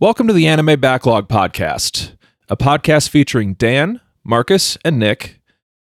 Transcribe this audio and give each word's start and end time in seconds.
Welcome 0.00 0.28
to 0.28 0.32
the 0.32 0.46
Anime 0.46 0.78
Backlog 0.78 1.26
Podcast, 1.26 2.16
a 2.48 2.56
podcast 2.56 3.08
featuring 3.08 3.54
Dan, 3.54 4.00
Marcus, 4.22 4.78
and 4.84 4.96
Nick, 4.96 5.40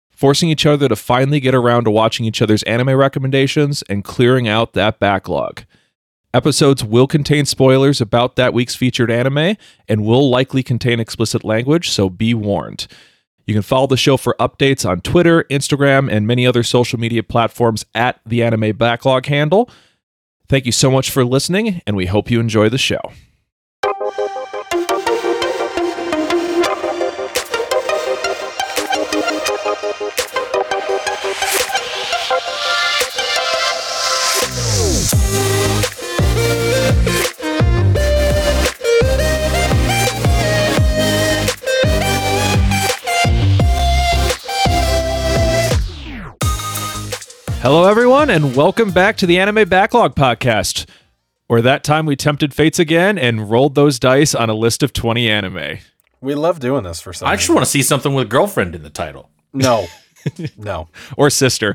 forcing 0.08 0.48
each 0.48 0.64
other 0.64 0.88
to 0.88 0.96
finally 0.96 1.38
get 1.38 1.54
around 1.54 1.84
to 1.84 1.90
watching 1.90 2.24
each 2.24 2.40
other's 2.40 2.62
anime 2.62 2.96
recommendations 2.96 3.82
and 3.90 4.04
clearing 4.04 4.48
out 4.48 4.72
that 4.72 4.98
backlog. 4.98 5.64
Episodes 6.32 6.82
will 6.82 7.06
contain 7.06 7.44
spoilers 7.44 8.00
about 8.00 8.36
that 8.36 8.54
week's 8.54 8.74
featured 8.74 9.10
anime 9.10 9.54
and 9.86 10.06
will 10.06 10.30
likely 10.30 10.62
contain 10.62 10.98
explicit 10.98 11.44
language, 11.44 11.90
so 11.90 12.08
be 12.08 12.32
warned. 12.32 12.86
You 13.46 13.52
can 13.52 13.62
follow 13.62 13.86
the 13.86 13.98
show 13.98 14.16
for 14.16 14.34
updates 14.40 14.88
on 14.88 15.02
Twitter, 15.02 15.44
Instagram, 15.50 16.10
and 16.10 16.26
many 16.26 16.46
other 16.46 16.62
social 16.62 16.98
media 16.98 17.22
platforms 17.22 17.84
at 17.94 18.18
the 18.24 18.42
Anime 18.42 18.74
Backlog 18.78 19.26
handle. 19.26 19.68
Thank 20.48 20.64
you 20.64 20.72
so 20.72 20.90
much 20.90 21.10
for 21.10 21.22
listening, 21.22 21.82
and 21.86 21.96
we 21.96 22.06
hope 22.06 22.30
you 22.30 22.40
enjoy 22.40 22.70
the 22.70 22.78
show. 22.78 23.12
Hello, 47.68 47.82
everyone, 47.82 48.30
and 48.30 48.54
welcome 48.54 48.92
back 48.92 49.16
to 49.16 49.26
the 49.26 49.40
Anime 49.40 49.68
Backlog 49.68 50.14
Podcast, 50.14 50.88
where 51.48 51.60
that 51.62 51.82
time 51.82 52.06
we 52.06 52.14
tempted 52.14 52.54
fates 52.54 52.78
again 52.78 53.18
and 53.18 53.50
rolled 53.50 53.74
those 53.74 53.98
dice 53.98 54.36
on 54.36 54.48
a 54.48 54.54
list 54.54 54.84
of 54.84 54.92
20 54.92 55.28
anime. 55.28 55.78
We 56.20 56.36
love 56.36 56.60
doing 56.60 56.84
this 56.84 57.00
for 57.00 57.12
some 57.12 57.26
I 57.26 57.32
just 57.32 57.42
reason. 57.42 57.54
want 57.56 57.64
to 57.64 57.70
see 57.72 57.82
something 57.82 58.14
with 58.14 58.28
girlfriend 58.30 58.76
in 58.76 58.84
the 58.84 58.88
title. 58.88 59.30
No. 59.52 59.86
No. 60.56 60.88
Or 61.16 61.28
sister. 61.28 61.74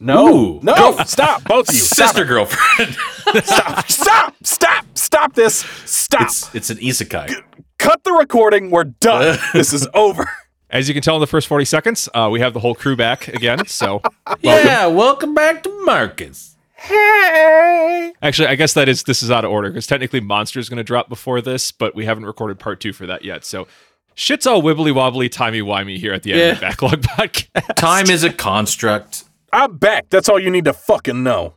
No. 0.00 0.26
Ooh. 0.28 0.60
No. 0.62 0.96
Stop. 1.04 1.44
Both 1.44 1.68
of 1.68 1.74
you. 1.74 1.80
Stop. 1.82 2.08
Sister 2.08 2.24
girlfriend. 2.24 2.94
Stop. 3.44 3.90
Stop. 3.90 4.34
Stop. 4.42 4.86
Stop 4.94 5.34
this. 5.34 5.56
Stop. 5.84 6.22
it's 6.22 6.54
it's 6.54 6.70
an 6.70 6.78
isekai. 6.78 7.42
Cut 7.78 8.04
the 8.04 8.12
recording. 8.12 8.70
We're 8.70 8.84
done. 8.84 9.38
this 9.54 9.74
is 9.74 9.86
over. 9.92 10.30
As 10.70 10.86
you 10.86 10.94
can 10.94 11.02
tell 11.02 11.16
in 11.16 11.20
the 11.20 11.26
first 11.26 11.48
40 11.48 11.64
seconds, 11.64 12.08
uh, 12.14 12.28
we 12.30 12.40
have 12.40 12.54
the 12.54 12.60
whole 12.60 12.74
crew 12.76 12.94
back 12.94 13.26
again. 13.28 13.66
So, 13.66 14.02
Yeah, 14.40 14.86
welcome 14.86 15.34
back 15.34 15.62
to 15.64 15.84
Marcus. 15.84 16.56
Hey. 16.74 18.12
actually, 18.22 18.48
I 18.48 18.54
guess 18.54 18.72
that 18.74 18.88
is 18.88 19.02
this 19.02 19.22
is 19.22 19.30
out 19.30 19.44
of 19.44 19.50
order 19.50 19.68
because 19.68 19.86
technically 19.86 20.20
Monster 20.20 20.58
is 20.60 20.68
going 20.68 20.78
to 20.78 20.84
drop 20.84 21.08
before 21.08 21.40
this, 21.42 21.72
but 21.72 21.94
we 21.94 22.04
haven't 22.06 22.24
recorded 22.24 22.58
part 22.58 22.80
two 22.80 22.92
for 22.92 23.04
that 23.06 23.24
yet. 23.24 23.44
So, 23.44 23.66
shit's 24.14 24.46
all 24.46 24.62
wibbly 24.62 24.94
wobbly, 24.94 25.28
timey 25.28 25.60
wimey 25.60 25.98
here 25.98 26.12
at 26.14 26.22
the 26.22 26.32
Anime 26.32 26.54
Yeah. 26.54 26.60
Backlog 26.60 27.02
Podcast. 27.02 27.74
Time 27.74 28.08
is 28.08 28.22
a 28.24 28.32
construct. 28.32 29.24
I'm 29.52 29.76
back. 29.76 30.06
That's 30.08 30.28
all 30.28 30.38
you 30.38 30.50
need 30.50 30.64
to 30.66 30.72
fucking 30.72 31.22
know. 31.22 31.54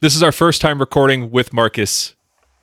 This 0.00 0.14
is 0.16 0.22
our 0.22 0.32
first 0.32 0.60
time 0.60 0.80
recording 0.80 1.30
with 1.30 1.52
Marcus 1.52 2.14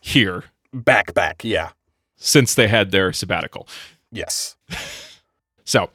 here 0.01 0.43
Back, 0.73 1.13
back. 1.13 1.43
Yeah. 1.45 1.69
since 2.17 2.53
they 2.53 2.67
had 2.67 2.91
their 2.91 3.13
sabbatical. 3.13 3.67
Yes. 4.11 4.57
So, 5.65 5.89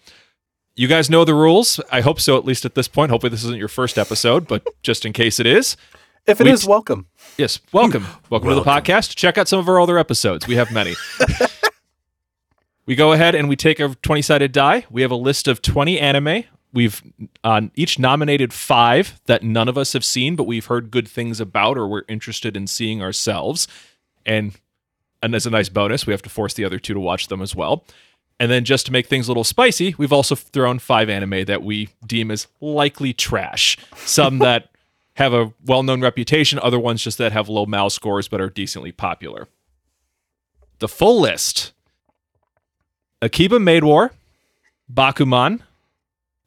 you 0.77 0.89
guys 0.89 1.11
know 1.11 1.25
the 1.25 1.35
rules. 1.35 1.81
I 1.91 2.01
hope 2.01 2.21
so, 2.21 2.37
at 2.37 2.45
least 2.45 2.65
at 2.65 2.75
this 2.75 2.89
point. 2.89 3.11
Hopefully, 3.11 3.31
this 3.31 3.45
isn't 3.45 3.59
your 3.59 3.69
first 3.69 3.99
episode, 3.99 4.47
but 4.47 4.67
just 4.83 5.05
in 5.05 5.13
case 5.13 5.41
it 5.41 5.47
is, 5.47 5.77
If 6.27 6.41
it 6.41 6.47
is, 6.47 6.65
We- 6.67 6.71
welcome. 6.71 7.07
yes, 7.37 7.61
welcome. 7.73 8.07
Welcome, 8.31 8.51
to 8.51 8.55
the 8.57 8.63
podcast. 8.63 9.17
Check 9.17 9.39
out 9.39 9.49
some 9.49 9.59
of 9.59 9.69
our 9.69 9.81
other 9.81 9.99
episodes. 9.99 10.47
We 10.47 10.57
have 10.57 10.71
many. 10.71 10.95
we 12.87 12.95
go 12.95 13.13
ahead 13.13 13.35
and 13.35 13.49
we 13.49 13.57
take 13.57 13.81
a 13.81 13.89
20 14.03 14.23
sided 14.23 14.53
die. 14.53 14.87
We 14.91 15.03
have 15.03 15.11
a 15.11 15.17
list 15.17 15.49
of 15.49 15.61
20 15.63 15.99
anime. 15.99 16.45
We've 16.73 17.03
uh, 17.45 17.63
each 17.75 17.99
nominated 17.99 18.53
five 18.53 19.21
that 19.27 19.43
none 19.43 19.69
of 19.69 19.79
us 19.79 19.95
have 19.95 20.05
seen, 20.05 20.37
but 20.37 20.45
we've 20.45 20.67
heard 20.67 20.91
good 20.91 21.09
things 21.09 21.41
about 21.41 21.79
or 21.79 21.89
we're 21.89 22.03
interested 22.09 22.57
in 22.57 22.67
seeing 22.67 23.03
ourselves. 23.03 23.67
And 24.27 24.55
and 25.23 25.35
as 25.35 25.47
a 25.47 25.51
nice 25.51 25.69
bonus, 25.71 26.07
we 26.07 26.13
have 26.13 26.23
to 26.23 26.29
force 26.31 26.55
the 26.55 26.65
other 26.65 26.79
two 26.79 26.95
to 26.95 27.01
watch 27.01 27.29
them 27.29 27.41
as 27.43 27.55
well. 27.57 27.85
And 28.41 28.51
then 28.51 28.65
just 28.65 28.87
to 28.87 28.93
make 28.93 29.07
things 29.07 29.27
a 29.27 29.31
little 29.31 29.45
spicy, 29.45 29.95
we've 29.99 30.13
also 30.13 30.35
thrown 30.35 30.79
five 30.79 31.09
anime 31.09 31.45
that 31.47 31.63
we 31.63 31.89
deem 32.07 32.31
as 32.31 32.47
likely 32.61 33.13
trash. 33.13 33.77
Some 33.97 34.39
that 34.41 34.71
have 35.15 35.35
a 35.35 35.53
well-known 35.67 36.01
reputation, 36.01 36.61
other 36.61 36.79
ones 36.79 37.03
just 37.03 37.19
that 37.19 37.33
have 37.33 37.49
low 37.49 37.67
mal 37.67 37.91
scores 37.91 38.29
but 38.29 38.41
are 38.41 38.51
decently 38.51 38.93
popular. 38.93 39.49
The 40.79 40.87
full 40.89 41.21
list: 41.21 41.73
Akiba 43.21 43.59
Maid 43.59 43.83
War, 43.83 44.13
Bakuman, 44.93 45.61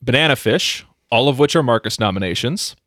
Banana 0.02 0.38
Fish, 0.38 0.86
all 1.12 1.28
of 1.28 1.38
which 1.38 1.56
are 1.58 1.64
Marcus 1.64 2.00
nominations. 2.00 2.78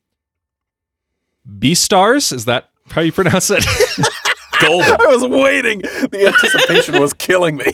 Beastars, 1.47 2.33
is 2.33 2.47
that 2.47 2.71
how 2.89 3.03
you 3.03 3.13
pronounce 3.13 3.51
it? 3.51 3.67
Golden. 4.61 4.93
I 4.99 5.07
was 5.07 5.27
waiting. 5.27 5.81
The 5.81 6.27
anticipation 6.29 7.01
was 7.01 7.13
killing 7.13 7.57
me. 7.57 7.67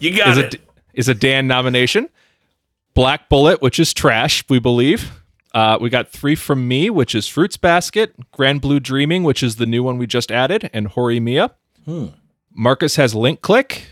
You 0.00 0.16
got 0.16 0.28
is 0.30 0.38
it. 0.38 0.54
a 0.54 0.58
is 0.94 1.08
a 1.08 1.14
Dan 1.14 1.46
nomination. 1.46 2.08
Black 2.94 3.28
Bullet, 3.28 3.62
which 3.62 3.78
is 3.80 3.94
trash, 3.94 4.44
we 4.48 4.58
believe. 4.58 5.22
Uh, 5.54 5.78
we 5.80 5.90
got 5.90 6.10
three 6.10 6.34
from 6.34 6.66
me, 6.66 6.90
which 6.90 7.14
is 7.14 7.28
Fruits 7.28 7.56
Basket, 7.56 8.14
Grand 8.30 8.60
Blue 8.60 8.80
Dreaming, 8.80 9.22
which 9.22 9.42
is 9.42 9.56
the 9.56 9.66
new 9.66 9.82
one 9.82 9.98
we 9.98 10.06
just 10.06 10.30
added, 10.30 10.70
and 10.72 10.90
Horimiya. 10.90 11.50
Marcus 12.54 12.96
has 12.96 13.14
Link 13.14 13.40
Click. 13.42 13.86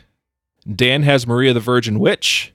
Dan 0.75 1.03
has 1.03 1.27
Maria 1.27 1.53
the 1.53 1.61
Virgin 1.61 1.99
Witch. 1.99 2.53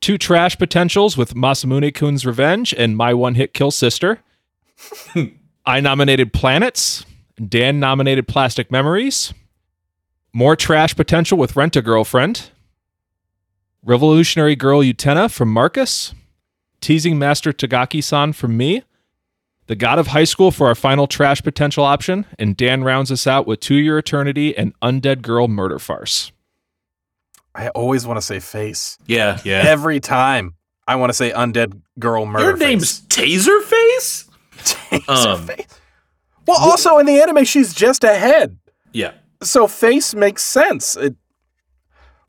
Two 0.00 0.16
trash 0.18 0.56
potentials 0.56 1.16
with 1.16 1.34
Masamune 1.34 1.94
Kun's 1.94 2.24
Revenge 2.24 2.72
and 2.74 2.96
My 2.96 3.12
One 3.12 3.34
Hit 3.34 3.52
Kill 3.52 3.70
Sister. 3.70 4.20
I 5.66 5.80
nominated 5.80 6.32
Planets. 6.32 7.04
Dan 7.46 7.78
nominated 7.80 8.26
Plastic 8.26 8.70
Memories. 8.70 9.32
More 10.32 10.56
trash 10.56 10.94
potential 10.94 11.38
with 11.38 11.56
Rent 11.56 11.76
a 11.76 11.82
Girlfriend. 11.82 12.50
Revolutionary 13.84 14.56
Girl 14.56 14.80
Utena 14.80 15.30
from 15.30 15.52
Marcus. 15.52 16.14
Teasing 16.80 17.18
Master 17.18 17.52
Takagi 17.52 18.02
san 18.02 18.32
from 18.32 18.56
me. 18.56 18.82
The 19.66 19.76
God 19.76 19.98
of 19.98 20.08
High 20.08 20.24
School 20.24 20.50
for 20.50 20.66
our 20.68 20.74
final 20.74 21.06
trash 21.06 21.42
potential 21.42 21.84
option. 21.84 22.26
And 22.38 22.56
Dan 22.56 22.84
rounds 22.84 23.12
us 23.12 23.26
out 23.26 23.46
with 23.46 23.60
Two 23.60 23.74
Year 23.76 23.98
Eternity 23.98 24.56
and 24.56 24.78
Undead 24.80 25.22
Girl 25.22 25.48
Murder 25.48 25.78
Farce. 25.78 26.32
I 27.54 27.68
always 27.70 28.06
want 28.06 28.18
to 28.18 28.22
say 28.22 28.38
face. 28.40 28.98
Yeah, 29.06 29.40
yeah. 29.44 29.62
Every 29.66 29.98
time 30.00 30.54
I 30.86 30.96
want 30.96 31.10
to 31.10 31.14
say 31.14 31.32
undead 31.32 31.80
girl 31.98 32.24
murder. 32.24 32.44
Your 32.44 32.56
name's 32.56 33.02
Taserface? 33.02 34.28
face. 34.52 35.08
Um, 35.08 35.46
face. 35.46 35.66
Well, 36.46 36.58
also 36.58 36.98
in 36.98 37.06
the 37.06 37.20
anime, 37.20 37.44
she's 37.44 37.74
just 37.74 38.04
a 38.04 38.14
head. 38.14 38.58
Yeah. 38.92 39.12
So 39.42 39.66
face 39.66 40.14
makes 40.14 40.42
sense. 40.42 40.96
It, 40.96 41.16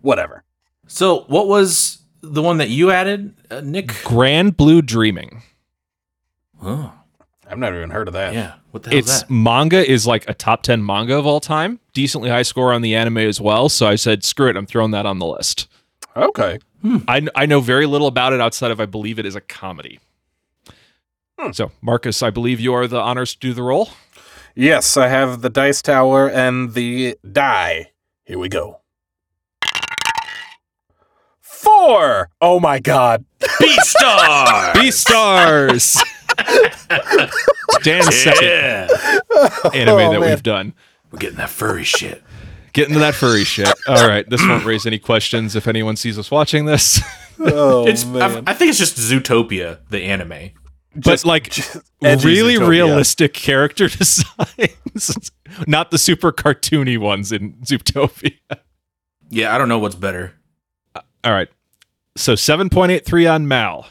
whatever. 0.01 0.43
So, 0.91 1.21
what 1.27 1.47
was 1.47 1.99
the 2.21 2.41
one 2.41 2.57
that 2.57 2.69
you 2.69 2.91
added, 2.91 3.35
uh, 3.51 3.61
Nick? 3.61 3.93
Grand 4.03 4.57
Blue 4.57 4.81
Dreaming. 4.81 5.43
Oh, 6.61 6.91
I've 7.47 7.57
never 7.59 7.77
even 7.77 7.91
heard 7.91 8.07
of 8.07 8.13
that. 8.15 8.33
yeah. 8.33 8.55
What 8.71 8.83
the 8.83 8.89
hell 8.89 8.99
Its 8.99 9.11
is 9.11 9.19
that? 9.21 9.29
manga 9.29 9.89
is 9.89 10.05
like 10.05 10.27
a 10.29 10.33
top 10.33 10.61
10 10.63 10.85
manga 10.85 11.15
of 11.17 11.25
all 11.25 11.39
time. 11.39 11.79
Decently 11.93 12.29
high 12.29 12.41
score 12.43 12.73
on 12.73 12.81
the 12.81 12.95
anime 12.95 13.17
as 13.19 13.39
well. 13.39 13.69
So 13.69 13.87
I 13.87 13.95
said, 13.95 14.23
screw 14.23 14.49
it, 14.49 14.55
I'm 14.57 14.65
throwing 14.67 14.91
that 14.91 15.05
on 15.05 15.19
the 15.19 15.25
list. 15.25 15.67
Okay. 16.15 16.59
I, 17.07 17.27
I 17.35 17.45
know 17.45 17.59
very 17.61 17.85
little 17.85 18.07
about 18.07 18.33
it 18.33 18.41
outside 18.41 18.71
of 18.71 18.79
I 18.79 18.85
believe 18.85 19.17
it 19.19 19.25
is 19.25 19.35
a 19.35 19.41
comedy. 19.41 19.99
Hmm. 21.39 21.51
So, 21.51 21.71
Marcus, 21.81 22.21
I 22.21 22.29
believe 22.29 22.59
you 22.59 22.73
are 22.73 22.87
the 22.87 22.99
honors 22.99 23.33
to 23.33 23.39
do 23.39 23.53
the 23.53 23.63
roll. 23.63 23.89
Yes, 24.55 24.97
I 24.97 25.07
have 25.07 25.41
the 25.41 25.49
dice 25.49 25.81
tower 25.81 26.29
and 26.29 26.73
the 26.73 27.17
die. 27.31 27.91
Here 28.25 28.37
we 28.37 28.49
go. 28.49 28.78
Four. 31.63 32.29
Oh 32.39 32.59
my 32.61 32.79
god. 32.79 33.25
Beastar! 33.39 34.73
Beastars! 34.73 35.97
Dan's 37.83 38.15
second 38.15 38.43
yeah. 38.47 38.87
anime 39.73 39.89
Oh, 39.89 40.11
that 40.13 40.19
man. 40.19 40.21
we've 40.21 40.43
done. 40.43 40.73
We're 41.11 41.19
getting 41.19 41.37
that 41.37 41.49
furry 41.49 41.83
shit. 41.83 42.23
Getting 42.71 42.91
into 42.93 42.99
that 43.01 43.15
furry 43.15 43.43
shit. 43.43 43.67
All 43.87 44.07
right, 44.07 44.29
this 44.29 44.41
won't 44.41 44.63
raise 44.63 44.85
any 44.85 44.99
questions 44.99 45.55
if 45.55 45.67
anyone 45.67 45.95
sees 45.97 46.17
us 46.17 46.31
watching 46.31 46.65
this. 46.65 47.01
Oh 47.39 47.85
It's. 47.87 48.05
I, 48.05 48.07
man. 48.27 48.43
I 48.47 48.53
think 48.53 48.69
it's 48.69 48.79
just 48.79 48.95
Zootopia, 48.97 49.79
the 49.89 50.01
anime. 50.03 50.51
but 50.95 51.25
like 51.25 51.57
edgy 52.03 52.25
really 52.27 52.55
Zootopia. 52.55 52.67
realistic 52.69 53.33
character 53.33 53.87
designs, 53.89 55.31
not 55.67 55.91
the 55.91 55.97
super 55.97 56.31
cartoony 56.31 56.97
ones 56.97 57.31
in 57.31 57.53
Zootopia. 57.65 58.33
Yeah, 59.29 59.53
I 59.53 59.57
don't 59.57 59.69
know 59.69 59.79
what's 59.79 59.95
better. 59.95 60.33
All 61.23 61.31
right. 61.33 61.49
So 62.15 62.33
7.83 62.33 63.33
on 63.33 63.47
Mal. 63.47 63.87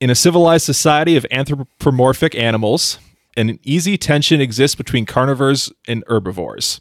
In 0.00 0.10
a 0.10 0.14
civilized 0.14 0.64
society 0.64 1.16
of 1.16 1.26
anthropomorphic 1.30 2.34
animals, 2.34 2.98
an 3.36 3.58
easy 3.62 3.98
tension 3.98 4.40
exists 4.40 4.74
between 4.74 5.06
carnivores 5.06 5.72
and 5.86 6.04
herbivores. 6.06 6.80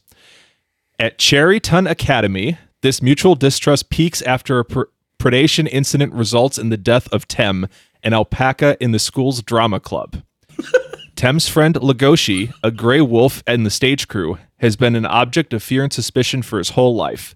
At 1.00 1.18
Cherryton 1.18 1.90
Academy, 1.90 2.58
this 2.82 3.02
mutual 3.02 3.36
distrust 3.36 3.90
peaks 3.90 4.22
after 4.22 4.60
a 4.60 4.66
pr- 4.66 4.82
predation 5.20 5.68
incident 5.72 6.14
results 6.14 6.58
in 6.58 6.70
the 6.70 6.78
death 6.78 7.12
of 7.12 7.28
Tem, 7.28 7.68
an 8.04 8.14
alpaca 8.14 8.78
in 8.80 8.92
the 8.92 9.00
school's 9.00 9.42
drama 9.42 9.80
club. 9.80 10.22
Tem's 11.16 11.48
friend 11.48 11.76
Legoshi, 11.76 12.54
a 12.64 12.70
gray 12.70 13.02
wolf 13.02 13.44
and 13.48 13.66
the 13.66 13.72
stage 13.72 14.08
crew, 14.08 14.38
has 14.58 14.76
been 14.76 14.96
an 14.96 15.06
object 15.06 15.54
of 15.54 15.64
fear 15.64 15.84
and 15.84 15.92
suspicion 15.92 16.42
for 16.44 16.60
his 16.60 16.72
whole 16.72 16.96
life. 16.96 17.36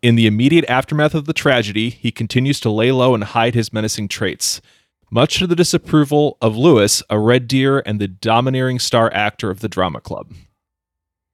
In 0.00 0.14
the 0.14 0.28
immediate 0.28 0.64
aftermath 0.68 1.14
of 1.14 1.24
the 1.24 1.32
tragedy, 1.32 1.90
he 1.90 2.12
continues 2.12 2.60
to 2.60 2.70
lay 2.70 2.92
low 2.92 3.14
and 3.14 3.24
hide 3.24 3.56
his 3.56 3.72
menacing 3.72 4.06
traits. 4.06 4.60
Much 5.10 5.38
to 5.38 5.46
the 5.46 5.56
disapproval 5.56 6.36
of 6.40 6.56
Lewis, 6.56 7.02
a 7.10 7.18
red 7.18 7.48
deer 7.48 7.82
and 7.84 8.00
the 8.00 8.06
domineering 8.06 8.78
star 8.78 9.12
actor 9.12 9.50
of 9.50 9.58
the 9.58 9.68
drama 9.68 10.00
club. 10.00 10.32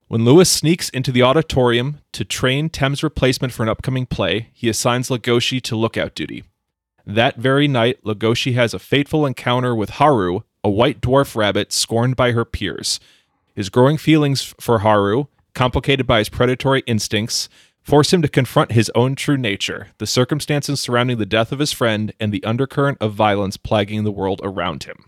When 0.08 0.24
Lewis 0.24 0.50
sneaks 0.50 0.88
into 0.90 1.12
the 1.12 1.22
auditorium 1.22 2.00
to 2.12 2.24
train 2.24 2.70
Tem's 2.70 3.02
replacement 3.02 3.52
for 3.52 3.64
an 3.64 3.68
upcoming 3.68 4.06
play, 4.06 4.48
he 4.54 4.68
assigns 4.70 5.10
Legoshi 5.10 5.60
to 5.62 5.76
lookout 5.76 6.14
duty. 6.14 6.44
That 7.04 7.36
very 7.36 7.68
night, 7.68 8.02
Legoshi 8.02 8.54
has 8.54 8.72
a 8.72 8.78
fateful 8.78 9.26
encounter 9.26 9.74
with 9.74 9.90
Haru, 9.90 10.40
a 10.62 10.70
white 10.70 11.02
dwarf 11.02 11.36
rabbit 11.36 11.70
scorned 11.70 12.16
by 12.16 12.32
her 12.32 12.46
peers. 12.46 12.98
His 13.54 13.68
growing 13.68 13.98
feelings 13.98 14.54
for 14.58 14.78
Haru, 14.78 15.26
complicated 15.54 16.06
by 16.06 16.18
his 16.18 16.30
predatory 16.30 16.82
instincts, 16.86 17.48
force 17.84 18.12
him 18.12 18.22
to 18.22 18.28
confront 18.28 18.72
his 18.72 18.90
own 18.94 19.14
true 19.14 19.36
nature, 19.36 19.88
the 19.98 20.06
circumstances 20.06 20.80
surrounding 20.80 21.18
the 21.18 21.26
death 21.26 21.52
of 21.52 21.58
his 21.60 21.70
friend, 21.72 22.12
and 22.18 22.32
the 22.32 22.42
undercurrent 22.42 22.98
of 23.00 23.12
violence 23.14 23.56
plaguing 23.56 24.02
the 24.04 24.10
world 24.10 24.40
around 24.42 24.84
him. 24.84 25.04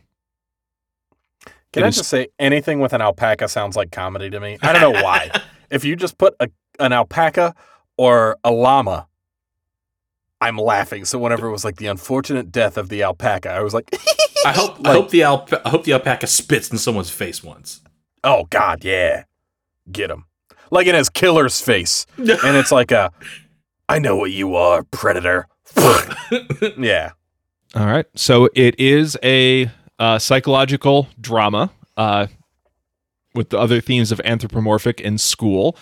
Can 1.73 1.83
It 1.83 1.87
I 1.87 1.89
is- 1.89 1.97
just 1.97 2.09
say 2.11 2.29
anything 2.39 2.81
with 2.81 2.93
an 2.93 3.01
alpaca 3.01 3.49
sounds 3.49 3.77
like 3.77 3.91
comedy 3.91 4.31
to 4.31 4.39
me? 4.41 4.59
I 4.63 4.73
don't 4.73 4.83
know 4.93 5.03
why. 5.03 5.31
if 5.71 5.85
you 5.85 5.97
just 5.97 6.17
put 6.19 6.35
a, 6.39 6.49
an 6.79 6.93
alpaca 6.93 7.55
or 7.97 8.37
a 8.45 8.51
llama, 8.53 9.09
I'm 10.41 10.59
laughing. 10.59 11.05
So 11.07 11.19
whenever 11.19 11.49
it 11.49 11.53
was 11.53 11.65
like 11.65 11.77
the 11.77 11.87
unfortunate 11.87 12.53
death 12.53 12.77
of 12.77 12.89
the 12.91 13.03
alpaca, 13.03 13.51
I 13.51 13.63
was 13.63 13.73
like, 13.75 13.89
I 14.45 14.53
hope 14.53 14.77
I 14.87 14.93
hope 14.93 15.11
the 15.11 15.21
alpa- 15.21 15.63
I 15.65 15.71
hope 15.71 15.85
the 15.85 15.95
alpaca 15.95 16.27
spits 16.27 16.71
in 16.71 16.77
someone's 16.79 17.11
face 17.11 17.43
once. 17.43 17.81
oh 18.23 18.45
God, 18.51 18.85
yeah, 18.85 19.25
get 19.91 20.11
him. 20.11 20.27
Like 20.71 20.87
in 20.87 20.95
his 20.95 21.09
killer's 21.09 21.61
face, 21.61 22.07
and 22.17 22.57
it's 22.57 22.73
like 22.73 22.91
a, 22.91 23.13
I 23.89 23.99
know 23.99 24.17
what 24.17 24.33
you 24.33 24.57
are, 24.57 24.83
predator. 24.85 25.47
yeah, 26.79 27.13
All 27.75 27.87
right. 27.87 28.07
So 28.15 28.49
it 28.55 28.79
is 28.81 29.17
a 29.23 29.71
uh, 29.99 30.19
psychological 30.19 31.09
drama 31.21 31.71
uh, 31.97 32.27
with 33.35 33.51
the 33.51 33.59
other 33.59 33.81
themes 33.81 34.13
of 34.13 34.21
anthropomorphic 34.25 35.01
and 35.05 35.21
school. 35.21 35.77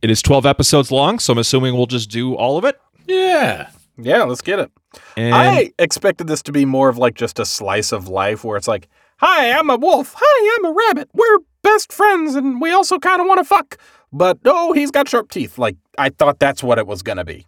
It 0.00 0.10
is 0.10 0.22
12 0.22 0.46
episodes 0.46 0.92
long, 0.92 1.18
so 1.18 1.32
I'm 1.32 1.38
assuming 1.38 1.74
we'll 1.74 1.86
just 1.86 2.10
do 2.10 2.34
all 2.34 2.56
of 2.56 2.64
it. 2.64 2.78
yeah. 3.06 3.70
yeah, 3.96 4.22
let's 4.22 4.42
get 4.42 4.60
it. 4.60 4.70
And 5.16 5.34
I 5.34 5.72
expected 5.78 6.28
this 6.28 6.42
to 6.42 6.52
be 6.52 6.64
more 6.64 6.88
of 6.88 6.98
like 6.98 7.14
just 7.14 7.38
a 7.38 7.44
slice 7.44 7.92
of 7.92 8.08
life 8.08 8.44
where 8.44 8.56
it's 8.56 8.68
like, 8.68 8.88
hi, 9.16 9.50
I'm 9.50 9.70
a 9.70 9.76
wolf. 9.76 10.14
Hi, 10.16 10.56
I'm 10.58 10.64
a 10.66 10.72
rabbit. 10.72 11.10
We're 11.12 11.38
best 11.62 11.92
friends 11.92 12.34
and 12.36 12.60
we 12.60 12.70
also 12.70 12.98
kind 12.98 13.20
of 13.20 13.26
want 13.26 13.38
to 13.38 13.44
fuck. 13.44 13.76
But 14.12 14.38
oh, 14.44 14.72
he's 14.72 14.90
got 14.90 15.08
sharp 15.08 15.30
teeth. 15.30 15.58
Like, 15.58 15.76
I 15.98 16.08
thought 16.10 16.38
that's 16.38 16.62
what 16.62 16.78
it 16.78 16.86
was 16.86 17.02
going 17.02 17.18
to 17.18 17.24
be. 17.24 17.46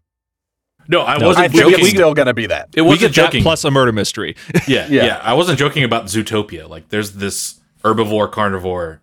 No, 0.88 1.02
I 1.02 1.18
No, 1.18 1.28
wasn't 1.28 1.44
I 1.44 1.48
think 1.48 1.62
joking. 1.62 1.80
it's 1.80 1.90
still 1.90 2.14
going 2.14 2.26
to 2.26 2.34
be 2.34 2.46
that. 2.46 2.68
it 2.74 2.82
wasn't 2.82 3.00
get 3.00 3.08
that 3.22 3.26
joking. 3.32 3.42
plus 3.42 3.64
a 3.64 3.70
murder 3.70 3.92
mystery. 3.92 4.36
yeah, 4.68 4.86
Yeah. 4.88 5.04
yeah, 5.06 5.20
I 5.22 5.34
wasn't 5.34 5.58
joking 5.58 5.84
about 5.84 6.06
Zootopia. 6.06 6.68
Like, 6.68 6.88
there's 6.88 7.12
this 7.12 7.60
herbivore 7.84 8.30
carnivore 8.30 9.00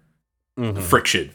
Mhm. 0.60 0.82
friction. 0.82 1.32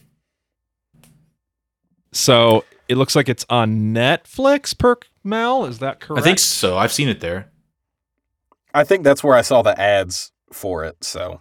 so 2.13 2.65
it 2.89 2.97
looks 2.97 3.17
like 3.17 3.29
it's 3.29 3.47
on 3.49 3.95
Netflix, 3.95 4.77
per 4.77 4.97
MAL. 5.25 5.65
Is 5.65 5.79
that 5.79 6.01
correct? 6.01 6.21
I 6.21 6.25
think 6.25 6.39
so. 6.39 6.77
I've 6.77 6.93
seen 6.93 7.09
it 7.09 7.21
there. 7.21 7.51
I 8.75 8.85
think 8.85 9.05
that's 9.05 9.23
where 9.25 9.35
I 9.37 9.43
saw 9.43 9.63
the 9.63 9.79
ads 9.81 10.33
for 10.53 10.85
it. 10.85 11.03
So, 11.05 11.41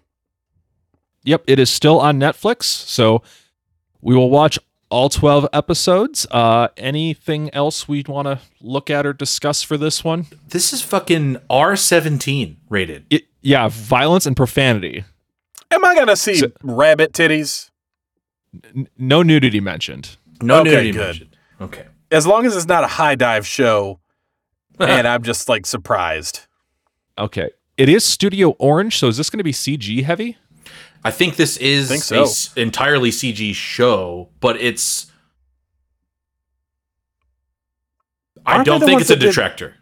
Yep, 1.23 1.43
it 1.47 1.59
is 1.59 1.69
still 1.69 1.99
on 1.99 2.19
Netflix. 2.19 2.63
So 2.63 3.21
we 4.01 4.15
will 4.15 4.29
watch 4.31 4.57
all 4.91 5.09
12 5.09 5.47
episodes. 5.53 6.27
Uh, 6.29 6.67
anything 6.77 7.49
else 7.53 7.88
we 7.88 8.03
want 8.07 8.27
to 8.27 8.39
look 8.61 8.89
at 8.89 9.05
or 9.05 9.13
discuss 9.13 9.63
for 9.63 9.77
this 9.77 10.03
one? 10.03 10.27
This 10.49 10.71
is 10.73 10.81
fucking 10.81 11.38
R17 11.49 12.57
rated. 12.69 13.05
It, 13.09 13.23
yeah, 13.41 13.69
violence 13.69 14.25
and 14.25 14.35
profanity. 14.35 15.03
am 15.71 15.83
I 15.85 15.95
going 15.95 16.07
to 16.07 16.15
see 16.15 16.35
So- 16.35 16.51
rabbit 16.61 17.13
titties? 17.13 17.69
N- 18.75 18.88
no 18.97 19.23
nudity 19.23 19.59
mentioned. 19.61 20.17
No 20.41 20.59
Okay, 20.61 20.69
nudity 20.69 20.91
good. 20.91 20.99
mentioned. 20.99 21.38
Okay. 21.61 21.85
As 22.11 22.27
long 22.27 22.45
as 22.45 22.55
it's 22.55 22.67
not 22.67 22.83
a 22.83 22.88
HIDIVE 22.88 23.45
show 23.45 23.99
and 24.79 25.07
I'm 25.07 25.23
just 25.23 25.47
like 25.49 25.65
surprised. 25.65 26.41
Okay. 27.17 27.49
It 27.77 27.88
is 27.89 28.03
Studio 28.03 28.49
Orange, 28.59 28.97
so 28.97 29.07
is 29.07 29.17
this 29.17 29.29
going 29.29 29.38
to 29.39 29.43
be 29.43 29.53
CG 29.53 30.03
heavy? 30.03 30.38
I 31.03 31.12
think 31.12 31.36
this 31.36 31.57
is 31.57 31.89
Think 31.89 32.03
so. 32.03 32.24
s- 32.24 32.53
entirely 32.56 33.09
CG 33.09 33.53
show, 33.56 34.30
but 34.39 34.56
it's. 34.62 35.07
I 38.45 38.53
Aren't 38.56 38.65
they 38.65 38.71
don't 38.71 38.80
the 38.80 38.86
think 38.86 38.95
ones 38.98 39.01
it's 39.03 39.12
a 39.12 39.13
that 39.15 39.19
did- 39.19 39.25
detractor. 39.27 39.75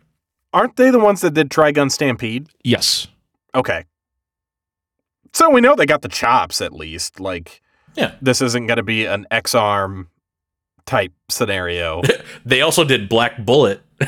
Aren't 0.52 0.76
they 0.78 0.90
the 0.90 1.00
ones 1.00 1.22
that 1.22 1.34
did 1.36 1.50
Trigun 1.50 1.92
Stampede? 1.92 2.48
Yes. 2.64 3.08
Okay. 3.54 3.86
So 5.34 5.50
we 5.52 5.62
know 5.62 5.76
they 5.76 5.86
got 5.86 6.02
the 6.02 6.08
chops 6.10 6.60
at 6.60 6.74
least. 6.74 7.20
Like, 7.20 7.62
Yeah. 7.96 8.16
this 8.22 8.42
isn't 8.42 8.66
going 8.66 8.78
to 8.78 8.84
be 8.84 9.06
an 9.06 9.28
Ex-Arm 9.30 10.10
type 10.86 11.14
scenario. 11.30 12.02
They 12.46 12.62
also 12.62 12.84
did 12.84 13.10
Black 13.10 13.38
Bullet. 13.46 13.82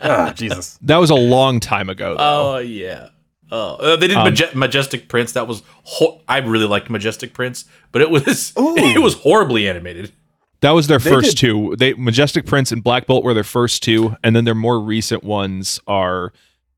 Ah, 0.00 0.32
Jesus. 0.34 0.78
That 0.82 0.96
was 0.96 1.10
a 1.10 1.14
long 1.14 1.60
time 1.60 1.90
ago, 1.90 2.16
though. 2.16 2.54
Oh 2.54 2.58
yeah. 2.58 3.08
Oh, 3.50 3.76
uh, 3.76 3.96
they 3.96 4.08
did 4.08 4.16
Um, 4.16 4.24
Maje- 4.24 4.54
Majestic 4.54 5.08
Prince. 5.08 5.32
That 5.32 5.46
was 5.48 5.62
ho- 5.84 6.20
I 6.28 6.38
really 6.38 6.66
liked 6.66 6.90
Majestic 6.90 7.32
Prince, 7.32 7.64
but 7.92 8.02
it 8.02 8.10
was 8.10 8.52
Ooh. 8.58 8.76
it 8.76 9.00
was 9.00 9.14
horribly 9.14 9.68
animated. 9.68 10.12
that 10.60 10.72
was 10.72 10.86
their 10.86 10.98
They 10.98 11.10
first 11.10 11.30
did- 11.30 11.38
two. 11.38 11.74
They 11.78 11.94
Majestic 11.94 12.44
Prince 12.46 12.72
and 12.72 12.82
Black 12.82 13.06
Bolt 13.06 13.24
were 13.24 13.34
their 13.34 13.44
first 13.44 13.82
two, 13.82 14.16
and 14.22 14.36
then 14.36 14.44
their 14.44 14.54
more 14.54 14.78
recent 14.80 15.24
ones 15.24 15.80
are 15.86 16.32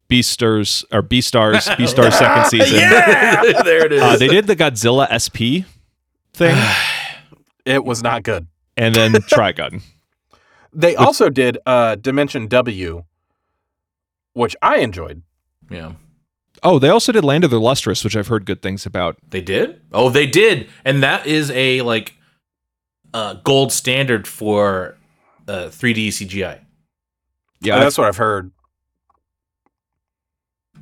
Beastars 0.09 0.85
or 0.93 1.03
Beastars, 1.03 1.67
Beastars 1.77 2.13
second 2.13 2.47
season. 2.51 2.79
yeah, 2.79 3.63
there 3.63 3.87
it 3.87 3.93
is. 3.93 4.03
Uh, 4.03 4.17
they 4.17 4.29
did 4.29 4.47
the 4.47 4.57
Godzilla 4.57 5.07
SP 5.11 5.67
thing, 6.35 6.57
It 7.65 7.85
was 7.85 8.03
not 8.03 8.23
good. 8.23 8.47
and 8.77 8.95
then 8.95 9.13
Trigun. 9.13 9.83
They 10.73 10.95
also 10.97 11.29
did 11.31 11.59
uh, 11.67 11.97
Dimension 11.97 12.47
W, 12.47 13.03
which 14.35 14.55
I 14.63 14.79
enjoyed. 14.79 15.23
yeah, 15.69 15.93
Oh, 16.63 16.79
they 16.79 16.89
also 16.91 17.13
did 17.13 17.25
Land 17.25 17.45
of 17.45 17.51
the 17.51 17.61
Lustrous, 17.61 18.05
which 18.05 18.17
I've 18.17 18.27
heard 18.29 18.45
good 18.45 18.61
things 18.63 18.85
about. 18.87 19.17
they 19.31 19.41
did. 19.41 19.81
Oh, 19.93 20.11
they 20.11 20.27
did, 20.27 20.69
and 20.85 21.03
that 21.03 21.27
is 21.27 21.51
a 21.53 21.81
like 21.83 22.15
uh, 23.15 23.35
gold 23.45 23.73
standard 23.73 24.27
for 24.29 24.97
uh, 25.49 25.69
3D 25.71 26.09
CGI. 26.09 26.61
Yeah, 27.61 27.79
that's 27.79 27.97
what 27.99 28.07
I've 28.07 28.17
heard. 28.19 28.51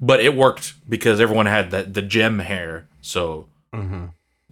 But 0.00 0.20
it 0.20 0.34
worked 0.36 0.74
because 0.88 1.20
everyone 1.20 1.46
had 1.46 1.70
that 1.72 1.94
the 1.94 2.02
gem 2.02 2.38
hair, 2.40 2.86
so 3.00 3.46
hmm 3.74 4.06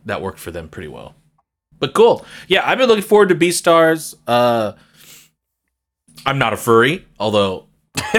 that 0.04 0.22
worked 0.22 0.38
for 0.38 0.50
them 0.52 0.68
pretty 0.68 0.88
well. 0.88 1.14
But 1.78 1.92
cool. 1.94 2.24
Yeah, 2.48 2.62
I've 2.68 2.78
been 2.78 2.88
looking 2.88 3.02
forward 3.04 3.28
to 3.30 3.34
Beastars. 3.34 4.14
Uh 4.26 4.72
I'm 6.24 6.38
not 6.38 6.52
a 6.52 6.56
furry, 6.56 7.04
although 7.20 7.66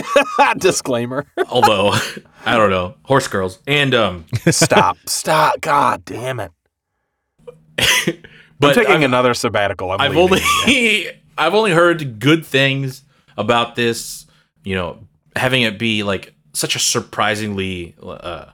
Disclaimer. 0.57 1.25
although 1.49 1.93
I 2.47 2.57
don't 2.57 2.69
know, 2.69 2.95
horse 3.03 3.27
girls. 3.27 3.59
And 3.67 3.93
um 3.93 4.25
Stop. 4.49 4.97
Stop. 5.05 5.61
God 5.61 6.05
damn 6.05 6.39
it. 6.39 6.51
but 8.59 8.69
I'm 8.69 8.75
taking 8.75 8.95
I've, 8.95 9.01
another 9.03 9.33
sabbatical. 9.33 9.91
I'm 9.91 10.01
I've 10.01 10.17
only 10.17 10.41
I've 11.37 11.53
only 11.53 11.71
heard 11.71 12.19
good 12.19 12.45
things 12.45 13.03
about 13.37 13.75
this, 13.75 14.25
you 14.63 14.75
know, 14.75 14.99
having 15.35 15.61
it 15.61 15.77
be 15.77 16.03
like 16.03 16.33
such 16.53 16.75
a 16.75 16.79
surprisingly 16.79 17.95
uh 18.01 18.45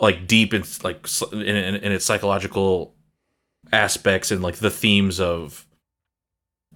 like 0.00 0.26
deep 0.26 0.52
in 0.52 0.64
like 0.82 1.06
in, 1.32 1.40
in, 1.40 1.74
in 1.76 1.92
its 1.92 2.04
psychological 2.04 2.94
aspects 3.72 4.30
and 4.30 4.42
like 4.42 4.56
the 4.56 4.70
themes 4.70 5.20
of 5.20 5.66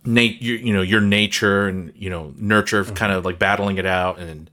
nat 0.04 0.40
you, 0.40 0.54
you 0.54 0.72
know 0.72 0.82
your 0.82 1.00
nature 1.00 1.68
and 1.68 1.92
you 1.94 2.08
know 2.08 2.32
nurture 2.36 2.82
kind 2.84 3.12
of 3.12 3.24
like 3.24 3.38
battling 3.38 3.76
it 3.76 3.86
out 3.86 4.18
and 4.18 4.50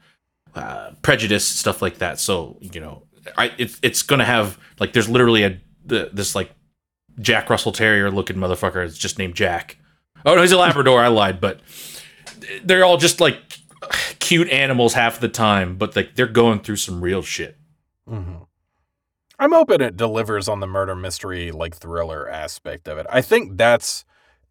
uh, 0.58 0.92
prejudice 1.02 1.46
stuff 1.46 1.82
like 1.82 1.98
that 2.00 2.20
so 2.20 2.58
you 2.62 2.80
know 2.80 3.04
i 3.38 3.52
it's 3.58 3.80
it's 3.82 4.02
gonna 4.04 4.26
have 4.26 4.58
like 4.80 4.94
there's 4.94 5.10
literally 5.10 5.44
a 5.44 5.60
this 5.86 6.36
like 6.36 6.52
jack 7.20 7.50
russell 7.50 7.72
terrier 7.72 8.10
looking 8.12 8.36
motherfucker 8.38 8.86
it's 8.86 8.98
just 8.98 9.18
named 9.18 9.36
jack 9.36 9.78
oh 10.26 10.36
no 10.36 10.42
he's 10.42 10.52
a 10.52 10.58
labrador 10.58 11.02
i 11.02 11.08
lied 11.08 11.40
but 11.42 11.60
they're 12.64 12.84
all 12.86 12.98
just 12.98 13.20
like 13.20 13.38
cute 14.20 14.50
animals 14.50 14.94
half 14.94 15.20
the 15.20 15.30
time 15.30 15.78
but 15.78 15.96
like 15.96 16.16
they're 16.16 16.28
going 16.28 16.60
through 16.60 16.76
some 16.76 17.02
real 17.02 17.22
shit 17.22 17.58
Mhm. 18.10 18.46
I'm 19.40 19.52
hoping 19.52 19.82
it 19.82 19.98
delivers 19.98 20.48
on 20.48 20.62
the 20.62 20.68
murder 20.68 20.96
mystery 20.96 21.52
like 21.52 21.76
thriller 21.76 22.28
aspect 22.28 22.88
of 22.88 22.98
it. 22.98 23.06
I 23.10 23.22
think 23.22 23.58
that's 23.58 24.04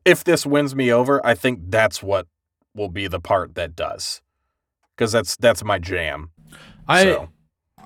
if 0.05 0.23
this 0.23 0.47
wins 0.47 0.75
me 0.77 0.93
over, 0.93 1.25
I 1.27 1.35
think 1.35 1.61
that's 1.71 2.03
what 2.03 2.29
will 2.75 2.89
be 2.91 3.09
the 3.09 3.19
part 3.19 3.55
that 3.57 3.75
does. 3.75 4.21
Cuz 4.97 5.13
that's 5.13 5.37
that's 5.37 5.63
my 5.65 5.79
jam. 5.79 6.31
I 6.89 7.03
so. 7.05 7.29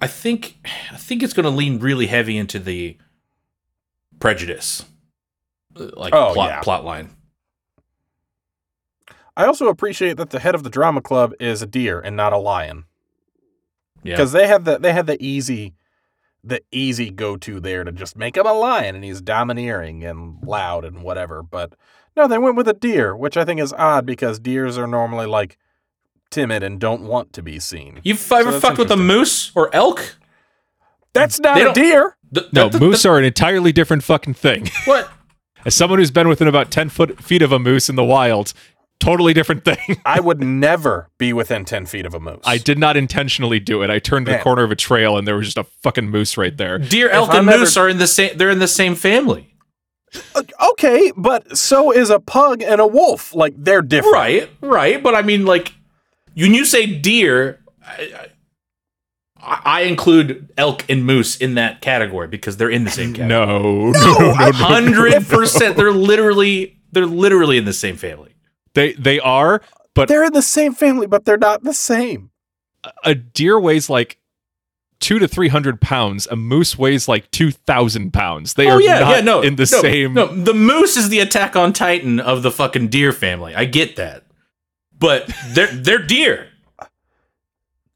I 0.00 0.06
think 0.06 0.58
I 0.92 0.96
think 0.96 1.22
it's 1.22 1.32
going 1.32 1.44
to 1.44 1.50
lean 1.50 1.78
really 1.78 2.06
heavy 2.06 2.38
into 2.38 2.58
the 2.58 2.96
prejudice, 4.18 4.84
uh, 5.76 5.88
like 5.96 6.14
Oh, 6.14 6.32
plot 6.32 6.48
yeah. 6.50 6.60
plot 6.62 6.84
line. 6.84 7.10
I 9.36 9.44
also 9.46 9.68
appreciate 9.68 10.16
that 10.16 10.30
the 10.30 10.40
head 10.40 10.54
of 10.54 10.62
the 10.62 10.70
drama 10.70 11.00
club 11.00 11.32
is 11.40 11.62
a 11.62 11.66
deer 11.66 12.00
and 12.00 12.16
not 12.16 12.32
a 12.32 12.38
lion. 12.38 12.84
Yeah, 14.02 14.14
because 14.16 14.32
they 14.32 14.46
had 14.46 14.64
the 14.64 14.78
they 14.78 14.92
had 14.92 15.06
the 15.06 15.22
easy 15.22 15.74
the 16.42 16.62
easy 16.72 17.10
go 17.10 17.36
to 17.36 17.60
there 17.60 17.84
to 17.84 17.92
just 17.92 18.16
make 18.16 18.36
him 18.36 18.46
a 18.46 18.52
lion 18.54 18.94
and 18.94 19.04
he's 19.04 19.20
domineering 19.20 20.02
and 20.04 20.42
loud 20.42 20.86
and 20.86 21.02
whatever. 21.02 21.42
But 21.42 21.74
no, 22.16 22.26
they 22.26 22.38
went 22.38 22.56
with 22.56 22.66
a 22.68 22.72
deer, 22.72 23.14
which 23.14 23.36
I 23.36 23.44
think 23.44 23.60
is 23.60 23.74
odd 23.74 24.06
because 24.06 24.38
deers 24.38 24.78
are 24.78 24.86
normally 24.86 25.26
like 25.26 25.58
timid 26.30 26.62
and 26.62 26.78
don't 26.80 27.02
want 27.02 27.32
to 27.34 27.42
be 27.42 27.58
seen. 27.58 28.00
you've 28.02 28.30
ever 28.32 28.52
that's 28.52 28.62
fucked 28.64 28.78
with 28.78 28.90
a 28.90 28.96
moose 28.96 29.52
or 29.54 29.74
elk? 29.74 30.16
That's 31.12 31.40
not 31.40 31.54
They 31.56 31.62
a 31.62 31.64
don't- 31.64 31.74
deer. 31.74 32.16
The- 32.32 32.48
No, 32.52 32.68
the- 32.68 32.78
the- 32.78 32.84
moose 32.84 33.04
are 33.04 33.18
an 33.18 33.24
entirely 33.24 33.72
different 33.72 34.04
fucking 34.04 34.34
thing. 34.34 34.68
What? 34.84 35.10
As 35.66 35.74
someone 35.74 35.98
who's 35.98 36.10
been 36.10 36.28
within 36.28 36.48
about 36.48 36.70
10 36.70 36.88
foot 36.88 37.22
feet 37.22 37.42
of 37.42 37.52
a 37.52 37.58
moose 37.58 37.90
in 37.90 37.96
the 37.96 38.04
wild, 38.04 38.54
totally 38.98 39.34
different 39.34 39.62
thing. 39.64 40.00
I 40.06 40.18
would 40.28 40.42
never 40.42 41.10
be 41.18 41.32
within 41.34 41.64
ten 41.66 41.84
feet 41.86 42.06
of 42.06 42.14
a 42.14 42.20
moose. 42.20 42.40
I 42.44 42.56
did 42.58 42.78
not 42.78 42.96
intentionally 42.96 43.60
do 43.60 43.82
it. 43.82 43.90
I 43.90 43.98
turned 43.98 44.24
to 44.26 44.32
the 44.32 44.38
corner 44.38 44.62
of 44.62 44.70
a 44.70 44.76
trail 44.76 45.18
and 45.18 45.26
there 45.28 45.36
was 45.36 45.46
just 45.46 45.58
a 45.58 45.64
fucking 45.82 46.08
moose 46.08 46.36
right 46.38 46.56
there. 46.56 46.78
Deer, 46.78 47.10
elk, 47.10 47.30
I'm 47.30 47.40
and 47.40 47.48
ever- 47.50 47.58
moose 47.60 47.76
are 47.76 47.88
in 47.90 47.98
the 47.98 48.06
same. 48.06 48.36
They're 48.38 48.48
in 48.50 48.58
the 48.58 48.68
same 48.68 48.94
family, 48.94 49.54
uh, 50.34 50.42
okay, 50.72 51.12
but 51.16 51.56
so 51.58 51.90
is 51.92 52.08
a 52.10 52.20
pug 52.20 52.62
and 52.62 52.80
a 52.80 52.86
wolf. 52.86 53.34
Like 53.34 53.52
they're 53.56 53.82
different. 53.82 54.14
right? 54.14 54.50
Right. 54.62 55.02
But 55.02 55.14
I 55.14 55.20
mean, 55.22 55.44
like, 55.44 55.72
when 56.40 56.54
you 56.54 56.64
say 56.64 56.86
deer, 56.86 57.60
I, 57.84 58.28
I, 59.36 59.60
I 59.64 59.80
include 59.82 60.52
elk 60.56 60.84
and 60.88 61.04
moose 61.04 61.36
in 61.36 61.54
that 61.54 61.80
category 61.80 62.28
because 62.28 62.56
they're 62.56 62.70
in 62.70 62.84
the 62.84 62.90
same 62.90 63.14
category. 63.14 63.28
No, 63.28 63.90
no, 63.90 63.92
no, 63.92 64.18
no, 64.18 64.32
no. 64.32 64.52
hundred 64.52 65.26
percent. 65.28 65.76
They're 65.76 65.92
literally 65.92 66.78
they're 66.92 67.06
literally 67.06 67.58
in 67.58 67.64
the 67.64 67.72
same 67.72 67.96
family. 67.96 68.34
They 68.74 68.92
they 68.92 69.18
are, 69.20 69.62
but 69.94 70.08
They're 70.08 70.24
in 70.24 70.32
the 70.32 70.42
same 70.42 70.74
family, 70.74 71.06
but 71.06 71.24
they're 71.24 71.36
not 71.38 71.64
the 71.64 71.74
same. 71.74 72.30
a 73.04 73.14
deer 73.14 73.58
weighs 73.58 73.90
like 73.90 74.18
two 75.00 75.18
to 75.18 75.26
three 75.26 75.48
hundred 75.48 75.80
pounds. 75.80 76.26
A 76.30 76.36
moose 76.36 76.78
weighs 76.78 77.08
like 77.08 77.30
two 77.30 77.50
thousand 77.50 78.12
pounds. 78.12 78.54
They 78.54 78.70
oh, 78.70 78.76
are 78.76 79.00
not 79.00 79.24
no, 79.24 79.40
in 79.40 79.56
the 79.56 79.68
no, 79.72 79.82
same. 79.82 80.14
No, 80.14 80.26
the 80.26 80.54
moose 80.54 80.96
is 80.96 81.08
the 81.08 81.20
Attack 81.20 81.56
on 81.56 81.72
Titan 81.72 82.20
of 82.20 82.42
the 82.42 82.50
fucking 82.50 82.88
deer 82.88 83.12
family. 83.12 83.54
I 83.54 83.64
get 83.64 83.96
that, 83.96 84.24
but 85.00 85.28
they're 85.48 85.66
they're 85.72 85.98
deer. 85.98 86.46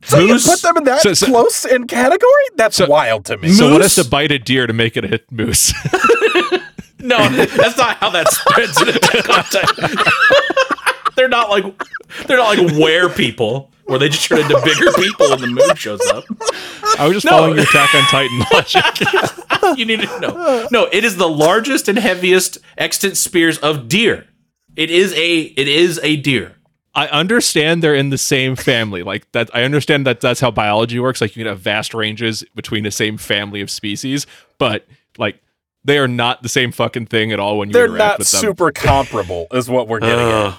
So 0.02 0.18
Moose- 0.26 0.44
you 0.46 0.52
put 0.52 0.62
them 0.62 0.76
in 0.78 0.84
that 0.84 1.00
so- 1.02 1.14
so- 1.14 1.26
close 1.26 1.64
in 1.64 1.86
category? 1.86 2.30
That's 2.56 2.76
So- 2.76 2.86
wild 2.86 3.24
to 3.26 3.38
me. 3.38 3.48
So 3.52 3.70
what 3.72 3.80
has 3.80 3.96
Moose- 3.96 4.04
to 4.06 4.10
bite 4.10 4.32
a 4.32 4.38
deer 4.38 4.66
to 4.66 4.72
make 4.72 4.96
it 4.96 5.04
a 5.04 5.20
moose? 5.30 5.72
No, 7.00 7.18
that's 7.28 7.76
not 7.76 7.98
how 7.98 8.08
that 8.10 8.32
spreads 8.32 8.80
in 8.80 8.88
Attack 8.88 9.26
they're 11.16 11.28
not 11.28 11.50
like 11.50 11.64
they're 12.26 12.38
not 12.38 12.56
like 12.56 12.72
were 12.78 13.10
people 13.12 13.70
where 13.84 13.98
they 13.98 14.08
just 14.08 14.26
turn 14.26 14.38
into 14.40 14.58
bigger 14.64 14.90
people 14.92 15.28
when 15.28 15.40
the 15.42 15.46
moon 15.48 15.76
shows 15.76 16.00
up. 16.06 16.24
I 16.98 17.06
was 17.06 17.16
just 17.16 17.26
No. 17.26 17.32
following 17.32 17.56
your 17.56 17.64
Attack 17.64 17.94
on 17.94 18.02
Titan 18.04 18.38
logic. 18.50 19.76
You 19.78 19.84
need 19.84 20.00
to 20.00 20.20
know. 20.20 20.68
No, 20.70 20.88
it 20.92 21.04
is 21.04 21.16
the 21.16 21.28
largest 21.28 21.88
and 21.88 21.98
heaviest 21.98 22.56
extant 22.78 23.16
spears 23.18 23.58
of 23.58 23.86
deer. 23.88 24.26
It 24.74 24.90
is 24.90 25.12
a 25.12 25.40
it 25.42 25.68
is 25.68 26.00
a 26.02 26.16
deer. 26.16 26.56
I 26.96 27.08
understand 27.08 27.82
they're 27.82 27.94
in 27.94 28.10
the 28.10 28.18
same 28.18 28.54
family. 28.54 29.02
Like 29.02 29.30
that, 29.32 29.50
I 29.54 29.64
understand 29.64 30.06
that 30.06 30.20
that's 30.20 30.40
how 30.40 30.50
biology 30.50 31.00
works. 31.00 31.20
Like 31.20 31.34
you 31.36 31.42
can 31.42 31.48
have 31.48 31.58
vast 31.60 31.92
ranges 31.92 32.44
between 32.54 32.84
the 32.84 32.90
same 32.90 33.16
family 33.18 33.60
of 33.60 33.70
species, 33.70 34.26
but 34.58 34.86
like 35.18 35.40
they 35.84 35.98
are 35.98 36.06
not 36.08 36.42
the 36.42 36.48
same 36.48 36.70
fucking 36.72 37.06
thing 37.06 37.32
at 37.32 37.40
all 37.40 37.58
when 37.58 37.68
you 37.68 37.72
They're 37.72 37.86
interact 37.86 37.98
not 37.98 38.18
with 38.20 38.30
them. 38.30 38.40
super 38.40 38.70
comparable, 38.70 39.48
is 39.52 39.68
what 39.68 39.88
we're 39.88 40.00
getting 40.00 40.18
at. 40.28 40.56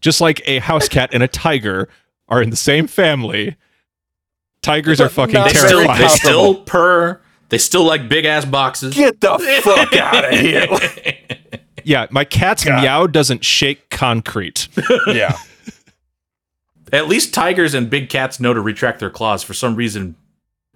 Just 0.00 0.20
like 0.20 0.42
a 0.46 0.58
house 0.58 0.88
cat 0.88 1.10
and 1.12 1.22
a 1.22 1.28
tiger 1.28 1.88
are 2.28 2.42
in 2.42 2.50
the 2.50 2.56
same 2.56 2.86
family. 2.86 3.56
Tigers 4.60 5.00
are 5.00 5.08
fucking 5.08 5.34
not 5.34 5.52
they 5.52 5.58
very 5.58 5.68
still 5.68 5.94
they 5.96 6.08
still 6.08 6.54
purr. 6.62 7.20
They 7.50 7.58
still 7.58 7.84
like 7.84 8.08
big 8.08 8.24
ass 8.24 8.44
boxes. 8.44 8.94
Get 8.94 9.20
the 9.20 9.38
fuck 9.62 9.94
out 9.94 10.24
of 10.24 10.38
here. 10.40 10.66
Yeah, 11.84 12.06
my 12.10 12.24
cat's 12.24 12.64
God. 12.64 12.82
meow 12.82 13.06
doesn't 13.06 13.44
shake 13.44 13.90
concrete. 13.90 14.68
yeah. 15.06 15.36
At 16.92 17.08
least 17.08 17.34
tigers 17.34 17.74
and 17.74 17.88
big 17.90 18.08
cats 18.08 18.38
know 18.40 18.54
to 18.54 18.60
retract 18.60 19.00
their 19.00 19.10
claws. 19.10 19.42
For 19.42 19.54
some 19.54 19.74
reason, 19.74 20.16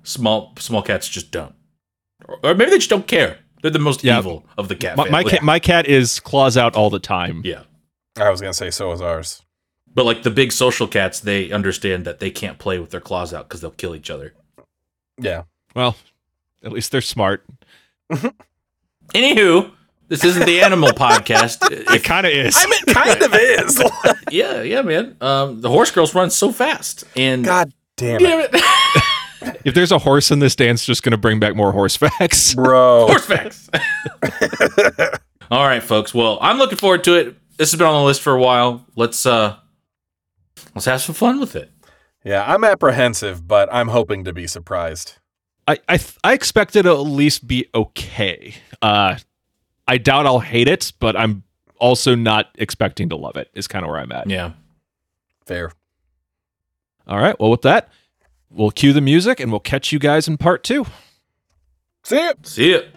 small 0.02 0.52
small 0.58 0.82
cats 0.82 1.08
just 1.08 1.30
don't, 1.30 1.54
or, 2.26 2.38
or 2.42 2.54
maybe 2.54 2.70
they 2.70 2.78
just 2.78 2.90
don't 2.90 3.06
care. 3.06 3.38
They're 3.62 3.70
the 3.70 3.78
most 3.78 4.02
Yeah. 4.04 4.18
evil 4.18 4.44
of 4.56 4.68
the 4.68 4.76
cat 4.76 4.96
My, 4.96 5.08
my 5.10 5.24
cat, 5.24 5.42
my 5.42 5.58
cat 5.58 5.86
is 5.86 6.20
claws 6.20 6.56
out 6.56 6.76
all 6.76 6.90
the 6.90 6.98
time. 7.00 7.42
yeah, 7.44 7.62
I 8.16 8.30
was 8.30 8.40
going 8.40 8.52
to 8.52 8.56
say, 8.56 8.70
so 8.70 8.90
is 8.92 9.00
ours. 9.00 9.42
but 9.94 10.06
like 10.06 10.22
the 10.22 10.30
big 10.30 10.52
social 10.52 10.86
cats, 10.86 11.20
they 11.20 11.50
understand 11.52 12.04
that 12.04 12.20
they 12.20 12.30
can't 12.30 12.58
play 12.58 12.78
with 12.78 12.90
their 12.90 13.00
claws 13.00 13.34
out 13.34 13.48
because 13.48 13.60
they'll 13.60 13.70
kill 13.72 13.94
each 13.96 14.10
other. 14.10 14.32
Yeah. 15.20 15.42
Well, 15.74 15.96
at 16.64 16.72
least 16.72 16.90
they're 16.92 17.00
smart. 17.00 17.44
Anywho, 19.14 19.72
this 20.08 20.24
isn't 20.24 20.46
the 20.46 20.60
animal 20.62 20.88
podcast. 20.90 21.58
It 21.94 22.04
kind 22.04 22.26
of 22.26 22.32
is. 22.32 22.54
I 22.56 22.66
mean, 22.66 22.80
it 22.86 22.94
kind 22.94 23.22
of 23.22 23.34
is. 23.34 23.82
yeah, 24.30 24.62
yeah, 24.62 24.82
man. 24.82 25.16
Um, 25.20 25.60
the 25.60 25.70
horse 25.70 25.90
girls 25.90 26.14
run 26.14 26.30
so 26.30 26.52
fast, 26.52 27.04
and 27.16 27.44
God 27.44 27.72
damn 27.96 28.20
it. 28.20 28.24
damn 28.24 28.40
it, 28.52 29.58
if 29.64 29.74
there's 29.74 29.92
a 29.92 29.98
horse 29.98 30.30
in 30.30 30.38
this 30.38 30.54
dance, 30.54 30.84
just 30.84 31.02
going 31.02 31.12
to 31.12 31.16
bring 31.18 31.40
back 31.40 31.56
more 31.56 31.72
horse 31.72 31.96
facts. 31.96 32.54
Bro. 32.56 33.06
horse 33.06 33.24
facts. 33.26 33.70
All 35.50 35.64
right, 35.64 35.82
folks. 35.82 36.12
Well, 36.12 36.38
I'm 36.40 36.58
looking 36.58 36.78
forward 36.78 37.04
to 37.04 37.14
it. 37.14 37.36
This 37.56 37.70
has 37.72 37.78
been 37.78 37.86
on 37.86 38.00
the 38.00 38.06
list 38.06 38.20
for 38.20 38.34
a 38.34 38.40
while. 38.40 38.84
Let's 38.96 39.24
uh, 39.26 39.56
let's 40.74 40.84
have 40.84 41.00
some 41.00 41.14
fun 41.14 41.40
with 41.40 41.56
it. 41.56 41.70
Yeah, 42.24 42.44
I'm 42.46 42.64
apprehensive, 42.64 43.46
but 43.48 43.68
I'm 43.72 43.88
hoping 43.88 44.24
to 44.24 44.32
be 44.32 44.46
surprised. 44.46 45.14
I 45.66 45.78
I, 45.88 45.96
th- 45.96 46.16
I 46.22 46.34
expect 46.34 46.76
it 46.76 46.82
to 46.82 46.90
at 46.90 47.00
least 47.00 47.46
be 47.46 47.66
okay. 47.74 48.54
Uh, 48.82 49.16
I 49.88 49.98
doubt 49.98 50.26
I'll 50.26 50.38
hate 50.38 50.68
it, 50.68 50.92
but 51.00 51.16
I'm 51.16 51.42
also 51.78 52.14
not 52.14 52.50
expecting 52.58 53.08
to 53.08 53.16
love 53.16 53.36
it. 53.36 53.50
Is 53.54 53.66
kind 53.66 53.84
of 53.84 53.90
where 53.90 53.98
I'm 53.98 54.12
at. 54.12 54.28
Yeah. 54.28 54.52
Fair. 55.46 55.72
All 57.06 57.18
right. 57.18 57.38
Well, 57.40 57.50
with 57.50 57.62
that, 57.62 57.90
we'll 58.50 58.70
cue 58.70 58.92
the 58.92 59.00
music 59.00 59.40
and 59.40 59.50
we'll 59.50 59.60
catch 59.60 59.90
you 59.90 59.98
guys 59.98 60.28
in 60.28 60.36
part 60.36 60.62
two. 60.62 60.86
See 62.04 62.16
ya. 62.16 62.32
See 62.42 62.72
it. 62.72 62.94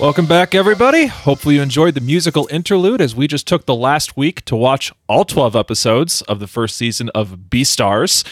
Welcome 0.00 0.26
back, 0.26 0.54
everybody. 0.54 1.06
Hopefully, 1.06 1.54
you 1.54 1.62
enjoyed 1.62 1.94
the 1.94 2.00
musical 2.00 2.48
interlude 2.50 3.00
as 3.00 3.14
we 3.14 3.26
just 3.26 3.46
took 3.46 3.64
the 3.66 3.74
last 3.74 4.16
week 4.16 4.44
to 4.46 4.56
watch 4.56 4.92
all 5.08 5.24
12 5.24 5.54
episodes 5.56 6.20
of 6.22 6.38
the 6.40 6.46
first 6.46 6.76
season 6.76 7.08
of 7.14 7.36
Beastars. 7.48 8.24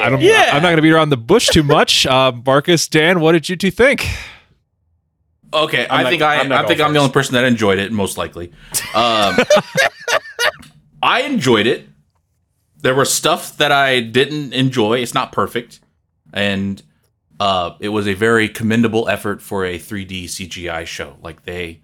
I 0.00 0.08
don't, 0.10 0.20
Yeah. 0.20 0.50
I'm 0.52 0.62
not 0.62 0.68
going 0.68 0.76
to 0.76 0.82
be 0.82 0.90
around 0.92 1.08
the 1.10 1.16
bush 1.16 1.48
too 1.48 1.62
much. 1.64 2.06
Uh, 2.10 2.32
Marcus, 2.46 2.86
Dan, 2.88 3.20
what 3.20 3.32
did 3.32 3.48
you 3.48 3.56
two 3.56 3.70
think? 3.70 4.06
Okay, 5.52 5.86
I'm 5.88 6.00
I 6.00 6.02
not- 6.04 6.10
think 6.10 6.22
I, 6.22 6.36
I'm 6.40 6.52
I 6.52 6.66
think 6.66 6.78
going 6.78 6.88
I'm 6.88 6.92
the 6.94 7.00
only 7.00 7.12
person 7.12 7.34
that 7.34 7.44
enjoyed 7.44 7.78
it, 7.78 7.90
most 7.90 8.16
likely. 8.18 8.52
Um, 8.94 9.36
I 11.02 11.22
enjoyed 11.22 11.66
it. 11.66 11.86
There 12.82 12.94
was 12.94 13.12
stuff 13.12 13.56
that 13.58 13.72
I 13.72 14.00
didn't 14.00 14.52
enjoy. 14.52 14.98
It's 14.98 15.14
not 15.14 15.32
perfect, 15.32 15.80
and 16.32 16.82
uh, 17.38 17.76
it 17.80 17.88
was 17.90 18.06
a 18.06 18.14
very 18.14 18.48
commendable 18.48 19.08
effort 19.08 19.42
for 19.42 19.64
a 19.64 19.78
3D 19.78 20.24
CGI 20.24 20.86
show. 20.86 21.16
Like 21.22 21.44
they 21.44 21.80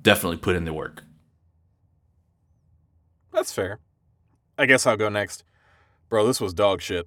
definitely 0.00 0.38
put 0.38 0.56
in 0.56 0.64
the 0.64 0.72
work. 0.72 1.04
That's 3.32 3.52
fair. 3.52 3.78
I 4.56 4.66
guess 4.66 4.86
I'll 4.86 4.96
go 4.96 5.08
next. 5.08 5.44
Bro, 6.08 6.26
this 6.26 6.40
was 6.40 6.52
dog 6.52 6.80
shit. 6.80 7.06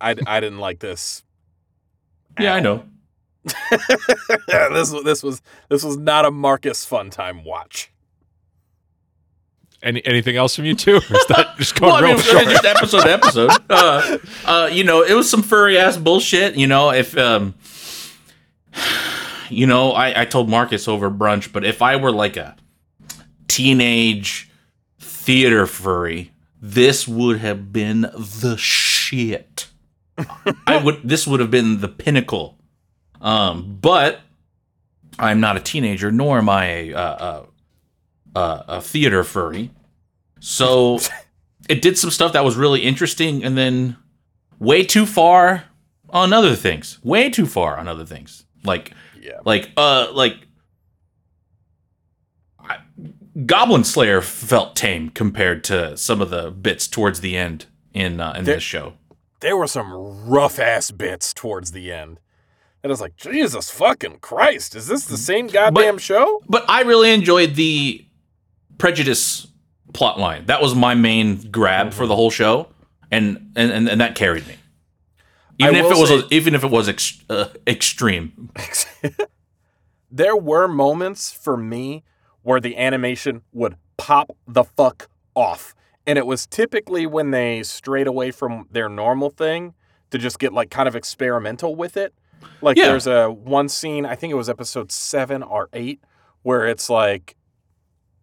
I, 0.00 0.14
I 0.26 0.40
didn't 0.40 0.58
like 0.58 0.78
this. 0.78 1.22
Yeah, 2.40 2.54
I 2.54 2.60
know. 2.60 2.84
this 3.44 4.92
was 4.92 5.04
this 5.04 5.22
was 5.22 5.42
this 5.68 5.82
was 5.82 5.96
not 5.96 6.24
a 6.24 6.30
Marcus 6.30 6.84
fun 6.84 7.10
time 7.10 7.44
watch. 7.44 7.91
Any 9.82 10.04
anything 10.06 10.36
else 10.36 10.54
from 10.54 10.64
you 10.64 10.74
two? 10.74 10.94
Or 10.96 11.16
is 11.16 11.26
that 11.26 11.54
just 11.58 11.74
going 11.74 11.92
Well, 11.92 11.96
I 12.04 12.06
real 12.06 12.14
mean, 12.14 12.22
short? 12.22 12.44
just 12.44 12.64
episode 12.64 13.02
to 13.02 13.12
episode. 13.12 13.50
Uh, 13.70 14.18
uh, 14.44 14.68
you 14.72 14.84
know, 14.84 15.02
it 15.02 15.14
was 15.14 15.28
some 15.28 15.42
furry 15.42 15.76
ass 15.78 15.96
bullshit. 15.96 16.54
You 16.56 16.66
know, 16.68 16.90
if 16.90 17.16
um, 17.18 17.54
you 19.50 19.66
know, 19.66 19.92
I, 19.92 20.22
I 20.22 20.24
told 20.24 20.48
Marcus 20.48 20.86
over 20.88 21.10
brunch, 21.10 21.52
but 21.52 21.64
if 21.64 21.82
I 21.82 21.96
were 21.96 22.12
like 22.12 22.36
a 22.36 22.56
teenage 23.48 24.50
theater 25.00 25.66
furry, 25.66 26.32
this 26.60 27.06
would 27.08 27.38
have 27.38 27.72
been 27.72 28.02
the 28.02 28.56
shit. 28.58 29.68
I 30.66 30.76
would. 30.82 31.00
This 31.02 31.26
would 31.26 31.40
have 31.40 31.50
been 31.50 31.80
the 31.80 31.88
pinnacle. 31.88 32.56
Um, 33.20 33.78
but 33.80 34.20
I'm 35.18 35.40
not 35.40 35.56
a 35.56 35.60
teenager, 35.60 36.10
nor 36.10 36.38
am 36.38 36.48
I 36.48 36.64
a, 36.64 36.92
uh, 36.94 37.46
uh, 38.34 38.62
a 38.68 38.80
theater 38.80 39.24
furry. 39.24 39.70
So 40.40 40.98
it 41.68 41.82
did 41.82 41.96
some 41.98 42.10
stuff 42.10 42.32
that 42.32 42.44
was 42.44 42.56
really 42.56 42.80
interesting, 42.80 43.44
and 43.44 43.56
then 43.56 43.96
way 44.58 44.84
too 44.84 45.06
far 45.06 45.64
on 46.10 46.32
other 46.32 46.54
things. 46.54 46.98
Way 47.02 47.30
too 47.30 47.46
far 47.46 47.76
on 47.78 47.88
other 47.88 48.04
things. 48.04 48.44
Like, 48.64 48.92
Yeah. 49.20 49.38
like, 49.44 49.70
uh, 49.76 50.08
like. 50.12 50.36
I- 52.58 52.78
Goblin 53.46 53.82
Slayer 53.84 54.20
felt 54.20 54.76
tame 54.76 55.08
compared 55.10 55.64
to 55.64 55.96
some 55.96 56.20
of 56.20 56.30
the 56.30 56.50
bits 56.50 56.86
towards 56.86 57.20
the 57.20 57.36
end 57.36 57.66
in 57.94 58.20
uh, 58.20 58.34
in 58.36 58.44
There- 58.44 58.56
this 58.56 58.62
show. 58.64 58.94
There 59.40 59.56
were 59.56 59.66
some 59.66 59.92
rough 60.28 60.58
ass 60.60 60.90
bits 60.92 61.34
towards 61.34 61.72
the 61.72 61.90
end. 61.90 62.20
And 62.84 62.90
I 62.90 62.92
was 62.92 63.00
like, 63.00 63.16
Jesus 63.16 63.70
fucking 63.70 64.18
Christ, 64.20 64.76
is 64.76 64.86
this 64.86 65.04
the 65.04 65.16
same 65.16 65.46
goddamn 65.48 65.98
show? 65.98 66.42
But 66.48 66.64
I 66.68 66.82
really 66.82 67.12
enjoyed 67.12 67.54
the 67.56 68.04
prejudice 68.78 69.46
plot 69.92 70.18
line. 70.18 70.46
That 70.46 70.62
was 70.62 70.74
my 70.74 70.94
main 70.94 71.36
grab 71.50 71.92
for 71.92 72.06
the 72.06 72.16
whole 72.16 72.30
show, 72.30 72.68
and 73.10 73.52
and 73.56 73.70
and, 73.70 73.88
and 73.88 74.00
that 74.00 74.14
carried 74.14 74.46
me. 74.46 74.56
Even 75.58 75.76
I 75.76 75.78
if 75.80 75.84
it 75.92 75.98
was 75.98 76.08
say- 76.08 76.26
even 76.30 76.54
if 76.54 76.64
it 76.64 76.70
was 76.70 76.88
ex- 76.88 77.22
uh, 77.30 77.48
extreme. 77.66 78.50
there 80.10 80.36
were 80.36 80.68
moments 80.68 81.32
for 81.32 81.56
me 81.56 82.02
where 82.42 82.60
the 82.60 82.76
animation 82.76 83.42
would 83.52 83.76
pop 83.96 84.36
the 84.46 84.64
fuck 84.64 85.08
off. 85.34 85.74
And 86.06 86.18
it 86.18 86.26
was 86.26 86.46
typically 86.46 87.06
when 87.06 87.30
they 87.30 87.62
strayed 87.62 88.06
away 88.06 88.30
from 88.32 88.66
their 88.70 88.88
normal 88.88 89.30
thing 89.30 89.74
to 90.10 90.18
just 90.18 90.38
get 90.38 90.52
like 90.52 90.70
kind 90.70 90.88
of 90.88 90.96
experimental 90.96 91.76
with 91.76 91.96
it. 91.96 92.12
Like 92.60 92.76
Yeah. 92.76 92.86
there's 92.88 93.06
a 93.06 93.30
one 93.30 93.68
scene, 93.68 94.04
I 94.04 94.16
think 94.16 94.32
it 94.32 94.36
was 94.36 94.48
episode 94.48 94.90
7 94.90 95.42
or 95.42 95.68
8 95.72 96.00
where 96.42 96.66
it's 96.66 96.90
like 96.90 97.36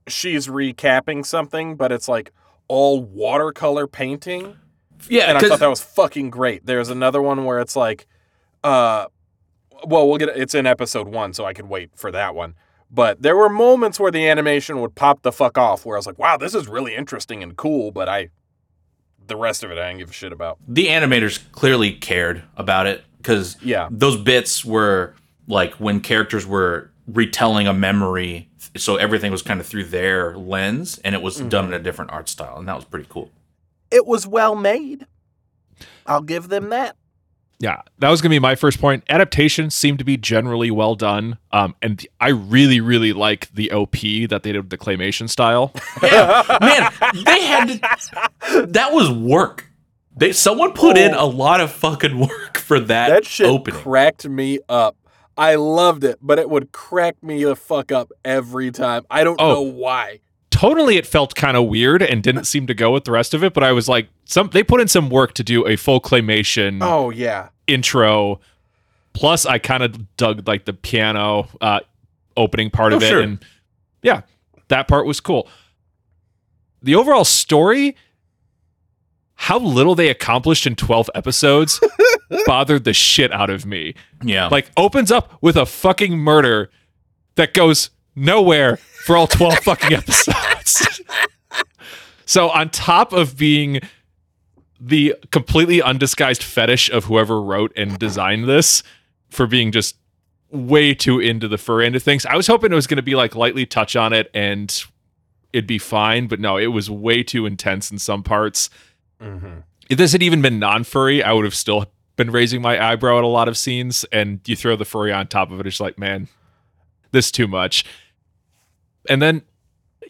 she's 0.09 0.47
recapping 0.47 1.25
something 1.25 1.75
but 1.75 1.91
it's 1.91 2.07
like 2.07 2.31
all 2.67 3.01
watercolor 3.01 3.87
painting 3.87 4.55
Yeah, 5.09 5.23
and 5.23 5.37
I 5.37 5.41
thought 5.41 5.59
that 5.59 5.69
was 5.69 5.81
fucking 5.81 6.29
great. 6.29 6.65
There's 6.65 6.89
another 6.89 7.21
one 7.21 7.45
where 7.45 7.59
it's 7.59 7.75
like, 7.75 8.05
uh, 8.63 9.05
well, 9.85 10.07
we'll 10.07 10.17
get 10.17 10.29
it's 10.29 10.53
in 10.53 10.65
episode 10.65 11.07
one, 11.07 11.33
so 11.33 11.45
I 11.45 11.53
could 11.53 11.69
wait 11.69 11.91
for 11.95 12.11
that 12.11 12.35
one. 12.35 12.55
But 12.91 13.21
there 13.21 13.35
were 13.35 13.49
moments 13.49 13.99
where 13.99 14.11
the 14.11 14.27
animation 14.27 14.81
would 14.81 14.95
pop 14.95 15.21
the 15.21 15.31
fuck 15.31 15.57
off, 15.57 15.85
where 15.85 15.95
I 15.95 15.99
was 15.99 16.05
like, 16.07 16.19
wow, 16.19 16.37
this 16.37 16.53
is 16.53 16.67
really 16.67 16.95
interesting 16.95 17.41
and 17.41 17.55
cool. 17.55 17.91
But 17.91 18.09
I, 18.09 18.29
the 19.25 19.37
rest 19.37 19.63
of 19.63 19.71
it, 19.71 19.77
I 19.77 19.87
didn't 19.87 19.99
give 19.99 20.09
a 20.09 20.13
shit 20.13 20.33
about. 20.33 20.57
the 20.67 20.87
animators 20.87 21.39
clearly 21.51 21.93
cared 21.93 22.43
about 22.57 22.85
it 22.87 23.03
because 23.17 23.57
Yeah, 23.63 23.87
those 23.89 24.17
bits 24.17 24.65
were 24.65 25.15
like 25.47 25.75
when 25.75 26.01
characters 26.01 26.45
were 26.45 26.91
retelling 27.07 27.67
a 27.67 27.73
memory, 27.73 28.48
so 28.77 28.95
everything 28.97 29.31
was 29.31 29.41
kind 29.41 29.59
of 29.59 29.65
through 29.67 29.85
their 29.85 30.35
lens, 30.37 30.99
and 31.03 31.15
it 31.15 31.21
was 31.21 31.39
done 31.39 31.65
in 31.65 31.73
a 31.73 31.79
different 31.79 32.11
art 32.11 32.29
style, 32.29 32.57
and 32.57 32.67
that 32.67 32.75
was 32.75 32.85
pretty 32.85 33.07
cool. 33.09 33.31
it 33.91 34.05
was 34.05 34.27
well 34.27 34.55
made. 34.55 35.05
I'll 36.05 36.21
give 36.21 36.49
them 36.49 36.69
that. 36.69 36.95
Yeah, 37.61 37.81
that 37.97 38.09
was 38.09 38.21
going 38.21 38.29
to 38.29 38.35
be 38.35 38.39
my 38.39 38.55
first 38.55 38.79
point. 38.79 39.03
Adaptations 39.09 39.75
seem 39.75 39.97
to 39.97 40.05
be 40.05 40.15
generally 40.15 40.71
well 40.71 40.95
done. 40.95 41.37
Um, 41.51 41.75
and 41.81 42.05
I 42.21 42.29
really, 42.29 42.79
really 42.79 43.11
like 43.11 43.53
the 43.53 43.69
OP 43.73 43.91
that 44.29 44.41
they 44.43 44.53
did 44.53 44.59
with 44.59 44.69
the 44.69 44.77
claymation 44.77 45.29
style. 45.29 45.73
Yeah, 46.01 46.57
man, 46.61 46.91
they 47.25 47.41
had 47.43 47.65
to, 47.67 48.65
that 48.67 48.93
was 48.93 49.11
work. 49.11 49.65
They 50.15 50.31
someone 50.31 50.71
put 50.73 50.97
in 50.97 51.13
a 51.13 51.25
lot 51.25 51.59
of 51.59 51.69
fucking 51.71 52.17
work 52.19 52.57
for 52.57 52.79
that, 52.79 53.09
Oh. 53.11 53.13
That 53.15 53.25
shit 53.25 53.45
opening. 53.47 53.79
cracked 53.81 54.27
me 54.27 54.59
up. 54.69 54.95
I 55.39 55.55
loved 55.55 56.03
it, 56.03 56.19
but 56.21 56.37
it 56.37 56.49
would 56.49 56.71
crack 56.71 57.15
me 57.23 57.43
the 57.43 57.55
fuck 57.55 57.91
up 57.91 58.11
every 58.25 58.71
time. 58.71 59.05
I 59.09 59.23
don't 59.23 59.39
Oh. 59.41 59.53
know 59.53 59.61
why. 59.61 60.19
Totally, 60.51 60.97
it 60.97 61.07
felt 61.07 61.33
kind 61.35 61.55
of 61.55 61.67
weird 61.67 62.01
and 62.01 62.21
didn't 62.21 62.43
seem 62.43 62.67
to 62.67 62.73
go 62.73 62.91
with 62.91 63.05
the 63.05 63.11
rest 63.11 63.33
of 63.33 63.43
it. 63.43 63.53
But 63.53 63.63
I 63.63 63.71
was 63.71 63.87
like, 63.87 64.09
some 64.25 64.49
they 64.51 64.63
put 64.63 64.81
in 64.81 64.87
some 64.89 65.09
work 65.09 65.33
to 65.35 65.43
do 65.43 65.65
a 65.65 65.75
full 65.77 66.01
claymation 66.01 66.79
Oh 66.81 67.09
yeah. 67.09 67.49
intro. 67.67 68.41
Plus, 69.13 69.45
I 69.45 69.57
kind 69.59 69.81
of 69.83 70.15
dug 70.17 70.47
like 70.47 70.65
the 70.65 70.73
piano 70.73 71.47
uh, 71.61 71.79
opening 72.35 72.69
part 72.69 72.91
of 72.93 73.01
Oh, 73.01 73.05
it, 73.05 73.09
sure. 73.09 73.21
and 73.21 73.39
yeah, 74.03 74.21
that 74.67 74.87
part 74.89 75.05
was 75.05 75.19
cool. 75.21 75.47
The 76.81 76.95
overall 76.95 77.25
story, 77.25 77.95
how 79.41 79.57
little 79.57 79.95
they 79.95 80.09
accomplished 80.09 80.67
in 80.67 80.75
twelve 80.75 81.09
episodes, 81.15 81.79
bothered 82.45 82.83
the 82.83 82.91
shit 82.93 83.31
out 83.31 83.49
of 83.49 83.65
me. 83.65 83.95
Yeah, 84.21 84.47
Like, 84.47 84.69
opens 84.75 85.11
up 85.11 85.41
with 85.41 85.55
a 85.55 85.65
fucking 85.65 86.17
murder 86.17 86.69
that 87.35 87.53
goes 87.53 87.89
nowhere 88.15 88.75
for 88.77 89.15
all 89.15 89.27
twelve 89.27 89.57
fucking 89.59 89.93
episodes. 89.93 91.01
so, 92.25 92.49
on 92.49 92.69
top 92.69 93.13
of 93.13 93.37
being 93.37 93.79
the 94.77 95.15
completely 95.31 95.81
undisguised 95.81 96.43
fetish 96.43 96.89
of 96.89 97.05
whoever 97.05 97.41
wrote 97.41 97.71
and 97.77 97.97
designed 97.97 98.43
this 98.43 98.83
for 99.29 99.47
being 99.47 99.71
just 99.71 99.95
way 100.51 100.93
too 100.93 101.19
into 101.19 101.47
the 101.47 101.57
fur 101.57 101.81
end 101.81 101.95
of 101.95 102.03
things. 102.03 102.25
I 102.25 102.35
was 102.35 102.47
hoping 102.47 102.71
it 102.73 102.75
was 102.75 102.87
going 102.87 102.97
to 102.97 103.03
be 103.03 103.15
like 103.15 103.35
lightly 103.35 103.65
touch 103.65 103.95
on 103.95 104.11
it 104.11 104.29
and 104.33 104.83
it'd 105.53 105.67
be 105.67 105.77
fine, 105.77 106.27
but 106.27 106.39
no, 106.39 106.57
it 106.57 106.67
was 106.67 106.89
way 106.89 107.23
too 107.23 107.45
intense 107.45 107.91
in 107.91 107.99
some 107.99 108.23
parts. 108.23 108.69
Mm-hmm. 109.21 109.59
If 109.89 109.97
this 109.97 110.11
had 110.11 110.23
even 110.23 110.41
been 110.41 110.59
non-furry, 110.59 111.23
I 111.23 111.33
would 111.33 111.45
have 111.45 111.55
still 111.55 111.85
been 112.15 112.31
raising 112.31 112.61
my 112.61 112.79
eyebrow 112.83 113.17
at 113.17 113.23
a 113.23 113.27
lot 113.27 113.47
of 113.47 113.57
scenes. 113.57 114.05
And 114.11 114.39
you 114.45 114.55
throw 114.55 114.75
the 114.75 114.85
furry 114.85 115.11
on 115.11 115.27
top 115.27 115.51
of 115.51 115.59
it, 115.59 115.67
it's 115.67 115.79
like, 115.79 115.97
man, 115.97 116.27
this 117.11 117.31
too 117.31 117.47
much. 117.47 117.85
And 119.07 119.21
then, 119.21 119.41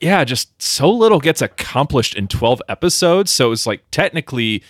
yeah, 0.02 0.24
just 0.24 0.62
so 0.62 0.89
little 0.89 1.19
gets 1.19 1.41
accomplished 1.41 2.15
in 2.15 2.28
twelve 2.28 2.62
episodes. 2.67 3.32
So 3.32 3.48
it 3.48 3.50
was 3.50 3.67
like 3.67 3.84
technically, 3.91 4.63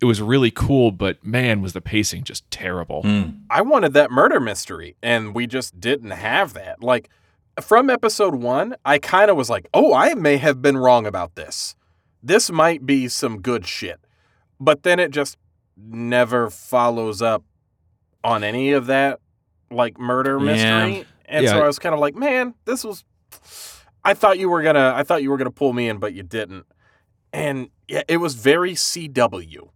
it 0.00 0.04
was 0.04 0.20
really 0.20 0.50
cool, 0.50 0.90
but 0.90 1.24
man, 1.24 1.62
was 1.62 1.72
the 1.72 1.80
pacing 1.80 2.24
just 2.24 2.48
terrible. 2.50 3.02
Mm. 3.02 3.40
I 3.48 3.62
wanted 3.62 3.92
that 3.94 4.10
murder 4.10 4.40
mystery, 4.40 4.96
and 5.02 5.34
we 5.34 5.46
just 5.46 5.80
didn't 5.80 6.10
have 6.10 6.54
that. 6.54 6.82
Like, 6.82 7.08
from 7.60 7.90
episode 7.90 8.34
one, 8.34 8.74
I 8.84 8.98
kind 8.98 9.30
of 9.30 9.36
was 9.36 9.48
like, 9.48 9.68
oh, 9.72 9.94
I 9.94 10.14
may 10.14 10.38
have 10.38 10.60
been 10.62 10.76
wrong 10.76 11.06
about 11.06 11.34
this. 11.36 11.76
This 12.22 12.50
might 12.50 12.86
be 12.86 13.08
some 13.08 13.40
good 13.40 13.66
shit. 13.66 14.00
But 14.60 14.82
then 14.84 15.00
it 15.00 15.10
just 15.10 15.36
never 15.76 16.50
follows 16.50 17.20
up 17.22 17.42
on 18.22 18.44
any 18.44 18.72
of 18.72 18.86
that, 18.86 19.18
like, 19.70 19.98
murder 19.98 20.38
Yeah. 20.38 20.44
mystery. 20.86 21.06
And 21.26 21.48
so 21.48 21.62
I 21.62 21.66
was 21.66 21.78
kind 21.78 21.94
of 21.94 22.00
like, 22.00 22.14
man, 22.14 22.54
this 22.64 22.84
was. 22.84 23.04
I 24.04 24.14
thought 24.14 24.38
you 24.38 24.48
were 24.50 24.62
gonna. 24.62 24.92
I 24.94 25.02
thought 25.02 25.22
you 25.22 25.30
were 25.30 25.36
gonna 25.36 25.50
pull 25.50 25.72
me 25.72 25.88
in, 25.88 25.98
but 25.98 26.12
you 26.12 26.22
didn't. 26.22 26.66
And 27.32 27.70
yeah, 27.88 28.02
it 28.08 28.18
was 28.18 28.34
very 28.34 28.74
CW. 28.74 29.68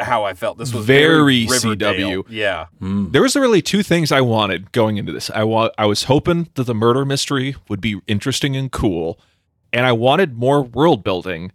How 0.00 0.24
I 0.24 0.34
felt. 0.34 0.58
This 0.58 0.72
was 0.72 0.84
Very 0.86 1.46
Riverdale. 1.46 2.22
CW. 2.22 2.24
Yeah. 2.28 2.66
Mm. 2.80 3.12
There 3.12 3.22
was 3.22 3.36
really 3.36 3.62
two 3.62 3.82
things 3.84 4.10
I 4.10 4.20
wanted 4.20 4.72
going 4.72 4.96
into 4.96 5.12
this. 5.12 5.30
I 5.30 5.44
wa- 5.44 5.70
I 5.78 5.86
was 5.86 6.04
hoping 6.04 6.48
that 6.54 6.64
the 6.64 6.74
murder 6.74 7.04
mystery 7.04 7.54
would 7.68 7.80
be 7.80 8.00
interesting 8.08 8.56
and 8.56 8.72
cool, 8.72 9.20
and 9.72 9.86
I 9.86 9.92
wanted 9.92 10.36
more 10.36 10.62
world 10.62 11.02
building. 11.04 11.52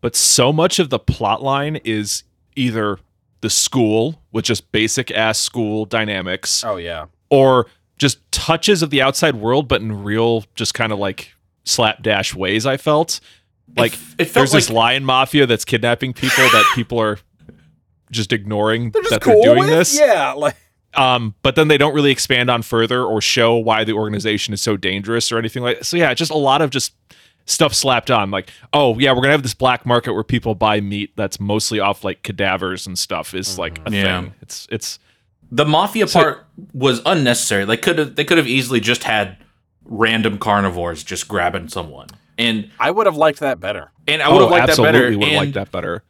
But 0.00 0.14
so 0.14 0.52
much 0.52 0.78
of 0.78 0.90
the 0.90 0.98
plot 0.98 1.42
line 1.42 1.76
is 1.84 2.22
either 2.54 2.98
the 3.40 3.50
school 3.50 4.22
with 4.32 4.44
just 4.44 4.70
basic 4.72 5.10
ass 5.10 5.38
school 5.38 5.84
dynamics, 5.84 6.62
Oh 6.64 6.76
yeah. 6.76 7.06
or 7.30 7.66
just 7.98 8.18
touches 8.30 8.82
of 8.82 8.90
the 8.90 9.00
outside 9.02 9.36
world, 9.36 9.68
but 9.68 9.80
in 9.80 10.04
real, 10.04 10.44
just 10.54 10.74
kind 10.74 10.92
of 10.92 10.98
like 10.98 11.32
slapdash 11.64 12.34
ways. 12.34 12.66
I 12.66 12.76
felt 12.76 13.20
like 13.76 13.94
It- 13.94 13.98
it 14.18 14.24
felt 14.26 14.34
there's 14.34 14.52
this 14.52 14.70
lion 14.70 15.04
mafia 15.04 15.46
that's 15.46 15.64
kidnapping 15.64 16.12
people 16.12 16.44
that 16.44 16.70
people 16.74 16.98
are 17.00 17.18
just 18.12 18.32
ignoring 18.32 18.90
They're 18.90 19.02
just 19.02 19.10
that 19.14 19.22
cool 19.22 19.42
they're 19.42 19.54
doing 19.54 19.68
with? 19.68 19.78
this. 19.78 19.98
Yeah, 19.98 20.32
like 20.32 20.56
Um, 20.94 21.34
but 21.42 21.56
then 21.56 21.68
they 21.68 21.76
don't 21.78 21.94
really 21.94 22.10
expand 22.10 22.48
on 22.50 22.62
further 22.62 23.02
or 23.02 23.20
show 23.20 23.56
why 23.56 23.84
the 23.84 23.92
organization 23.92 24.54
is 24.54 24.62
so 24.62 24.76
dangerous 24.76 25.30
or 25.32 25.38
anything 25.38 25.62
like. 25.62 25.78
That. 25.78 25.84
So 25.84 25.96
yeah, 25.96 26.14
just 26.14 26.30
a 26.30 26.36
lot 26.38 26.62
of 26.62 26.70
just 26.70 26.92
stuff 27.46 27.72
slapped 27.72 28.10
on. 28.10 28.30
Like, 28.30 28.50
oh 28.72 28.98
yeah, 28.98 29.12
we're 29.12 29.22
gonna 29.22 29.32
have 29.32 29.42
this 29.42 29.54
black 29.54 29.86
market 29.86 30.12
where 30.12 30.24
people 30.24 30.54
buy 30.54 30.80
meat 30.80 31.12
that's 31.16 31.40
mostly 31.40 31.80
off 31.80 32.04
like 32.04 32.22
cadavers 32.22 32.86
and 32.86 32.98
stuff. 32.98 33.34
Is 33.34 33.58
like 33.58 33.78
a 33.78 33.82
mm-hmm. 33.82 33.94
Yeah. 33.94 34.20
thing. 34.20 34.34
It's 34.42 34.68
it's 34.70 34.98
The 35.50 35.64
mafia 35.64 36.06
So- 36.08 36.20
part 36.20 36.46
was 36.74 37.00
unnecessary. 37.06 37.64
They 37.64 37.76
could 37.76 37.98
have 37.98 38.16
they 38.16 38.24
could 38.24 38.38
have 38.38 38.48
easily 38.48 38.80
just 38.80 39.04
had 39.04 39.38
random 39.84 40.38
carnivores 40.38 41.02
just 41.02 41.28
grabbing 41.28 41.68
someone. 41.68 42.08
And 42.38 42.70
I 42.78 42.90
would 42.90 43.06
have 43.06 43.16
liked 43.16 43.40
that 43.40 43.60
better. 43.60 43.90
and 44.06 44.20
I 44.20 44.28
would 44.28 44.36
oh, 44.36 44.40
have 44.40 44.48
oh, 44.48 44.50
liked 44.50 44.66
that 44.66 44.82
better. 44.82 45.04
would 45.04 45.22
have 45.22 45.36
liked 45.36 45.54
that 45.54 45.72
better. 45.72 46.02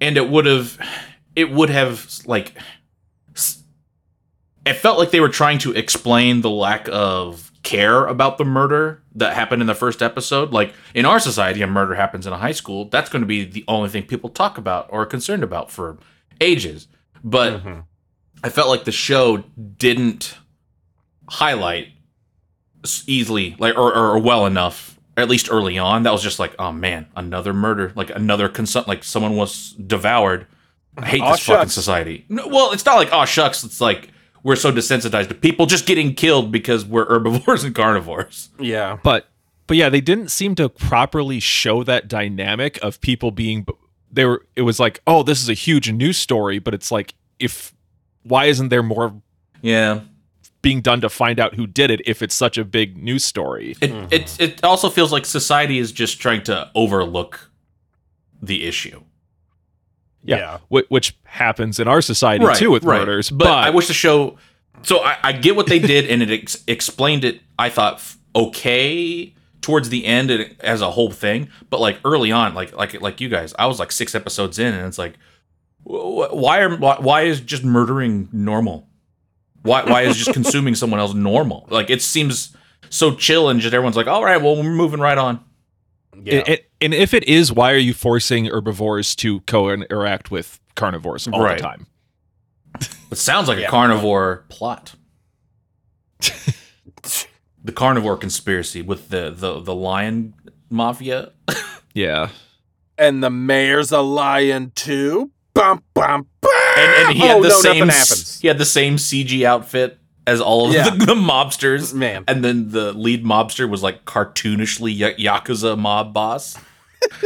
and 0.00 0.16
it 0.16 0.28
would 0.28 0.44
have 0.44 0.78
it 1.34 1.50
would 1.50 1.70
have 1.70 2.06
like 2.26 2.52
it 4.66 4.74
felt 4.74 4.98
like 4.98 5.10
they 5.10 5.20
were 5.20 5.28
trying 5.28 5.58
to 5.58 5.72
explain 5.72 6.42
the 6.42 6.50
lack 6.50 6.88
of 6.92 7.49
care 7.70 8.06
about 8.06 8.38
the 8.38 8.44
murder 8.44 9.02
that 9.14 9.34
happened 9.34 9.60
in 9.62 9.66
the 9.66 9.74
first 9.74 10.02
episode? 10.02 10.52
Like 10.52 10.74
in 10.94 11.04
our 11.06 11.20
society 11.20 11.62
a 11.62 11.66
murder 11.66 11.94
happens 11.94 12.26
in 12.26 12.32
a 12.32 12.38
high 12.38 12.52
school. 12.52 12.86
That's 12.86 13.08
going 13.10 13.22
to 13.22 13.26
be 13.26 13.44
the 13.44 13.64
only 13.68 13.88
thing 13.88 14.04
people 14.04 14.30
talk 14.30 14.58
about 14.58 14.86
or 14.90 15.02
are 15.02 15.06
concerned 15.06 15.42
about 15.42 15.70
for 15.70 15.98
ages. 16.40 16.88
But 17.22 17.62
Mhm. 17.64 17.84
i 18.42 18.48
felt 18.48 18.68
like 18.68 18.84
the 18.84 18.92
show 18.92 19.44
didn't 19.76 20.38
highlight 21.28 21.88
easily 23.06 23.54
like 23.58 23.76
or, 23.76 23.94
or 23.94 24.18
well 24.18 24.46
enough 24.46 24.98
at 25.16 25.28
least 25.28 25.48
early 25.50 25.78
on 25.78 26.02
that 26.04 26.12
was 26.12 26.22
just 26.22 26.38
like 26.38 26.54
oh 26.58 26.72
man 26.72 27.06
another 27.14 27.52
murder 27.52 27.92
like 27.94 28.08
another 28.10 28.48
consum- 28.48 28.86
like 28.86 29.04
someone 29.04 29.36
was 29.36 29.72
devoured. 29.72 30.46
I 30.96 31.06
hate 31.06 31.20
Aw, 31.22 31.32
this 31.32 31.40
fucking 31.46 31.68
society. 31.68 32.24
No, 32.28 32.48
well 32.48 32.72
it's 32.72 32.84
not 32.86 32.96
like 32.96 33.10
oh 33.12 33.24
shucks 33.26 33.62
it's 33.64 33.80
like 33.80 34.08
we're 34.42 34.56
so 34.56 34.72
desensitized 34.72 35.28
to 35.28 35.34
people 35.34 35.66
just 35.66 35.86
getting 35.86 36.14
killed 36.14 36.50
because 36.50 36.84
we're 36.84 37.06
herbivores 37.06 37.64
and 37.64 37.74
carnivores. 37.74 38.50
Yeah. 38.58 38.98
but 39.02 39.28
but 39.66 39.76
yeah 39.76 39.88
they 39.88 40.00
didn't 40.00 40.28
seem 40.30 40.54
to 40.56 40.68
properly 40.68 41.40
show 41.40 41.84
that 41.84 42.08
dynamic 42.08 42.78
of 42.82 43.00
people 43.00 43.30
being 43.30 43.66
they 44.10 44.24
were 44.24 44.44
it 44.56 44.62
was 44.62 44.80
like 44.80 45.00
oh 45.06 45.22
this 45.22 45.40
is 45.40 45.48
a 45.48 45.54
huge 45.54 45.92
news 45.92 46.18
story 46.18 46.58
but 46.58 46.74
it's 46.74 46.90
like 46.90 47.14
if 47.38 47.72
why 48.22 48.46
isn't 48.46 48.68
there 48.68 48.82
more 48.82 49.20
yeah. 49.62 50.00
being 50.62 50.80
done 50.80 51.00
to 51.00 51.08
find 51.08 51.40
out 51.40 51.54
who 51.54 51.66
did 51.66 51.90
it 51.90 52.00
if 52.06 52.22
it's 52.22 52.34
such 52.34 52.58
a 52.58 52.64
big 52.64 52.96
news 52.96 53.24
story? 53.24 53.76
It 53.80 53.90
mm-hmm. 53.90 54.06
it, 54.10 54.40
it 54.40 54.64
also 54.64 54.90
feels 54.90 55.12
like 55.12 55.24
society 55.24 55.78
is 55.78 55.92
just 55.92 56.20
trying 56.20 56.42
to 56.44 56.70
overlook 56.74 57.50
the 58.42 58.66
issue 58.66 59.02
Yeah. 60.22 60.58
Yeah. 60.70 60.80
Wh- 60.82 60.90
which 60.90 61.16
happens 61.24 61.80
in 61.80 61.88
our 61.88 62.02
society 62.02 62.44
too 62.56 62.70
with 62.70 62.84
murders 63.00 63.30
But, 63.30 63.46
I 63.48 63.70
wish 63.70 63.88
the 63.88 63.94
show. 63.94 64.36
So 64.82 65.00
I, 65.02 65.16
I 65.22 65.32
get 65.32 65.56
what 65.56 65.66
they 65.66 65.78
did, 65.78 66.06
and 66.10 66.22
it 66.22 66.30
ex- 66.30 66.62
explained 66.66 67.24
it. 67.24 67.40
I 67.58 67.68
thought 67.68 67.94
f- 67.94 68.18
okay 68.34 69.34
towards 69.60 69.90
the 69.90 70.06
end 70.06 70.30
as 70.60 70.80
a 70.80 70.90
whole 70.90 71.10
thing, 71.10 71.48
but 71.68 71.80
like 71.80 71.98
early 72.04 72.32
on, 72.32 72.54
like 72.54 72.74
like 72.74 73.00
like 73.00 73.20
you 73.20 73.28
guys, 73.28 73.52
I 73.58 73.66
was 73.66 73.78
like 73.78 73.92
six 73.92 74.14
episodes 74.14 74.58
in, 74.58 74.72
and 74.74 74.86
it's 74.86 74.96
like, 74.98 75.14
wh- 75.86 75.90
wh- 76.30 76.34
why 76.34 76.60
are 76.60 76.76
why, 76.76 76.96
why 76.98 77.22
is 77.22 77.40
just 77.40 77.62
murdering 77.64 78.28
normal? 78.32 78.88
Why 79.62 79.84
why 79.84 80.02
is 80.02 80.16
just 80.16 80.32
consuming 80.32 80.74
someone 80.74 81.00
else 81.00 81.12
normal? 81.12 81.66
Like 81.68 81.90
it 81.90 82.00
seems 82.00 82.56
so 82.88 83.14
chill, 83.14 83.48
and 83.50 83.60
just 83.60 83.74
everyone's 83.74 83.96
like, 83.96 84.06
all 84.06 84.24
right, 84.24 84.40
well 84.40 84.56
we're 84.56 84.62
moving 84.62 85.00
right 85.00 85.18
on. 85.18 85.44
Yeah. 86.24 86.34
And- 86.34 86.48
and, 86.48 86.58
and 86.82 86.94
if 86.94 87.12
it 87.14 87.24
is 87.24 87.52
why 87.52 87.72
are 87.72 87.76
you 87.78 87.92
forcing 87.94 88.46
herbivores 88.46 89.14
to 89.16 89.40
co-interact 89.42 90.30
with 90.30 90.58
carnivores 90.76 91.28
all 91.28 91.42
Right. 91.42 91.58
the 91.58 91.62
time 91.62 91.86
It 93.10 93.18
sounds 93.18 93.48
like 93.48 93.58
Yeah. 93.58 93.66
a 93.66 93.70
carnivore 93.70 94.44
plot. 94.48 94.94
the 97.62 97.72
carnivore 97.74 98.16
conspiracy 98.16 98.82
with 98.82 99.08
the 99.10 99.30
the 99.30 99.60
the 99.60 99.74
lion 99.74 100.34
mafia. 100.70 101.32
yeah 101.94 102.28
and 102.98 103.22
the 103.22 103.30
mayor's 103.30 103.92
a 103.92 104.00
lion 104.00 104.72
too. 104.74 105.30
Bum 105.54 105.82
bum 105.94 106.26
bum. 106.40 106.50
And, 106.76 107.06
and 107.08 107.16
he 107.16 107.20
had 107.26 107.36
oh, 107.38 107.42
the 107.42 107.48
no, 107.48 107.60
same 107.60 107.90
s- 107.90 108.40
he 108.40 108.48
had 108.48 108.58
the 108.58 108.64
same 108.64 108.96
CG 108.96 109.42
outfit 109.44 109.98
as 110.30 110.40
all 110.40 110.68
of 110.68 110.72
Yeah. 110.74 110.90
the, 110.90 111.06
the 111.06 111.14
mobsters. 111.14 111.92
Man. 111.92 112.24
And 112.28 112.44
then 112.44 112.70
the 112.70 112.92
lead 112.92 113.24
mobster 113.24 113.68
was 113.68 113.82
like 113.82 114.04
cartoonishly 114.04 115.00
y- 115.00 115.14
yakuza 115.18 115.76
mob 115.78 116.12
boss. 116.14 116.56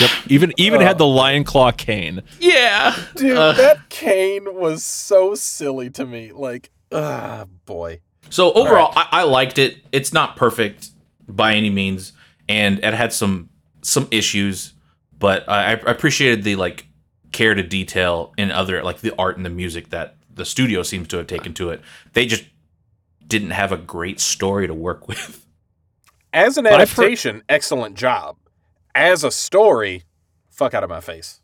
yep 0.00 0.10
even 0.28 0.52
even 0.56 0.80
had 0.80 0.96
the 0.96 1.06
lion 1.06 1.42
claw 1.44 1.72
cane 1.72 2.22
Yeah, 2.38 2.94
Dude, 3.16 3.36
Uh, 3.36 3.52
that 3.52 3.88
cane 3.88 4.46
was 4.54 4.84
so 4.84 5.34
silly 5.34 5.90
to 5.90 6.06
me. 6.06 6.30
Like, 6.32 6.70
ah, 6.92 7.46
boy. 7.66 8.00
So 8.30 8.52
overall, 8.52 8.92
I, 8.96 9.08
I 9.10 9.22
liked 9.24 9.58
it. 9.58 9.78
It's 9.90 10.12
not 10.12 10.36
perfect 10.36 10.90
by 11.28 11.54
any 11.54 11.68
means, 11.70 12.12
and 12.48 12.78
it 12.78 12.94
had 12.94 13.12
some 13.12 13.50
some 13.82 14.06
issues, 14.12 14.74
but 15.18 15.48
I, 15.48 15.70
I 15.70 15.72
appreciated 15.72 16.44
the 16.44 16.54
like 16.56 16.86
care 17.32 17.54
to 17.54 17.62
detail 17.62 18.32
in 18.38 18.50
other 18.52 18.82
like 18.84 19.00
the 19.00 19.12
art 19.18 19.36
and 19.36 19.44
the 19.44 19.50
music 19.50 19.90
that 19.90 20.16
the 20.34 20.44
studio 20.44 20.82
seems 20.82 21.08
to 21.08 21.16
have 21.18 21.26
taken 21.26 21.54
to 21.54 21.70
it. 21.70 21.80
They 22.12 22.26
just 22.26 22.44
didn't 23.26 23.50
have 23.50 23.72
a 23.72 23.76
great 23.76 24.20
story 24.20 24.66
to 24.66 24.74
work 24.74 25.08
with. 25.08 25.46
As 26.32 26.56
an 26.56 26.64
But 26.64 26.74
I've 26.80 26.90
heard- 26.92 27.04
adaptation, 27.04 27.42
excellent 27.48 27.96
job. 27.96 28.36
As 28.94 29.24
a 29.24 29.30
story, 29.30 30.04
fuck 30.50 30.74
out 30.74 30.82
of 30.84 30.90
my 30.90 31.00
face. 31.00 31.40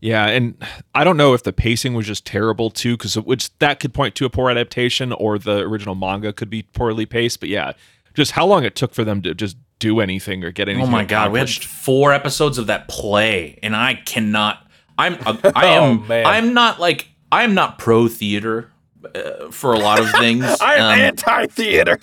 yeah 0.00 0.26
and 0.26 0.56
i 0.94 1.04
don't 1.04 1.16
know 1.16 1.32
if 1.34 1.42
the 1.44 1.52
pacing 1.52 1.94
was 1.94 2.06
just 2.06 2.24
terrible 2.26 2.70
too 2.70 2.96
because 2.96 3.14
which 3.16 3.56
that 3.58 3.78
could 3.78 3.94
point 3.94 4.14
to 4.16 4.24
a 4.24 4.30
poor 4.30 4.50
adaptation 4.50 5.12
or 5.12 5.38
the 5.38 5.58
original 5.60 5.94
manga 5.94 6.32
could 6.32 6.50
be 6.50 6.62
poorly 6.74 7.06
paced 7.06 7.38
but 7.38 7.48
yeah 7.48 7.72
just 8.14 8.32
how 8.32 8.44
long 8.44 8.64
it 8.64 8.74
took 8.74 8.94
for 8.94 9.04
them 9.04 9.22
to 9.22 9.32
just 9.34 9.56
do 9.78 10.00
anything 10.00 10.42
or 10.44 10.50
get 10.50 10.68
anything 10.68 10.86
Oh 10.88 10.90
my 10.90 11.04
god, 11.04 11.30
we 11.32 11.38
had 11.38 11.48
four 11.50 12.12
episodes 12.12 12.58
of 12.58 12.66
that 12.68 12.86
play, 12.88 13.58
and 13.64 13.74
I 13.74 13.94
cannot. 13.94 14.64
I'm 14.98 15.14
uh, 15.26 15.36
I 15.56 15.66
am 15.66 16.08
Oh. 16.10 16.14
I'm 16.14 16.52
not 16.54 16.78
like 16.78 17.08
I 17.32 17.42
am 17.42 17.54
not 17.54 17.78
pro 17.78 18.06
theater 18.06 18.70
uh, 19.14 19.50
for 19.50 19.72
a 19.72 19.78
lot 19.78 19.98
of 19.98 20.08
things. 20.20 20.44
I'm 20.60 20.80
Um, 20.80 21.00
anti-theater. 21.00 21.98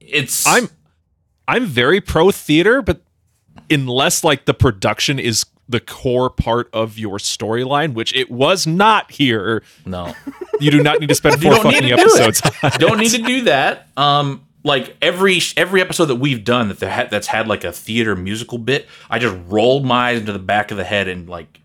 it's 0.00 0.44
i'm 0.46 0.68
i'm 1.46 1.66
very 1.66 2.00
pro 2.00 2.30
theater 2.32 2.82
but 2.82 3.00
unless 3.70 4.24
like 4.24 4.44
the 4.46 4.54
production 4.54 5.18
is 5.20 5.46
the 5.68 5.78
core 5.78 6.30
part 6.30 6.68
of 6.72 6.98
your 6.98 7.18
storyline 7.18 7.94
which 7.94 8.12
it 8.16 8.28
was 8.30 8.66
not 8.66 9.08
here 9.12 9.62
no. 9.86 10.12
you 10.58 10.70
do 10.72 10.82
not 10.82 10.98
need 10.98 11.08
to 11.08 11.14
spend 11.14 11.40
four 11.42 11.54
fucking 11.56 11.82
do 11.88 11.94
episodes 11.94 12.42
on 12.62 12.70
don't 12.78 12.98
need 12.98 13.10
to 13.12 13.22
do 13.22 13.42
that. 13.42 13.86
Um, 13.96 14.44
like 14.64 14.96
every 15.00 15.40
every 15.56 15.80
episode 15.80 16.06
that 16.06 16.16
we've 16.16 16.42
done 16.44 16.68
that 16.68 16.80
there 16.80 16.90
had, 16.90 17.10
that's 17.10 17.28
had 17.28 17.46
like 17.46 17.62
a 17.64 17.70
theater 17.72 18.16
musical 18.16 18.58
bit, 18.58 18.88
I 19.08 19.18
just 19.20 19.36
rolled 19.46 19.84
my 19.84 20.08
eyes 20.10 20.18
into 20.20 20.32
the 20.32 20.38
back 20.40 20.70
of 20.72 20.76
the 20.76 20.84
head 20.84 21.06
and 21.06 21.28
like 21.28 21.60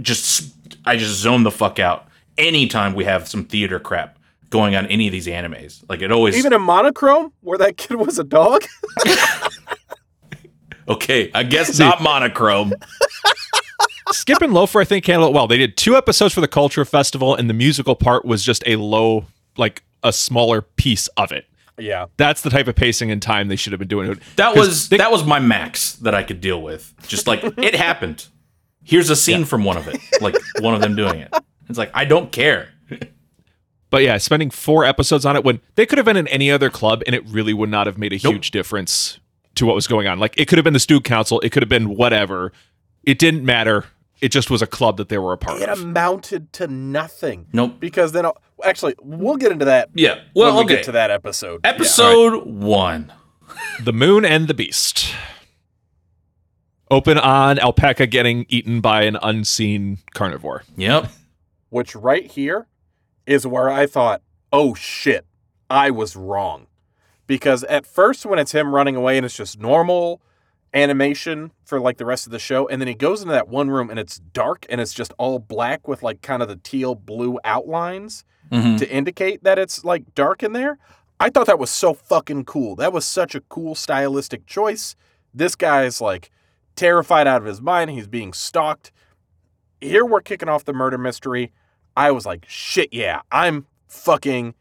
just 0.00 0.52
I 0.84 0.96
just 0.96 1.14
zone 1.14 1.44
the 1.44 1.50
fuck 1.52 1.78
out 1.78 2.08
anytime 2.38 2.94
we 2.94 3.04
have 3.04 3.28
some 3.28 3.44
theater 3.44 3.78
crap 3.80 4.18
going 4.50 4.76
on 4.76 4.86
any 4.86 5.06
of 5.08 5.12
these 5.12 5.26
animes. 5.26 5.82
Like 5.88 6.00
it 6.02 6.12
always 6.12 6.36
Even 6.36 6.52
in 6.52 6.60
monochrome, 6.62 7.32
where 7.40 7.58
that 7.58 7.76
kid 7.76 7.96
was 7.96 8.18
a 8.18 8.24
dog. 8.24 8.64
okay. 10.88 11.30
I 11.34 11.42
guess 11.42 11.78
not 11.78 12.02
monochrome. 12.02 12.74
Skip 14.12 14.42
and 14.42 14.52
Loafer, 14.52 14.80
I 14.80 14.84
think, 14.84 15.06
handled 15.06 15.30
it 15.32 15.34
well. 15.34 15.46
They 15.48 15.56
did 15.56 15.76
two 15.76 15.96
episodes 15.96 16.34
for 16.34 16.40
the 16.40 16.46
Culture 16.48 16.84
Festival, 16.84 17.34
and 17.34 17.48
the 17.50 17.54
musical 17.54 17.96
part 17.96 18.24
was 18.24 18.44
just 18.44 18.62
a 18.66 18.76
low, 18.76 19.26
like 19.56 19.82
a 20.02 20.12
smaller 20.12 20.60
piece 20.62 21.08
of 21.16 21.32
it. 21.32 21.46
yeah. 21.78 22.06
That's 22.18 22.42
the 22.42 22.50
type 22.50 22.68
of 22.68 22.76
pacing 22.76 23.10
and 23.10 23.20
time 23.20 23.48
they 23.48 23.56
should 23.56 23.72
have 23.72 23.78
been 23.80 23.88
doing. 23.88 24.20
That 24.36 24.54
'Cause 24.54 24.68
was 24.68 24.88
they- 24.90 24.98
that 24.98 25.10
was 25.10 25.24
my 25.24 25.40
max 25.40 25.94
that 25.96 26.14
I 26.14 26.22
could 26.22 26.40
deal 26.40 26.62
with. 26.62 26.94
Just 27.08 27.26
like 27.26 27.42
it 27.58 27.74
happened. 27.74 28.26
Here's 28.84 29.08
a 29.10 29.16
scene 29.16 29.44
from 29.46 29.64
one 29.64 29.78
of 29.78 29.88
it, 29.88 29.98
like 30.20 30.36
one 30.60 30.74
of 30.74 30.80
them 30.82 30.94
doing 30.94 31.18
it. 31.20 31.34
It's 31.68 31.78
like 31.78 31.90
I 31.94 32.04
don't 32.04 32.30
care. 32.32 32.68
But 33.90 34.02
yeah, 34.02 34.16
spending 34.18 34.50
four 34.50 34.84
episodes 34.84 35.24
on 35.24 35.36
it 35.36 35.44
when 35.44 35.60
they 35.76 35.86
could 35.86 35.98
have 35.98 36.04
been 36.04 36.16
in 36.16 36.26
any 36.26 36.50
other 36.50 36.68
club, 36.68 37.04
and 37.06 37.14
it 37.14 37.24
really 37.28 37.54
would 37.54 37.68
not 37.70 37.86
have 37.86 37.96
made 37.96 38.12
a 38.12 38.16
huge 38.16 38.50
difference 38.50 39.20
to 39.54 39.66
what 39.66 39.76
was 39.76 39.86
going 39.86 40.08
on. 40.08 40.18
Like 40.18 40.34
it 40.36 40.48
could 40.48 40.58
have 40.58 40.64
been 40.64 40.72
the 40.72 40.80
Stu 40.80 41.00
Council, 41.00 41.38
it 41.42 41.50
could 41.50 41.62
have 41.62 41.68
been 41.68 41.90
whatever. 41.90 42.50
It 43.04 43.20
didn't 43.20 43.44
matter. 43.44 43.84
It 44.20 44.30
just 44.32 44.50
was 44.50 44.62
a 44.62 44.66
club 44.66 44.96
that 44.96 45.10
they 45.10 45.18
were 45.18 45.32
a 45.32 45.38
part 45.38 45.62
It 45.62 45.68
of. 45.68 45.78
It 45.78 45.82
amounted 45.84 46.52
to 46.54 46.66
nothing. 46.66 47.46
Nope. 47.52 47.78
Because 47.78 48.10
then, 48.10 48.26
I'll, 48.26 48.36
actually, 48.64 48.96
we'll 49.00 49.36
get 49.36 49.52
into 49.52 49.66
that 49.66 49.90
Yeah. 49.94 50.22
Well, 50.34 50.56
when 50.56 50.66
we 50.66 50.72
okay. 50.72 50.76
get 50.76 50.84
to 50.86 50.92
that 50.92 51.12
episode. 51.12 51.60
Yeah. 51.62 51.70
Episode 51.70 52.46
one. 52.46 53.12
The 53.84 53.92
Moon 53.92 54.24
and 54.24 54.48
the 54.48 54.54
Beast. 54.54 55.14
Open 56.90 57.16
on 57.16 57.60
alpaca 57.60 58.08
getting 58.08 58.44
eaten 58.48 58.80
by 58.80 59.02
an 59.02 59.18
unseen 59.22 59.98
carnivore. 60.14 60.64
Yep. 60.76 61.12
Which 61.74 61.96
right 61.96 62.30
here 62.30 62.68
is 63.26 63.48
where 63.48 63.68
I 63.68 63.86
thought, 63.88 64.22
oh 64.52 64.74
shit, 64.74 65.26
I 65.68 65.90
was 65.90 66.14
wrong. 66.14 66.68
Because 67.26 67.64
at 67.64 67.84
first, 67.84 68.24
when 68.24 68.38
it's 68.38 68.52
him 68.52 68.72
running 68.72 68.94
away 68.94 69.16
and 69.16 69.26
it's 69.26 69.36
just 69.36 69.58
normal, 69.58 70.22
animation 70.72 71.50
for 71.64 71.80
like 71.80 71.96
the 71.98 72.04
rest 72.04 72.26
of 72.26 72.30
the 72.32 72.38
show 72.38 72.68
and 72.68 72.80
then 72.80 72.86
he 72.86 72.94
goes 72.94 73.22
into 73.22 73.32
that 73.32 73.48
one 73.48 73.70
room 73.70 73.90
and 73.90 73.98
it's 73.98 74.18
dark 74.18 74.66
and 74.68 74.80
it's 74.80 74.92
just 74.94 75.12
all 75.18 75.38
black 75.40 75.88
with 75.88 76.02
like 76.04 76.20
kind 76.22 76.42
of 76.42 76.48
the 76.48 76.56
teal 76.56 76.94
blue 76.94 77.38
outlines 77.44 78.24
Mhm. 78.52 78.78
to 78.78 78.88
indicate 78.88 79.42
that 79.42 79.58
it's 79.58 79.84
like 79.84 80.14
dark 80.14 80.42
in 80.44 80.52
there. 80.52 80.78
I 81.18 81.28
thought 81.30 81.46
that 81.46 81.58
was 81.58 81.70
so 81.70 81.92
fucking 81.94 82.44
cool. 82.44 82.76
That 82.76 82.92
was 82.92 83.04
such 83.04 83.34
a 83.34 83.40
cool 83.40 83.74
stylistic 83.74 84.46
choice. 84.46 84.94
This 85.32 85.56
guy's 85.56 86.00
like 86.00 86.30
terrified 86.76 87.26
out 87.26 87.40
of 87.40 87.46
his 87.46 87.60
mind. 87.60 87.90
He's 87.90 88.06
being 88.08 88.32
stalked. 88.32 88.92
Here 89.80 90.04
we're 90.04 90.20
kicking 90.22 90.48
off 90.48 90.64
the 90.64 90.72
murder 90.72 90.98
mystery. 90.98 91.52
I 91.96 92.10
was 92.10 92.26
like, 92.26 92.44
shit, 92.48 92.92
yeah, 92.92 93.20
I'm 93.30 93.66
fucking 93.88 94.54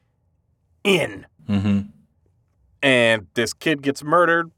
in. 0.84 1.26
Mhm. 1.50 1.89
And 2.82 3.28
this 3.34 3.54
kid 3.54 3.82
gets 3.82 4.04
murdered. 4.04 4.52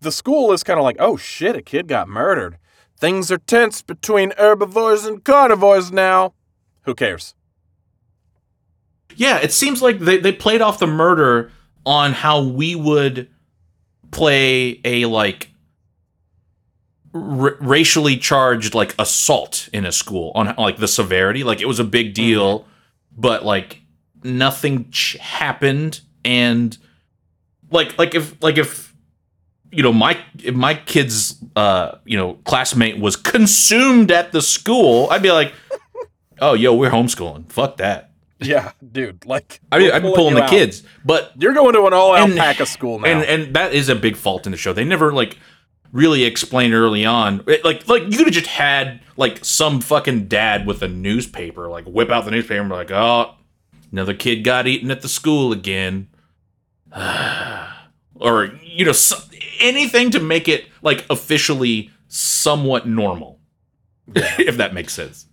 The 0.00 0.12
school 0.12 0.52
is 0.52 0.62
kind 0.64 0.78
of 0.78 0.84
like, 0.84 0.96
oh 0.98 1.16
shit, 1.16 1.56
a 1.56 1.62
kid 1.62 1.86
got 1.88 2.08
murdered. 2.08 2.58
Things 2.98 3.30
are 3.30 3.38
tense 3.38 3.82
between 3.82 4.32
herbivores 4.36 5.04
and 5.06 5.24
carnivores 5.24 5.90
now. 5.92 6.34
Who 6.82 6.94
cares? 6.94 7.34
Yeah, 9.16 9.38
it 9.38 9.52
seems 9.52 9.82
like 9.82 9.98
they, 10.00 10.18
they 10.18 10.32
played 10.32 10.60
off 10.60 10.78
the 10.78 10.86
murder 10.86 11.50
on 11.86 12.12
how 12.12 12.42
we 12.42 12.74
would 12.74 13.28
play 14.10 14.80
a 14.84 15.06
like 15.06 15.50
r- 17.14 17.56
racially 17.60 18.16
charged 18.16 18.74
like 18.74 18.94
assault 18.98 19.68
in 19.72 19.84
a 19.86 19.92
school 19.92 20.32
on 20.34 20.54
like 20.56 20.78
the 20.78 20.88
severity. 20.88 21.44
Like 21.44 21.60
it 21.60 21.66
was 21.66 21.78
a 21.78 21.84
big 21.84 22.14
deal, 22.14 22.66
but 23.16 23.44
like 23.44 23.80
nothing 24.22 24.90
ch- 24.90 25.16
happened, 25.20 26.00
and 26.24 26.76
like 27.70 27.98
like 27.98 28.14
if 28.14 28.42
like 28.42 28.58
if 28.58 28.94
you 29.72 29.82
know 29.82 29.92
my 29.92 30.18
if 30.42 30.54
my 30.54 30.74
kid's 30.74 31.36
uh 31.56 31.96
you 32.04 32.16
know 32.16 32.34
classmate 32.44 32.98
was 32.98 33.16
consumed 33.16 34.10
at 34.10 34.32
the 34.32 34.42
school, 34.42 35.08
I'd 35.10 35.22
be 35.22 35.32
like, 35.32 35.52
oh 36.40 36.54
yo, 36.54 36.74
we're 36.74 36.90
homeschooling. 36.90 37.50
Fuck 37.50 37.76
that. 37.78 38.06
Yeah, 38.42 38.72
dude. 38.90 39.26
Like, 39.26 39.60
I 39.70 39.78
mean, 39.78 39.90
I'd 39.92 40.02
be 40.02 40.12
pulling 40.14 40.34
the 40.34 40.44
out. 40.44 40.48
kids, 40.48 40.82
but 41.04 41.30
You're 41.36 41.52
going 41.52 41.74
to 41.74 41.84
an 41.86 41.92
all 41.92 42.16
And- 42.16 42.32
alpaca 42.38 42.64
school 42.64 42.98
now. 42.98 43.06
and 43.08 43.22
and 43.24 43.54
that 43.54 43.74
is 43.74 43.90
a 43.90 43.94
big 43.94 44.16
fault 44.16 44.46
in 44.46 44.52
the 44.52 44.56
show. 44.56 44.72
They 44.72 44.82
never 44.84 45.12
like 45.12 45.36
really 45.92 46.24
explain 46.24 46.72
early 46.72 47.04
on. 47.04 47.42
It- 47.46 47.64
like 47.64 47.88
like 47.88 48.04
you 48.04 48.16
could 48.16 48.26
have 48.26 48.34
just 48.34 48.46
had 48.46 49.00
like 49.16 49.44
some 49.44 49.80
fucking 49.80 50.28
dad 50.28 50.66
with 50.66 50.82
a 50.82 50.88
newspaper 50.88 51.68
like 51.68 51.84
whip 51.84 52.10
out 52.10 52.24
the 52.24 52.30
newspaper 52.30 52.60
and 52.60 52.70
be 52.70 52.74
like, 52.74 52.90
oh, 52.90 53.34
another 53.92 54.14
kid 54.14 54.42
got 54.42 54.66
eaten 54.66 54.90
at 54.90 55.02
the 55.02 55.08
school 55.08 55.52
again, 55.52 56.08
or 58.14 58.52
you 58.62 58.84
know 58.84 58.92
so, 58.92 59.16
anything 59.60 60.10
to 60.10 60.20
make 60.20 60.48
it 60.48 60.66
like 60.82 61.04
officially 61.10 61.90
somewhat 62.08 62.86
normal, 62.86 63.40
if 64.14 64.56
that 64.56 64.74
makes 64.74 64.92
sense. 64.92 65.26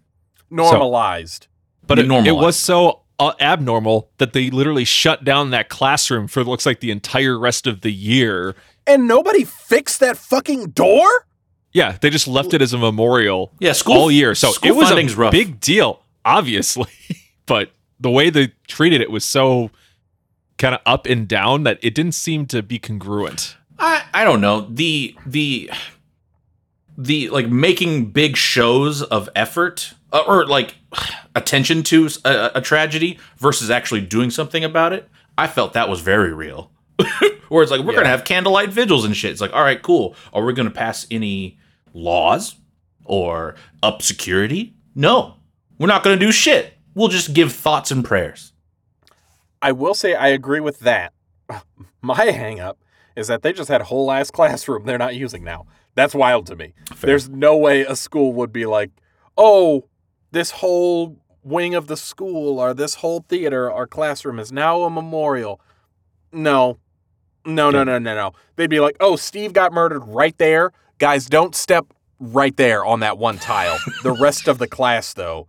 Normalized. 0.50 1.48
But 1.86 2.00
it, 2.00 2.12
it 2.12 2.34
was 2.34 2.58
so 2.58 3.02
uh, 3.20 3.34
abnormal 3.39 4.12
that 4.17 4.34
they 4.34 4.50
literally 4.50 4.86
shut 4.86 5.24
down 5.24 5.52
that 5.52 5.70
classroom 5.70 6.28
for 6.28 6.43
looks 6.43 6.65
like 6.65 6.82
the 6.82 6.91
entire 6.91 7.39
rest 7.39 7.65
of 7.65 7.82
the 7.82 7.91
year. 7.91 8.56
And 8.88 9.08
nobody 9.08 9.43
fixed 9.43 10.00
that 10.00 10.17
fucking 10.17 10.71
door? 10.71 11.08
Yeah, 11.73 11.97
they 12.00 12.10
just 12.10 12.28
left 12.28 12.54
it 12.54 12.62
as 12.62 12.73
a 12.73 12.78
memorial 12.78 13.52
Yeah, 13.60 13.73
school 13.73 13.95
all 13.97 14.12
year. 14.12 14.34
So 14.34 14.52
it 14.63 14.71
was 14.71 14.89
a 14.89 15.15
rough. 15.15 15.32
big 15.32 15.60
deal, 15.60 16.02
obviously. 16.26 16.89
but 17.45 17.71
the 18.00 18.10
way 18.10 18.30
they 18.30 18.54
treated 18.67 19.02
it 19.02 19.12
was 19.12 19.23
so 19.26 19.69
kind 20.58 20.73
of 20.73 20.82
up 20.86 21.06
and 21.06 21.28
down 21.28 21.63
that 21.63 21.78
it 21.82 21.93
didn't 21.93 22.13
seem 22.13 22.45
to 22.47 22.63
be 22.63 22.80
congruent. 22.80 23.58
I 23.78 24.04
I 24.13 24.23
don't 24.23 24.41
know 24.41 24.62
the 24.62 25.15
the 25.26 25.69
the 26.97 27.30
like 27.30 27.47
making 27.47 28.06
big 28.12 28.36
shows 28.38 29.04
of 29.04 29.30
effort 29.36 29.93
uh, 30.12 30.23
or 30.26 30.47
like 30.47 30.76
attention 31.36 31.84
to 31.84 32.10
a, 32.26 32.52
a 32.56 32.62
tragedy 32.62 33.19
versus 33.38 33.69
actually 33.69 34.02
doing 34.02 34.32
something 34.32 34.63
about 34.63 34.93
it. 34.93 35.08
I 35.38 35.45
felt 35.47 35.73
that 35.73 35.89
was 35.89 36.02
very 36.02 36.34
real. 36.34 36.71
Where 37.50 37.64
it's 37.64 37.72
like 37.72 37.82
we're 37.82 37.92
Yeah. 37.94 38.00
gonna 38.00 38.10
have 38.10 38.24
candlelight 38.26 38.70
vigils 38.70 39.06
and 39.06 39.16
shit. 39.16 39.32
It's 39.32 39.42
like 39.42 39.54
all 39.54 39.64
right, 39.64 39.82
cool. 39.82 40.16
Are 40.34 40.44
we 40.44 40.54
gonna 40.54 40.72
pass 40.72 41.06
any 41.12 41.58
laws 41.94 42.56
or 43.06 43.56
up 43.84 44.02
security? 44.02 44.74
No, 44.96 45.36
we're 45.78 45.88
not 45.88 46.04
gonna 46.04 46.18
do 46.18 46.32
shit. 46.32 46.74
We'll 46.96 47.08
just 47.10 47.34
give 47.34 47.52
thoughts 47.54 47.92
and 47.92 48.04
prayers. 48.04 48.54
I 49.62 49.72
will 49.72 49.94
say 49.94 50.14
I 50.16 50.28
agree 50.30 50.60
with 50.60 50.80
that. 50.80 51.14
My 52.02 52.26
hang 52.26 52.60
up 52.60 52.78
is 53.16 53.28
that 53.28 53.42
they 53.42 53.54
just 53.54 53.70
had 53.70 53.82
a 53.82 53.86
whole 53.86 54.12
ass 54.12 54.30
classroom 54.32 54.86
they're 54.86 54.98
not 54.98 55.16
using 55.16 55.44
now. 55.44 55.66
That's 55.96 56.14
wild 56.14 56.46
to 56.48 56.56
me. 56.56 56.74
Fair. 56.94 57.08
There's 57.10 57.28
no 57.30 57.58
way 57.58 57.82
a 57.82 57.96
school 57.96 58.34
would 58.34 58.54
be 58.54 58.66
like, 58.68 58.92
oh, 59.38 59.88
this 60.32 60.52
whole 60.52 61.18
wing 61.44 61.74
of 61.74 61.88
the 61.88 61.98
school 61.98 62.60
or 62.60 62.74
this 62.76 62.96
whole 62.96 63.26
theater 63.28 63.72
or 63.72 63.88
classroom 63.88 64.38
is 64.38 64.52
now 64.52 64.84
a 64.84 64.90
memorial. 64.92 65.60
No. 66.32 66.78
No, 67.48 67.72
no, 67.72 67.84
no, 67.84 67.98
no, 67.98 68.14
no. 68.14 68.34
They'd 68.58 68.70
be 68.70 68.80
like, 68.80 68.98
oh, 69.00 69.16
Steve 69.16 69.54
got 69.54 69.72
murdered 69.72 70.04
right 70.06 70.38
there. 70.38 70.74
Guys, 71.00 71.28
don't 71.28 71.56
step 71.56 71.86
right 72.20 72.56
there 72.58 72.86
on 72.86 73.00
that 73.00 73.18
one 73.18 73.38
tile. 73.38 73.78
the 74.04 74.12
rest 74.12 74.48
of 74.48 74.58
the 74.58 74.68
class, 74.68 75.14
though, 75.14 75.48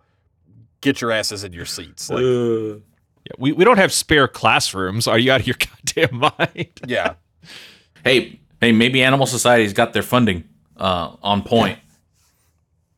get 0.80 1.00
your 1.00 1.10
asses 1.10 1.42
in 1.42 1.52
your 1.52 1.64
seats. 1.64 2.08
Like, 2.08 2.20
Yeah, 3.24 3.32
we, 3.36 3.52
we 3.52 3.64
don't 3.64 3.78
have 3.78 3.92
spare 3.92 4.28
classrooms. 4.28 5.08
Are 5.08 5.18
you 5.18 5.32
out 5.32 5.40
of 5.40 5.46
your 5.46 5.56
goddamn 5.94 6.32
mind? 6.38 6.80
yeah. 6.86 7.14
hey, 8.04 8.40
hey, 8.60 8.72
maybe 8.72 9.02
Animal 9.02 9.26
Society's 9.26 9.72
got 9.72 9.92
their 9.92 10.02
funding 10.02 10.44
uh, 10.76 11.16
on 11.22 11.42
point. 11.42 11.78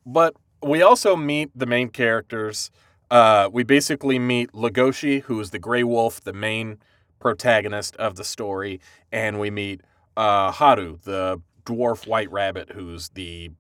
But 0.05 0.35
we 0.63 0.83
also 0.83 1.17
meet 1.17 1.51
the 1.55 1.67
main 1.67 1.89
characters. 1.89 2.71
Uh, 3.11 3.49
we 3.51 3.63
basically 3.63 4.19
meet 4.19 4.53
Legoshi, 4.53 5.23
who 5.23 5.41
is 5.41 5.51
the 5.51 5.59
Grey 5.59 5.85
Wolf, 5.85 6.21
the 6.21 6.33
main 6.33 6.79
protagonist 7.21 7.95
of 7.97 8.17
the 8.17 8.25
story, 8.25 8.81
and 9.13 9.39
we 9.39 9.51
meet 9.51 9.83
uh, 10.17 10.51
Haru, 10.51 10.99
the 11.05 11.41
dwarf 11.65 12.07
white 12.07 12.31
rabbit, 12.33 12.73
who's 12.73 13.11
the 13.11 13.51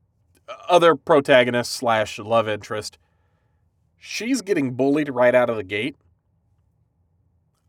other 0.68 0.96
protagonist 0.96 1.72
slash 1.72 2.18
love 2.18 2.48
interest. 2.48 2.98
She's 3.98 4.42
getting 4.42 4.72
bullied 4.72 5.10
right 5.10 5.34
out 5.34 5.50
of 5.50 5.56
the 5.56 5.62
gate. 5.62 5.96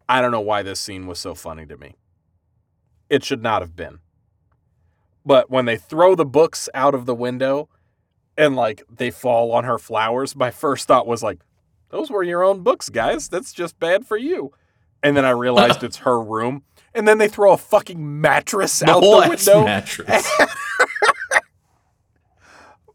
I 0.09 0.21
don't 0.21 0.31
know 0.31 0.41
why 0.41 0.63
this 0.63 0.79
scene 0.79 1.05
was 1.05 1.19
so 1.19 1.35
funny 1.35 1.65
to 1.67 1.77
me. 1.77 1.95
It 3.09 3.23
should 3.23 3.43
not 3.43 3.61
have 3.61 3.75
been. 3.75 3.99
But 5.25 5.49
when 5.49 5.65
they 5.65 5.77
throw 5.77 6.15
the 6.15 6.25
books 6.25 6.67
out 6.73 6.95
of 6.95 7.05
the 7.05 7.13
window 7.13 7.69
and 8.37 8.55
like 8.55 8.83
they 8.89 9.11
fall 9.11 9.51
on 9.51 9.65
her 9.65 9.77
flowers, 9.77 10.35
my 10.35 10.49
first 10.49 10.87
thought 10.87 11.05
was 11.05 11.21
like, 11.21 11.41
those 11.89 12.09
were 12.09 12.23
your 12.23 12.43
own 12.43 12.61
books, 12.61 12.89
guys. 12.89 13.27
That's 13.27 13.53
just 13.53 13.79
bad 13.79 14.07
for 14.07 14.17
you. 14.17 14.53
And 15.03 15.17
then 15.17 15.25
I 15.25 15.31
realized 15.31 15.83
it's 15.83 15.97
her 15.97 16.19
room. 16.21 16.63
And 16.93 17.07
then 17.07 17.17
they 17.17 17.27
throw 17.27 17.53
a 17.53 17.57
fucking 17.57 18.21
mattress 18.21 18.83
out 18.83 19.01
the 19.01 19.29
window. 19.29 19.65
mattress. 19.65 20.29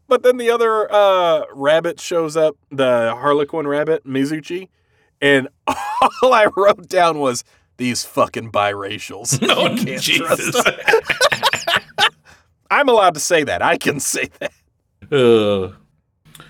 But 0.09 0.23
then 0.23 0.37
the 0.37 0.49
other 0.51 0.89
uh, 0.89 1.43
rabbit 1.53 1.99
shows 1.99 2.37
up, 2.37 2.55
the 2.71 3.13
Harlequin 3.13 3.67
rabbit, 3.67 4.05
Mizuchi, 4.05 4.69
and 5.21 5.49
all 5.67 6.33
I 6.33 6.47
wrote 6.55 6.87
down 6.87 7.19
was 7.19 7.43
these 7.75 8.05
fucking 8.05 8.53
biracials. 8.53 9.37
oh, 9.49 9.67
trust 9.75 10.05
Jesus. 10.05 10.63
them. 10.63 12.09
I'm 12.71 12.87
allowed 12.87 13.15
to 13.15 13.19
say 13.19 13.43
that. 13.43 13.61
I 13.61 13.77
can 13.77 13.99
say 13.99 14.29
that. 14.39 14.53
Uh, 15.11 15.75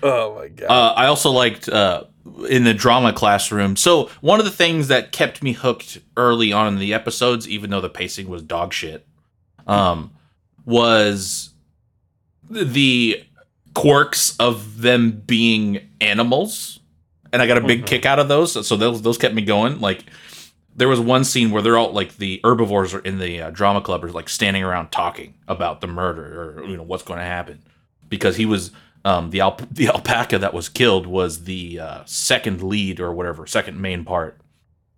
Oh 0.02 0.36
my 0.36 0.48
god. 0.48 0.66
Uh, 0.70 0.92
I 0.94 1.06
also 1.06 1.30
liked 1.30 1.68
uh, 1.68 2.04
in 2.48 2.64
the 2.64 2.74
drama 2.74 3.12
classroom. 3.12 3.76
So 3.76 4.10
one 4.20 4.38
of 4.38 4.44
the 4.44 4.50
things 4.52 4.88
that 4.88 5.12
kept 5.12 5.42
me 5.42 5.52
hooked 5.52 5.98
early 6.16 6.52
on 6.52 6.68
in 6.74 6.78
the 6.78 6.94
episodes, 6.94 7.48
even 7.48 7.70
though 7.70 7.80
the 7.80 7.88
pacing 7.90 8.28
was 8.28 8.42
dog 8.42 8.72
shit, 8.72 9.06
um, 9.66 10.12
was 10.64 11.50
the 12.50 13.22
quirks 13.74 14.36
of 14.38 14.80
them 14.82 15.22
being 15.26 15.80
animals, 16.00 16.80
and 17.32 17.42
I 17.42 17.46
got 17.46 17.58
a 17.58 17.62
big 17.62 17.82
Mhm. 17.82 17.86
kick 17.86 18.06
out 18.06 18.18
of 18.18 18.28
those. 18.28 18.66
So 18.66 18.76
those 18.76 19.02
those 19.02 19.18
kept 19.18 19.34
me 19.34 19.42
going. 19.42 19.80
Like 19.80 20.04
there 20.74 20.88
was 20.88 21.00
one 21.00 21.24
scene 21.24 21.50
where 21.50 21.60
they're 21.62 21.76
all 21.76 21.92
like 21.92 22.16
the 22.18 22.40
herbivores 22.44 22.94
are 22.94 23.00
in 23.00 23.18
the 23.18 23.42
uh, 23.42 23.50
drama 23.50 23.80
club 23.80 24.04
are 24.04 24.10
like 24.10 24.28
standing 24.28 24.62
around 24.62 24.90
talking 24.90 25.34
about 25.48 25.80
the 25.80 25.86
murder 25.86 26.56
or 26.58 26.64
you 26.64 26.76
know 26.76 26.82
what's 26.82 27.02
going 27.02 27.18
to 27.18 27.24
happen 27.24 27.60
because 28.08 28.36
he 28.36 28.46
was 28.46 28.70
um, 29.08 29.30
the 29.30 29.40
alp- 29.40 29.68
the 29.80 29.88
alpaca 29.88 30.38
that 30.38 30.52
was 30.54 30.68
killed 30.68 31.06
was 31.06 31.44
the 31.44 31.80
uh, 31.80 32.02
second 32.04 32.62
lead 32.62 33.00
or 33.00 33.12
whatever 33.12 33.46
second 33.46 33.80
main 33.80 34.04
part. 34.04 34.40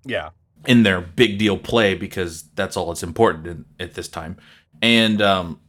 Yeah. 0.04 0.30
in 0.66 0.82
their 0.82 1.00
big 1.00 1.38
deal 1.38 1.56
play 1.58 1.94
because 1.94 2.44
that's 2.54 2.76
all 2.76 2.86
that's 2.88 3.02
important 3.02 3.46
in, 3.46 3.64
at 3.78 3.94
this 3.94 4.08
time. 4.08 4.36
And 4.82 5.20
um 5.22 5.60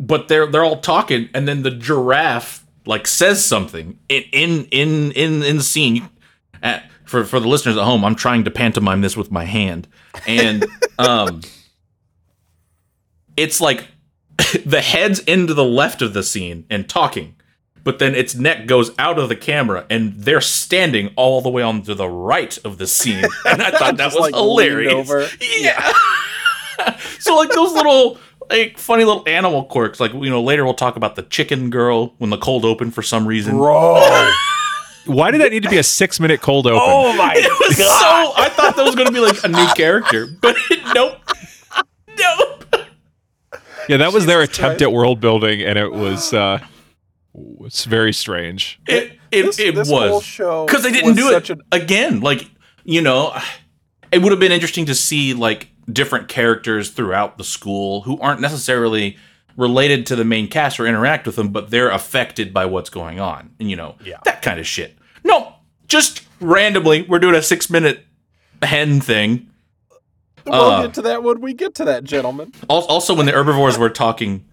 but 0.00 0.28
they're 0.28 0.46
they're 0.46 0.64
all 0.64 0.80
talking 0.80 1.28
and 1.34 1.46
then 1.46 1.62
the 1.62 1.70
giraffe 1.70 2.64
like 2.86 3.06
says 3.06 3.44
something 3.44 3.98
in 4.08 4.22
in 4.32 4.50
in 4.70 5.12
in, 5.12 5.42
in 5.42 5.56
the 5.58 5.62
scene. 5.62 5.96
You- 5.96 6.08
uh, 6.62 6.80
for 7.04 7.24
for 7.24 7.38
the 7.38 7.48
listeners 7.48 7.76
at 7.76 7.84
home 7.84 8.02
i'm 8.02 8.14
trying 8.14 8.44
to 8.44 8.50
pantomime 8.50 9.02
this 9.02 9.16
with 9.16 9.30
my 9.30 9.44
hand. 9.44 9.86
And 10.26 10.64
um 10.98 11.42
it's 13.36 13.60
like 13.60 13.86
the 14.64 14.80
head's 14.80 15.20
into 15.20 15.54
the 15.54 15.64
left 15.64 16.02
of 16.02 16.14
the 16.14 16.22
scene 16.22 16.64
and 16.70 16.88
talking, 16.88 17.36
but 17.84 17.98
then 17.98 18.14
its 18.14 18.34
neck 18.34 18.66
goes 18.66 18.90
out 18.98 19.18
of 19.18 19.28
the 19.28 19.36
camera 19.36 19.84
and 19.90 20.14
they're 20.14 20.40
standing 20.40 21.10
all 21.16 21.40
the 21.42 21.50
way 21.50 21.62
on 21.62 21.82
to 21.82 21.94
the 21.94 22.08
right 22.08 22.56
of 22.64 22.78
the 22.78 22.86
scene. 22.86 23.24
And 23.46 23.62
I 23.62 23.70
thought 23.70 23.96
that 23.98 24.06
was 24.06 24.16
like, 24.16 24.34
hilarious. 24.34 24.92
over. 24.94 25.26
Yeah. 25.60 25.92
so 27.20 27.36
like 27.36 27.50
those 27.50 27.72
little 27.74 28.18
like 28.50 28.78
funny 28.78 29.04
little 29.04 29.22
animal 29.26 29.64
quirks. 29.64 30.00
Like 30.00 30.12
you 30.14 30.30
know, 30.30 30.42
later 30.42 30.64
we'll 30.64 30.74
talk 30.74 30.96
about 30.96 31.14
the 31.16 31.22
chicken 31.22 31.70
girl 31.70 32.14
when 32.18 32.30
the 32.30 32.38
cold 32.38 32.64
open 32.64 32.90
for 32.90 33.02
some 33.02 33.26
reason. 33.28 33.56
Bro. 33.56 33.94
Why 35.06 35.30
did 35.30 35.42
that 35.42 35.52
need 35.52 35.62
to 35.64 35.68
be 35.68 35.76
a 35.76 35.82
six 35.82 36.18
minute 36.18 36.40
cold 36.40 36.66
open? 36.66 36.80
oh 36.82 37.14
my 37.16 37.34
It 37.36 37.52
was 37.68 37.76
god. 37.76 38.00
so 38.00 38.42
I 38.42 38.48
thought 38.48 38.76
that 38.76 38.84
was 38.84 38.94
gonna 38.94 39.12
be 39.12 39.20
like 39.20 39.44
a 39.44 39.48
new 39.48 39.66
character, 39.74 40.26
but 40.40 40.56
nope. 40.94 41.18
Nope. 42.18 42.64
yeah, 43.88 43.98
that 43.98 44.12
was 44.14 44.24
their 44.24 44.40
attempt 44.40 44.78
Christ. 44.78 44.82
at 44.82 44.92
world 44.92 45.20
building, 45.20 45.60
and 45.62 45.78
it 45.78 45.92
was 45.92 46.32
uh, 46.32 46.58
it's 47.60 47.84
very 47.84 48.12
strange. 48.12 48.78
It 48.86 49.18
it, 49.30 49.42
This- 49.42 49.58
it 49.58 49.74
this 49.74 49.88
was 49.90 50.22
show 50.24 50.66
because 50.66 50.82
they 50.82 50.92
didn't 50.92 51.14
do 51.16 51.28
it 51.28 51.32
such 51.32 51.50
a- 51.50 51.58
again. 51.72 52.20
Like 52.20 52.48
you 52.84 53.00
know, 53.02 53.36
it 54.12 54.22
would 54.22 54.30
have 54.32 54.40
been 54.40 54.52
interesting 54.52 54.86
to 54.86 54.94
see 54.94 55.34
like 55.34 55.68
different 55.90 56.28
characters 56.28 56.90
throughout 56.90 57.36
the 57.38 57.44
school 57.44 58.02
who 58.02 58.18
aren't 58.20 58.40
necessarily 58.40 59.16
related 59.56 60.06
to 60.06 60.16
the 60.16 60.24
main 60.24 60.48
cast 60.48 60.80
or 60.80 60.86
interact 60.86 61.26
with 61.26 61.36
them, 61.36 61.48
but 61.50 61.70
they're 61.70 61.90
affected 61.90 62.52
by 62.52 62.64
what's 62.66 62.90
going 62.90 63.20
on, 63.20 63.50
and 63.60 63.70
you 63.70 63.76
know 63.76 63.96
Yeah. 64.04 64.18
that 64.24 64.42
kind 64.42 64.58
of 64.60 64.66
shit. 64.66 64.96
No, 65.24 65.54
just 65.88 66.22
randomly, 66.40 67.02
we're 67.02 67.18
doing 67.18 67.34
a 67.34 67.42
six 67.42 67.68
minute 67.70 68.04
hen 68.62 69.00
thing. 69.00 69.48
We'll 70.46 70.54
Uh, 70.60 70.82
get 70.82 70.94
to 70.94 71.02
that 71.02 71.22
when 71.22 71.40
we 71.40 71.54
get 71.54 71.74
to 71.76 71.84
that, 71.86 72.04
gentlemen. 72.04 72.52
Also, 72.68 73.14
when 73.14 73.26
the 73.26 73.32
herbivores 73.32 73.78
were 73.78 73.88
talking, 73.90 74.44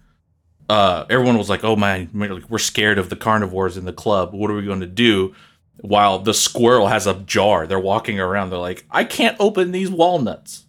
uh, 0.72 1.06
everyone 1.10 1.36
was 1.38 1.50
like, 1.50 1.64
"Oh 1.64 1.76
my, 1.76 2.08
like, 2.14 2.48
we're 2.48 2.58
scared 2.58 2.98
of 2.98 3.10
the 3.10 3.16
carnivores 3.16 3.76
in 3.76 3.84
the 3.84 3.92
club. 3.92 4.32
What 4.32 4.50
are 4.50 4.54
we 4.54 4.64
going 4.64 4.80
to 4.80 4.86
do?" 4.86 5.34
While 5.80 6.18
the 6.20 6.34
squirrel 6.34 6.86
has 6.88 7.06
a 7.06 7.14
jar, 7.14 7.66
they're 7.66 7.78
walking 7.80 8.18
around. 8.20 8.50
They're 8.50 8.58
like, 8.58 8.84
"I 8.90 9.04
can't 9.04 9.36
open 9.40 9.72
these 9.72 9.90
walnuts." 9.90 10.64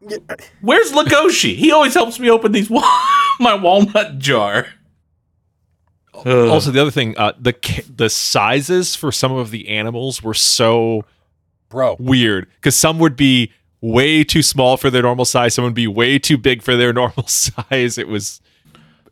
Yeah, 0.00 0.18
Where's 0.60 0.90
Legoshi? 0.92 1.54
He 1.54 1.70
always 1.70 1.94
helps 1.94 2.18
me 2.18 2.28
open 2.28 2.52
these 2.52 2.68
wa- 2.68 2.82
my 3.40 3.54
walnut 3.54 4.18
jar. 4.18 4.66
Ugh. 6.14 6.26
Also, 6.48 6.70
the 6.70 6.80
other 6.82 6.90
thing, 6.90 7.16
uh, 7.16 7.32
the 7.40 7.54
the 7.94 8.10
sizes 8.10 8.94
for 8.94 9.10
some 9.12 9.32
of 9.32 9.50
the 9.50 9.68
animals 9.68 10.22
were 10.22 10.34
so 10.34 11.04
Bro. 11.70 11.96
weird 11.98 12.48
because 12.56 12.76
some 12.76 12.98
would 12.98 13.16
be 13.16 13.50
way 13.80 14.22
too 14.24 14.42
small 14.42 14.76
for 14.76 14.90
their 14.90 15.02
normal 15.02 15.24
size, 15.24 15.54
some 15.54 15.64
would 15.64 15.72
be 15.74 15.86
way 15.86 16.18
too 16.18 16.36
big 16.36 16.62
for 16.62 16.76
their 16.76 16.92
normal 17.02 17.26
size. 17.26 17.96
It 17.96 18.08
was, 18.08 18.41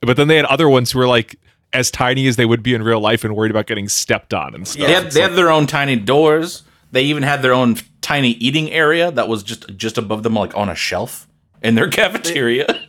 but 0.00 0.16
then 0.16 0.28
they 0.28 0.36
had 0.36 0.44
other 0.46 0.68
ones 0.68 0.92
who 0.92 0.98
were 0.98 1.08
like 1.08 1.36
as 1.72 1.90
tiny 1.90 2.26
as 2.26 2.36
they 2.36 2.46
would 2.46 2.62
be 2.62 2.74
in 2.74 2.82
real 2.82 3.00
life 3.00 3.22
and 3.24 3.36
worried 3.36 3.50
about 3.50 3.66
getting 3.66 3.88
stepped 3.88 4.34
on 4.34 4.54
and 4.54 4.66
stuff. 4.66 4.86
they 4.86 4.92
had 4.92 5.10
they 5.12 5.20
like- 5.20 5.30
had 5.30 5.38
their 5.38 5.50
own 5.50 5.66
tiny 5.66 5.96
doors. 5.96 6.62
They 6.92 7.02
even 7.04 7.22
had 7.22 7.42
their 7.42 7.52
own 7.52 7.76
tiny 8.00 8.30
eating 8.32 8.70
area 8.72 9.12
that 9.12 9.28
was 9.28 9.42
just 9.44 9.76
just 9.76 9.96
above 9.98 10.22
them, 10.24 10.34
like 10.34 10.56
on 10.56 10.68
a 10.68 10.74
shelf 10.74 11.28
in 11.62 11.74
their 11.76 11.88
cafeteria. 12.00 12.80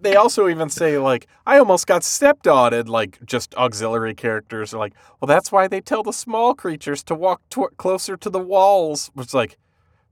They 0.00 0.16
also 0.16 0.48
even 0.48 0.68
say 0.70 0.96
like, 0.98 1.26
"I 1.46 1.58
almost 1.58 1.86
got 1.86 2.02
stepped 2.02 2.48
on," 2.48 2.72
and 2.72 2.88
like 2.88 3.18
just 3.26 3.54
auxiliary 3.56 4.14
characters 4.14 4.72
are 4.72 4.78
like, 4.78 4.94
"Well, 5.20 5.26
that's 5.26 5.52
why 5.52 5.68
they 5.68 5.80
tell 5.82 6.02
the 6.02 6.12
small 6.14 6.54
creatures 6.54 7.02
to 7.04 7.14
walk 7.14 7.42
to- 7.50 7.68
closer 7.76 8.16
to 8.16 8.30
the 8.30 8.38
walls." 8.40 9.10
Which 9.14 9.34
like, 9.34 9.58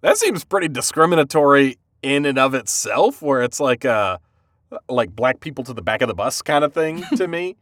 that 0.03 0.19
seems 0.19 0.45
pretty 0.45 0.69
discriminatory 0.69 1.79
in 2.03 2.27
and 2.27 2.39
of 2.39 2.55
itself. 2.55 3.23
Where 3.23 3.43
it's 3.43 3.59
like, 3.59 3.85
uh, 3.87 4.19
like 4.89 5.15
black 5.15 5.41
people 5.41 5.65
to 5.65 5.73
the 5.73 5.83
back 5.83 6.03
of 6.03 6.09
the 6.09 6.15
bus 6.15 6.43
kind 6.43 6.65
of 6.65 6.73
thing 6.73 7.03
to 7.17 7.27
me. 7.37 7.57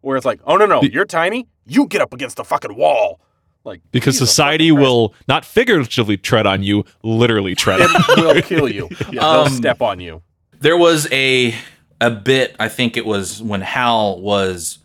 Where 0.00 0.16
it's 0.16 0.24
like, 0.26 0.40
"Oh 0.44 0.56
no, 0.56 0.64
no, 0.66 0.80
Be- 0.80 0.90
you're 0.92 1.04
tiny. 1.04 1.48
You 1.66 1.86
get 1.86 2.00
up 2.00 2.12
against 2.14 2.36
the 2.36 2.44
fucking 2.44 2.74
wall." 2.76 3.20
Like 3.64 3.82
because 3.90 4.16
society 4.16 4.70
will 4.70 5.12
not 5.26 5.44
figuratively 5.44 6.16
tread 6.16 6.46
on 6.46 6.62
you, 6.62 6.84
literally 7.02 7.54
tread 7.56 7.80
on 7.82 7.88
and 8.16 8.24
will 8.24 8.42
kill 8.42 8.68
you. 8.68 8.88
Yeah, 9.10 9.20
they'll 9.22 9.22
Um, 9.46 9.48
step 9.52 9.82
on 9.82 9.98
you. 10.00 10.22
There 10.60 10.76
was 10.76 11.08
a 11.12 11.54
a 12.00 12.10
bit. 12.10 12.54
I 12.60 12.68
think 12.68 12.96
it 12.96 13.04
was 13.04 13.42
when 13.42 13.60
Hal 13.60 14.20
was 14.20 14.78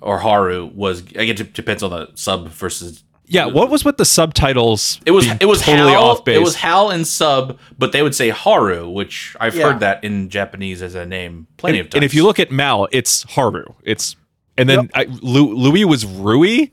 or 0.00 0.18
Haru 0.18 0.66
was. 0.74 1.02
I 1.16 1.24
guess 1.26 1.40
it 1.40 1.52
depends 1.52 1.82
on 1.84 1.90
the 1.90 2.10
sub 2.16 2.48
versus. 2.48 3.04
Yeah, 3.32 3.46
what 3.46 3.70
was 3.70 3.84
with 3.84 3.96
the 3.96 4.04
subtitles? 4.04 5.00
It 5.06 5.12
was 5.12 5.24
being 5.24 5.38
it 5.40 5.44
was 5.46 5.62
totally 5.62 5.92
Hal. 5.92 6.02
off 6.02 6.24
base. 6.24 6.36
It 6.36 6.42
was 6.42 6.56
Hal 6.56 6.90
and 6.90 7.06
sub, 7.06 7.58
but 7.78 7.92
they 7.92 8.02
would 8.02 8.14
say 8.14 8.30
Haru, 8.30 8.88
which 8.90 9.36
I've 9.38 9.54
Yeah. 9.54 9.70
heard 9.70 9.80
that 9.80 10.02
in 10.02 10.30
Japanese 10.30 10.82
as 10.82 10.96
a 10.96 11.06
name 11.06 11.46
plenty 11.56 11.78
and, 11.78 11.86
of 11.86 11.90
times. 11.90 11.98
and 11.98 12.04
if 12.04 12.12
you 12.12 12.24
look 12.24 12.40
at 12.40 12.50
MAL, 12.50 12.88
it's 12.90 13.22
Haru. 13.30 13.64
It's 13.84 14.16
and 14.58 14.68
then 14.68 14.90
I, 14.94 15.04
Lu, 15.22 15.54
Louis 15.54 15.84
was 15.84 16.04
Rui. 16.04 16.66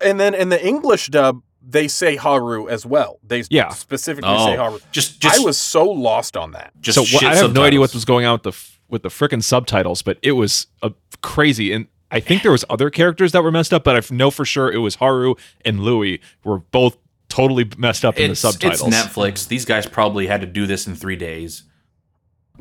And 0.00 0.20
then 0.20 0.34
in 0.34 0.50
the 0.50 0.64
English 0.64 1.08
dub, 1.08 1.42
they 1.66 1.88
say 1.88 2.14
Haru 2.14 2.68
as 2.68 2.86
well. 2.86 3.18
They 3.26 3.42
Yeah. 3.50 3.70
specifically 3.70 4.30
oh, 4.32 4.46
say 4.46 4.56
Haru. 4.56 4.78
just 4.92 5.20
just 5.20 5.40
I 5.40 5.42
was 5.44 5.58
so 5.58 5.84
lost 5.84 6.36
on 6.36 6.52
that. 6.52 6.72
just 6.80 6.96
so 6.96 7.02
what, 7.16 7.24
I 7.24 7.34
have 7.34 7.52
no 7.52 7.64
idea 7.64 7.80
what 7.80 7.92
was 7.92 8.04
going 8.04 8.24
on 8.24 8.34
with 8.34 8.42
the 8.44 8.56
with 8.88 9.02
the 9.02 9.08
frickin' 9.08 9.42
subtitles, 9.42 10.02
but 10.02 10.18
it 10.22 10.32
was 10.32 10.68
uh, 10.82 10.90
crazy. 11.22 11.72
And 11.72 11.86
I 12.14 12.20
think 12.20 12.42
there 12.42 12.52
was 12.52 12.64
other 12.70 12.88
characters 12.90 13.32
that 13.32 13.42
were 13.42 13.50
messed 13.50 13.74
up, 13.74 13.82
but 13.84 13.96
I 13.96 14.14
know 14.14 14.30
for 14.30 14.44
sure 14.44 14.72
it 14.72 14.78
was 14.78 14.94
Haru 14.94 15.34
and 15.64 15.80
Louis 15.80 16.20
were 16.44 16.58
both 16.60 16.96
totally 17.28 17.68
messed 17.76 18.04
up 18.04 18.16
in 18.18 18.30
the 18.30 18.36
subtitles. 18.36 18.80
it's 18.86 18.96
Netflix. 18.96 19.48
These 19.48 19.64
guys 19.64 19.84
probably 19.86 20.28
had 20.28 20.40
to 20.40 20.46
do 20.46 20.66
this 20.66 20.86
in 20.86 20.94
three 20.94 21.16
days. 21.16 21.64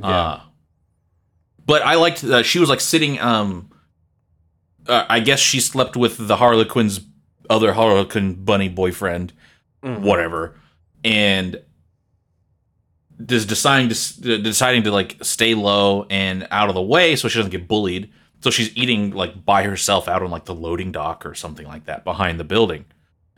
Uh, 0.01 0.39
but 1.65 1.83
I 1.83 1.95
liked 1.95 2.21
that 2.23 2.45
she 2.45 2.57
was 2.59 2.67
like 2.67 2.79
sitting. 2.81 3.19
Um, 3.21 3.69
uh, 4.87 5.05
I 5.07 5.19
guess 5.19 5.39
she 5.39 5.59
slept 5.59 5.95
with 5.95 6.27
the 6.27 6.37
Harlequin's 6.37 7.01
other 7.49 7.73
Harlequin 7.73 8.33
bunny 8.43 8.69
boyfriend, 8.69 9.33
Mhm. 9.83 9.99
whatever, 9.99 10.55
and 11.03 11.61
just 13.23 13.47
deciding 13.47 13.89
to 13.89 14.37
deciding 14.39 14.83
to 14.83 14.91
like 14.91 15.17
stay 15.21 15.53
low 15.53 16.05
and 16.09 16.47
out 16.51 16.69
of 16.69 16.75
the 16.75 16.81
way 16.81 17.15
so 17.15 17.27
she 17.27 17.37
doesn't 17.39 17.51
get 17.51 17.67
bullied. 17.67 18.09
So 18.43 18.51
she's 18.51 18.75
eating 18.77 19.11
like 19.11 19.43
by 19.45 19.63
herself 19.63 20.07
out 20.07 20.21
on 20.21 20.29
like 20.29 20.45
the 20.45 20.53
loading 20.53 20.91
dock 20.91 21.25
or 21.25 21.33
something 21.33 21.65
like 21.65 21.85
that 21.85 22.03
behind 22.03 22.39
the 22.39 22.43
building. 22.43 22.85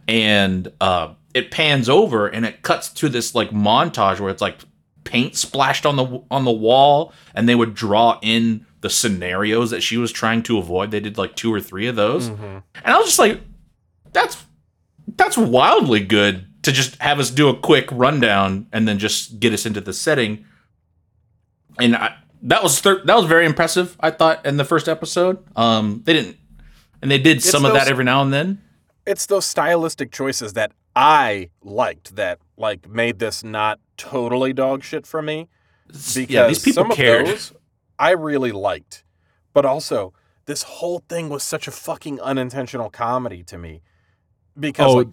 And 0.08 0.72
uh, 0.82 1.14
it 1.34 1.52
pans 1.52 1.88
over 1.90 2.28
and 2.28 2.46
it 2.46 2.62
cuts 2.64 2.90
to 2.90 3.08
this 3.10 3.34
like 3.36 3.52
montage 3.52 4.20
where 4.20 4.30
it's 4.32 4.42
like 4.42 4.58
paint 5.04 5.36
splashed 5.36 5.86
on 5.86 5.96
the 5.96 6.22
on 6.32 6.44
the 6.46 6.52
wall 6.52 7.14
and 7.36 7.48
they 7.48 7.54
would 7.56 7.76
draw 7.76 8.18
in 8.24 8.66
the 8.82 8.90
scenarios 8.90 9.70
that 9.72 9.82
she 9.82 9.98
was 9.98 10.12
trying 10.12 10.42
to 10.44 10.58
avoid. 10.58 10.92
They 10.92 11.00
did 11.00 11.18
like 11.18 11.36
two 11.36 11.54
or 11.54 11.62
three 11.62 11.88
of 11.88 11.96
those. 11.96 12.30
Mhm. 12.30 12.64
and 12.84 12.94
i 12.94 12.98
was 12.98 13.06
just 13.08 13.20
like 13.20 13.42
that's 14.12 14.44
that's 15.18 15.38
wildly 15.38 16.00
good 16.04 16.46
to 16.64 16.72
just 16.72 17.00
have 17.02 17.20
us 17.20 17.30
do 17.30 17.48
a 17.50 17.56
quick 17.56 17.88
rundown 17.92 18.66
and 18.74 18.88
then 18.88 18.98
just 18.98 19.40
get 19.40 19.54
us 19.54 19.66
into 19.68 19.82
the 19.82 19.94
setting. 19.94 20.46
And 21.80 21.96
I, 21.96 22.16
that 22.42 22.62
was 22.64 22.80
thir- 22.80 23.04
that 23.06 23.16
was 23.16 23.26
very 23.26 23.46
impressive 23.46 23.96
i 24.00 24.10
thought 24.12 24.46
in 24.46 24.58
the 24.58 24.66
first 24.66 24.88
episode 24.88 25.44
um 25.56 26.02
they 26.06 26.14
didn't 26.14 26.38
and 27.02 27.10
they 27.12 27.18
did 27.18 27.42
some 27.44 27.66
of 27.66 27.74
that 27.74 27.88
every 27.88 28.04
now 28.04 28.22
and 28.22 28.34
then 28.34 28.62
It's 29.06 29.28
those 29.28 29.46
stylistic 29.46 30.12
choices 30.12 30.54
that 30.54 30.72
I 30.96 31.50
liked 31.62 32.16
that 32.16 32.40
like 32.58 32.90
made 32.90 33.20
this 33.20 33.44
not 33.44 33.80
totally 33.98 34.54
dog 34.54 34.84
shit 34.84 35.06
for 35.06 35.22
me. 35.22 35.48
Because 35.88 36.18
yeah, 36.18 36.48
these 36.48 36.64
people 36.64 36.86
some 36.86 36.92
cared. 36.92 37.22
of 37.22 37.28
those 37.28 37.54
I 38.00 38.12
really 38.12 38.52
liked. 38.52 39.04
But 39.54 39.66
also, 39.66 40.14
this 40.46 40.64
whole 40.64 41.04
thing 41.08 41.30
was 41.30 41.44
such 41.44 41.68
a 41.68 41.72
fucking 41.72 42.20
unintentional 42.22 42.90
comedy 42.90 43.44
to 43.44 43.58
me. 43.58 43.82
Because 44.60 44.92
oh, 44.92 44.98
like, 44.98 45.08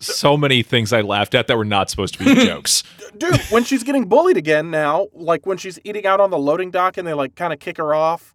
so 0.00 0.36
many 0.36 0.62
things 0.62 0.92
I 0.92 1.00
laughed 1.00 1.34
at 1.34 1.46
that 1.46 1.56
were 1.56 1.64
not 1.64 1.90
supposed 1.90 2.14
to 2.18 2.24
be 2.24 2.34
jokes. 2.46 2.82
dude, 3.16 3.40
when 3.50 3.64
she's 3.64 3.82
getting 3.82 4.06
bullied 4.06 4.36
again 4.36 4.70
now, 4.70 5.08
like 5.12 5.46
when 5.46 5.56
she's 5.56 5.78
eating 5.84 6.06
out 6.06 6.20
on 6.20 6.30
the 6.30 6.38
loading 6.38 6.70
dock 6.70 6.96
and 6.96 7.06
they 7.06 7.14
like 7.14 7.34
kind 7.34 7.52
of 7.52 7.58
kick 7.58 7.76
her 7.78 7.94
off, 7.94 8.34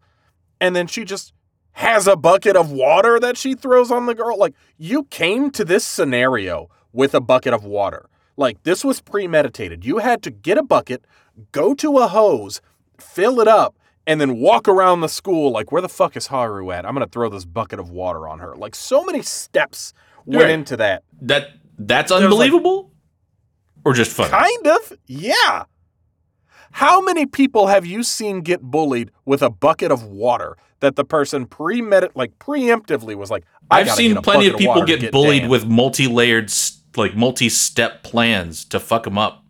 and 0.62 0.76
then 0.76 0.88
she 0.88 1.06
just 1.06 1.34
has 1.74 2.08
a 2.08 2.16
bucket 2.16 2.56
of 2.56 2.72
water 2.72 3.20
that 3.20 3.38
she 3.38 3.54
throws 3.56 3.92
on 3.92 4.06
the 4.06 4.16
girl. 4.16 4.38
Like, 4.38 4.54
you 4.78 5.06
came 5.06 5.50
to 5.52 5.64
this 5.64 5.86
scenario 5.86 6.70
with 6.92 7.14
a 7.14 7.22
bucket 7.22 7.54
of 7.54 7.64
water. 7.64 8.10
Like, 8.36 8.64
this 8.64 8.84
was 8.84 9.02
premeditated. 9.02 9.86
You 9.86 10.00
had 10.00 10.22
to 10.24 10.32
get 10.32 10.58
a 10.58 10.64
bucket, 10.64 11.06
go 11.52 11.74
to 11.76 12.00
a 12.00 12.08
hose, 12.08 12.62
fill 13.00 13.40
it 13.40 13.48
up, 13.48 13.78
and 14.06 14.20
then 14.20 14.40
walk 14.40 14.68
around 14.68 15.02
the 15.02 15.08
school 15.08 15.52
like, 15.52 15.72
where 15.72 15.82
the 15.82 15.90
fuck 15.90 16.18
is 16.18 16.28
Haru 16.28 16.72
at? 16.72 16.86
I'm 16.86 16.96
going 16.96 17.06
to 17.06 17.12
throw 17.12 17.30
this 17.30 17.46
bucket 17.46 17.80
of 17.80 17.92
water 17.92 18.28
on 18.28 18.40
her. 18.40 18.56
Like, 18.56 18.76
so 18.76 19.06
many 19.06 19.22
steps 19.22 19.94
went 20.30 20.44
Right. 20.44 20.52
into 20.52 20.78
that. 20.78 21.04
That 21.22 21.50
that's 21.78 22.12
was 22.12 22.22
like- 22.22 22.26
unbelievable, 22.26 22.92
or 23.86 23.94
just 23.94 24.12
funny. 24.12 24.30
Kind 24.30 24.68
of, 24.68 24.94
yeah. 25.08 25.64
How 26.72 27.02
many 27.02 27.26
people 27.26 27.68
have 27.68 27.86
you 27.86 28.04
seen 28.04 28.42
get 28.42 28.62
bullied 28.62 29.12
with 29.26 29.42
a 29.42 29.50
bucket 29.50 29.92
of 29.92 30.04
water 30.04 30.56
that 30.82 30.96
the 30.96 31.04
person 31.04 31.46
premedit 31.48 32.10
like 32.16 32.38
preemptively 32.40 33.16
was 33.16 33.32
like, 33.32 33.44
I 33.72 33.80
I've 33.82 33.92
seen 33.92 34.16
plenty 34.22 34.48
of 34.48 34.58
people 34.58 34.76
water 34.76 34.86
to 34.86 34.92
get, 34.94 35.00
get 35.02 35.12
bullied 35.12 35.42
Dan." 35.44 35.50
with 35.50 35.66
multi-layered, 35.66 36.52
like 36.96 37.16
multi-step 37.16 38.04
plans 38.04 38.66
to 38.66 38.80
fuck 38.80 39.04
them 39.06 39.18
up. 39.18 39.44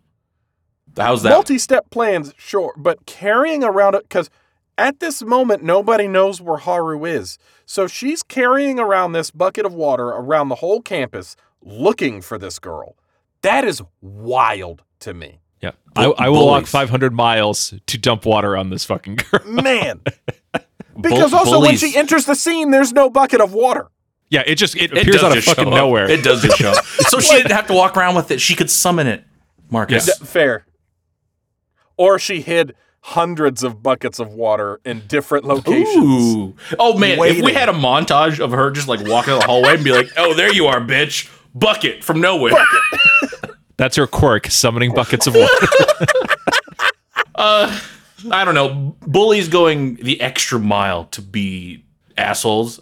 How's 0.96 1.22
that? 1.22 1.30
Multi-step 1.30 1.90
plans, 1.90 2.32
sure, 2.38 2.72
but 2.76 3.04
carrying 3.06 3.62
around 3.62 3.94
it 3.94 4.02
because 4.04 4.30
at 4.80 4.98
this 5.00 5.22
moment 5.22 5.62
nobody 5.62 6.08
knows 6.08 6.40
where 6.40 6.56
Haru 6.56 7.04
is. 7.04 7.38
So 7.66 7.86
she's 7.86 8.22
carrying 8.22 8.80
around 8.80 9.12
this 9.12 9.30
bucket 9.30 9.66
of 9.66 9.74
water 9.74 10.08
around 10.08 10.48
the 10.48 10.56
whole 10.56 10.80
campus 10.80 11.36
looking 11.62 12.20
for 12.20 12.38
this 12.38 12.58
girl. 12.58 12.96
That 13.42 13.64
is 13.64 13.82
wild 14.00 14.82
to 15.00 15.14
me. 15.14 15.40
Yeah. 15.60 15.72
I, 15.94 16.06
I 16.06 16.28
will 16.30 16.46
walk 16.46 16.66
500 16.66 17.12
miles 17.12 17.74
to 17.86 17.98
dump 17.98 18.24
water 18.24 18.56
on 18.56 18.70
this 18.70 18.84
fucking 18.84 19.16
girl. 19.16 19.40
Man. 19.46 20.00
Because 20.98 21.30
Bull- 21.30 21.40
also 21.40 21.60
when 21.60 21.76
she 21.76 21.96
enters 21.96 22.24
the 22.24 22.34
scene, 22.34 22.70
there's 22.70 22.92
no 22.92 23.10
bucket 23.10 23.40
of 23.40 23.52
water. 23.52 23.88
Yeah, 24.30 24.44
it 24.46 24.54
just 24.54 24.76
it 24.76 24.92
It 24.92 24.98
appears 24.98 25.22
out 25.22 25.36
of 25.36 25.42
fucking 25.42 25.70
nowhere. 25.70 26.08
It 26.08 26.22
does 26.22 26.42
just 26.42 26.56
show 26.56 26.70
up. 26.70 26.84
So 27.10 27.18
she 27.18 27.36
didn't 27.36 27.50
have 27.50 27.66
to 27.66 27.74
walk 27.74 27.96
around 27.96 28.14
with 28.14 28.30
it. 28.30 28.40
She 28.40 28.54
could 28.54 28.70
summon 28.70 29.06
it. 29.06 29.24
Marcus. 29.70 30.06
Yeah. 30.06 30.26
Fair. 30.26 30.66
Or 31.96 32.18
she 32.18 32.40
hid 32.40 32.74
hundreds 33.02 33.62
of 33.62 33.82
buckets 33.82 34.18
of 34.18 34.32
water 34.34 34.80
in 34.84 35.02
different 35.08 35.44
locations. 35.44 35.96
Ooh. 36.34 36.54
Oh 36.78 36.98
man, 36.98 37.18
if 37.20 37.42
we 37.42 37.52
had 37.52 37.68
a 37.68 37.72
montage 37.72 38.40
of 38.40 38.50
her 38.52 38.70
just 38.70 38.88
like 38.88 39.00
walking 39.06 39.32
down 39.32 39.40
the 39.40 39.46
hallway 39.46 39.74
and 39.74 39.84
be 39.84 39.92
like, 39.92 40.08
"Oh, 40.16 40.34
there 40.34 40.52
you 40.52 40.66
are, 40.66 40.80
bitch." 40.80 41.28
Bucket 41.54 42.04
from 42.04 42.20
nowhere. 42.20 42.52
That's 43.76 43.96
her 43.96 44.06
quirk, 44.06 44.46
summoning 44.48 44.92
buckets 44.94 45.26
of 45.26 45.34
water. 45.34 45.66
Uh 47.34 47.80
I 48.30 48.44
don't 48.44 48.54
know. 48.54 48.96
Bullies 49.00 49.48
going 49.48 49.94
the 49.96 50.20
extra 50.20 50.58
mile 50.58 51.06
to 51.06 51.22
be 51.22 51.84
assholes. 52.18 52.80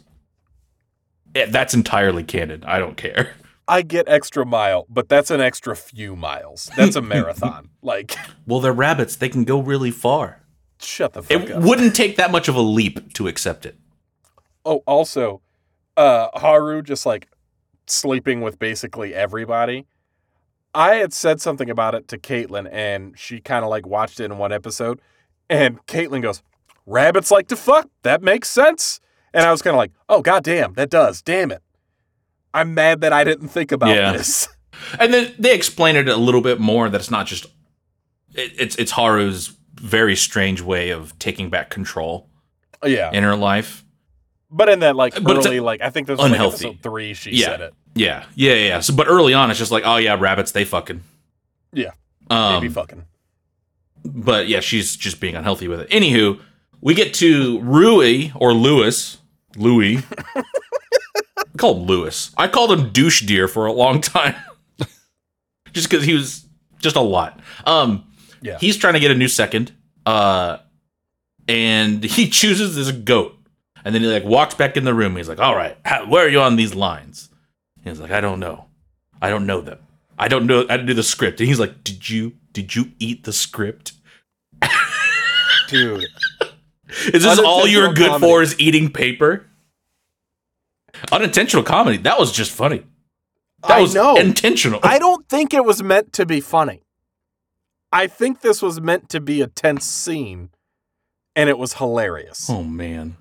eh, 1.37 1.47
That's 1.49 1.75
entirely 1.75 2.25
canon. 2.25 2.64
I 2.66 2.81
don't 2.81 2.97
care. 2.97 3.35
I 3.69 3.83
get 3.83 4.09
extra 4.09 4.47
mile, 4.47 4.87
but 4.89 5.09
that's 5.09 5.31
an 5.31 5.41
extra 5.41 5.77
few 5.77 6.16
miles. 6.16 6.71
That's 6.77 6.97
a 6.97 7.03
marathon. 7.14 7.69
like, 7.83 8.16
Well, 8.47 8.61
they're 8.61 8.73
rabbits. 8.73 9.14
They 9.16 9.29
can 9.29 9.45
go 9.45 9.61
really 9.61 9.91
far. 9.91 10.41
shut 10.81 11.12
the 11.12 11.23
fuck 11.23 11.43
It 11.43 11.51
up. 11.53 11.62
wouldn't 11.62 11.95
take 11.95 12.16
that 12.16 12.31
much 12.31 12.49
of 12.49 12.55
a 12.55 12.61
leap 12.62 13.12
to 13.14 13.29
accept 13.29 13.66
it. 13.66 13.77
Oh, 14.64 14.83
also, 14.87 15.43
uh, 15.97 16.29
Haru 16.35 16.83
just 16.83 17.05
like 17.07 17.29
sleeping 17.87 18.41
with 18.41 18.59
basically 18.59 19.14
everybody. 19.14 19.87
I 20.75 20.97
had 20.97 21.12
said 21.12 21.41
something 21.41 21.71
about 21.71 21.95
it 21.95 22.09
to 22.09 22.19
Caitlin, 22.19 22.69
and 22.71 23.19
she 23.19 23.41
kind 23.41 23.64
of 23.64 23.71
like 23.71 23.87
watched 23.87 24.21
it 24.21 24.25
in 24.25 24.39
one 24.39 24.53
episode. 24.53 25.01
And 25.51 25.85
Caitlin 25.87 26.23
goes, 26.23 26.43
Rabbits 26.87 27.31
like 27.31 27.49
to 27.49 27.57
fuck. 27.57 27.89
That 28.03 28.23
makes 28.23 28.49
sense. 28.51 29.01
And 29.35 29.45
I 29.45 29.51
was 29.53 29.61
kind 29.62 29.75
of 29.75 29.79
like, 29.79 29.93
Oh, 30.09 30.23
goddamn, 30.23 30.75
that 30.75 30.91
does. 30.91 31.21
Damn 31.23 31.51
it. 31.51 31.62
I'm 32.55 32.74
mad 32.74 33.01
that 33.03 33.12
I 33.12 33.24
didn't 33.24 33.49
think 33.49 33.72
about 33.72 33.94
Yeah. 33.94 34.12
this. 34.12 34.49
And 35.01 35.12
then 35.12 35.34
they 35.40 35.55
explain 35.57 35.96
it 35.96 36.09
a 36.09 36.16
little 36.16 36.40
bit 36.40 36.61
more 36.61 36.88
that 36.88 37.01
it's 37.01 37.11
not 37.11 37.26
just 37.26 37.46
it, 38.34 38.53
it's 38.61 38.76
it's 38.76 38.92
Haru's 38.92 39.53
very 39.74 40.14
strange 40.14 40.61
way 40.62 40.90
of 40.90 41.18
taking 41.18 41.51
back 41.51 41.68
control 41.68 42.28
yeah. 42.84 43.11
in 43.12 43.24
her 43.24 43.34
life. 43.34 43.84
But 44.51 44.68
in 44.68 44.78
that, 44.80 44.94
like, 44.94 45.20
But 45.22 45.36
it's 45.38 45.46
early, 45.46 45.59
like, 45.61 45.80
I 45.82 45.90
think 45.90 46.07
this 46.07 46.14
was 46.16 46.20
like 46.20 46.30
unhealthy. 46.30 46.66
episode 46.68 46.82
three, 46.82 47.12
she 47.14 47.32
Yeah. 47.32 47.46
said 47.46 47.61
it. 47.61 47.74
Yeah, 47.96 48.24
yeah, 48.36 48.55
yeah. 48.55 48.80
So, 48.80 48.94
but 48.94 49.09
early 49.09 49.34
on, 49.34 49.51
it's 49.51 49.59
just 49.59 49.72
like, 49.72 49.82
oh 49.84 49.96
yeah, 49.96 50.16
rabbits, 50.18 50.53
they 50.53 50.64
fucking. 50.64 51.03
Yeah. 51.72 51.90
Um, 52.30 52.55
Maybe 52.55 52.68
fucking. 52.72 53.05
but 54.05 54.46
yeah, 54.49 54.61
she's 54.61 54.94
just 54.96 55.20
being 55.20 55.34
unhealthy 55.34 55.66
with 55.66 55.80
it. 55.80 55.90
Anywho, 55.90 56.40
we 56.80 56.94
get 56.94 57.14
to 57.14 57.59
Rui 57.62 58.30
or 58.36 58.55
Lewis, 58.55 59.18
Louis. 59.57 59.99
I 61.59 61.61
call 61.61 61.75
him 61.81 61.87
Lewis. 61.87 62.31
I 62.37 62.47
called 62.47 62.71
him 62.71 62.91
douche 62.93 63.23
deer 63.23 63.49
for 63.49 63.67
a 63.67 63.73
long 63.73 64.01
time, 64.01 64.37
just 65.73 65.91
because 65.91 66.05
he 66.05 66.15
was 66.15 66.47
just 66.79 66.95
a 66.95 67.01
lot. 67.01 67.41
Um, 67.67 68.05
Yeah. 68.43 68.59
he's 68.61 68.77
trying 68.77 68.95
to 68.95 69.01
get 69.01 69.11
a 69.11 69.17
new 69.17 69.27
second, 69.27 69.73
uh, 70.07 70.59
and 71.49 72.05
he 72.05 72.29
chooses 72.31 72.77
this 72.77 72.93
goat, 72.93 73.37
and 73.85 73.93
then 73.95 74.03
he 74.03 74.09
like 74.09 74.23
walks 74.25 74.55
back 74.55 74.77
in 74.77 74.85
the 74.85 74.95
room. 74.95 75.17
He's 75.17 75.29
like, 75.29 75.41
"All 75.41 75.57
right, 75.57 75.77
how, 75.85 76.07
where 76.09 76.25
are 76.27 76.29
you 76.29 76.41
on 76.41 76.55
these 76.55 76.77
lines?" 76.77 77.29
He's 77.83 77.99
like, 77.99 78.13
"I 78.13 78.21
don't 78.21 78.39
know, 78.39 78.67
I 79.21 79.29
don't 79.31 79.45
know 79.47 79.61
them. 79.61 79.79
I 80.17 80.29
don't 80.29 80.47
know. 80.47 80.61
I 80.69 80.77
didn't 80.77 80.87
do 80.87 80.95
the 80.95 81.03
script." 81.03 81.41
And 81.41 81.49
he's 81.49 81.59
like, 81.59 81.83
"Did 81.83 82.09
you? 82.09 82.35
Did 82.53 82.77
you 82.77 82.93
eat 83.01 83.25
the 83.25 83.33
script?" 83.33 83.93
Dude. 85.69 86.05
Is 87.13 87.23
this 87.25 87.39
all 87.39 87.67
you're 87.67 87.93
good 87.93 88.09
comedy. 88.09 88.27
for? 88.33 88.43
Is 88.43 88.59
eating 88.59 88.91
paper? 88.91 89.45
Unintentional 91.12 91.62
comedy. 91.62 91.96
That 91.99 92.18
was 92.18 92.32
just 92.32 92.51
funny. 92.53 92.84
That 93.62 93.78
I 93.78 93.80
was 93.80 93.94
know. 93.94 94.16
intentional. 94.16 94.80
I 94.82 94.99
don't 94.99 95.28
think 95.28 95.53
it 95.53 95.64
was 95.64 95.82
meant 95.82 96.12
to 96.14 96.26
be 96.26 96.40
funny. 96.40 96.82
I 97.92 98.07
think 98.07 98.40
this 98.42 98.61
was 98.62 98.80
meant 98.80 99.09
to 99.11 99.20
be 99.20 99.40
a 99.40 99.46
tense 99.46 99.84
scene, 99.84 100.51
and 101.34 101.49
it 101.49 101.59
was 101.59 101.74
hilarious. 101.74 102.49
oh 102.51 102.62
man. 102.62 103.16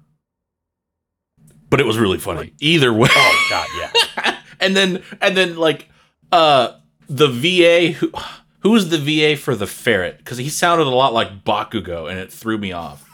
But 1.69 1.79
it 1.81 1.85
was 1.85 1.97
really 1.97 2.17
funny. 2.17 2.53
Either 2.59 2.93
way. 2.93 3.09
Oh 3.11 3.47
god, 3.49 3.67
yeah. 3.77 4.37
and 4.59 4.75
then 4.75 5.03
and 5.21 5.35
then 5.35 5.57
like 5.57 5.89
uh 6.31 6.73
the 7.09 7.27
VA 7.27 7.93
who 7.93 8.11
who's 8.59 8.89
the 8.89 8.97
VA 8.97 9.35
for 9.37 9.55
the 9.55 9.67
ferret 9.67 10.23
cuz 10.25 10.37
he 10.37 10.49
sounded 10.49 10.87
a 10.87 10.89
lot 10.89 11.13
like 11.13 11.43
Bakugo 11.43 12.09
and 12.09 12.19
it 12.19 12.31
threw 12.31 12.57
me 12.57 12.71
off. 12.71 13.03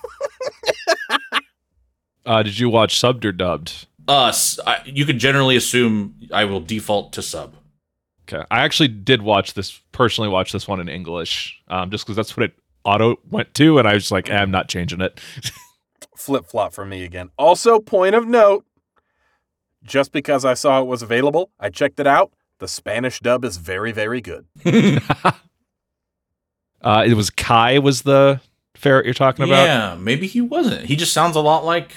Uh, 2.25 2.41
did 2.41 2.57
you 2.57 2.69
watch 2.69 2.95
subbed 2.95 3.25
or 3.25 3.33
dubbed? 3.33 3.85
Uh 4.07 4.27
s- 4.27 4.59
I, 4.65 4.81
you 4.85 5.05
can 5.05 5.19
generally 5.19 5.55
assume 5.55 6.15
I 6.31 6.45
will 6.45 6.59
default 6.59 7.13
to 7.13 7.21
sub. 7.21 7.55
Okay, 8.27 8.43
I 8.49 8.61
actually 8.61 8.89
did 8.89 9.21
watch 9.21 9.53
this 9.53 9.79
personally. 9.91 10.29
Watch 10.29 10.51
this 10.51 10.67
one 10.67 10.79
in 10.79 10.87
English, 10.89 11.61
um, 11.67 11.91
just 11.91 12.05
because 12.05 12.15
that's 12.15 12.35
what 12.37 12.45
it 12.45 12.53
auto 12.85 13.17
went 13.29 13.53
to, 13.55 13.79
and 13.79 13.87
I 13.87 13.93
was 13.93 14.11
like, 14.11 14.29
eh, 14.29 14.35
I'm 14.37 14.51
not 14.51 14.69
changing 14.69 15.01
it. 15.01 15.19
Flip 16.17 16.45
flop 16.45 16.73
for 16.73 16.85
me 16.85 17.03
again. 17.03 17.31
Also, 17.37 17.79
point 17.79 18.15
of 18.15 18.27
note 18.27 18.65
just 19.83 20.11
because 20.11 20.45
I 20.45 20.53
saw 20.53 20.81
it 20.81 20.85
was 20.85 21.01
available, 21.01 21.51
I 21.59 21.69
checked 21.69 21.99
it 21.99 22.07
out. 22.07 22.31
The 22.59 22.67
Spanish 22.67 23.19
dub 23.19 23.43
is 23.43 23.57
very, 23.57 23.91
very 23.91 24.21
good. 24.21 24.45
uh, 26.81 27.03
it 27.05 27.15
was 27.15 27.29
Kai 27.29 27.79
was 27.79 28.03
the 28.03 28.39
ferret 28.75 29.05
you're 29.05 29.13
talking 29.13 29.43
about. 29.45 29.65
Yeah, 29.65 29.97
maybe 29.99 30.27
he 30.27 30.41
wasn't. 30.41 30.85
He 30.85 30.95
just 30.95 31.13
sounds 31.13 31.35
a 31.35 31.41
lot 31.41 31.65
like 31.65 31.91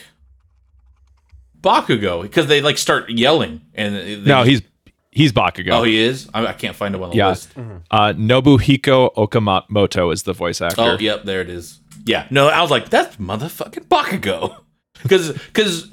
Bakugo 1.67 2.23
because 2.23 2.47
they 2.47 2.61
like 2.61 2.79
start 2.79 3.11
yelling 3.11 3.61
and 3.75 3.95
they 3.97 4.17
No, 4.17 4.43
he's 4.45 4.63
he's 5.11 5.33
Bakugo. 5.33 5.71
oh 5.73 5.83
he 5.83 5.99
is. 5.99 6.29
I, 6.33 6.47
I 6.47 6.53
can't 6.53 6.77
find 6.77 6.95
him 6.95 7.03
on 7.03 7.11
the 7.11 7.17
Yeah. 7.17 7.29
list. 7.31 7.51
uh, 7.91 8.13
Nobuhiko 8.13 9.15
Okamoto 9.15 10.13
is 10.13 10.23
the 10.23 10.33
voice 10.33 10.61
actor. 10.61 10.81
Oh, 10.81 10.99
yep, 10.99 11.25
there 11.25 11.41
it 11.41 11.49
is. 11.51 11.81
Yeah, 12.05 12.27
no, 12.31 12.49
I 12.49 12.61
was 12.63 12.71
like, 12.71 12.89
that's 12.89 13.17
motherfucking 13.17 13.87
Bakugo, 13.89 14.57
because 15.03 15.33
because 15.33 15.91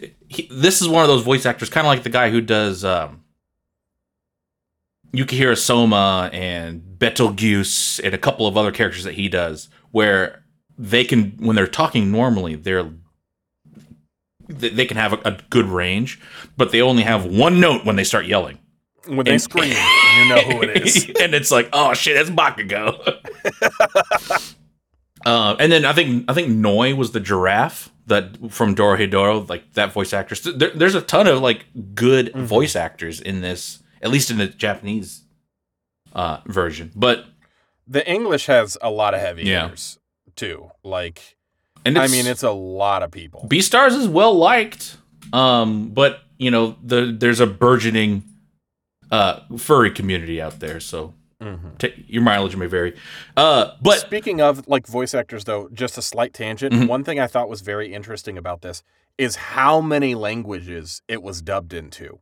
this 0.52 0.82
is 0.82 0.88
one 0.88 1.02
of 1.04 1.08
those 1.08 1.24
voice 1.24 1.46
actors, 1.46 1.70
kind 1.70 1.88
of 1.88 1.90
like 1.90 2.04
the 2.04 2.10
guy 2.12 2.30
who 2.30 2.40
does 2.42 2.84
um, 2.86 3.24
Yukihira 5.14 5.58
Soma 5.58 6.30
and 6.34 6.82
Betelgeuse 7.00 8.00
and 8.04 8.14
a 8.14 8.18
couple 8.18 8.48
of 8.48 8.58
other 8.58 8.72
characters 8.72 9.04
that 9.04 9.14
he 9.16 9.30
does, 9.30 9.70
where 9.92 10.44
they 10.78 11.04
can 11.04 11.32
when 11.40 11.56
they're 11.56 11.68
talking 11.68 12.12
normally, 12.12 12.56
they're 12.56 12.90
they 14.48 14.70
they 14.70 14.86
can 14.86 14.98
have 14.98 15.14
a, 15.14 15.20
a 15.26 15.38
good 15.50 15.66
range, 15.66 16.20
but 16.58 16.72
they 16.72 16.82
only 16.82 17.04
have 17.04 17.26
one 17.26 17.60
note 17.60 17.86
when 17.86 17.96
they 17.96 18.04
start 18.04 18.26
yelling. 18.26 18.60
When 19.08 19.26
they 19.26 19.34
And- 19.34 19.42
scream, 19.42 19.70
you 20.18 20.30
know 20.30 20.42
who 20.42 20.62
it 20.64 20.86
is. 20.86 21.06
and 21.22 21.34
it's 21.34 21.52
like, 21.52 21.70
oh 21.74 21.94
shit, 21.94 22.16
that's 22.16 22.30
Bakugo. 22.30 22.98
uh, 25.26 25.56
and 25.60 25.72
then 25.72 25.86
I 25.86 25.94
think 25.94 26.26
I 26.30 26.34
think 26.34 26.50
Noi 26.50 26.96
was 26.96 27.12
the 27.12 27.20
giraffe 27.20 27.92
that 28.08 28.52
from 28.52 28.76
Dorohedoro, 28.76 29.48
like 29.48 29.74
that 29.74 29.94
voice 29.94 30.14
actress. 30.14 30.42
There, 30.42 30.72
there's 30.72 30.96
a 30.96 31.02
ton 31.02 31.28
of 31.28 31.40
like 31.42 31.66
good 31.96 32.28
Mm-hmm. 32.28 32.44
voice 32.46 32.76
actors 32.76 33.22
in 33.22 33.42
this, 33.42 33.82
at 34.02 34.10
least 34.12 34.30
in 34.32 34.38
the 34.38 34.48
Japanese 34.48 35.24
uh, 36.14 36.40
version. 36.46 36.92
But 36.96 37.26
The 37.88 38.08
English 38.10 38.46
has 38.48 38.78
a 38.82 38.90
lot 38.92 39.14
of 39.14 39.22
heavy 39.22 39.44
Yeah. 39.44 39.64
hitters 39.64 40.00
too. 40.36 40.72
Like, 40.84 41.33
and 41.86 41.98
I 41.98 42.08
mean, 42.08 42.28
it's 42.28 42.44
a 42.44 42.52
lot 42.52 43.04
of 43.04 43.12
people. 43.12 43.46
Beastars 43.50 43.96
is 43.98 44.08
well 44.08 44.34
liked, 44.36 44.98
um, 45.34 45.90
but 45.90 46.22
you 46.38 46.52
know 46.52 46.76
the 46.84 47.16
there's 47.18 47.40
a 47.40 47.48
burgeoning 47.48 48.24
uh, 49.12 49.42
furry 49.58 49.92
community 49.92 50.42
out 50.42 50.60
there, 50.60 50.80
so 50.80 51.14
Mhm. 51.42 51.78
ta 51.78 51.88
your 52.08 52.22
mileage 52.24 52.56
may 52.56 52.68
vary. 52.68 52.96
Uh, 53.36 53.72
but 53.82 54.00
Speaking 54.00 54.40
of 54.42 54.68
like 54.68 54.88
voice 54.88 55.14
actors, 55.14 55.44
though, 55.44 55.70
just 55.74 55.98
a 55.98 56.02
slight 56.02 56.34
tangent. 56.34 56.74
Mhm. 56.74 56.88
One 56.88 57.04
thing 57.04 57.20
I 57.20 57.28
thought 57.28 57.50
was 57.50 57.62
very 57.62 57.94
interesting 57.94 58.38
about 58.38 58.62
this 58.62 58.82
is 59.18 59.36
how 59.36 59.82
many 59.82 60.16
languages 60.16 61.02
it 61.08 61.22
was 61.22 61.42
dubbed 61.42 61.74
into. 61.74 62.20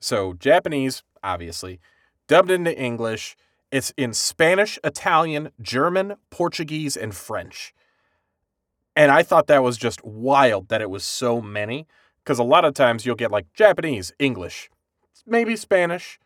So 0.00 0.34
Japanese, 0.34 1.02
obviously, 1.22 1.80
dubbed 2.28 2.50
into 2.50 2.76
English. 2.78 3.36
It's 3.70 3.92
in 3.96 4.12
Spanish, 4.12 4.78
Italian, 4.84 5.50
German, 5.62 6.16
Portuguese, 6.30 6.96
and 6.96 7.14
French. 7.14 7.72
And 8.96 9.10
I 9.10 9.22
thought 9.22 9.46
that 9.48 9.62
was 9.62 9.76
just 9.76 10.04
wild 10.04 10.68
that 10.68 10.80
it 10.80 10.90
was 10.90 11.04
so 11.04 11.40
many. 11.40 11.86
Because 12.24 12.38
a 12.38 12.44
lot 12.44 12.64
of 12.64 12.72
times 12.72 13.04
you'll 13.04 13.16
get 13.16 13.30
like 13.30 13.52
Japanese, 13.52 14.12
English, 14.18 14.70
maybe 15.26 15.56
Spanish, 15.56 16.18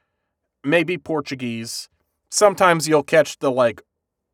maybe 0.62 0.96
Portuguese. 0.96 1.88
Sometimes 2.30 2.86
you'll 2.86 3.02
catch 3.02 3.38
the 3.40 3.50
like 3.50 3.82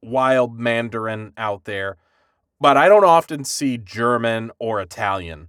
wild 0.03 0.59
Mandarin 0.59 1.33
out 1.39 1.65
there, 1.65 1.97
but 2.61 2.77
I 2.77 2.89
don't 2.89 3.05
often 3.05 3.45
see 3.45 3.79
German 3.79 4.51
or 4.59 4.81
Italian 4.81 5.49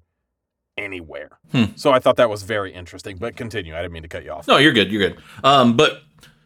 anywhere. 0.78 1.40
Hmm. 1.52 1.66
So 1.76 1.92
I 1.92 2.00
thought 2.00 2.16
that 2.16 2.30
was 2.30 2.44
very 2.44 2.74
interesting. 2.74 3.18
But 3.18 3.36
continue. 3.36 3.76
I 3.76 3.82
didn't 3.82 3.92
mean 3.94 4.04
to 4.04 4.10
cut 4.10 4.24
you 4.24 4.32
off. 4.32 4.48
No, 4.48 4.58
you're 4.58 4.74
good. 4.74 4.92
You're 4.92 5.10
good. 5.10 5.22
Um, 5.44 5.76
but 5.76 6.04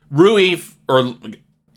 Rui 0.09 0.57
or 0.87 1.13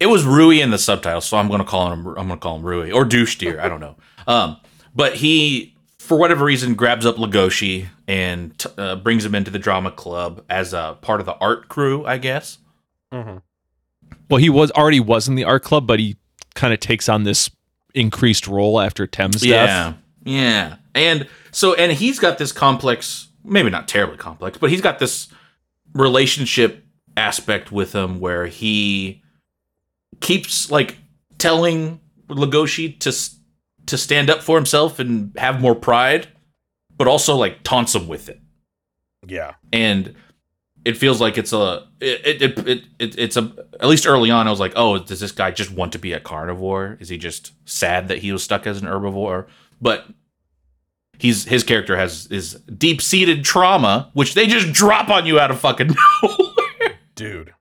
it 0.01 0.07
was 0.07 0.25
Rui 0.25 0.61
in 0.61 0.71
the 0.71 0.79
subtitles, 0.79 1.27
so 1.27 1.37
I'm 1.37 1.49
gonna 1.49 1.65
call 1.65 1.93
him. 1.93 2.07
I'm 2.07 2.29
gonna 2.29 2.39
call 2.39 2.57
him 2.57 2.63
Rui 2.63 2.91
or 2.91 3.05
douche 3.05 3.37
deer. 3.37 3.61
I 3.61 3.69
don't 3.69 3.81
know. 3.81 3.97
Um, 4.27 4.57
but 4.95 5.17
he, 5.17 5.75
for 5.99 6.17
whatever 6.19 6.45
reason, 6.45 6.75
grabs 6.75 7.07
up 7.07 7.17
Legoshi 7.17 7.87
and 8.09 8.57
t- 8.59 8.69
uh, 8.79 8.97
brings 8.97 9.25
him 9.25 9.35
into 9.35 9.51
the 9.51 9.59
drama 9.59 9.91
club 9.91 10.45
as 10.51 10.73
a 10.75 10.99
part 11.01 11.21
of 11.21 11.27
the 11.27 11.35
art 11.37 11.69
crew, 11.69 12.05
I 12.07 12.19
guess. 12.19 12.59
hmm 13.13 13.39
Well, 14.29 14.39
he 14.39 14.51
was 14.51 14.71
already 14.73 15.01
was 15.01 15.29
in 15.29 15.35
the 15.35 15.45
art 15.45 15.63
club, 15.63 15.87
but 15.87 15.99
he 16.01 16.17
kind 16.55 16.73
of 16.75 16.81
takes 16.81 17.09
on 17.09 17.23
this 17.25 17.51
increased 17.95 18.47
role 18.47 18.81
after 18.81 19.07
Tem's 19.07 19.41
death. 19.43 19.47
Yeah, 19.69 19.93
yeah. 20.25 20.77
And 20.95 21.27
so, 21.51 21.75
and 21.75 21.93
he's 21.93 22.19
got 22.19 22.37
this 22.39 22.53
complex, 22.53 23.29
maybe 23.45 23.71
not 23.71 23.89
terribly 23.89 24.17
complex, 24.19 24.59
but 24.59 24.69
he's 24.71 24.81
got 24.83 24.99
this 24.99 25.29
relationship 25.95 26.85
aspect 27.17 27.71
with 27.73 27.95
him 27.95 28.21
where 28.21 28.47
he 28.47 29.23
keeps 30.21 30.71
like 30.71 30.97
telling 31.39 32.01
Legoshi 32.29 32.99
to 33.01 33.09
s- 33.11 33.37
to 33.87 33.99
stand 33.99 34.31
up 34.31 34.43
for 34.43 34.57
himself 34.57 34.99
and 34.99 35.33
have 35.37 35.61
more 35.61 35.75
pride, 35.75 36.29
but 36.97 37.07
also 37.09 37.37
like 37.37 37.63
taunts 37.63 37.95
him 37.95 38.09
with 38.09 38.29
it. 38.29 38.41
Yeah. 39.27 39.55
And 39.73 40.15
it 40.85 40.97
feels 40.97 41.21
like 41.21 41.39
it's 41.39 41.53
a 41.53 41.87
it 42.01 42.43
it, 42.43 42.59
it, 42.67 42.85
it 42.99 43.19
it's 43.19 43.37
a 43.37 43.53
at 43.81 43.89
least 43.89 44.07
early 44.07 44.31
on 44.31 44.47
I 44.47 44.51
was 44.51 44.61
like, 44.61 44.73
oh, 44.77 44.99
does 44.99 45.21
this 45.21 45.33
guy 45.33 45.51
just 45.51 45.71
want 45.71 45.93
to 45.93 45.99
be 45.99 46.13
a 46.13 46.21
carnivore? 46.21 46.97
Is 47.01 47.09
he 47.09 47.19
just 47.19 47.53
sad 47.65 48.09
that 48.09 48.19
he 48.19 48.33
was 48.33 48.43
stuck 48.43 48.67
as 48.67 48.81
an 48.81 48.89
herbivore? 48.89 49.47
But 49.81 50.07
he's 51.19 51.45
his 51.45 51.63
character 51.63 51.97
has 51.97 52.27
is 52.27 52.55
deep 52.55 53.01
seated 53.01 53.45
trauma, 53.45 54.11
which 54.15 54.35
they 54.35 54.47
just 54.47 54.73
drop 54.73 55.09
on 55.09 55.27
you 55.27 55.39
out 55.39 55.51
of 55.51 55.61
fucking 55.61 55.95
nowhere. 56.23 56.99
Dude. 57.15 57.55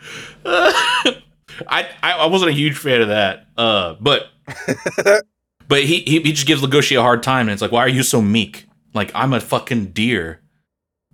I, 0.44 1.88
I 2.02 2.12
I 2.12 2.26
wasn't 2.26 2.50
a 2.50 2.54
huge 2.54 2.76
fan 2.76 3.00
of 3.00 3.08
that. 3.08 3.46
Uh, 3.56 3.94
but 4.00 4.26
but 5.68 5.84
he, 5.84 6.00
he 6.00 6.20
he 6.20 6.32
just 6.32 6.46
gives 6.46 6.62
Legoshi 6.62 6.98
a 6.98 7.02
hard 7.02 7.22
time, 7.22 7.42
and 7.46 7.50
it's 7.50 7.62
like, 7.62 7.72
why 7.72 7.80
are 7.80 7.88
you 7.88 8.02
so 8.02 8.20
meek? 8.22 8.66
Like 8.94 9.10
I'm 9.14 9.32
a 9.32 9.40
fucking 9.40 9.86
deer, 9.86 10.40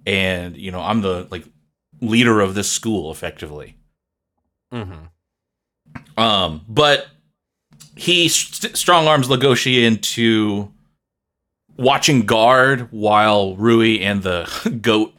and 0.07 0.57
you 0.57 0.70
know 0.70 0.80
I'm 0.80 1.03
the 1.03 1.26
like 1.30 1.44
leader 2.00 2.40
of 2.40 2.55
this 2.55 2.70
school, 2.70 3.11
effectively. 3.11 3.76
hmm 4.70 4.92
Um, 6.16 6.64
but 6.68 7.07
he 7.96 8.28
st- 8.28 8.76
strong 8.76 9.07
arms 9.07 9.28
Legoshi 9.28 9.82
into 9.82 10.72
watching 11.76 12.22
guard 12.26 12.88
while 12.90 13.57
Rui 13.57 14.00
and 14.00 14.22
the 14.22 14.78
goat 14.82 15.14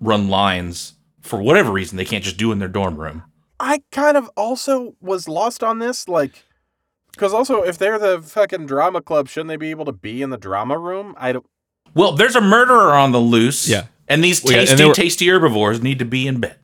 run 0.00 0.28
lines 0.28 0.94
for 1.20 1.42
whatever 1.42 1.70
reason 1.72 1.96
they 1.96 2.04
can't 2.04 2.24
just 2.24 2.36
do 2.36 2.52
in 2.52 2.58
their 2.58 2.68
dorm 2.68 2.96
room. 2.96 3.24
I 3.60 3.82
kind 3.90 4.16
of 4.16 4.30
also 4.36 4.94
was 5.00 5.28
lost 5.28 5.64
on 5.64 5.80
this, 5.80 6.06
like, 6.08 6.44
because 7.18 7.34
also 7.34 7.62
if 7.62 7.76
they're 7.78 7.98
the 7.98 8.22
fucking 8.22 8.66
drama 8.66 9.00
club, 9.02 9.28
shouldn't 9.28 9.48
they 9.48 9.56
be 9.56 9.70
able 9.70 9.84
to 9.86 9.92
be 9.92 10.22
in 10.22 10.30
the 10.30 10.38
drama 10.38 10.78
room? 10.78 11.14
I 11.18 11.32
don't. 11.32 11.46
Well, 11.94 12.12
there's 12.12 12.36
a 12.36 12.40
murderer 12.40 12.94
on 12.94 13.12
the 13.12 13.18
loose. 13.18 13.68
Yeah. 13.68 13.86
And 14.06 14.22
these 14.22 14.42
Well, 14.44 14.52
yeah, 14.54 14.60
and 14.60 14.68
tasty, 14.68 14.84
were- 14.84 14.94
tasty 14.94 15.28
herbivores 15.28 15.82
need 15.82 15.98
to 15.98 16.04
be 16.04 16.26
in 16.26 16.40
bed. 16.40 16.56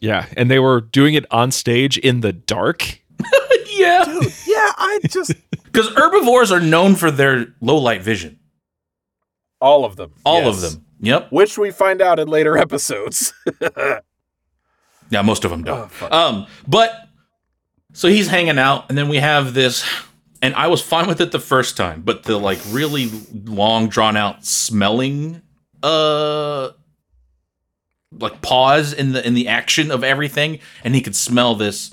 Yeah, 0.00 0.26
and 0.36 0.50
they 0.50 0.58
were 0.58 0.80
doing 0.80 1.14
it 1.14 1.26
on 1.30 1.50
stage 1.50 1.98
in 1.98 2.20
the 2.20 2.32
dark. 2.32 3.00
yeah. 3.68 4.04
Dude, 4.04 4.24
yeah, 4.46 4.72
I 4.76 5.00
just 5.08 5.32
Because 5.64 5.88
herbivores 5.90 6.50
are 6.52 6.60
known 6.60 6.94
for 6.94 7.10
their 7.10 7.54
low 7.60 7.76
light 7.76 8.02
vision. 8.02 8.38
all 9.60 9.84
of 9.84 9.96
them, 9.96 10.12
All 10.24 10.42
yes. 10.42 10.56
of 10.64 10.72
them. 10.72 10.84
Yep. 11.00 11.30
which 11.32 11.58
we 11.58 11.70
find 11.70 12.00
out 12.02 12.18
in 12.18 12.26
later 12.28 12.56
episodes. 12.58 13.32
Yeah, 15.10 15.22
most 15.22 15.44
of 15.46 15.50
them 15.50 15.64
don't. 15.64 15.90
Oh, 16.02 16.08
um, 16.28 16.46
but 16.66 17.07
so 17.98 18.06
he's 18.06 18.28
hanging 18.28 18.60
out, 18.60 18.88
and 18.88 18.96
then 18.96 19.08
we 19.08 19.16
have 19.16 19.54
this, 19.54 19.84
and 20.40 20.54
I 20.54 20.68
was 20.68 20.80
fine 20.80 21.08
with 21.08 21.20
it 21.20 21.32
the 21.32 21.40
first 21.40 21.76
time, 21.76 22.02
but 22.02 22.22
the 22.22 22.38
like 22.38 22.60
really 22.68 23.10
long, 23.44 23.88
drawn 23.88 24.16
out 24.16 24.44
smelling, 24.44 25.42
uh, 25.82 26.70
like 28.12 28.40
pause 28.40 28.92
in 28.92 29.10
the 29.10 29.26
in 29.26 29.34
the 29.34 29.48
action 29.48 29.90
of 29.90 30.04
everything, 30.04 30.60
and 30.84 30.94
he 30.94 31.00
could 31.00 31.16
smell 31.16 31.56
this, 31.56 31.92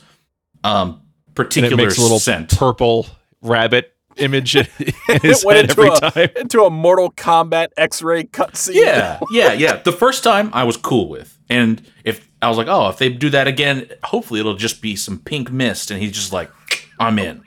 um, 0.63 1.01
particular 1.33 1.75
little 1.75 2.19
scent. 2.19 2.55
purple 2.55 3.07
rabbit 3.41 3.91
image 4.17 4.55
in 4.55 4.65
his 5.23 5.41
it 5.41 5.43
went 5.43 5.57
head 5.57 5.69
into 5.71 5.81
every 5.81 5.87
a, 5.87 6.11
time. 6.11 6.29
into 6.35 6.65
a 6.65 6.69
Mortal 6.69 7.11
Kombat 7.13 7.69
X-ray 7.77 8.25
cutscene. 8.25 8.75
Yeah, 8.75 9.19
yeah, 9.31 9.53
yeah. 9.53 9.77
The 9.77 9.91
first 9.91 10.23
time 10.23 10.51
I 10.53 10.65
was 10.65 10.77
cool 10.77 11.09
with, 11.09 11.35
and 11.49 11.83
if 12.03 12.29
I 12.45 12.49
was 12.49 12.57
like, 12.57 12.67
oh, 12.67 12.89
if 12.89 12.97
they 12.97 13.09
do 13.09 13.29
that 13.31 13.47
again, 13.47 13.87
hopefully 14.03 14.39
it'll 14.39 14.55
just 14.55 14.81
be 14.81 14.95
some 14.95 15.19
pink 15.19 15.51
mist, 15.51 15.91
and 15.91 16.01
he's 16.01 16.11
just 16.11 16.31
like, 16.31 16.51
I'm 16.99 17.17
in, 17.19 17.41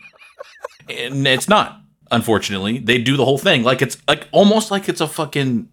and 0.88 1.26
it's 1.26 1.48
not. 1.48 1.80
Unfortunately, 2.10 2.78
they 2.78 2.98
do 2.98 3.16
the 3.16 3.24
whole 3.24 3.36
thing 3.38 3.62
like 3.62 3.82
it's 3.82 3.98
like 4.08 4.28
almost 4.32 4.70
like 4.70 4.88
it's 4.88 5.00
a 5.02 5.06
fucking 5.06 5.68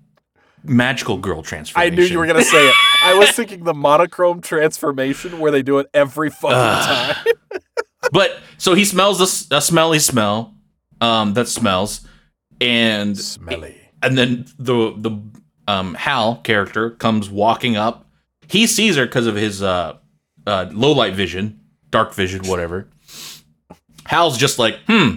magical 0.63 1.17
girl 1.17 1.41
transformation. 1.43 1.93
I 1.93 1.95
knew 1.95 2.03
you 2.03 2.19
were 2.19 2.27
gonna 2.27 2.43
say 2.43 2.67
it. 2.67 2.75
I 3.03 3.13
was 3.13 3.31
thinking 3.31 3.63
the 3.63 3.73
monochrome 3.73 4.41
transformation 4.41 5.39
where 5.39 5.51
they 5.51 5.61
do 5.61 5.79
it 5.79 5.87
every 5.93 6.29
fucking 6.29 6.57
Ugh. 6.57 7.15
time. 7.15 7.33
But 8.11 8.37
so 8.59 8.75
he 8.75 8.85
smells 8.85 9.17
this 9.17 9.47
a 9.49 9.59
smelly 9.59 9.97
smell, 9.97 10.53
um, 11.01 11.33
that 11.33 11.47
smells, 11.47 12.07
and 12.61 13.17
Smelly. 13.17 13.75
and 14.03 14.15
then 14.17 14.45
the 14.59 14.93
the 14.97 15.19
um 15.67 15.95
Hal 15.95 16.35
character 16.43 16.91
comes 16.91 17.29
walking 17.31 17.75
up. 17.77 18.04
He 18.47 18.67
sees 18.67 18.95
her 18.95 19.05
because 19.05 19.27
of 19.27 19.35
his 19.35 19.61
uh, 19.63 19.97
uh 20.45 20.69
low 20.71 20.91
light 20.91 21.13
vision, 21.13 21.59
dark 21.89 22.13
vision, 22.13 22.47
whatever. 22.47 22.87
Hal's 24.05 24.37
just 24.37 24.59
like, 24.59 24.77
hmm, 24.87 25.15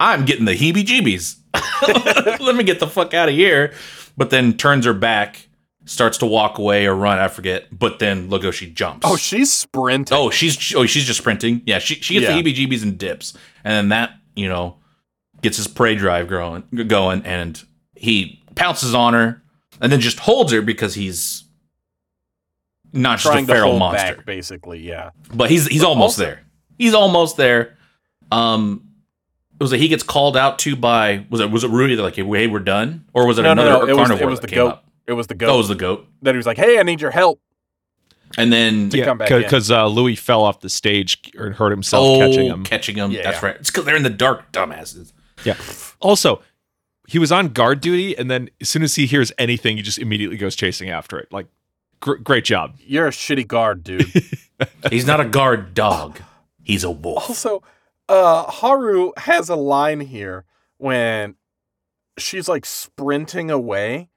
I'm 0.00 0.24
getting 0.24 0.44
the 0.44 0.56
heebie-jeebies. 0.56 1.36
Let 2.40 2.56
me 2.56 2.64
get 2.64 2.80
the 2.80 2.88
fuck 2.88 3.14
out 3.14 3.28
of 3.28 3.34
here. 3.34 3.72
But 4.16 4.30
then 4.30 4.54
turns 4.56 4.84
her 4.86 4.92
back, 4.94 5.46
starts 5.84 6.18
to 6.18 6.26
walk 6.26 6.58
away 6.58 6.86
or 6.86 6.94
run, 6.94 7.18
I 7.18 7.28
forget. 7.28 7.66
But 7.76 7.98
then 7.98 8.28
look 8.28 8.42
how 8.44 8.50
she 8.50 8.70
jumps. 8.70 9.06
Oh, 9.08 9.16
she's 9.16 9.52
sprinting. 9.52 10.16
Oh, 10.16 10.30
she's 10.30 10.74
oh 10.74 10.86
she's 10.86 11.04
just 11.04 11.20
sprinting. 11.20 11.62
Yeah, 11.66 11.78
she 11.78 11.96
she 11.96 12.14
gets 12.14 12.24
Yeah. 12.28 12.34
the 12.34 12.42
heebie-jeebies 12.42 12.82
and 12.82 12.98
dips, 12.98 13.36
and 13.62 13.72
then 13.72 13.88
that 13.90 14.12
you 14.34 14.48
know 14.48 14.78
gets 15.42 15.58
his 15.58 15.68
prey 15.68 15.94
drive 15.94 16.28
growing 16.28 16.64
going, 16.88 17.22
and 17.24 17.62
he 17.94 18.42
pounces 18.54 18.94
on 18.94 19.12
her, 19.14 19.42
and 19.80 19.92
then 19.92 20.00
just 20.00 20.18
holds 20.20 20.50
her 20.52 20.62
because 20.62 20.94
he's 20.94 21.44
not 22.96 23.18
just 23.18 23.26
trying 23.26 23.44
a 23.44 23.46
to 23.48 23.52
feral 23.52 23.78
monster, 23.78 24.16
back, 24.16 24.26
basically. 24.26 24.80
Yeah. 24.80 25.10
but 25.34 25.50
he's 25.50 25.66
he's 25.66 25.82
But 25.82 25.88
almost 25.88 26.18
also- 26.18 26.22
there. 26.24 26.40
He's 26.78 26.94
almost 26.94 27.36
there. 27.36 27.76
Um, 28.30 28.82
it 29.58 29.62
was 29.62 29.70
that 29.70 29.78
he 29.78 29.88
gets 29.88 30.02
called 30.02 30.36
out 30.36 30.58
to 30.60 30.76
by 30.76 31.24
was 31.30 31.40
it 31.40 31.50
was 31.50 31.64
it 31.64 31.70
Rudy 31.70 31.94
that 31.94 32.02
like 32.02 32.16
hey 32.16 32.46
we're 32.46 32.58
done 32.58 33.04
or 33.14 33.26
was 33.26 33.38
it 33.38 33.42
No, 33.42 33.54
no, 33.54 33.62
another 33.62 33.86
no, 33.86 33.92
it 33.92 33.96
was- 33.96 34.08
carnivore 34.08 34.28
it 34.28 34.30
was 34.30 34.40
the 34.40 34.46
goat. 34.48 34.68
up? 34.68 34.84
It 35.06 35.12
was 35.12 35.26
the 35.28 35.34
Oh, 35.34 35.38
goat 35.38 35.54
it 35.54 35.56
was 35.56 35.68
the 35.68 35.74
goat, 35.76 36.06
that 36.22 36.34
he 36.34 36.36
was 36.36 36.46
like, 36.46 36.56
"Hey, 36.58 36.78
I 36.78 36.82
need 36.82 37.00
your 37.00 37.12
help." 37.12 37.40
and 38.36 38.52
then 38.52 38.90
To 38.90 39.02
come 39.04 39.18
back 39.18 39.28
because 39.28 39.70
uh, 39.70 39.86
Louis 39.86 40.16
fell 40.16 40.42
off 40.42 40.60
the 40.60 40.68
stage 40.68 41.18
or 41.38 41.52
hurt 41.52 41.70
himself 41.70 42.04
oh 42.04 42.18
catching 42.18 42.46
him. 42.46 42.64
catching 42.64 42.96
him. 42.96 43.10
Yeah. 43.12 43.22
That's 43.22 43.42
right. 43.42 43.54
It's 43.56 43.70
because 43.70 43.84
they're 43.84 43.94
in 43.96 44.02
the 44.02 44.10
dark, 44.10 44.50
dumbasses. 44.52 45.12
Yeah. 45.44 45.54
Also, 46.00 46.42
he 47.06 47.20
was 47.20 47.30
on 47.30 47.48
guard 47.50 47.80
duty, 47.80 48.18
and 48.18 48.28
then 48.28 48.50
as 48.60 48.68
soon 48.68 48.82
as 48.82 48.96
he 48.96 49.06
hears 49.06 49.30
anything, 49.38 49.76
he 49.76 49.82
just 49.82 49.98
immediately 49.98 50.36
goes 50.36 50.56
chasing 50.56 50.90
after 50.90 51.18
it. 51.20 51.32
Like, 51.32 51.46
gr- 52.06 52.22
great 52.22 52.44
job. 52.44 52.76
You're 52.78 53.08
a 53.08 53.10
shitty 53.10 53.46
guard, 53.46 53.82
dude. 53.82 54.06
He's 54.90 55.06
not 55.06 55.20
a 55.20 55.24
guard 55.24 55.74
dog. 55.74 56.20
He's 56.62 56.84
a 56.84 56.90
wolf. 56.90 57.28
also, 57.28 57.62
uh, 58.08 58.44
Haru 58.44 59.12
has 59.18 59.48
a 59.48 59.56
line 59.56 60.00
here 60.00 60.44
when 60.78 61.34
she's 62.18 62.48
like 62.48 62.64
sprinting 62.64 63.50
away, 63.50 64.08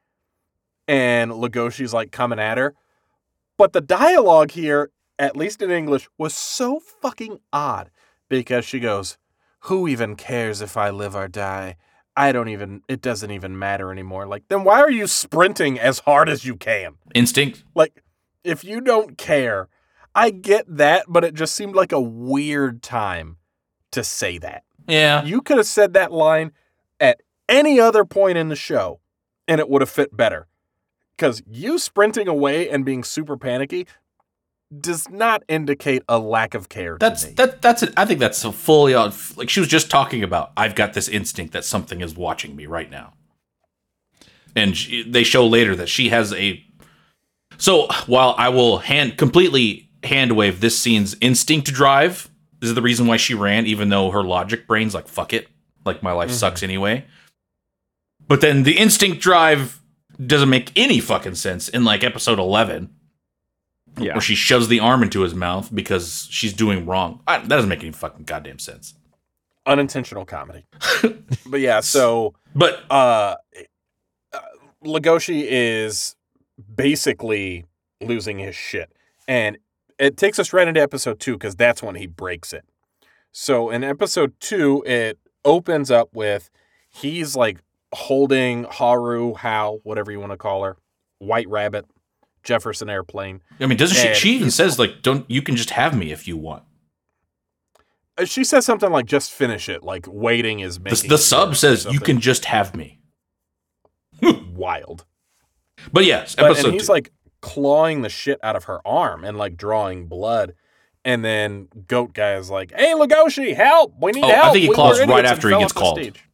and 0.88 1.32
Legoshi's 1.32 1.94
like 1.94 2.12
coming 2.12 2.40
at 2.40 2.58
her. 2.58 2.76
But 3.58 3.74
the 3.74 3.82
dialogue 3.82 4.52
here, 4.52 4.92
at 5.18 5.36
least 5.36 5.62
in 5.62 5.70
English, 5.70 6.08
was 6.18 6.34
so 6.34 6.80
fucking 7.02 7.40
odd 7.52 7.90
because 8.30 8.66
she 8.66 8.80
goes, 8.80 9.18
Who 9.62 9.88
even 9.88 10.16
cares 10.16 10.62
if 10.62 10.78
I 10.78 10.90
live 10.92 11.16
or 11.16 11.28
die? 11.28 11.76
I 12.20 12.34
don't 12.34 12.50
even, 12.50 12.82
it 12.90 13.00
doesn't 13.00 13.32
even 13.32 13.58
matter 13.58 13.94
anymore. 13.94 14.28
Like, 14.28 14.44
then 14.50 14.66
why 14.66 14.82
are 14.82 14.92
you 14.92 15.08
sprinting 15.08 15.80
as 15.80 16.00
hard 16.00 16.28
as 16.28 16.44
you 16.44 16.58
can? 16.58 16.96
Instinct. 17.16 17.64
Like, 17.74 18.04
if 18.44 18.66
you 18.66 18.82
don't 18.82 19.18
care, 19.18 19.70
I 20.14 20.32
get 20.32 20.66
that, 20.68 21.06
but 21.08 21.24
it 21.24 21.34
just 21.34 21.56
seemed 21.56 21.76
like 21.76 21.94
a 21.94 22.02
weird 22.02 22.84
time 22.84 23.38
to 23.92 24.04
say 24.04 24.38
that. 24.40 24.66
Yeah. 24.86 25.24
You 25.24 25.42
could 25.42 25.56
have 25.56 25.66
said 25.66 25.94
that 25.94 26.12
line 26.12 26.52
at 27.00 27.22
any 27.48 27.80
other 27.80 28.04
point 28.04 28.38
in 28.38 28.50
the 28.50 28.56
show 28.58 29.00
and 29.48 29.62
it 29.62 29.70
would 29.70 29.82
have 29.82 29.90
fit 29.90 30.16
better. 30.16 30.48
Because 31.16 31.42
you 31.50 31.80
sprinting 31.80 32.28
away 32.28 32.70
and 32.70 32.84
being 32.84 33.06
super 33.06 33.38
panicky, 33.38 33.88
does 34.78 35.10
not 35.10 35.44
indicate 35.48 36.04
a 36.08 36.20
lack 36.20 36.54
of 36.54 36.70
care. 36.70 36.98
That's 37.00 37.26
that 37.34 37.62
that's 37.62 37.84
it. 37.84 37.94
I 37.98 38.06
think 38.06 38.20
that's 38.20 38.44
a 38.46 38.52
fully 38.52 38.94
on 38.94 39.14
like 39.36 39.50
she 39.50 39.60
was 39.60 39.70
just 39.70 39.90
talking 39.90 40.24
about. 40.24 40.52
I've 40.56 40.76
got 40.76 40.94
this 40.94 41.08
instinct 41.08 41.54
that 41.54 41.66
something 41.66 42.02
is 42.02 42.16
watching 42.16 42.56
me 42.56 42.66
right 42.66 42.90
now, 42.90 43.14
and 44.56 44.78
she, 44.78 45.10
they 45.10 45.24
show 45.24 45.48
later 45.48 45.76
that 45.76 45.90
she 45.90 46.10
has 46.10 46.34
a. 46.34 46.64
So 47.58 47.88
while 48.06 48.36
I 48.38 48.50
will 48.50 48.80
hand 48.80 49.18
completely 49.18 49.90
hand 50.04 50.34
wave 50.34 50.62
this 50.62 50.80
scene's 50.80 51.16
instinct 51.20 51.74
drive, 51.74 52.30
this 52.60 52.70
is 52.70 52.76
the 52.76 52.82
reason 52.82 53.08
why 53.08 53.18
she 53.18 53.34
ran, 53.34 53.66
even 53.66 53.90
though 53.90 54.12
her 54.12 54.24
logic 54.24 54.68
brain's 54.68 54.94
like 54.94 55.08
fuck 55.08 55.34
it, 55.34 55.48
like 55.84 56.04
my 56.04 56.12
life 56.12 56.30
mm-hmm. 56.30 56.38
sucks 56.38 56.64
anyway. 56.64 57.06
But 58.28 58.42
then 58.42 58.64
the 58.64 58.78
instinct 58.78 59.22
drive 59.22 59.82
doesn't 60.24 60.50
make 60.50 60.72
any 60.76 61.00
fucking 61.00 61.36
sense 61.36 61.70
in 61.70 61.84
like 61.84 62.04
episode 62.04 62.38
eleven 62.38 62.94
yeah. 63.98 64.14
where 64.14 64.22
she 64.22 64.36
shoves 64.36 64.68
the 64.68 64.80
arm 64.80 65.04
into 65.04 65.22
his 65.22 65.34
mouth 65.34 65.70
because 65.74 66.28
she's 66.30 66.54
doing 66.54 66.86
wrong. 66.86 67.22
I, 67.28 67.40
that 67.40 67.50
doesn't 67.50 67.70
make 67.70 67.82
any 67.82 67.92
fucking 67.92 68.26
goddamn 68.26 68.60
sense. 68.60 68.96
unintentional 69.66 70.26
comedy. 70.26 70.66
but 71.46 71.60
yeah, 71.60 71.80
so 71.80 72.34
But 72.56 72.84
uh, 72.90 73.36
uh 74.34 74.40
Legoshi 74.84 75.46
is 75.48 76.16
basically 76.76 77.66
losing 78.02 78.40
his 78.40 78.56
shit. 78.56 78.92
And 79.28 79.58
it 79.98 80.18
takes 80.18 80.40
us 80.40 80.54
right 80.54 80.68
into 80.68 80.82
episode 80.82 81.20
2 81.20 81.38
cuz 81.38 81.56
that's 81.56 81.84
when 81.84 81.96
he 81.96 82.08
breaks 82.08 82.54
it. 82.54 82.66
So 83.32 83.70
in 83.70 83.84
episode 83.84 84.34
2 84.40 84.84
it 84.86 85.20
opens 85.46 85.92
up 85.92 86.10
with 86.14 86.50
he's 86.90 87.36
like 87.36 87.60
holding 87.94 88.66
Haru, 88.66 89.34
Hal, 89.36 89.80
whatever 89.84 90.12
you 90.12 90.20
want 90.20 90.32
to 90.32 90.38
call 90.38 90.64
her, 90.64 90.78
White 91.20 91.50
Rabbit, 91.50 91.86
Jefferson 92.50 92.90
Airplane. 92.90 93.42
I 93.60 93.68
mean, 93.68 93.78
doesn't 93.78 93.96
she? 93.96 94.14
She 94.20 94.36
even 94.36 94.50
says 94.52 94.78
like, 94.80 95.02
"Don't 95.04 95.30
you 95.30 95.42
can 95.42 95.56
just 95.56 95.70
have 95.70 95.96
me 95.96 96.12
if 96.12 96.28
you 96.28 96.36
want." 96.36 96.64
Uh, 98.18 98.26
She 98.26 98.44
says 98.44 98.66
something 98.66 98.92
like 98.92 99.06
just 99.06 99.32
finish 99.32 99.70
it, 99.70 99.84
like 99.84 100.06
waiting 100.10 100.60
is 100.60 100.76
The, 100.80 100.84
making 100.84 101.10
the 101.10 101.16
it 101.16 101.20
sub 101.20 101.56
says 101.56 101.86
you 101.86 102.00
can 102.00 102.20
just 102.20 102.46
have 102.46 102.76
me. 102.76 103.00
wild. 104.54 105.06
But 105.94 106.06
yes, 106.06 106.36
But, 106.36 106.58
and 106.64 106.74
he's 106.74 106.88
two. 106.88 106.92
like 106.94 107.12
clawing 107.42 108.02
the 108.02 108.10
shit 108.10 108.40
out 108.44 108.56
of 108.56 108.66
her 108.66 108.86
arm 108.86 109.24
and 109.24 109.38
like 109.38 109.56
drawing 109.56 110.08
blood. 110.08 110.56
And 111.06 111.24
then 111.24 111.70
Goat 111.88 112.14
Guy 112.14 112.36
is 112.36 112.50
like, 112.50 112.74
"Hey, 112.76 112.94
Legoshi, 112.94 113.56
help! 113.56 113.94
We 114.02 114.12
need 114.12 114.24
Oh, 114.26 114.28
I 114.28 114.52
think 114.52 114.64
he 114.64 114.70
We- 114.70 114.76
claws 114.76 115.00
we're 115.00 115.06
right 115.06 115.24
after 115.26 115.50
he 115.50 115.58
gets 115.58 115.72
called. 115.72 115.98
stage. 115.98 116.26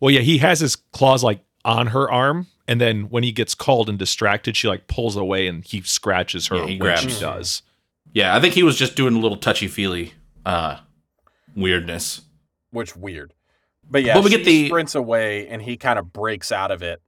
Well, 0.00 0.10
yeah, 0.10 0.20
he 0.20 0.38
has 0.38 0.58
his 0.60 0.74
claws 0.76 1.22
like 1.22 1.44
on 1.64 1.88
her 1.88 2.10
arm, 2.10 2.46
and 2.70 2.80
then 2.80 3.02
when 3.10 3.22
he 3.22 3.32
gets 3.32 3.54
called 3.54 3.88
and 3.90 3.98
distracted, 3.98 4.56
she 4.56 4.68
like 4.68 4.86
pulls 4.86 5.16
away 5.16 5.46
and 5.46 5.64
he 5.64 5.82
scratches 5.82 6.46
her 6.46 6.56
Yeah, 6.56 6.66
he 6.66 6.78
when 6.78 6.96
she 6.96 7.20
does. 7.20 7.62
yeah, 8.14 8.34
I 8.34 8.40
think 8.40 8.54
he 8.54 8.62
was 8.62 8.76
just 8.78 8.94
doing 8.96 9.14
a 9.16 9.18
little 9.18 9.36
touchy 9.36 9.68
feely 9.68 10.14
uh, 10.46 10.78
weirdness. 11.54 12.22
Which 12.70 12.96
weird, 12.96 13.34
but 13.90 14.02
yeah, 14.04 14.14
But 14.14 14.24
we 14.24 14.30
she 14.30 14.36
get 14.38 14.44
the- 14.46 14.66
sprints 14.68 14.94
away 14.94 15.48
and 15.48 15.60
he 15.62 15.76
kind 15.76 15.98
of 15.98 16.12
breaks 16.12 16.52
out 16.52 16.70
of 16.70 16.82
it 16.82 17.02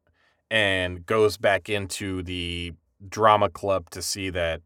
and 0.51 1.07
goes 1.07 1.37
back 1.37 1.69
into 1.69 2.23
the 2.23 2.73
drama 3.09 3.49
club 3.49 3.89
to 3.91 4.03
see 4.03 4.29
that 4.31 4.61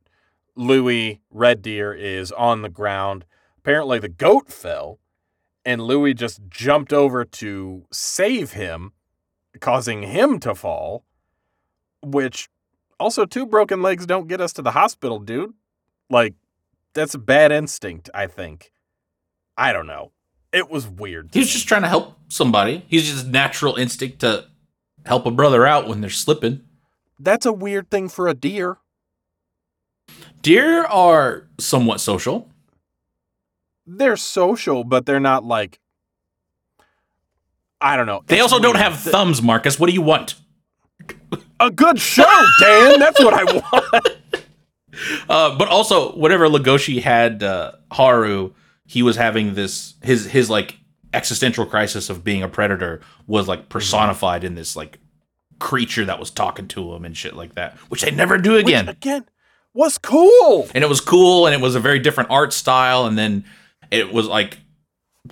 Louis 0.56 1.20
Red 1.30 1.60
Deer 1.62 1.92
is 1.92 2.32
on 2.32 2.62
the 2.62 2.68
ground. 2.70 3.24
Apparently, 3.58 3.98
the 3.98 4.08
goat 4.08 4.48
fell, 4.50 4.98
and 5.64 5.82
Louis 5.82 6.14
just 6.14 6.40
jumped 6.48 6.92
over 6.92 7.24
to 7.24 7.84
save 7.92 8.52
him, 8.52 8.92
causing 9.60 10.02
him 10.02 10.38
to 10.40 10.54
fall. 10.54 11.04
Which 12.02 12.48
also, 12.98 13.26
two 13.26 13.46
broken 13.46 13.82
legs 13.82 14.06
don't 14.06 14.28
get 14.28 14.40
us 14.40 14.52
to 14.54 14.62
the 14.62 14.70
hospital, 14.70 15.18
dude. 15.18 15.52
Like, 16.08 16.34
that's 16.94 17.14
a 17.14 17.18
bad 17.18 17.52
instinct, 17.52 18.08
I 18.14 18.26
think. 18.26 18.72
I 19.56 19.72
don't 19.72 19.86
know. 19.86 20.12
It 20.52 20.70
was 20.70 20.86
weird. 20.88 21.30
He 21.32 21.40
was 21.40 21.48
me. 21.48 21.52
just 21.52 21.68
trying 21.68 21.82
to 21.82 21.88
help 21.88 22.16
somebody. 22.28 22.84
He's 22.88 23.10
just 23.10 23.26
natural 23.26 23.76
instinct 23.76 24.20
to 24.20 24.46
help 25.04 25.26
a 25.26 25.30
brother 25.30 25.66
out 25.66 25.88
when 25.88 26.00
they're 26.00 26.10
slipping. 26.10 26.62
That's 27.18 27.46
a 27.46 27.52
weird 27.52 27.90
thing 27.90 28.08
for 28.08 28.28
a 28.28 28.34
deer. 28.34 28.78
Deer 30.42 30.84
are 30.84 31.48
somewhat 31.58 32.00
social. 32.00 32.48
They're 33.86 34.16
social, 34.16 34.84
but 34.84 35.06
they're 35.06 35.20
not 35.20 35.44
like. 35.44 35.80
I 37.80 37.96
don't 37.96 38.06
know. 38.06 38.22
They 38.26 38.40
also 38.40 38.58
don't 38.58 38.76
have 38.76 38.98
thumbs, 38.98 39.42
Marcus. 39.42 39.78
What 39.78 39.88
do 39.88 39.92
you 39.92 40.02
want? 40.02 40.34
a 41.60 41.70
good 41.70 41.98
show, 41.98 42.24
Dan. 42.60 42.98
That's 43.00 43.18
what 43.22 43.34
I 43.34 43.44
want. 43.44 44.08
Uh, 45.28 45.54
but 45.58 45.68
also, 45.68 46.16
whenever 46.16 46.48
Legoshi 46.48 47.02
had 47.02 47.42
uh, 47.42 47.72
Haru, 47.92 48.52
he 48.86 49.02
was 49.02 49.16
having 49.16 49.52
this 49.52 49.92
his 50.02 50.24
his 50.24 50.48
like 50.48 50.78
existential 51.12 51.66
crisis 51.66 52.08
of 52.08 52.24
being 52.24 52.42
a 52.42 52.48
predator 52.48 53.02
was 53.26 53.46
like 53.46 53.68
personified 53.68 54.42
in 54.42 54.54
this 54.54 54.74
like 54.74 54.98
creature 55.58 56.04
that 56.06 56.18
was 56.18 56.30
talking 56.30 56.66
to 56.68 56.94
him 56.94 57.04
and 57.04 57.14
shit 57.14 57.34
like 57.34 57.54
that, 57.56 57.76
which 57.90 58.02
they 58.02 58.10
never 58.10 58.38
do 58.38 58.56
again. 58.56 58.86
Which, 58.86 58.96
again, 58.96 59.26
was 59.74 59.98
cool. 59.98 60.66
and 60.74 60.82
it 60.82 60.88
was 60.88 61.02
cool, 61.02 61.46
and 61.46 61.54
it 61.54 61.60
was 61.60 61.74
a 61.74 61.80
very 61.80 61.98
different 61.98 62.30
art 62.30 62.52
style, 62.52 63.04
and 63.04 63.18
then 63.18 63.44
it 63.90 64.12
was 64.12 64.26
like 64.26 64.58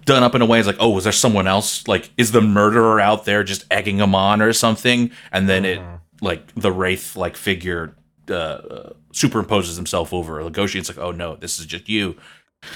done 0.04 0.22
up 0.22 0.34
in 0.34 0.42
a 0.42 0.46
way 0.46 0.58
it's 0.58 0.66
like, 0.66 0.76
oh, 0.80 0.96
is 0.98 1.04
there 1.04 1.12
someone 1.12 1.46
else? 1.46 1.86
Like, 1.88 2.10
is 2.16 2.32
the 2.32 2.40
murderer 2.40 3.00
out 3.00 3.24
there 3.24 3.44
just 3.44 3.64
egging 3.70 3.98
him 3.98 4.14
on 4.14 4.40
or 4.42 4.52
something? 4.52 5.10
And 5.32 5.48
then 5.48 5.64
it 5.64 5.80
like 6.20 6.54
the 6.54 6.72
wraith 6.72 7.16
like 7.16 7.36
figure 7.36 7.94
uh, 8.28 8.90
superimposes 9.12 9.76
himself 9.76 10.12
over 10.12 10.40
Legoshi. 10.42 10.76
It's 10.76 10.88
like, 10.88 10.98
oh 10.98 11.10
no, 11.12 11.36
this 11.36 11.58
is 11.58 11.66
just 11.66 11.88
you. 11.88 12.16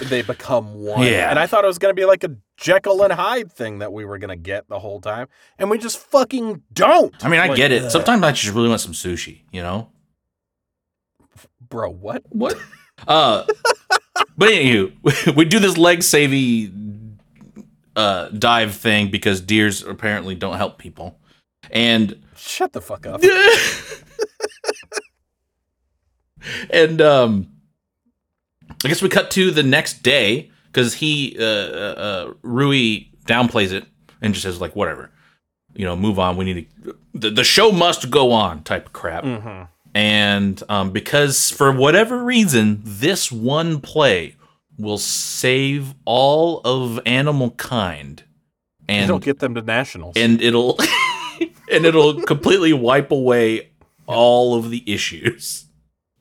They 0.02 0.20
become 0.20 0.74
one. 0.74 1.06
Yeah. 1.06 1.30
And 1.30 1.38
I 1.38 1.46
thought 1.46 1.64
it 1.64 1.66
was 1.66 1.78
going 1.78 1.90
to 1.90 1.98
be 1.98 2.04
like 2.04 2.22
a 2.22 2.36
Jekyll 2.58 3.02
and 3.04 3.12
Hyde 3.12 3.50
thing 3.50 3.78
that 3.78 3.90
we 3.90 4.04
were 4.04 4.18
going 4.18 4.28
to 4.28 4.36
get 4.36 4.68
the 4.68 4.78
whole 4.78 5.00
time. 5.00 5.28
And 5.58 5.70
we 5.70 5.78
just 5.78 5.96
fucking 5.98 6.62
don't. 6.72 7.14
I 7.24 7.28
mean, 7.28 7.40
I 7.40 7.46
Like, 7.48 7.56
get 7.56 7.72
it. 7.72 7.84
ugh. 7.84 7.90
Sometimes 7.90 8.22
I 8.22 8.32
just 8.32 8.54
really 8.54 8.68
want 8.68 8.82
some 8.82 8.92
sushi, 8.92 9.40
you 9.50 9.62
know? 9.62 9.88
Bro, 11.70 11.92
what? 11.92 12.22
What? 12.28 12.56
uh, 13.06 13.44
but 14.36 14.48
anywho, 14.50 15.34
we 15.36 15.44
do 15.44 15.58
this 15.58 15.78
leg 15.78 16.00
savey 16.00 16.70
uh, 17.98 18.28
dive 18.28 18.74
thing 18.74 19.10
because 19.10 19.40
deers 19.40 19.82
apparently 19.82 20.34
don't 20.34 20.56
help 20.56 20.78
people, 20.78 21.18
and 21.70 22.22
Shut 22.36 22.72
the 22.72 22.80
fuck 22.80 23.06
up. 23.06 23.22
and 26.70 27.00
um, 27.02 27.48
I 28.84 28.88
guess 28.88 29.02
we 29.02 29.08
cut 29.08 29.30
to 29.32 29.50
the 29.50 29.64
next 29.64 30.02
day 30.02 30.50
because 30.66 30.94
he 30.94 31.36
uh, 31.38 31.42
uh, 31.44 31.94
uh, 31.96 32.32
Rui 32.42 33.06
downplays 33.26 33.72
it 33.72 33.84
and 34.22 34.32
just 34.32 34.44
says 34.44 34.60
like 34.60 34.76
whatever, 34.76 35.10
you 35.74 35.84
know, 35.84 35.96
move 35.96 36.18
on. 36.18 36.36
We 36.36 36.44
need 36.44 36.68
to 36.84 36.96
the, 37.12 37.30
the 37.30 37.44
show 37.44 37.72
must 37.72 38.10
go 38.10 38.30
on 38.32 38.62
type 38.62 38.86
of 38.86 38.92
crap. 38.92 39.24
hmm 39.24 39.62
and 39.94 40.62
um, 40.68 40.90
because 40.90 41.50
for 41.50 41.72
whatever 41.72 42.22
reason 42.22 42.82
this 42.84 43.32
one 43.32 43.80
play 43.80 44.36
will 44.78 44.98
save 44.98 45.94
all 46.04 46.60
of 46.64 47.00
animal 47.04 47.50
kind 47.52 48.22
and 48.88 49.04
It'll 49.04 49.16
and 49.16 49.24
get 49.24 49.40
them 49.40 49.54
to 49.54 49.62
nationals. 49.62 50.14
and 50.16 50.40
it'll 50.40 50.78
and 51.72 51.84
it'll 51.84 52.22
completely 52.22 52.72
wipe 52.72 53.10
away 53.10 53.70
all 54.06 54.54
of 54.54 54.70
the 54.70 54.82
issues 54.90 55.66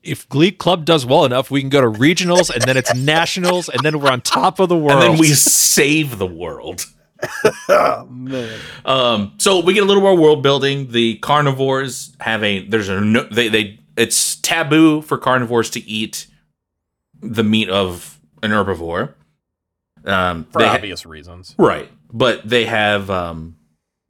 If 0.02 0.28
Glee 0.28 0.50
Club 0.52 0.84
does 0.84 1.06
well 1.06 1.24
enough, 1.24 1.50
we 1.50 1.60
can 1.60 1.70
go 1.70 1.80
to 1.80 1.86
regionals 1.98 2.50
and 2.52 2.62
then 2.62 2.76
it's 2.76 2.94
nationals 2.94 3.68
and 3.68 3.80
then 3.82 4.00
we're 4.00 4.10
on 4.10 4.20
top 4.20 4.58
of 4.60 4.68
the 4.68 4.76
world. 4.76 5.02
and 5.02 5.12
then 5.14 5.18
we 5.18 5.28
save 5.28 6.18
the 6.18 6.26
world 6.26 6.84
oh, 7.68 8.06
man. 8.08 8.58
Um, 8.84 9.32
so 9.38 9.58
we 9.60 9.72
get 9.74 9.82
a 9.82 9.86
little 9.86 10.02
more 10.04 10.16
world 10.16 10.40
building. 10.40 10.92
The 10.92 11.16
carnivores 11.16 12.14
have 12.20 12.44
a 12.44 12.60
there's 12.68 12.88
a 12.88 13.00
no, 13.00 13.24
they 13.24 13.48
they 13.48 13.80
it's 13.96 14.36
taboo 14.36 15.02
for 15.02 15.18
carnivores 15.18 15.68
to 15.70 15.80
eat 15.80 16.28
the 17.20 17.42
meat 17.42 17.68
of 17.68 18.17
an 18.42 18.50
herbivore. 18.50 19.14
Um, 20.04 20.44
For 20.50 20.60
they 20.60 20.68
ha- 20.68 20.74
obvious 20.74 21.04
reasons. 21.04 21.54
right, 21.58 21.90
but 22.12 22.48
they 22.48 22.64
have 22.66 23.10
um 23.10 23.56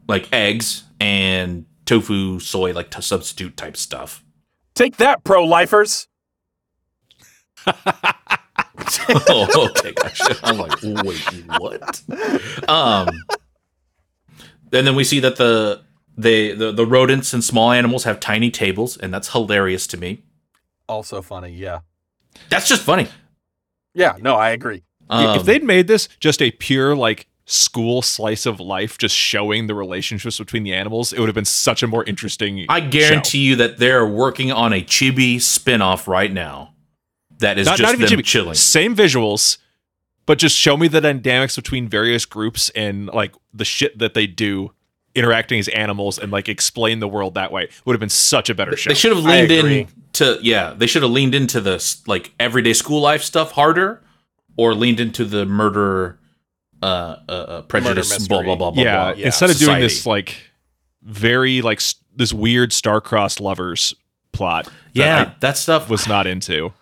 like 0.07 0.29
eggs 0.33 0.85
and 1.01 1.64
tofu, 1.87 2.39
soy, 2.41 2.72
like 2.72 2.91
to 2.91 3.03
substitute 3.03 3.57
type 3.57 3.76
stuff. 3.76 4.22
Take 4.74 4.97
that, 4.99 5.24
pro 5.24 5.45
lifers. 5.45 6.07
oh, 7.66 9.68
okay, 9.70 9.93
gotcha. 9.93 10.37
I'm 10.43 10.59
like, 10.59 10.72
wait, 10.83 11.20
what? 11.59 12.03
Um, 12.68 13.09
and 14.72 14.87
then 14.87 14.95
we 14.95 15.05
see 15.05 15.20
that 15.20 15.37
the 15.37 15.83
they 16.16 16.53
the, 16.53 16.72
the 16.72 16.87
rodents 16.87 17.33
and 17.33 17.43
small 17.43 17.72
animals 17.72 18.05
have 18.05 18.20
tiny 18.20 18.51
tables, 18.51 18.97
and 18.97 19.12
that's 19.12 19.33
hilarious 19.33 19.87
to 19.89 19.97
me. 19.97 20.22
Also 20.89 21.22
funny, 21.22 21.51
yeah. 21.51 21.81
That's 22.51 22.68
just 22.68 22.83
funny. 22.83 23.09
Yeah, 23.99 24.17
no, 24.21 24.37
I 24.37 24.51
agree. 24.51 24.85
Um, 25.11 25.39
if 25.39 25.45
they'd 25.45 25.65
made 25.65 25.89
this 25.89 26.09
just 26.21 26.41
a 26.41 26.51
pure 26.53 26.95
like 26.95 27.27
school 27.47 28.01
slice 28.03 28.47
of 28.47 28.61
life, 28.61 28.97
just 28.99 29.17
showing 29.17 29.67
the 29.67 29.75
relationships 29.75 30.39
between 30.39 30.63
the 30.63 30.73
animals, 30.73 31.13
it 31.13 31.19
would 31.19 31.29
have 31.29 31.35
been 31.35 31.45
such 31.45 31.83
a 31.83 31.87
more 31.87 32.05
interesting. 32.05 32.65
I 32.69 32.81
guarantee 32.81 33.39
you 33.39 33.57
that 33.57 33.79
they're 33.79 34.07
working 34.07 34.53
on 34.53 34.73
a 34.73 34.83
chibi 34.83 35.41
spin-off 35.41 36.07
right 36.07 36.33
now. 36.33 36.75
that 37.39 37.59
is 37.59 37.67
not, 37.67 37.79
just 37.79 37.87
not 37.87 37.95
even 37.95 38.03
them 38.03 38.09
Jimmy. 38.11 38.23
chilling. 38.23 38.55
Same 38.55 38.95
visuals, 38.95 39.59
but 40.27 40.39
just 40.39 40.57
show 40.57 40.77
me 40.77 40.89
the 40.89 41.01
dynamics 41.01 41.57
between 41.57 41.89
various 41.89 42.25
groups 42.25 42.69
and 42.71 43.07
like 43.07 43.35
the 43.53 43.65
shit 43.65 43.99
that 43.99 44.15
they 44.15 44.27
do 44.27 44.73
interacting 45.19 45.59
as 45.59 45.69
animals 45.69 46.19
and 46.19 46.33
like 46.33 46.49
explain 46.49 47.01
the 47.01 47.09
world 47.09 47.35
that 47.35 47.53
way 47.53 47.69
would 47.85 47.95
have 47.95 48.01
been 48.01 48.09
such 48.09 48.49
a 48.49 48.55
better 48.55 48.77
show. 48.77 48.91
They 48.91 48.95
should 48.95 49.14
have 49.14 49.25
leaned 49.25 49.51
agree. 49.51 49.81
in 49.81 49.89
to 50.14 50.39
yeah, 50.43 50.75
they 50.77 50.87
should 50.87 51.03
have 51.03 51.11
leaned 51.11 51.35
into 51.35 51.61
the 51.61 51.85
like 52.07 52.33
everyday 52.39 52.73
school 52.73 53.01
life 53.01 53.23
stuff 53.23 53.53
harder, 53.53 54.03
or 54.57 54.75
leaned 54.75 55.01
into 55.01 55.25
the 55.25 55.47
murder, 55.47 56.19
uh, 56.83 57.16
uh, 57.29 57.33
uh 57.33 57.62
prejudice, 57.62 58.11
mystery. 58.11 58.29
blah 58.29 58.43
blah 58.43 58.57
blah 58.57 58.71
blah. 58.71 58.83
yeah, 58.83 59.12
blah, 59.12 59.23
instead 59.23 59.51
of 59.51 59.57
doing 59.59 59.81
this 59.81 60.07
like 60.07 60.37
very 61.03 61.62
like 61.62 61.79
s- 61.79 61.97
this 62.14 62.33
weird 62.33 62.73
star-crossed 62.73 63.41
lovers 63.41 63.95
plot 64.33 64.66
that 64.66 64.73
yeah, 64.95 65.35
that 65.41 65.57
stuff 65.57 65.89
was 65.89 66.07
not 66.09 66.27
into. 66.27 66.73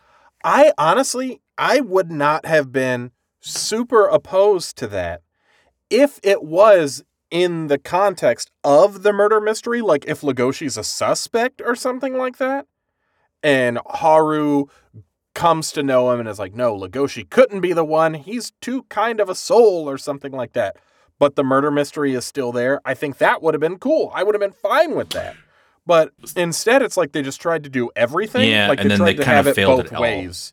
I 0.45 0.72
honestly, 0.78 1.41
I 1.59 1.80
would 1.80 2.11
not 2.11 2.47
have 2.47 2.72
been 2.72 3.11
super 3.41 4.07
opposed 4.07 4.76
to 4.78 4.87
that 4.89 5.22
if 5.91 6.18
it 6.22 6.43
was 6.43 7.05
in 7.31 7.66
the 7.66 7.79
context 7.79 8.51
of 8.64 9.03
the 9.03 9.12
murder 9.12 9.41
mystery, 9.41 9.81
like 9.81 10.05
if 10.07 10.20
Legoshi's 10.20 10.77
a 10.77 10.85
suspect 10.85 11.61
or 11.64 11.74
something 11.74 12.16
like 12.16 12.39
that, 12.39 12.66
and 13.43 13.79
Haru 13.87 14.66
comes 15.35 15.70
to 15.72 15.83
know 15.83 16.11
him 16.11 16.20
and 16.20 16.29
is 16.29 16.39
like, 16.39 16.55
no, 16.55 16.74
Legoshi 16.74 17.29
couldn't 17.29 17.61
be 17.61 17.72
the 17.72 17.85
one. 17.85 18.14
He's 18.14 18.53
too 18.61 18.85
kind 18.85 19.20
of 19.20 19.29
a 19.29 19.35
soul 19.35 19.89
or 19.89 19.99
something 19.99 20.33
like 20.33 20.55
that. 20.55 20.77
But 21.18 21.37
the 21.37 21.45
murder 21.45 21.70
mystery 21.70 22.14
is 22.14 22.24
still 22.24 22.53
there. 22.53 22.81
I 22.85 22.95
think 22.95 23.18
that 23.18 23.43
would 23.43 23.55
have 23.55 23.61
been 23.61 23.79
cool. 23.79 24.11
I 24.14 24.22
would 24.22 24.35
have 24.35 24.41
been 24.41 24.53
fine 24.53 24.95
with 24.95 25.11
that. 25.11 25.37
But 25.87 26.12
instead, 26.37 26.83
it's 26.83 26.97
like 26.97 27.12
they 27.12 27.22
just 27.22 27.41
tried 27.41 27.64
to 27.64 27.70
do 27.70 27.91
everything. 27.95 28.51
Yeah, 28.51 28.68
like 28.68 28.81
and 28.81 28.91
then 28.91 28.99
tried 28.99 29.07
they 29.07 29.14
to 29.14 29.22
kinda 29.22 29.37
have 29.37 29.47
it 29.47 29.55
failed 29.55 29.89
both 29.89 30.01
ways. 30.01 30.53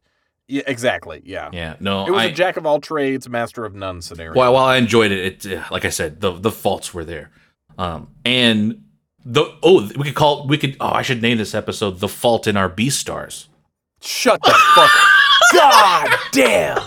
Yeah, 0.53 0.61
exactly. 0.67 1.19
Yeah. 1.25 1.49
Yeah, 1.51 1.77
no, 1.79 2.05
It 2.05 2.11
was 2.11 2.21
I, 2.21 2.25
a 2.25 2.31
jack 2.31 2.57
of 2.57 2.65
all 2.67 2.79
trades, 2.79 3.27
master 3.27 3.65
of 3.65 3.73
none 3.73 4.03
scenario. 4.03 4.35
while 4.35 4.53
while 4.53 4.65
I 4.65 4.77
enjoyed 4.77 5.11
it, 5.11 5.43
it 5.43 5.57
uh, 5.57 5.63
like 5.71 5.83
I 5.83 5.89
said, 5.89 6.21
the 6.21 6.31
the 6.31 6.51
faults 6.51 6.93
were 6.93 7.03
there, 7.03 7.31
um, 7.79 8.09
and 8.23 8.83
the 9.25 9.45
oh 9.63 9.89
we 9.97 10.03
could 10.03 10.13
call 10.13 10.45
we 10.45 10.59
could 10.59 10.77
oh 10.79 10.91
I 10.91 11.01
should 11.01 11.23
name 11.23 11.39
this 11.39 11.55
episode 11.55 11.99
the 12.01 12.07
fault 12.07 12.45
in 12.45 12.55
our 12.55 12.69
Beastars. 12.69 13.47
Shut 13.99 14.43
the 14.43 14.53
fuck. 14.75 14.91
God 15.53 16.15
damn. 16.31 16.81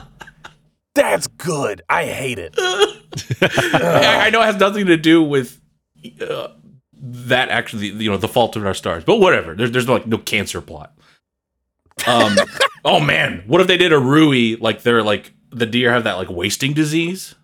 That's 0.95 1.27
good. 1.27 1.83
I 1.89 2.05
hate 2.05 2.39
it. 2.39 2.55
I, 2.59 4.27
I 4.27 4.31
know 4.31 4.43
it 4.43 4.47
has 4.47 4.57
nothing 4.57 4.87
to 4.87 4.97
do 4.97 5.25
with 5.25 5.61
uh, 6.21 6.49
that 6.95 7.49
actually, 7.49 7.89
you 7.89 8.11
know, 8.11 8.17
the 8.17 8.29
fault 8.29 8.57
in 8.57 8.65
our 8.65 8.75
stars, 8.75 9.03
but 9.03 9.17
whatever. 9.17 9.57
There's 9.57 9.73
there's 9.73 9.89
no, 9.89 9.95
like 9.95 10.07
no 10.07 10.19
cancer 10.19 10.61
plot. 10.61 10.97
Um, 12.07 12.37
oh 12.85 13.01
man, 13.01 13.43
what 13.47 13.61
if 13.61 13.67
they 13.67 13.77
did 13.77 13.93
a 13.93 13.99
Rui 13.99 14.57
like 14.61 14.83
they're 14.83 15.03
like 15.03 15.33
the 15.51 15.67
deer 15.67 15.93
have 15.93 16.05
that 16.05 16.15
like 16.15 16.29
wasting 16.31 16.73
disease? 16.73 17.35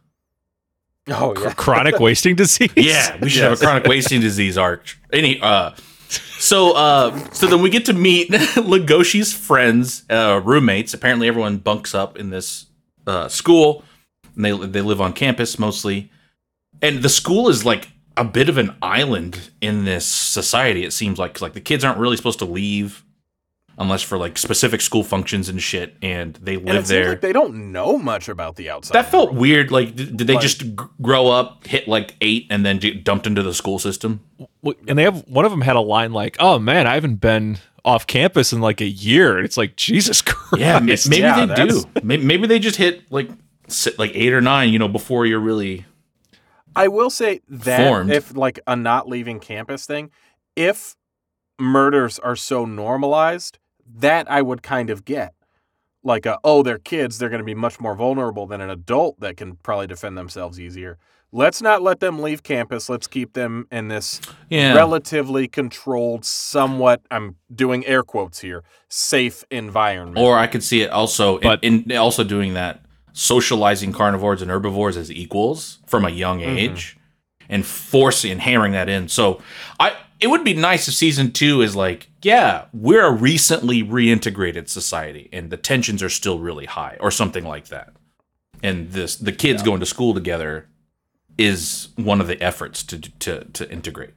Oh 1.08 1.34
yeah. 1.40 1.52
Chronic 1.54 1.98
wasting 2.00 2.36
disease. 2.36 2.70
Yeah, 2.76 3.16
we 3.20 3.28
should 3.28 3.42
have 3.42 3.52
a 3.52 3.56
chronic 3.56 3.84
wasting 3.86 4.20
disease 4.20 4.58
arc. 4.58 4.96
Any 5.12 5.40
uh 5.40 5.72
so 6.08 6.72
uh 6.76 7.16
so 7.30 7.46
then 7.46 7.62
we 7.62 7.70
get 7.70 7.86
to 7.86 7.92
meet 7.92 8.30
Legoshi's 8.30 9.32
friends, 9.32 10.04
uh 10.10 10.40
roommates. 10.44 10.94
Apparently 10.94 11.28
everyone 11.28 11.58
bunks 11.58 11.94
up 11.94 12.18
in 12.18 12.30
this 12.30 12.66
uh 13.06 13.28
school 13.28 13.84
and 14.36 14.44
they 14.44 14.52
they 14.66 14.80
live 14.80 15.00
on 15.00 15.12
campus 15.12 15.58
mostly. 15.58 16.10
And 16.80 17.02
the 17.02 17.08
school 17.08 17.48
is 17.48 17.64
like 17.64 17.88
a 18.16 18.24
bit 18.24 18.48
of 18.48 18.58
an 18.58 18.76
island 18.82 19.50
in 19.62 19.84
this 19.86 20.04
society 20.06 20.84
it 20.84 20.92
seems 20.92 21.18
like 21.18 21.32
'cause, 21.34 21.42
like 21.42 21.54
the 21.54 21.60
kids 21.60 21.82
aren't 21.82 21.98
really 21.98 22.16
supposed 22.16 22.38
to 22.40 22.44
leave 22.44 23.04
unless 23.82 24.00
for 24.02 24.16
like 24.16 24.38
specific 24.38 24.80
school 24.80 25.04
functions 25.04 25.48
and 25.48 25.62
shit 25.62 25.94
and 26.00 26.34
they 26.36 26.54
And 26.54 26.64
live 26.64 26.74
it 26.76 26.78
seems 26.78 26.88
there. 26.88 27.08
like 27.10 27.20
they 27.20 27.32
don't 27.32 27.70
know 27.72 27.98
much 27.98 28.28
about 28.28 28.56
the 28.56 28.70
outside. 28.70 28.94
that 28.94 29.10
felt 29.10 29.30
world. 29.30 29.38
weird 29.40 29.70
like 29.70 29.94
did, 29.94 30.16
did 30.16 30.26
they 30.26 30.34
Like- 30.34 30.42
just 30.42 30.60
g- 30.60 30.74
grow 31.02 31.28
up 31.28 31.66
hit 31.66 31.86
like 31.86 32.14
8 32.20 32.46
and 32.48 32.64
then 32.64 32.78
get 32.78 33.04
dumped 33.04 33.26
into 33.26 33.42
the 33.42 33.52
school 33.52 33.78
system? 33.78 34.20
And 34.88 34.98
they 34.98 35.02
have 35.02 35.26
one 35.28 35.44
of 35.44 35.50
them 35.50 35.60
had 35.60 35.76
a 35.76 35.80
line 35.80 36.12
like, 36.12 36.36
"Oh 36.40 36.58
man, 36.58 36.86
I 36.86 36.94
haven't 36.94 37.16
been 37.16 37.58
off 37.84 38.06
campus 38.06 38.52
in 38.52 38.60
like 38.60 38.80
a 38.80 38.86
year." 38.86 39.38
It's 39.40 39.56
like 39.56 39.76
Jesus 39.76 40.22
Christ. 40.26 40.60
Yeah, 40.60 40.78
maybe 40.80 41.18
yeah, 41.22 41.46
they 41.46 41.66
do. 41.66 41.84
Maybe, 42.02 42.24
maybe 42.24 42.46
they 42.46 42.58
just 42.58 42.76
hit 42.76 43.10
like 43.10 43.28
like 43.98 44.12
eight 44.14 44.32
or 44.32 44.40
nine, 44.40 44.72
you 44.72 44.78
know, 44.78 44.88
before 44.88 45.26
you're 45.26 45.40
really. 45.40 45.84
I 46.76 46.88
will 46.88 47.10
say 47.10 47.40
that 47.48 47.86
Formed. 47.86 48.10
if 48.12 48.34
like 48.36 48.60
a 48.66 48.74
not 48.76 49.08
leaving 49.08 49.40
campus 49.40 49.84
thing, 49.86 50.10
if 50.56 50.96
murders 51.58 52.18
are 52.18 52.36
so 52.36 52.64
normalized, 52.64 53.58
that 53.98 54.30
I 54.30 54.42
would 54.42 54.62
kind 54.62 54.90
of 54.90 55.04
get. 55.04 55.34
Like, 56.04 56.26
a, 56.26 56.38
oh, 56.42 56.62
they're 56.64 56.78
kids, 56.78 57.18
they're 57.18 57.28
going 57.28 57.38
to 57.40 57.44
be 57.44 57.54
much 57.54 57.78
more 57.80 57.94
vulnerable 57.94 58.46
than 58.46 58.60
an 58.60 58.70
adult 58.70 59.20
that 59.20 59.36
can 59.36 59.54
probably 59.56 59.86
defend 59.86 60.18
themselves 60.18 60.58
easier. 60.58 60.98
Let's 61.30 61.62
not 61.62 61.80
let 61.80 62.00
them 62.00 62.20
leave 62.20 62.42
campus. 62.42 62.88
Let's 62.88 63.06
keep 63.06 63.32
them 63.34 63.66
in 63.70 63.88
this 63.88 64.20
Yeah. 64.50 64.74
relatively 64.74 65.46
controlled, 65.48 66.24
somewhat, 66.24 67.02
I'm 67.10 67.36
doing 67.54 67.86
air 67.86 68.02
quotes 68.02 68.40
here, 68.40 68.64
safe 68.88 69.44
environment. 69.50 70.18
or 70.18 70.36
I 70.36 70.46
could 70.48 70.62
see 70.64 70.82
it 70.82 70.90
also 70.90 71.38
But- 71.38 71.62
in, 71.62 71.84
in 71.90 71.96
also 71.96 72.24
doing 72.24 72.54
that, 72.54 72.84
socializing 73.12 73.92
carnivores 73.92 74.42
and 74.42 74.50
herbivores 74.50 74.96
as 74.96 75.10
equals 75.10 75.78
from 75.86 76.04
a 76.04 76.10
young 76.10 76.40
Mm-hmm. 76.40 76.58
age, 76.58 76.96
and 77.48 77.64
forcing 77.64 78.32
and 78.32 78.40
hammering 78.40 78.72
that 78.72 78.88
in. 78.88 79.08
So 79.08 79.40
I, 79.78 79.92
it 80.22 80.28
would 80.28 80.44
be 80.44 80.54
nice 80.54 80.86
if 80.86 80.94
season 80.94 81.32
two 81.32 81.60
is 81.60 81.74
like, 81.74 82.08
yeah, 82.22 82.66
we're 82.72 83.04
a 83.04 83.12
recently 83.12 83.82
reintegrated 83.82 84.68
society, 84.68 85.28
and 85.32 85.50
the 85.50 85.56
tensions 85.56 86.02
are 86.02 86.08
still 86.08 86.38
really 86.38 86.66
high, 86.66 86.96
or 87.00 87.10
something 87.10 87.44
like 87.44 87.68
that. 87.68 87.92
And 88.62 88.92
this, 88.92 89.16
the 89.16 89.32
kids 89.32 89.62
going 89.62 89.80
to 89.80 89.86
school 89.86 90.14
together, 90.14 90.68
is 91.38 91.88
one 91.96 92.20
of 92.20 92.26
the 92.26 92.40
efforts 92.40 92.82
to 92.84 93.00
to 93.00 93.44
to 93.44 93.70
integrate. 93.70 94.14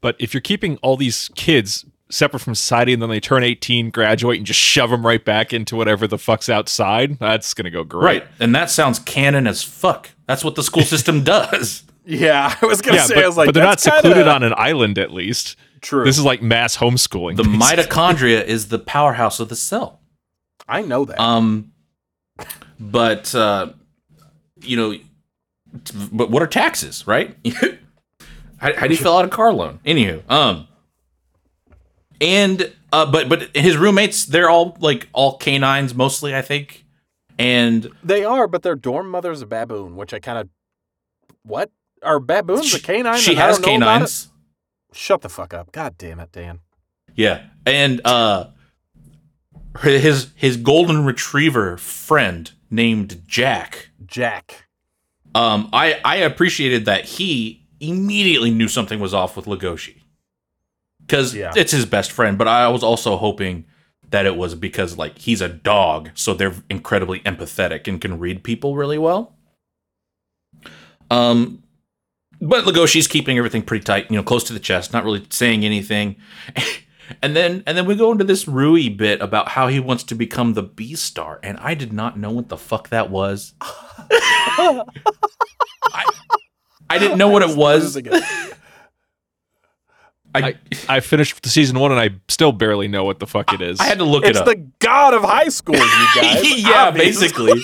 But 0.00 0.16
if 0.18 0.32
you're 0.32 0.40
keeping 0.40 0.78
all 0.78 0.96
these 0.96 1.30
kids 1.34 1.84
separate 2.10 2.40
from 2.40 2.54
society 2.54 2.92
and 2.92 3.00
then 3.00 3.08
they 3.08 3.20
turn 3.20 3.42
18, 3.42 3.90
graduate, 3.90 4.36
and 4.36 4.46
just 4.46 4.60
shove 4.60 4.90
them 4.90 5.06
right 5.06 5.24
back 5.24 5.52
into 5.52 5.76
whatever 5.76 6.06
the 6.06 6.18
fuck's 6.18 6.48
outside, 6.48 7.18
that's 7.18 7.54
gonna 7.54 7.70
go 7.70 7.84
great. 7.84 8.22
Right. 8.22 8.28
And 8.40 8.54
that 8.54 8.70
sounds 8.70 8.98
canon 8.98 9.46
as 9.46 9.62
fuck. 9.62 10.10
That's 10.26 10.44
what 10.44 10.54
the 10.54 10.62
school 10.62 10.82
system 10.94 11.24
does. 11.24 11.84
Yeah, 12.04 12.54
I 12.62 12.66
was 12.66 12.80
going 12.82 12.94
to 12.96 13.00
Yeah, 13.02 13.06
say, 13.06 13.14
but, 13.16 13.24
I 13.24 13.26
was 13.26 13.36
like, 13.36 13.46
but 13.46 13.54
they're 13.54 13.64
not 13.64 13.78
that's 13.78 13.84
kinda 13.84 13.98
secluded 14.00 14.28
on 14.28 14.42
an 14.42 14.54
island 14.56 14.98
at 14.98 15.12
least. 15.12 15.56
True. 15.80 16.04
This 16.04 16.18
is 16.18 16.24
like 16.24 16.42
mass 16.42 16.76
homeschooling. 16.76 17.36
The 17.36 17.42
mitochondria 17.44 18.44
is 18.44 18.68
the 18.68 18.78
powerhouse 18.78 19.40
of 19.40 19.48
the 19.48 19.56
cell. 19.56 20.00
I 20.68 20.82
know 20.82 21.04
that. 21.04 21.20
Um 21.20 21.72
but 22.78 23.34
uh 23.34 23.72
you 24.60 24.76
know 24.76 24.96
but 26.12 26.30
what 26.30 26.42
are 26.42 26.46
taxes, 26.46 27.06
right? 27.06 27.36
how, 28.58 28.72
how 28.74 28.86
do 28.86 28.92
you 28.92 28.96
fill 28.96 29.16
out 29.16 29.24
a 29.24 29.28
car 29.28 29.52
loan? 29.52 29.80
Anywho, 29.84 30.22
um 30.30 30.68
and 32.20 32.72
uh 32.92 33.10
but 33.10 33.28
but 33.28 33.54
his 33.56 33.76
roommates, 33.76 34.24
they're 34.24 34.50
all 34.50 34.76
like 34.80 35.08
all 35.12 35.36
canines 35.38 35.94
mostly, 35.94 36.34
I 36.34 36.42
think. 36.42 36.84
And 37.38 37.90
They 38.04 38.24
are, 38.24 38.46
but 38.46 38.62
their 38.62 38.76
dorm 38.76 39.08
mother's 39.08 39.42
a 39.42 39.46
baboon, 39.46 39.96
which 39.96 40.14
I 40.14 40.20
kind 40.20 40.38
of. 40.38 40.48
What? 41.42 41.70
Are 42.02 42.20
baboons 42.20 42.74
a 42.74 42.80
canine? 42.80 43.18
she 43.18 43.34
has 43.34 43.58
don't 43.58 43.66
know 43.68 43.76
about 43.76 43.86
it? 43.86 43.94
canines. 43.98 44.28
Shut 44.92 45.20
the 45.22 45.28
fuck 45.28 45.54
up. 45.54 45.72
God 45.72 45.96
damn 45.98 46.20
it, 46.20 46.32
Dan. 46.32 46.60
Yeah, 47.14 47.44
and 47.66 48.00
uh, 48.06 48.48
his 49.80 50.32
his 50.34 50.56
golden 50.56 51.04
retriever 51.04 51.76
friend 51.78 52.50
named 52.70 53.22
Jack. 53.26 53.88
Jack. 54.06 54.66
Um, 55.34 55.68
I 55.72 56.00
I 56.04 56.16
appreciated 56.16 56.84
that 56.86 57.04
he 57.06 57.66
immediately 57.80 58.50
knew 58.50 58.68
something 58.68 59.00
was 59.00 59.14
off 59.14 59.36
with 59.36 59.46
Legoshi 59.46 60.02
because 61.00 61.34
Yeah. 61.34 61.52
it's 61.56 61.72
his 61.72 61.84
best 61.86 62.12
friend. 62.12 62.36
But 62.38 62.48
I 62.48 62.68
was 62.68 62.82
also 62.82 63.16
hoping 63.16 63.64
that 64.10 64.26
it 64.26 64.36
was 64.36 64.54
because 64.54 64.98
like 64.98 65.18
he's 65.18 65.40
a 65.40 65.48
dog, 65.48 66.10
so 66.14 66.34
they're 66.34 66.54
incredibly 66.68 67.20
empathetic 67.20 67.88
and 67.88 68.00
can 68.00 68.18
read 68.18 68.44
people 68.44 68.76
really 68.76 68.98
well. 68.98 69.34
Um, 71.10 71.61
but 72.42 72.64
Legoshi's 72.64 73.06
keeping 73.06 73.38
everything 73.38 73.62
pretty 73.62 73.84
tight, 73.84 74.10
you 74.10 74.16
know, 74.16 74.22
close 74.22 74.44
to 74.44 74.52
the 74.52 74.60
chest, 74.60 74.92
not 74.92 75.04
really 75.04 75.24
saying 75.30 75.64
anything. 75.64 76.16
And 77.20 77.36
then 77.36 77.62
and 77.66 77.76
then 77.76 77.84
we 77.84 77.94
go 77.94 78.12
into 78.12 78.24
this 78.24 78.48
Rui 78.48 78.88
bit 78.88 79.20
about 79.20 79.48
how 79.48 79.68
he 79.68 79.78
wants 79.80 80.04
to 80.04 80.14
become 80.14 80.54
the 80.54 80.62
Beastar, 80.62 81.38
and 81.42 81.58
I 81.58 81.74
did 81.74 81.92
not 81.92 82.18
know 82.18 82.30
what 82.30 82.48
the 82.48 82.56
fuck 82.56 82.88
that 82.88 83.10
was. 83.10 83.52
I, 83.60 84.84
I 86.88 86.98
didn't 86.98 87.18
know 87.18 87.28
what 87.28 87.42
it 87.42 87.54
was. 87.54 87.98
Losing 90.34 90.48
it. 90.50 90.58
I, 90.88 90.94
I, 90.94 90.96
I 90.96 91.00
finished 91.00 91.42
the 91.42 91.48
season 91.48 91.78
one 91.78 91.90
and 91.92 92.00
I 92.00 92.10
still 92.28 92.52
barely 92.52 92.88
know 92.88 93.04
what 93.04 93.18
the 93.18 93.26
fuck 93.26 93.52
it 93.52 93.60
is. 93.60 93.80
I 93.80 93.84
had 93.84 93.98
to 93.98 94.04
look 94.04 94.24
It's 94.24 94.38
it 94.38 94.42
up. 94.42 94.48
It's 94.48 94.60
the 94.60 94.68
god 94.78 95.14
of 95.14 95.22
high 95.22 95.48
school, 95.48 95.74
you 95.76 95.80
guys. 96.14 96.62
yeah, 96.62 96.84
obviously. 96.88 97.28
basically. 97.28 97.60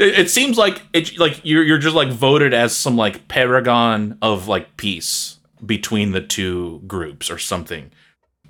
it, 0.00 0.18
it 0.20 0.30
seems 0.30 0.56
like 0.58 0.82
it 0.92 1.18
like 1.18 1.40
you're 1.44 1.62
you're 1.64 1.78
just 1.78 1.96
like 1.96 2.08
voted 2.10 2.52
as 2.54 2.76
some 2.76 2.96
like 2.96 3.28
paragon 3.28 4.18
of 4.22 4.48
like 4.48 4.76
peace 4.76 5.38
between 5.64 6.12
the 6.12 6.20
two 6.20 6.80
groups 6.86 7.30
or 7.30 7.38
something. 7.38 7.90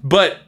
But 0.02 0.38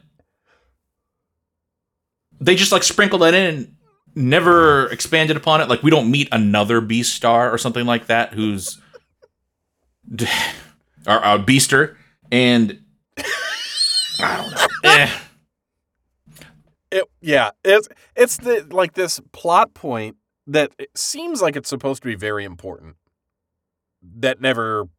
they 2.39 2.55
just 2.55 2.71
like 2.71 2.83
sprinkle 2.83 3.19
that 3.19 3.33
in 3.33 3.55
and 3.55 3.75
never 4.15 4.87
expanded 4.89 5.37
upon 5.37 5.61
it. 5.61 5.69
Like 5.69 5.83
we 5.83 5.91
don't 5.91 6.09
meet 6.11 6.27
another 6.31 6.81
Beast 6.81 7.13
Star 7.15 7.51
or 7.51 7.57
something 7.57 7.85
like 7.85 8.07
that 8.07 8.33
who's 8.33 8.79
our, 11.07 11.19
our 11.19 11.37
Beaster 11.39 11.95
and 12.31 12.80
I 14.21 14.37
don't 14.37 14.51
know. 14.51 14.67
Eh. 14.83 15.09
It, 16.91 17.03
yeah, 17.21 17.51
it's 17.63 17.87
it's 18.15 18.37
the 18.37 18.67
like 18.69 18.93
this 18.93 19.21
plot 19.31 19.73
point 19.73 20.17
that 20.47 20.71
it 20.77 20.89
seems 20.95 21.41
like 21.41 21.55
it's 21.55 21.69
supposed 21.69 22.01
to 22.03 22.07
be 22.07 22.15
very 22.15 22.43
important. 22.43 22.97
That 24.01 24.41
never 24.41 24.89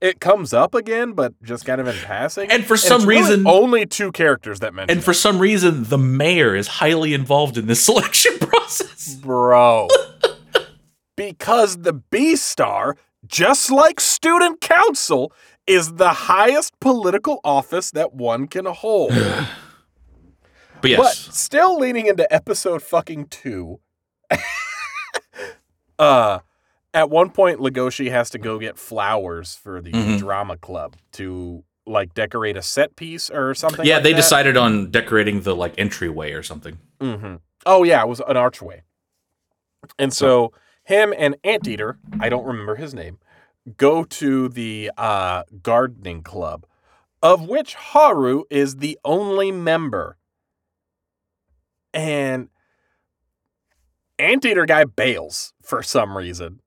it 0.00 0.20
comes 0.20 0.52
up 0.52 0.74
again, 0.74 1.12
but 1.12 1.40
just 1.42 1.64
kind 1.64 1.80
of 1.80 1.86
in 1.86 1.96
passing. 1.96 2.50
And 2.50 2.64
for 2.64 2.74
it's 2.74 2.82
some 2.82 3.06
really 3.06 3.22
reason, 3.22 3.46
only 3.46 3.86
two 3.86 4.12
characters 4.12 4.60
that 4.60 4.74
mention 4.74 4.96
and 4.96 5.04
for 5.04 5.14
some 5.14 5.38
reason, 5.38 5.84
the 5.84 5.98
mayor 5.98 6.54
is 6.54 6.66
highly 6.66 7.14
involved 7.14 7.56
in 7.56 7.66
this 7.66 7.80
selection 7.84 8.38
process. 8.38 9.14
bro. 9.14 9.88
because 11.16 11.78
the 11.78 11.94
Beastar, 11.94 12.94
just 13.26 13.70
like 13.70 14.00
student 14.00 14.60
council, 14.60 15.32
is 15.66 15.94
the 15.94 16.10
highest 16.10 16.78
political 16.80 17.40
office 17.42 17.90
that 17.92 18.14
one 18.14 18.46
can 18.46 18.66
hold. 18.66 19.12
But 20.82 20.90
yes, 20.90 20.98
But 21.00 21.34
still 21.34 21.78
leaning 21.78 22.06
into 22.06 22.30
episode 22.32 22.82
fucking 22.82 23.28
two. 23.28 23.80
uh 25.98 26.40
at 26.94 27.10
one 27.10 27.30
point 27.30 27.60
Legoshi 27.60 28.10
has 28.10 28.30
to 28.30 28.38
go 28.38 28.58
get 28.58 28.78
flowers 28.78 29.54
for 29.54 29.80
the 29.80 29.92
Mhm. 29.92 30.18
drama 30.18 30.56
club 30.56 30.96
to 31.12 31.64
like 31.86 32.14
decorate 32.14 32.56
a 32.56 32.62
set 32.62 32.96
piece 32.96 33.30
or 33.30 33.54
something. 33.54 33.86
yeah, 33.86 33.94
like 33.94 34.02
they 34.04 34.12
that. 34.12 34.16
decided 34.16 34.56
on 34.56 34.90
decorating 34.90 35.42
the 35.42 35.54
like 35.54 35.74
entryway 35.78 36.32
or 36.32 36.42
something. 36.42 36.78
Mm-hmm. 37.00 37.36
Oh 37.64 37.82
yeah, 37.84 38.02
it 38.02 38.08
was 38.08 38.20
an 38.26 38.36
archway. 38.36 38.82
And 39.98 40.12
so 40.12 40.52
him 40.86 41.12
and 41.18 41.36
Anteater, 41.44 41.98
I 42.20 42.28
don't 42.28 42.46
remember 42.46 42.76
his 42.76 42.94
name, 42.94 43.18
go 43.76 44.04
to 44.04 44.48
the 44.48 44.90
uh, 44.96 45.42
gardening 45.62 46.22
club, 46.22 46.64
of 47.22 47.48
which 47.48 47.74
Haru 47.74 48.44
is 48.50 48.76
the 48.76 48.98
only 49.04 49.50
member. 49.50 50.16
And 51.92 52.48
Anteater 54.18 54.64
guy 54.64 54.84
bails 54.84 55.52
for 55.60 55.82
some 55.82 56.16
reason, 56.16 56.60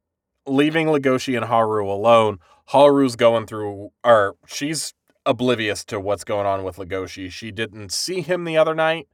leaving 0.45 0.87
Legoshi 0.87 1.37
and 1.37 1.45
Haru 1.45 1.89
alone. 1.89 2.39
Haru's 2.65 3.15
going 3.15 3.47
through, 3.47 3.91
or 4.03 4.35
she's 4.45 4.93
oblivious 5.25 5.85
to 5.85 5.99
what's 5.99 6.25
going 6.25 6.45
on 6.45 6.63
with 6.65 6.75
Legoshi. 6.75 7.31
She 7.31 7.51
didn't 7.51 7.93
see 7.93 8.19
him 8.21 8.43
the 8.43 8.57
other 8.57 8.75
night 8.75 9.07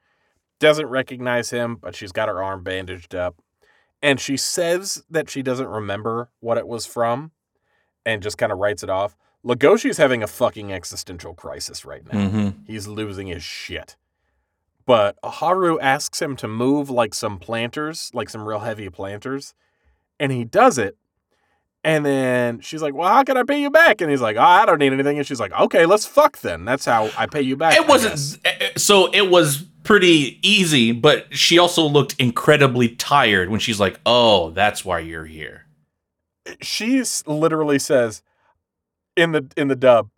doesn't 0.59 0.87
recognize 0.87 1.49
him, 1.49 1.75
but 1.75 1.95
she's 1.95 2.11
got 2.11 2.29
her 2.29 2.41
arm 2.41 2.63
bandaged 2.63 3.13
up. 3.13 3.35
And 4.05 4.19
she 4.19 4.37
says 4.37 5.03
that 5.09 5.31
she 5.31 5.41
doesn't 5.41 5.67
remember 5.67 6.29
what 6.39 6.59
it 6.59 6.67
was 6.67 6.85
from 6.85 7.31
and 8.05 8.21
just 8.21 8.37
kind 8.37 8.51
of 8.51 8.59
writes 8.59 8.83
it 8.83 8.89
off. 8.89 9.17
Legoshi's 9.43 9.97
having 9.97 10.21
a 10.21 10.27
fucking 10.27 10.71
existential 10.71 11.33
crisis 11.33 11.83
right 11.85 12.03
now. 12.13 12.19
Mm-hmm. 12.19 12.49
He's 12.67 12.87
losing 12.87 13.25
his 13.25 13.41
shit. 13.41 13.95
But 14.85 15.17
Haru 15.23 15.79
asks 15.79 16.21
him 16.21 16.35
to 16.35 16.47
move 16.47 16.91
like 16.91 17.15
some 17.15 17.39
planters, 17.39 18.11
like 18.13 18.29
some 18.29 18.47
real 18.47 18.59
heavy 18.59 18.89
planters. 18.89 19.55
And 20.19 20.31
he 20.31 20.45
does 20.45 20.77
it. 20.77 20.97
And 21.83 22.05
then 22.05 22.59
she's 22.59 22.83
like, 22.83 22.93
Well, 22.93 23.09
how 23.09 23.23
can 23.23 23.37
I 23.37 23.43
pay 23.43 23.59
you 23.59 23.71
back? 23.71 24.01
And 24.01 24.11
he's 24.11 24.21
like, 24.21 24.37
oh, 24.37 24.41
I 24.41 24.67
don't 24.67 24.77
need 24.77 24.93
anything. 24.93 25.17
And 25.17 25.25
she's 25.25 25.39
like, 25.39 25.51
Okay, 25.53 25.87
let's 25.87 26.05
fuck 26.05 26.41
then. 26.41 26.63
That's 26.63 26.85
how 26.85 27.09
I 27.17 27.25
pay 27.25 27.41
you 27.41 27.57
back. 27.57 27.75
It 27.75 27.87
wasn't 27.87 28.39
eh, 28.45 28.69
so. 28.77 29.11
It 29.11 29.31
was 29.31 29.65
pretty 29.85 30.39
easy, 30.41 30.91
but 30.91 31.27
she 31.37 31.57
also 31.57 31.83
looked 31.83 32.15
incredibly 32.19 32.89
tired 32.89 33.49
when 33.49 33.61
she's 33.61 33.79
like, 33.79 33.99
"Oh, 34.05 34.49
that's 34.51 34.83
why 34.83 34.99
you're 34.99 35.25
here." 35.25 35.61
she 36.61 37.03
literally 37.25 37.79
says 37.79 38.21
in 39.15 39.31
the 39.31 39.47
in 39.55 39.67
the 39.69 39.75
dub, 39.75 40.09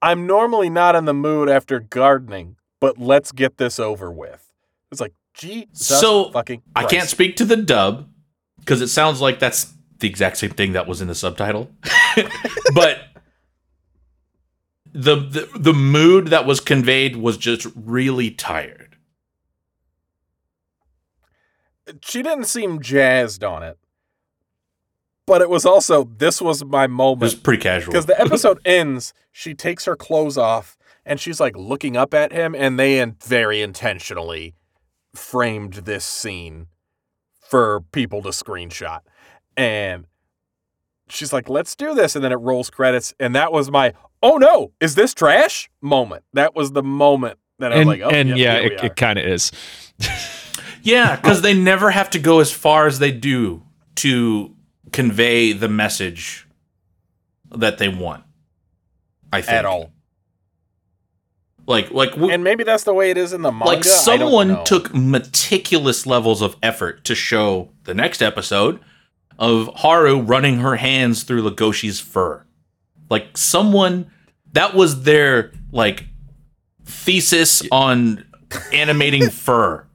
"I'm 0.00 0.26
normally 0.26 0.70
not 0.70 0.94
in 0.94 1.06
the 1.06 1.14
mood 1.14 1.48
after 1.48 1.80
gardening, 1.80 2.56
but 2.80 2.98
let's 2.98 3.32
get 3.32 3.56
this 3.56 3.78
over 3.80 4.10
with." 4.10 4.52
It's 4.92 5.00
like, 5.00 5.14
gee, 5.34 5.68
So, 5.72 6.30
fucking. 6.30 6.62
I 6.76 6.84
can't 6.84 7.08
speak 7.08 7.36
to 7.36 7.44
the 7.44 7.56
dub 7.56 8.08
because 8.60 8.80
it 8.80 8.88
sounds 8.88 9.20
like 9.20 9.40
that's 9.40 9.72
the 9.98 10.08
exact 10.08 10.36
same 10.36 10.50
thing 10.50 10.72
that 10.72 10.86
was 10.86 11.00
in 11.02 11.08
the 11.08 11.14
subtitle, 11.14 11.70
but. 12.74 13.00
The, 14.96 15.16
the 15.16 15.48
the 15.58 15.72
mood 15.72 16.28
that 16.28 16.46
was 16.46 16.60
conveyed 16.60 17.16
was 17.16 17.36
just 17.36 17.66
really 17.74 18.30
tired. 18.30 18.93
She 22.02 22.22
didn't 22.22 22.44
seem 22.44 22.80
jazzed 22.80 23.44
on 23.44 23.62
it, 23.62 23.78
but 25.26 25.40
it 25.42 25.50
was 25.50 25.64
also 25.66 26.04
this 26.04 26.40
was 26.40 26.64
my 26.64 26.84
It 26.84 26.88
was 26.88 26.96
moment 26.96 27.42
pretty 27.42 27.62
casual. 27.62 27.92
because 27.92 28.06
the 28.06 28.20
episode 28.20 28.58
ends. 28.64 29.12
She 29.32 29.52
takes 29.54 29.84
her 29.86 29.96
clothes 29.96 30.38
off 30.38 30.76
and 31.04 31.18
she's 31.20 31.40
like 31.40 31.56
looking 31.56 31.96
up 31.96 32.14
at 32.14 32.32
him, 32.32 32.54
and 32.54 32.78
they 32.78 32.98
in- 33.00 33.16
very 33.24 33.60
intentionally 33.60 34.54
framed 35.14 35.74
this 35.74 36.04
scene 36.04 36.68
for 37.40 37.82
people 37.92 38.22
to 38.22 38.30
screenshot. 38.30 39.00
And 39.56 40.06
she's 41.08 41.32
like, 41.32 41.48
let's 41.48 41.76
do 41.76 41.94
this. 41.94 42.16
And 42.16 42.24
then 42.24 42.32
it 42.32 42.36
rolls 42.36 42.70
credits. 42.70 43.14
And 43.20 43.34
that 43.34 43.52
was 43.52 43.70
my, 43.70 43.92
oh 44.22 44.38
no, 44.38 44.72
is 44.80 44.94
this 44.94 45.12
trash 45.14 45.68
moment? 45.82 46.24
That 46.32 46.54
was 46.56 46.72
the 46.72 46.82
moment 46.82 47.38
that 47.58 47.70
I 47.72 47.76
was 47.76 47.80
and 47.82 47.88
like, 47.88 48.00
oh, 48.00 48.08
and 48.08 48.28
yep, 48.30 48.38
yeah, 48.38 48.60
here 48.60 48.70
we 48.70 48.76
it, 48.76 48.84
it 48.84 48.96
kind 48.96 49.18
of 49.18 49.26
is. 49.26 49.52
Yeah, 50.84 51.14
oh. 51.18 51.20
because 51.20 51.42
they 51.42 51.54
never 51.54 51.90
have 51.90 52.10
to 52.10 52.18
go 52.18 52.40
as 52.40 52.52
far 52.52 52.86
as 52.86 52.98
they 53.00 53.10
do 53.10 53.62
to 53.96 54.54
convey 54.92 55.52
the 55.52 55.68
message 55.68 56.46
that 57.50 57.78
they 57.78 57.88
want. 57.88 58.22
I 59.32 59.40
think 59.42 59.52
at 59.58 59.64
all. 59.64 59.90
Like, 61.66 61.90
like, 61.90 62.10
w- 62.10 62.30
And 62.32 62.44
maybe 62.44 62.62
that's 62.62 62.84
the 62.84 62.92
way 62.92 63.10
it 63.10 63.16
is 63.16 63.32
in 63.32 63.42
the 63.42 63.50
manga. 63.50 63.64
like 63.66 63.84
someone 63.84 64.62
took 64.64 64.94
meticulous 64.94 66.06
levels 66.06 66.42
of 66.42 66.56
effort 66.62 67.04
to 67.04 67.14
show 67.14 67.70
the 67.84 67.94
next 67.94 68.20
episode 68.22 68.80
of 69.38 69.70
Haru 69.76 70.20
running 70.20 70.58
her 70.58 70.76
hands 70.76 71.22
through 71.22 71.42
Legoshi's 71.42 72.00
fur. 72.00 72.44
Like 73.08 73.36
someone 73.36 74.10
that 74.52 74.74
was 74.74 75.04
their 75.04 75.52
like 75.72 76.04
thesis 76.84 77.62
on 77.72 78.24
animating 78.72 79.30
fur. 79.30 79.86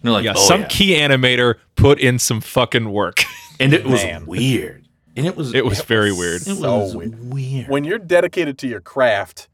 And 0.00 0.04
they're 0.04 0.12
like, 0.12 0.24
yeah, 0.24 0.34
"Oh, 0.36 0.46
some 0.48 0.62
yeah." 0.62 0.68
key 0.68 0.90
animator 0.94 1.56
put 1.76 1.98
in 1.98 2.18
some 2.18 2.40
fucking 2.40 2.90
work. 2.92 3.22
and 3.60 3.72
it 3.72 3.84
was 3.84 4.02
Man. 4.02 4.26
weird. 4.26 4.86
And 5.16 5.26
it 5.26 5.36
was 5.36 5.52
It 5.54 5.64
was 5.64 5.80
very 5.80 6.12
weird. 6.12 6.42
It 6.42 6.56
So 6.56 6.78
was 6.78 6.94
weird. 6.96 7.32
weird. 7.32 7.68
When 7.68 7.82
you're 7.84 7.98
dedicated 7.98 8.56
to 8.58 8.68
your 8.68 8.80
craft, 8.80 9.48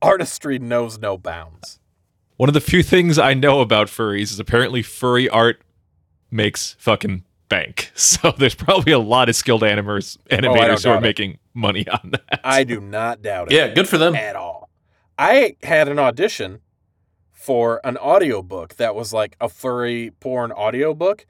artistry 0.00 0.58
knows 0.58 0.98
no 0.98 1.18
bounds. 1.18 1.78
One 2.38 2.48
of 2.48 2.54
the 2.54 2.60
few 2.62 2.82
things 2.82 3.18
I 3.18 3.34
know 3.34 3.60
about 3.60 3.88
furries 3.88 4.32
is 4.32 4.40
apparently 4.40 4.82
furry 4.82 5.28
art 5.28 5.60
makes 6.30 6.74
fucking 6.78 7.24
bank. 7.48 7.90
So 7.94 8.32
there's 8.32 8.54
probably 8.54 8.92
a 8.92 8.98
lot 8.98 9.28
of 9.28 9.36
skilled 9.36 9.62
animers, 9.62 10.16
oh, 10.30 10.36
animators 10.36 10.84
who 10.84 10.90
are 10.90 10.96
it. 10.96 11.02
making 11.02 11.38
money 11.52 11.86
on 11.88 12.12
that. 12.12 12.40
I 12.42 12.64
do 12.64 12.80
not 12.80 13.20
doubt 13.20 13.52
it. 13.52 13.56
yeah, 13.56 13.68
good 13.68 13.86
for 13.88 13.98
them. 13.98 14.14
at 14.14 14.34
all. 14.36 14.70
I 15.18 15.56
had 15.62 15.88
an 15.88 15.98
audition 15.98 16.60
for 17.42 17.80
an 17.82 17.96
audiobook 17.98 18.76
that 18.76 18.94
was 18.94 19.12
like 19.12 19.36
a 19.40 19.48
furry 19.48 20.12
porn 20.20 20.52
audiobook. 20.52 21.26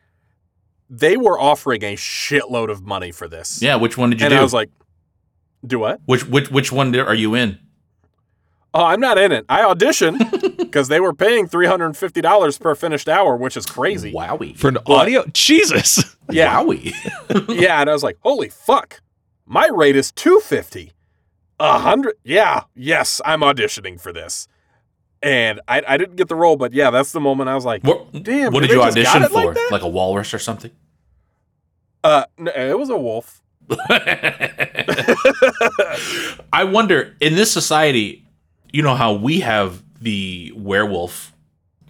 They 0.90 1.16
were 1.16 1.40
offering 1.40 1.82
a 1.82 1.96
shitload 1.96 2.70
of 2.70 2.82
money 2.82 3.12
for 3.12 3.28
this. 3.28 3.62
Yeah, 3.62 3.76
which 3.76 3.96
one 3.96 4.10
did 4.10 4.20
you 4.20 4.26
and 4.26 4.32
do? 4.32 4.38
I 4.38 4.42
was 4.42 4.52
like, 4.52 4.68
do 5.66 5.78
what? 5.78 6.00
which 6.04 6.26
which 6.26 6.50
which 6.50 6.70
one 6.70 6.94
are 6.94 7.14
you 7.14 7.34
in? 7.34 7.58
Oh, 8.74 8.84
I'm 8.84 9.00
not 9.00 9.16
in 9.16 9.32
it. 9.32 9.46
I 9.48 9.62
auditioned 9.62 10.56
because 10.56 10.88
they 10.88 11.00
were 11.00 11.14
paying 11.14 11.46
$350 11.46 12.60
per 12.60 12.74
finished 12.74 13.08
hour, 13.08 13.36
which 13.36 13.54
is 13.54 13.66
crazy. 13.66 14.12
Wowie. 14.12 14.56
For 14.56 14.68
an 14.68 14.78
audio, 14.86 15.24
Jesus. 15.32 16.16
Yeah. 16.30 16.62
Wowie. 16.62 16.94
yeah, 17.60 17.80
and 17.80 17.90
I 17.90 17.92
was 17.92 18.02
like, 18.02 18.16
holy 18.22 18.48
fuck. 18.48 19.02
My 19.44 19.66
rate 19.66 19.96
is 19.96 20.12
250. 20.12 20.92
A 21.60 21.78
hundred. 21.78 22.14
Yeah, 22.24 22.62
yes, 22.74 23.20
I'm 23.24 23.40
auditioning 23.40 24.00
for 24.00 24.12
this. 24.14 24.48
And 25.22 25.60
I, 25.68 25.82
I 25.86 25.96
didn't 25.98 26.16
get 26.16 26.28
the 26.28 26.34
role, 26.34 26.56
but 26.56 26.72
yeah, 26.72 26.90
that's 26.90 27.12
the 27.12 27.20
moment 27.20 27.48
I 27.48 27.54
was 27.54 27.64
like, 27.64 27.84
what, 27.84 28.10
Damn, 28.24 28.52
what 28.52 28.60
did 28.60 28.70
you 28.70 28.76
they 28.78 28.82
audition 28.82 29.22
it 29.22 29.30
like 29.32 29.54
for? 29.54 29.56
Like, 29.70 29.82
a 29.82 29.88
walrus 29.88 30.34
or 30.34 30.38
something? 30.40 30.70
uh, 32.04 32.24
no, 32.38 32.50
it 32.50 32.76
was 32.78 32.90
a 32.90 32.96
wolf. 32.96 33.40
I 36.52 36.64
wonder 36.64 37.14
in 37.20 37.34
this 37.36 37.52
society, 37.52 38.24
you 38.72 38.82
know 38.82 38.94
how 38.94 39.14
we 39.14 39.40
have 39.40 39.82
the 40.00 40.52
werewolf 40.56 41.32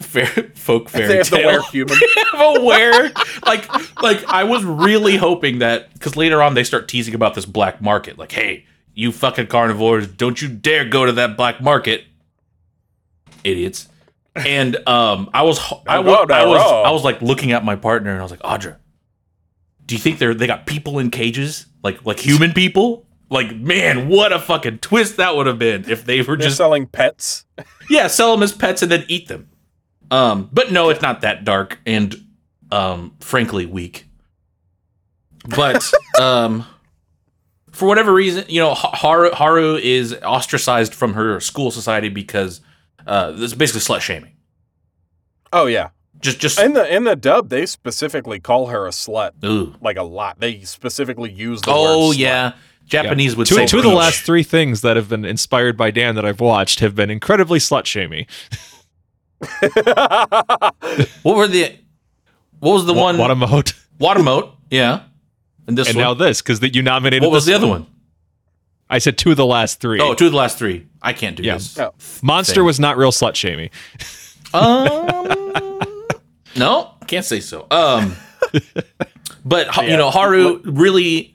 fair, 0.01 0.27
folk 0.55 0.91
They 0.91 1.01
fairy 1.01 1.17
have 1.19 1.31
the 1.31 1.37
tale. 1.37 1.53
were 1.55 1.63
human. 1.63 1.97
have 2.33 2.41
a 2.41 2.61
were 2.63 3.11
like 3.47 4.03
like 4.03 4.25
I 4.27 4.45
was 4.45 4.65
really 4.65 5.17
hoping 5.17 5.59
that 5.61 5.93
because 5.95 6.17
later 6.17 6.43
on 6.43 6.55
they 6.55 6.65
start 6.65 6.89
teasing 6.89 7.15
about 7.15 7.35
this 7.35 7.47
black 7.47 7.81
market. 7.81 8.19
Like, 8.19 8.33
hey, 8.33 8.67
you 8.95 9.13
fucking 9.13 9.47
carnivores, 9.47 10.07
don't 10.07 10.41
you 10.43 10.49
dare 10.49 10.85
go 10.85 11.07
to 11.07 11.13
that 11.13 11.37
black 11.37 11.61
market, 11.61 12.05
idiots. 13.45 13.89
and 14.35 14.77
um, 14.89 15.29
I 15.35 15.43
was 15.43 15.59
I, 15.87 15.97
Now 15.97 16.03
wa- 16.03 16.25
go, 16.25 16.25
now 16.25 16.43
I 16.43 16.47
was. 16.47 16.61
I 16.87 16.91
was 16.91 17.05
like 17.05 17.21
looking 17.23 17.53
at 17.53 17.65
my 17.65 17.77
partner, 17.77 18.11
and 18.11 18.19
I 18.19 18.23
was 18.23 18.31
like, 18.31 18.41
Audra, 18.41 18.77
do 19.87 19.95
you 19.95 20.01
think 20.01 20.19
they're 20.19 20.35
they 20.35 20.47
got 20.47 20.67
people 20.67 20.99
in 20.99 21.11
cages 21.11 21.67
like 21.83 22.05
like 22.05 22.19
human 22.19 22.53
people? 22.53 23.07
Like, 23.29 23.55
man, 23.57 24.09
what 24.09 24.31
a 24.33 24.39
fucking 24.39 24.79
twist 24.81 25.17
that 25.17 25.35
would 25.37 25.47
have 25.47 25.59
been 25.59 25.89
if 25.91 26.05
they 26.05 26.21
were 26.21 26.37
They're 26.37 26.49
just 26.49 26.59
selling 26.59 26.87
pets. 26.87 27.47
yeah, 27.91 28.07
sell 28.07 28.33
them 28.35 28.43
as 28.43 28.53
pets 28.53 28.83
and 28.83 28.93
then 28.93 29.05
eat 29.09 29.29
them. 29.29 29.49
Um, 30.11 30.51
but 30.53 30.71
no, 30.71 30.91
it's 30.91 31.01
not 31.01 31.23
that 31.23 31.43
dark 31.45 31.79
and 31.87 32.15
um, 32.71 33.15
frankly 33.21 33.65
weak. 33.65 34.07
But 35.49 35.91
um, 36.21 36.67
for 37.71 37.89
whatever 37.89 38.13
reason, 38.13 38.45
you 38.49 38.61
know, 38.61 38.75
Haru 38.75 39.31
Haru 39.33 39.77
is 39.77 40.15
ostracized 40.23 40.93
from 40.95 41.15
her 41.15 41.41
school 41.41 41.71
society 41.71 42.11
because 42.11 42.61
uh, 43.07 43.33
this 43.33 43.53
is 43.53 43.55
basically 43.55 43.81
slut 43.81 44.01
shaming. 44.01 44.33
Oh 45.53 45.67
yeah. 45.67 45.91
Just 46.21 46.39
just 46.41 46.59
In 46.61 46.73
the 46.75 46.95
in 46.95 47.05
the 47.05 47.17
dub, 47.17 47.49
they 47.49 47.67
specifically 47.67 48.39
call 48.39 48.67
her 48.69 48.87
a 48.87 48.91
slut 48.91 49.33
ooh. 49.45 49.75
like 49.81 49.97
a 49.97 50.03
lot. 50.05 50.39
They 50.41 50.61
specifically 50.61 51.31
use 51.33 51.61
the 51.63 51.71
Oh 51.73 52.09
word 52.09 52.15
slut. 52.15 52.19
yeah, 52.19 52.53
Japanese 52.87 53.35
would 53.37 53.47
two, 53.49 53.57
say 53.57 53.67
two 53.67 53.79
of 53.79 53.83
the 53.83 53.89
last 53.91 54.21
three 54.23 54.45
things 54.45 54.83
that 54.83 54.97
have 54.97 55.09
been 55.09 55.25
inspired 55.25 55.77
by 55.77 55.91
Dan 55.91 56.15
that 56.15 56.25
I've 56.25 56.41
watched 56.41 56.79
have 56.81 56.95
been 56.95 57.11
incredibly 57.11 57.59
slut 57.59 57.87
shamey. 57.87 58.27
What 61.23 61.37
were 61.37 61.49
the? 61.49 61.77
What 62.61 62.73
was 62.75 62.87
the 62.87 62.95
one? 62.95 63.19
What 63.19 63.31
a 63.31 63.35
mode. 63.35 63.73
Watamote. 63.99 64.53
Yeah. 64.71 65.03
And 65.67 65.77
this 65.79 65.89
And 65.89 65.97
one. 65.97 66.03
now 66.05 66.15
this, 66.15 66.43
because 66.43 66.61
you 66.75 66.83
nominated 66.83 67.23
what 67.23 67.33
was 67.33 67.47
this 67.47 67.53
the 67.53 67.57
other 67.57 67.67
one? 67.69 67.87
I 68.93 68.99
said 68.99 69.19
two 69.19 69.31
of 69.33 69.37
the 69.37 69.47
last 69.47 69.81
three. 69.81 70.01
Oh, 70.01 70.15
two 70.15 70.27
of 70.27 70.33
the 70.33 70.39
last 70.39 70.59
three. 70.59 70.87
I 71.01 71.13
can't 71.13 71.37
do 71.37 71.43
Yeah. 71.43 71.55
this. 71.55 71.79
Oh. 71.79 71.95
Monster 72.23 72.55
thing. 72.57 72.65
was 72.65 72.79
not 72.79 72.97
real 72.97 73.11
slut 73.11 73.35
shamey. 73.35 73.71
Um, 74.55 75.81
no, 76.57 76.95
can't 77.07 77.25
say 77.25 77.41
so. 77.41 77.67
Um, 77.71 78.17
but 79.45 79.69
ha- 79.69 79.83
you 79.83 79.97
know, 79.97 80.11
Haru 80.11 80.61
really 80.65 81.35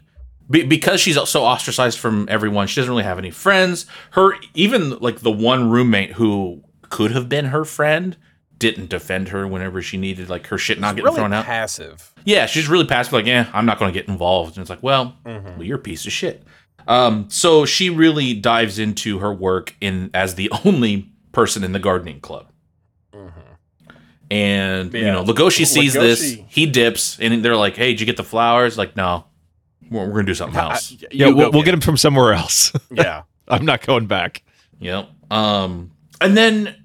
because 0.49 1.01
she's 1.01 1.15
so 1.29 1.43
ostracized 1.43 1.97
from 1.99 2.27
everyone. 2.29 2.67
She 2.67 2.79
doesn't 2.79 2.89
really 2.91 3.03
have 3.03 3.17
any 3.17 3.31
friends. 3.31 3.85
Her 4.11 4.33
even 4.53 4.97
like 4.99 5.19
the 5.19 5.31
one 5.31 5.69
roommate 5.69 6.13
who 6.13 6.63
could 6.89 7.11
have 7.11 7.27
been 7.27 7.45
her 7.45 7.65
friend 7.65 8.15
didn't 8.57 8.89
defend 8.89 9.29
her 9.29 9.47
whenever 9.47 9.81
she 9.81 9.97
needed 9.97 10.29
like 10.29 10.47
her 10.47 10.57
shit 10.57 10.79
not 10.79 10.95
getting 10.95 11.05
really 11.05 11.17
thrown 11.17 11.33
out. 11.33 11.45
passive. 11.45 12.11
Yeah, 12.23 12.45
she's 12.45 12.67
really 12.67 12.85
passive. 12.85 13.13
Like, 13.13 13.25
yeah, 13.25 13.49
I'm 13.53 13.65
not 13.65 13.77
going 13.79 13.91
to 13.93 13.99
get 13.99 14.07
involved. 14.09 14.57
And 14.57 14.61
it's 14.61 14.69
like, 14.69 14.81
well, 14.83 15.15
Mm-hmm. 15.25 15.47
well, 15.57 15.63
you're 15.63 15.77
a 15.77 15.81
piece 15.81 16.05
of 16.05 16.11
shit. 16.11 16.43
Um, 16.87 17.29
so 17.29 17.65
she 17.65 17.89
really 17.89 18.33
dives 18.33 18.79
into 18.79 19.19
her 19.19 19.33
work 19.33 19.75
in 19.81 20.09
as 20.13 20.35
the 20.35 20.51
only 20.65 21.11
person 21.31 21.63
in 21.63 21.71
the 21.73 21.79
gardening 21.79 22.19
club. 22.21 22.47
And 24.29 24.93
you 24.93 25.05
know, 25.05 25.23
Legoshi 25.23 25.65
sees 25.65 25.93
this, 25.93 26.37
he 26.49 26.65
dips, 26.65 27.17
and 27.19 27.43
they're 27.45 27.55
like, 27.55 27.77
"Hey, 27.77 27.91
did 27.91 28.01
you 28.01 28.05
get 28.05 28.17
the 28.17 28.25
flowers?" 28.25 28.77
Like, 28.77 28.95
no, 28.97 29.23
we're, 29.89 30.05
we're 30.05 30.11
gonna 30.15 30.23
do 30.25 30.33
something 30.33 30.59
I- 30.59 30.71
else. 30.71 30.91
you 30.91 31.07
Yeah, 31.11 31.29
we'll, 31.29 31.51
we'll 31.51 31.63
get 31.63 31.73
him 31.73 31.79
from 31.81 31.95
somewhere 31.97 32.33
else. 32.33 32.73
Yeah. 32.91 33.23
I'm 33.47 33.65
not 33.65 33.85
going 33.85 34.07
back. 34.07 34.43
Yep. 34.79 35.09
Um, 35.31 35.91
and 36.19 36.35
then 36.35 36.75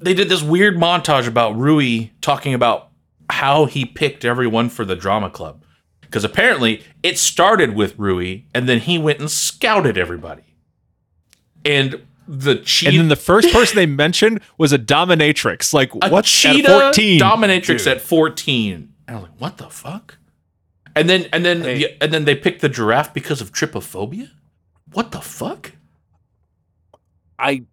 they 0.00 0.12
did 0.14 0.28
this 0.28 0.42
weird 0.42 0.76
montage 0.76 1.28
about 1.28 1.56
Rui 1.56 2.08
talking 2.20 2.54
about 2.54 2.88
how 3.30 3.66
he 3.66 3.84
picked 3.84 4.24
everyone 4.24 4.68
for 4.68 4.84
the 4.84 4.96
drama 4.96 5.30
club. 5.30 5.63
Because 6.14 6.22
apparently 6.22 6.84
it 7.02 7.18
started 7.18 7.74
with 7.74 7.98
Rui, 7.98 8.42
and 8.54 8.68
then 8.68 8.78
he 8.78 8.98
went 8.98 9.18
and 9.18 9.28
scouted 9.28 9.98
everybody. 9.98 10.44
And 11.64 12.02
the 12.28 12.54
cheetah, 12.54 12.90
And 12.90 12.98
then 13.00 13.08
the 13.08 13.16
first 13.16 13.52
person 13.52 13.74
they 13.74 13.84
mentioned 13.86 14.38
was 14.56 14.72
a 14.72 14.78
dominatrix. 14.78 15.72
Like, 15.74 15.92
a 15.92 16.08
what? 16.10 16.24
cheetah 16.24 16.68
At 16.70 16.80
14. 16.94 17.20
dominatrix 17.20 17.78
Dude. 17.78 17.86
at 17.88 18.00
fourteen. 18.00 18.94
And 19.08 19.16
I 19.16 19.20
was 19.20 19.28
like, 19.28 19.40
what 19.40 19.56
the 19.58 19.68
fuck? 19.68 20.18
And 20.94 21.10
then 21.10 21.26
and 21.32 21.44
then 21.44 21.62
Hey. 21.62 21.96
and 22.00 22.12
then 22.14 22.26
they 22.26 22.36
picked 22.36 22.60
the 22.60 22.68
giraffe 22.68 23.12
because 23.12 23.40
of 23.40 23.50
trypophobia. 23.50 24.30
What 24.92 25.10
the 25.10 25.20
fuck? 25.20 25.72
I 27.40 27.64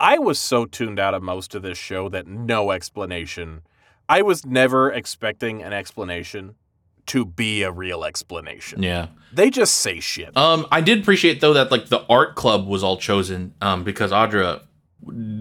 I 0.00 0.18
was 0.18 0.40
so 0.40 0.64
tuned 0.64 0.98
out 0.98 1.14
of 1.14 1.22
most 1.22 1.54
of 1.54 1.62
this 1.62 1.78
show 1.78 2.08
that 2.08 2.26
no 2.26 2.72
explanation. 2.72 3.62
I 4.08 4.22
was 4.22 4.44
never 4.44 4.90
expecting 4.90 5.62
an 5.62 5.72
explanation 5.72 6.56
to 7.10 7.24
be 7.24 7.62
a 7.62 7.70
real 7.70 8.04
explanation. 8.04 8.82
Yeah. 8.82 9.08
They 9.32 9.50
just 9.50 9.76
say 9.76 10.00
shit. 10.00 10.36
Um, 10.36 10.66
I 10.72 10.80
did 10.80 11.00
appreciate 11.00 11.40
though 11.40 11.52
that 11.54 11.70
like 11.70 11.86
the 11.88 12.04
art 12.08 12.34
club 12.34 12.66
was 12.66 12.82
all 12.82 12.96
chosen 12.96 13.54
um 13.60 13.84
because 13.84 14.10
Audra 14.12 14.62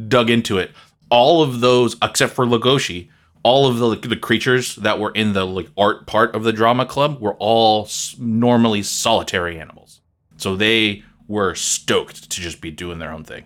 dug 0.08 0.30
into 0.30 0.58
it. 0.58 0.72
All 1.10 1.42
of 1.42 1.60
those 1.62 1.96
except 2.02 2.34
for 2.34 2.46
Legoshi, 2.46 3.10
all 3.44 3.68
of 3.68 3.78
the 3.78 3.88
like, 3.88 4.02
the 4.04 4.16
creatures 4.16 4.76
that 4.78 5.00
were 5.00 5.12
in 5.12 5.34
the 5.34 5.46
like 5.46 5.70
art 5.78 6.06
part 6.08 6.36
of 6.36 6.44
the 6.44 6.54
drama 6.54 6.86
club 6.86 7.20
were 7.20 7.36
all 7.40 7.86
s- 7.86 8.16
normally 8.20 8.84
solitary 8.84 9.60
animals. 9.60 10.02
So 10.38 10.56
they 10.56 11.04
were 11.28 11.56
stoked 11.56 12.30
to 12.32 12.42
just 12.42 12.62
be 12.62 12.72
doing 12.72 13.00
their 13.00 13.12
own 13.12 13.24
thing. 13.24 13.46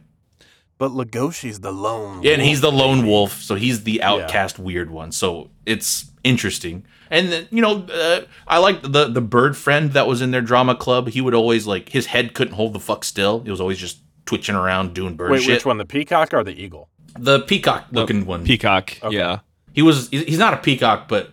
But 0.77 0.91
Legoshi's 0.91 1.61
the 1.61 1.71
lone. 1.71 2.21
Yeah, 2.23 2.33
and 2.33 2.41
he's 2.41 2.59
the 2.61 2.71
lone 2.71 3.05
wolf, 3.05 3.41
so 3.41 3.55
he's 3.55 3.83
the 3.83 4.01
outcast 4.01 4.59
weird 4.59 4.89
one. 4.91 5.11
So 5.11 5.49
it's 5.65 6.11
interesting. 6.23 6.85
And 7.09 7.31
then, 7.31 7.47
you 7.51 7.61
know, 7.61 7.85
uh, 7.93 8.21
I 8.47 8.57
liked 8.57 8.91
the 8.91 9.07
the 9.07 9.21
bird 9.21 9.55
friend 9.57 9.91
that 9.93 10.07
was 10.07 10.21
in 10.21 10.31
their 10.31 10.41
drama 10.41 10.75
club. 10.75 11.09
He 11.09 11.21
would 11.21 11.33
always 11.33 11.67
like 11.67 11.89
his 11.89 12.07
head 12.07 12.33
couldn't 12.33 12.53
hold 12.55 12.73
the 12.73 12.79
fuck 12.79 13.03
still. 13.03 13.41
He 13.41 13.51
was 13.51 13.61
always 13.61 13.77
just 13.77 13.99
twitching 14.25 14.55
around 14.55 14.93
doing 14.93 15.15
bird 15.15 15.31
Wait, 15.31 15.41
shit. 15.43 15.53
which 15.55 15.65
one? 15.65 15.77
The 15.77 15.85
peacock 15.85 16.33
or 16.33 16.43
the 16.43 16.51
eagle? 16.59 16.89
The 17.19 17.41
peacock 17.41 17.85
looking 17.91 18.25
one. 18.25 18.43
Peacock. 18.43 18.97
Okay. 19.03 19.15
Yeah. 19.15 19.39
he 19.73 19.81
was 19.81 20.09
he's 20.09 20.39
not 20.39 20.53
a 20.53 20.57
peacock, 20.57 21.07
but 21.07 21.31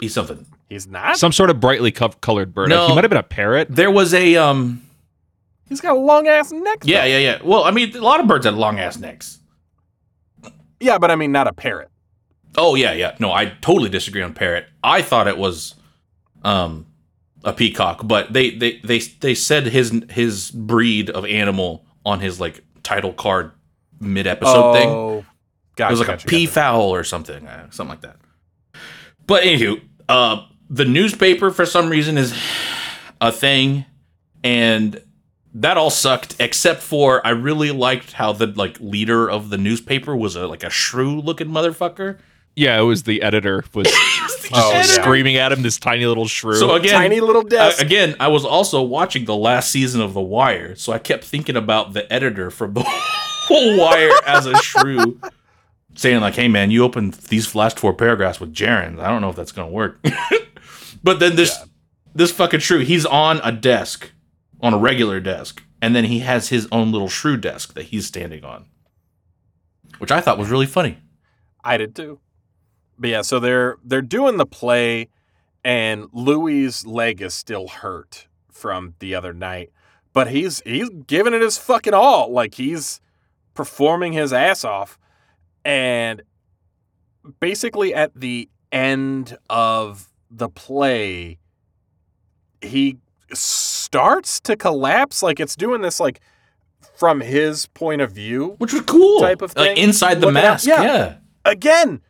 he's 0.00 0.14
something. 0.14 0.46
He's 0.68 0.86
not. 0.86 1.16
Some 1.16 1.32
sort 1.32 1.50
of 1.50 1.60
brightly 1.60 1.90
co- 1.92 2.08
colored 2.08 2.54
bird. 2.54 2.68
No. 2.68 2.86
He 2.88 2.94
might 2.94 3.04
have 3.04 3.10
been 3.10 3.18
a 3.18 3.22
parrot. 3.22 3.68
There 3.70 3.90
was 3.90 4.14
a 4.14 4.36
um 4.36 4.82
He's 5.68 5.80
got 5.80 5.96
a 5.96 5.98
long 5.98 6.28
ass 6.28 6.52
neck. 6.52 6.80
yeah, 6.84 7.00
though. 7.00 7.06
yeah, 7.08 7.18
yeah. 7.18 7.38
Well, 7.42 7.64
I 7.64 7.70
mean, 7.70 7.96
a 7.96 8.00
lot 8.00 8.20
of 8.20 8.26
birds 8.28 8.44
had 8.44 8.54
long 8.54 8.78
ass 8.78 8.98
necks. 8.98 9.40
yeah, 10.78 10.98
but 10.98 11.10
I 11.10 11.16
mean, 11.16 11.32
not 11.32 11.46
a 11.48 11.52
parrot. 11.52 11.90
Oh 12.56 12.74
yeah, 12.74 12.92
yeah. 12.92 13.16
No, 13.18 13.32
I 13.32 13.46
totally 13.60 13.88
disagree 13.90 14.22
on 14.22 14.32
parrot. 14.34 14.66
I 14.82 15.02
thought 15.02 15.26
it 15.28 15.38
was 15.38 15.74
um 16.42 16.86
a 17.44 17.52
peacock, 17.52 18.00
but 18.04 18.32
they 18.32 18.50
they 18.50 18.78
they 18.78 18.98
they 18.98 19.34
said 19.34 19.66
his 19.66 19.92
his 20.10 20.50
breed 20.50 21.10
of 21.10 21.24
animal 21.26 21.84
on 22.06 22.20
his 22.20 22.40
like 22.40 22.62
title 22.82 23.12
card 23.12 23.52
mid 24.00 24.26
episode 24.26 24.72
thing. 24.74 24.88
oh, 24.88 25.24
gotcha, 25.76 25.88
It 25.88 25.92
was 25.92 26.00
like 26.00 26.06
gotcha, 26.08 26.22
a 26.22 26.26
gotcha. 26.26 26.28
peafowl 26.28 26.94
or 26.94 27.04
something, 27.04 27.46
uh, 27.46 27.70
something 27.70 27.90
like 27.90 28.00
that. 28.02 28.16
But 29.26 29.42
anywho, 29.44 29.80
uh, 30.08 30.46
the 30.68 30.84
newspaper 30.84 31.50
for 31.50 31.64
some 31.66 31.88
reason 31.88 32.18
is 32.18 32.38
a 33.20 33.32
thing, 33.32 33.84
and 34.42 35.02
that 35.54 35.76
all 35.76 35.90
sucked. 35.90 36.36
Except 36.38 36.82
for 36.82 37.26
I 37.26 37.30
really 37.30 37.70
liked 37.70 38.12
how 38.12 38.32
the 38.32 38.46
like 38.48 38.78
leader 38.80 39.30
of 39.30 39.50
the 39.50 39.58
newspaper 39.58 40.14
was 40.14 40.36
a 40.36 40.46
like 40.46 40.62
a 40.62 40.70
shrew 40.70 41.20
looking 41.20 41.48
motherfucker. 41.48 42.18
Yeah, 42.56 42.78
it 42.78 42.82
was 42.84 43.02
the 43.02 43.22
editor 43.22 43.64
was 43.74 43.86
Oh, 44.52 44.72
yeah. 44.72 44.82
screaming 44.82 45.36
at 45.36 45.50
him. 45.52 45.62
This 45.62 45.78
tiny 45.78 46.06
little 46.06 46.28
shrew. 46.28 46.54
So 46.56 46.74
again, 46.74 46.92
Tiny 46.92 47.20
little 47.20 47.40
uh, 47.46 47.48
desk. 47.48 47.80
again, 47.82 48.14
I 48.20 48.28
was 48.28 48.44
also 48.44 48.82
watching 48.82 49.24
the 49.24 49.34
last 49.34 49.70
season 49.70 50.00
of 50.00 50.12
The 50.14 50.20
Wire, 50.20 50.76
so 50.76 50.92
I 50.92 50.98
kept 50.98 51.24
thinking 51.24 51.56
about 51.56 51.94
the 51.94 52.10
editor 52.12 52.50
from 52.50 52.74
The 52.74 52.82
whole 52.86 53.78
Wire 53.78 54.12
as 54.26 54.46
a 54.46 54.54
shrew, 54.58 55.18
saying 55.94 56.20
like, 56.20 56.34
"Hey 56.34 56.46
man, 56.48 56.70
you 56.70 56.84
opened 56.84 57.14
these 57.14 57.54
last 57.54 57.78
four 57.78 57.94
paragraphs 57.94 58.38
with 58.38 58.54
Jaren. 58.54 59.00
I 59.00 59.08
don't 59.08 59.20
know 59.22 59.30
if 59.30 59.36
that's 59.36 59.52
gonna 59.52 59.70
work." 59.70 59.98
but 61.02 61.18
then 61.20 61.36
this 61.36 61.56
Yeah. 61.58 61.64
this 62.14 62.30
fucking 62.30 62.60
shrew, 62.60 62.80
he's 62.80 63.06
on 63.06 63.40
a 63.42 63.50
desk, 63.50 64.12
on 64.60 64.74
a 64.74 64.78
regular 64.78 65.20
desk, 65.20 65.62
and 65.82 65.96
then 65.96 66.04
he 66.04 66.20
has 66.20 66.50
his 66.50 66.68
own 66.70 66.92
little 66.92 67.08
shrew 67.08 67.36
desk 67.38 67.74
that 67.74 67.84
he's 67.86 68.06
standing 68.06 68.44
on, 68.44 68.66
which 69.98 70.12
I 70.12 70.20
thought 70.20 70.38
was 70.38 70.50
really 70.50 70.66
funny. 70.66 70.98
I 71.64 71.78
did 71.78 71.96
too. 71.96 72.20
But 72.98 73.10
yeah, 73.10 73.22
so 73.22 73.40
they're 73.40 73.76
they're 73.84 74.02
doing 74.02 74.36
the 74.36 74.46
play, 74.46 75.08
and 75.64 76.06
Louis' 76.12 76.86
leg 76.86 77.20
is 77.20 77.34
still 77.34 77.68
hurt 77.68 78.28
from 78.50 78.94
the 79.00 79.14
other 79.14 79.32
night, 79.32 79.70
but 80.12 80.28
he's 80.28 80.62
he's 80.64 80.90
giving 81.06 81.34
it 81.34 81.42
his 81.42 81.58
fucking 81.58 81.94
all. 81.94 82.30
Like 82.32 82.54
he's 82.54 83.00
performing 83.54 84.12
his 84.12 84.32
ass 84.32 84.64
off, 84.64 84.98
and 85.64 86.22
basically 87.40 87.92
at 87.94 88.12
the 88.14 88.48
end 88.72 89.36
of 89.50 90.08
the 90.30 90.48
play, 90.48 91.38
he 92.60 92.96
starts 93.32 94.40
to 94.40 94.56
collapse. 94.56 95.22
Like 95.22 95.40
it's 95.40 95.56
doing 95.56 95.80
this 95.82 95.98
like 96.00 96.20
from 96.96 97.20
his 97.20 97.66
point 97.66 98.00
of 98.02 98.12
view. 98.12 98.54
Which 98.58 98.72
was 98.72 98.82
cool. 98.82 99.20
Type 99.20 99.42
of 99.42 99.54
Like, 99.56 99.74
thing. 99.74 99.76
inside 99.78 100.20
the 100.20 100.30
mask. 100.30 100.66
yeah. 100.66 100.82
yeah. 100.82 101.14
again 101.44 102.00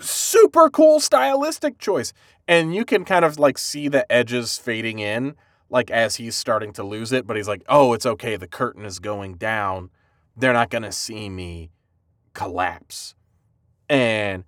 super 0.00 0.70
cool 0.70 1.00
stylistic 1.00 1.78
choice 1.78 2.12
and 2.48 2.74
you 2.74 2.84
can 2.84 3.04
kind 3.04 3.24
of 3.24 3.38
like 3.38 3.58
see 3.58 3.88
the 3.88 4.10
edges 4.10 4.58
fading 4.58 4.98
in 4.98 5.34
like 5.70 5.90
as 5.90 6.16
he's 6.16 6.36
starting 6.36 6.72
to 6.72 6.82
lose 6.82 7.12
it 7.12 7.26
but 7.26 7.36
he's 7.36 7.48
like 7.48 7.62
oh 7.68 7.92
it's 7.92 8.06
okay 8.06 8.36
the 8.36 8.48
curtain 8.48 8.84
is 8.84 8.98
going 8.98 9.34
down 9.34 9.90
they're 10.36 10.52
not 10.52 10.70
going 10.70 10.82
to 10.82 10.92
see 10.92 11.28
me 11.28 11.70
collapse. 12.34 13.14
And 13.88 14.44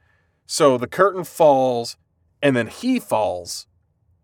so 0.47 0.79
the 0.79 0.87
curtain 0.87 1.25
falls 1.25 1.97
and 2.43 2.57
then 2.57 2.67
he 2.67 2.99
falls. 2.99 3.67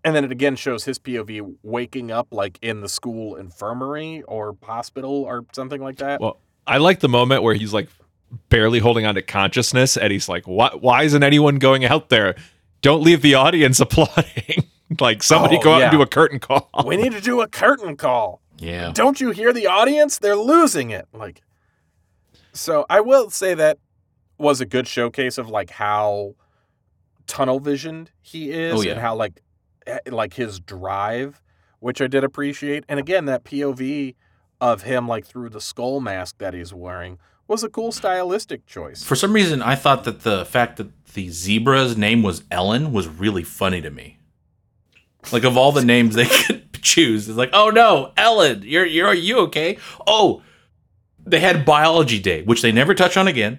And 0.03 0.17
then 0.17 0.25
it 0.25 0.33
again 0.33 0.57
shows 0.57 0.85
his 0.85 0.99
POV 0.99 1.57
waking 1.63 2.11
up 2.11 2.29
like 2.31 2.59
in 2.63 2.81
the 2.81 2.89
school 2.89 3.37
infirmary 3.37 4.23
or 4.23 4.57
hospital 4.63 5.25
or 5.25 5.45
something 5.53 5.83
like 5.83 5.99
that. 5.99 6.21
Well, 6.21 6.41
I 6.67 6.79
like 6.79 7.01
the 7.01 7.09
moment 7.09 7.43
where 7.43 7.55
he's 7.55 7.75
like 7.75 7.89
barely 8.49 8.79
holding 8.79 9.07
on 9.07 9.15
to 9.17 9.23
consciousness 9.23 9.97
and 9.97 10.13
he's 10.13 10.29
like, 10.29 10.47
why, 10.47 10.71
why 10.79 11.03
isn't 11.05 11.23
anyone 11.23 11.57
going 11.59 11.85
out 11.85 12.09
there? 12.09 12.35
Don't 12.83 13.03
leave 13.03 13.23
the 13.23 13.35
audience 13.35 13.81
applauding. 13.81 14.69
like 15.01 15.23
somebody 15.23 15.57
Oh, 15.59 15.63
go 15.63 15.73
out 15.75 15.79
yeah. 15.79 15.85
and 15.87 15.93
do 15.93 16.03
a 16.03 16.07
curtain 16.07 16.39
call. 16.39 16.69
we 16.87 16.97
need 16.97 17.13
to 17.13 17.21
do 17.21 17.41
a 17.41 17.49
curtain 17.49 17.97
call. 17.97 18.41
Yeah. 18.59 18.93
Don't 18.95 19.21
you 19.21 19.31
hear 19.31 19.53
the 19.53 19.67
audience? 19.67 20.19
They're 20.19 20.37
losing 20.37 20.91
it. 20.91 21.07
Like 21.13 21.43
So 22.53 22.87
I 22.91 23.01
will 23.01 23.31
say 23.31 23.55
that 23.55 23.79
was 24.39 24.61
a 24.61 24.67
good 24.67 24.87
showcase 24.89 25.39
of 25.39 25.49
like 25.49 25.71
how 25.71 26.35
tunnel 27.27 27.61
visioned 27.61 28.11
he 28.21 28.51
is 28.51 28.75
Oh, 28.75 28.83
yeah. 28.83 28.93
and 28.93 29.01
how 29.01 29.15
like 29.15 29.41
eh, 29.87 29.99
like 30.07 30.35
his 30.35 30.59
drive, 30.61 31.41
which 31.79 32.01
I 32.01 32.07
did 32.07 32.25
appreciate. 32.25 32.85
And 32.89 32.99
again, 32.99 33.25
that 33.27 33.45
POV 33.45 34.15
of 34.61 34.83
him 34.83 35.07
like 35.09 35.25
through 35.27 35.51
the 35.51 35.61
skull 35.61 36.01
mask 36.01 36.37
that 36.39 36.53
he's 36.55 36.75
wearing 36.75 37.19
was 37.51 37.65
a 37.65 37.69
cool 37.69 37.91
stylistic 37.91 38.65
choice. 38.65 39.03
For 39.03 39.17
some 39.17 39.33
reason, 39.33 39.61
I 39.61 39.75
thought 39.75 40.05
that 40.05 40.21
the 40.21 40.47
fact 40.47 40.77
that 40.77 40.89
the 41.15 41.29
zebra's 41.31 41.97
name 41.97 42.23
was 42.23 42.45
Ellen 42.49 42.93
was 42.93 43.09
really 43.09 43.43
funny 43.43 43.83
to 43.83 43.91
me. 43.91 44.19
Like 45.33 45.43
of 45.43 45.57
all 45.57 45.73
the 45.73 45.85
names 45.85 46.15
they 46.15 46.27
could 46.47 46.73
choose, 46.81 47.29
it's 47.29 47.37
like, 47.37 47.51
oh 47.53 47.71
no, 47.71 48.13
Ellen, 48.17 48.63
you're 48.65 48.87
you're 48.87 49.09
are 49.09 49.15
you 49.15 49.41
okay? 49.41 49.79
Oh, 50.07 50.43
they 51.27 51.41
had 51.41 51.65
biology 51.65 52.21
day, 52.21 52.43
which 52.43 52.63
they 52.63 52.71
never 52.71 52.95
touch 52.95 53.17
on 53.17 53.27
again, 53.27 53.59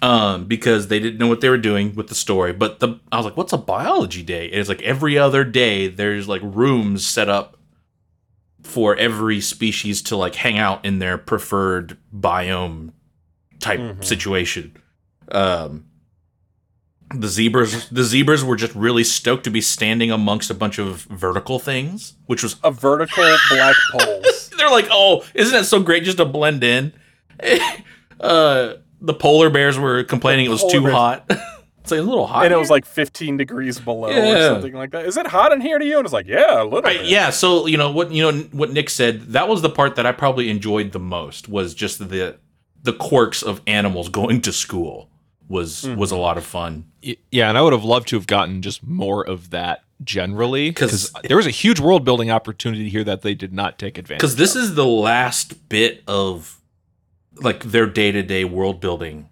um, 0.00 0.44
because 0.44 0.86
they 0.86 1.00
didn't 1.00 1.18
know 1.18 1.26
what 1.26 1.40
they 1.40 1.50
were 1.50 1.58
doing 1.58 1.96
with 1.96 2.06
the 2.06 2.14
story. 2.14 2.52
But 2.52 2.78
the 2.78 3.00
I 3.10 3.16
was 3.16 3.26
like, 3.26 3.36
what's 3.36 3.52
a 3.52 3.58
biology 3.58 4.22
day? 4.22 4.46
And 4.46 4.60
it's 4.60 4.68
like 4.68 4.82
every 4.82 5.18
other 5.18 5.42
day, 5.42 5.88
there's 5.88 6.28
like 6.28 6.42
rooms 6.44 7.04
set 7.04 7.28
up 7.28 7.56
for 8.62 8.96
every 8.96 9.40
species 9.40 10.00
to 10.02 10.16
like 10.16 10.36
hang 10.36 10.58
out 10.58 10.84
in 10.84 11.00
their 11.00 11.18
preferred 11.18 11.98
biome 12.14 12.92
type 13.66 13.80
Mhm. 13.80 14.04
situation. 14.04 14.76
Um, 15.32 15.84
the 17.14 17.28
zebras, 17.28 17.88
the 17.90 18.02
zebras 18.02 18.42
were 18.44 18.56
just 18.56 18.74
really 18.74 19.04
stoked 19.04 19.44
to 19.44 19.50
be 19.50 19.60
standing 19.60 20.10
amongst 20.10 20.50
a 20.50 20.54
bunch 20.54 20.78
of 20.78 21.02
vertical 21.10 21.58
things, 21.58 22.14
which 22.26 22.42
was 22.42 22.56
A 22.64 22.70
vertical 22.70 23.24
black 23.50 23.76
poles. 23.92 24.50
they're 24.58 24.70
like, 24.70 24.88
oh, 24.90 25.24
isn't 25.34 25.52
that 25.52 25.66
so 25.66 25.80
great 25.80 26.02
just 26.04 26.16
to 26.18 26.24
blend 26.24 26.64
in? 26.64 26.92
uh, 28.20 28.74
the 29.00 29.14
polar 29.14 29.50
bears 29.50 29.78
were 29.78 30.02
complaining 30.04 30.46
it 30.46 30.50
was 30.50 30.64
too 30.70 30.80
bears. 30.82 30.94
hot. 30.94 31.24
it's 31.80 31.90
like 31.92 32.00
a 32.00 32.02
little 32.02 32.26
hot. 32.26 32.44
and 32.44 32.52
it 32.52 32.56
was 32.56 32.70
like 32.70 32.84
15 32.84 33.36
degrees 33.36 33.78
below 33.78 34.08
or 34.08 34.42
something 34.54 34.72
like 34.74 34.90
that. 34.90 35.04
Is 35.06 35.16
it 35.16 35.26
hot 35.28 35.52
in 35.52 35.60
here 35.60 35.78
to 35.78 35.84
you? 35.84 35.98
And 35.98 36.04
it's 36.06 36.12
like, 36.12 36.26
yeah, 36.26 36.62
a 36.62 36.64
little 36.64 36.82
Right, 36.82 36.98
bit. 37.00 37.06
yeah, 37.06 37.30
so 37.30 37.66
you 37.66 37.76
know 37.76 37.90
what 37.90 38.10
you 38.10 38.22
know 38.32 38.36
what 38.52 38.72
Nick 38.72 38.90
said. 38.90 39.20
That 39.32 39.48
was 39.48 39.62
the 39.62 39.70
part 39.70 39.94
that 39.96 40.06
I 40.06 40.12
probably 40.12 40.50
enjoyed 40.50 40.90
the 40.92 40.98
most. 40.98 41.48
Was 41.48 41.72
just 41.74 42.08
the 42.08 42.36
the 42.86 42.92
quirks 42.94 43.42
of 43.42 43.60
animals 43.66 44.08
going 44.08 44.40
to 44.42 44.52
school 44.52 45.10
was 45.48 45.86
was 45.86 46.10
a 46.10 46.16
lot 46.16 46.38
of 46.38 46.44
fun. 46.44 46.86
Yeah, 47.30 47.48
and 47.48 47.58
I 47.58 47.62
would 47.62 47.72
have 47.72 47.84
loved 47.84 48.08
to 48.08 48.16
have 48.16 48.26
gotten 48.26 48.62
just 48.62 48.82
more 48.86 49.22
of 49.26 49.50
that 49.50 49.82
generally 50.02 50.70
because 50.70 51.12
there 51.24 51.36
was 51.36 51.46
a 51.46 51.50
huge 51.50 51.78
world 51.80 52.04
building 52.04 52.30
opportunity 52.30 52.88
here 52.88 53.04
that 53.04 53.22
they 53.22 53.34
did 53.34 53.52
not 53.52 53.78
take 53.78 53.96
advantage. 53.98 54.20
because 54.20 54.36
this 54.36 54.54
is 54.56 54.74
the 54.74 54.84
last 54.84 55.68
bit 55.68 56.02
of 56.06 56.60
like 57.36 57.62
their 57.64 57.86
day-to-day 57.86 58.44
world 58.44 58.80
building 58.80 59.28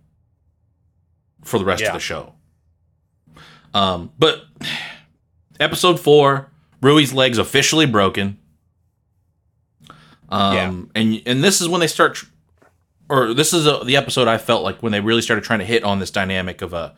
for 1.42 1.58
the 1.58 1.64
rest 1.64 1.82
Yeah. 1.82 1.88
of 1.88 1.94
the 1.94 2.00
show 2.00 2.32
um 3.74 4.10
but 4.18 4.44
episode 5.60 6.00
four 6.00 6.50
rui's 6.80 7.12
legs 7.12 7.36
officially 7.38 7.84
broken 7.86 8.38
um 10.30 10.90
and 10.94 11.20
and 11.26 11.44
this 11.44 11.60
is 11.60 11.68
when 11.68 11.80
they 11.80 11.86
start 11.86 12.14
tr- 12.14 12.26
or 13.14 13.34
this 13.34 13.52
is 13.52 13.66
uh 13.66 13.82
the 13.84 13.96
episode 13.96 14.28
i 14.28 14.36
felt 14.38 14.62
like 14.62 14.82
when 14.82 14.92
they 14.92 15.00
really 15.00 15.22
started 15.22 15.44
trying 15.44 15.58
to 15.60 15.64
hit 15.64 15.84
on 15.84 15.98
this 15.98 16.10
dynamic 16.10 16.62
of 16.62 16.72
a 16.72 16.94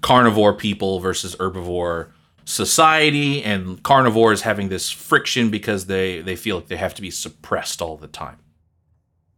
carnivore 0.00 0.54
people 0.54 1.00
versus 1.00 1.36
herbivore 1.36 2.10
society 2.44 3.42
and 3.44 3.82
carnivores 3.82 4.42
having 4.42 4.68
this 4.68 4.90
friction 4.90 5.50
because 5.50 5.86
they 5.86 6.20
they 6.20 6.34
feel 6.36 6.56
like 6.56 6.68
they 6.68 6.76
have 6.76 6.94
to 6.94 7.02
be 7.02 7.10
suppressed 7.10 7.80
all 7.82 7.96
the 7.96 8.08
time 8.08 8.36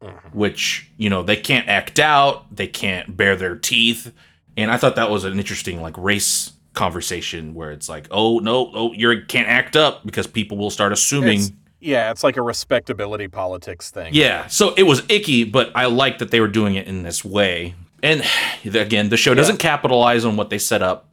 Mhm. 0.03 0.35
which 0.35 0.91
you 0.97 1.09
know 1.09 1.23
they 1.23 1.37
can't 1.37 1.69
act 1.69 2.01
out 2.01 2.55
they 2.57 2.67
can't 2.67 3.17
bare 3.17 3.37
their 3.37 3.55
teeth 3.55 4.13
and 4.57 4.71
i 4.71 4.77
thought 4.77 4.97
that 4.97 5.11
was 5.11 5.23
an 5.25 5.39
interesting 5.39 5.81
like 5.81 5.95
race 5.97 6.53
conversation 6.75 7.55
where 7.55 7.71
it's 7.71 7.89
like 7.89 8.09
oh 8.11 8.39
no 8.41 8.71
oh 8.75 8.93
you 8.95 9.23
can't 9.29 9.47
act 9.49 9.77
up 9.77 10.05
because 10.05 10.27
people 10.27 10.57
will 10.59 10.71
start 10.71 10.91
assuming 10.93 11.39
It's- 11.39 11.53
yeah, 11.83 12.11
it's 12.11 12.25
like 12.25 12.37
a 12.37 12.43
respectability 12.43 13.29
politics 13.29 13.91
thing. 13.91 14.15
yeah, 14.15 14.47
so 14.47 14.73
it 14.75 14.85
was 14.85 15.03
icky, 15.09 15.45
but 15.45 15.71
I 15.75 15.87
like 15.87 16.19
that 16.19 16.31
they 16.31 16.41
were 16.41 16.49
doing 16.49 16.77
it 16.77 16.87
in 16.87 17.03
this 17.03 17.25
way. 17.25 17.75
And 18.03 18.23
again, 18.65 19.09
the 19.09 19.17
show 19.17 19.35
doesn't 19.35 19.59
capitalize 19.59 20.25
on 20.25 20.37
what 20.37 20.51
they 20.51 20.59
set 20.59 20.83
up 20.83 21.09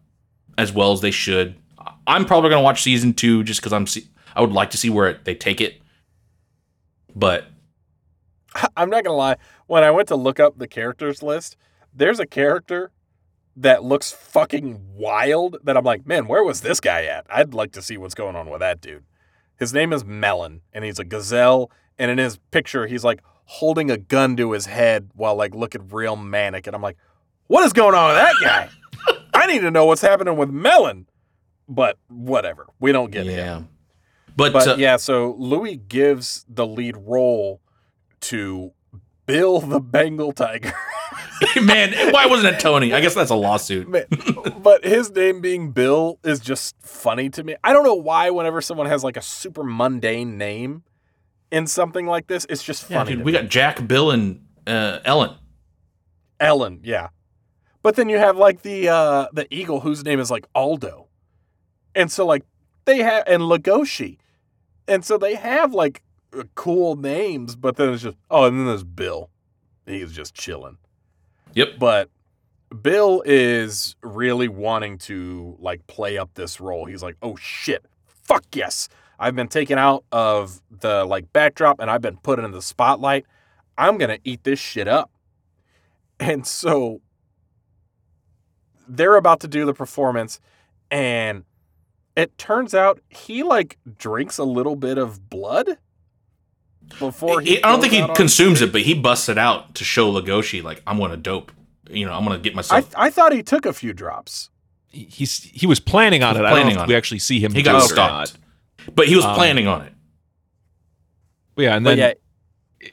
as 0.57 0.71
well 0.71 0.91
as 0.91 1.01
they 1.01 1.11
should. 1.11 1.55
I'm 2.05 2.25
probably 2.25 2.49
going 2.49 2.61
to 2.61 2.63
watch 2.63 2.81
season 2.83 3.13
two 3.13 3.43
just 3.43 3.59
because 3.59 3.73
I'm. 3.73 3.87
See- 3.87 4.07
I 4.35 4.41
would 4.41 4.51
like 4.51 4.69
to 4.71 4.77
see 4.77 4.89
where 4.89 5.07
it, 5.07 5.25
they 5.25 5.35
take 5.35 5.59
it. 5.59 5.81
But 7.15 7.45
I'm 8.77 8.89
not 8.89 9.03
gonna 9.03 9.17
lie. 9.17 9.37
When 9.67 9.83
I 9.83 9.91
went 9.91 10.07
to 10.09 10.15
look 10.15 10.39
up 10.39 10.57
the 10.57 10.67
characters 10.67 11.21
list, 11.21 11.57
there's 11.93 12.19
a 12.19 12.25
character 12.25 12.91
that 13.55 13.83
looks 13.83 14.11
fucking 14.11 14.79
wild. 14.95 15.57
That 15.63 15.77
I'm 15.77 15.83
like, 15.83 16.07
man, 16.07 16.27
where 16.27 16.43
was 16.43 16.61
this 16.61 16.79
guy 16.79 17.05
at? 17.05 17.25
I'd 17.29 17.53
like 17.53 17.71
to 17.73 17.81
see 17.81 17.97
what's 17.97 18.15
going 18.15 18.35
on 18.35 18.49
with 18.49 18.59
that 18.61 18.81
dude. 18.81 19.03
His 19.59 19.73
name 19.73 19.91
is 19.91 20.05
Melon, 20.05 20.61
and 20.73 20.85
he's 20.85 20.99
a 20.99 21.03
gazelle. 21.03 21.69
And 21.97 22.09
in 22.09 22.17
his 22.17 22.37
picture, 22.51 22.87
he's 22.87 23.03
like 23.03 23.21
holding 23.45 23.91
a 23.91 23.97
gun 23.97 24.37
to 24.37 24.53
his 24.53 24.67
head 24.67 25.09
while 25.15 25.35
like 25.35 25.53
looking 25.53 25.89
real 25.89 26.15
manic. 26.15 26.65
And 26.65 26.75
I'm 26.75 26.81
like, 26.81 26.97
what 27.47 27.65
is 27.65 27.73
going 27.73 27.93
on 27.93 28.13
with 28.13 28.17
that 28.17 28.35
guy? 28.41 28.69
I 29.33 29.47
need 29.47 29.59
to 29.59 29.71
know 29.71 29.85
what's 29.85 30.01
happening 30.01 30.37
with 30.37 30.49
Melon. 30.49 31.07
But 31.67 31.97
whatever, 32.07 32.67
we 32.79 32.91
don't 32.91 33.11
get 33.11 33.27
him. 33.27 33.37
yeah, 33.37 33.61
but, 34.35 34.53
But 34.53 34.67
uh, 34.67 34.75
yeah, 34.77 34.97
so 34.97 35.35
Louis 35.37 35.75
gives 35.75 36.45
the 36.49 36.65
lead 36.65 36.95
role 36.97 37.61
to 38.21 38.71
Bill 39.29 39.59
the 39.61 39.79
Bengal 39.79 40.31
Tiger. 40.31 40.73
man, 41.61 41.93
why 42.11 42.25
wasn't 42.25 42.53
it 42.55 42.59
Tony? 42.59 42.93
I 42.93 42.99
guess 42.99 43.15
that's 43.15 43.31
a 43.31 43.35
lawsuit. 43.35 43.87
Man, 43.87 44.03
but 44.61 44.83
his 44.83 45.09
name 45.11 45.39
being 45.39 45.71
Bill 45.71 46.19
is 46.23 46.39
just 46.41 46.75
funny 46.81 47.29
to 47.29 47.43
me. 47.43 47.55
I 47.63 47.71
don't 47.71 47.83
know 47.85 47.95
why 47.95 48.29
whenever 48.29 48.59
someone 48.59 48.87
has 48.87 49.03
like 49.05 49.15
a 49.15 49.21
super 49.21 49.63
mundane 49.63 50.37
name 50.37 50.83
in 51.49 51.65
something 51.65 52.05
like 52.05 52.27
this, 52.27 52.45
it's 52.49 52.61
just 52.61 52.89
Yeah, 52.89 52.97
funny. 52.97 53.11
dude, 53.11 53.19
to 53.19 53.23
we 53.23 53.31
me. 53.31 53.39
got 53.39 53.49
Jack, 53.49 53.87
Bill, 53.87 54.11
and 54.11 54.45
uh, 54.67 54.99
Ellen. 55.05 55.35
Ellen, 56.41 56.81
yeah. 56.83 57.09
But 57.81 57.95
then 57.95 58.09
you 58.09 58.17
have 58.17 58.35
like 58.37 58.61
the 58.63 58.89
uh 58.89 59.27
the 59.31 59.47
eagle 59.53 59.79
whose 59.79 60.03
name 60.03 60.19
is 60.19 60.29
like 60.29 60.45
Aldo. 60.53 61.07
And 61.95 62.11
so 62.11 62.25
like 62.25 62.43
they 62.85 62.97
have 62.97 63.23
and 63.27 63.43
Legoshi. 63.43 64.17
And 64.89 65.05
so 65.05 65.17
they 65.17 65.35
have 65.35 65.73
like 65.73 66.01
Uh, 66.37 66.43
cool 66.55 66.95
names, 66.95 67.55
but 67.55 67.75
then 67.75 67.93
it's 67.93 68.03
just 68.03 68.17
oh, 68.29 68.45
and 68.45 68.59
then 68.59 68.65
there's 68.67 68.83
Bill. 68.83 69.29
He's 69.85 70.11
just 70.11 70.35
chilling. 70.35 70.77
Yep. 71.53 71.79
But 71.79 72.09
Bill 72.81 73.23
is 73.25 73.95
really 74.03 74.47
wanting 74.47 74.97
to 74.99 75.57
like 75.59 75.85
play 75.87 76.17
up 76.17 76.33
this 76.35 76.59
role. 76.59 76.85
He's 76.85 77.03
like, 77.03 77.15
"Oh 77.21 77.35
shit. 77.35 77.85
Fuck 78.05 78.45
yes. 78.53 78.89
I've 79.17 79.35
been 79.35 79.47
taken 79.47 79.77
out 79.77 80.05
of 80.11 80.61
the 80.69 81.03
like 81.05 81.33
backdrop 81.33 81.79
and 81.79 81.89
I've 81.89 82.01
been 82.01 82.17
put 82.17 82.39
in 82.39 82.51
the 82.51 82.61
spotlight. 82.61 83.25
I'm 83.77 83.97
going 83.97 84.09
to 84.09 84.19
eat 84.23 84.43
this 84.43 84.59
shit 84.59 84.87
up." 84.87 85.11
And 86.19 86.45
so 86.45 87.01
they're 88.87 89.15
about 89.15 89.39
to 89.41 89.47
do 89.47 89.65
the 89.65 89.73
performance 89.73 90.39
and 90.91 91.43
it 92.15 92.37
turns 92.37 92.73
out 92.73 92.99
he 93.09 93.43
like 93.43 93.77
drinks 93.97 94.37
a 94.37 94.43
little 94.43 94.75
bit 94.75 94.97
of 94.97 95.29
blood 95.29 95.77
before 96.97 97.41
he 97.41 97.55
He- 97.57 97.63
I 97.63 97.69
don't 97.71 97.81
think 97.81 97.93
he 97.93 98.05
consumes 98.15 98.61
it, 98.61 98.71
but 98.71 98.81
he 98.81 98.93
busts 98.93 99.29
it 99.29 99.37
out 99.37 99.75
to 99.75 99.83
show 99.83 100.11
Legoshi 100.11 100.63
like 100.63 100.81
I'm 100.87 100.97
gonna 100.99 101.17
dope. 101.17 101.51
You 101.89 102.05
know, 102.05 102.13
I'm 102.13 102.23
gonna 102.23 102.39
get 102.39 102.53
I, 102.53 102.55
myself. 102.55 102.93
I 102.95 103.09
thought 103.09 103.31
he 103.33 103.43
took 103.43 103.65
a 103.65 103.73
few 103.73 103.93
drops. 103.93 104.49
He- 104.87 105.05
he's 105.11 105.43
he 105.43 105.67
was 105.67 105.79
planning 105.79 106.23
on 106.23 106.35
He 106.35 106.39
it. 106.39 106.43
was 106.43 106.47
I 106.47 106.49
don't 106.49 106.57
planning 106.61 106.75
know 106.75 106.81
on 106.81 106.85
if 106.85 106.89
we 106.89 106.95
it. 106.95 106.97
actually 106.97 107.19
see 107.19 107.39
him. 107.39 107.53
he 107.53 107.61
got 107.61 107.81
stopped, 107.83 108.37
but 108.95 109.07
he 109.07 109.15
was 109.15 109.25
Um, 109.25 109.35
planning 109.35 109.67
on 109.67 109.81
it. 109.83 109.93
Yeah, 111.57 111.75
and 111.75 111.85
then 111.85 111.97
yeah, 111.97 112.13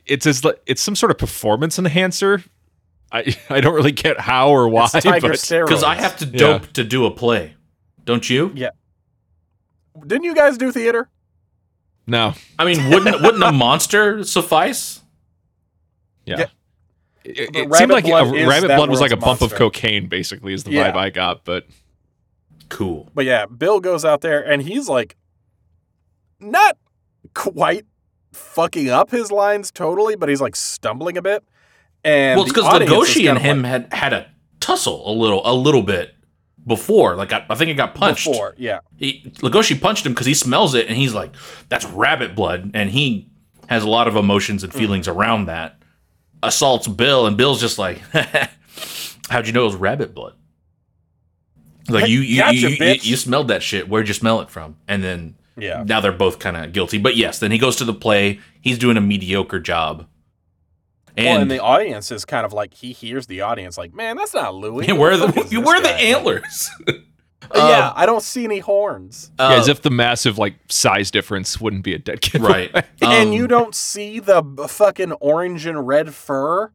it's 0.06 0.26
as 0.26 0.44
like 0.44 0.60
it's 0.66 0.82
some 0.82 0.96
sort 0.96 1.10
of 1.12 1.18
performance 1.18 1.78
enhancer. 1.78 2.42
I 3.12 3.36
I 3.50 3.60
don't 3.60 3.74
really 3.74 3.92
get 3.92 4.18
how 4.20 4.50
or 4.50 4.68
why, 4.68 4.84
it's 4.84 4.92
tiger 5.04 5.28
but 5.28 5.36
steroids. 5.36 5.66
Because 5.68 5.84
I 5.84 5.94
have 5.94 6.16
to 6.18 6.24
Yeah. 6.26 6.38
dope 6.38 6.72
to 6.72 6.84
do 6.84 7.06
a 7.06 7.10
play, 7.10 7.54
don't 8.04 8.28
you? 8.28 8.50
Yeah. 8.54 8.70
Didn't 10.06 10.24
you 10.24 10.34
guys 10.34 10.58
do 10.58 10.72
theater? 10.72 11.08
No. 12.06 12.34
I 12.58 12.64
mean, 12.64 12.90
wouldn't 12.90 13.20
wouldn't 13.22 13.42
a 13.42 13.52
monster 13.52 14.24
suffice? 14.24 15.00
Yeah. 16.24 16.38
Yeah. 16.38 16.46
It, 17.24 17.56
it 17.56 17.74
seemed 17.74 17.90
like 17.90 18.04
blood 18.04 18.34
a 18.36 18.46
rabbit 18.46 18.68
blood 18.68 18.88
was 18.90 19.00
like 19.00 19.10
a 19.10 19.16
world's 19.16 19.40
bump 19.40 19.52
of 19.52 19.54
cocaine, 19.58 20.06
basically, 20.08 20.52
is 20.52 20.64
the 20.64 20.70
Yeah. 20.72 20.92
vibe 20.92 20.96
I 20.96 21.10
got. 21.10 21.44
But 21.44 21.66
Cool. 22.68 23.08
But 23.14 23.24
yeah, 23.26 23.46
Bill 23.46 23.78
goes 23.80 24.04
out 24.04 24.20
there 24.22 24.44
and 24.44 24.60
he's 24.62 24.88
like 24.88 25.16
not 26.40 26.76
quite 27.34 27.86
fucking 28.32 28.88
up 28.90 29.10
his 29.12 29.30
lines 29.30 29.70
totally, 29.70 30.16
but 30.16 30.28
he's 30.28 30.40
like 30.40 30.56
stumbling 30.56 31.16
a 31.16 31.22
bit. 31.22 31.44
And 32.04 32.36
well, 32.38 32.44
it's 32.44 32.52
because 32.52 32.66
audience 32.66 33.08
is 33.08 33.16
Legoshi 33.16 33.30
and 33.30 33.38
him 33.38 33.62
like- 33.62 33.70
had 33.70 33.92
had 33.92 34.12
a 34.12 34.30
tussle 34.58 35.08
a 35.08 35.14
little, 35.14 35.42
a 35.44 35.54
little 35.54 35.82
bit 35.84 36.15
before. 36.66 37.14
Like 37.16 37.32
I, 37.32 37.46
I 37.48 37.54
think 37.54 37.70
it 37.70 37.74
got 37.74 37.94
punched. 37.94 38.26
before, 38.26 38.54
yeah. 38.58 38.80
He, 38.96 39.22
Legoshi 39.36 39.80
punched 39.80 40.04
him 40.06 40.12
because 40.12 40.26
he 40.26 40.34
smells 40.34 40.74
it, 40.74 40.86
and 40.88 40.96
he's 40.96 41.14
like, 41.14 41.32
"That's 41.68 41.84
rabbit 41.86 42.34
blood," 42.34 42.70
and 42.74 42.90
he 42.90 43.28
has 43.68 43.82
a 43.84 43.88
lot 43.88 44.08
of 44.08 44.16
emotions 44.16 44.62
and 44.64 44.72
feelings 44.72 45.06
Mm-hmm. 45.08 45.18
around 45.18 45.46
that. 45.46 45.78
Assaults 46.42 46.86
Bill, 46.88 47.26
and 47.26 47.36
Bill's 47.36 47.60
just 47.60 47.78
like, 47.78 47.98
"How'd 49.30 49.46
you 49.46 49.52
know 49.52 49.62
it 49.62 49.66
was 49.66 49.74
rabbit 49.76 50.14
blood?" 50.14 50.34
Like 51.88 52.08
you, 52.08 52.20
you, 52.20 52.38
Gotcha, 52.38 52.56
you, 52.56 52.68
you, 52.68 52.94
you 53.00 53.16
smelled 53.16 53.48
that 53.48 53.62
shit. 53.62 53.88
Where'd 53.88 54.08
you 54.08 54.14
smell 54.14 54.40
it 54.40 54.50
from? 54.50 54.76
And 54.88 55.04
then 55.04 55.36
Yeah. 55.56 55.84
now 55.86 56.00
they're 56.00 56.10
both 56.10 56.40
kind 56.40 56.56
of 56.56 56.72
guilty. 56.72 56.98
But 56.98 57.14
yes, 57.16 57.38
then 57.38 57.52
he 57.52 57.58
goes 57.58 57.76
to 57.76 57.84
the 57.84 57.94
play. 57.94 58.40
He's 58.60 58.76
doing 58.78 58.96
a 58.96 59.00
mediocre 59.00 59.60
job. 59.60 60.06
Well, 61.16 61.26
and 61.26 61.42
And, 61.42 61.50
the 61.50 61.58
audience 61.60 62.10
is 62.10 62.24
kind 62.24 62.44
of 62.44 62.52
like 62.52 62.74
he 62.74 62.92
hears 62.92 63.26
the 63.26 63.40
audience 63.42 63.76
like, 63.78 63.94
man, 63.94 64.16
that's 64.16 64.34
not 64.34 64.54
Louis. 64.54 64.86
yeah, 64.88 64.94
where 64.94 65.12
are 65.12 65.16
the 65.16 65.26
is 65.40 65.50
this 65.50 65.58
where 65.64 65.76
are 65.76 65.80
the 65.82 65.88
guy?" 65.88 65.98
antlers? 66.00 66.70
yeah, 67.54 67.88
Um, 67.88 67.92
I 67.96 68.06
don't 68.06 68.22
see 68.22 68.44
any 68.44 68.58
horns. 68.58 69.30
yeah, 69.38 69.48
uh, 69.48 69.58
as 69.58 69.68
if 69.68 69.82
the 69.82 69.90
massive 69.90 70.38
like 70.38 70.54
size 70.68 71.10
difference 71.10 71.60
wouldn't 71.60 71.84
be 71.84 71.94
a 71.94 71.98
dead 71.98 72.20
kid. 72.20 72.40
right. 72.42 72.70
and 73.02 73.28
Um, 73.28 73.32
you 73.32 73.46
don't 73.46 73.74
see 73.74 74.18
the 74.20 74.42
fucking 74.68 75.12
orange 75.12 75.66
and 75.66 75.86
red 75.86 76.14
fur. 76.14 76.72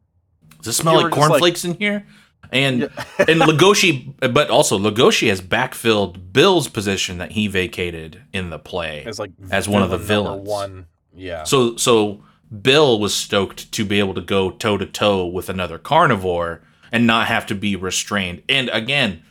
Does 0.58 0.68
it 0.68 0.72
smell 0.80 0.94
You 0.94 0.98
like 1.02 1.04
were 1.04 1.10
just 1.10 1.20
like- 1.20 1.28
cornflakes 1.30 1.64
in 1.64 1.74
here? 1.74 2.06
And 2.50 2.82
and 3.18 3.40
Legoshi, 3.40 4.12
but 4.32 4.50
also 4.50 4.78
Legoshi 4.78 5.28
has 5.30 5.40
backfilled 5.40 6.32
Bill's 6.34 6.68
position 6.68 7.16
that 7.16 7.32
he 7.32 7.46
vacated 7.48 8.22
in 8.34 8.50
the 8.50 8.58
play. 8.58 9.04
As 9.06 9.18
like 9.18 9.30
As 9.50 9.68
one 9.70 9.82
of 9.82 9.88
the 9.88 9.96
villains. 9.96 10.46
One, 10.46 10.86
yeah. 11.14 11.44
So 11.44 11.76
so 11.76 12.22
Bill 12.60 12.98
was 13.00 13.14
stoked 13.14 13.72
to 13.72 13.84
be 13.84 13.98
able 13.98 14.14
to 14.14 14.20
go 14.20 14.50
toe 14.50 14.76
to 14.76 14.86
toe 14.86 15.26
with 15.26 15.48
another 15.48 15.78
carnivore 15.78 16.62
and 16.90 17.06
not 17.06 17.28
have 17.28 17.46
to 17.46 17.54
be 17.54 17.76
restrained. 17.76 18.42
And 18.48 18.68
again, 18.70 19.22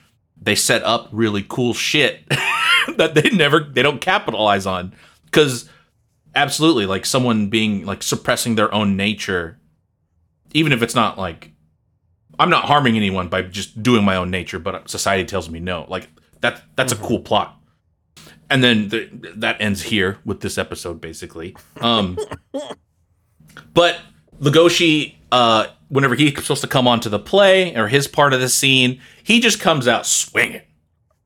they 0.41 0.55
set 0.55 0.81
up 0.83 1.07
really 1.11 1.45
cool 1.47 1.73
shit 1.73 2.27
that 2.97 3.13
they 3.13 3.29
never 3.29 3.59
they 3.59 3.83
don't 3.83 4.01
capitalize 4.01 4.65
on 4.65 4.93
cuz 5.31 5.69
absolutely 6.33 6.85
like 6.85 7.05
someone 7.05 7.47
being 7.47 7.85
like 7.85 8.01
suppressing 8.01 8.55
their 8.55 8.73
own 8.73 8.97
nature 8.97 9.59
even 10.53 10.71
if 10.71 10.81
it's 10.81 10.95
not 10.95 11.17
like 11.17 11.51
I'm 12.39 12.49
not 12.49 12.65
harming 12.65 12.95
anyone 12.95 13.27
by 13.27 13.43
just 13.43 13.83
doing 13.83 14.03
my 14.03 14.15
own 14.15 14.31
nature, 14.31 14.57
but 14.57 14.89
society 14.89 15.25
tells 15.25 15.49
me 15.49 15.59
no. 15.59 15.85
Like 15.87 16.09
that 16.41 16.63
that's 16.75 16.91
a 16.91 16.95
cool 16.95 17.19
plot. 17.19 17.55
And 18.49 18.63
then 18.63 18.89
the, 18.89 19.09
that 19.35 19.61
ends 19.61 19.83
here 19.83 20.17
with 20.25 20.41
this 20.41 20.57
episode 20.57 20.99
basically. 20.99 21.55
Um 21.79 22.17
but 23.73 23.99
Legoshi 24.39 25.15
uh 25.31 25.67
whenever 25.89 26.15
he's 26.15 26.35
supposed 26.35 26.61
to 26.61 26.67
come 26.67 26.87
onto 26.87 27.09
the 27.09 27.19
play 27.19 27.75
or 27.75 27.87
his 27.87 28.07
part 28.07 28.33
of 28.33 28.39
the 28.39 28.47
scene, 28.47 29.01
he 29.23 29.39
just 29.41 29.59
comes 29.59 29.87
out 29.87 30.05
swinging. 30.05 30.61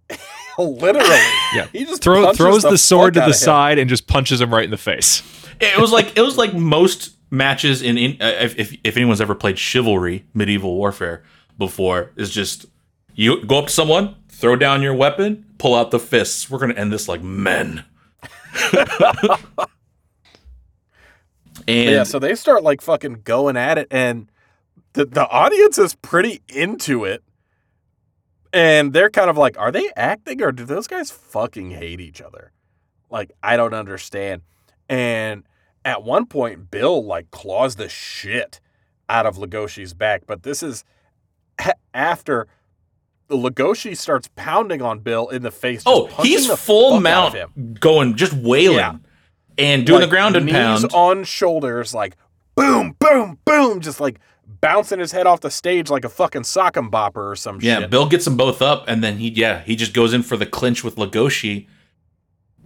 Literally. 0.58 1.20
Yeah. 1.54 1.68
He 1.72 1.86
just 1.86 2.02
Throw, 2.02 2.34
throws 2.34 2.64
the, 2.64 2.78
sword 2.78 3.14
to 3.14 3.20
the 3.20 3.34
side 3.34 3.78
and 3.78 3.88
just 3.90 4.08
punches 4.08 4.42
him 4.42 4.52
right 4.52 4.64
in 4.64 4.72
the 4.72 4.78
face. 4.78 5.22
It 5.60 5.80
was 5.80 5.92
like 5.92 6.18
it 6.18 6.22
was 6.22 6.38
like 6.38 6.54
most 6.54 7.16
matches 7.32 7.82
in, 7.82 7.98
in 7.98 8.22
uh, 8.22 8.26
if, 8.40 8.58
if 8.58 8.78
if 8.84 8.98
anyone's 8.98 9.22
ever 9.22 9.36
played 9.36 9.58
chivalry 9.58 10.26
medieval 10.34 10.76
warfare 10.76 11.24
before 11.58 12.12
is 12.16 12.30
just 12.30 12.66
you 13.14 13.44
go 13.46 13.60
up 13.60 13.68
to 13.68 13.72
someone 13.74 14.16
throw 14.30 14.56
down 14.56 14.82
your 14.82 14.94
weapon 14.94 15.46
pull 15.58 15.76
out 15.76 15.92
the 15.92 16.00
fists 16.00 16.50
we're 16.50 16.60
gonna 16.60 16.74
end 16.76 16.94
this 16.94 17.08
like 17.08 17.22
men 17.22 17.84
and 21.68 21.90
yeah, 21.92 22.04
so 22.04 22.20
they 22.20 22.36
start 22.36 22.64
like 22.64 22.82
fucking 22.82 23.22
going 23.24 23.58
at 23.58 23.78
it, 23.78 23.88
and 23.92 24.30
the 24.94 25.06
the 25.06 25.28
audience 25.28 25.78
is 25.78 25.96
pretty 25.96 26.42
into 26.48 27.06
it. 27.06 27.24
And 28.54 28.94
they're 28.94 29.10
kind 29.10 29.30
of 29.30 29.38
like, 29.38 29.60
are 29.60 29.72
they 29.72 29.92
acting 29.98 30.42
or 30.42 30.54
do 30.54 30.64
those 30.64 30.88
guys 30.88 31.12
fucking 31.12 31.72
hate 31.72 32.00
each 32.00 32.22
other? 32.22 32.54
Like, 33.10 33.34
I 33.44 33.58
don't 33.58 33.74
understand. 33.74 34.44
And 34.88 35.44
at 35.84 36.04
one 36.04 36.26
point, 36.26 36.72
Bill 36.72 37.04
like 37.04 37.32
claws 37.32 37.76
the 37.76 37.90
shit 37.90 38.62
out 39.10 39.26
of 39.26 39.36
Legoshi's 39.38 39.94
back, 39.94 40.24
but 40.26 40.44
this 40.44 40.64
is 40.64 40.86
after 41.94 42.48
Legoshi 43.30 43.98
starts 43.98 44.30
pounding 44.36 44.82
on 44.82 45.00
Bill 45.00 45.28
in 45.30 45.42
the 45.42 45.52
face. 45.52 45.84
oh 45.86 46.08
he's 46.22 46.52
full 46.60 47.00
mount 47.00 47.36
going 47.80 48.16
just 48.16 48.34
wailing 48.34 48.78
Yeah. 48.78 48.96
And 49.58 49.86
doing 49.86 50.02
Like, 50.02 50.10
the 50.10 50.14
ground 50.16 50.36
and 50.36 50.46
knees 50.46 50.54
pound 50.54 50.86
on 50.94 51.24
shoulders, 51.24 51.94
like 51.94 52.16
boom, 52.56 52.96
boom, 53.00 53.40
boom, 53.46 53.82
just 53.82 54.00
like 54.00 54.20
bouncing 54.62 55.00
his 55.00 55.12
head 55.12 55.28
off 55.28 55.42
the 55.42 55.52
stage 55.52 55.90
like 55.90 56.06
a 56.06 56.10
fucking 56.10 56.44
sock 56.44 56.78
and 56.78 56.92
bopper 56.92 57.32
or 57.32 57.36
some 57.36 57.60
Yeah, 57.62 57.76
shit. 57.76 57.82
Yeah, 57.82 57.88
Bill 57.88 58.08
gets 58.08 58.26
them 58.26 58.38
both 58.38 58.62
up, 58.62 58.86
and 58.88 59.04
then 59.04 59.18
he 59.18 59.30
yeah 59.30 59.62
he 59.62 59.76
just 59.76 59.94
goes 59.94 60.14
in 60.14 60.24
for 60.24 60.38
the 60.38 60.46
clinch 60.46 60.84
with 60.84 60.96
Legoshi. 60.96 61.68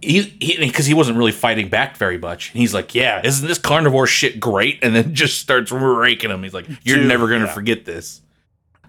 He 0.02 0.56
because 0.58 0.86
he, 0.86 0.94
wasn't 0.94 1.18
really 1.18 1.32
fighting 1.32 1.68
back 1.68 1.98
very 1.98 2.16
much. 2.16 2.52
And 2.52 2.60
he's 2.60 2.72
like, 2.72 2.94
"Yeah, 2.94 3.20
isn't 3.22 3.46
this 3.46 3.58
carnivore 3.58 4.06
shit 4.06 4.40
great?" 4.40 4.78
And 4.82 4.96
then 4.96 5.14
just 5.14 5.40
starts 5.40 5.70
raking 5.70 6.30
him. 6.30 6.42
He's 6.42 6.54
like, 6.54 6.66
"You're 6.84 6.98
Dude, 6.98 7.08
never 7.08 7.28
gonna 7.28 7.44
yeah. 7.44 7.52
forget 7.52 7.84
this." 7.84 8.22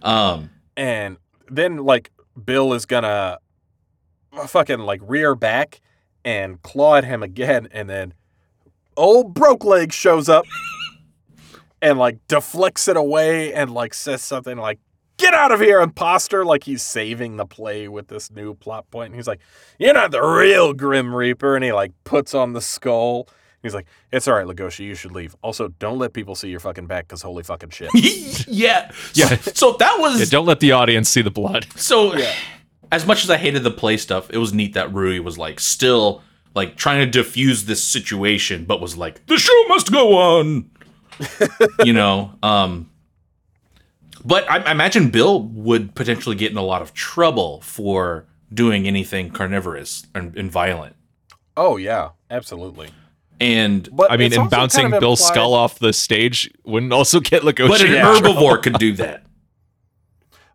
Um, 0.01 0.49
and 0.77 1.17
then 1.49 1.77
like 1.77 2.11
Bill 2.41 2.73
is 2.73 2.85
gonna 2.85 3.39
fucking 4.47 4.79
like 4.79 5.01
rear 5.03 5.35
back 5.35 5.81
and 6.23 6.61
claw 6.61 6.95
at 6.95 7.05
him 7.05 7.23
again, 7.23 7.67
and 7.71 7.89
then 7.89 8.13
old 8.97 9.33
broke 9.33 9.63
leg 9.63 9.93
shows 9.93 10.29
up 10.29 10.45
and 11.81 11.97
like 11.97 12.17
deflects 12.27 12.87
it 12.87 12.97
away 12.97 13.53
and 13.53 13.73
like 13.73 13.93
says 13.93 14.21
something 14.21 14.57
like 14.57 14.79
get 15.17 15.33
out 15.33 15.51
of 15.51 15.59
here 15.59 15.79
imposter 15.79 16.43
like 16.43 16.63
he's 16.63 16.81
saving 16.81 17.37
the 17.37 17.45
play 17.45 17.87
with 17.87 18.07
this 18.07 18.31
new 18.31 18.53
plot 18.53 18.89
point 18.91 19.07
and 19.07 19.15
he's 19.15 19.27
like 19.27 19.39
you're 19.79 19.93
not 19.93 20.11
the 20.11 20.21
real 20.21 20.73
grim 20.73 21.15
reaper 21.15 21.55
and 21.55 21.63
he 21.63 21.71
like 21.71 21.91
puts 22.03 22.33
on 22.33 22.53
the 22.53 22.61
skull 22.61 23.29
he's 23.61 23.73
like 23.73 23.85
it's 24.11 24.27
all 24.27 24.35
right 24.35 24.47
legoshi 24.47 24.85
you 24.85 24.95
should 24.95 25.11
leave 25.11 25.35
also 25.41 25.67
don't 25.79 25.99
let 25.99 26.11
people 26.11 26.35
see 26.35 26.49
your 26.49 26.59
fucking 26.59 26.87
back 26.87 27.07
because 27.07 27.21
holy 27.21 27.43
fucking 27.43 27.69
shit 27.69 27.89
yeah, 28.47 28.91
Yeah. 29.13 29.27
So, 29.37 29.51
so 29.53 29.75
that 29.79 29.97
was 29.99 30.19
Yeah, 30.19 30.25
don't 30.29 30.45
let 30.45 30.59
the 30.59 30.71
audience 30.73 31.07
see 31.09 31.21
the 31.21 31.31
blood. 31.31 31.65
so. 31.75 32.15
Yeah. 32.15 32.33
As 32.91 33.05
much 33.05 33.23
as 33.23 33.29
I 33.29 33.37
hated 33.37 33.63
the 33.63 33.71
play 33.71 33.97
stuff, 33.97 34.29
it 34.31 34.37
was 34.37 34.53
neat 34.53 34.73
that 34.73 34.93
Rui 34.93 35.19
was 35.19 35.37
like 35.37 35.59
still 35.59 36.21
like 36.53 36.75
trying 36.75 36.99
to 36.99 37.05
diffuse 37.09 37.65
this 37.65 37.81
situation, 37.83 38.65
but 38.65 38.81
was 38.81 38.97
like, 38.97 39.25
"The 39.27 39.37
show 39.37 39.63
must 39.69 39.91
go 39.91 40.17
on." 40.17 40.69
you 41.85 41.93
know, 41.93 42.33
um, 42.43 42.89
but 44.25 44.49
I, 44.49 44.57
I 44.57 44.71
imagine 44.71 45.09
Bill 45.09 45.41
would 45.41 45.95
potentially 45.95 46.35
get 46.35 46.51
in 46.51 46.57
a 46.57 46.61
lot 46.63 46.81
of 46.81 46.93
trouble 46.93 47.61
for 47.61 48.25
doing 48.53 48.87
anything 48.87 49.29
carnivorous 49.29 50.05
and, 50.13 50.35
and 50.37 50.51
violent. 50.51 50.95
oh 51.55 51.77
yeah 51.77 52.09
absolutely 52.29 52.89
And 53.39 53.87
but 53.95 54.11
I 54.11 54.17
mean, 54.17 54.27
it's 54.27 54.37
and 54.37 54.49
bouncing 54.49 54.83
kind 54.83 54.93
of 54.95 54.99
Bill's 54.99 55.21
implied- 55.21 55.33
skull 55.33 55.53
off 55.53 55.79
the 55.79 55.93
stage 55.93 56.51
wouldn't 56.65 56.91
also 56.91 57.19
get 57.31 57.43
Legoshi. 57.43 57.69
but 57.69 57.81
an 57.81 57.93
Yeah. 57.93 58.03
herbivore 58.13 58.61
could 58.61 58.73
do 58.79 58.93
that. 58.93 59.23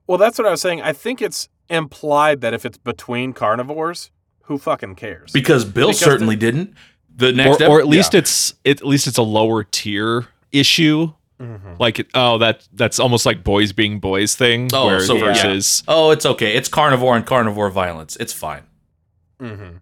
Well, 0.07 0.19
that's 0.19 0.39
what 0.39 0.47
I 0.47 0.51
was 0.51 0.61
saying. 0.61 0.83
I 0.83 0.93
think 0.93 1.21
it's 1.23 1.49
implied 1.69 2.41
that 2.41 2.55
if 2.55 2.65
it's 2.65 2.79
between 2.79 3.33
carnivores, 3.33 4.11
who 4.43 4.59
fucking 4.59 4.95
cares? 4.97 5.33
because 5.33 5.65
Bill 5.65 5.89
Because 5.89 6.01
certainly 6.01 6.37
didn't. 6.37 6.75
The 7.17 7.33
next, 7.33 7.63
or, 7.63 7.69
or 7.69 7.81
at 7.81 7.87
least 7.89 8.15
it's 8.15 8.55
it, 8.65 8.81
at 8.81 8.87
least 8.87 9.07
it's 9.07 9.17
a 9.19 9.23
lower 9.23 9.65
tier 9.65 10.27
issue. 10.53 11.13
Mhm. 11.41 11.79
Like 11.79 12.07
oh 12.15 12.39
that 12.39 12.67
that's 12.73 12.99
almost 12.99 13.27
like 13.27 13.43
boys 13.45 13.73
being 13.73 14.01
boys 14.01 14.35
thing. 14.35 14.69
Oh, 14.73 14.87
where 14.87 15.01
so, 15.01 15.17
yeah. 15.17 15.25
versus 15.33 15.83
oh, 15.89 16.11
it's 16.11 16.25
okay. 16.27 16.55
It's 16.57 16.69
carnivore 16.69 17.17
and 17.17 17.27
carnivore 17.27 17.71
violence. 17.71 18.17
It's 18.17 18.33
fine. 18.33 18.63
Mhm. 19.41 19.81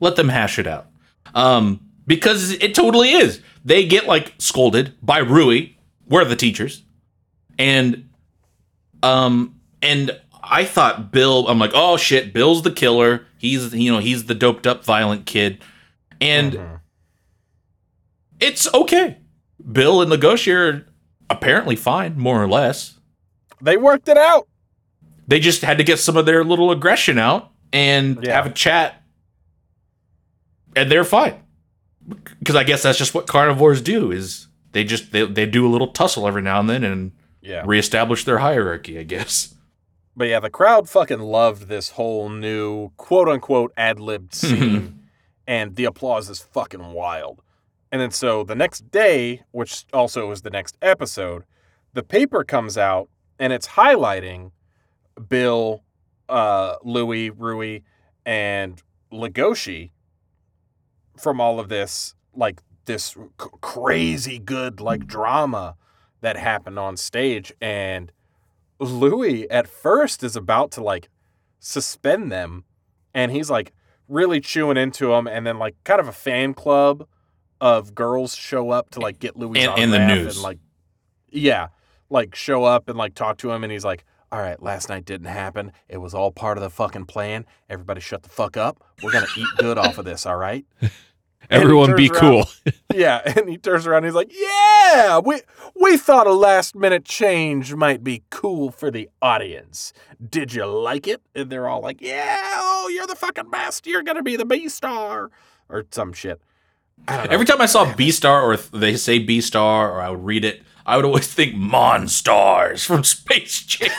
let 0.00 0.16
them 0.16 0.28
hash 0.28 0.58
it 0.58 0.66
out. 0.66 0.86
Um, 1.34 1.80
because 2.06 2.52
it 2.52 2.74
totally 2.74 3.12
is. 3.12 3.40
They 3.64 3.84
get 3.86 4.06
like 4.06 4.34
scolded 4.38 4.94
by 5.02 5.18
Rui. 5.18 5.70
We're 6.08 6.24
the 6.24 6.34
teachers, 6.36 6.82
and 7.58 8.08
um, 9.02 9.60
and 9.82 10.18
I 10.50 10.64
thought 10.64 11.12
Bill. 11.12 11.46
I'm 11.48 11.58
like, 11.58 11.70
oh 11.74 11.96
shit, 11.96 12.32
Bill's 12.34 12.62
the 12.62 12.70
killer. 12.72 13.24
He's 13.38 13.72
you 13.74 13.90
know 13.92 13.98
he's 14.00 14.24
the 14.24 14.34
doped 14.34 14.66
up 14.66 14.84
violent 14.84 15.24
kid, 15.26 15.62
and 16.20 16.52
Mhm. 16.54 16.80
it's 18.40 18.72
okay. 18.74 19.18
Bill 19.72 20.02
and 20.02 20.10
Legoshi 20.10 20.52
are 20.54 20.86
apparently 21.28 21.76
fine, 21.76 22.18
more 22.18 22.42
or 22.42 22.48
less. 22.48 22.96
they 23.62 23.76
worked 23.76 24.08
it 24.08 24.16
out. 24.16 24.48
They 25.28 25.38
just 25.38 25.60
had 25.62 25.76
to 25.78 25.84
get 25.84 25.98
some 25.98 26.16
of 26.16 26.24
their 26.26 26.42
little 26.42 26.70
aggression 26.70 27.18
out 27.18 27.50
and 27.72 28.18
Yeah. 28.24 28.34
have 28.34 28.46
a 28.46 28.50
chat, 28.50 29.02
and 30.74 30.90
they're 30.90 31.04
fine. 31.04 31.34
Because 32.38 32.56
I 32.56 32.64
guess 32.64 32.82
that's 32.82 32.98
just 32.98 33.14
what 33.14 33.26
carnivores 33.26 33.82
do. 33.82 34.10
Is 34.10 34.48
they 34.72 34.82
just 34.84 35.12
they, 35.12 35.26
they 35.26 35.44
do 35.46 35.66
a 35.66 35.68
little 35.70 35.88
tussle 35.88 36.26
every 36.26 36.42
now 36.42 36.58
and 36.58 36.68
then, 36.70 36.82
and 36.84 37.12
Yeah. 37.42 37.62
reestablish 37.66 38.24
their 38.24 38.38
hierarchy, 38.38 38.98
I 38.98 39.02
guess. 39.04 39.54
But 40.20 40.28
yeah, 40.28 40.40
the 40.40 40.50
crowd 40.50 40.86
fucking 40.86 41.20
loved 41.20 41.68
this 41.68 41.92
whole 41.92 42.28
new 42.28 42.90
quote 42.98 43.26
unquote 43.26 43.72
ad 43.74 43.98
libbed 43.98 44.34
scene, 44.34 45.08
and 45.46 45.76
the 45.76 45.86
applause 45.86 46.28
is 46.28 46.40
fucking 46.40 46.92
wild. 46.92 47.40
And 47.90 48.02
then 48.02 48.10
so 48.10 48.44
the 48.44 48.54
next 48.54 48.90
day, 48.90 49.44
which 49.52 49.86
also 49.94 50.28
was 50.28 50.42
the 50.42 50.50
next 50.50 50.76
episode, 50.82 51.44
the 51.94 52.02
paper 52.02 52.44
comes 52.44 52.76
out 52.76 53.08
and 53.38 53.50
it's 53.50 53.66
highlighting 53.68 54.50
Bill, 55.26 55.84
uh, 56.28 56.74
Louis, 56.84 57.30
Rui, 57.30 57.80
and 58.26 58.82
Legoshi 59.10 59.92
from 61.16 61.40
all 61.40 61.58
of 61.58 61.70
this, 61.70 62.14
like 62.34 62.60
this 62.84 63.16
c- 63.16 63.48
crazy 63.62 64.38
good 64.38 64.82
like 64.82 65.06
drama 65.06 65.76
that 66.20 66.36
happened 66.36 66.78
on 66.78 66.98
stage. 66.98 67.54
And 67.62 68.12
Louis 68.80 69.48
at 69.50 69.68
first 69.68 70.24
is 70.24 70.36
about 70.36 70.70
to 70.72 70.82
like 70.82 71.08
suspend 71.58 72.32
them, 72.32 72.64
and 73.14 73.30
he's 73.30 73.50
like 73.50 73.72
really 74.08 74.40
chewing 74.40 74.76
into 74.76 75.08
them, 75.08 75.26
and 75.26 75.46
then 75.46 75.58
like 75.58 75.76
kind 75.84 76.00
of 76.00 76.08
a 76.08 76.12
fan 76.12 76.54
club 76.54 77.06
of 77.60 77.94
girls 77.94 78.34
show 78.34 78.70
up 78.70 78.90
to 78.90 79.00
like 79.00 79.18
get 79.18 79.36
Louis 79.36 79.60
in, 79.62 79.70
and 79.70 79.92
the 79.92 80.06
news. 80.06 80.36
and 80.36 80.42
like 80.42 80.58
yeah, 81.30 81.68
like 82.08 82.34
show 82.34 82.64
up 82.64 82.88
and 82.88 82.98
like 82.98 83.14
talk 83.14 83.38
to 83.38 83.50
him, 83.52 83.62
and 83.62 83.72
he's 83.72 83.84
like. 83.84 84.04
All 84.32 84.38
right, 84.38 84.62
last 84.62 84.88
night 84.88 85.04
didn't 85.04 85.26
happen. 85.26 85.72
It 85.88 85.96
was 85.96 86.14
all 86.14 86.30
part 86.30 86.56
of 86.56 86.62
the 86.62 86.70
fucking 86.70 87.06
plan. 87.06 87.44
Everybody 87.68 88.00
shut 88.00 88.22
the 88.22 88.28
fuck 88.28 88.56
up. 88.56 88.80
We're 89.02 89.10
going 89.10 89.26
to 89.26 89.40
eat 89.40 89.48
good 89.58 89.76
off 89.76 89.98
of 89.98 90.04
this, 90.04 90.24
all 90.24 90.36
right? 90.36 90.64
Everyone 91.48 91.96
be 91.96 92.08
around- 92.10 92.20
cool. 92.20 92.44
Yeah, 92.92 93.20
and 93.36 93.48
he 93.48 93.56
turns 93.56 93.86
around 93.86 93.98
and 93.98 94.06
he's 94.06 94.14
like, 94.16 94.32
"Yeah, 94.36 95.20
we 95.20 95.40
we 95.80 95.96
thought 95.96 96.26
a 96.26 96.32
last 96.32 96.74
minute 96.74 97.04
change 97.04 97.72
might 97.72 98.02
be 98.02 98.24
cool 98.30 98.72
for 98.72 98.90
the 98.90 99.08
audience. 99.22 99.92
Did 100.28 100.52
you 100.54 100.66
like 100.66 101.06
it?" 101.06 101.22
And 101.36 101.50
they're 101.50 101.68
all 101.68 101.80
like, 101.80 102.00
"Yeah, 102.00 102.36
oh, 102.56 102.90
you're 102.92 103.06
the 103.06 103.14
fucking 103.14 103.48
best. 103.48 103.86
You're 103.86 104.02
gonna 104.02 104.24
be 104.24 104.34
the 104.34 104.44
Beastar 104.44 105.28
or 105.68 105.84
some 105.92 106.12
shit." 106.12 106.40
I 107.06 107.16
don't 107.16 107.26
know. 107.26 107.32
Every 107.34 107.46
time 107.46 107.60
I 107.60 107.66
saw 107.66 107.86
Beastar 107.86 108.42
or 108.42 108.56
they 108.76 108.96
say 108.96 109.24
Beastar 109.24 109.88
or 109.90 110.00
I 110.00 110.10
would 110.10 110.24
read 110.24 110.44
it, 110.44 110.62
I 110.84 110.96
would 110.96 111.04
always 111.04 111.32
think 111.32 111.54
Monstars 111.54 112.84
from 112.84 113.04
Space 113.04 113.62
Jam. 113.62 113.90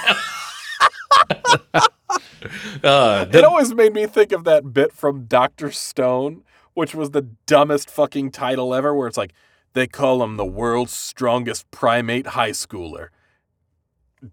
uh, 2.83 3.25
it 3.31 3.43
always 3.43 3.73
made 3.73 3.93
me 3.93 4.05
think 4.05 4.31
of 4.31 4.43
that 4.43 4.73
bit 4.73 4.91
from 4.93 5.25
Doctor 5.25 5.71
Stone, 5.71 6.43
which 6.73 6.95
was 6.95 7.11
the 7.11 7.23
dumbest 7.45 7.89
fucking 7.89 8.31
title 8.31 8.73
ever, 8.73 8.93
where 8.93 9.07
it's 9.07 9.17
like 9.17 9.33
they 9.73 9.87
call 9.87 10.23
him 10.23 10.37
the 10.37 10.45
world's 10.45 10.93
strongest 10.93 11.69
primate 11.71 12.27
high 12.27 12.51
schooler. 12.51 13.07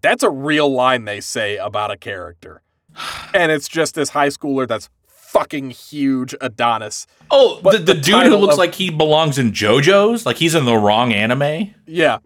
That's 0.01 0.23
a 0.23 0.29
real 0.29 0.71
line 0.71 1.05
they 1.05 1.19
say 1.21 1.57
about 1.57 1.91
a 1.91 1.97
character. 1.97 2.61
And 3.33 3.51
it's 3.51 3.67
just 3.67 3.93
this 3.93 4.09
high 4.09 4.29
schooler 4.29 4.67
that's 4.67 4.89
fucking 5.07 5.69
huge 5.69 6.33
Adonis. 6.41 7.05
oh, 7.29 7.59
the, 7.61 7.77
the, 7.77 7.93
the 7.93 8.01
dude 8.01 8.25
who 8.25 8.35
looks 8.37 8.53
of- 8.53 8.57
like 8.57 8.73
he 8.73 8.89
belongs 8.89 9.37
in 9.37 9.51
JoJo's, 9.51 10.25
like 10.25 10.37
he's 10.37 10.55
in 10.55 10.65
the 10.65 10.75
wrong 10.75 11.13
anime. 11.13 11.75
Yeah. 11.85 12.17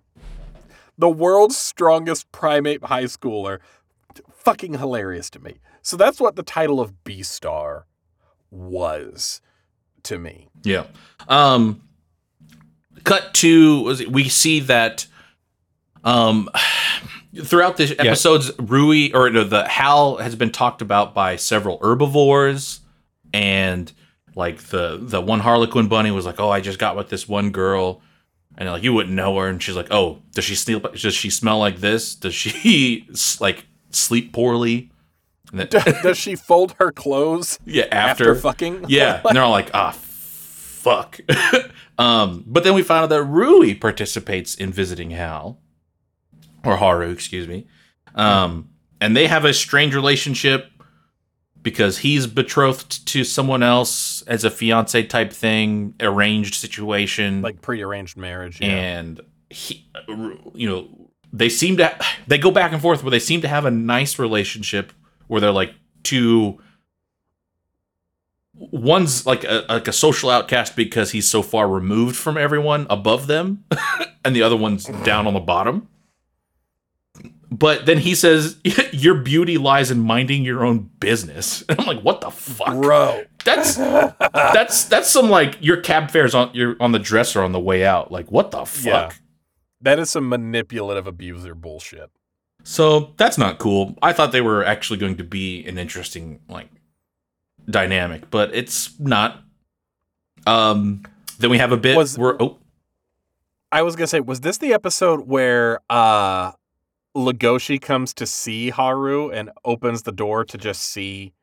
The 0.97 1.09
world's 1.09 1.57
strongest 1.57 2.31
primate 2.31 2.85
high 2.85 3.03
schooler. 3.03 3.59
Fucking 4.31 4.75
hilarious 4.75 5.29
to 5.31 5.39
me. 5.39 5.59
So 5.81 5.97
that's 5.97 6.21
what 6.21 6.37
the 6.37 6.43
title 6.43 6.79
of 6.79 6.93
Beastar 7.03 7.83
was 8.49 9.41
to 10.03 10.17
me. 10.17 10.47
Yeah. 10.63 10.85
Um 11.27 11.81
cut 13.03 13.33
to 13.35 13.95
we 14.09 14.29
see 14.29 14.61
that 14.61 15.07
um 16.03 16.49
throughout 17.41 17.77
the 17.77 17.95
episodes 17.99 18.51
Rui 18.59 19.11
or 19.13 19.29
no, 19.29 19.43
the 19.43 19.67
Hal 19.67 20.17
has 20.17 20.35
been 20.35 20.51
talked 20.51 20.81
about 20.81 21.13
by 21.13 21.35
several 21.35 21.79
herbivores 21.81 22.81
and 23.33 23.91
like 24.35 24.59
the 24.63 24.97
the 25.01 25.21
one 25.21 25.39
Harlequin 25.39 25.87
bunny 25.87 26.11
was 26.11 26.25
like, 26.25 26.39
"Oh, 26.39 26.49
I 26.49 26.59
just 26.59 26.79
got 26.79 26.95
with 26.95 27.09
this 27.09 27.27
one 27.27 27.51
girl." 27.51 28.01
And 28.57 28.69
like 28.69 28.83
you 28.83 28.93
wouldn't 28.93 29.15
know 29.15 29.37
her 29.37 29.47
and 29.47 29.61
she's 29.61 29.75
like, 29.75 29.91
"Oh, 29.91 30.19
does 30.33 30.43
she 30.43 30.55
sleep 30.55 30.83
does 30.93 31.13
she 31.13 31.29
smell 31.29 31.59
like 31.59 31.77
this? 31.77 32.15
Does 32.15 32.33
she 32.33 33.07
like 33.39 33.65
sleep 33.91 34.33
poorly?" 34.33 34.89
Does 35.53 36.17
she 36.17 36.35
fold 36.35 36.75
her 36.79 36.91
clothes 36.91 37.59
yeah, 37.65 37.85
after, 37.91 38.31
after 38.31 38.35
fucking? 38.35 38.85
yeah, 38.87 39.21
and 39.23 39.35
they're 39.35 39.43
all 39.43 39.51
like, 39.51 39.69
ah, 39.73 39.91
fuck. 39.91 41.19
um, 41.97 42.43
but 42.47 42.63
then 42.63 42.73
we 42.73 42.81
find 42.81 43.03
out 43.03 43.09
that 43.09 43.23
Rui 43.23 43.75
participates 43.75 44.55
in 44.55 44.71
visiting 44.71 45.11
Hal, 45.11 45.59
or 46.63 46.77
Haru, 46.77 47.09
excuse 47.09 47.47
me. 47.47 47.67
Um, 48.15 48.69
and 48.99 49.15
they 49.15 49.27
have 49.27 49.45
a 49.45 49.53
strange 49.53 49.95
relationship 49.95 50.69
because 51.61 51.99
he's 51.99 52.27
betrothed 52.27 53.07
to 53.07 53.23
someone 53.23 53.63
else 53.63 54.21
as 54.23 54.43
a 54.43 54.51
fiance 54.51 55.01
type 55.03 55.31
thing, 55.31 55.95
arranged 55.99 56.55
situation, 56.55 57.41
like 57.41 57.61
prearranged 57.61 58.17
marriage. 58.17 58.59
Yeah. 58.59 58.67
and 58.67 59.21
he, 59.49 59.87
you 60.53 60.67
know, 60.69 60.87
they 61.31 61.49
seem 61.49 61.77
to 61.77 61.95
they 62.27 62.37
go 62.37 62.51
back 62.51 62.73
and 62.73 62.81
forth, 62.81 63.03
where 63.03 63.11
they 63.11 63.19
seem 63.19 63.41
to 63.41 63.47
have 63.47 63.65
a 63.65 63.71
nice 63.71 64.19
relationship 64.19 64.91
where 65.33 65.41
they're 65.41 65.51
like 65.51 65.73
two. 66.03 66.61
One's 68.53 69.25
like 69.25 69.43
a 69.43 69.65
like 69.67 69.87
a 69.87 69.91
social 69.91 70.29
outcast 70.29 70.75
because 70.75 71.11
he's 71.11 71.27
so 71.27 71.41
far 71.41 71.67
removed 71.67 72.15
from 72.15 72.37
everyone 72.37 72.85
above 72.89 73.25
them, 73.25 73.65
and 74.23 74.35
the 74.35 74.43
other 74.43 74.55
one's 74.55 74.85
down 75.03 75.25
on 75.25 75.33
the 75.33 75.39
bottom. 75.39 75.89
But 77.49 77.87
then 77.87 77.97
he 77.97 78.13
says, 78.13 78.57
"Your 78.93 79.15
beauty 79.15 79.57
lies 79.57 79.89
in 79.89 79.99
minding 79.99 80.45
your 80.45 80.63
own 80.63 80.91
business." 80.99 81.63
And 81.69 81.79
I'm 81.79 81.87
like, 81.87 82.01
"What 82.01 82.21
the 82.21 82.29
fuck?" 82.29 82.73
Bro. 82.79 83.23
That's 83.43 83.75
that's 83.75 84.85
that's 84.85 85.09
some 85.09 85.29
like 85.29 85.57
your 85.59 85.77
cab 85.77 86.11
fares 86.11 86.35
on 86.35 86.53
your 86.53 86.75
on 86.79 86.91
the 86.91 86.99
dresser 86.99 87.43
on 87.43 87.51
the 87.51 87.59
way 87.59 87.83
out. 87.83 88.11
Like 88.11 88.31
what 88.31 88.51
the 88.51 88.65
fuck? 88.65 88.85
Yeah. 88.85 89.11
That 89.81 89.99
is 89.99 90.11
some 90.11 90.29
manipulative 90.29 91.07
abuser 91.07 91.55
bullshit. 91.55 92.11
So 92.63 93.13
that's 93.17 93.37
not 93.37 93.59
cool. 93.59 93.95
I 94.01 94.13
thought 94.13 94.31
they 94.31 94.41
were 94.41 94.63
actually 94.63 94.97
going 94.97 95.17
to 95.17 95.23
be 95.23 95.65
an 95.65 95.77
interesting 95.77 96.39
like 96.49 96.69
dynamic, 97.69 98.29
but 98.29 98.53
it's 98.55 98.97
not. 98.99 99.41
Um 100.45 101.03
then 101.39 101.49
we 101.49 101.57
have 101.57 101.71
a 101.71 101.77
bit 101.77 101.95
Was- 101.97 102.17
where 102.17 102.41
oh 102.41 102.57
I 103.71 103.81
was 103.81 103.95
gonna 103.95 104.07
say, 104.07 104.19
was 104.19 104.41
this 104.41 104.57
the 104.59 104.73
episode 104.73 105.21
where 105.27 105.79
uh 105.89 106.51
Legoshi 107.15 107.79
comes 107.81 108.13
to 108.15 108.25
see 108.25 108.69
Haru 108.69 109.29
and 109.29 109.51
opens 109.65 110.03
the 110.03 110.11
door 110.11 110.43
to 110.45 110.57
just 110.57 110.81
see 110.81 111.33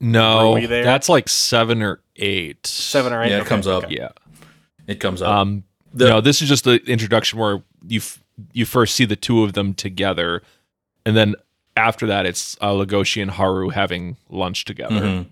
No, 0.00 0.54
Rui 0.54 0.66
there? 0.66 0.84
that's 0.84 1.08
like 1.08 1.28
seven 1.28 1.82
or 1.82 2.00
eight. 2.16 2.66
seven 2.66 3.12
or 3.12 3.22
eight? 3.22 3.30
Yeah, 3.30 3.36
it 3.38 3.40
Okay, 3.40 3.48
comes 3.48 3.66
up. 3.66 3.84
okay. 3.84 3.96
Yeah. 3.96 4.08
it 4.86 5.00
comes 5.00 5.22
up. 5.22 5.28
Um, 5.28 5.64
The- 5.92 6.08
no, 6.08 6.20
this 6.20 6.40
is 6.42 6.48
just 6.48 6.64
the 6.64 6.76
introduction 6.86 7.38
where 7.38 7.62
you 7.86 7.98
f- 8.00 8.22
you 8.52 8.64
first 8.64 8.94
see 8.94 9.04
the 9.04 9.16
two 9.16 9.42
of 9.42 9.52
them 9.54 9.74
together, 9.74 10.42
and 11.08 11.16
then 11.16 11.34
after 11.76 12.06
that, 12.06 12.26
it's 12.26 12.56
uh, 12.60 12.72
Legoshi 12.72 13.22
and 13.22 13.30
Haru 13.30 13.70
having 13.70 14.16
lunch 14.28 14.64
together. 14.64 15.26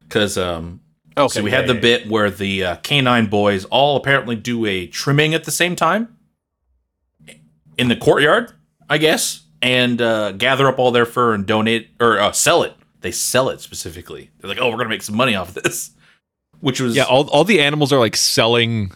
Because 0.00 0.36
um 0.36 0.80
Okay, 1.16 1.28
so 1.28 1.42
we 1.42 1.50
yeah, 1.50 1.56
had 1.56 1.68
the 1.68 1.74
yeah, 1.74 1.80
bit 1.80 2.08
where 2.08 2.30
the 2.30 2.64
uh, 2.64 2.76
canine 2.76 3.26
boys 3.26 3.66
all 3.66 3.96
apparently 3.96 4.34
do 4.34 4.64
a 4.64 4.86
trimming 4.86 5.34
at 5.34 5.44
the 5.44 5.50
same 5.50 5.76
time 5.76 6.16
in 7.76 7.88
the 7.88 7.96
courtyard, 7.96 8.52
I 8.88 8.96
guess, 8.96 9.42
and 9.60 10.00
uh, 10.00 10.32
gather 10.32 10.68
up 10.68 10.78
all 10.78 10.90
their 10.90 11.04
fur 11.04 11.34
and 11.34 11.44
donate 11.44 11.90
or 12.00 12.18
uh, 12.18 12.32
sell 12.32 12.62
it. 12.62 12.74
They 13.02 13.10
sell 13.10 13.50
it 13.50 13.60
specifically. 13.60 14.30
They're 14.40 14.48
like, 14.48 14.58
"Oh, 14.58 14.70
we're 14.70 14.78
gonna 14.78 14.88
make 14.88 15.02
some 15.02 15.16
money 15.16 15.34
off 15.34 15.54
of 15.54 15.62
this," 15.62 15.90
which 16.60 16.80
was 16.80 16.96
Yeah, 16.96 17.04
all 17.04 17.28
all 17.28 17.44
the 17.44 17.60
animals 17.60 17.92
are 17.92 17.98
like 17.98 18.16
selling 18.16 18.92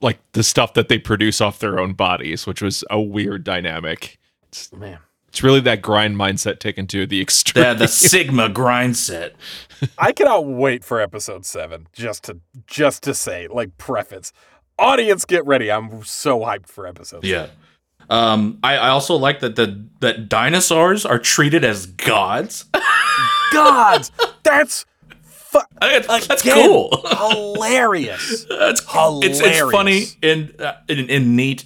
like 0.00 0.18
the 0.32 0.42
stuff 0.42 0.74
that 0.74 0.88
they 0.88 0.98
produce 0.98 1.40
off 1.40 1.60
their 1.60 1.78
own 1.78 1.92
bodies, 1.92 2.44
which 2.44 2.60
was 2.60 2.82
a 2.90 3.00
weird 3.00 3.44
dynamic. 3.44 4.18
It's. 4.48 4.72
Man, 4.72 4.98
it's 5.30 5.42
really 5.42 5.60
that 5.60 5.80
grind 5.82 6.16
mindset 6.16 6.58
taken 6.58 6.86
to 6.88 7.06
the 7.06 7.20
extreme. 7.22 7.64
the, 7.64 7.74
the 7.74 7.88
Sigma 7.88 8.48
grind 8.48 8.96
set. 8.96 9.34
I 9.98 10.12
cannot 10.12 10.44
wait 10.46 10.84
for 10.84 11.00
episode 11.00 11.46
seven. 11.46 11.86
Just 11.92 12.24
to 12.24 12.38
just 12.66 13.02
to 13.04 13.14
say, 13.14 13.48
like 13.48 13.78
preface, 13.78 14.32
audience, 14.78 15.24
get 15.24 15.44
ready. 15.46 15.70
I'm 15.72 16.04
so 16.04 16.40
hyped 16.40 16.66
for 16.66 16.86
episode. 16.86 17.24
Yeah. 17.24 17.46
Um, 18.10 18.58
I, 18.64 18.76
I 18.76 18.88
also 18.88 19.14
like 19.14 19.40
that 19.40 19.56
the 19.56 19.86
that 20.00 20.28
dinosaurs 20.28 21.06
are 21.06 21.18
treated 21.18 21.64
as 21.64 21.86
gods. 21.86 22.64
gods, 23.52 24.10
that's 24.42 24.84
fu- 25.22 25.60
that's 25.80 26.26
that's 26.26 26.42
Again, 26.42 26.66
cool. 26.66 26.90
hilarious. 27.18 28.44
That's 28.48 28.80
Hilarious. 28.92 29.40
It's, 29.40 29.48
it's 29.48 29.70
funny 29.72 30.04
and, 30.22 30.60
uh, 30.60 30.74
and 30.88 31.10
and 31.10 31.36
neat. 31.36 31.64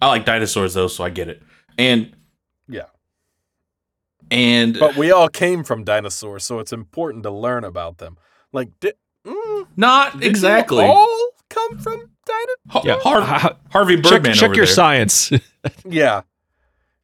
I 0.00 0.08
like 0.08 0.24
dinosaurs 0.24 0.74
though, 0.74 0.88
so 0.88 1.04
I 1.04 1.10
get 1.10 1.28
it. 1.28 1.42
And 1.78 2.06
Yeah. 2.06 2.14
And 4.32 4.78
But 4.78 4.96
we 4.96 5.10
all 5.12 5.28
came 5.28 5.62
from 5.64 5.84
dinosaurs, 5.84 6.44
so 6.44 6.58
it's 6.58 6.72
important 6.72 7.22
to 7.24 7.30
learn 7.30 7.64
about 7.64 7.98
them. 7.98 8.16
Like, 8.52 8.68
di- 8.80 8.92
mm, 9.26 9.66
not 9.76 10.18
did 10.20 10.28
exactly. 10.28 10.84
all 10.84 11.28
come 11.50 11.78
from 11.78 12.10
dinosaurs. 12.26 12.56
Har- 12.70 12.82
Yeah. 12.84 12.98
Har- 13.00 13.20
Ha- 13.20 13.56
Harvey 13.70 13.96
check 13.96 14.02
Birdman 14.10 14.34
check 14.34 14.44
over 14.50 14.54
your 14.56 14.66
there. 14.66 14.74
science. 14.74 15.30
Yeah. 15.88 16.22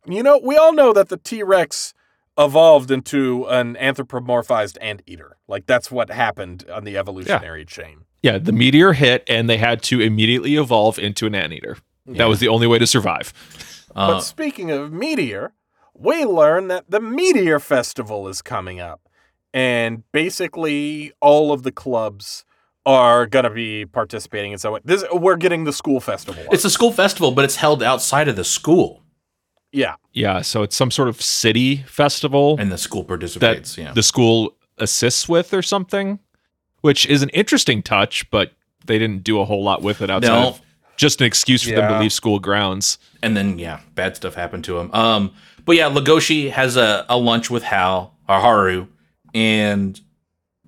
You 0.07 0.23
know, 0.23 0.41
we 0.43 0.57
all 0.57 0.73
know 0.73 0.93
that 0.93 1.11
the 1.11 1.17
T 1.17 1.43
Rex 1.43 1.95
evolved 2.37 2.91
into 2.91 3.45
an 3.49 3.77
anthropomorphized 3.77 4.79
anteater. 4.81 5.37
Like 5.47 5.67
that's 5.67 5.91
what 5.91 6.11
happened 6.11 6.65
on 6.73 6.85
the 6.85 6.97
evolutionary 6.97 7.65
chain. 7.65 8.05
Yeah, 8.23 8.39
the 8.39 8.53
meteor 8.53 8.95
hit 8.95 9.23
and 9.29 9.49
they 9.51 9.59
had 9.59 9.83
to 9.85 10.01
immediately 10.01 10.57
evolve 10.57 10.99
into 10.99 11.27
an 11.27 11.35
anteater. 11.35 11.77
That 12.07 12.25
was 12.27 12.41
the 12.41 12.49
only 12.49 12.67
way 12.67 12.79
to 12.79 12.87
survive. 12.87 13.33
Uh, 13.95 14.15
But 14.15 14.21
speaking 14.21 14.71
of 14.71 14.93
meteor, 14.93 15.53
we 15.99 16.25
learn 16.25 16.69
that 16.69 16.91
the 16.91 17.01
Meteor 17.01 17.59
Festival 17.59 18.29
is 18.29 18.41
coming 18.43 18.81
up. 18.81 19.01
And 19.53 20.05
basically 20.13 21.13
all 21.21 21.53
of 21.53 21.63
the 21.63 21.73
clubs 21.73 22.45
are 22.87 23.27
gonna 23.27 23.51
be 23.51 23.85
participating 23.85 24.53
in 24.53 24.59
so 24.59 24.79
this 24.85 25.05
we're 25.13 25.37
getting 25.37 25.65
the 25.65 25.73
school 25.73 26.01
festival. 26.01 26.43
it's 26.53 26.65
a 26.65 26.71
school 26.71 26.93
festival, 26.93 27.33
but 27.33 27.45
it's 27.45 27.57
held 27.57 27.83
outside 27.83 28.29
of 28.29 28.37
the 28.37 28.45
school, 28.45 29.03
yeah. 29.73 29.97
Yeah, 30.13 30.41
so 30.43 30.63
it's 30.63 30.75
some 30.77 30.91
sort 30.91 31.09
of 31.09 31.21
city 31.21 31.77
festival 31.87 32.57
and 32.59 32.73
the 32.73 32.79
school 32.79 33.03
that 33.03 33.09
participates. 33.09 33.77
yeah, 33.77 33.93
the 33.93 34.03
school 34.03 34.55
assists 34.79 35.29
with 35.29 35.53
or 35.53 35.61
something, 35.63 36.19
which 36.81 37.05
is 37.07 37.23
an 37.23 37.29
interesting 37.31 37.83
touch, 37.83 38.31
but 38.31 38.53
they 38.87 38.99
didn't 38.99 39.23
do 39.25 39.41
a 39.41 39.45
whole 39.45 39.63
lot 39.63 39.83
with 39.83 40.01
it 40.01 40.09
outside 40.09 40.29
No. 40.29 40.57
Of 40.99 41.01
just 41.01 41.21
an 41.21 41.27
excuse 41.27 41.63
for 41.63 41.71
them 41.75 41.91
to 41.93 41.99
leave 42.01 42.13
school 42.13 42.39
grounds. 42.39 42.99
and 43.23 43.37
then 43.37 43.59
yeah, 43.59 43.81
bad 43.95 44.17
stuff 44.17 44.35
happened 44.35 44.65
to 44.65 44.79
him. 44.79 44.93
Um, 44.93 45.33
but 45.65 45.77
yeah, 45.77 45.89
Legoshi 45.91 46.51
has 46.51 46.77
a, 46.77 47.05
a 47.09 47.17
lunch 47.17 47.51
with 47.51 47.63
Hal 47.63 48.15
or 48.29 48.41
Haru, 48.41 48.87
and 49.35 50.01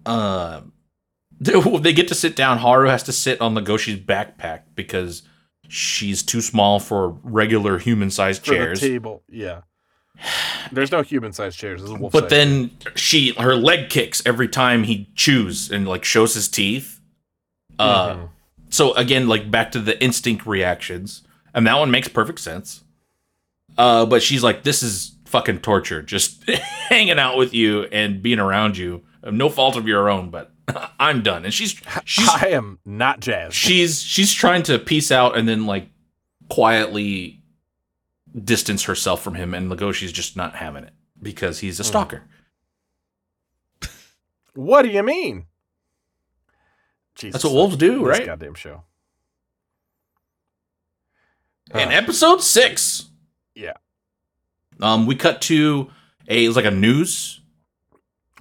uh, 0.07 0.61
they, 1.41 1.59
they 1.79 1.93
get 1.93 2.09
to 2.09 2.15
sit 2.15 2.37
down. 2.37 2.59
Haru 2.59 2.89
has 2.89 3.03
to 3.05 3.13
sit 3.13 3.41
on 3.41 3.55
Legoshi's 3.55 4.01
backpack 4.01 4.63
because 4.75 5.23
she's 5.69 6.23
too 6.23 6.41
small 6.41 6.81
for 6.81 7.11
regular 7.23 7.79
human-sized 7.79 8.43
chairs. 8.43 8.81
the 8.81 8.89
table. 8.89 9.23
Yeah. 9.29 9.63
There's 10.71 10.93
no 10.93 11.01
human 11.03 11.33
sized 11.33 11.59
chairs. 11.59 11.81
This 11.81 11.91
is 11.91 11.97
But 12.13 12.29
then 12.29 12.71
she 12.95 13.33
her 13.39 13.55
leg 13.57 13.89
kicks 13.89 14.23
every 14.27 14.49
time 14.49 14.85
he 14.85 15.09
chews 15.15 15.71
and 15.71 15.89
like 15.89 16.05
shows 16.05 16.35
his 16.35 16.49
teeth. 16.49 17.01
Uh, 17.79 18.15
Mm-hmm. 18.15 18.25
So 18.71 18.95
again, 18.95 19.29
like 19.29 19.51
back 19.51 19.73
to 19.73 19.81
the 19.81 20.03
instinct 20.03 20.47
reactions, 20.47 21.23
and 21.53 21.67
that 21.67 21.79
one 21.79 21.91
makes 21.91 22.09
perfect 22.09 22.39
sense. 22.39 22.85
Uh, 23.77 24.07
but 24.07 24.23
she's 24.23 24.43
like, 24.43 24.63
"This 24.63 24.83
is 24.83 25.17
fucking 25.27 25.61
torture, 25.61 26.03
just 26.03 26.49
hanging 26.89 27.19
out 27.19 27.37
with 27.37 27.53
you 27.53 27.85
and 27.85 28.23
being 28.23 28.39
around 28.39 28.77
you, 28.77 29.05
no 29.25 29.49
fault 29.49 29.77
of 29.77 29.87
your 29.87 30.09
own." 30.09 30.31
But 30.31 30.53
I'm 31.01 31.23
done, 31.23 31.45
and 31.45 31.53
she's 31.53 31.81
she's 32.05 32.29
I 32.29 32.49
am 32.49 32.79
not 32.85 33.21
jazzed. 33.21 33.55
she's 33.55 34.03
she's 34.03 34.33
trying 34.33 34.63
to 34.65 34.79
peace 34.79 35.11
out 35.11 35.37
and 35.37 35.49
then 35.49 35.67
like 35.67 35.89
quietly 36.49 37.43
distance 38.45 38.85
herself 38.85 39.23
from 39.23 39.35
him, 39.35 39.55
and 39.55 39.71
Legoshi's 39.71 40.13
just 40.13 40.37
not 40.37 40.55
having 40.55 40.85
it 40.85 40.93
because 41.21 41.59
he's 41.59 41.81
a 41.81 41.85
stalker. 41.85 42.23
What 44.55 44.83
do 44.83 44.89
you 44.89 45.03
mean? 45.03 45.47
Jesus, 47.21 47.35
That's 47.35 47.45
what 47.45 47.55
wolves 47.55 47.77
do, 47.77 47.99
this 47.99 48.19
right? 48.19 48.27
goddamn 48.27 48.55
show. 48.55 48.83
In 51.75 51.89
Uh, 51.89 51.93
episode 51.93 52.43
six, 52.43 53.07
yeah, 53.55 53.75
um, 54.81 55.07
we 55.07 55.15
cut 55.15 55.41
to 55.43 55.91
a 56.29 56.45
it 56.45 56.49
was 56.49 56.57
like 56.57 56.65
a 56.65 56.71
news, 56.73 57.41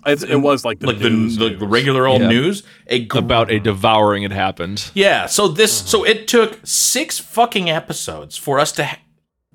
it's, 0.06 0.24
it 0.24 0.38
was 0.38 0.66
like 0.66 0.80
the 0.80 0.88
like 0.88 1.00
the, 1.00 1.10
news 1.10 1.38
the 1.38 1.56
regular 1.60 2.08
old 2.08 2.22
Yeah. 2.22 2.30
news. 2.30 2.64
A 2.88 3.06
gr- 3.06 3.20
About 3.20 3.52
a 3.52 3.60
devouring 3.60 4.24
had 4.24 4.32
happened. 4.32 4.90
yeah. 4.96 5.26
So 5.28 5.48
this 5.48 5.72
so 5.88 6.04
it 6.06 6.28
took 6.28 6.60
six 6.66 7.20
fucking 7.20 7.70
episodes 7.70 8.36
for 8.38 8.60
us 8.60 8.72
to 8.74 8.86
ha- 8.86 9.00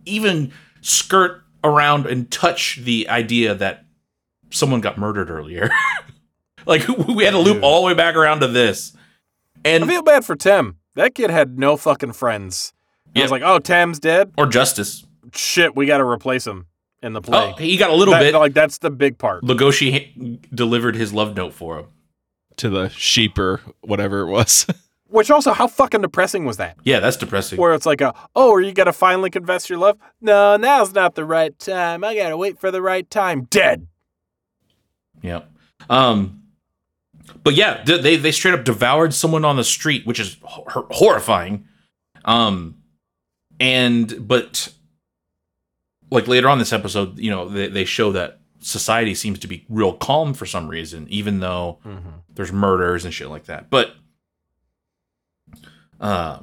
even 0.04 0.52
skirt 0.82 1.42
around 1.64 2.06
and 2.06 2.30
touch 2.30 2.80
the 2.84 3.08
idea 3.08 3.54
that 3.54 3.86
someone 4.50 4.80
got 4.82 4.98
murdered 4.98 5.30
earlier. 5.30 5.70
like 6.66 6.86
we 7.08 7.24
had 7.24 7.30
to 7.32 7.38
loop 7.38 7.54
Dude. 7.56 7.64
all 7.64 7.80
the 7.80 7.86
way 7.88 7.94
back 7.94 8.14
around 8.14 8.40
to 8.40 8.46
this, 8.48 8.92
I 9.64 9.68
and 9.70 9.86
feel 9.88 10.02
bad 10.02 10.24
for 10.24 10.36
Tem. 10.36 10.76
That 10.94 11.14
kid 11.14 11.30
had 11.30 11.58
no 11.58 11.76
fucking 11.76 12.12
friends. 12.12 12.72
I 13.08 13.18
Yeah. 13.20 13.22
was 13.24 13.30
like, 13.30 13.42
oh, 13.42 13.58
Tem's 13.58 13.98
dead. 13.98 14.32
or 14.38 14.46
justice. 14.46 15.04
Shit, 15.34 15.74
we 15.74 15.86
got 15.86 15.98
to 15.98 16.04
replace 16.04 16.46
him 16.46 16.66
in 17.02 17.12
the 17.12 17.20
play. 17.20 17.52
Oh, 17.52 17.56
he 17.56 17.76
got 17.76 17.90
a 17.90 17.94
little 17.94 18.12
That- 18.14 18.20
bit. 18.20 18.34
Like 18.34 18.54
that's 18.54 18.78
the 18.78 18.90
big 18.90 19.18
part. 19.18 19.42
Legoshi 19.42 19.92
ha- 19.92 20.38
delivered 20.54 20.94
his 20.96 21.12
love 21.12 21.34
note 21.36 21.52
for 21.54 21.78
him. 21.78 21.86
To 22.58 22.68
the 22.70 22.88
sheep 22.90 23.36
or 23.38 23.60
whatever 23.80 24.20
it 24.20 24.30
was. 24.30 24.66
Which 25.08 25.30
also, 25.30 25.52
how 25.52 25.66
fucking 25.68 26.00
depressing 26.02 26.44
was 26.44 26.56
that? 26.56 26.76
Yeah, 26.84 26.98
that's 27.00 27.16
depressing. 27.16 27.58
Where 27.58 27.72
it's 27.74 27.86
like 27.86 28.00
a, 28.00 28.14
oh, 28.34 28.52
are 28.52 28.60
you 28.60 28.72
gonna 28.72 28.92
finally 28.92 29.30
confess 29.30 29.68
your 29.68 29.78
love? 29.78 29.96
No, 30.20 30.56
now's 30.56 30.92
not 30.92 31.14
the 31.14 31.24
right 31.24 31.56
time. 31.58 32.02
I 32.04 32.14
gotta 32.16 32.36
wait 32.36 32.58
for 32.58 32.70
the 32.70 32.80
right 32.82 33.08
time. 33.10 33.44
Dead. 33.50 33.86
Yeah. 35.22 35.42
Um, 35.90 36.42
but 37.42 37.54
yeah, 37.54 37.82
they 37.84 38.16
they 38.16 38.32
straight 38.32 38.54
up 38.54 38.64
devoured 38.64 39.14
someone 39.14 39.44
on 39.44 39.56
the 39.56 39.64
street, 39.64 40.06
which 40.06 40.20
is 40.20 40.36
hor- 40.42 40.86
horrifying. 40.90 41.66
Um, 42.24 42.76
and 43.60 44.26
but 44.26 44.72
like 46.10 46.28
later 46.28 46.48
on 46.48 46.58
this 46.58 46.72
episode, 46.72 47.18
you 47.18 47.30
know, 47.30 47.48
they 47.48 47.68
they 47.68 47.84
show 47.84 48.12
that 48.12 48.40
society 48.60 49.14
seems 49.14 49.38
to 49.40 49.46
be 49.46 49.64
real 49.68 49.92
calm 49.92 50.32
for 50.34 50.46
some 50.46 50.68
reason, 50.68 51.06
even 51.10 51.40
though 51.40 51.78
there's 52.34 52.52
murders 52.52 53.04
and 53.04 53.12
shit 53.12 53.28
like 53.28 53.44
that. 53.44 53.68
But 53.70 53.94
uh 56.00 56.40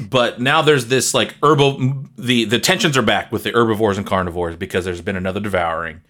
but 0.00 0.40
now 0.40 0.62
there's 0.62 0.86
this 0.86 1.12
like 1.12 1.34
herbal 1.42 2.04
the 2.16 2.44
the 2.44 2.58
tensions 2.58 2.96
are 2.96 3.02
back 3.02 3.30
with 3.32 3.42
the 3.42 3.50
herbivores 3.50 3.98
and 3.98 4.06
carnivores 4.06 4.56
because 4.56 4.84
there's 4.84 5.00
been 5.02 5.16
another 5.16 5.40
devouring. 5.40 6.00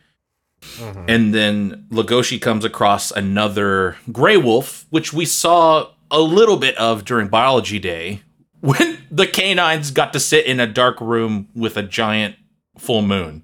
And 1.09 1.35
then 1.35 1.87
Legoshi 1.91 2.41
comes 2.41 2.65
across 2.65 3.11
another 3.11 3.97
gray 4.11 4.37
wolf, 4.37 4.87
which 4.91 5.13
we 5.13 5.25
saw 5.25 5.91
a 6.11 6.21
little 6.21 6.57
bit 6.57 6.77
of 6.77 7.05
during 7.05 7.29
biology 7.29 7.79
day 7.79 8.23
when 8.61 8.99
the 9.11 9.27
canines 9.27 9.91
got 9.91 10.13
to 10.15 10.21
sit 10.21 10.47
in 10.47 10.61
a 10.61 10.67
dark 10.67 11.01
room 11.01 11.49
with 11.55 11.77
a 11.77 11.83
giant 11.83 12.37
full 12.79 13.03
moon. 13.03 13.43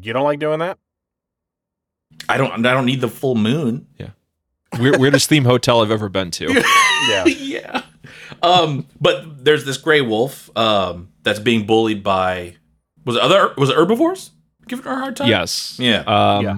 You 0.00 0.12
don't 0.12 0.24
like 0.24 0.38
doing 0.38 0.60
that? 0.60 0.78
I 2.28 2.36
don't 2.36 2.64
I 2.64 2.72
don't 2.72 2.86
need 2.86 3.00
the 3.00 3.08
full 3.08 3.34
moon. 3.34 3.86
Weir- 4.78 4.98
weirdest 4.98 5.28
theme 5.28 5.44
hotel 5.44 5.80
I've 5.82 5.90
ever 5.90 6.08
been 6.08 6.30
to. 6.32 6.62
Yeah. 7.08 7.24
yeah. 7.24 7.82
Um, 8.42 8.86
but 9.00 9.42
there's 9.42 9.64
this 9.64 9.78
gray 9.78 10.02
wolf 10.02 10.54
um, 10.54 11.08
that's 11.22 11.38
being 11.38 11.64
bullied 11.66 12.02
by 12.04 12.56
was 13.04 13.16
it 13.16 13.22
other 13.22 13.54
was 13.56 13.70
it 13.70 13.76
herbivores 13.76 14.30
giving 14.68 14.84
her 14.84 14.92
a 14.92 14.96
hard 14.98 15.16
time? 15.16 15.28
Yes. 15.28 15.78
Yeah. 15.78 16.00
Um, 16.06 16.44
Yeah. 16.44 16.56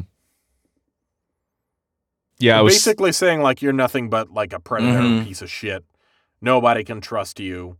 yeah. 2.38 2.58
I 2.58 2.62
was 2.62 2.74
Basically 2.74 3.12
saying 3.12 3.40
like 3.42 3.62
you're 3.62 3.72
nothing 3.72 4.10
but 4.10 4.30
like 4.32 4.52
a 4.52 4.60
predator 4.60 5.00
Mhm. 5.00 5.24
piece 5.24 5.42
of 5.42 5.50
shit. 5.50 5.84
Nobody 6.40 6.84
can 6.84 7.00
trust 7.00 7.38
you. 7.40 7.76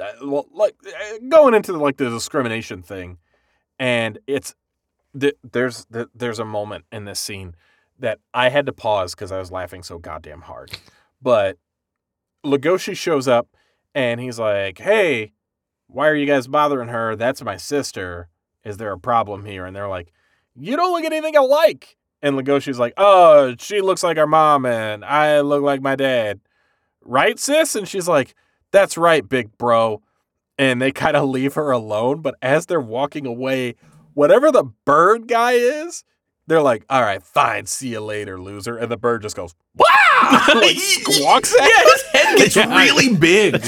Uh, 0.00 0.12
well, 0.24 0.46
like 0.52 0.74
uh, 0.86 1.18
going 1.28 1.54
into 1.54 1.72
like 1.72 1.96
the 1.96 2.10
discrimination 2.10 2.82
thing, 2.82 3.18
and 3.78 4.18
it's 4.26 4.54
th- 5.18 5.36
there's 5.42 5.86
th- 5.86 6.08
there's 6.14 6.38
a 6.38 6.44
moment 6.44 6.84
in 6.92 7.04
this 7.06 7.18
scene 7.20 7.54
that 7.98 8.18
I 8.34 8.50
had 8.50 8.66
to 8.66 8.72
pause 8.72 9.14
because 9.14 9.32
I 9.32 9.38
was 9.38 9.50
laughing 9.50 9.82
so 9.82 9.98
goddamn 9.98 10.42
hard. 10.42 10.76
But 11.22 11.56
Legoshi 12.44 12.94
shows 12.94 13.26
up 13.26 13.48
and 13.94 14.20
he's 14.20 14.38
like, 14.38 14.78
"Hey, 14.78 15.32
why 15.88 16.08
are 16.08 16.14
you 16.14 16.26
guys 16.26 16.46
bothering 16.46 16.88
her? 16.88 17.16
That's 17.16 17.42
my 17.42 17.56
sister. 17.56 18.28
Is 18.64 18.76
there 18.76 18.92
a 18.92 18.98
problem 18.98 19.44
here?" 19.44 19.64
And 19.66 19.74
they're 19.74 19.88
like, 19.88 20.12
"You 20.54 20.76
don't 20.76 20.92
look 20.92 21.04
anything 21.04 21.36
alike." 21.36 21.96
And 22.22 22.36
Legoshi's 22.36 22.78
like, 22.78 22.94
"Oh, 22.96 23.54
she 23.58 23.80
looks 23.80 24.02
like 24.02 24.18
our 24.18 24.26
mom, 24.26 24.66
and 24.66 25.04
I 25.04 25.40
look 25.40 25.62
like 25.62 25.80
my 25.82 25.94
dad, 25.96 26.40
right, 27.02 27.38
sis?" 27.38 27.74
And 27.76 27.86
she's 27.86 28.08
like, 28.08 28.34
"That's 28.72 28.96
right, 28.98 29.26
big 29.28 29.56
bro." 29.58 30.02
And 30.58 30.80
they 30.80 30.90
kind 31.04 31.16
of 31.16 31.28
leave 31.28 31.54
her 31.54 31.70
alone. 31.70 32.22
But 32.22 32.34
as 32.42 32.66
they're 32.66 32.80
walking 32.80 33.26
away, 33.26 33.74
whatever 34.14 34.50
the 34.50 34.64
bird 34.84 35.28
guy 35.28 35.52
is, 35.52 36.02
they're 36.46 36.62
like, 36.62 36.84
"All 36.88 37.02
right, 37.02 37.22
fine, 37.22 37.66
see 37.66 37.88
you 37.88 38.00
later, 38.00 38.40
loser." 38.40 38.76
And 38.76 38.90
the 38.90 38.96
bird 38.96 39.22
just 39.22 39.36
goes, 39.36 39.54
wow! 39.74 39.84
like 40.54 40.76
squawks 40.78 41.54
at 41.54 41.68
yeah, 41.68 41.82
his 41.84 42.02
head 42.12 42.38
gets 42.38 42.56
Yeah. 42.56 42.76
really 42.76 43.14
big. 43.14 43.62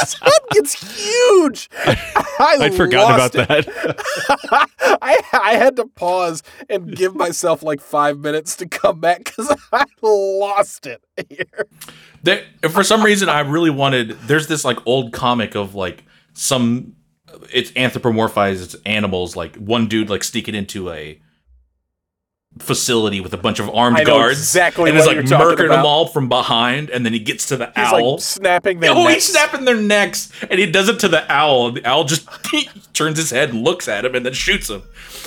His 0.00 0.14
head 0.14 0.40
gets 0.52 0.72
huge. 0.74 1.68
I 1.84 2.58
I'd 2.60 2.74
forgotten 2.74 3.14
about 3.14 3.34
it. 3.34 3.66
that. 3.66 4.68
I 5.02 5.20
I 5.32 5.54
had 5.54 5.76
to 5.76 5.86
pause 5.86 6.42
and 6.68 6.94
give 6.94 7.14
myself 7.14 7.62
like 7.62 7.80
five 7.80 8.18
minutes 8.18 8.56
to 8.56 8.66
come 8.66 9.00
back 9.00 9.24
because 9.24 9.54
I 9.72 9.84
lost 10.02 10.86
it 10.86 11.02
here. 11.28 11.66
There, 12.22 12.44
for 12.70 12.82
some 12.82 13.02
reason, 13.02 13.28
I 13.28 13.40
really 13.40 13.70
wanted. 13.70 14.10
There's 14.22 14.46
this 14.48 14.64
like 14.64 14.78
old 14.86 15.12
comic 15.12 15.54
of 15.54 15.74
like 15.74 16.04
some. 16.34 16.94
It's 17.52 17.70
anthropomorphized 17.72 18.76
animals. 18.86 19.36
Like 19.36 19.56
one 19.56 19.86
dude 19.88 20.10
like 20.10 20.24
sneaking 20.24 20.54
into 20.54 20.90
a 20.90 21.20
facility 22.58 23.20
with 23.20 23.32
a 23.34 23.36
bunch 23.36 23.58
of 23.60 23.68
armed 23.74 24.04
guards. 24.06 24.38
exactly 24.38 24.90
and 24.90 24.98
is 24.98 25.06
like 25.06 25.14
you're 25.16 25.24
murking 25.24 25.68
them 25.68 25.84
all 25.84 26.06
from 26.06 26.28
behind, 26.28 26.90
and 26.90 27.04
then 27.04 27.12
he 27.12 27.18
gets 27.18 27.48
to 27.48 27.56
the 27.56 27.66
He's 27.66 27.92
owl. 27.92 28.12
like 28.14 28.20
snapping 28.22 28.80
their 28.80 28.90
Oh, 28.92 29.04
necks. 29.04 29.14
he's 29.14 29.32
snapping 29.32 29.64
their 29.64 29.76
necks, 29.76 30.32
and 30.50 30.58
he 30.58 30.70
does 30.70 30.88
it 30.88 30.98
to 31.00 31.08
the 31.08 31.30
owl. 31.32 31.68
and 31.68 31.76
The 31.76 31.86
owl 31.86 32.04
just 32.04 32.26
turns 32.94 33.18
his 33.18 33.30
head, 33.30 33.50
and 33.50 33.62
looks 33.62 33.88
at 33.88 34.04
him, 34.04 34.14
and 34.14 34.24
then 34.24 34.32
shoots 34.32 34.70
him. 34.70 34.82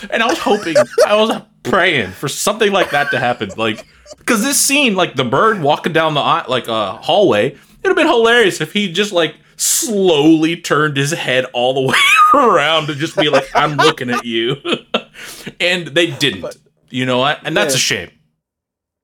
And 0.09 0.23
I 0.23 0.27
was 0.27 0.39
hoping, 0.39 0.75
I 1.05 1.15
was 1.15 1.41
praying 1.63 2.11
for 2.11 2.27
something 2.27 2.71
like 2.71 2.89
that 2.91 3.11
to 3.11 3.19
happen, 3.19 3.51
like 3.57 3.85
because 4.17 4.41
this 4.43 4.59
scene, 4.59 4.95
like 4.95 5.15
the 5.15 5.25
bird 5.25 5.61
walking 5.61 5.93
down 5.93 6.13
the 6.15 6.21
like 6.49 6.67
uh, 6.67 6.93
hallway, 6.97 7.47
it'd 7.47 7.57
have 7.85 7.95
been 7.95 8.07
hilarious 8.07 8.59
if 8.61 8.73
he 8.73 8.91
just 8.91 9.11
like 9.11 9.35
slowly 9.55 10.55
turned 10.55 10.97
his 10.97 11.11
head 11.11 11.45
all 11.53 11.73
the 11.73 11.81
way 11.89 11.97
around 12.33 12.87
to 12.87 12.95
just 12.95 13.15
be 13.17 13.29
like, 13.29 13.47
"I'm 13.53 13.75
looking 13.77 14.09
at 14.09 14.25
you," 14.25 14.55
and 15.59 15.87
they 15.87 16.07
didn't. 16.11 16.41
But- 16.41 16.57
you 16.89 17.05
know 17.05 17.19
what? 17.19 17.39
And 17.45 17.55
that's 17.55 17.75
a 17.75 17.79
shame. 17.79 18.09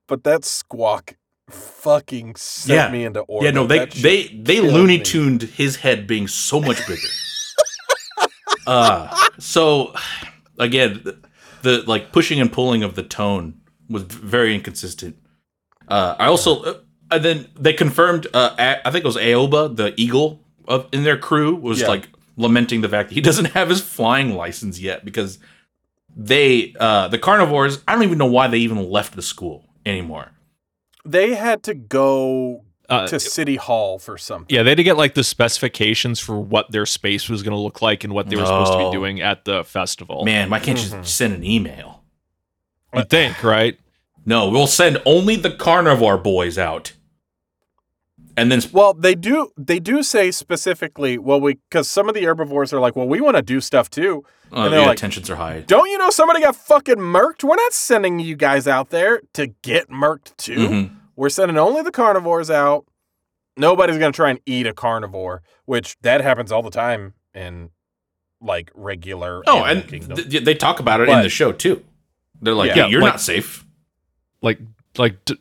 But 0.08 0.24
that 0.24 0.46
squawk 0.46 1.16
fucking 1.50 2.36
sent 2.36 2.76
Yeah. 2.76 2.92
me 2.92 3.06
into 3.06 3.22
orbit. 3.22 3.46
Yeah, 3.46 3.52
no, 3.52 3.68
they 3.68 3.86
they 3.86 4.28
they 4.28 4.62
Looney 4.62 5.00
tuned 5.00 5.44
his 5.44 5.78
head 5.78 6.08
being 6.08 6.28
so 6.28 6.60
much 6.60 6.86
bigger. 6.88 7.02
uh 8.68 9.16
so 9.40 9.94
again, 10.60 11.02
the, 11.04 11.18
the 11.62 11.84
like 11.88 12.12
pushing 12.12 12.40
and 12.40 12.52
pulling 12.52 12.84
of 12.84 12.96
the 12.96 13.04
tone 13.04 13.56
was 13.90 14.04
very 14.04 14.56
inconsistent. 14.56 15.16
Uh 15.88 16.16
I 16.18 16.26
also 16.28 16.62
uh, 16.64 16.74
and 17.12 17.24
then 17.24 17.48
they 17.60 17.74
confirmed 17.74 18.28
uh 18.34 18.56
A- 18.58 18.88
I 18.88 18.92
think 18.92 19.04
it 19.04 19.08
was 19.08 19.18
Aoba, 19.18 19.76
the 19.76 19.94
eagle 20.00 20.40
of 20.68 20.88
in 20.92 21.04
their 21.04 21.18
crew 21.18 21.56
was 21.56 21.82
Yeah. 21.82 21.88
like 21.88 22.10
lamenting 22.38 22.82
the 22.82 22.90
fact 22.90 23.10
that 23.10 23.16
he 23.16 23.22
doesn't 23.30 23.46
have 23.54 23.70
his 23.70 23.82
flying 23.82 24.36
license 24.36 24.80
yet 24.80 25.06
because 25.06 25.38
they 26.16 26.74
uh 26.80 27.08
the 27.10 27.18
carnivores, 27.20 27.84
I 27.88 27.94
don't 27.94 28.04
even 28.04 28.18
know 28.18 28.26
why 28.26 28.48
they 28.48 28.60
even 28.60 28.90
left 28.90 29.16
the 29.16 29.22
school 29.22 29.66
anymore. 29.86 30.32
They 31.06 31.36
had 31.36 31.62
to 31.64 31.74
go 31.76 32.64
Uh, 32.90 33.08
to 33.08 33.20
City 33.20 33.56
Hall 33.58 33.98
for 34.00 34.18
something. 34.18 34.56
yeah, 34.56 34.64
they 34.64 34.70
had 34.72 34.78
to 34.78 34.84
get 34.84 34.98
like 34.98 35.14
the 35.16 35.24
specifications 35.24 36.20
for 36.20 36.40
what 36.40 36.72
their 36.72 36.86
space 36.86 37.28
was 37.30 37.42
going 37.44 37.56
to 37.56 37.60
look 37.60 37.82
like 37.82 38.04
and 38.04 38.14
what 38.14 38.30
they 38.30 38.36
were 38.36 38.46
supposed 38.46 38.72
to 38.74 38.78
be 38.78 38.92
doing 38.92 39.22
at 39.22 39.44
the 39.46 39.64
festival. 39.64 40.24
Man, 40.24 40.50
why 40.50 40.60
can't 40.60 40.78
Mhm. 40.78 40.84
you 40.92 41.02
just 41.02 41.16
send 41.16 41.34
an 41.34 41.44
email? 41.44 42.02
you 42.94 43.04
think, 43.04 43.44
right? 43.44 43.78
No, 44.26 44.50
we'll 44.50 44.68
send 44.68 45.02
only 45.06 45.36
the 45.36 45.52
carnivore 45.52 46.18
boys 46.18 46.58
out. 46.58 46.94
And 48.38 48.52
then 48.52 48.62
Well, 48.74 48.94
they 48.94 49.16
do. 49.16 49.52
They 49.58 49.80
do 49.80 50.04
say 50.04 50.30
specifically. 50.32 51.18
Well, 51.18 51.40
we 51.40 51.56
because 51.70 51.88
some 51.88 52.10
of 52.10 52.16
the 52.16 52.24
herbivores 52.26 52.74
are 52.74 52.80
like, 52.80 52.96
well, 52.96 53.08
we 53.08 53.22
want 53.22 53.38
to 53.38 53.42
do 53.42 53.62
stuff 53.62 53.90
too. 53.90 54.24
uh, 54.52 54.62
And 54.66 54.74
they're 54.74 54.82
yeah, 54.82 54.88
like- 54.88 54.98
tensions 54.98 55.30
are 55.30 55.36
high. 55.38 55.62
Don't 55.62 55.90
you 55.90 55.98
know 55.98 56.10
somebody 56.10 56.42
got 56.42 56.56
fucking 56.56 56.98
murked? 56.98 57.44
We're 57.44 57.56
not 57.56 57.74
sending 57.74 58.20
you 58.20 58.36
guys 58.36 58.68
out 58.68 58.90
there 58.90 59.22
to 59.34 59.48
get 59.48 59.90
murked 59.90 60.36
too. 60.38 60.56
Mhm. 60.70 60.96
We're 61.16 61.30
sending 61.30 61.58
only 61.58 61.82
the 61.82 61.92
carnivores 61.92 62.52
out. 62.52 62.86
Nobody's 63.58 63.98
gonna 63.98 64.12
try 64.12 64.30
and 64.32 64.40
eat 64.46 64.68
a 64.68 64.74
carnivore, 64.74 65.42
which 65.66 65.96
that 66.02 66.20
happens 66.22 66.52
all 66.52 66.62
the 66.62 66.70
time 66.72 67.14
in 67.34 67.70
like 68.42 68.70
regular. 68.76 69.42
Oh, 69.48 69.64
and 69.64 69.88
kingdom. 69.88 70.18
th- 70.18 70.44
they 70.44 70.54
talk 70.56 70.80
about 70.82 71.00
it 71.00 71.08
in 71.08 71.22
the 71.22 71.30
show 71.30 71.52
too. 71.54 71.84
They're 72.42 72.54
like, 72.54 72.70
Yeah. 72.72 72.76
yeah, 72.76 72.84
Yeah, 72.84 72.90
you're 72.90 73.02
like- 73.02 73.14
not 73.14 73.22
safe. 73.22 73.66
Like 74.42 74.60
like 74.98 75.24
d- 75.26 75.40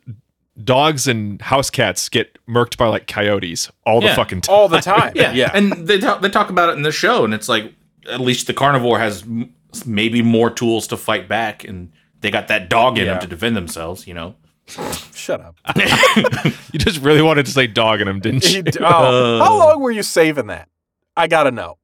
dogs 0.62 1.08
and 1.08 1.40
house 1.42 1.70
cats 1.70 2.08
get 2.08 2.38
murked 2.46 2.76
by 2.76 2.86
like 2.86 3.06
coyotes 3.06 3.70
all 3.84 4.00
the 4.00 4.14
fucking 4.14 4.42
time. 4.42 4.54
all 4.54 4.68
the 4.68 4.80
time. 4.80 5.12
Yeah, 5.16 5.32
yeah. 5.32 5.50
And 5.54 5.72
they 5.88 5.98
talk, 5.98 6.20
they 6.22 6.28
talk 6.30 6.50
about 6.50 6.68
it 6.70 6.76
in 6.76 6.82
the 6.82 6.92
show, 6.92 7.24
and 7.24 7.34
it's 7.34 7.48
like 7.48 7.74
at 8.10 8.20
least 8.20 8.46
the 8.46 8.54
carnivore 8.54 8.98
has 8.98 9.22
m- 9.22 9.52
maybe 9.86 10.22
more 10.22 10.50
tools 10.50 10.86
to 10.88 10.96
fight 10.96 11.28
back, 11.28 11.64
and 11.64 11.90
they 12.20 12.30
got 12.30 12.48
that 12.48 12.68
dog 12.70 12.98
in 12.98 13.06
Yeah. 13.06 13.12
them 13.14 13.20
to 13.22 13.26
defend 13.26 13.56
themselves. 13.56 14.06
You 14.06 14.14
know. 14.14 14.34
Shut 15.14 15.40
up. 15.40 15.56
You 16.72 16.78
just 16.78 17.00
really 17.02 17.20
wanted 17.22 17.46
to 17.46 17.52
say 17.52 17.66
dog 17.66 18.00
in 18.00 18.06
them, 18.06 18.20
didn't 18.20 18.50
you? 18.52 18.62
He- 18.64 18.78
oh, 18.80 18.84
uh. 19.40 19.44
how 19.44 19.56
long 19.58 19.80
were 19.80 19.90
you 19.90 20.02
saving 20.02 20.46
that? 20.48 20.68
I 21.16 21.26
gotta 21.28 21.50
know. 21.50 21.78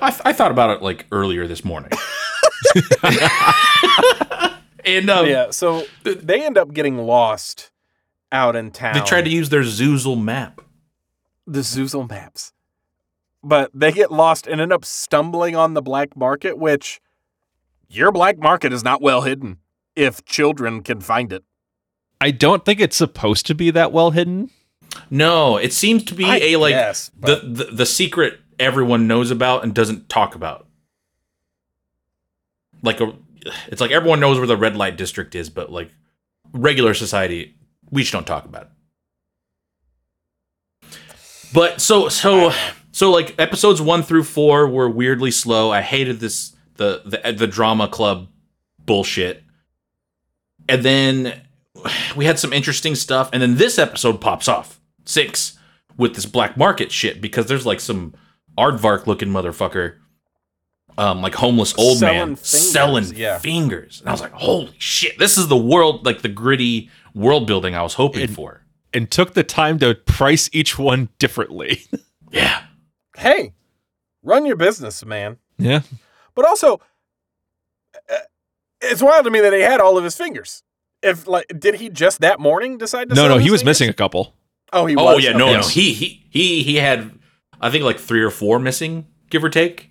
I, 0.00 0.14
I 0.24 0.32
thought 0.32 0.50
about 0.52 0.70
it 0.76 0.82
like 0.82 1.06
earlier 1.10 1.46
this 1.48 1.64
morning. 1.64 1.90
and 4.84 5.10
um, 5.10 5.26
yeah. 5.26 5.50
So 5.50 5.84
they 6.04 6.44
end 6.44 6.58
up 6.58 6.72
getting 6.72 6.98
lost 6.98 7.70
out 8.32 8.54
in 8.56 8.70
town. 8.70 8.94
they 8.94 9.00
tried 9.00 9.24
to 9.24 9.30
use 9.30 9.48
their 9.48 9.62
Zoozle 9.62 10.20
map. 10.20 10.60
the 11.46 11.60
Zoozle 11.60 12.08
maps. 12.08 12.52
But 13.42 13.70
they 13.74 13.90
get 13.90 14.12
lost 14.12 14.46
and 14.46 14.60
end 14.60 14.72
up 14.72 14.84
stumbling 14.84 15.56
on 15.56 15.72
the 15.74 15.80
black 15.82 16.14
market, 16.16 16.58
which 16.58 17.00
your 17.88 18.12
black 18.12 18.38
market 18.38 18.72
is 18.72 18.84
not 18.84 19.00
well 19.00 19.22
hidden 19.22 19.58
if 19.96 20.24
children 20.24 20.82
can 20.82 21.00
find 21.00 21.32
it. 21.32 21.42
I 22.20 22.32
don't 22.32 22.64
think 22.66 22.80
it's 22.80 22.96
supposed 22.96 23.46
to 23.46 23.54
be 23.54 23.70
that 23.70 23.92
well 23.92 24.10
hidden. 24.10 24.50
No, 25.08 25.56
it 25.56 25.72
seems 25.72 26.04
to 26.04 26.14
be 26.14 26.24
I 26.26 26.36
a 26.36 26.56
like 26.56 26.74
guess, 26.74 27.10
the, 27.18 27.36
the 27.36 27.64
the 27.72 27.86
secret 27.86 28.40
everyone 28.58 29.06
knows 29.06 29.30
about 29.30 29.64
and 29.64 29.74
doesn't 29.74 30.08
talk 30.10 30.34
about. 30.34 30.66
Like 32.82 33.00
a, 33.00 33.14
it's 33.68 33.80
like 33.80 33.90
everyone 33.90 34.20
knows 34.20 34.38
where 34.38 34.46
the 34.46 34.56
red 34.56 34.76
light 34.76 34.96
district 34.96 35.34
is, 35.34 35.50
but 35.50 35.70
like 35.70 35.92
regular 36.52 36.94
society, 36.94 37.56
we 37.90 38.02
just 38.02 38.12
don't 38.12 38.26
talk 38.26 38.44
about 38.44 38.62
it. 38.62 38.68
But 41.52 41.80
so 41.80 42.08
so 42.08 42.52
so 42.92 43.10
like 43.10 43.34
episodes 43.38 43.80
one 43.82 44.02
through 44.02 44.24
four 44.24 44.68
were 44.68 44.88
weirdly 44.88 45.30
slow. 45.30 45.70
I 45.70 45.80
hated 45.82 46.20
this 46.20 46.54
the 46.76 47.02
the 47.04 47.32
the 47.32 47.46
drama 47.46 47.88
club 47.88 48.28
bullshit, 48.78 49.42
and 50.68 50.84
then 50.84 51.42
we 52.16 52.24
had 52.24 52.38
some 52.38 52.52
interesting 52.52 52.94
stuff, 52.94 53.30
and 53.32 53.42
then 53.42 53.56
this 53.56 53.78
episode 53.78 54.20
pops 54.20 54.48
off 54.48 54.80
six 55.04 55.58
with 55.96 56.14
this 56.14 56.26
black 56.26 56.56
market 56.56 56.92
shit 56.92 57.20
because 57.20 57.46
there's 57.46 57.66
like 57.66 57.80
some 57.80 58.14
aardvark 58.56 59.06
looking 59.06 59.28
motherfucker, 59.28 59.96
um, 60.98 61.22
like 61.22 61.34
homeless 61.34 61.76
old 61.78 61.98
Selling 61.98 62.16
man 62.16 62.26
fingers, 62.36 62.48
selling 62.72 63.04
yeah. 63.14 63.38
fingers, 63.38 64.00
and 64.00 64.08
I 64.08 64.12
was 64.12 64.20
like, 64.20 64.32
holy 64.32 64.72
shit, 64.78 65.18
this 65.18 65.38
is 65.38 65.48
the 65.48 65.56
world, 65.56 66.04
like 66.06 66.22
the 66.22 66.28
gritty 66.28 66.90
world 67.14 67.46
building 67.46 67.74
I 67.74 67.82
was 67.82 67.94
hoping 67.94 68.22
It- 68.22 68.30
for. 68.30 68.62
And 68.92 69.08
took 69.08 69.34
the 69.34 69.44
time 69.44 69.78
to 69.78 69.94
price 69.94 70.50
each 70.52 70.78
one 70.78 71.08
differently. 71.18 71.82
Yeah, 72.32 72.62
Hey, 73.16 73.54
run 74.22 74.46
your 74.46 74.54
business, 74.56 75.04
man. 75.04 75.38
yeah. 75.58 75.80
But 76.36 76.46
also, 76.46 76.80
uh, 78.08 78.16
it's 78.80 79.02
wild 79.02 79.24
to 79.24 79.30
me 79.30 79.40
that 79.40 79.52
he 79.52 79.60
had 79.62 79.80
all 79.80 79.98
of 79.98 80.04
his 80.04 80.14
fingers. 80.16 80.62
If 81.02 81.26
like, 81.26 81.46
did 81.58 81.76
he 81.76 81.88
just 81.88 82.20
that 82.20 82.38
morning 82.38 82.78
decide 82.78 83.08
to? 83.08 83.14
No, 83.16 83.22
sell 83.22 83.28
no, 83.30 83.38
he 83.38 83.50
was 83.50 83.62
fingers? 83.62 83.64
missing 83.80 83.90
a 83.90 83.92
couple. 83.92 84.34
Oh, 84.72 84.86
he 84.86 84.94
oh 84.96 85.14
was. 85.16 85.24
yeah, 85.24 85.32
no, 85.32 85.46
Okay. 85.48 85.60
no, 85.60 85.66
he 85.66 85.92
he 85.92 86.24
he 86.30 86.62
he 86.62 86.76
had, 86.76 87.10
I 87.60 87.70
think 87.70 87.82
like 87.84 87.98
three 87.98 88.22
or 88.22 88.30
four 88.30 88.58
missing, 88.60 89.06
give 89.28 89.42
or 89.42 89.48
take. 89.50 89.89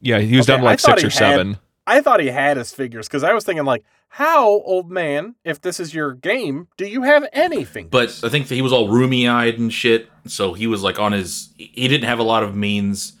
Yeah, 0.00 0.18
he 0.20 0.36
was 0.36 0.46
Okay, 0.48 0.54
down 0.56 0.60
to 0.60 0.64
like 0.66 0.80
thought 0.80 1.00
six 1.00 1.02
he 1.02 1.06
or 1.22 1.26
had- 1.26 1.36
seven. 1.36 1.58
I 1.86 2.02
thought 2.02 2.20
he 2.20 2.26
had 2.26 2.58
his 2.58 2.70
fingers 2.74 3.08
because 3.08 3.24
I 3.24 3.32
was 3.32 3.44
thinking 3.44 3.64
like, 3.64 3.82
how 4.08 4.46
old 4.46 4.90
man, 4.90 5.36
if 5.42 5.58
this 5.62 5.80
is 5.80 5.94
your 5.94 6.12
game, 6.12 6.68
do 6.76 6.84
you 6.86 7.00
have 7.02 7.26
any 7.32 7.64
fingers? 7.64 7.90
But 7.90 8.20
I 8.22 8.28
think 8.30 8.48
that 8.48 8.54
he 8.56 8.60
was 8.62 8.74
all 8.74 8.88
roomy 8.88 9.26
eyed 9.26 9.58
and 9.58 9.72
shit, 9.72 10.10
so 10.26 10.52
he 10.52 10.66
was 10.66 10.82
like 10.82 10.98
on 10.98 11.12
his. 11.12 11.48
He 11.56 11.88
didn't 11.88 12.06
have 12.06 12.18
a 12.18 12.22
lot 12.22 12.42
of 12.42 12.54
means 12.54 13.14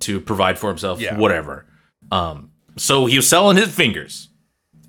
to 0.00 0.20
provide 0.20 0.56
for 0.56 0.68
himself. 0.68 1.00
Yeah. 1.00 1.18
Whatever. 1.18 1.66
Um. 2.12 2.52
So 2.76 3.06
he 3.06 3.16
was 3.16 3.28
selling 3.28 3.56
his 3.56 3.68
fingers, 3.74 4.28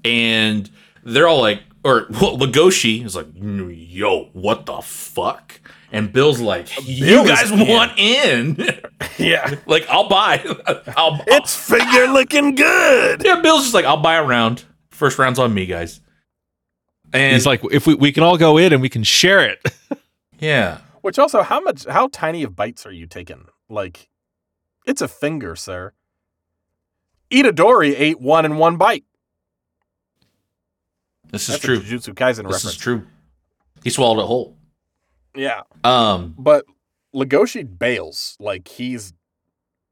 and 0.06 0.70
they're 1.04 1.28
all 1.28 1.42
like, 1.42 1.64
or 1.84 2.06
well, 2.10 2.38
Legoshi 2.38 3.04
is 3.04 3.16
like, 3.16 3.28
"Yo, 3.34 4.26
what 4.34 4.66
the 4.66 4.82
fuck?" 4.82 5.60
And 5.92 6.14
Bill's 6.14 6.40
like, 6.40 6.70
"You 6.88 7.06
Bill 7.06 7.26
guys 7.26 7.52
in. 7.52 7.68
want 7.68 7.92
in? 7.98 8.56
yeah, 9.18 9.56
like, 9.66 9.86
I'll 9.90 10.08
buy. 10.08 10.44
I'll. 10.96 11.22
it's 11.28 11.56
finger 11.56 12.08
looking 12.12 12.56
good. 12.56 13.24
yeah." 13.24 13.42
Bill's 13.42 13.64
just 13.64 13.74
like, 13.74 13.86
"I'll 13.86 14.02
buy 14.02 14.16
a 14.16 14.24
round. 14.24 14.64
First 14.90 15.18
round's 15.20 15.40
on 15.40 15.54
me, 15.54 15.66
guys." 15.66 16.00
And 17.14 17.34
He's 17.34 17.46
like, 17.46 17.62
if 17.72 17.88
we, 17.88 17.96
we 17.96 18.14
can 18.14 18.24
all 18.24 18.38
go 18.38 18.58
in 18.58 18.72
and 18.72 18.82
we 18.82 18.88
can 18.90 19.04
share 19.04 19.40
it. 19.46 19.60
"Yeah." 20.40 20.78
Which 21.02 21.18
also, 21.18 21.42
how 21.42 21.60
much, 21.60 21.86
how 21.88 22.08
tiny 22.12 22.44
of 22.44 22.56
bites 22.56 22.86
are 22.86 22.92
you 22.92 23.08
taking? 23.08 23.46
Like, 23.70 24.08
it's 24.86 25.02
a 25.02 25.08
finger, 25.08 25.56
sir. 25.56 25.94
Itadori 27.32 27.96
ate 27.98 28.22
one 28.22 28.46
in 28.46 28.58
one 28.58 28.78
bite. 28.78 29.04
This 31.32 31.44
is 31.50 31.56
That's 31.56 31.64
true. 31.64 31.78
a 31.78 31.80
Jujutsu 31.80 32.14
Kaisen 32.14 32.38
This 32.44 32.54
reference. 32.54 32.66
is 32.66 32.78
true. 32.78 33.08
He 33.84 33.90
swallowed 33.90 34.22
it 34.22 34.28
whole. 34.28 34.58
Yeah, 35.36 35.62
Um, 35.84 36.36
but 36.38 36.66
Legoshi 37.16 37.64
bails 37.80 38.36
like 38.40 38.68
he's 38.68 39.14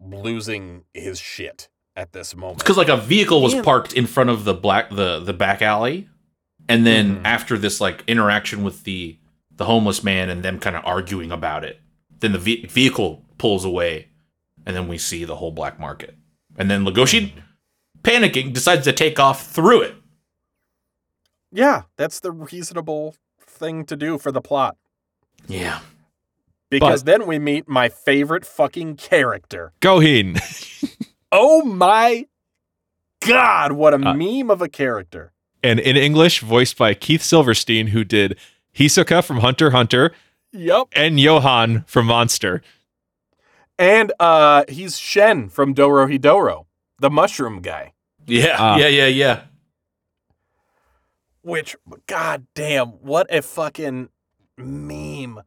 losing 0.02 0.84
his 0.94 1.20
shit 1.20 1.70
at 1.96 2.14
this 2.14 2.36
moment. 2.36 2.60
because 2.60 2.78
like 2.78 2.90
a 2.90 2.98
vehicle 2.98 3.42
was 3.42 3.54
And- 3.54 3.64
parked 3.64 3.94
in 3.94 4.06
front 4.08 4.30
of 4.30 4.44
the 4.46 4.54
black 4.54 4.90
the 4.90 5.20
the 5.20 5.34
back 5.34 5.62
alley, 5.62 6.08
and 6.68 6.86
then 6.86 7.18
Mhm. 7.18 7.22
after 7.26 7.58
this 7.58 7.80
like 7.82 8.04
interaction 8.08 8.64
with 8.64 8.84
the 8.84 9.18
the 9.56 9.66
homeless 9.66 10.04
man 10.04 10.30
and 10.30 10.42
them 10.44 10.58
kind 10.60 10.76
of 10.78 10.86
arguing 10.86 11.32
about 11.34 11.66
it, 11.66 11.82
then 12.22 12.32
the 12.32 12.40
ve- 12.40 12.66
vehicle 12.66 13.26
pulls 13.38 13.66
away, 13.66 14.08
and 14.66 14.74
then 14.76 14.88
we 14.88 14.98
see 14.98 15.26
the 15.26 15.36
whole 15.38 15.52
black 15.52 15.78
market, 15.80 16.16
and 16.58 16.72
then 16.72 16.86
Legoshi, 16.86 17.34
panicking, 18.04 18.54
decides 18.54 18.86
to 18.86 18.94
take 18.94 19.20
off 19.20 19.48
through 19.52 19.82
it. 19.82 19.96
Yeah, 21.52 21.84
that's 21.98 22.20
the 22.20 22.32
reasonable 22.32 23.16
thing 23.42 23.86
to 23.86 23.96
do 23.96 24.18
for 24.18 24.32
the 24.32 24.42
plot. 24.42 24.78
Yeah. 25.48 25.80
Because 26.70 27.04
then 27.06 27.26
we 27.26 27.40
meet 27.40 27.68
my 27.68 27.90
favorite 27.90 28.46
fucking 28.46 28.96
character. 28.98 29.74
Gohin. 29.82 30.40
Oh 31.32 31.64
my 31.64 32.26
god, 33.20 33.74
what 33.74 33.94
a 33.94 33.98
Uh, 33.98 34.14
meme 34.16 34.50
of 34.50 34.64
a 34.64 34.68
character. 34.68 35.32
and 35.62 35.80
in 35.80 35.96
English, 35.96 36.40
voiced 36.42 36.76
by 36.76 36.96
Keith 36.96 37.22
Silverstein, 37.22 37.88
who 37.88 38.04
did 38.04 38.36
Hisoka 38.76 39.24
from 39.24 39.38
Hunter 39.42 39.70
Hunter 39.70 40.12
Yep. 40.54 40.88
and 40.94 41.20
Johan 41.20 41.84
from 41.86 42.08
Monster. 42.08 42.64
And 43.78 44.12
uh 44.20 44.64
he's 44.68 44.98
Shen 44.98 45.50
from 45.50 45.76
Dorohedoro, 45.76 46.66
the 47.00 47.12
mushroom 47.12 47.62
guy. 47.62 47.94
Yeah. 48.26 48.56
Ah. 48.58 48.78
yeah. 48.78 48.88
Yeah. 48.88 49.06
Yeah. 49.08 49.42
Which 51.42 51.76
god 52.08 52.46
damn, 52.54 52.88
what 53.02 53.28
a 53.34 53.42
fucking 53.42 54.10
meme 54.58 55.42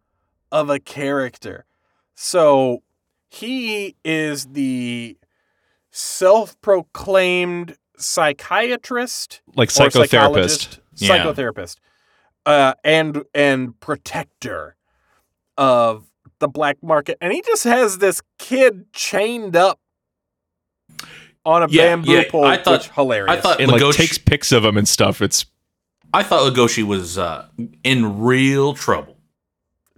of 0.51 0.71
a 0.71 0.79
character. 0.81 1.67
So 2.15 2.83
he 3.31 3.97
is 4.05 4.47
the 4.47 5.17
self-proclaimed 5.91 7.77
psychiatrist 7.99 9.43
Like 9.55 9.69
psychotherapist. 9.69 10.09
psychologist, 10.09 10.81
Yeah. 10.97 11.09
psychotherapist, 11.25 11.77
uh, 12.47 12.75
and 12.83 13.25
and 13.35 13.79
protector 13.81 14.77
of 15.57 16.07
the 16.39 16.49
black 16.49 16.83
market, 16.83 17.19
and 17.21 17.33
he 17.33 17.43
just 17.43 17.65
has 17.65 17.99
this 17.99 18.21
kid 18.39 18.93
chained 18.93 19.55
up 19.55 19.79
on 21.45 21.63
a 21.63 21.69
Yeah, 21.69 21.83
bamboo 21.97 22.13
yeah, 22.13 22.25
pole. 22.31 22.45
I 22.45 22.57
thought- 22.57 22.81
which 22.83 22.91
hilarious. 22.91 23.37
I 23.37 23.41
thought- 23.41 23.61
And 23.61 23.71
like 23.71 23.95
takes 23.95 24.19
pics 24.19 24.53
of 24.53 24.65
him 24.65 24.77
and 24.77 24.89
stuff. 24.89 25.21
It's 25.23 25.45
I 26.13 26.23
thought 26.23 26.53
Legoshi 26.53 26.83
was 26.85 27.17
uh, 27.19 27.47
in 27.85 28.21
real 28.21 28.75
trouble. 28.75 29.17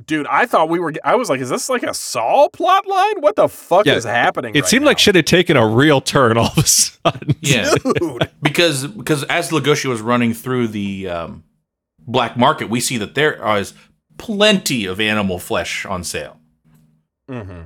dude, 0.04 0.26
I 0.26 0.46
thought 0.46 0.68
we 0.68 0.78
were. 0.78 0.92
I 1.04 1.14
was 1.16 1.28
like, 1.28 1.40
is 1.40 1.48
this 1.50 1.68
like 1.68 1.82
a 1.82 1.94
Saul 1.94 2.48
plot 2.50 2.86
line? 2.86 3.20
What 3.20 3.36
the 3.36 3.48
fuck 3.48 3.86
Yeah, 3.86 3.94
is 3.94 4.04
happening? 4.04 4.54
it 4.54 4.60
right 4.60 4.68
seemed 4.68 4.82
now? 4.82 4.88
like 4.90 4.98
shit 4.98 5.14
had 5.14 5.26
taken 5.26 5.56
a 5.56 5.66
real 5.66 6.00
turn 6.00 6.36
all 6.36 6.46
of 6.46 6.58
a 6.58 6.66
sudden. 6.66 7.36
Yeah. 7.40 7.74
dude. 7.98 8.30
because 8.42 8.86
because 8.86 9.24
as 9.24 9.50
Legoshi 9.50 9.86
was 9.86 10.00
running 10.00 10.34
through 10.34 10.68
the 10.68 11.08
um, 11.08 11.44
black 12.06 12.36
market, 12.36 12.68
we 12.70 12.80
see 12.80 12.96
that 12.98 13.14
there 13.14 13.34
is 13.58 13.74
plenty 14.18 14.84
of 14.86 15.00
animal 15.00 15.38
flesh 15.38 15.84
on 15.84 16.04
sale. 16.04 16.38
hmm 17.28 17.62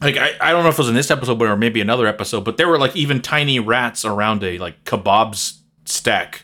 Like 0.00 0.16
I, 0.16 0.30
I 0.40 0.50
don't 0.52 0.62
know 0.62 0.68
if 0.70 0.74
it 0.76 0.78
was 0.78 0.88
in 0.88 0.94
this 0.94 1.10
episode 1.10 1.40
or 1.42 1.56
maybe 1.56 1.80
another 1.80 2.06
episode, 2.06 2.44
but 2.44 2.56
there 2.56 2.68
were 2.68 2.78
like 2.78 2.94
even 2.96 3.20
tiny 3.20 3.58
rats 3.58 4.04
around 4.04 4.42
a 4.44 4.58
like 4.58 4.84
kebabs 4.84 5.58
stack 5.84 6.42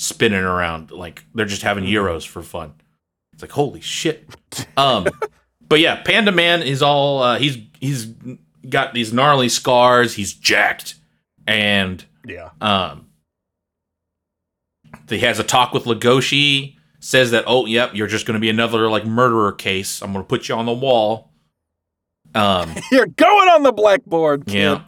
spinning 0.00 0.40
around. 0.42 0.90
Like 0.90 1.24
they're 1.34 1.46
just 1.46 1.62
having 1.62 1.84
gyros 1.84 2.24
for 2.24 2.42
fun. 2.42 2.72
It's 3.34 3.42
like 3.42 3.52
holy 3.52 3.80
shit. 3.80 4.28
Um, 4.76 5.06
but 5.68 5.80
yeah, 5.80 6.02
Panda 6.02 6.32
Man 6.32 6.62
is 6.62 6.82
all 6.82 7.22
uh, 7.22 7.38
he's 7.38 7.58
he's 7.80 8.06
got 8.68 8.94
these 8.94 9.12
gnarly 9.12 9.48
scars. 9.48 10.14
He's 10.14 10.32
jacked, 10.32 10.94
and 11.46 12.04
Yeah. 12.26 12.50
um, 12.60 13.06
he 15.08 15.18
has 15.20 15.38
a 15.38 15.44
talk 15.44 15.72
with 15.72 15.84
Legoshi. 15.84 16.76
Says 17.02 17.30
that, 17.30 17.44
oh, 17.46 17.64
yep, 17.64 17.94
you're 17.94 18.06
just 18.08 18.26
going 18.26 18.34
to 18.34 18.40
be 18.40 18.50
another 18.50 18.90
like 18.90 19.06
murderer 19.06 19.52
case. 19.52 20.02
I'm 20.02 20.12
going 20.12 20.22
to 20.22 20.28
put 20.28 20.48
you 20.50 20.54
on 20.54 20.66
the 20.66 20.72
wall. 20.74 21.30
Um, 22.34 22.74
You're 22.92 23.06
going 23.06 23.48
on 23.48 23.62
the 23.62 23.72
blackboard, 23.72 24.44
kid. 24.46 24.54
yeah. 24.54 24.82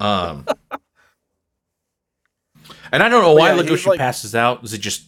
Um, 0.00 0.44
and 2.94 3.02
I 3.02 3.08
don't 3.08 3.22
know 3.22 3.34
why 3.34 3.50
Yeah, 3.54 3.62
he's 3.62 3.70
Legoshi 3.70 3.86
like- 3.88 3.98
passes 3.98 4.34
out. 4.34 4.64
Is 4.64 4.72
it 4.72 4.80
just 4.80 5.04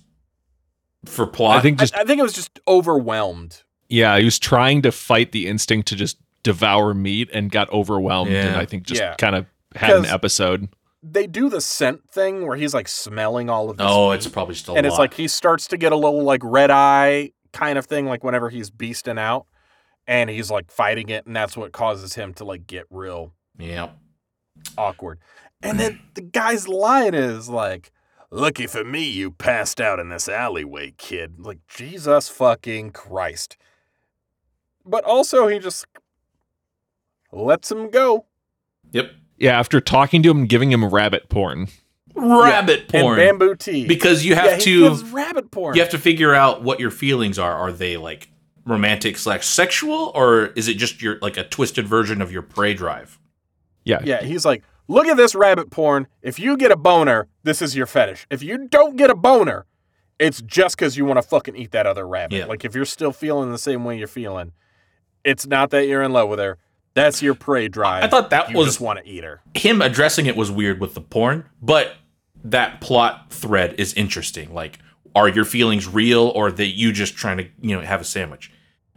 for 1.07 1.27
plot? 1.27 1.57
I 1.59 1.61
think 1.61 1.79
just 1.79 1.95
I 1.97 2.05
think 2.05 2.19
it 2.19 2.23
was 2.23 2.33
just 2.35 2.59
overwhelmed. 2.69 3.63
yeah, 3.89 4.19
he 4.19 4.25
was 4.25 4.39
trying 4.39 4.83
to 4.83 4.93
fight 4.93 5.33
the 5.33 5.47
instinct 5.47 5.89
to 5.89 5.97
just 5.97 6.19
devour 6.43 6.95
meat 6.95 7.29
and 7.33 7.51
got 7.51 7.73
overwhelmed 7.73 8.31
and 8.33 8.57
I 8.57 8.65
think 8.67 8.85
just 8.85 9.01
Yeah. 9.01 9.15
kind 9.17 9.35
of 9.35 9.47
had 9.75 9.97
an 9.97 10.07
episode. 10.07 10.69
They 11.03 11.27
do 11.27 11.49
the 11.49 11.61
scent 11.61 12.09
thing 12.11 12.47
where 12.47 12.57
he's 12.57 12.75
like 12.75 12.89
smelling 12.89 13.49
all 13.51 13.71
of 13.71 13.77
this. 13.77 13.87
oh, 13.89 14.11
meat. 14.11 14.17
it's 14.17 14.27
probably 14.29 14.55
still. 14.57 14.77
and 14.77 14.85
a 14.85 14.89
it's 14.89 14.95
lot. 14.95 14.99
like 15.01 15.15
he 15.15 15.29
starts 15.29 15.69
to 15.69 15.77
get 15.77 15.93
a 15.93 15.97
little 15.97 16.23
like 16.23 16.41
red 16.45 16.71
eye 16.71 17.31
kind 17.53 17.79
of 17.79 17.87
thing, 17.87 18.07
like 18.07 18.25
whenever 18.25 18.49
he's 18.51 18.71
beasting 18.71 19.19
out, 19.19 19.47
and 20.09 20.29
he's 20.31 20.51
like 20.51 20.71
fighting 20.71 21.09
it, 21.09 21.27
and 21.27 21.35
that's 21.37 21.57
what 21.57 21.71
causes 21.73 22.15
him 22.15 22.35
to 22.35 22.45
like 22.45 22.67
get 22.67 22.87
real 22.91 23.33
yeah, 23.59 23.91
awkward. 24.77 25.19
And 25.63 25.81
then 25.81 26.01
the 26.15 26.21
guy's 26.23 26.69
line 26.69 27.15
is 27.15 27.49
like, 27.49 27.93
"Lucky 28.31 28.67
for 28.67 28.85
me, 28.85 29.05
you 29.09 29.31
passed 29.31 29.81
out 29.81 29.99
in 29.99 30.09
this 30.09 30.29
alleyway, 30.29 30.95
kid." 30.97 31.41
Like 31.41 31.59
Jesus 31.67 32.29
fucking 32.29 32.93
Christ. 32.93 33.57
But 34.85 35.05
also, 35.05 35.49
he 35.49 35.59
just 35.59 35.85
lets 37.33 37.71
him 37.71 37.91
go. 37.91 38.27
yep. 38.93 39.11
Yeah, 39.39 39.59
after 39.59 39.83
talking 39.83 40.23
to 40.23 40.31
him 40.31 40.39
and 40.39 40.49
giving 40.49 40.73
him 40.73 40.83
rabbit 40.83 41.29
porn. 41.29 41.67
Rabbit 42.15 42.89
porn 42.89 43.21
and 43.21 43.39
bamboo 43.39 43.55
tea 43.57 43.87
because 43.87 44.25
you 44.25 44.35
have 44.35 44.47
yeah, 44.47 44.57
he 44.57 44.63
to 44.63 44.89
gives 44.89 45.03
rabbit 45.11 45.51
porn. 45.51 45.75
you 45.75 45.83
have 45.83 45.91
to 45.91 45.99
figure 45.99 46.35
out 46.35 46.63
what 46.63 46.81
your 46.81 46.91
feelings 46.91 47.39
are. 47.39 47.53
Are 47.53 47.71
they 47.71 47.99
like 47.99 48.31
romantic 48.65 49.19
slash 49.19 49.45
sexual, 49.47 50.13
or 50.15 50.47
is 50.57 50.69
it 50.69 50.79
just 50.79 51.03
your 51.03 51.19
like 51.21 51.37
a 51.37 51.45
twisted 51.45 51.87
version 51.87 52.23
of 52.23 52.33
your 52.33 52.41
prey 52.41 52.73
drive? 52.73 53.19
Yeah. 53.85 54.01
Yeah, 54.03 54.23
he's 54.23 54.47
like, 54.47 54.63
look 54.89 55.07
at 55.07 55.17
this 55.17 55.35
rabbit 55.35 55.71
porn. 55.71 56.07
If 56.23 56.39
you 56.39 56.57
get 56.57 56.71
a 56.71 56.77
boner, 56.77 57.29
this 57.43 57.63
is 57.63 57.77
your 57.77 57.87
fetish. 57.87 58.27
If 58.31 58.43
you 58.43 58.69
don't 58.69 58.97
get 58.97 59.11
a 59.11 59.15
boner, 59.15 59.67
it's 60.19 60.41
just 60.43 60.77
because 60.77 60.97
you 60.97 61.05
want 61.05 61.19
to 61.19 61.23
fucking 61.23 61.57
eat 61.57 61.73
that 61.73 61.87
other 61.87 62.07
rabbit. 62.07 62.37
Yeah. 62.37 62.47
Like 62.47 62.65
if 62.65 62.75
you're 62.75 62.85
still 62.85 63.13
feeling 63.13 63.51
the 63.51 63.59
same 63.59 63.85
way 63.85 63.99
you're 63.99 64.07
feeling, 64.09 64.53
it's 65.25 65.47
not 65.47 65.71
that 65.71 65.87
you're 65.87 66.03
in 66.03 66.13
love 66.13 66.29
with 66.29 66.39
her. 66.39 66.59
That's 66.95 67.21
your 67.21 67.35
prey 67.35 67.69
drive. 67.69 68.05
I 68.05 68.09
thought 68.09 68.31
that 68.31 68.51
you 68.51 68.57
was 68.57 68.81
want 68.81 68.99
to 69.01 69.07
eat 69.07 69.23
her. 69.23 69.43
him 69.55 69.83
addressing 69.83 70.25
it 70.25 70.35
was 70.37 70.51
weird 70.51 70.81
with 70.81 70.95
the 70.95 71.03
porn, 71.03 71.45
but 71.61 71.95
that 72.43 72.81
plot 72.81 73.31
thread 73.31 73.75
is 73.79 73.93
interesting. 73.95 74.55
Like, 74.55 74.79
are 75.15 75.29
your 75.29 75.45
feelings 75.45 75.87
real, 75.87 76.29
or 76.35 76.51
that 76.51 76.69
you 76.69 76.93
just 76.93 77.15
trying 77.15 77.37
to 77.39 77.49
you 77.61 77.77
know 77.77 77.83
have 77.83 78.01
a 78.01 78.05
sandwich? 78.05 78.51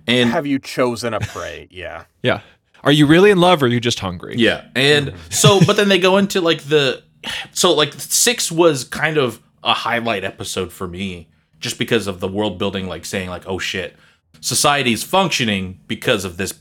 And 0.07 0.29
Have 0.29 0.47
you 0.47 0.59
chosen 0.59 1.13
a 1.13 1.19
prey? 1.19 1.67
yeah. 1.71 2.05
Yeah. 2.23 2.41
Are 2.83 2.91
you 2.91 3.05
really 3.05 3.31
in 3.31 3.39
love 3.39 3.61
or 3.61 3.65
are 3.65 3.69
you 3.69 3.79
just 3.79 3.99
hungry? 3.99 4.35
Yeah. 4.37 4.65
And 4.75 5.07
mm. 5.07 5.33
so, 5.33 5.59
but 5.65 5.75
then 5.75 5.89
they 5.89 5.99
go 5.99 6.17
into 6.17 6.41
like 6.41 6.63
the, 6.63 7.03
so 7.51 7.73
like 7.73 7.93
six 7.93 8.51
was 8.51 8.83
kind 8.83 9.17
of 9.17 9.41
a 9.63 9.73
highlight 9.73 10.23
episode 10.23 10.71
for 10.71 10.87
me 10.87 11.29
just 11.59 11.77
because 11.77 12.07
of 12.07 12.19
the 12.19 12.27
world 12.27 12.57
building, 12.57 12.87
like 12.87 13.05
saying, 13.05 13.29
like, 13.29 13.43
oh 13.47 13.59
shit, 13.59 13.95
society's 14.39 15.03
functioning 15.03 15.79
because 15.87 16.23
of 16.23 16.37
this 16.37 16.53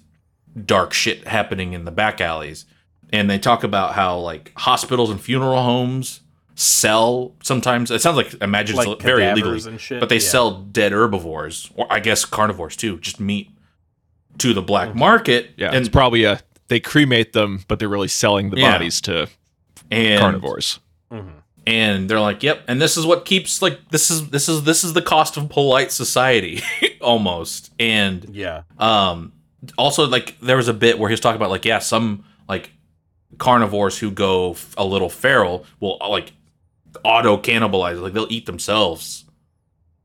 dark 0.65 0.93
shit 0.93 1.27
happening 1.29 1.73
in 1.73 1.85
the 1.85 1.91
back 1.91 2.21
alleys. 2.21 2.67
And 3.11 3.31
they 3.31 3.39
talk 3.39 3.65
about 3.65 3.95
how 3.95 4.19
like 4.19 4.53
hospitals 4.57 5.11
and 5.11 5.21
funeral 5.21 5.63
homes 5.63 6.21
sell 6.57 7.35
sometimes. 7.43 7.91
It 7.91 8.03
sounds 8.03 8.17
like 8.17 8.35
imagine 8.43 8.77
Like 8.77 8.89
it's 8.89 9.03
very 9.03 9.23
cadavers 9.23 9.65
illegally, 9.67 9.71
and 9.71 9.81
shit, 9.81 10.01
but 10.01 10.09
they 10.09 10.17
yeah. 10.17 10.21
sell 10.21 10.63
dead 10.63 10.93
herbivores 10.93 11.71
or 11.77 11.91
I 11.91 12.01
guess 12.01 12.25
carnivores 12.25 12.77
too, 12.77 12.99
just 12.99 13.21
meat 13.21 13.51
to 14.39 14.55
the 14.55 14.63
black 14.63 14.95
market. 14.95 15.51
Yeah. 15.57 15.69
and 15.69 15.77
it's 15.77 15.89
probably 15.89 16.25
a 16.25 16.41
they 16.69 16.81
cremate 16.81 17.33
them, 17.33 17.65
but 17.69 17.79
they're 17.79 17.89
really 17.89 18.09
selling 18.09 18.51
the 18.51 18.59
Yeah. 18.59 18.73
bodies 18.73 19.01
to 19.03 19.29
and 19.91 20.21
carnivores. 20.21 20.81
Mhm. 21.13 21.31
and 21.67 22.09
they're 22.11 22.21
like, 22.21 22.43
"Yep." 22.43 22.65
And 22.69 22.81
this 22.81 22.97
is 22.97 23.05
what 23.07 23.25
keeps 23.25 23.63
like 23.63 23.79
this 23.91 24.11
is 24.11 24.29
this 24.31 24.49
is 24.49 24.65
this 24.65 24.85
is 24.85 24.93
the 24.93 25.03
cost 25.03 25.37
of 25.37 25.49
polite 25.49 25.91
society 25.93 26.63
almost. 27.01 27.73
And 27.79 28.27
Yeah. 28.33 28.63
um 28.79 29.33
also 29.77 30.07
like 30.07 30.37
there 30.41 30.57
was 30.57 30.69
a 30.69 30.75
bit 30.75 30.99
where 30.99 31.09
he 31.09 31.13
was 31.13 31.21
talking 31.21 31.37
about 31.37 31.51
like 31.51 31.65
yeah, 31.65 31.79
some 31.81 32.25
like 32.49 32.71
carnivores 33.39 33.99
who 33.99 34.11
go 34.11 34.53
f- 34.53 34.75
a 34.79 34.85
little 34.85 35.09
feral 35.11 35.65
will 35.81 35.99
like 36.09 36.33
auto 37.05 37.37
cannibalize 37.39 38.01
like 38.01 38.13
they'll 38.13 38.27
eat 38.31 38.47
themselves. 38.47 39.25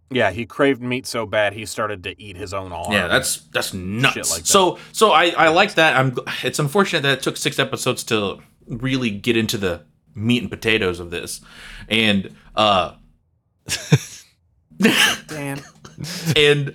Yeah, 0.09 0.31
he 0.31 0.45
craved 0.45 0.81
meat 0.81 1.07
so 1.07 1.25
bad 1.25 1.53
he 1.53 1.65
started 1.65 2.03
to 2.03 2.21
eat 2.21 2.38
his 2.38 2.53
own 2.53 2.71
arm. 2.71 2.91
Yeah, 2.91 3.07
that's 3.07 3.38
that's 3.53 3.73
nuts. 3.73 4.15
Like 4.31 4.41
that. 4.41 4.47
So 4.47 4.77
so 4.91 5.11
I 5.11 5.30
I 5.30 5.47
like 5.49 5.73
that. 5.75 5.95
I'm 5.97 6.15
it's 6.43 6.59
unfortunate 6.59 7.01
that 7.01 7.17
it 7.19 7.23
took 7.23 7.35
6 7.38 7.57
episodes 7.57 8.03
to 8.05 8.39
really 8.67 9.09
get 9.09 9.35
into 9.38 9.57
the 9.57 9.81
meat 10.15 10.41
and 10.43 10.51
potatoes 10.51 10.99
of 10.99 11.09
this. 11.09 11.41
And 11.89 12.35
uh 12.55 12.93
Dan. 15.27 15.61
and 16.35 16.69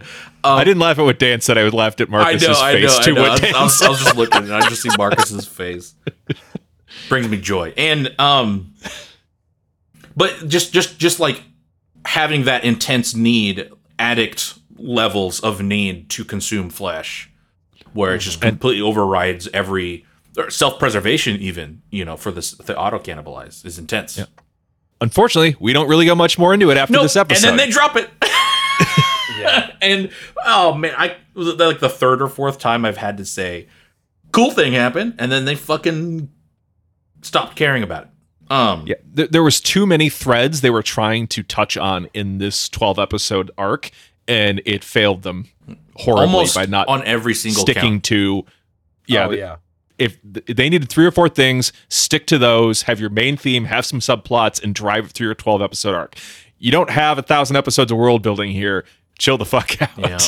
um, 0.44 0.58
I 0.58 0.64
didn't 0.64 0.80
laugh 0.80 0.98
at 0.98 1.04
what 1.04 1.18
Dan 1.18 1.40
said. 1.40 1.58
I 1.58 1.68
laughed 1.68 2.00
at 2.00 2.08
I 2.08 2.10
Marcus's 2.10 2.48
know, 2.48 2.54
I 2.60 2.72
know, 2.74 2.80
face 2.80 2.98
I 2.98 3.02
to 3.02 3.12
know. 3.12 3.20
I 3.24 3.28
what 3.28 3.40
was, 3.42 3.52
I 3.52 3.62
was- 3.62 3.82
I 3.82 3.88
was 3.88 3.98
just 4.00 4.16
looking, 4.16 4.42
and 4.44 4.52
I 4.54 4.68
just 4.68 4.82
see 4.82 4.90
Marcus's 4.96 5.46
face. 5.48 5.94
Brings 7.08 7.28
me 7.28 7.38
joy, 7.40 7.74
and 7.76 8.14
um, 8.18 8.74
but 10.16 10.48
just, 10.48 10.72
just, 10.72 10.98
just 10.98 11.20
like 11.20 11.42
having 12.04 12.44
that 12.44 12.64
intense 12.64 13.14
need, 13.14 13.70
addict 13.98 14.58
levels 14.76 15.40
of 15.40 15.60
need 15.62 16.08
to 16.10 16.24
consume 16.24 16.70
flesh, 16.70 17.30
where 17.92 18.14
it 18.14 18.18
just 18.20 18.40
completely 18.40 18.80
overrides 18.82 19.48
every 19.52 20.06
self 20.48 20.78
preservation, 20.78 21.36
even 21.40 21.82
you 21.90 22.04
know, 22.04 22.16
for 22.16 22.30
this 22.30 22.52
the 22.52 22.76
auto 22.76 22.98
cannibalize 22.98 23.64
is 23.66 23.78
intense. 23.78 24.18
Yeah. 24.18 24.26
Unfortunately, 25.00 25.56
we 25.60 25.72
don't 25.72 25.88
really 25.88 26.06
go 26.06 26.14
much 26.14 26.38
more 26.38 26.52
into 26.52 26.70
it 26.70 26.76
after 26.76 26.94
Nope. 26.94 27.02
this 27.02 27.16
episode. 27.16 27.48
and 27.50 27.58
then 27.58 27.66
they 27.68 27.72
drop 27.72 27.96
it. 27.96 28.08
Yeah. 29.38 29.70
and 29.80 30.10
oh 30.44 30.74
man, 30.74 30.94
I 30.98 31.16
was 31.34 31.54
like 31.54 31.78
the 31.78 31.88
third 31.88 32.20
or 32.22 32.28
fourth 32.28 32.58
time 32.58 32.84
I've 32.84 32.96
had 32.96 33.18
to 33.18 33.24
say, 33.24 33.68
"Cool 34.32 34.50
thing 34.50 34.72
happened," 34.72 35.14
and 35.20 35.30
then 35.30 35.44
they 35.44 35.54
fucking 35.54 36.28
stopped 37.22 37.54
caring 37.54 37.84
about 37.84 38.04
it. 38.04 38.08
Um, 38.50 38.84
Yeah, 38.86 38.94
th- 39.14 39.30
there 39.30 39.42
was 39.42 39.60
too 39.60 39.86
many 39.86 40.08
threads 40.08 40.60
they 40.60 40.70
were 40.70 40.82
trying 40.82 41.26
to 41.28 41.42
touch 41.42 41.76
on 41.76 42.08
in 42.14 42.38
this 42.38 42.68
12 42.68 42.98
episode 42.98 43.50
arc, 43.58 43.90
and 44.26 44.60
it 44.64 44.82
failed 44.84 45.22
them 45.22 45.48
horribly 45.96 46.26
almost 46.26 46.54
by 46.54 46.66
not 46.66 46.88
on 46.88 47.02
every 47.04 47.34
single 47.34 47.62
sticking 47.62 47.94
count. 47.94 48.04
to. 48.04 48.44
Yeah, 49.06 49.26
oh, 49.26 49.28
th- 49.30 49.38
yeah. 49.40 49.56
if 49.98 50.18
th- 50.32 50.46
they 50.46 50.68
needed 50.68 50.88
three 50.88 51.06
or 51.06 51.10
four 51.10 51.28
things, 51.28 51.72
stick 51.88 52.26
to 52.28 52.38
those. 52.38 52.82
Have 52.82 53.00
your 53.00 53.10
main 53.10 53.36
theme, 53.36 53.64
have 53.66 53.84
some 53.86 54.00
subplots, 54.00 54.62
and 54.62 54.74
drive 54.74 55.06
it 55.06 55.12
through 55.12 55.26
your 55.28 55.34
12 55.34 55.60
episode 55.62 55.94
arc. 55.94 56.16
You 56.58 56.70
don't 56.72 56.90
have 56.90 57.18
a 57.18 57.22
thousand 57.22 57.56
episodes 57.56 57.92
of 57.92 57.98
world 57.98 58.22
building 58.22 58.50
here. 58.50 58.84
Chill 59.18 59.38
the 59.38 59.44
fuck 59.44 59.80
out. 59.82 59.98
Yeah. 59.98 60.18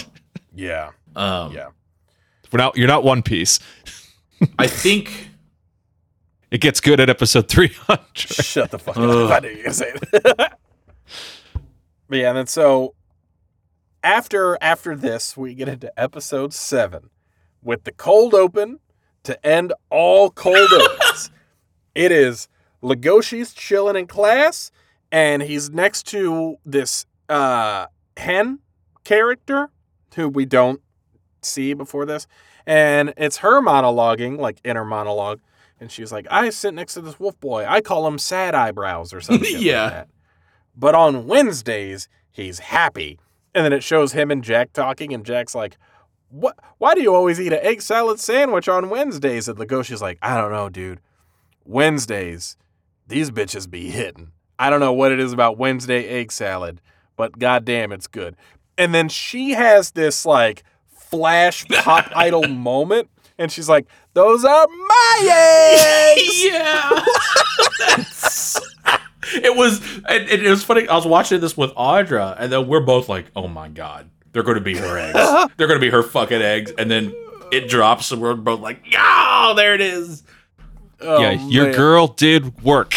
Yeah. 0.55 0.91
Um, 1.17 1.53
Yeah. 1.53 1.69
We're 2.53 2.59
not, 2.59 2.77
you're 2.77 2.87
not 2.89 3.03
One 3.05 3.23
Piece. 3.23 3.59
I 4.59 4.67
think 4.69 5.30
It 6.51 6.61
gets 6.61 6.81
good 6.81 6.99
at 6.99 7.09
episode 7.09 7.49
300. 7.49 8.01
Shut 8.15 8.71
the 8.73 8.79
fuck 8.79 8.97
up. 8.97 9.03
I 9.31 9.39
knew 9.39 9.51
you 9.51 9.57
were 9.59 9.63
gonna 9.63 9.75
say 9.75 9.93
it. 9.95 10.03
but 12.09 12.19
yeah, 12.19 12.29
and 12.31 12.39
then 12.39 12.47
so 12.47 12.95
after 14.03 14.59
after 14.61 14.97
this, 14.97 15.37
we 15.37 15.55
get 15.55 15.69
into 15.69 15.93
episode 15.99 16.53
seven 16.53 17.11
with 17.63 17.85
the 17.85 17.93
cold 17.93 18.35
open 18.35 18.81
to 19.23 19.47
end 19.47 19.73
all 19.91 20.31
cold 20.31 20.73
opens. 20.73 21.31
It 21.93 22.13
is 22.13 22.49
Legoshi's 22.85 23.53
chilling 23.53 23.97
in 23.97 24.07
class, 24.07 24.71
and 25.11 25.43
he's 25.43 25.71
next 25.71 26.07
to 26.09 26.57
this 26.65 27.05
uh 27.29 27.87
hen 28.17 28.61
character 29.03 29.71
who 30.15 30.29
we 30.29 30.47
don't 30.47 30.81
see 31.43 31.75
before 31.75 32.07
this. 32.07 32.29
And 32.67 33.13
it's 33.17 33.39
her 33.39 33.61
monologuing, 33.61 34.39
like 34.39 34.61
inner 34.65 34.85
monologue. 34.85 35.41
And 35.81 35.91
she's 35.91 36.13
like, 36.13 36.27
I 36.31 36.51
sit 36.51 36.75
next 36.75 36.95
to 36.95 37.01
this 37.01 37.19
wolf 37.19 37.41
boy. 37.41 37.65
I 37.67 37.81
call 37.81 38.07
him 38.07 38.19
sad 38.19 38.55
eyebrows 38.55 39.13
or 39.13 39.21
something. 39.21 39.57
Yeah. 39.59 39.85
Like 39.85 39.93
that. 39.93 40.09
But 40.77 40.95
on 40.95 41.27
Wednesdays, 41.27 42.09
he's 42.31 42.59
happy. 42.59 43.19
And 43.55 43.65
then 43.65 43.73
it 43.73 43.83
shows 43.83 44.13
him 44.13 44.31
and 44.31 44.45
Jack 44.45 44.73
talking, 44.73 45.13
and 45.13 45.25
Jack's 45.25 45.55
like, 45.55 45.77
What 46.29 46.57
why 46.79 46.95
do 46.95 47.03
you 47.03 47.15
always 47.15 47.41
eat 47.41 47.53
an 47.53 47.59
egg 47.63 47.83
salad 47.83 48.21
sandwich 48.21 48.69
on 48.69 48.91
Wednesdays? 48.91 49.49
And 49.49 49.59
Legoshi's 49.59 50.01
like, 50.01 50.19
I 50.23 50.41
don't 50.41 50.53
know, 50.53 50.69
dude. 50.69 51.01
Wednesdays, 51.65 52.57
these 53.09 53.31
bitches 53.31 53.69
be 53.69 53.91
hitting. 53.91 54.33
I 54.59 54.71
don't 54.71 54.81
know 54.81 54.93
what 54.93 55.11
it 55.11 55.19
is 55.19 55.33
about 55.33 55.59
Wednesday 55.59 56.07
egg 56.07 56.31
salad, 56.31 56.81
but 57.17 57.39
goddamn, 57.39 57.93
it's 57.93 58.07
good. 58.07 58.37
And 58.79 58.95
then 58.95 59.09
she 59.09 59.51
has 59.51 59.93
this 59.93 60.25
like 60.25 60.63
flash 60.89 61.67
pop 61.69 62.11
idol 62.15 62.47
moment, 62.47 63.09
and 63.41 63.51
she's 63.51 63.69
like, 63.69 63.87
"Those 64.15 64.45
are 64.45 64.67
my 64.69 66.15
eggs." 66.17 66.45
yeah. 66.45 67.05
It 69.33 69.55
was 69.55 69.81
it, 70.09 70.43
it 70.43 70.51
was 70.51 70.65
funny. 70.65 70.89
I 70.89 70.97
was 70.97 71.07
watching 71.07 71.41
this 71.41 71.57
with 71.57 71.71
Audra, 71.75 72.35
and 72.39 72.51
then 72.51 72.67
we're 72.67 72.81
both 72.81 73.09
like, 73.09 73.27
"Oh 73.37 73.47
my 73.47 73.69
god, 73.69 74.11
they're 74.33 74.43
going 74.43 74.57
to 74.57 74.61
be 74.63 74.77
her 74.77 74.99
eggs. 74.99 75.53
they're 75.57 75.69
going 75.69 75.79
to 75.79 75.85
be 75.85 75.91
her 75.91 76.03
fucking 76.03 76.41
eggs." 76.43 76.73
And 76.77 76.91
then 76.91 77.15
it 77.53 77.69
drops, 77.69 78.11
and 78.11 78.21
we're 78.21 78.35
both 78.35 78.61
like, 78.61 78.83
"Oh, 78.99 79.55
there 79.57 79.75
it 79.75 79.81
is." 79.81 80.25
Oh, 81.01 81.21
yeah, 81.21 81.33
your 81.49 81.67
man. 81.67 81.75
girl 81.75 82.07
did 82.09 82.61
work. 82.65 82.95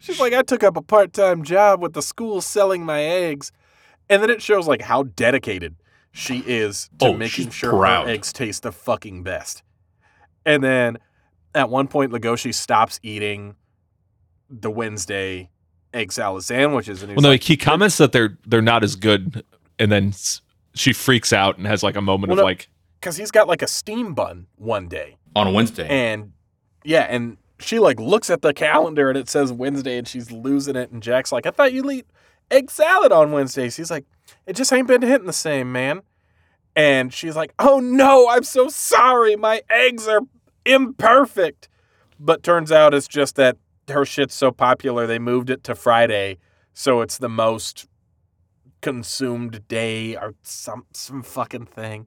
She's 0.00 0.18
like, 0.18 0.32
I 0.32 0.42
took 0.42 0.64
up 0.64 0.76
a 0.76 0.82
part 0.82 1.12
time 1.12 1.44
job 1.44 1.82
with 1.82 1.92
the 1.92 2.02
school 2.02 2.40
selling 2.40 2.84
my 2.84 3.02
eggs. 3.02 3.52
And 4.08 4.22
then 4.22 4.30
it 4.30 4.40
shows 4.40 4.66
like 4.66 4.80
how 4.80 5.02
dedicated 5.04 5.76
she 6.12 6.38
is 6.46 6.90
to 6.98 7.06
Oh, 7.06 7.12
making 7.14 7.50
sure 7.50 7.70
proud. 7.70 8.06
her 8.06 8.12
eggs 8.12 8.32
taste 8.32 8.62
the 8.64 8.72
fucking 8.72 9.22
best. 9.22 9.62
And 10.44 10.62
then 10.64 10.98
at 11.54 11.68
one 11.70 11.86
point, 11.88 12.12
Legoshi 12.12 12.54
stops 12.54 12.98
eating 13.02 13.56
the 14.48 14.70
Wednesday 14.70 15.50
egg 15.94 16.12
salad 16.12 16.44
sandwiches. 16.44 17.02
And 17.02 17.12
well, 17.14 17.22
no, 17.22 17.28
like, 17.30 17.42
he 17.42 17.56
comments 17.56 17.98
that 17.98 18.12
they're 18.12 18.36
they're 18.46 18.62
not 18.62 18.82
as 18.84 18.96
good, 18.96 19.44
and 19.78 19.90
then 19.92 20.12
she 20.74 20.92
freaks 20.92 21.32
out 21.32 21.58
and 21.58 21.66
has 21.66 21.82
like 21.82 21.96
a 21.96 22.00
moment 22.00 22.30
Well, 22.30 22.38
of 22.38 22.42
no- 22.42 22.44
like, 22.46 22.68
because 23.00 23.16
he's 23.16 23.30
got 23.30 23.48
like 23.48 23.62
a 23.62 23.66
steam 23.66 24.14
bun 24.14 24.46
one 24.56 24.88
day. 24.88 25.16
On 25.36 25.46
a 25.46 25.50
Wednesday, 25.52 25.86
And 25.88 26.32
yeah, 26.84 27.02
and 27.08 27.36
she 27.60 27.78
like 27.78 28.00
looks 28.00 28.30
at 28.30 28.42
the 28.42 28.52
calendar 28.52 29.08
and 29.10 29.16
it 29.18 29.28
says 29.28 29.52
Wednesday 29.52 29.96
and 29.98 30.08
she's 30.08 30.32
losing 30.32 30.74
it. 30.74 30.90
And 30.90 31.00
Jack's 31.02 31.30
like, 31.30 31.46
I 31.46 31.50
thought 31.50 31.72
you'd 31.72 31.88
eat 31.90 32.06
egg 32.50 32.70
salad 32.70 33.12
on 33.12 33.32
Wednesdays. 33.32 33.76
He's 33.76 33.90
like, 33.90 34.06
it 34.46 34.54
just 34.54 34.72
ain't 34.72 34.88
been 34.88 35.02
hitting 35.02 35.26
the 35.26 35.32
same, 35.32 35.72
man. 35.72 36.02
And 36.76 37.12
she's 37.12 37.36
like, 37.36 37.52
oh 37.58 37.80
no, 37.80 38.28
I'm 38.28 38.44
so 38.44 38.68
sorry. 38.68 39.36
My 39.36 39.62
eggs 39.68 40.06
are 40.06 40.22
imperfect. 40.64 41.68
But 42.18 42.42
turns 42.42 42.70
out 42.70 42.94
it's 42.94 43.08
just 43.08 43.36
that 43.36 43.56
her 43.88 44.04
shit's 44.04 44.34
so 44.34 44.50
popular, 44.52 45.06
they 45.06 45.18
moved 45.18 45.50
it 45.50 45.64
to 45.64 45.74
Friday. 45.74 46.38
So 46.72 47.00
it's 47.00 47.18
the 47.18 47.28
most 47.28 47.86
consumed 48.80 49.66
day 49.68 50.16
or 50.16 50.34
some 50.42 50.86
some 50.92 51.22
fucking 51.22 51.66
thing. 51.66 52.06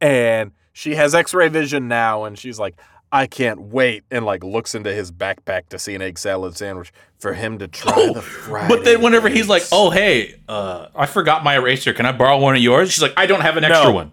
And 0.00 0.52
she 0.72 0.94
has 0.94 1.14
x-ray 1.14 1.48
vision 1.48 1.86
now 1.86 2.24
and 2.24 2.38
she's 2.38 2.58
like, 2.58 2.80
I 3.14 3.26
can't 3.26 3.60
wait 3.60 4.04
and 4.10 4.24
like 4.24 4.42
looks 4.42 4.74
into 4.74 4.92
his 4.92 5.12
backpack 5.12 5.68
to 5.68 5.78
see 5.78 5.94
an 5.94 6.00
egg 6.00 6.18
salad 6.18 6.56
sandwich 6.56 6.92
for 7.18 7.34
him 7.34 7.58
to 7.58 7.68
try 7.68 7.92
Oh, 7.94 8.14
the 8.14 8.22
Friday. 8.22 8.68
but 8.74 8.84
then 8.84 9.02
whenever 9.02 9.28
he's 9.28 9.48
like, 9.48 9.62
"Oh 9.70 9.90
hey, 9.90 10.36
uh, 10.48 10.86
I 10.96 11.04
forgot 11.06 11.44
my 11.44 11.56
eraser. 11.56 11.92
Can 11.92 12.06
I 12.06 12.12
borrow 12.12 12.38
one 12.38 12.56
of 12.56 12.62
yours?" 12.62 12.90
She's 12.90 13.02
like, 13.02 13.12
"I 13.16 13.26
don't 13.26 13.42
have 13.42 13.56
an 13.58 13.64
extra 13.64 13.84
No. 13.88 13.92
one." 13.92 14.12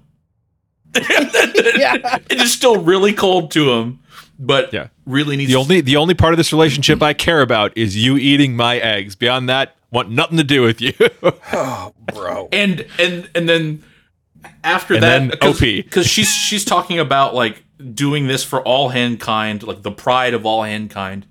Yeah. 1.78 2.18
It 2.30 2.42
is 2.42 2.52
still 2.52 2.82
really 2.82 3.14
cold 3.14 3.52
to 3.52 3.72
him, 3.74 4.00
but 4.38 4.74
Yeah. 4.74 4.88
really 5.06 5.38
needs 5.38 5.52
the 5.52 5.58
only 5.58 5.82
the 5.82 5.96
only 5.96 6.14
part 6.14 6.34
of 6.34 6.38
this 6.38 6.52
relationship 6.52 7.02
I 7.02 7.14
care 7.14 7.42
about 7.42 7.78
is 7.78 7.96
you 7.96 8.18
eating 8.18 8.56
my 8.56 8.78
eggs. 8.80 9.16
Beyond 9.16 9.48
that, 9.50 9.76
want 9.92 10.10
nothing 10.12 10.38
to 10.38 10.44
do 10.44 10.62
with 10.62 10.82
you. 10.82 10.94
oh, 11.54 11.94
bro. 12.14 12.50
and 12.52 12.86
and 13.00 13.30
and 13.34 13.48
then 13.48 13.84
after 14.64 14.96
And 14.96 15.04
that 15.04 15.40
then 15.42 15.50
OP. 15.50 15.60
because 15.60 16.06
she's 16.08 16.30
she's 16.30 16.66
talking 16.66 17.00
about 17.00 17.34
like 17.34 17.64
doing 17.94 18.28
this 18.28 18.44
for 18.44 18.62
all 18.62 18.90
mankind 18.90 19.64
like 19.64 19.82
the 19.84 19.92
pride 19.92 20.34
of 20.34 20.46
all 20.46 20.64
mankind 20.64 21.26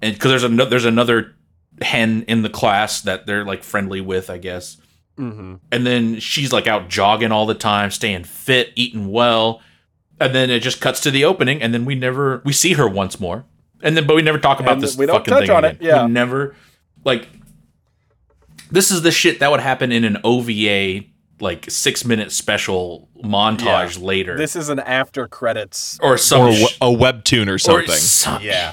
and 0.00 0.14
because 0.14 0.30
there's 0.30 0.44
another 0.44 0.70
there's 0.70 0.84
another 0.84 1.34
hen 1.80 2.24
in 2.28 2.42
the 2.42 2.48
class 2.50 3.00
that 3.00 3.26
they're 3.26 3.44
like 3.44 3.62
friendly 3.64 4.00
with 4.00 4.30
i 4.30 4.38
guess. 4.38 4.76
Hmm 5.16 5.56
and 5.70 5.86
then 5.86 6.20
she's 6.20 6.52
like 6.52 6.66
out 6.66 6.88
jogging 6.88 7.32
all 7.32 7.46
the 7.46 7.54
time 7.54 7.90
staying 7.90 8.24
fit 8.24 8.72
eating 8.76 9.10
well. 9.10 9.60
And 10.20 10.34
then 10.34 10.50
it 10.50 10.60
just 10.60 10.80
cuts 10.80 11.00
to 11.00 11.10
the 11.10 11.24
opening 11.24 11.60
and 11.60 11.74
then 11.74 11.84
we 11.84 11.94
never 11.96 12.40
we 12.44 12.52
see 12.52 12.74
her 12.74 12.88
once 12.88 13.18
more. 13.18 13.44
And 13.82 13.96
then 13.96 14.06
but 14.06 14.14
we 14.14 14.22
never 14.22 14.38
talk 14.38 14.60
about 14.60 14.74
And 14.74 14.82
this 14.82 14.96
we 14.96 15.06
don't 15.06 15.16
fucking 15.16 15.32
touch 15.34 15.46
thing 15.48 15.50
on 15.50 15.64
again. 15.64 15.76
it, 15.80 15.84
yeah. 15.84 16.06
we 16.06 16.12
never 16.12 16.54
like 17.04 17.28
this 18.70 18.90
is 18.90 19.02
the 19.02 19.10
shit 19.10 19.40
that 19.40 19.50
would 19.50 19.60
happen 19.60 19.90
in 19.92 20.04
an 20.04 20.16
ova 20.24 20.52
like 21.42 21.70
six 21.70 22.04
minute 22.04 22.32
special 22.32 23.08
montage 23.22 24.00
later 24.02 24.36
This 24.36 24.56
is 24.56 24.68
an 24.70 24.78
after 24.78 25.28
credits. 25.28 25.98
or 26.02 26.16
some 26.16 26.42
or 26.48 26.52
sh- 26.54 26.76
a 26.80 26.86
webtoon 26.86 27.48
or 27.48 27.54
or 27.54 27.58
something. 27.58 27.94
some- 27.96 28.42
Yeah. 28.42 28.72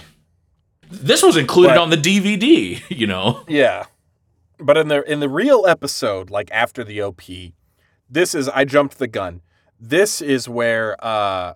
this 0.89 1.21
was 1.23 1.35
included 1.35 1.69
But- 1.75 1.77
on 1.79 1.89
the 1.89 1.97
dvd 1.97 2.81
you 2.89 3.07
know 3.07 3.43
Yeah. 3.47 3.85
But 4.61 4.75
in 4.77 4.87
the 4.89 5.01
in 5.09 5.19
the 5.21 5.29
real 5.29 5.65
episode, 5.67 6.29
like 6.29 6.49
after 6.51 6.83
the 6.83 7.01
OP, 7.01 7.21
this 8.09 8.35
is 8.35 8.49
I 8.49 8.65
jumped 8.65 8.97
the 8.99 9.07
gun. 9.07 9.39
This 9.79 10.21
is 10.21 10.49
where 10.49 10.97
uh 11.03 11.53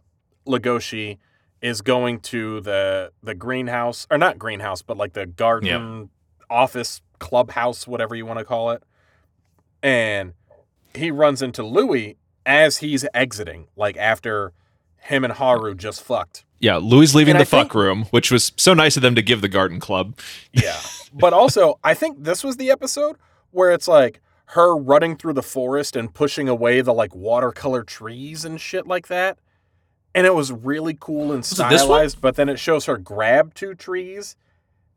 Legoshi 0.48 1.18
is 1.62 1.82
going 1.82 2.22
to 2.22 2.62
the 2.62 3.12
the 3.22 3.36
greenhouse 3.36 4.08
or 4.10 4.18
not 4.18 4.40
greenhouse, 4.40 4.82
but 4.82 4.96
like 4.96 5.12
the 5.14 5.26
garden 5.26 6.10
office 6.50 7.02
clubhouse, 7.20 7.86
whatever 7.88 8.16
you 8.16 8.26
want 8.26 8.40
to 8.40 8.46
call 8.46 8.72
it. 8.72 8.82
And 9.82 10.34
he 10.96 11.12
runs 11.12 11.42
into 11.42 11.64
Louis 11.64 12.18
as 12.46 12.78
he's 12.78 13.06
exiting, 13.14 13.68
like 13.76 13.98
after 13.98 14.54
him 14.98 15.24
and 15.24 15.34
Haru 15.34 15.76
just 15.76 16.02
fucked. 16.02 16.46
yeah, 16.60 16.78
Louis 16.78 17.14
leaving 17.14 17.32
And 17.36 17.40
the 17.40 17.42
I 17.42 17.46
think- 17.46 17.70
fuck 17.70 17.76
room, 17.76 18.06
which 18.12 18.32
was 18.32 18.52
so 18.58 18.74
nice 18.74 18.96
of 18.96 19.02
them 19.02 19.16
to 19.16 19.22
give 19.22 19.42
the 19.42 19.50
garden 19.50 19.80
club. 19.80 20.18
Yeah. 20.54 20.80
but 21.14 21.34
also, 21.34 21.80
I 21.84 21.94
think 21.94 22.24
this 22.24 22.44
was 22.44 22.58
the 22.58 22.72
episode 22.72 23.18
where 23.52 23.72
it's 23.72 23.88
like 23.88 24.22
her 24.48 24.76
running 24.76 25.16
through 25.18 25.34
the 25.34 25.44
forest 25.44 25.96
and 25.96 26.14
pushing 26.14 26.48
away 26.48 26.82
the 26.82 26.94
like 26.94 27.14
watercolor 27.16 27.84
trees 27.84 28.46
and 28.46 28.60
shit 28.62 28.88
like 28.88 29.08
that. 29.08 29.40
And 30.16 30.28
it 30.28 30.36
was 30.36 30.52
really 30.52 30.96
cool 31.00 31.32
and 31.32 31.44
it 31.44 31.50
this 31.50 31.60
one? 31.60 31.78
stylized, 31.80 32.22
but 32.22 32.36
then 32.36 32.48
it 32.50 32.60
shows 32.60 32.86
her 32.86 32.98
grab 32.98 33.54
two 33.56 33.74
trees 33.74 34.36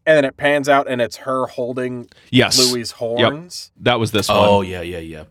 and 0.05 0.17
then 0.17 0.25
it 0.25 0.37
pans 0.37 0.69
out 0.69 0.87
and 0.89 1.01
it's 1.01 1.17
her 1.19 1.47
holding 1.47 2.09
Yes, 2.31 2.59
Louis' 2.73 2.93
horns. 2.93 3.73
that 3.81 3.99
was 3.99 4.11
this 4.13 4.29
oh 4.31 4.59
one. 4.59 4.67
yeah 4.69 4.83
yeah 4.83 4.99
yeah 4.99 5.25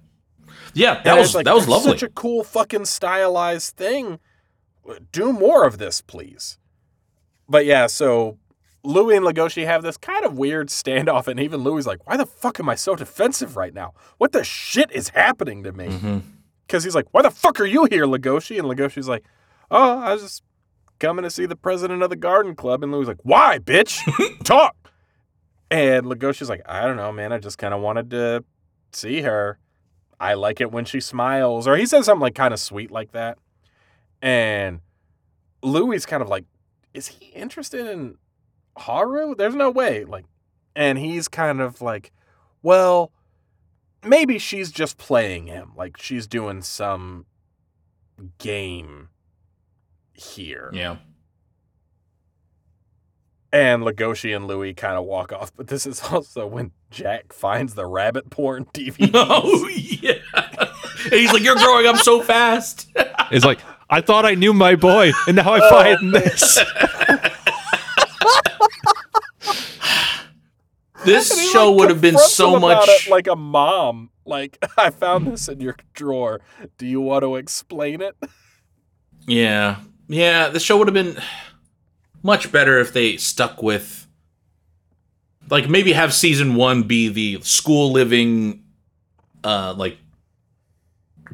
yeah 0.76 0.96
that 0.96 1.08
And 1.08 1.20
was 1.20 1.34
like, 1.34 1.46
that 1.46 1.56
was 1.56 1.68
lovely 1.68 1.92
Such 1.92 2.04
a 2.04 2.10
cool 2.10 2.44
fucking 2.44 2.86
stylized 2.86 3.76
thing. 3.76 4.20
Do 5.12 5.34
more 5.34 5.66
of 5.66 5.80
this, 5.80 6.02
please. 6.02 6.60
But 7.50 7.66
yeah, 7.66 7.88
so 7.88 8.38
Louis 8.84 9.18
and 9.18 9.26
Legoshi 9.26 9.66
have 9.66 9.82
this 9.82 9.98
kind 9.98 10.26
of 10.26 10.38
weird 10.38 10.70
standoff, 10.70 11.28
and 11.28 11.40
even 11.40 11.62
Louis 11.64 11.86
like, 11.86 12.06
"Why 12.08 12.18
the 12.18 12.26
fuck 12.26 12.60
am 12.60 12.70
I 12.70 12.76
so 12.76 12.96
defensive 12.96 13.58
right 13.58 13.74
now? 13.74 13.94
What 14.18 14.32
the 14.32 14.44
shit 14.44 14.92
is 14.92 15.10
happening 15.10 15.64
to 15.64 15.72
me?" 15.72 15.88
Mm-hmm. 15.88 16.20
Because 16.68 16.84
he's 16.84 16.96
like, 16.96 17.08
"Why 17.12 17.22
the 17.22 17.32
fuck 17.32 17.60
are 17.60 17.66
you 17.66 17.86
here, 17.86 18.06
Legoshi?" 18.06 18.58
And 18.58 18.68
Legoshi's 18.68 19.08
like, 19.08 19.24
"Oh, 19.72 20.00
I 20.00 20.14
was 20.14 20.22
just 20.22 20.44
coming 21.00 21.24
to 21.24 21.30
see 21.30 21.46
the 21.46 21.56
president 21.56 22.04
of 22.04 22.10
the 22.10 22.16
garden 22.16 22.56
club." 22.56 22.84
And 22.84 22.92
Louis 22.92 23.06
like, 23.06 23.24
"Why, 23.24 23.60
bitch? 23.60 24.00
Talk." 24.44 24.76
And 25.72 26.06
Legoshi's 26.06 26.50
like, 26.50 26.62
"I 26.66 26.82
don't 26.84 26.98
know, 26.98 27.12
man. 27.12 27.34
I 27.34 27.40
just 27.40 27.58
kind 27.58 27.74
of 27.74 27.82
wanted 27.82 28.12
to 28.12 28.44
see 28.94 29.22
her. 29.22 29.60
I 30.20 30.34
like 30.34 30.62
it 30.62 30.72
when 30.72 30.86
she 30.86 31.00
smiles." 31.00 31.68
Or 31.68 31.76
he 31.76 31.86
says 31.86 32.06
something 32.06 32.22
like 32.22 32.36
kind 32.36 32.54
of 32.54 32.60
sweet 32.60 32.92
like 32.92 33.12
that. 33.12 33.38
And 34.22 34.82
Louis 35.62 36.06
kind 36.06 36.22
of 36.24 36.30
like, 36.30 36.46
"Is 36.94 37.08
he 37.08 37.28
interested 37.28 37.88
in 37.88 38.18
Haru? 38.78 39.36
There's 39.36 39.56
no 39.56 39.70
way." 39.70 40.06
Like, 40.06 40.26
and 40.76 40.98
he's 40.98 41.28
kind 41.28 41.62
of 41.62 41.82
like, 41.82 42.12
"Well." 42.62 43.12
maybe 44.06 44.38
she's 44.38 44.72
just 44.72 44.98
playing 44.98 45.48
him 45.48 45.72
like 45.76 45.98
she's 45.98 46.28
doing 46.28 46.62
some 46.62 47.26
game 48.38 49.10
here 50.14 50.70
Yeah. 50.74 50.98
And 53.56 53.84
Legoshi 53.84 54.36
and 54.36 54.48
Louis 54.48 54.74
kind 54.74 54.98
of 54.98 55.06
walk 55.06 55.32
off 55.32 55.56
but 55.56 55.68
this 55.68 55.86
is 55.86 56.02
also 56.12 56.46
when 56.46 56.72
Jack 56.92 57.32
finds 57.32 57.74
the 57.74 57.86
rabbit 57.86 58.30
porn 58.30 58.66
DVD 58.74 59.10
Oh 59.14 59.70
yeah. 59.70 60.14
And 61.06 61.14
he's 61.14 61.32
like, 61.32 61.44
"You're 61.44 61.56
growing 61.56 61.86
up 61.86 61.98
so 61.98 62.22
fast." 62.22 62.90
It's 63.32 63.46
like 63.46 63.60
I 63.90 64.02
thought 64.02 64.26
I 64.26 64.34
knew 64.34 64.54
my 64.54 64.76
boy, 64.76 65.12
and 65.28 65.36
now 65.36 65.54
I 65.54 65.60
oh. 65.62 65.70
find 65.70 66.14
this. 66.14 66.58
This 71.06 71.30
And 71.30 71.40
he, 71.40 71.48
show 71.50 71.70
like, 71.70 71.80
would 71.80 71.90
have 71.92 72.02
been 72.02 72.18
so 72.18 72.56
him 72.56 72.62
much. 72.62 72.90
it 72.90 73.12
like 73.12 73.28
a 73.28 73.36
mom 73.36 74.10
like 74.26 74.58
I 74.76 74.90
found 74.90 75.28
this 75.28 75.48
in 75.48 75.60
your 75.62 75.76
drawer 75.94 76.42
do 76.80 76.88
you 76.88 77.00
want 77.00 77.22
to 77.22 77.36
explain 77.36 78.02
it 78.02 78.16
Yeah. 79.28 79.76
Yeah, 80.08 80.50
the 80.50 80.60
show 80.60 80.78
would 80.78 80.88
have 80.88 80.96
been 80.96 81.18
much 82.26 82.52
better 82.52 82.80
if 82.80 82.92
they 82.94 83.18
stuck 83.18 83.62
with 83.62 84.08
like 85.50 85.70
maybe 85.70 85.94
have 85.94 86.14
season 86.14 86.56
1 86.56 86.84
be 86.84 87.08
the 87.08 87.40
school 87.42 87.92
living 87.92 88.64
uh 89.44 89.74
like 89.78 89.98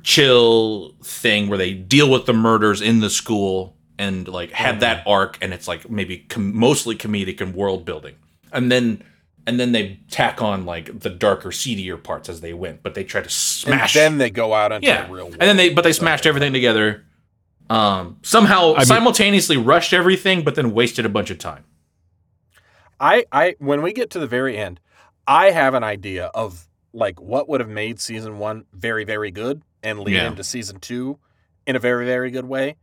chill 0.04 0.94
thing 1.04 1.48
where 1.48 1.58
they 1.58 1.74
deal 1.74 2.10
with 2.10 2.26
the 2.26 2.34
murders 2.34 2.82
in 2.82 3.00
the 3.00 3.10
school 3.10 3.76
and 4.02 4.28
like 4.28 4.52
have 4.52 4.80
that 4.80 5.06
arc 5.06 5.38
and 5.42 5.54
it's 5.54 5.68
like 5.68 5.90
maybe 5.90 6.20
com- 6.30 6.58
mostly 6.58 6.96
comedic 6.96 7.40
and 7.40 7.54
world 7.54 7.86
building. 7.86 8.16
And 8.52 8.72
then 8.72 9.04
and 9.48 9.60
then 9.60 9.72
they 9.72 10.00
tack 10.10 10.42
on 10.42 10.66
like 10.66 11.00
the 11.00 11.10
darker 11.10 11.52
seedier 11.52 11.98
parts 11.98 12.30
as 12.30 12.42
they 12.42 12.54
went, 12.54 12.84
but 12.84 12.96
they 12.96 13.04
try 13.04 13.22
to 13.22 13.30
smash 13.30 13.96
and 13.96 14.14
then 14.14 14.18
they 14.18 14.30
go 14.30 14.54
out 14.54 14.72
into 14.72 14.88
yeah. 14.88 15.06
the 15.06 15.14
real 15.14 15.26
world 15.26 15.38
And 15.40 15.42
then 15.42 15.58
they, 15.58 15.74
but 15.74 15.84
they 15.84 15.94
smashed 15.94 16.26
everything 16.26 16.54
together. 16.54 17.06
Um, 17.70 18.18
somehow 18.22 18.74
I 18.74 18.78
mean- 18.80 18.86
simultaneously 18.86 19.58
rushed 19.58 19.94
everything, 19.94 20.44
but 20.44 20.56
then 20.56 20.74
wasted 20.74 21.06
a 21.06 21.10
bunch 21.10 21.30
of 21.30 21.38
time. 21.38 21.64
I, 23.00 23.26
I 23.32 23.56
when 23.60 23.82
we 23.82 23.94
get 23.94 24.10
to 24.12 24.20
the 24.20 24.28
very 24.28 24.58
end, 24.58 24.80
I 25.28 25.52
have 25.52 25.74
an 25.74 25.84
idea 25.84 26.26
of 26.28 26.68
like 26.94 27.20
what 27.20 27.48
would 27.50 27.60
have 27.62 27.70
made 27.70 28.00
season 28.00 28.38
one 28.38 28.66
very, 28.74 29.04
very 29.06 29.32
good 29.32 29.62
and 29.82 30.00
lead 30.00 30.16
Yeah. 30.16 30.28
into 30.28 30.44
season 30.44 30.80
two 30.80 31.18
in 31.66 31.76
a 31.76 31.80
very, 31.80 32.06
very 32.06 32.30
good 32.32 32.46
way. 32.46 32.76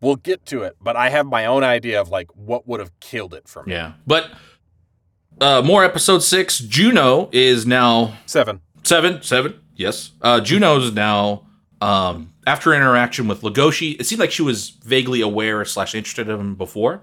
We'll 0.00 0.16
get 0.16 0.46
to 0.46 0.62
it, 0.62 0.76
but 0.80 0.94
I 0.96 1.08
have 1.10 1.26
my 1.26 1.46
own 1.46 1.64
idea 1.64 2.00
of 2.00 2.08
like 2.10 2.30
what 2.34 2.66
would 2.68 2.80
have 2.80 2.98
killed 3.00 3.34
it 3.34 3.48
for 3.48 3.64
me. 3.64 3.72
Yeah, 3.72 3.94
but 4.06 4.30
uh, 5.40 5.62
more 5.62 5.84
episode 5.84 6.22
six. 6.22 6.58
Juno 6.58 7.28
is 7.32 7.66
now 7.66 8.16
Seven. 8.26 8.60
seven. 8.82 9.22
Seven. 9.22 9.58
Yes. 9.74 10.12
Uh, 10.22 10.40
Juno 10.40 10.78
is 10.80 10.92
now 10.92 11.46
um, 11.82 12.32
after 12.46 12.72
interaction 12.72 13.26
with 13.28 13.42
Legoshi. 13.42 13.98
It 14.00 14.04
seemed 14.04 14.20
like 14.20 14.30
she 14.30 14.42
was 14.42 14.70
vaguely 14.70 15.20
aware 15.20 15.64
slash 15.64 15.94
interested 15.94 16.28
in 16.28 16.38
him 16.38 16.54
before. 16.54 17.02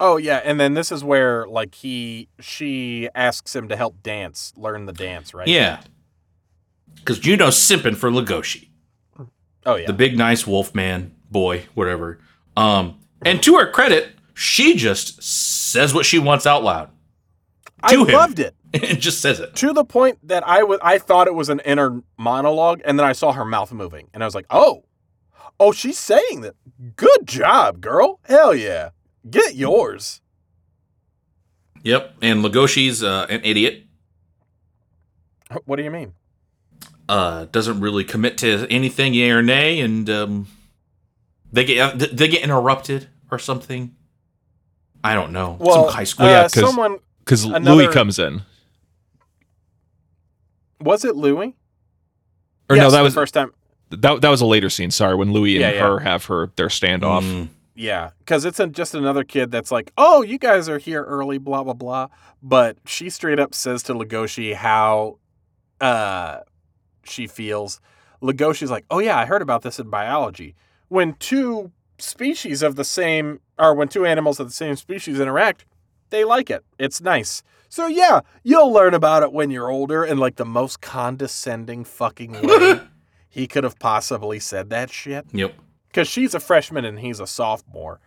Oh 0.00 0.16
yeah, 0.16 0.40
and 0.44 0.58
then 0.58 0.74
this 0.74 0.90
is 0.90 1.04
where 1.04 1.46
like 1.46 1.74
he 1.74 2.28
she 2.40 3.08
asks 3.14 3.54
him 3.54 3.68
to 3.68 3.76
help 3.76 4.02
dance, 4.02 4.52
learn 4.56 4.86
the 4.86 4.92
dance, 4.92 5.32
right? 5.34 5.46
Yeah. 5.46 5.82
Because 6.96 7.18
Juno's 7.18 7.56
simping 7.56 7.96
for 7.96 8.10
Legoshi. 8.10 8.68
Oh 9.64 9.76
yeah. 9.76 9.86
the 9.86 9.92
big 9.92 10.18
nice 10.18 10.44
wolf 10.46 10.74
man 10.74 11.14
boy 11.30 11.66
whatever 11.74 12.18
um 12.56 12.98
and 13.24 13.40
to 13.44 13.54
her 13.58 13.70
credit 13.70 14.08
she 14.34 14.74
just 14.74 15.22
says 15.22 15.94
what 15.94 16.04
she 16.04 16.18
wants 16.18 16.46
out 16.48 16.64
loud 16.64 16.90
I 17.80 17.94
him. 17.94 18.06
loved 18.08 18.40
it. 18.40 18.56
and 18.82 19.00
just 19.00 19.20
says 19.20 19.38
it 19.40 19.54
to 19.56 19.72
the 19.72 19.84
point 19.84 20.18
that 20.26 20.46
I 20.46 20.62
was 20.62 20.78
I 20.82 20.98
thought 20.98 21.26
it 21.26 21.34
was 21.34 21.48
an 21.48 21.60
inner 21.64 22.02
monologue, 22.18 22.80
and 22.84 22.98
then 22.98 23.06
I 23.06 23.12
saw 23.12 23.32
her 23.32 23.44
mouth 23.44 23.72
moving, 23.72 24.08
and 24.14 24.22
I 24.22 24.26
was 24.26 24.34
like, 24.34 24.46
"Oh, 24.50 24.84
oh, 25.60 25.72
she's 25.72 25.98
saying 25.98 26.40
that. 26.42 26.54
Good 26.96 27.26
job, 27.26 27.80
girl. 27.80 28.20
Hell 28.24 28.54
yeah, 28.54 28.90
get 29.28 29.54
yours." 29.54 30.20
yep 31.84 32.14
and 32.22 32.44
legoshi's 32.44 33.02
uh, 33.02 33.26
an 33.28 33.40
idiot 33.42 33.82
What 35.64 35.76
do 35.76 35.82
you 35.82 35.90
mean? 35.90 36.12
uh 37.08 37.46
doesn't 37.46 37.80
really 37.80 38.04
commit 38.04 38.38
to 38.38 38.68
anything 38.70 39.12
yay 39.14 39.30
or 39.32 39.42
nay 39.42 39.80
and 39.80 40.08
um 40.08 40.46
they 41.52 41.64
get 41.64 41.78
uh, 42.00 42.06
they 42.12 42.28
get 42.28 42.40
interrupted 42.44 43.08
or 43.32 43.38
something 43.40 43.96
i 45.02 45.12
don't 45.12 45.32
know 45.32 45.56
Well, 45.58 45.86
some 45.86 45.94
high 45.94 46.04
school 46.04 46.26
uh, 46.26 46.30
yeah, 46.30 46.42
'cause- 46.44 46.52
someone 46.64 46.98
Because 47.18 47.44
Louis 47.44 47.88
comes 47.88 48.20
in, 48.20 48.42
was 50.84 51.04
it 51.04 51.16
Louis? 51.16 51.56
or 52.70 52.76
Yes, 52.76 52.84
no, 52.84 52.90
that 52.90 53.02
was 53.02 53.14
the 53.14 53.20
first 53.20 53.34
time. 53.34 53.52
that 53.90 54.20
that 54.20 54.28
was 54.28 54.40
a 54.40 54.46
later 54.46 54.70
scene. 54.70 54.90
Sorry, 54.90 55.14
when 55.14 55.32
Louis 55.32 55.56
and 55.56 55.62
Yeah, 55.62 55.70
yeah. 55.72 55.86
her 55.88 55.98
have 56.00 56.24
her 56.26 56.50
their 56.56 56.68
standoff. 56.68 57.22
Mm, 57.22 57.48
Yeah, 57.74 58.10
because 58.20 58.44
it's 58.44 58.60
a, 58.60 58.66
just 58.66 58.94
another 58.94 59.24
kid 59.24 59.50
that's 59.50 59.70
like, 59.70 59.92
"Oh, 59.98 60.22
you 60.22 60.38
guys 60.38 60.68
are 60.68 60.78
here 60.78 61.02
early, 61.04 61.38
blah 61.38 61.62
blah 61.64 61.72
blah." 61.74 62.08
But 62.42 62.76
she 62.86 63.10
straight 63.10 63.38
up 63.40 63.54
says 63.54 63.82
to 63.84 63.94
Legoshi 63.94 64.54
how 64.54 65.18
uh, 65.80 66.40
she 67.04 67.26
feels. 67.26 67.80
Legoshi's 68.22 68.70
like, 68.70 68.84
"Oh 68.90 68.98
yeah, 69.00 69.18
I 69.18 69.26
heard 69.26 69.42
about 69.42 69.62
this 69.62 69.78
in 69.78 69.90
biology. 69.90 70.54
When 70.88 71.14
two 71.14 71.72
species 71.98 72.62
of 72.62 72.76
the 72.76 72.84
same, 72.84 73.40
or 73.58 73.74
when 73.74 73.88
two 73.88 74.06
animals 74.06 74.38
of 74.40 74.46
the 74.48 74.52
same 74.52 74.76
species 74.76 75.18
interact, 75.20 75.64
they 76.10 76.24
like 76.24 76.48
it. 76.50 76.64
It's 76.78 77.00
nice." 77.00 77.42
So 77.72 77.86
yeah, 77.86 78.20
you'll 78.42 78.70
learn 78.70 78.92
about 78.92 79.22
it 79.22 79.32
when 79.32 79.50
you're 79.50 79.70
older 79.70 80.04
in 80.04 80.18
like 80.18 80.36
the 80.36 80.44
most 80.44 80.82
condescending 80.82 81.84
fucking 81.84 82.32
way 82.42 82.80
he 83.30 83.46
could 83.46 83.64
have 83.64 83.78
possibly 83.78 84.38
said 84.40 84.68
that 84.68 84.90
shit 84.90 85.24
yep 85.32 85.54
because 85.88 86.06
she's 86.06 86.34
a 86.34 86.40
freshman 86.40 86.84
and 86.84 87.00
he's 87.00 87.18
a 87.18 87.26
sophomore. 87.26 87.98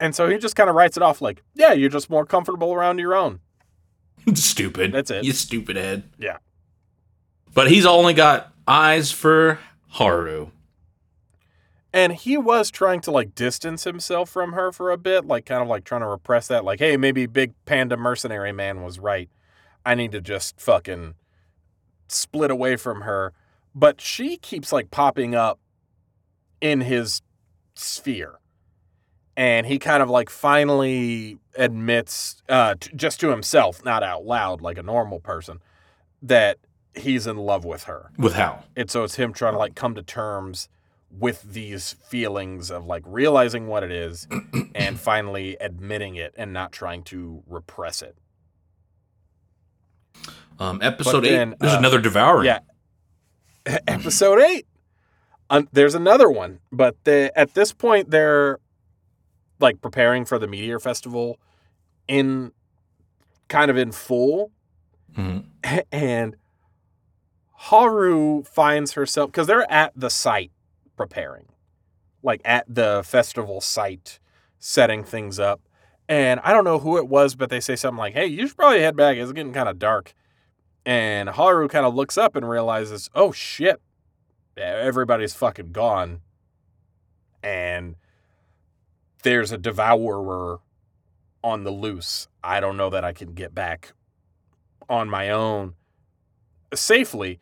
And 0.00 0.14
so 0.14 0.30
he 0.30 0.38
just 0.38 0.56
kind 0.56 0.70
of 0.70 0.76
writes 0.76 0.96
it 0.96 1.02
off 1.02 1.20
like, 1.20 1.42
yeah, 1.54 1.74
you're 1.74 1.90
just 1.90 2.08
more 2.08 2.24
comfortable 2.24 2.72
around 2.72 3.00
your 3.00 3.14
own. 3.14 3.40
stupid 4.34 4.92
That's 4.92 5.10
it. 5.10 5.24
you 5.24 5.32
stupid 5.32 5.76
head 5.76 6.04
Yeah. 6.18 6.38
but 7.52 7.70
he's 7.70 7.84
only 7.84 8.14
got 8.14 8.50
eyes 8.66 9.12
for 9.12 9.58
haru 9.90 10.48
And 11.92 12.14
he 12.14 12.38
was 12.38 12.70
trying 12.70 13.00
to 13.02 13.10
like 13.10 13.34
distance 13.34 13.84
himself 13.84 14.30
from 14.30 14.52
her 14.52 14.72
for 14.72 14.90
a 14.90 14.96
bit, 14.96 15.26
like 15.26 15.44
kind 15.44 15.62
of 15.62 15.68
like 15.68 15.84
trying 15.84 16.00
to 16.00 16.06
repress 16.06 16.48
that, 16.48 16.64
like, 16.64 16.78
hey, 16.78 16.96
maybe 16.96 17.26
Big 17.26 17.52
Panda 17.66 17.96
Mercenary 17.96 18.52
Man 18.52 18.82
was 18.82 18.98
right. 18.98 19.28
I 19.84 19.94
need 19.94 20.12
to 20.12 20.20
just 20.20 20.60
fucking 20.60 21.14
split 22.08 22.50
away 22.50 22.76
from 22.76 23.02
her. 23.02 23.32
But 23.74 24.00
she 24.00 24.36
keeps 24.38 24.72
like 24.72 24.90
popping 24.90 25.34
up 25.34 25.58
in 26.60 26.80
his 26.82 27.20
sphere. 27.74 28.38
And 29.36 29.66
he 29.66 29.78
kind 29.78 30.02
of 30.02 30.10
like 30.10 30.30
finally 30.30 31.38
admits, 31.56 32.42
uh, 32.48 32.74
t- 32.78 32.90
just 32.94 33.18
to 33.20 33.30
himself, 33.30 33.84
not 33.84 34.02
out 34.02 34.24
loud 34.24 34.60
like 34.60 34.78
a 34.78 34.82
normal 34.82 35.20
person, 35.20 35.58
that 36.22 36.58
he's 36.94 37.26
in 37.26 37.36
love 37.38 37.64
with 37.64 37.84
her. 37.84 38.10
with 38.18 38.34
how 38.34 38.64
And 38.76 38.90
so 38.90 39.04
it's 39.04 39.16
him 39.16 39.32
trying 39.32 39.54
to 39.54 39.58
like 39.58 39.74
come 39.74 39.94
to 39.94 40.02
terms 40.02 40.68
with 41.18 41.42
these 41.42 41.92
feelings 42.08 42.70
of 42.70 42.86
like 42.86 43.02
realizing 43.06 43.66
what 43.66 43.82
it 43.82 43.92
is 43.92 44.26
and 44.74 44.98
finally 44.98 45.56
admitting 45.60 46.16
it 46.16 46.32
and 46.36 46.52
not 46.52 46.72
trying 46.72 47.02
to 47.04 47.42
repress 47.46 48.02
it. 48.02 48.16
Um, 50.58 50.80
episode 50.82 51.20
then, 51.22 51.52
eight. 51.52 51.58
There's 51.60 51.74
uh, 51.74 51.78
another 51.78 52.00
devouring. 52.00 52.46
yeah. 52.46 52.60
Episode 53.86 54.40
8. 54.40 54.66
Um, 55.50 55.68
there's 55.72 55.94
another 55.94 56.30
one, 56.30 56.60
but 56.70 56.96
the, 57.04 57.30
at 57.36 57.54
this 57.54 57.72
point 57.72 58.10
they're 58.10 58.58
like 59.60 59.80
preparing 59.80 60.24
for 60.24 60.38
the 60.38 60.46
Meteor 60.46 60.80
Festival 60.80 61.38
in 62.08 62.52
kind 63.48 63.70
of 63.70 63.76
in 63.76 63.92
full 63.92 64.50
Mhm. 65.16 65.44
and 65.92 66.36
Haru 67.54 68.42
finds 68.44 68.92
herself 68.92 69.30
because 69.30 69.46
they're 69.46 69.70
at 69.70 69.92
the 69.94 70.08
site 70.10 70.50
preparing, 71.06 71.46
like 72.22 72.40
at 72.44 72.64
the 72.68 73.02
festival 73.04 73.60
site, 73.60 74.18
setting 74.58 75.04
things 75.04 75.38
up, 75.40 75.60
And 76.08 76.40
I 76.40 76.52
don't 76.52 76.64
know 76.64 76.78
who 76.78 76.98
it 76.98 77.08
was, 77.08 77.34
but 77.34 77.48
they 77.48 77.60
say 77.60 77.76
something 77.76 77.98
like, 77.98 78.14
"Hey, 78.14 78.26
you 78.26 78.46
should 78.46 78.56
probably 78.56 78.80
head 78.80 78.96
back. 78.96 79.16
It's 79.16 79.32
getting 79.32 79.52
kind 79.52 79.68
of 79.68 79.78
dark." 79.78 80.14
And 80.84 81.30
Haru 81.30 81.68
kind 81.68 81.86
of 81.86 81.94
looks 81.94 82.18
up 82.18 82.36
and 82.36 82.48
realizes, 82.48 83.08
"Oh 83.14 83.32
shit, 83.32 83.80
everybody's 84.56 85.34
fucking 85.34 85.72
gone." 85.72 86.22
And 87.42 87.96
there's 89.22 89.52
a 89.52 89.58
devourer 89.58 90.60
on 91.42 91.64
the 91.64 91.70
loose. 91.70 92.28
I 92.42 92.60
don't 92.60 92.76
know 92.76 92.90
that 92.90 93.04
I 93.04 93.12
can 93.12 93.34
get 93.34 93.54
back 93.54 93.94
on 94.88 95.08
my 95.08 95.30
own 95.30 95.74
safely. 96.74 97.40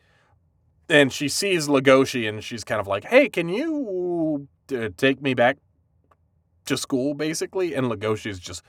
And 0.90 1.12
she 1.12 1.28
sees 1.28 1.68
Legoshi 1.68 2.28
and 2.28 2.42
she's 2.42 2.64
kind 2.64 2.80
of 2.80 2.86
like, 2.86 3.04
hey, 3.04 3.28
can 3.28 3.48
you 3.48 4.48
uh, 4.72 4.88
take 4.96 5.22
me 5.22 5.34
back 5.34 5.56
to 6.66 6.76
school, 6.76 7.14
basically? 7.14 7.74
And 7.74 7.86
Legoshi's 7.86 8.38
just 8.38 8.62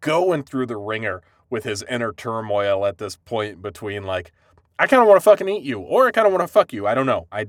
going 0.00 0.44
through 0.44 0.66
the 0.66 0.76
ringer 0.76 1.22
with 1.50 1.64
his 1.64 1.82
inner 1.90 2.12
turmoil 2.12 2.86
at 2.86 2.98
this 2.98 3.16
point 3.16 3.60
between, 3.60 4.04
like, 4.04 4.32
I 4.78 4.86
kind 4.86 5.02
of 5.02 5.08
want 5.08 5.16
to 5.16 5.24
fucking 5.24 5.48
eat 5.48 5.64
you, 5.64 5.80
or 5.80 6.06
I 6.06 6.12
kind 6.12 6.26
of 6.26 6.32
want 6.32 6.46
to 6.46 6.52
fuck 6.52 6.72
you. 6.72 6.86
I 6.86 6.94
don't 6.94 7.06
know. 7.06 7.26
I. 7.32 7.46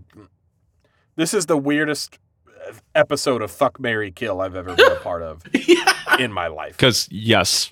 This 1.16 1.34
is 1.34 1.46
the 1.46 1.58
weirdest 1.58 2.18
episode 2.96 3.42
of 3.42 3.52
Fuck 3.52 3.80
Marry 3.80 4.12
Kill 4.12 4.42
I've 4.42 4.56
ever 4.56 4.74
been 4.76 4.92
a 4.92 4.96
part 4.96 5.22
of 5.22 5.44
in 6.20 6.32
my 6.32 6.48
life. 6.48 6.74
Because 6.74 7.08
yes, 7.12 7.72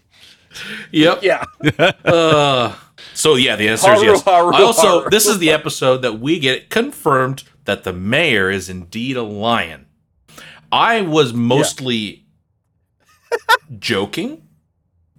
Yep. 0.91 1.24
Yeah. 1.24 1.44
Uh, 2.06 2.74
so 3.14 3.36
yeah, 3.36 3.56
the 3.56 3.68
answer 3.69 3.91
is 3.94 4.02
yes. 4.03 4.24
haru, 4.24 4.53
I 4.53 4.61
also, 4.64 4.99
haru. 5.02 5.10
this 5.10 5.26
is 5.28 5.40
the 5.40 5.52
episode 5.52 6.02
that 6.03 6.19
we 6.19 6.40
get 6.40 6.69
confirmed 6.69 7.44
that 7.65 7.84
the 7.84 7.94
mayor 7.94 8.49
is 8.49 8.69
indeed 8.69 9.18
a 9.18 9.24
lion. 9.24 9.86
I 10.72 11.02
was 11.02 11.34
mostly 11.34 12.26
joking 13.80 14.44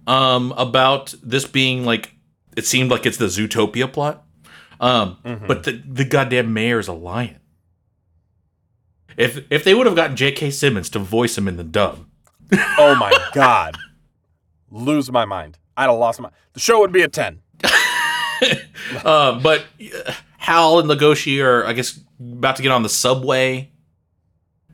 um, 0.07 0.53
about 0.57 1.13
this 1.23 1.45
being 1.45 1.85
like 1.85 2.15
it 2.57 2.65
seemed 2.65 2.89
like 2.91 3.05
it's 3.05 3.17
the 3.17 3.25
Zootopia 3.27 3.91
plot, 3.91 4.25
um, 4.79 5.17
Mhm. 5.23 5.47
but 5.47 5.63
the 5.63 5.71
the 5.87 6.05
goddamn 6.05 6.53
mayor 6.53 6.79
is 6.79 6.87
a 6.87 6.93
lion. 6.93 7.39
If 9.17 9.43
if 9.51 9.63
they 9.63 9.73
would 9.73 9.85
have 9.85 9.95
gotten 9.95 10.15
J.K. 10.15 10.51
Simmons 10.51 10.89
to 10.91 10.99
voice 10.99 11.37
him 11.37 11.47
in 11.47 11.57
the 11.57 11.63
dub, 11.63 12.05
Oh 12.77 12.95
my 12.95 13.11
god. 13.33 13.77
Lose 14.71 15.11
my 15.11 15.25
mind. 15.25 15.57
I'd 15.77 15.89
have 15.89 15.97
lost 15.97 16.19
my. 16.19 16.29
The 16.53 16.59
show 16.59 16.79
would 16.79 16.91
be 16.91 17.01
a 17.01 17.07
ten. 17.07 17.41
uh, 19.03 19.39
but 19.41 19.65
uh, 19.81 20.13
Haru 20.37 20.79
and 20.79 20.89
Legoshi 20.89 21.43
are, 21.43 21.65
I 21.65 21.73
guess, 21.73 21.99
about 22.19 22.57
to 22.57 22.63
get 22.63 22.71
on 22.71 22.83
the 22.83 22.89
subway, 22.89 23.71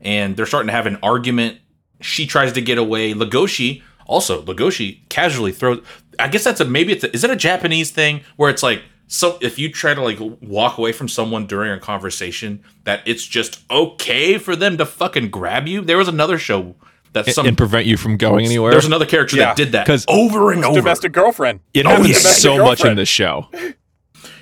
and 0.01 0.35
they're 0.35 0.45
starting 0.45 0.67
to 0.67 0.73
have 0.73 0.88
an 0.88 0.97
argument. 1.03 1.59
She 2.01 2.27
tries 2.27 2.53
to 2.53 2.61
get 2.61 2.77
away. 2.77 3.13
Legoshi 3.13 3.81
also 4.05 4.41
Legoshi 4.43 5.07
casually 5.09 5.51
throws. 5.51 5.84
I 6.19 6.27
guess 6.27 6.43
that's 6.43 6.59
a 6.59 6.65
maybe 6.65 6.93
it's 6.93 7.03
a, 7.03 7.13
is 7.13 7.23
it 7.23 7.30
a 7.30 7.35
Japanese 7.35 7.91
thing 7.91 8.22
where 8.35 8.49
it's 8.49 8.63
like 8.63 8.84
so 9.07 9.38
if 9.41 9.59
you 9.59 9.72
try 9.72 9.93
to 9.93 10.01
like 10.01 10.17
walk 10.41 10.77
away 10.77 10.91
from 10.91 11.07
someone 11.07 11.45
during 11.45 11.72
a 11.72 11.80
conversation 11.80 12.63
that 12.85 13.01
it's 13.05 13.26
just 13.26 13.63
okay 13.69 14.38
for 14.38 14.55
them 14.55 14.77
to 14.77 14.85
fucking 14.85 15.30
grab 15.30 15.67
you. 15.67 15.81
There 15.81 15.97
was 15.97 16.07
another 16.07 16.38
show 16.38 16.76
that 17.16 17.26
some 17.34 17.48
and 17.48 17.58
prevent 17.58 17.86
you 17.88 17.98
from 17.98 18.16
going 18.18 18.46
anywhere. 18.46 18.72
there's 18.72 18.86
another 18.86 19.06
character 19.08 19.36
Yeah, 19.36 19.46
that 19.48 19.58
did 19.58 19.72
that 19.74 19.88
'cause- 19.88 20.06
over 20.08 20.52
and 20.52 20.64
over. 20.64 20.76
Domestic 20.80 21.12
girlfriend. 21.12 21.60
it 21.74 21.86
Oh, 21.86 21.90
happens 21.90 22.10
yeah. 22.10 22.16
so 22.16 22.58
Domestic 22.58 22.60
much 22.60 22.80
in 22.80 22.84
girlfriend. 22.84 22.98
this 23.00 23.10
show. 23.10 23.48
It 23.54 23.76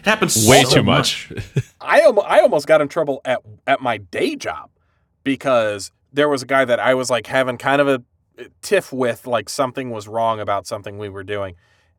happens 0.06 0.48
Way 0.48 0.64
so 0.64 0.76
too 0.76 0.84
much. 0.84 1.32
I 1.82 2.02
al- 2.02 2.22
I 2.22 2.40
almost 2.41 2.68
got 2.68 2.82
in 2.82 2.90
trouble 2.90 3.22
at 3.26 3.40
at 3.66 3.82
my 3.82 3.98
day 3.98 4.36
job 4.36 4.70
because 5.24 5.91
there 6.12 6.30
was 6.30 6.44
a 6.44 6.45
guy 6.45 6.66
that 6.66 6.80
I 6.80 6.94
was 6.94 7.10
like 7.10 7.28
having 7.28 7.58
kind 7.58 7.82
of 7.82 7.88
a 7.88 8.04
tiff 8.62 8.91
with, 8.91 9.26
like 9.28 9.48
something 9.50 9.90
was 9.91 10.08
wrong 10.08 10.40
about 10.40 10.68
something 10.68 10.98
we 10.98 11.10
were 11.10 11.24
doing. 11.24 11.56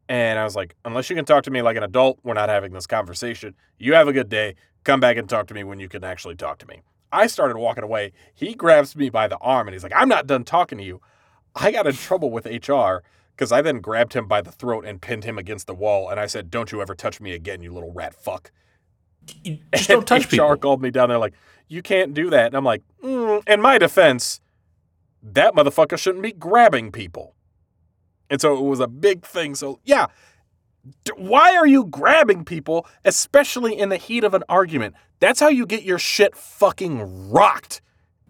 And 0.08 0.38
I 0.38 0.44
was 0.44 0.54
like, 0.54 0.74
unless 0.84 1.08
you 1.08 1.16
can 1.16 1.24
talk 1.24 1.44
to 1.44 1.50
me 1.50 1.62
like 1.62 1.76
an 1.76 1.82
adult, 1.82 2.18
we're 2.22 2.34
not 2.34 2.48
having 2.50 2.72
this 2.72 2.86
conversation. 2.86 3.54
You 3.78 3.94
have 3.94 4.06
a 4.08 4.12
good 4.12 4.28
day. 4.28 4.54
Come 4.84 5.00
back 5.00 5.16
and 5.16 5.28
talk 5.28 5.46
to 5.46 5.54
me 5.54 5.64
when 5.64 5.80
you 5.80 5.88
can 5.88 6.04
actually 6.04 6.34
talk 6.36 6.58
to 6.58 6.66
me. 6.66 6.82
I 7.12 7.26
started 7.26 7.56
walking 7.58 7.84
away. 7.84 8.12
He 8.34 8.54
grabs 8.54 8.96
me 8.96 9.08
by 9.08 9.28
the 9.28 9.38
arm 9.38 9.68
and 9.68 9.74
he's 9.74 9.82
like, 9.82 9.92
I'm 9.94 10.08
not 10.08 10.26
done 10.26 10.44
talking 10.44 10.78
to 10.78 10.84
you. 10.84 11.00
I 11.54 11.70
got 11.70 11.86
in 11.86 11.94
trouble 11.94 12.30
with 12.30 12.46
HR 12.46 13.04
because 13.36 13.52
I 13.52 13.62
then 13.62 13.80
grabbed 13.80 14.14
him 14.14 14.26
by 14.26 14.40
the 14.40 14.50
throat 14.50 14.84
and 14.84 15.00
pinned 15.00 15.24
him 15.24 15.38
against 15.38 15.66
the 15.66 15.74
wall. 15.74 16.08
And 16.08 16.18
I 16.18 16.26
said, 16.26 16.50
Don't 16.50 16.72
you 16.72 16.82
ever 16.82 16.94
touch 16.94 17.20
me 17.20 17.32
again, 17.32 17.62
you 17.62 17.72
little 17.72 17.92
rat 17.92 18.14
fuck. 18.14 18.50
You 19.42 19.58
just 19.74 19.88
don't 19.88 20.06
touch 20.06 20.26
HR 20.26 20.28
people. 20.28 20.56
called 20.56 20.82
me 20.82 20.90
down 20.90 21.08
there 21.08 21.18
like, 21.18 21.34
you 21.68 21.82
can't 21.82 22.12
do 22.12 22.30
that. 22.30 22.46
And 22.46 22.56
I'm 22.56 22.64
like, 22.64 22.82
mm, 23.02 23.46
in 23.48 23.60
my 23.60 23.78
defense, 23.78 24.40
that 25.22 25.54
motherfucker 25.54 25.98
shouldn't 25.98 26.22
be 26.22 26.32
grabbing 26.32 26.92
people. 26.92 27.34
And 28.28 28.40
so 28.40 28.56
it 28.56 28.68
was 28.68 28.80
a 28.80 28.88
big 28.88 29.24
thing. 29.24 29.54
So 29.54 29.80
yeah, 29.84 30.06
why 31.16 31.54
are 31.56 31.66
you 31.66 31.84
grabbing 31.86 32.44
people, 32.44 32.86
especially 33.04 33.78
in 33.78 33.88
the 33.88 33.96
heat 33.96 34.24
of 34.24 34.34
an 34.34 34.42
argument? 34.48 34.94
That's 35.20 35.40
how 35.40 35.48
you 35.48 35.66
get 35.66 35.82
your 35.84 35.98
shit 35.98 36.36
fucking 36.36 37.30
rocked, 37.30 37.80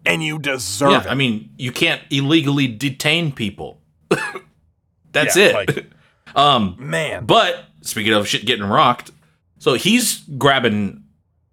and 0.05 0.23
you 0.23 0.39
deserve 0.39 0.91
Yeah, 0.91 1.01
it. 1.01 1.07
I 1.07 1.15
mean, 1.15 1.49
you 1.57 1.71
can't 1.71 2.01
illegally 2.09 2.67
detain 2.67 3.31
people. 3.31 3.81
That's 5.11 5.35
Yeah, 5.35 5.45
it. 5.45 5.53
like- 5.53 5.85
um, 6.35 6.75
Man, 6.79 7.25
but 7.25 7.65
speaking 7.81 8.13
of 8.13 8.27
shit 8.27 8.45
getting 8.45 8.65
rocked, 8.65 9.11
so 9.57 9.73
he's 9.73 10.19
grabbing 10.37 11.03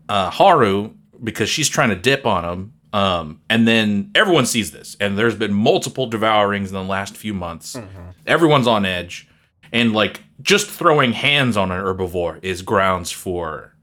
uh, 0.08 0.30
Haru 0.30 0.90
because 1.22 1.48
she's 1.48 1.68
trying 1.68 1.90
to 1.90 1.96
dip 1.96 2.26
on 2.26 2.44
him. 2.44 2.72
Um, 2.92 3.40
and 3.48 3.66
then 3.66 4.10
everyone 4.14 4.44
sees 4.44 4.70
this, 4.72 4.96
and 5.00 5.16
there's 5.16 5.34
been 5.34 5.54
multiple 5.54 6.06
devourings 6.06 6.68
in 6.68 6.74
the 6.74 6.82
last 6.84 7.16
few 7.16 7.32
months. 7.32 7.78
Everyone's 8.26 8.66
on 8.66 8.84
edge, 8.84 9.26
and 9.72 9.92
like 9.94 10.20
just 10.42 10.68
throwing 10.68 11.12
hands 11.12 11.56
on 11.56 11.70
an 11.70 11.82
herbivore 11.82 12.38
is 12.42 12.62
grounds 12.62 13.10
for, 13.10 13.74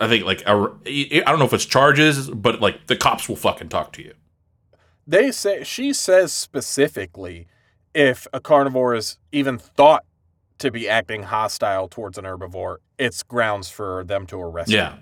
I 0.00 0.08
think 0.08 0.24
like 0.24 0.42
a, 0.46 0.70
I 0.86 1.20
don't 1.26 1.38
know 1.38 1.44
if 1.44 1.52
it's 1.52 1.66
charges, 1.66 2.30
but 2.30 2.60
like 2.60 2.86
the 2.86 2.96
cops 2.96 3.28
will 3.28 3.36
fucking 3.36 3.68
talk 3.68 3.92
to 3.92 4.02
you. 4.02 4.14
they 5.06 5.30
say 5.32 5.62
she 5.64 5.92
says 5.92 6.32
specifically 6.32 7.46
if 7.94 8.26
a 8.32 8.40
carnivore 8.40 8.94
is 8.94 9.18
even 9.32 9.58
thought 9.58 10.04
to 10.58 10.70
be 10.70 10.88
acting 10.88 11.24
hostile 11.24 11.88
towards 11.88 12.16
an 12.16 12.24
herbivore, 12.24 12.76
it's 12.98 13.22
grounds 13.22 13.68
for 13.68 14.04
them 14.04 14.26
to 14.26 14.40
arrest 14.40 14.70
Yeah, 14.70 14.94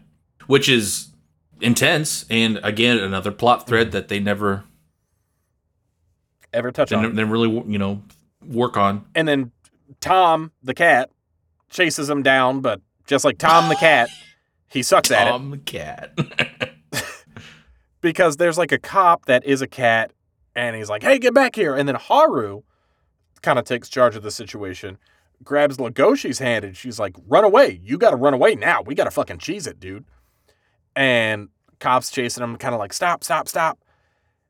which 0.47 0.69
is 0.69 1.13
intense, 1.61 2.25
and 2.31 2.59
again 2.65 2.99
another 2.99 3.31
plot 3.31 3.67
thread 3.67 3.93
that 3.93 4.09
they 4.09 4.19
never, 4.19 4.65
Ever 6.53 6.73
touch 6.73 6.91
they 6.91 6.97
on. 6.97 7.15
they 7.15 7.23
really, 7.25 7.49
you 7.71 7.79
know, 7.79 8.03
work 8.45 8.77
on. 8.77 9.05
and 9.15 9.29
then 9.29 9.53
Tom 10.01 10.53
the 10.63 10.75
cat 10.75 11.11
chases 11.69 12.11
him 12.11 12.23
down, 12.23 12.61
but 12.61 12.81
just 13.07 13.25
like 13.25 13.39
Tom 13.39 13.69
the 13.69 13.77
cat, 13.77 14.09
he 14.69 14.83
sucks 14.83 15.11
at 15.11 15.27
it 15.27 15.31
Tom 15.31 15.51
the 15.51 15.59
cat. 15.59 16.19
because 18.01 18.37
there's 18.37 18.59
like 18.59 18.73
a 18.73 18.79
cop 18.79 19.27
that 19.27 19.45
is 19.45 19.63
a 19.63 19.67
cat, 19.67 20.13
and 20.55 20.77
he's 20.77 20.89
like, 20.89 21.03
"Hey, 21.03 21.19
get 21.19 21.35
back 21.35 21.55
here!" 21.55 21.75
And 21.75 21.89
then 21.89 21.97
Haru 21.97 22.63
kind 23.43 23.59
of 23.59 23.65
takes 23.65 23.89
charge 23.89 24.17
of 24.17 24.23
the 24.23 24.31
situation, 24.31 24.99
grabs 25.43 25.79
Legoshi's 25.79 26.39
hand, 26.39 26.65
and 26.65 26.77
she's 26.77 26.99
like, 26.99 27.15
"Run 27.27 27.45
away! 27.45 27.81
You 27.83 27.99
got 27.99 28.11
to 28.11 28.17
run 28.17 28.35
away 28.35 28.55
now! 28.55 28.83
We 28.83 28.95
got 28.95 29.05
to 29.05 29.11
fucking 29.11 29.39
cheese 29.39 29.67
it, 29.67 29.81
dude!" 29.81 30.05
And 30.97 31.49
cops 31.79 32.11
chasing 32.11 32.43
him, 32.43 32.57
kind 32.57 32.75
of 32.75 32.79
like, 32.79 32.93
"Stop! 32.93 33.25
Stop! 33.25 33.49
Stop!" 33.49 33.79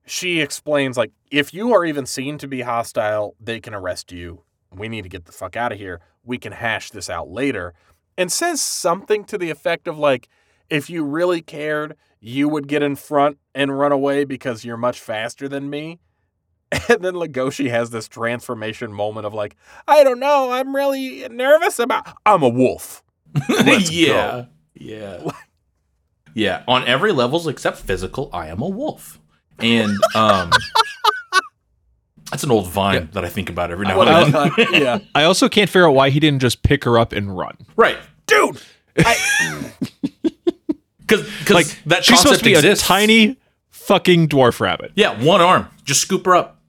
She 0.06 0.40
explains 0.40 0.96
like, 0.96 1.12
"If 1.30 1.52
you 1.54 1.72
are 1.74 1.84
even 1.84 2.06
seen 2.06 2.38
to 2.38 2.48
be 2.48 2.62
hostile, 2.62 3.36
they 3.40 3.60
can 3.60 3.74
arrest 3.74 4.12
you. 4.12 4.42
We 4.74 4.88
need 4.88 5.02
to 5.02 5.08
get 5.08 5.24
the 5.24 5.32
fuck 5.32 5.56
out 5.56 5.72
of 5.72 5.78
here. 5.78 6.00
We 6.24 6.38
can 6.38 6.52
hash 6.52 6.90
this 6.90 7.10
out 7.10 7.30
later." 7.30 7.74
And 8.16 8.30
says 8.30 8.60
something 8.60 9.24
to 9.24 9.38
the 9.38 9.50
effect 9.50 9.88
of 9.88 9.98
like, 9.98 10.28
"If 10.68 10.90
you 10.90 11.04
really 11.04 11.42
cared." 11.42 11.96
you 12.20 12.48
would 12.48 12.68
get 12.68 12.82
in 12.82 12.94
front 12.94 13.38
and 13.54 13.78
run 13.78 13.92
away 13.92 14.24
because 14.24 14.64
you're 14.64 14.76
much 14.76 15.00
faster 15.00 15.48
than 15.48 15.68
me. 15.70 15.98
And 16.88 17.02
then 17.02 17.14
Legoshi 17.14 17.68
has 17.68 17.90
this 17.90 18.06
transformation 18.06 18.92
moment 18.92 19.26
of 19.26 19.34
like, 19.34 19.56
I 19.88 20.04
don't 20.04 20.20
know, 20.20 20.52
I'm 20.52 20.74
really 20.74 21.26
nervous 21.28 21.80
about 21.80 22.06
I'm 22.24 22.44
a 22.44 22.48
wolf. 22.48 23.02
Yeah, 23.90 24.44
yeah, 24.74 25.30
yeah. 26.34 26.62
On 26.68 26.86
every 26.86 27.10
levels 27.10 27.48
except 27.48 27.78
physical, 27.78 28.30
I 28.32 28.48
am 28.48 28.60
a 28.60 28.68
wolf, 28.68 29.20
and 29.58 29.96
um, 30.14 30.50
that's 32.30 32.44
an 32.44 32.50
old 32.50 32.68
vine 32.68 33.08
that 33.12 33.24
I 33.24 33.28
think 33.28 33.50
about 33.50 33.70
every 33.70 33.86
now 33.86 34.00
and 34.00 34.32
then. 34.56 34.66
yeah. 34.72 34.98
I 35.14 35.24
also 35.24 35.48
can't 35.48 35.68
figure 35.68 35.88
out 35.88 35.94
why 35.94 36.10
he 36.10 36.20
didn't 36.20 36.40
just 36.40 36.62
pick 36.62 36.84
her 36.84 36.98
up 36.98 37.12
and 37.12 37.36
run. 37.36 37.56
right, 37.76 37.98
Dude. 38.26 38.60
I, 38.98 39.72
because 41.00 41.50
Like 41.50 41.66
that 41.86 42.04
she's 42.04 42.20
supposed 42.20 42.40
to 42.40 42.44
be 42.44 42.54
exists. 42.54 42.84
a 42.84 42.88
tiny 42.88 43.36
fucking 43.70 44.28
dwarf 44.28 44.60
rabbit, 44.60 44.92
yeah, 44.94 45.22
one 45.22 45.40
arm, 45.40 45.68
just 45.84 46.00
scoop 46.02 46.24
her 46.26 46.36
up. 46.36 46.60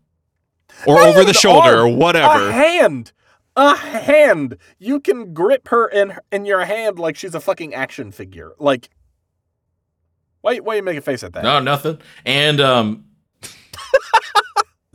or 0.88 0.96
Not 0.96 1.10
over 1.10 1.22
the 1.24 1.30
an 1.30 1.34
shoulder, 1.34 1.80
or 1.80 1.88
whatever. 1.88 2.50
A 2.50 2.52
hand. 2.52 3.12
A 3.56 3.76
hand. 3.76 4.58
You 4.80 5.00
can 5.00 5.34
grip 5.34 5.68
her 5.68 5.88
in 5.88 6.14
in 6.32 6.46
your 6.46 6.64
hand 6.66 6.98
like 7.00 7.16
she's 7.18 7.36
a 7.36 7.40
fucking 7.42 7.74
action 7.74 8.12
figure. 8.12 8.54
Like 8.60 8.90
why 10.42 10.58
why 10.58 10.76
you 10.76 10.84
make 10.84 10.98
a 10.98 11.02
face 11.02 11.22
at 11.24 11.34
that? 11.34 11.44
No, 11.44 11.60
nothing. 11.60 12.00
And 12.26 12.62
um, 12.62 13.06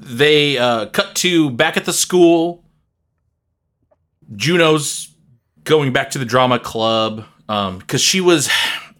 they 0.06 0.56
uh, 0.58 0.86
cut 0.86 1.14
to 1.16 1.50
back 1.50 1.76
at 1.76 1.84
the 1.84 1.92
school. 1.92 2.62
Juno's 4.34 5.08
going 5.64 5.92
back 5.92 6.10
to 6.10 6.18
the 6.18 6.24
drama 6.24 6.58
club 6.58 7.24
because 7.46 8.00
she 8.00 8.20
was 8.20 8.48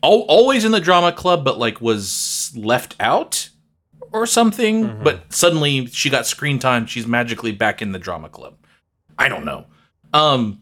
al- 0.02 0.20
always 0.28 0.64
in 0.64 0.72
the 0.72 0.80
drama 0.80 1.12
club, 1.12 1.44
but 1.44 1.58
like 1.58 1.80
was 1.80 2.52
left 2.56 2.94
out 3.00 3.48
or 4.12 4.26
something. 4.26 5.02
But 5.02 5.32
suddenly 5.32 5.86
she 5.86 6.10
got 6.10 6.26
screen 6.26 6.58
time. 6.58 6.86
She's 6.86 7.06
magically 7.06 7.52
back 7.52 7.82
in 7.82 7.92
the 7.92 7.98
drama 7.98 8.28
club. 8.28 8.54
I 9.18 9.28
don't 9.28 9.44
know. 9.44 9.66
Um, 10.12 10.60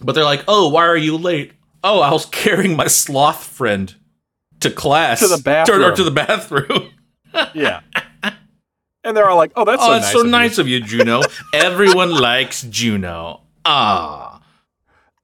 but 0.00 0.14
they're 0.14 0.24
like, 0.24 0.44
"Oh, 0.46 0.68
why 0.68 0.86
are 0.86 0.96
you 0.96 1.16
late? 1.16 1.52
Oh, 1.82 2.00
I 2.00 2.12
was 2.12 2.26
carrying 2.26 2.76
my 2.76 2.86
sloth 2.86 3.42
friend 3.44 3.94
to 4.60 4.70
class 4.70 5.20
To 5.20 5.28
the 5.28 5.42
bathroom. 5.42 5.82
or 5.82 5.94
to 5.96 6.04
the 6.04 6.10
bathroom." 6.10 6.90
Yeah. 7.54 7.82
And 9.02 9.16
they're 9.16 9.28
all 9.28 9.36
like, 9.36 9.52
"Oh, 9.56 9.64
that's 9.64 9.82
oh, 9.82 9.86
so 9.86 9.92
it's 9.94 10.02
nice." 10.04 10.12
so 10.12 10.20
of 10.20 10.26
you." 10.26 10.30
nice 10.32 10.58
of 10.58 10.68
you, 10.68 10.80
Juno. 10.80 11.22
Everyone 11.54 12.10
likes 12.20 12.62
Juno. 12.62 13.42
Ah, 13.64 14.40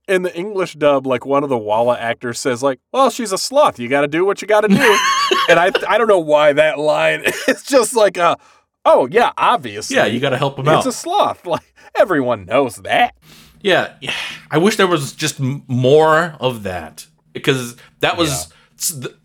In 0.09 0.23
the 0.23 0.35
English 0.36 0.74
dub, 0.74 1.07
like 1.07 1.27
one 1.27 1.43
of 1.43 1.48
the 1.51 1.59
Walla 1.59 1.98
actors 1.98 2.39
says, 2.40 2.62
"Like, 2.62 2.81
well, 2.93 3.11
she's 3.11 3.32
a 3.32 3.39
sloth. 3.39 3.78
You 3.78 3.89
got 3.89 4.03
to 4.03 4.09
do 4.09 4.24
what 4.24 4.40
you 4.40 4.48
got 4.48 4.62
to 4.62 4.69
do." 4.69 4.74
and 5.48 5.59
I, 5.59 5.73
I 5.89 5.98
don't 5.98 6.09
know 6.09 6.19
why 6.20 6.53
that 6.55 6.78
line 6.78 7.23
is 7.48 7.62
just 7.65 7.94
like 7.94 8.16
a, 8.16 8.39
oh 8.85 9.09
yeah, 9.11 9.32
obviously, 9.36 9.97
yeah, 9.97 10.07
you 10.07 10.20
got 10.20 10.31
to 10.31 10.39
help 10.39 10.59
him 10.59 10.66
it's 10.66 10.73
out. 10.74 10.86
It's 10.86 10.97
a 10.97 10.98
sloth. 11.01 11.44
Like 11.47 11.74
everyone 11.98 12.44
knows 12.47 12.77
that. 12.77 13.15
yeah, 13.62 13.94
yeah, 14.01 14.15
I 14.51 14.59
wish 14.59 14.77
there 14.77 14.86
was 14.86 15.12
just 15.12 15.39
more 15.40 16.36
of 16.40 16.62
that 16.62 17.07
because 17.32 17.77
that 18.01 18.16
was 18.16 18.48
the, 18.78 19.16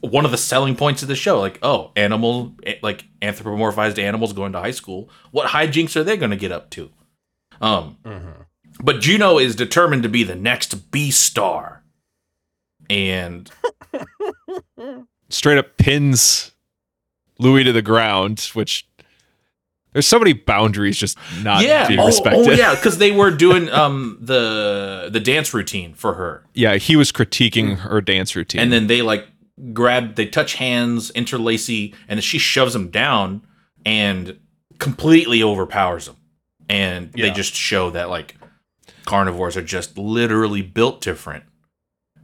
one 0.00 0.24
of 0.24 0.30
the 0.30 0.38
selling 0.38 0.76
points 0.76 1.02
of 1.02 1.08
the 1.08 1.14
show. 1.16 1.38
Like, 1.40 1.58
oh, 1.62 1.92
animal, 1.96 2.54
eh, 2.64 2.76
like 2.82 3.04
anthropomorphized 3.22 3.98
animals 3.98 4.32
going 4.32 4.52
to 4.52 4.60
high 4.60 4.70
school. 4.70 5.08
What 5.30 5.48
hijinks 5.48 5.96
are 5.96 6.04
they 6.04 6.16
going 6.16 6.30
to 6.30 6.36
get 6.36 6.52
up 6.52 6.70
to? 6.70 6.90
Um, 7.60 7.98
but 8.82 9.00
Juno 9.00 9.38
is 9.38 9.54
determined 9.54 10.02
to 10.04 10.08
be 10.08 10.24
the 10.24 10.34
next 10.34 10.90
Beastar, 10.90 11.80
and 12.88 13.50
Straight 15.28 15.58
up 15.58 15.76
pins 15.76 16.52
Louis 17.38 17.64
to 17.64 17.72
the 17.72 17.82
ground, 17.82 18.50
which 18.54 18.86
there's 19.92 20.06
so 20.06 20.18
many 20.18 20.32
boundaries 20.32 20.96
just 20.96 21.18
not 21.42 21.62
yeah, 21.62 21.86
being 21.86 22.00
oh, 22.00 22.06
respected. 22.06 22.48
oh 22.48 22.52
yeah, 22.52 22.74
because 22.74 22.98
they 22.98 23.10
were 23.12 23.30
doing 23.36 23.68
um 23.70 24.18
the 24.20 25.08
the 25.12 25.20
dance 25.20 25.52
routine 25.52 25.94
for 25.94 26.14
her, 26.14 26.44
Yeah, 26.54 26.76
he 26.76 26.96
was 26.96 27.12
critiquing 27.12 27.78
her 27.78 28.00
dance 28.00 28.34
routine. 28.34 28.60
and 28.60 28.72
then 28.72 28.86
they 28.86 29.02
like 29.02 29.26
grab, 29.72 30.14
they 30.14 30.26
touch 30.26 30.54
hands, 30.54 31.10
interlacy, 31.12 31.94
and 32.08 32.18
then 32.18 32.22
she 32.22 32.38
shoves 32.38 32.74
him 32.74 32.90
down 32.90 33.42
and 33.84 34.38
completely 34.78 35.42
overpowers 35.42 36.08
him, 36.08 36.16
and 36.68 37.12
they 37.12 37.30
just 37.30 37.54
show 37.54 37.90
that 37.90 38.10
like 38.10 38.36
carnivores 39.06 39.56
are 39.56 39.62
just 39.62 39.96
literally 39.98 40.62
built 40.62 41.00
different, 41.00 41.44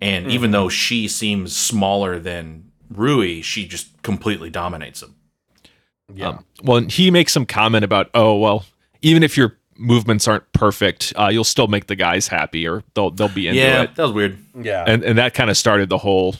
and 0.00 0.30
even 0.30 0.50
though 0.50 0.68
she 0.68 1.08
seems 1.08 1.56
smaller 1.56 2.18
than 2.18 2.70
Rui, 2.90 3.42
she 3.42 3.66
just 3.66 4.02
completely 4.02 4.50
dominates 4.50 5.02
him. 5.02 5.14
Yeah. 6.12 6.28
Um, 6.28 6.44
well, 6.62 6.76
and 6.78 6.90
he 6.90 7.10
makes 7.10 7.32
some 7.32 7.46
comment 7.46 7.84
about, 7.84 8.10
oh 8.14 8.36
well, 8.36 8.64
even 9.02 9.22
if 9.22 9.36
your 9.36 9.58
movements 9.78 10.26
aren't 10.28 10.50
perfect, 10.52 11.12
uh, 11.16 11.28
you'll 11.28 11.44
still 11.44 11.66
make 11.66 11.86
the 11.86 11.96
guys 11.96 12.28
happy, 12.28 12.66
or 12.66 12.82
they'll 12.94 13.10
they'll 13.10 13.28
be 13.28 13.48
into 13.48 13.60
yeah, 13.60 13.82
it. 13.82 13.94
that 13.94 14.02
was 14.02 14.12
weird. 14.12 14.38
yeah. 14.54 14.84
And 14.86 15.04
and 15.04 15.18
that 15.18 15.34
kind 15.34 15.50
of 15.50 15.56
started 15.56 15.88
the 15.88 15.98
whole. 15.98 16.36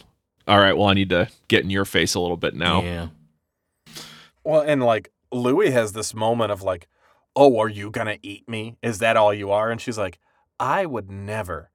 All 0.46 0.58
right, 0.58 0.76
well, 0.76 0.88
I 0.88 0.94
need 0.94 1.10
to 1.10 1.28
get 1.48 1.64
in 1.64 1.70
your 1.70 1.84
face 1.84 2.14
a 2.14 2.20
little 2.20 2.36
bit 2.36 2.54
now. 2.54 2.82
Yeah. 2.82 3.08
Well, 4.44 4.60
and 4.60 4.82
like 4.82 5.10
Louis 5.32 5.70
has 5.70 5.92
this 5.92 6.14
moment 6.14 6.52
of 6.52 6.62
like, 6.62 6.86
"Oh, 7.34 7.58
are 7.58 7.68
you 7.68 7.90
gonna 7.90 8.18
eat 8.22 8.48
me? 8.48 8.76
Is 8.80 9.00
that 9.00 9.16
all 9.16 9.34
you 9.34 9.50
are?" 9.50 9.70
And 9.70 9.80
she's 9.80 9.98
like, 9.98 10.18
"I 10.60 10.86
would 10.86 11.10
never 11.10 11.70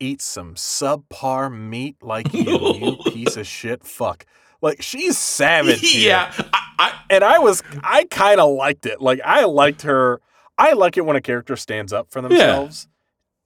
eat 0.00 0.20
some 0.20 0.54
subpar 0.56 1.56
meat 1.56 1.96
like 2.02 2.32
you, 2.34 2.74
you 2.74 2.96
piece 3.12 3.36
of 3.36 3.46
shit 3.46 3.84
fuck." 3.84 4.26
Like 4.60 4.82
she's 4.82 5.16
savage. 5.16 5.80
here. 5.92 6.08
yeah, 6.08 6.32
I, 6.52 6.62
I, 6.78 7.00
and 7.10 7.22
I 7.22 7.38
was, 7.38 7.62
I 7.84 8.04
kind 8.04 8.40
of 8.40 8.50
liked 8.50 8.86
it. 8.86 9.00
Like 9.00 9.20
I 9.24 9.44
liked 9.44 9.82
her. 9.82 10.20
I 10.58 10.72
like 10.72 10.96
it 10.96 11.04
when 11.04 11.16
a 11.16 11.20
character 11.20 11.54
stands 11.54 11.92
up 11.92 12.10
for 12.10 12.22
themselves 12.22 12.88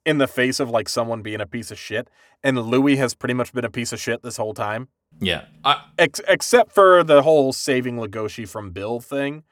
in 0.05 0.19
the 0.19 0.27
face 0.29 0.61
of 0.61 0.71
like 0.71 0.89
someone 0.89 1.23
being 1.23 1.41
a 1.41 1.47
piece 1.47 1.71
of 1.71 1.79
shit. 1.79 2.09
And 2.43 2.59
Louis 2.61 2.97
has 2.97 3.15
pretty 3.15 3.35
much 3.35 3.53
been 3.53 3.65
a 3.65 3.71
piece 3.71 3.93
of 3.93 4.01
shit 4.01 4.23
this 4.23 4.37
whole 4.39 4.55
time 4.55 4.89
yeah. 5.19 5.45
I, 5.65 5.83
ex- 5.99 6.21
except 6.29 6.73
for 6.73 7.03
the 7.03 7.23
whole 7.23 7.53
saving 7.53 7.97
Legoshi 7.97 8.49
from 8.49 8.71
Bill 8.71 9.01
thing, 9.01 9.43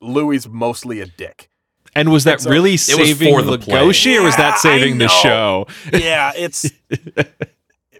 Louis 0.00 0.46
mostly 0.48 1.00
a 1.00 1.06
dick. 1.06 1.48
And 1.94 2.12
was 2.12 2.24
that 2.24 2.40
so- 2.42 2.50
really 2.50 2.76
saving 2.76 3.32
for 3.32 3.42
the 3.42 3.58
play. 3.58 3.80
Or 3.80 3.86
was 3.86 4.36
that 4.36 4.58
saving 4.58 4.98
the 4.98 5.08
show? 5.08 5.66
Yeah, 5.92 6.32
it's 6.36 6.70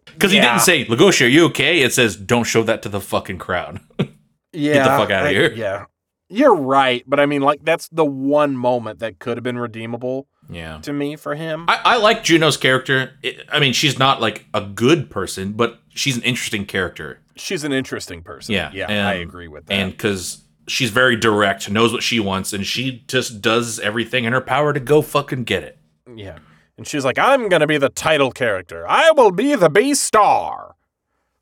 Because 0.05 0.33
he 0.33 0.41
didn't 0.41 0.61
say, 0.61 0.85
Legoshi, 0.87 1.27
are 1.27 1.29
you 1.29 1.45
okay? 1.47 1.81
It 1.83 1.93
says, 1.93 2.17
don't 2.17 2.45
show 2.45 2.63
that 2.63 2.81
to 2.83 2.89
the 2.89 3.01
fucking 3.01 3.39
crowd. 3.39 3.81
yeah. 3.99 4.05
Get 4.53 4.85
the 4.85 4.91
fuck 4.91 5.11
outta 5.11 5.29
I- 5.29 5.33
here. 5.33 5.53
Yeah, 5.53 5.85
you're 6.29 6.55
right, 6.57 7.03
but 7.07 7.21
I 7.21 7.27
mean, 7.27 7.43
like 7.43 7.65
that's 7.65 7.89
the 7.89 8.05
one 8.05 8.57
moment 8.57 9.01
that 9.01 9.19
could 9.19 9.37
have 9.37 9.45
been 9.45 9.59
redeemable 9.59 10.27
yeah. 10.49 10.79
to 10.83 10.93
me 10.93 11.17
for 11.17 11.35
him. 11.35 11.65
I, 11.69 11.81
I 11.85 11.97
like 11.99 12.25
Juno's 12.25 12.57
character. 12.57 13.13
It, 13.23 13.47
I 13.51 13.59
mean, 13.61 13.73
she's 13.73 13.99
not 13.99 14.21
like 14.21 14.47
a 14.55 14.61
good 14.61 15.11
person, 15.11 15.53
but 15.53 15.81
she's 15.89 16.17
an 16.17 16.23
interesting 16.23 16.67
character. 16.67 17.21
She's 17.37 17.65
an 17.65 17.73
interesting 17.73 18.23
person. 18.23 18.55
Yeah, 18.55 18.71
yeah, 18.73 18.87
and- 18.89 19.07
I 19.07 19.15
agree 19.15 19.49
with 19.49 19.67
that. 19.67 19.75
And 19.75 19.93
because 19.93 20.43
she's 20.69 20.91
very 20.91 21.17
direct, 21.17 21.71
knows 21.71 21.93
what 21.93 22.03
she 22.03 22.19
wants, 22.21 22.53
and 22.53 22.67
she 22.67 23.05
just 23.09 23.41
does 23.43 23.79
everything 23.81 24.25
in 24.25 24.33
her 24.33 24.41
power 24.41 24.73
to 24.73 24.81
go 24.81 25.03
fucking 25.03 25.45
get 25.45 25.63
it. 25.63 25.79
yeah, 26.15 26.39
and 26.79 26.87
she's 26.87 27.05
like, 27.05 27.19
"I'm 27.19 27.49
gonna 27.49 27.67
be 27.67 27.79
the 27.79 27.89
title 27.91 28.31
character. 28.33 28.87
I 28.89 29.11
will 29.13 29.31
be 29.33 29.55
the 29.55 29.69
Beastar." 29.71 30.73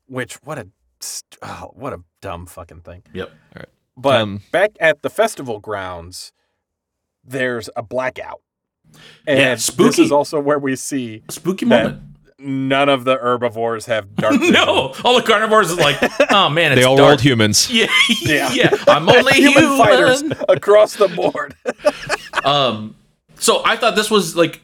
Which 0.07 0.35
what 0.43 0.57
a 0.59 0.67
oh, 1.41 1.71
what 1.73 1.93
a 1.93 2.01
dumb 2.21 2.45
fucking 2.45 2.81
thing. 2.81 3.03
Yep. 3.13 3.31
But 3.97 4.21
Um, 4.21 4.41
back 4.51 4.71
at 4.79 5.01
the 5.01 5.09
festival 5.09 5.59
grounds, 5.59 6.33
there's 7.23 7.69
a 7.75 7.81
blackout. 7.83 8.41
And 9.27 9.39
Yeah, 9.39 9.55
this 9.55 9.65
spooky. 9.65 10.01
is 10.03 10.11
also 10.11 10.39
where 10.39 10.59
we 10.59 10.75
see 10.75 11.23
Spooky 11.29 11.65
That- 11.65 11.83
moment. 11.83 12.01
none 12.37 12.89
of 12.89 13.05
the 13.05 13.15
herbivores 13.17 13.85
have 13.85 14.13
dark 14.17 14.39
no, 14.41 14.93
all 15.03 15.15
the 15.15 15.23
carnivores 15.25 15.71
is 15.71 15.77
like, 15.79 15.97
oh 16.31 16.49
man, 16.49 16.71
it's 16.73 16.81
they 16.81 16.85
all 16.85 16.95
dark. 16.97 17.07
rolled 17.09 17.21
humans. 17.21 17.69
Yeah, 17.73 17.87
Yeah. 18.21 18.51
yeah, 18.53 18.69
I'm 18.87 19.07
only 19.09 19.33
human, 19.33 19.63
human. 19.63 19.77
fighters 19.77 20.23
across 20.49 20.95
the 20.95 21.07
board. 21.07 21.55
Um, 22.43 22.95
so 23.35 23.61
I 23.65 23.75
thought 23.77 23.95
this 23.95 24.11
was 24.11 24.35
like, 24.35 24.61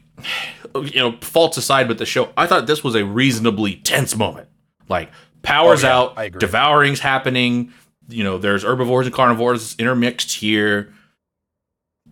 you 0.76 0.96
know, 1.00 1.18
faults 1.22 1.58
aside 1.58 1.88
with 1.88 1.98
the 1.98 2.06
show, 2.06 2.30
I 2.38 2.46
thought 2.48 2.68
this 2.68 2.84
was 2.84 2.96
a 2.96 3.04
reasonably 3.06 3.76
tense 3.78 4.16
moment. 4.16 4.48
Like 4.90 5.10
powers 5.42 5.84
Oh, 5.84 5.88
yeah, 5.88 5.96
out, 5.98 6.14
I 6.18 6.24
agree. 6.26 6.40
devourings 6.40 7.00
happening. 7.00 7.74
You 8.10 8.24
know, 8.26 8.38
there's 8.38 8.64
herbivores 8.64 9.08
and 9.08 9.16
carnivores 9.16 9.76
intermixed 9.80 10.36
here. 10.36 10.94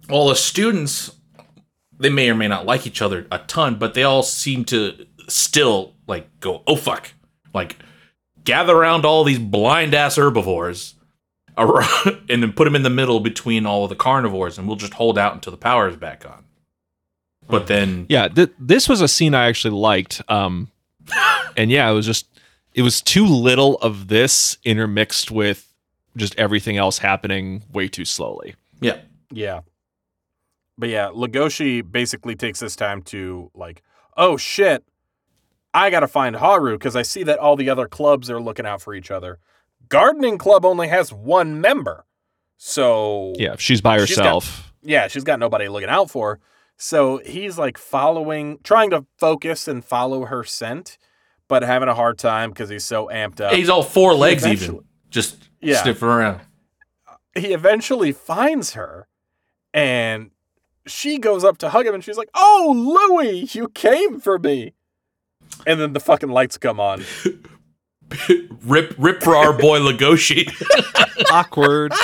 All 0.09 0.29
the 0.29 0.35
students, 0.35 1.11
they 1.99 2.09
may 2.09 2.29
or 2.29 2.35
may 2.35 2.47
not 2.47 2.65
like 2.65 2.87
each 2.87 3.01
other 3.01 3.27
a 3.31 3.39
ton, 3.39 3.75
but 3.77 3.93
they 3.93 4.03
all 4.03 4.23
seem 4.23 4.65
to 4.65 5.05
still 5.27 5.93
like 6.07 6.27
go, 6.39 6.63
oh 6.65 6.75
fuck, 6.75 7.11
like 7.53 7.77
gather 8.43 8.75
around 8.75 9.05
all 9.05 9.23
these 9.23 9.39
blind 9.39 9.93
ass 9.93 10.15
herbivores 10.15 10.95
around, 11.57 12.21
and 12.29 12.41
then 12.41 12.53
put 12.53 12.65
them 12.65 12.75
in 12.75 12.83
the 12.83 12.89
middle 12.89 13.19
between 13.19 13.65
all 13.65 13.83
of 13.83 13.89
the 13.89 13.95
carnivores, 13.95 14.57
and 14.57 14.67
we'll 14.67 14.77
just 14.77 14.93
hold 14.93 15.17
out 15.17 15.33
until 15.33 15.51
the 15.51 15.57
power 15.57 15.87
is 15.89 15.95
back 15.97 16.25
on. 16.25 16.45
But 17.47 17.65
then, 17.67 18.05
Yeah, 18.09 18.27
th- 18.27 18.51
this 18.59 18.87
was 18.87 19.01
a 19.01 19.07
scene 19.07 19.33
I 19.33 19.47
actually 19.47 19.75
liked. 19.75 20.21
Um, 20.29 20.69
and 21.57 21.71
yeah, 21.71 21.89
it 21.89 21.93
was 21.93 22.05
just 22.05 22.27
it 22.75 22.83
was 22.83 23.01
too 23.01 23.25
little 23.25 23.77
of 23.79 24.07
this 24.07 24.57
intermixed 24.63 25.31
with 25.31 25.65
just 26.15 26.37
everything 26.37 26.77
else 26.77 26.99
happening 26.99 27.63
way 27.73 27.87
too 27.87 28.05
slowly. 28.05 28.55
yeah, 28.79 28.97
Yeah. 29.31 29.61
But 30.79 30.89
yeah, 30.89 31.09
Legoshi 31.13 31.83
basically 31.89 32.35
takes 32.35 32.59
this 32.61 32.75
time 32.75 33.01
to 33.03 33.51
like, 33.53 33.83
oh 34.15 34.37
shit, 34.37 34.83
I 35.73 35.89
gotta 35.89 36.07
find 36.07 36.37
Haru 36.37 36.77
because 36.77 36.95
I 36.95 37.01
see 37.01 37.21
that 37.23 37.37
all 37.37 37.55
the 37.57 37.69
other 37.69 37.87
clubs 37.87 38.29
are 38.31 38.39
looking 38.39 38.65
out 38.65 38.81
for 38.81 38.93
each 38.95 39.11
other. 39.11 39.39
Gardening 39.89 40.37
Club 40.37 40.65
only 40.65 40.87
has 40.87 41.11
one 41.11 41.59
member. 41.59 42.05
So 42.57 43.33
Yeah, 43.37 43.55
she's 43.57 43.81
by 43.81 43.97
She's 44.05 44.15
got- 44.15 44.23
herself. 44.25 44.73
yeah, 44.81 45.07
she's 45.07 45.23
got 45.23 45.39
nobody 45.39 45.67
looking 45.67 45.89
out 45.89 46.09
for. 46.09 46.35
her. 46.35 46.39
So 46.77 47.17
he's 47.25 47.57
like 47.57 47.77
following, 47.77 48.59
trying 48.63 48.89
to 48.91 49.05
focus 49.17 49.67
and 49.67 49.83
follow 49.83 50.25
her 50.25 50.43
scent, 50.45 50.97
but 51.49 51.61
having 51.63 51.89
a 51.89 51.95
hard 51.95 52.17
time 52.17 52.51
because 52.51 52.69
he's 52.69 52.85
so 52.85 53.07
amped 53.07 53.41
up. 53.41 53.53
he's 53.53 53.67
all 53.69 53.83
four 53.83 54.13
legs 54.13 54.47
even, 54.47 54.79
just 55.09 55.49
Yeah. 55.59 55.81
sniffing 55.81 56.07
around. 56.07 56.39
he 57.35 57.53
eventually 57.53 58.11
finds 58.13 58.73
her 58.73 59.07
and 59.73 60.31
she 60.89 61.17
goes 61.17 61.43
up 61.43 61.57
to 61.59 61.69
hug 61.69 61.85
him 61.85 61.93
and 61.93 62.03
she's 62.03 62.17
like, 62.17 62.29
Oh, 62.35 63.09
Louis, 63.17 63.53
you 63.55 63.69
came 63.69 64.19
for 64.19 64.39
me. 64.39 64.73
And 65.65 65.79
then 65.79 65.93
the 65.93 65.99
fucking 65.99 66.29
lights 66.29 66.57
come 66.57 66.79
on. 66.79 67.03
rip 68.63 68.95
rip 68.97 69.21
for 69.21 69.35
our 69.35 69.53
boy 69.53 69.79
Legoshi. 69.79 70.49
Awkward. 71.31 71.93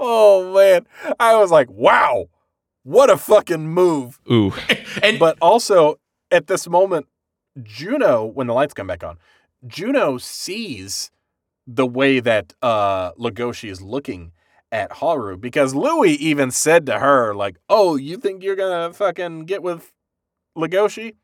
Oh 0.00 0.54
man, 0.54 0.86
I 1.18 1.36
was 1.36 1.50
like, 1.50 1.68
wow, 1.70 2.28
what 2.84 3.10
a 3.10 3.16
fucking 3.16 3.68
move. 3.68 4.18
Ooh. 4.30 4.52
and 5.02 5.18
But 5.18 5.36
also 5.40 5.98
at 6.30 6.46
this 6.46 6.68
moment, 6.68 7.06
Juno, 7.62 8.24
when 8.24 8.46
the 8.46 8.54
lights 8.54 8.74
come 8.74 8.86
back 8.86 9.02
on, 9.02 9.18
Juno 9.66 10.18
sees 10.18 11.10
the 11.66 11.86
way 11.86 12.20
that 12.20 12.54
uh 12.62 13.12
Legoshi 13.14 13.68
is 13.70 13.82
looking 13.82 14.32
at 14.70 14.92
Haru 14.92 15.36
because 15.36 15.74
Louis 15.74 16.12
even 16.14 16.50
said 16.50 16.86
to 16.86 16.98
her, 16.98 17.34
like, 17.34 17.56
oh, 17.68 17.96
you 17.96 18.16
think 18.18 18.42
you're 18.42 18.56
gonna 18.56 18.92
fucking 18.92 19.46
get 19.46 19.62
with 19.62 19.92
Legoshi? 20.56 21.14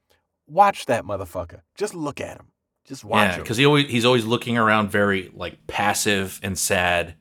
Watch 0.46 0.86
that 0.86 1.04
motherfucker. 1.04 1.60
Just 1.74 1.94
look 1.94 2.20
at 2.20 2.38
him. 2.38 2.48
Just 2.86 3.04
watch 3.04 3.28
yeah, 3.30 3.34
him. 3.36 3.42
because 3.42 3.56
he 3.56 3.64
always 3.66 3.88
he's 3.90 4.04
always 4.04 4.24
looking 4.26 4.58
around 4.58 4.90
very 4.90 5.30
like 5.34 5.66
passive 5.66 6.38
and 6.42 6.58
sad 6.58 7.14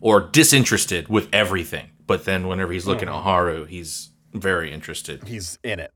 or 0.00 0.20
disinterested 0.20 1.08
with 1.08 1.28
everything. 1.32 1.90
But 2.06 2.24
then 2.24 2.46
whenever 2.48 2.72
he's 2.72 2.86
looking 2.86 3.08
Mhm. 3.08 3.16
at 3.18 3.22
Haru, 3.22 3.64
he's 3.66 4.10
very 4.32 4.72
interested. 4.72 5.26
He's 5.26 5.58
in 5.64 5.80
it. 5.80 5.92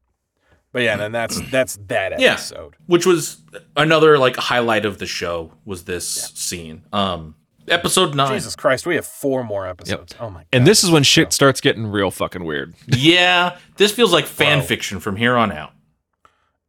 But 0.72 0.82
yeah, 0.82 0.92
and 0.92 1.00
then 1.00 1.12
that's 1.12 1.40
that's 1.50 1.78
that 1.86 2.20
Yeah. 2.20 2.32
episode. 2.32 2.74
which 2.86 3.06
was 3.06 3.40
another 3.76 4.18
like 4.18 4.34
highlight 4.36 4.84
of 4.84 4.98
the 4.98 5.06
show 5.06 5.52
was 5.64 5.84
this 5.84 6.08
scene 6.34 6.82
um 6.92 7.36
episode 7.68 8.14
9 8.14 8.32
Jesus 8.34 8.54
Christ, 8.56 8.86
we 8.86 8.94
have 8.96 9.06
four 9.06 9.42
more 9.44 9.66
episodes. 9.66 10.14
Oh 10.20 10.30
my 10.30 10.40
god. 10.40 10.46
And 10.52 10.66
this 10.66 10.84
is 10.84 10.90
when 10.90 11.02
shit 11.02 11.32
starts 11.32 11.60
getting 11.60 11.86
real 11.86 12.10
fucking 12.10 12.44
weird. 12.44 12.74
yeah 12.86 13.56
this 13.76 13.92
feels 13.92 14.12
like 14.12 14.26
fan 14.26 14.58
Bro. 14.58 14.66
fiction 14.66 15.00
from 15.00 15.16
here 15.16 15.36
on 15.36 15.50
out 15.52 15.72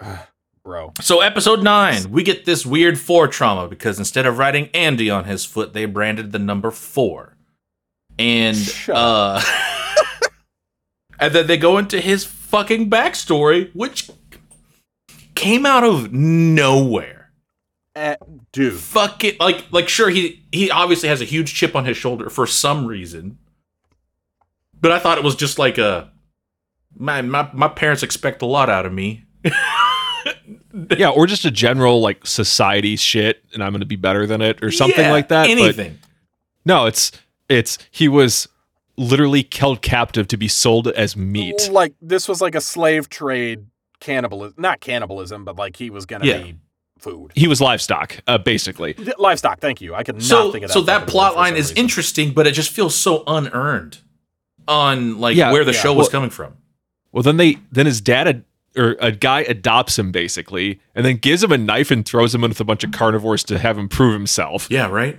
bro. 0.64 0.92
so 1.02 1.22
episode 1.22 1.62
9 1.64 2.10
we 2.12 2.24
get 2.24 2.46
this 2.46 2.66
weird 2.66 2.98
4 3.00 3.28
trauma 3.28 3.68
because 3.68 4.00
instead 4.00 4.26
of 4.26 4.38
writing 4.38 4.70
andy 4.74 5.10
on 5.10 5.26
his 5.26 5.46
foot 5.46 5.74
they 5.74 5.86
branded 5.86 6.32
the 6.32 6.40
number 6.40 6.72
4 6.72 7.36
and 8.18 8.58
Shut 8.58 8.96
uh 8.96 9.42
and 11.20 11.34
then 11.34 11.48
they 11.48 11.58
go 11.58 11.78
into 11.78 12.00
his 12.02 12.26
fucking 12.26 12.90
backstory 12.90 13.70
which 13.76 14.10
came 15.36 15.66
out 15.66 15.84
of 15.84 16.12
nowhere 16.14 17.15
Eh, 17.96 18.16
dude. 18.52 18.74
fuck 18.78 19.24
it 19.24 19.40
like 19.40 19.64
like 19.72 19.88
sure 19.88 20.10
he 20.10 20.44
he 20.52 20.70
obviously 20.70 21.08
has 21.08 21.22
a 21.22 21.26
huge 21.26 21.54
chip 21.54 21.76
on 21.78 21.86
his 21.86 21.96
shoulder 21.96 22.30
for 22.30 22.46
some 22.46 22.86
reason 22.86 23.38
but 24.82 24.92
i 24.92 25.00
thought 25.00 25.18
it 25.18 25.24
was 25.24 25.34
just 25.36 25.58
like 25.58 25.78
a 25.78 26.12
man 27.00 27.30
my, 27.30 27.50
my 27.54 27.70
parents 27.70 28.04
expect 28.04 28.42
a 28.42 28.46
lot 28.46 28.70
out 28.70 28.86
of 28.86 28.92
me 28.92 29.24
yeah, 30.98 31.10
or 31.10 31.28
just 31.28 31.46
a 31.46 31.52
general 31.52 32.02
like 32.02 32.26
society 32.26 32.96
shit, 32.96 33.44
and 33.54 33.64
I'm 33.64 33.72
gonna 33.72 33.86
be 33.86 33.96
better 33.96 34.26
than 34.26 34.42
it, 34.42 34.64
or 34.64 34.72
something 34.72 35.00
Yeah, 35.06 35.12
like 35.12 35.28
that. 35.30 35.44
But 35.46 35.52
anything 35.52 36.00
no, 36.66 36.86
it's 36.88 37.12
it's 37.48 37.78
he 37.92 38.08
was 38.08 38.48
literally 38.98 39.48
held 39.54 39.82
captive 39.82 40.28
to 40.30 40.38
be 40.38 40.48
sold 40.48 40.88
as 40.88 41.16
meat. 41.16 41.70
Like 41.72 41.94
this 42.02 42.28
was 42.28 42.42
like 42.42 42.56
a 42.56 42.62
slave 42.62 43.08
trade 43.10 43.68
cannibalism, 44.00 44.56
not 44.58 44.80
cannibalism, 44.80 45.46
but 45.46 45.56
like 45.58 45.76
he 45.78 45.90
was 45.92 46.06
gonna 46.06 46.26
Yeah. 46.26 46.42
be 46.42 46.56
food. 47.00 47.32
He 47.36 47.48
was 47.48 47.62
livestock, 47.62 48.18
uh, 48.28 48.38
basically. 48.38 48.94
Livestock. 49.18 49.60
Thank 49.60 49.82
you. 49.82 49.94
I 49.96 50.04
could 50.04 50.16
not 50.16 50.24
so 50.24 50.52
think 50.52 50.64
of 50.64 50.70
that. 50.70 50.74
so 50.74 50.82
that 50.82 51.08
plot 51.08 51.36
line 51.36 51.54
is 51.56 51.70
reason. 51.72 51.78
interesting 51.78 52.34
but 52.34 52.48
it 52.48 52.52
just 52.54 52.72
feels 52.72 52.96
so 52.96 53.24
unearned 53.28 54.00
on 54.68 55.20
like 55.20 55.36
Yeah, 55.36 55.52
where 55.52 55.64
the 55.64 55.74
yeah. 55.74 55.80
show 55.82 55.94
was 55.94 56.06
Well- 56.06 56.12
coming 56.12 56.30
from 56.30 56.54
Well, 57.12 57.24
then 57.24 57.38
they 57.38 57.60
then 57.72 57.86
his 57.86 58.02
dad 58.02 58.28
ad, 58.28 58.44
or 58.78 58.96
a 59.00 59.12
guy 59.12 59.42
adopts 59.42 59.98
him 60.00 60.12
basically, 60.12 60.80
and 60.96 61.06
then 61.06 61.18
gives 61.18 61.44
him 61.44 61.52
a 61.52 61.58
knife 61.58 61.92
and 61.92 62.06
throws 62.06 62.34
him 62.36 62.44
in 62.44 62.50
with 62.50 62.60
a 62.60 62.66
bunch 62.66 62.84
of 62.84 62.92
carnivores 62.92 63.44
to 63.46 63.60
have 63.60 63.78
him 63.78 63.88
prove 63.88 64.14
himself. 64.14 64.68
yeah 64.72 64.88
right 64.88 65.18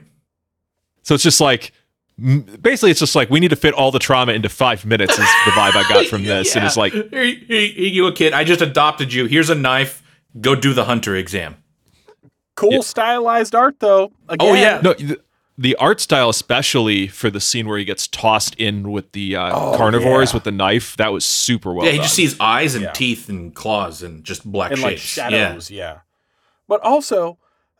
So 1.02 1.14
it's 1.14 1.22
just 1.24 1.40
like 1.40 1.72
basically 2.62 2.90
it's 2.90 3.00
just 3.00 3.14
like 3.14 3.28
we 3.30 3.38
need 3.40 3.50
to 3.50 3.56
fit 3.56 3.74
all 3.74 3.90
the 3.90 3.98
trauma 3.98 4.32
into 4.32 4.48
five 4.48 4.84
minutes 4.86 5.12
is 5.12 5.18
the 5.18 5.50
vibe 5.52 5.76
I 5.76 5.84
got 5.88 6.06
from 6.06 6.24
this, 6.32 6.56
and 6.56 6.64
it's 6.64 6.76
like 6.76 6.92
here, 6.92 7.04
here, 7.10 7.34
here 7.46 7.60
you 7.68 8.06
a 8.06 8.12
kid 8.12 8.32
i 8.32 8.42
just 8.44 8.62
adopted 8.62 9.12
you 9.12 9.26
here's 9.26 9.50
a 9.50 9.54
knife 9.54 10.02
go 10.40 10.54
do 10.54 10.72
the 10.72 10.84
hunter 10.86 11.14
exam 11.14 11.56
cool 12.56 12.72
Yeah. 12.72 12.80
stylized 12.80 13.54
art 13.54 13.76
though. 13.80 14.12
Again, 14.28 14.48
Oh, 14.50 14.54
yeah. 14.54 14.80
no. 14.82 14.94
The, 14.94 15.20
the 15.58 15.74
art 15.76 16.00
style, 16.00 16.28
especially 16.28 17.06
for 17.06 17.30
the 17.30 17.40
scene 17.40 17.66
where 17.66 17.78
he 17.78 17.84
gets 17.86 18.06
tossed 18.08 18.54
in 18.56 18.90
with 18.92 19.12
the 19.12 19.36
uh, 19.36 19.50
Oh, 19.58 19.76
carnivores 19.78 20.30
yeah. 20.32 20.36
with 20.36 20.44
the 20.44 20.52
knife, 20.52 20.96
that 20.98 21.12
was 21.12 21.24
super 21.24 21.72
well 21.72 21.86
yeah 21.86 21.92
he 21.92 21.96
done. 21.98 22.04
just 22.04 22.14
sees 22.14 22.36
eyes 22.40 22.74
and 22.74 22.84
Yeah. 22.84 22.92
teeth 22.92 23.28
and 23.30 23.54
claws 23.54 24.02
and 24.02 24.22
just 24.24 24.44
black 24.44 24.72
and 24.72 24.82
like 24.82 24.98
shapes 24.98 25.16
yeah 25.16 25.28
shadows. 25.30 25.70
Yeah. 25.70 25.98
But 26.68 26.80
also 26.82 27.38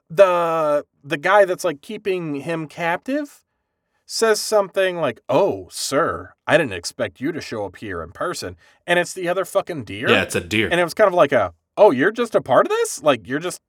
the 0.08 0.84
the 1.04 1.16
guy 1.16 1.44
that's 1.44 1.64
like 1.64 1.82
keeping 1.82 2.36
him 2.36 2.66
captive 2.66 3.42
says 4.06 4.40
something 4.40 4.96
like, 4.98 5.20
"Oh, 5.28 5.66
sir, 5.70 6.32
I 6.46 6.56
didn't 6.56 6.74
expect 6.74 7.20
you 7.20 7.32
to 7.32 7.40
show 7.40 7.64
up 7.66 7.76
here 7.76 8.02
in 8.02 8.12
person," 8.12 8.56
and 8.86 8.98
it's 8.98 9.12
the 9.12 9.28
other 9.28 9.44
fucking 9.44 9.84
deer. 9.84 10.08
yeah 10.08 10.22
it's 10.22 10.34
a 10.36 10.40
deer 10.40 10.68
and 10.70 10.80
it 10.80 10.84
was 10.84 10.94
kind 10.94 11.08
of 11.08 11.14
like 11.14 11.32
a, 11.32 11.52
"Oh, 11.76 11.90
you're 11.90 12.12
just 12.12 12.34
a 12.34 12.40
part 12.40 12.66
of 12.66 12.70
this? 12.70 13.02
Like 13.02 13.26
you're 13.26 13.40
just 13.40 13.60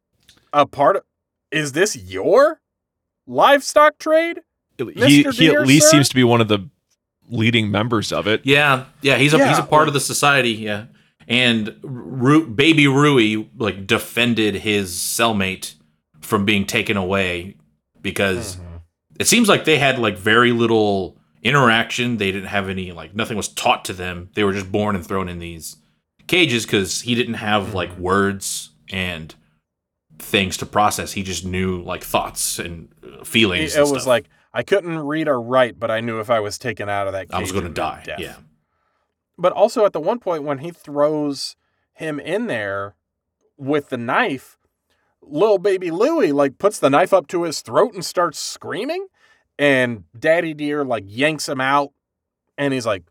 a 0.53 0.65
part 0.65 0.97
of? 0.97 1.03
Is 1.51 1.73
this 1.73 1.95
your 1.95 2.61
livestock 3.25 3.97
trade?" 3.97 4.41
he, 4.77 4.85
Mr. 4.85 5.33
he 5.33 5.47
Deer, 5.47 5.61
at 5.61 5.67
least 5.67 5.87
sir? 5.87 5.91
seems 5.91 6.09
to 6.09 6.15
be 6.15 6.23
one 6.23 6.41
of 6.41 6.47
the 6.47 6.69
leading 7.29 7.71
members 7.71 8.11
of 8.11 8.27
it. 8.27 8.41
Yeah, 8.43 8.85
yeah, 9.01 9.17
he's 9.17 9.33
a 9.33 9.47
he's 9.47 9.57
a 9.57 9.63
part 9.63 9.81
like- 9.81 9.87
of 9.89 9.93
the 9.93 9.99
society. 9.99 10.51
Yeah, 10.51 10.85
and 11.27 11.75
Ru- 11.81 12.47
baby 12.47 12.87
Rui 12.87 13.45
like 13.57 13.87
defended 13.87 14.55
his 14.55 14.91
cellmate 14.91 15.75
from 16.21 16.45
being 16.45 16.65
taken 16.65 16.97
away 16.97 17.55
because 18.01 18.55
mm-hmm. 18.55 18.77
it 19.19 19.27
seems 19.27 19.49
like 19.49 19.65
they 19.65 19.77
had 19.77 19.99
like 19.99 20.17
very 20.17 20.51
little 20.51 21.17
interaction. 21.43 22.17
They 22.17 22.31
didn't 22.31 22.49
have 22.49 22.69
any 22.69 22.91
like 22.91 23.15
nothing 23.15 23.37
was 23.37 23.49
taught 23.49 23.85
to 23.85 23.93
them. 23.93 24.29
They 24.35 24.43
were 24.43 24.53
just 24.53 24.71
born 24.71 24.95
and 24.95 25.05
thrown 25.05 25.29
in 25.29 25.39
these 25.39 25.77
cages 26.27 26.65
because 26.65 27.01
he 27.01 27.15
didn't 27.15 27.35
have 27.35 27.63
mm-hmm. 27.63 27.75
like 27.75 27.97
words 27.97 28.71
and 28.89 29.33
things 30.19 30.57
to 30.57 30.65
process. 30.65 31.13
He 31.13 31.23
just 31.23 31.45
knew 31.45 31.81
like 31.81 32.03
thoughts 32.03 32.59
and 32.59 32.89
uh, 33.03 33.23
feelings. 33.23 33.75
It 33.75 33.81
and 33.81 33.91
was 33.91 34.01
stuff. 34.03 34.07
like 34.07 34.29
I 34.53 34.63
couldn't 34.63 34.97
read 34.99 35.27
or 35.27 35.41
write, 35.41 35.79
but 35.79 35.91
I 35.91 36.01
knew 36.01 36.19
if 36.19 36.29
I 36.29 36.39
was 36.39 36.57
taken 36.57 36.89
out 36.89 37.07
of 37.07 37.13
that, 37.13 37.27
I 37.31 37.39
was 37.39 37.51
going 37.51 37.65
to 37.65 37.69
die. 37.69 38.03
death. 38.05 38.19
Yeah. 38.19 38.35
But 39.37 39.53
also 39.53 39.85
at 39.85 39.93
the 39.93 39.99
one 39.99 40.19
point 40.19 40.43
when 40.43 40.59
he 40.59 40.71
throws 40.71 41.55
him 41.93 42.19
in 42.19 42.47
there 42.47 42.95
with 43.57 43.89
the 43.89 43.97
knife, 43.97 44.57
little 45.21 45.59
baby 45.59 45.91
Louis 45.91 46.31
like 46.31 46.57
puts 46.57 46.79
the 46.79 46.89
knife 46.89 47.13
up 47.13 47.27
to 47.27 47.43
his 47.43 47.61
throat 47.61 47.93
and 47.93 48.03
starts 48.03 48.39
screaming, 48.39 49.07
and 49.59 50.03
Daddy 50.17 50.53
Deer 50.53 50.83
like 50.83 51.03
yanks 51.07 51.47
him 51.47 51.61
out, 51.61 51.91
and 52.57 52.73
he's 52.73 52.85
like, 52.85 53.03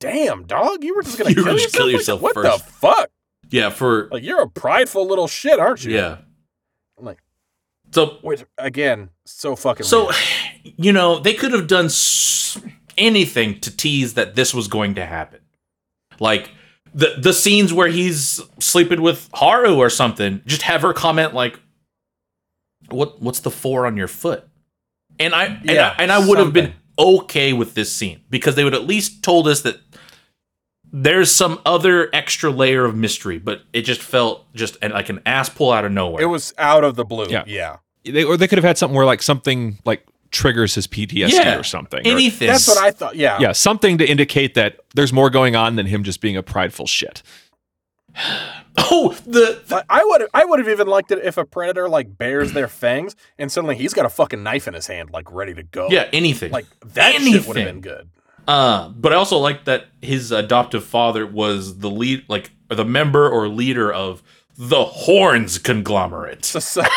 "Damn, 0.00 0.44
dog, 0.44 0.84
you 0.84 0.94
were 0.94 1.02
just 1.02 1.16
gonna 1.18 1.30
You 1.36 1.44
kill, 1.44 1.54
yourself? 1.54 2.04
kill 2.04 2.16
Like, 2.16 2.22
what 2.22 2.34
first." 2.34 2.66
the 2.66 2.72
fuck? 2.72 3.10
Yeah, 3.48 3.70
for 3.70 4.08
Like 4.10 4.24
you're 4.24 4.42
a 4.42 4.48
prideful 4.50 5.06
little 5.06 5.28
shit, 5.28 5.58
aren't 5.60 5.84
you? 5.84 5.94
yeah. 5.94 6.18
Like- 7.96 8.10
so 8.10 8.18
Which 8.22 8.44
again, 8.58 9.10
so 9.24 9.56
fucking. 9.56 9.84
So, 9.86 10.06
weird. 10.06 10.16
you 10.76 10.92
know, 10.92 11.18
they 11.18 11.34
could 11.34 11.52
have 11.52 11.66
done 11.66 11.86
s- 11.86 12.60
anything 12.98 13.60
to 13.60 13.74
tease 13.76 14.14
that 14.14 14.34
this 14.34 14.52
was 14.54 14.68
going 14.68 14.94
to 14.96 15.04
happen. 15.06 15.40
Like 16.20 16.50
the 16.94 17.14
the 17.18 17.32
scenes 17.32 17.72
where 17.72 17.88
he's 17.88 18.40
sleeping 18.58 19.02
with 19.02 19.28
Haru 19.34 19.76
or 19.76 19.90
something, 19.90 20.40
just 20.46 20.62
have 20.62 20.82
her 20.82 20.92
comment 20.94 21.34
like, 21.34 21.58
"What 22.88 23.20
what's 23.20 23.40
the 23.40 23.50
four 23.50 23.86
on 23.86 23.96
your 23.96 24.08
foot?" 24.08 24.48
And 25.18 25.34
I 25.34 25.44
and 25.46 25.64
Yeah, 25.64 25.94
I, 25.98 26.02
and 26.02 26.12
I 26.12 26.26
would 26.26 26.38
have 26.38 26.52
been 26.52 26.72
okay 26.98 27.52
with 27.52 27.74
this 27.74 27.92
scene 27.92 28.22
because 28.30 28.54
they 28.54 28.64
would 28.64 28.74
at 28.74 28.86
least 28.86 29.22
told 29.22 29.46
us 29.48 29.60
that 29.62 29.76
there's 30.90 31.30
some 31.30 31.60
other 31.66 32.08
extra 32.14 32.50
layer 32.50 32.84
of 32.84 32.94
mystery, 32.96 33.38
but 33.38 33.62
it 33.72 33.82
just 33.82 34.00
felt 34.00 34.50
just 34.54 34.78
an, 34.80 34.92
like 34.92 35.08
an 35.10 35.20
ass 35.26 35.48
pull 35.50 35.72
out 35.72 35.84
of 35.84 35.92
nowhere. 35.92 36.22
it 36.22 36.26
was 36.26 36.54
out 36.56 36.84
of 36.84 36.94
the 36.94 37.04
blue. 37.04 37.26
Yeah. 37.28 37.44
yeah. 37.46 37.76
They, 38.10 38.24
or 38.24 38.36
they 38.36 38.48
could 38.48 38.58
have 38.58 38.64
had 38.64 38.78
something 38.78 38.96
where 38.96 39.06
like 39.06 39.22
something 39.22 39.78
like 39.84 40.06
triggers 40.30 40.74
his 40.74 40.86
PTSD 40.86 41.32
Yeah, 41.32 41.58
or 41.58 41.62
something. 41.62 42.06
or- 42.06 42.10
anything. 42.10 42.48
That's 42.48 42.66
what 42.68 42.78
I 42.78 42.90
thought. 42.90 43.16
Yeah. 43.16 43.38
yeah, 43.40 43.52
something 43.52 43.98
to 43.98 44.08
indicate 44.08 44.54
that 44.54 44.80
there's 44.94 45.12
more 45.12 45.30
going 45.30 45.54
on 45.56 45.76
than 45.76 45.86
him 45.86 46.02
just 46.04 46.20
being 46.20 46.36
a 46.36 46.42
prideful 46.42 46.86
shit. 46.86 47.22
oh, 48.78 49.16
the 49.26 49.62
But 49.68 49.84
I 49.88 50.02
would 50.04 50.28
I 50.34 50.44
would 50.44 50.58
have 50.58 50.68
even 50.68 50.86
liked 50.86 51.10
it 51.10 51.24
if 51.24 51.36
a 51.36 51.44
predator 51.44 51.88
like 51.88 52.16
bares 52.16 52.52
their 52.52 52.68
fangs 52.68 53.14
and 53.38 53.50
suddenly 53.50 53.76
he's 53.76 53.94
got 53.94 54.06
a 54.06 54.08
fucking 54.08 54.42
knife 54.42 54.66
in 54.68 54.74
his 54.74 54.86
hand, 54.86 55.10
like 55.10 55.30
ready 55.32 55.54
to 55.54 55.62
go. 55.62 55.88
yeah, 55.90 56.08
anything. 56.12 56.50
Like 56.52 56.66
that 56.94 57.14
shit 57.14 57.46
would 57.46 57.56
have 57.56 57.66
been 57.66 57.80
good. 57.80 58.08
Uh, 58.48 58.90
but 58.90 59.12
I 59.12 59.16
also 59.16 59.38
like 59.38 59.64
that 59.64 59.86
his 60.00 60.30
adoptive 60.30 60.84
father 60.84 61.26
was 61.26 61.78
the 61.78 61.90
lead, 61.90 62.24
like 62.28 62.52
the 62.68 62.84
member 62.84 63.28
or 63.28 63.48
leader 63.48 63.92
of 63.92 64.22
the 64.58 64.84
Horns 64.84 65.58
conglomerate, 65.58 66.44
Society. 66.44 66.90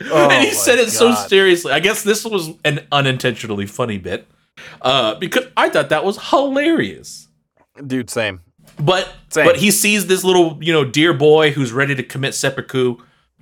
and 0.12 0.44
he 0.44 0.52
said 0.52 0.78
it 0.78 0.90
so 0.90 1.10
Oh 1.10 1.26
seriously. 1.28 1.72
I 1.72 1.80
guess 1.80 2.02
this 2.02 2.24
was 2.24 2.50
an 2.64 2.86
unintentionally 2.90 3.66
funny 3.66 3.98
bit, 3.98 4.26
uh, 4.80 5.16
because 5.16 5.46
I 5.56 5.68
thought 5.68 5.90
that 5.90 6.04
was 6.04 6.30
hilarious. 6.30 7.28
Dude, 7.86 8.08
same. 8.08 8.40
But 8.78 9.12
Same. 9.28 9.44
but 9.44 9.56
he 9.56 9.70
sees 9.70 10.06
this 10.06 10.24
little 10.24 10.58
you 10.62 10.72
know 10.72 10.84
dear 10.84 11.12
boy 11.12 11.50
who's 11.50 11.72
ready 11.72 11.94
to 11.94 12.02
commit 12.02 12.34
seppuku 12.34 12.96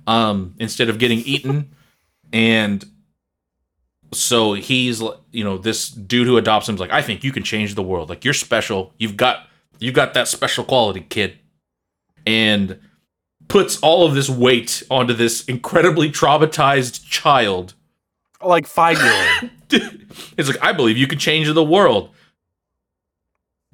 um, 0.05 0.55
instead 0.59 0.89
of 0.89 0.99
getting 0.99 1.19
eaten, 1.19 1.71
and 2.33 2.83
so 4.11 4.53
he's 4.53 5.01
you 5.31 5.43
know 5.43 5.57
this 5.57 5.89
dude 5.89 6.27
who 6.27 6.37
adopts 6.37 6.67
him 6.67 6.75
is 6.75 6.81
like, 6.81 6.91
I 6.91 7.01
think 7.01 7.23
you 7.23 7.31
can 7.31 7.43
change 7.43 7.75
the 7.75 7.83
world. 7.83 8.09
Like 8.09 8.25
you're 8.25 8.33
special. 8.33 8.93
You've 8.97 9.15
got 9.15 9.47
you've 9.79 9.95
got 9.95 10.13
that 10.15 10.27
special 10.27 10.65
quality, 10.65 11.01
kid, 11.01 11.37
and 12.25 12.79
puts 13.47 13.79
all 13.81 14.05
of 14.07 14.15
this 14.15 14.29
weight 14.29 14.83
onto 14.89 15.13
this 15.13 15.43
incredibly 15.45 16.09
traumatized 16.09 17.05
child. 17.09 17.73
Like 18.41 18.67
five 18.67 18.97
year 19.01 19.11
old. 19.41 19.51
it's 20.37 20.47
like 20.47 20.63
I 20.63 20.71
believe 20.71 20.97
you 20.97 21.07
can 21.07 21.19
change 21.19 21.51
the 21.51 21.63
world. 21.63 22.11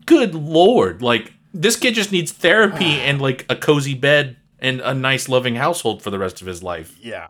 Good 0.06 0.34
lord, 0.34 1.02
like 1.02 1.34
this 1.54 1.76
kid 1.76 1.94
just 1.94 2.12
needs 2.12 2.32
therapy 2.32 2.86
and 3.02 3.22
like 3.22 3.46
a 3.50 3.56
cozy 3.56 3.94
bed 3.94 4.38
and 4.60 4.82
a 4.82 4.94
nice 4.94 5.30
loving 5.30 5.56
household 5.56 6.02
for 6.02 6.10
the 6.10 6.20
rest 6.20 6.42
of 6.42 6.48
his 6.48 6.64
life. 6.64 6.98
yeah. 7.02 7.28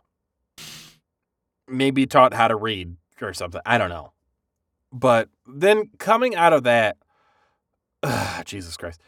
Maybe 1.68 2.06
taught 2.06 2.36
how 2.36 2.48
to 2.48 2.56
read 2.56 2.96
or 3.22 3.34
something. 3.34 3.60
I 3.66 3.80
don't 3.80 3.90
know. 3.90 4.14
But 4.94 5.30
then 5.48 5.90
coming 5.98 6.36
out 6.36 6.54
of 6.54 6.64
that, 6.64 6.98
Jesus 8.46 8.78
Christ. 8.78 9.02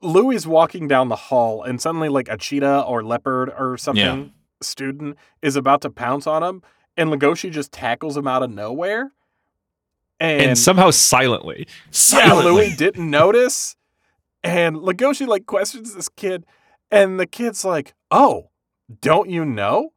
Louis 0.00 0.36
is 0.36 0.46
walking 0.46 0.86
down 0.88 1.08
the 1.08 1.16
hall 1.16 1.62
and 1.62 1.80
suddenly 1.80 2.08
like 2.08 2.28
a 2.28 2.36
cheetah 2.36 2.82
or 2.82 3.02
leopard 3.02 3.50
or 3.58 3.76
something 3.76 4.32
student 4.60 5.16
is 5.42 5.54
about 5.56 5.80
to 5.82 5.90
pounce 5.90 6.26
on 6.26 6.42
him 6.42 6.62
and 6.96 7.10
Legoshi 7.10 7.50
just 7.50 7.70
tackles 7.72 8.16
him 8.16 8.26
out 8.26 8.42
of 8.42 8.50
nowhere. 8.50 9.12
And, 10.20 10.42
and 10.42 10.58
somehow 10.58 10.90
silently. 10.90 11.66
yeah, 11.68 11.74
Silently. 11.92 12.52
Louis 12.52 12.76
didn't 12.76 13.08
notice. 13.08 13.76
And 14.42 14.76
Legoshi 14.76 15.26
like 15.28 15.46
questions 15.46 15.94
this 15.94 16.08
kid 16.08 16.44
and 16.90 17.20
the 17.20 17.26
kid's 17.26 17.64
like, 17.64 17.94
"Oh, 18.10 18.50
don't 19.00 19.30
you 19.30 19.44
know? 19.44 19.92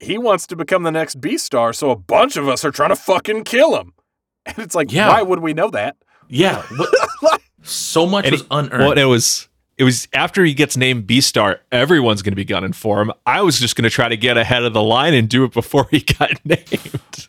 He 0.00 0.16
wants 0.16 0.46
to 0.48 0.56
become 0.56 0.82
the 0.84 0.90
next 0.92 1.20
Beastar, 1.20 1.74
so 1.74 1.90
a 1.90 1.96
bunch 1.96 2.36
of 2.36 2.48
us 2.48 2.64
are 2.64 2.70
trying 2.70 2.88
to 2.90 2.96
fucking 2.96 3.44
kill 3.44 3.78
him." 3.78 3.92
And 4.46 4.58
it's 4.58 4.74
like, 4.74 4.90
Yeah. 4.92 5.08
why 5.08 5.22
would 5.22 5.38
we 5.40 5.52
know 5.54 5.70
that? 5.70 5.96
Yeah, 6.28 6.62
what, 7.20 7.41
so 7.62 8.06
much 8.06 8.24
And 8.26 8.32
was 8.32 8.40
he- 8.42 8.46
unearned. 8.50 8.78
Well, 8.84 8.98
it 8.98 9.04
was 9.04 9.48
it 9.78 9.84
was 9.84 10.06
after 10.12 10.44
he 10.44 10.54
gets 10.54 10.76
named 10.76 11.06
Beastar, 11.06 11.58
everyone's 11.72 12.22
going 12.22 12.32
to 12.32 12.36
be 12.36 12.44
gunning 12.44 12.72
for 12.72 13.00
him. 13.00 13.10
I 13.26 13.40
was 13.42 13.58
just 13.58 13.74
going 13.74 13.84
to 13.84 13.90
try 13.90 14.08
to 14.08 14.16
get 14.16 14.36
ahead 14.36 14.64
of 14.64 14.72
the 14.74 14.82
line 14.82 15.14
and 15.14 15.28
do 15.28 15.44
it 15.44 15.52
before 15.52 15.88
he 15.90 16.00
got 16.18 16.44
named. 16.44 17.28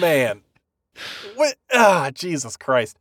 Man. 0.00 0.42
What 1.36 1.56
ah, 1.74 2.10
Jesus 2.14 2.56
Christ. 2.56 2.98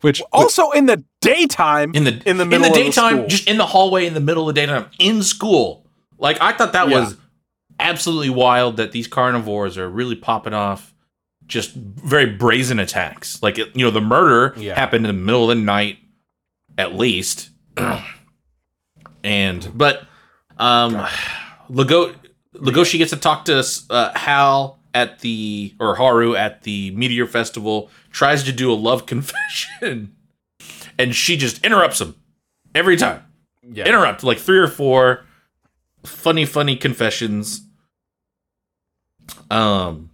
Which 0.00 0.22
Also 0.32 0.70
in 0.72 0.86
the 0.86 1.02
daytime 1.20 1.92
in 1.94 2.04
the 2.04 2.22
in 2.24 2.36
the 2.36 2.44
middle 2.46 2.66
of 2.66 2.72
the 2.72 2.78
daytime, 2.78 3.16
school. 3.16 3.26
just 3.26 3.48
in 3.48 3.56
the 3.58 3.66
hallway 3.66 4.06
in 4.06 4.14
the 4.14 4.20
middle 4.20 4.48
of 4.48 4.54
the 4.54 4.60
daytime 4.60 4.86
in 5.00 5.22
school. 5.22 5.86
Like 6.18 6.40
I 6.40 6.52
thought 6.52 6.72
that 6.74 6.88
Yeah. 6.88 7.00
was 7.00 7.16
absolutely 7.80 8.30
wild 8.30 8.76
that 8.76 8.92
these 8.92 9.06
carnivores 9.08 9.76
are 9.78 9.88
really 9.88 10.14
popping 10.16 10.54
off 10.54 10.94
just 11.46 11.72
very 11.74 12.26
brazen 12.26 12.78
attacks. 12.78 13.42
Like 13.42 13.58
it, 13.58 13.74
you 13.74 13.84
know, 13.84 13.90
the 13.90 14.00
murder 14.00 14.54
Yeah. 14.60 14.74
happened 14.74 15.06
in 15.06 15.16
the 15.16 15.20
middle 15.22 15.50
of 15.50 15.56
the 15.56 15.62
night 15.64 15.98
at 16.78 16.94
least. 16.94 17.50
and 19.24 19.70
but 19.74 20.06
um 20.56 21.06
Lego 21.68 22.14
Legoshi 22.54 22.98
gets 22.98 23.10
to 23.10 23.16
talk 23.16 23.44
to 23.44 23.64
uh, 23.90 24.16
Hal 24.16 24.78
at 24.94 25.20
the 25.20 25.74
or 25.78 25.96
Haru 25.96 26.34
at 26.34 26.62
the 26.62 26.90
Meteor 26.92 27.26
Festival, 27.26 27.90
tries 28.10 28.42
to 28.44 28.52
do 28.52 28.72
a 28.72 28.74
love 28.74 29.06
confession, 29.06 30.16
and 30.98 31.14
she 31.14 31.36
just 31.36 31.64
interrupts 31.64 32.00
him 32.00 32.14
every 32.74 32.96
time. 32.96 33.24
yeah. 33.62 33.86
Interrupt 33.86 34.24
like 34.24 34.38
three 34.38 34.58
or 34.58 34.68
four 34.68 35.24
funny, 36.04 36.44
funny 36.44 36.76
confessions. 36.76 37.62
Um, 39.50 40.10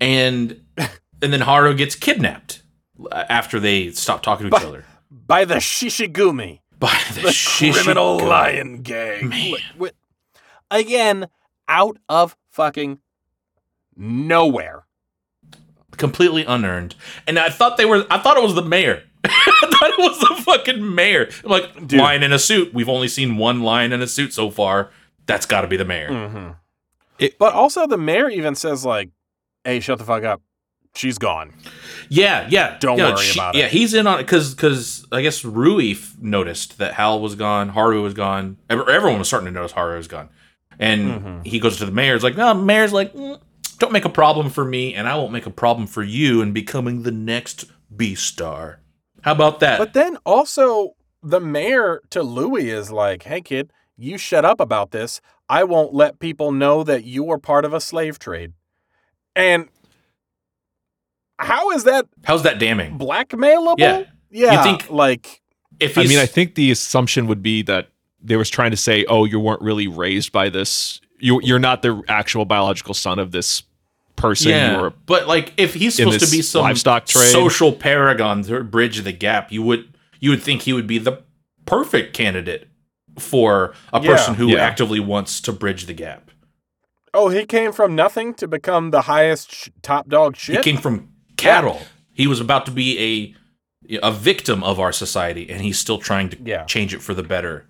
and 0.00 0.60
and 0.76 1.32
then 1.32 1.40
Haru 1.40 1.74
gets 1.74 1.94
kidnapped 1.94 2.62
after 3.12 3.58
they 3.58 3.90
stop 3.92 4.22
talking 4.22 4.50
to 4.50 4.56
each 4.56 4.62
other 4.62 4.84
by 5.10 5.44
the 5.44 5.56
Shishigumi. 5.56 6.60
by 6.78 6.98
the, 7.14 7.20
the 7.22 7.70
criminal 7.72 8.18
lion 8.18 8.82
gang. 8.82 9.28
Man. 9.28 9.54
Wh- 9.78 9.82
wh- 9.84 9.88
Again, 10.70 11.28
out 11.68 11.98
of 12.08 12.36
fucking 12.50 13.00
nowhere. 13.96 14.84
completely 15.96 16.44
unearned. 16.44 16.94
And 17.26 17.38
I 17.38 17.50
thought 17.50 17.76
they 17.76 17.84
were. 17.84 18.06
I 18.10 18.18
thought 18.18 18.36
it 18.36 18.42
was 18.42 18.54
the 18.54 18.62
mayor. 18.62 19.02
I 19.24 19.68
thought 19.70 19.90
it 19.90 19.98
was 19.98 20.18
the 20.20 20.42
fucking 20.44 20.94
mayor. 20.94 21.28
I'm 21.44 21.50
like 21.50 21.86
Dude. 21.86 21.98
lion 22.00 22.22
in 22.22 22.32
a 22.32 22.38
suit. 22.38 22.72
We've 22.72 22.88
only 22.88 23.08
seen 23.08 23.36
one 23.36 23.62
lion 23.62 23.92
in 23.92 24.00
a 24.00 24.06
suit 24.06 24.32
so 24.32 24.48
far. 24.50 24.90
That's 25.26 25.44
got 25.46 25.60
to 25.62 25.68
be 25.68 25.76
the 25.76 25.84
mayor. 25.84 26.08
Mm-hmm. 26.10 26.50
It- 27.18 27.38
but 27.38 27.52
also, 27.52 27.86
the 27.86 27.98
mayor 27.98 28.28
even 28.30 28.54
says 28.54 28.84
like, 28.84 29.10
"Hey, 29.64 29.80
shut 29.80 29.98
the 29.98 30.04
fuck 30.04 30.22
up. 30.24 30.40
She's 30.94 31.18
gone." 31.18 31.52
Yeah, 32.08 32.46
yeah. 32.50 32.76
Don't 32.80 32.98
yeah, 32.98 33.14
worry 33.14 33.30
about 33.32 33.54
it. 33.54 33.58
Yeah, 33.58 33.68
he's 33.68 33.94
in 33.94 34.06
on 34.06 34.18
it 34.20 34.24
because 34.24 34.54
because 34.54 35.06
I 35.12 35.22
guess 35.22 35.44
Rui 35.44 35.92
f- 35.92 36.16
noticed 36.20 36.78
that 36.78 36.94
Hal 36.94 37.20
was 37.20 37.34
gone, 37.34 37.68
Haru 37.70 38.02
was 38.02 38.14
gone. 38.14 38.56
Ev- 38.68 38.88
Everyone 38.88 39.18
was 39.18 39.28
starting 39.28 39.46
to 39.46 39.52
notice 39.52 39.72
Haru 39.72 39.96
was 39.96 40.08
gone, 40.08 40.28
and 40.78 41.22
Mhm. 41.22 41.46
he 41.46 41.58
goes 41.60 41.76
to 41.78 41.86
the 41.86 41.92
mayor's 41.92 42.22
like, 42.22 42.36
no, 42.36 42.52
mayor's 42.54 42.92
like, 42.92 43.12
"Mm, 43.14 43.38
don't 43.78 43.92
make 43.92 44.04
a 44.04 44.08
problem 44.10 44.50
for 44.50 44.64
me, 44.64 44.94
and 44.94 45.08
I 45.08 45.14
won't 45.16 45.32
make 45.32 45.46
a 45.46 45.50
problem 45.50 45.86
for 45.86 46.02
you 46.02 46.42
in 46.42 46.52
becoming 46.52 47.02
the 47.02 47.12
next 47.12 47.66
Beastar. 47.94 48.76
How 49.22 49.32
about 49.32 49.60
that? 49.60 49.78
But 49.78 49.92
then 49.92 50.16
also, 50.26 50.94
the 51.22 51.40
mayor 51.40 52.00
to 52.10 52.22
Louis 52.22 52.70
is 52.70 52.90
like, 52.90 53.22
"Hey, 53.24 53.40
kid, 53.42 53.72
you 53.96 54.18
shut 54.18 54.44
up 54.44 54.58
about 54.60 54.90
this. 54.90 55.20
I 55.48 55.64
won't 55.64 55.92
let 55.94 56.18
people 56.18 56.50
know 56.52 56.82
that 56.84 57.04
you 57.04 57.30
are 57.30 57.38
part 57.38 57.64
of 57.64 57.72
a 57.74 57.80
slave 57.80 58.18
trade." 58.18 58.52
And 59.36 59.68
how 61.40 61.70
is 61.70 61.84
that 61.84 62.06
How's 62.24 62.42
that 62.44 62.58
damning? 62.58 62.98
blackmailable? 62.98 63.78
Yeah. 63.78 64.04
yeah. 64.30 64.58
You 64.58 64.62
think- 64.62 64.90
like 64.90 65.40
If 65.80 65.96
I 65.98 66.04
mean, 66.04 66.18
I 66.18 66.26
think 66.26 66.54
the 66.54 66.70
assumption 66.70 67.26
would 67.26 67.42
be 67.42 67.62
that 67.62 67.88
they 68.22 68.36
was 68.36 68.50
trying 68.50 68.70
to 68.70 68.76
say, 68.76 69.04
"Oh, 69.08 69.24
you 69.24 69.40
weren't 69.40 69.62
really 69.62 69.88
raised 69.88 70.30
by 70.32 70.50
this. 70.50 71.00
You 71.18 71.40
you're 71.42 71.58
not 71.58 71.82
the 71.82 72.02
actual 72.08 72.44
biological 72.44 72.92
son 72.94 73.18
of 73.18 73.30
this 73.32 73.62
person. 74.16 74.50
yeah, 74.50 74.76
You 74.76 74.82
were 74.82 74.92
but 75.06 75.26
like 75.26 75.54
if 75.56 75.72
he's 75.74 75.94
supposed 75.94 76.20
to 76.20 76.30
be 76.30 76.42
some 76.42 76.62
livestock 76.62 77.06
trade. 77.06 77.30
social 77.32 77.72
paragon 77.72 78.42
to 78.44 78.62
bridge 78.62 79.00
the 79.02 79.12
gap, 79.12 79.50
you 79.50 79.62
would 79.62 79.88
you 80.20 80.30
would 80.30 80.42
think 80.42 80.62
he 80.62 80.72
would 80.74 80.86
be 80.86 80.98
the 80.98 81.22
perfect 81.64 82.12
candidate 82.14 82.68
for 83.18 83.72
a 83.92 84.00
Yeah. 84.02 84.10
person 84.10 84.34
who 84.34 84.48
Yeah. 84.48 84.58
actively 84.58 85.00
wants 85.00 85.40
to 85.42 85.52
bridge 85.52 85.86
the 85.86 85.94
gap. 85.94 86.30
Oh, 87.14 87.28
he 87.30 87.44
came 87.46 87.72
from 87.72 87.94
nothing 87.96 88.34
to 88.34 88.46
become 88.46 88.90
the 88.90 89.02
highest 89.02 89.52
sh- 89.52 89.68
top 89.82 90.08
dog 90.08 90.36
He 90.36 90.56
came 90.58 90.76
from 90.76 91.08
cattle. 91.40 91.82
He 92.12 92.26
was 92.26 92.40
about 92.40 92.66
to 92.66 92.72
be 92.72 93.34
a 93.90 93.98
a 94.02 94.12
victim 94.12 94.62
of 94.62 94.78
our 94.78 94.92
society, 94.92 95.50
and 95.50 95.60
he's 95.62 95.78
still 95.78 95.98
trying 95.98 96.28
to 96.30 96.36
Yeah. 96.44 96.64
change 96.64 96.94
it 96.94 97.02
for 97.02 97.12
the 97.14 97.22
better. 97.22 97.66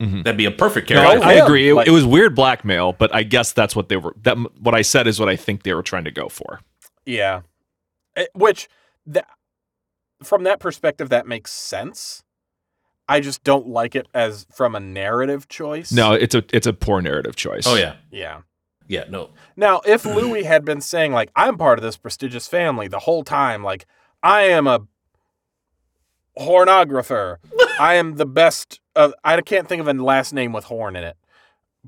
Mhm. 0.00 0.22
That'd 0.24 0.38
be 0.38 0.44
a 0.46 0.50
perfect 0.50 0.88
No, 0.90 1.02
character. 1.02 1.26
I, 1.26 1.30
I 1.30 1.32
agree. 1.44 1.68
It, 1.70 1.74
like- 1.74 1.88
it 1.88 1.90
was 1.90 2.04
weird 2.06 2.34
blackmail, 2.36 2.92
but 2.92 3.12
I 3.14 3.24
guess 3.24 3.52
that's 3.52 3.74
what 3.76 3.88
they 3.88 3.96
were. 3.96 4.14
That 4.22 4.36
what 4.60 4.74
I 4.74 4.82
said 4.82 5.06
is 5.08 5.18
what 5.18 5.28
I 5.28 5.34
think 5.36 5.64
they 5.64 5.74
were 5.74 5.82
trying 5.82 6.04
to 6.04 6.10
go 6.12 6.28
for. 6.28 6.60
yeah, 7.04 7.40
Eh, 8.16 8.26
which 8.34 8.68
that 9.06 9.26
from 10.22 10.44
that 10.44 10.60
perspective 10.60 11.08
that 11.10 11.26
makes 11.26 11.50
sense. 11.50 12.22
I 13.08 13.20
just 13.20 13.42
don't 13.44 13.66
like 13.66 13.94
it 13.96 14.06
as 14.14 14.46
from 14.54 14.74
a 14.74 14.80
narrative 14.80 15.48
choice. 15.48 15.90
No, 15.92 16.12
it's 16.12 16.34
a 16.34 16.44
it's 16.52 16.66
a 16.66 16.72
poor 16.72 17.00
narrative 17.02 17.36
choice. 17.36 17.66
oh 17.66 17.74
yeah, 17.74 17.96
Yeah. 18.10 18.42
Yeah. 18.88 19.04
No, 19.08 19.30
Now, 19.56 19.80
if 19.86 20.04
Louis 20.04 20.42
had 20.44 20.64
been 20.64 20.80
saying 20.80 21.12
like 21.12 21.30
I'm 21.36 21.56
part 21.56 21.78
of 21.78 21.82
this 21.84 21.96
prestigious 21.96 22.48
family 22.48 22.88
the 22.88 22.98
whole 23.00 23.22
time, 23.22 23.62
like 23.62 23.86
I 24.22 24.42
am 24.42 24.66
a 24.66 24.80
hornographer, 26.38 27.36
I 27.78 27.94
am 27.94 28.16
the 28.16 28.26
best. 28.26 28.80
Of, 28.96 29.14
I 29.22 29.40
can't 29.40 29.68
think 29.68 29.80
of 29.80 29.88
a 29.88 29.92
last 29.94 30.32
name 30.32 30.52
with 30.52 30.64
horn 30.64 30.96
in 30.96 31.04
it, 31.04 31.16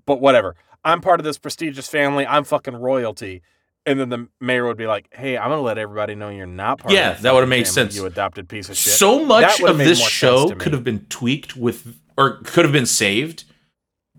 but 0.06 0.20
whatever. 0.20 0.55
I'm 0.85 1.01
part 1.01 1.20
of 1.20 1.24
this 1.24 1.39
prestigious 1.39 1.89
family. 1.89 2.27
I'm 2.27 2.44
fucking 2.44 2.74
royalty. 2.77 3.43
And 3.86 3.98
then 3.98 4.09
the 4.10 4.28
mayor 4.40 4.66
would 4.66 4.77
be 4.77 4.86
like, 4.86 5.09
"Hey, 5.12 5.36
I'm 5.39 5.48
gonna 5.51 5.62
let 5.62 5.78
everybody 5.78 6.14
know 6.14 6.28
you're 6.28 6.47
not 6.47 6.78
part 6.81 6.93
Yeah, 6.93 7.12
of 7.12 7.22
that 7.22 7.35
would've 7.35 7.48
made 7.48 7.66
sense. 7.66 7.97
You 7.97 8.06
adopted 8.06 8.48
piece 8.48 8.68
of 8.68 8.77
shit. 8.77 8.93
so 8.93 9.24
much 9.24 9.60
of 9.62 9.78
this 9.78 10.06
show 10.06 10.51
could 10.55 10.72
have 10.74 10.85
been 10.85 11.06
tweaked 11.09 11.56
with, 11.56 11.97
or 12.16 12.39
could 12.44 12.64
have 12.66 12.72
been 12.72 12.86
saved 12.86 13.44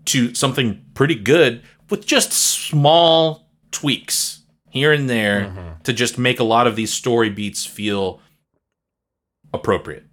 to 0.06 0.34
something 0.34 0.84
pretty 0.94 1.14
good 1.14 1.62
with 1.92 2.06
just 2.06 2.32
small 2.32 3.46
tweaks 3.70 4.40
here 4.70 4.92
and 4.92 5.08
there 5.10 5.52
Mhm. 5.54 5.82
to 5.84 5.92
just 5.92 6.16
make 6.18 6.40
a 6.40 6.44
lot 6.44 6.66
of 6.66 6.74
these 6.74 6.92
story 6.92 7.28
beats 7.30 7.66
feel 7.66 8.20
appropriate. 9.52 10.06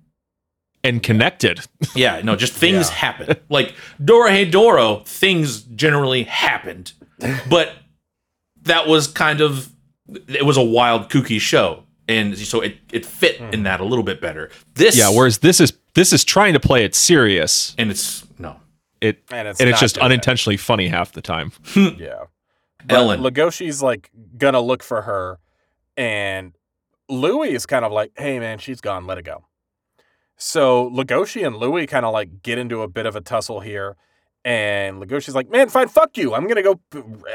and 0.81 1.03
connected. 1.03 1.59
Yeah, 1.95 2.21
no, 2.23 2.37
just 2.37 2.53
things 2.53 2.87
Yeah. 2.89 2.95
happen. 2.95 3.35
Like 3.49 3.73
Dorohedoro, 4.01 5.05
things 5.05 5.61
generally 5.61 6.23
happened, 6.23 6.93
but 7.49 7.73
that 8.63 8.87
was 8.87 9.05
kind 9.07 9.41
of 9.41 9.69
it 10.29 10.45
was 10.45 10.55
a 10.55 10.63
wild 10.63 11.09
kooky 11.09 11.39
show, 11.39 11.83
and 12.07 12.37
so 12.37 12.61
it 12.61 12.77
it 12.93 13.05
fit 13.05 13.41
in 13.51 13.63
that 13.63 13.81
a 13.81 13.83
little 13.83 14.03
bit 14.05 14.21
better. 14.21 14.49
This, 14.75 14.95
yeah. 14.97 15.09
Whereas 15.09 15.39
this 15.39 15.59
is 15.59 15.73
this 15.95 16.13
is 16.13 16.23
trying 16.23 16.53
to 16.53 16.59
play 16.61 16.85
it 16.85 16.95
serious, 16.95 17.75
and 17.77 17.91
it's 17.91 18.23
it 19.01 19.23
And 19.31 19.47
it's, 19.47 19.59
and 19.59 19.69
it's 19.69 19.79
just 19.79 19.95
good. 19.95 20.03
unintentionally 20.03 20.57
funny 20.57 20.87
half 20.87 21.11
the 21.13 21.21
time. 21.21 21.51
Yeah. 21.75 22.25
But 22.85 22.95
Ellen. 22.95 23.19
Legoshi's 23.19 23.83
like 23.83 24.09
gonna 24.37 24.61
look 24.61 24.83
for 24.83 25.01
her, 25.01 25.37
and 25.97 26.53
Louis 27.09 27.49
is 27.53 27.65
kind 27.65 27.83
of 27.83 27.91
like, 27.91 28.13
"Hey 28.15 28.39
man, 28.39 28.57
she's 28.57 28.79
gone. 28.79 29.05
Let 29.05 29.17
it 29.17 29.23
go." 29.25 29.43
So 30.37 30.89
Legoshi 30.89 31.45
and 31.45 31.57
Louis 31.57 31.87
kind 31.87 32.05
of 32.05 32.13
like 32.13 32.41
get 32.41 32.57
into 32.57 32.81
a 32.81 32.87
bit 32.87 33.05
of 33.05 33.17
a 33.17 33.21
tussle 33.21 33.59
here, 33.59 33.97
and 34.45 35.01
Legoshi's 35.03 35.35
like, 35.35 35.49
"Man, 35.49 35.67
fine, 35.67 35.89
fuck 35.89 36.17
you. 36.17 36.33
I'm 36.33 36.47
gonna 36.47 36.63
go. 36.63 36.79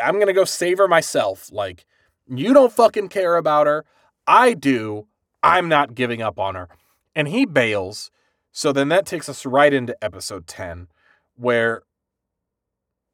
I'm 0.03 0.19
gonna 0.19 0.33
go 0.33 0.47
save 0.47 0.79
her 0.79 0.89
myself. 0.89 1.53
Like, 1.53 1.85
you 2.27 2.55
don't 2.55 2.73
fucking 2.73 3.09
care 3.11 3.37
about 3.37 3.67
her. 3.67 3.85
I 4.27 4.55
do. 4.55 5.07
I'm 5.43 5.69
not 5.69 5.95
giving 5.95 6.23
up 6.23 6.39
on 6.39 6.55
her." 6.55 6.69
And 7.15 7.29
he 7.29 7.45
bails. 7.45 8.11
So 8.51 8.73
then 8.73 8.89
that 8.89 9.05
takes 9.05 9.29
us 9.29 9.45
right 9.45 9.75
into 9.75 9.95
episode 10.03 10.47
ten, 10.47 10.89
where 11.37 11.83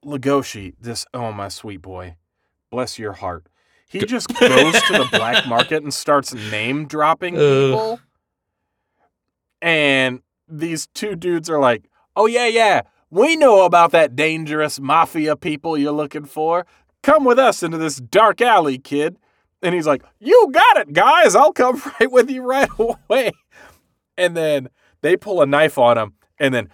Legoshi, 0.04 0.74
this 0.80 1.06
oh 1.12 1.32
my 1.32 1.48
sweet 1.48 1.82
boy, 1.82 2.16
bless 2.70 2.98
your 2.98 3.14
heart. 3.14 3.46
He 3.88 4.00
just 4.00 4.28
goes 4.40 4.82
to 4.82 4.92
the 4.92 5.08
black 5.10 5.46
market 5.46 5.82
and 5.82 5.92
starts 5.92 6.32
name 6.32 6.86
dropping 6.86 7.36
Ugh. 7.36 7.40
people. 7.42 8.00
And 9.60 10.20
these 10.48 10.86
two 10.88 11.16
dudes 11.16 11.50
are 11.50 11.58
like, 11.58 11.90
"Oh 12.16 12.26
yeah, 12.26 12.46
yeah, 12.46 12.82
we 13.10 13.36
know 13.36 13.64
about 13.64 13.90
that 13.92 14.16
dangerous 14.16 14.80
mafia 14.80 15.36
people 15.36 15.76
you're 15.76 15.92
looking 15.92 16.24
for. 16.24 16.66
Come 17.02 17.24
with 17.24 17.38
us 17.38 17.62
into 17.62 17.78
this 17.78 17.96
dark 17.96 18.40
alley, 18.40 18.78
kid." 18.78 19.18
And 19.62 19.74
he's 19.74 19.86
like, 19.86 20.02
"You 20.18 20.50
got 20.52 20.78
it, 20.78 20.92
guys. 20.92 21.34
I'll 21.34 21.52
come 21.52 21.82
right 22.00 22.10
with 22.10 22.30
you 22.30 22.42
right 22.42 22.70
away." 22.78 23.32
And 24.16 24.36
then 24.36 24.68
they 25.02 25.16
pull 25.16 25.42
a 25.42 25.46
knife 25.46 25.76
on 25.78 25.98
him, 25.98 26.14
and 26.38 26.54
then 26.54 26.68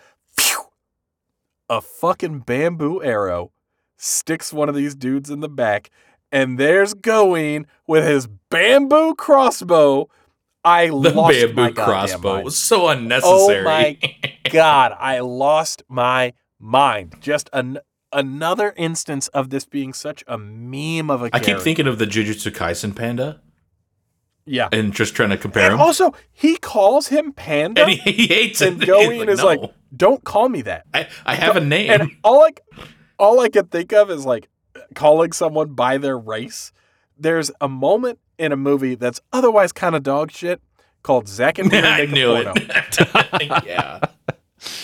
a 1.69 1.81
fucking 1.81 2.41
bamboo 2.41 3.03
arrow 3.03 3.53
sticks 3.97 4.53
one 4.53 4.69
of 4.69 4.75
these 4.75 4.95
dudes 4.95 5.31
in 5.31 5.41
the 5.41 5.49
back, 5.49 5.91
and 6.33 6.59
there's 6.59 6.95
Gohin 6.95 7.67
with 7.87 8.05
his 8.07 8.27
bamboo 8.51 9.15
crossbow. 9.15 10.09
I 10.65 10.87
The 10.89 10.93
lost 10.93 11.33
bamboo 11.35 11.55
my 11.55 11.71
crossbow 11.73 12.33
mind. 12.35 12.45
was 12.45 12.59
so 12.59 12.87
oh 12.87 12.89
unnecessary. 12.89 13.61
Oh 13.61 13.65
my 13.65 13.99
God, 14.51 14.93
I 14.99 15.21
lost 15.21 15.83
my 15.89 16.33
mind. 16.59 17.15
Just 17.21 17.49
an, 17.53 17.79
another 18.13 18.75
instance 18.77 19.29
of 19.29 19.51
this 19.51 19.65
being 19.65 19.93
such 19.93 20.25
a 20.27 20.37
meme 20.37 21.09
of 21.11 21.23
a 21.23 21.27
I 21.27 21.31
character. 21.31 21.51
I 21.51 21.55
keep 21.55 21.63
thinking 21.63 21.87
of 21.87 21.99
the 21.99 22.07
Jujutsu 22.07 22.51
Kaisen 22.51 22.95
panda 22.97 23.41
yeah. 24.45 24.69
and 24.73 24.93
just 24.93 25.15
trying 25.15 25.31
to 25.31 25.37
compare 25.37 25.65
And 25.67 25.75
him. 25.75 25.81
also, 25.81 26.15
he 26.33 26.57
calls 26.57 27.09
him 27.09 27.33
Panda, 27.33 27.83
and 27.83 27.91
he, 27.93 28.13
he 28.13 28.27
hates 28.27 28.61
it. 28.61 28.73
and 28.75 28.81
He's 28.83 28.89
Gohin 28.89 29.29
is 29.29 29.43
like, 29.43 29.61
"No, 29.61 29.73
"Don't 29.97 30.23
call 30.25 30.49
me 30.49 30.63
that." 30.63 30.85
I, 30.95 31.09
I 31.25 31.35
have 31.35 31.57
a 31.57 31.61
name. 31.61 31.91
And 31.91 32.11
all 32.23 32.45
I, 32.45 32.51
all 33.19 33.41
I 33.41 33.49
can 33.49 33.67
think 33.67 33.93
of 33.93 34.11
is 34.11 34.25
like 34.27 34.49
calling 34.95 35.33
someone 35.33 35.75
by 35.75 35.99
their 35.99 36.19
race. 36.19 36.73
There's 37.19 37.51
a 37.61 37.69
moment 37.69 38.19
in 38.39 38.53
a 38.53 38.57
movie 38.57 38.95
that's 38.95 39.21
otherwise 39.33 39.73
kind 39.73 39.97
of 39.97 40.03
dog 40.03 40.31
shit 40.31 40.61
called 41.03 41.29
Zack 41.29 41.59
and 41.59 41.71
Miri 41.73 41.87
I 41.87 42.07
knew 42.07 42.33
Porno. 42.35 42.53
it. 42.57 43.65
yeah. 43.67 44.01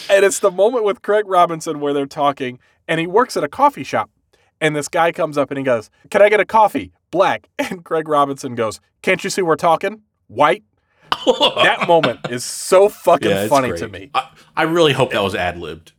And 0.09 0.24
it's 0.24 0.39
the 0.39 0.51
moment 0.51 0.84
with 0.84 1.02
Craig 1.02 1.24
Robinson 1.26 1.80
where 1.80 1.93
they're 1.93 2.06
talking, 2.06 2.59
and 2.89 3.01
he 3.01 3.06
works 3.06 3.36
at 3.36 3.44
a 3.44 3.48
coffee 3.48 3.84
shop. 3.84 4.10
And 4.60 4.76
this 4.76 4.86
guy 4.89 5.10
comes 5.10 5.36
up 5.36 5.51
and 5.51 5.59
he 5.59 5.64
goes, 5.64 5.90
Can 6.10 6.22
I 6.22 6.28
get 6.28 6.39
a 6.40 6.44
coffee? 6.44 6.93
Black. 7.10 7.48
And 7.59 7.84
Craig 7.84 8.09
Robinson 8.09 8.55
goes, 8.55 8.80
Can't 9.02 9.22
you 9.24 9.30
see 9.30 9.43
we're 9.43 9.56
talking? 9.56 10.02
White. 10.28 10.62
That 11.57 11.86
moment 11.89 12.20
is 12.31 12.44
so 12.44 12.89
fucking 12.89 13.31
Yeah, 13.31 13.47
funny 13.49 13.69
great. 13.69 13.81
to 13.81 13.89
me. 13.89 14.11
I, 14.15 14.28
I 14.57 14.62
really 14.65 14.93
hope 14.93 15.12
that 15.12 15.23
was 15.23 15.35
ad 15.35 15.59
libbed. 15.59 15.93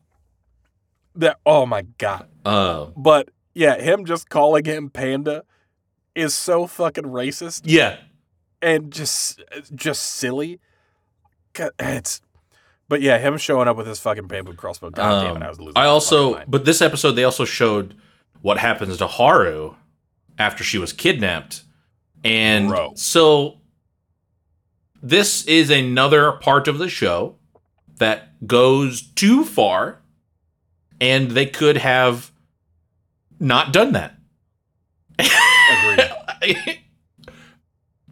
That 1.15 1.39
oh 1.45 1.65
my 1.65 1.83
god. 1.97 2.27
Uh, 2.45 2.87
But 2.97 3.29
yeah, 3.53 3.79
him 3.79 4.05
just 4.05 4.29
calling 4.29 4.65
him 4.65 4.89
panda 4.89 5.43
is 6.15 6.33
so 6.33 6.67
fucking 6.67 7.05
racist 7.05 7.61
yeah. 7.65 7.97
and 8.61 8.91
just 8.91 9.41
just 9.75 10.01
silly. 10.03 10.59
'Cause 11.53 11.71
It's 11.79 12.21
but 12.89 13.01
yeah, 13.01 13.17
him 13.17 13.37
showing 13.37 13.67
up 13.67 13.77
with 13.77 13.87
his 13.87 13.99
fucking 13.99 14.27
bamboo 14.27 14.53
crossbow. 14.53 14.89
God 14.89 15.21
damn 15.23 15.35
it, 15.35 15.37
Um, 15.37 15.43
I 15.43 15.49
was 15.49 15.59
losing. 15.59 15.73
I 15.77 15.85
also, 15.85 16.43
but 16.47 16.65
this 16.65 16.81
episode 16.81 17.11
they 17.13 17.23
also 17.23 17.45
showed 17.45 17.95
what 18.41 18.57
happens 18.57 18.97
to 18.97 19.07
Haru 19.07 19.73
after 20.37 20.63
she 20.63 20.77
was 20.77 20.91
kidnapped, 20.93 21.63
and 22.23 22.67
Bro. 22.67 22.93
so 22.95 23.59
this 25.03 25.45
is 25.45 25.69
another 25.69 26.31
part 26.31 26.67
of 26.69 26.77
the 26.79 26.87
show 26.87 27.35
that 27.97 28.47
goes 28.47 29.01
too 29.01 29.43
far, 29.43 30.01
and 30.99 31.31
they 31.31 31.45
could 31.45 31.77
have 31.77 32.31
not 33.39 33.73
done 33.73 33.91
that. 33.91 34.15
Agreed. 35.19 36.79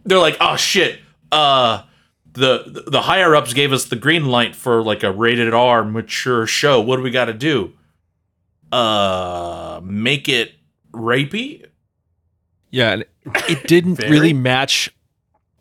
They're 0.04 0.18
like, 0.18 0.36
oh 0.40 0.56
shit, 0.56 1.00
uh. 1.32 1.84
The, 2.34 2.84
the 2.86 3.02
higher 3.02 3.36
ups 3.36 3.52
gave 3.52 3.74
us 3.74 3.84
the 3.84 3.96
green 3.96 4.24
light 4.24 4.56
for 4.56 4.82
like 4.82 5.02
a 5.02 5.12
rated 5.12 5.52
R 5.52 5.84
mature 5.84 6.46
show. 6.46 6.80
What 6.80 6.96
do 6.96 7.02
we 7.02 7.10
got 7.10 7.26
to 7.26 7.34
do? 7.34 7.74
Uh, 8.72 9.82
make 9.84 10.30
it 10.30 10.52
rapey. 10.92 11.66
Yeah, 12.70 12.92
and 12.92 13.04
it 13.50 13.68
didn't 13.68 13.98
really 13.98 14.32
match 14.32 14.90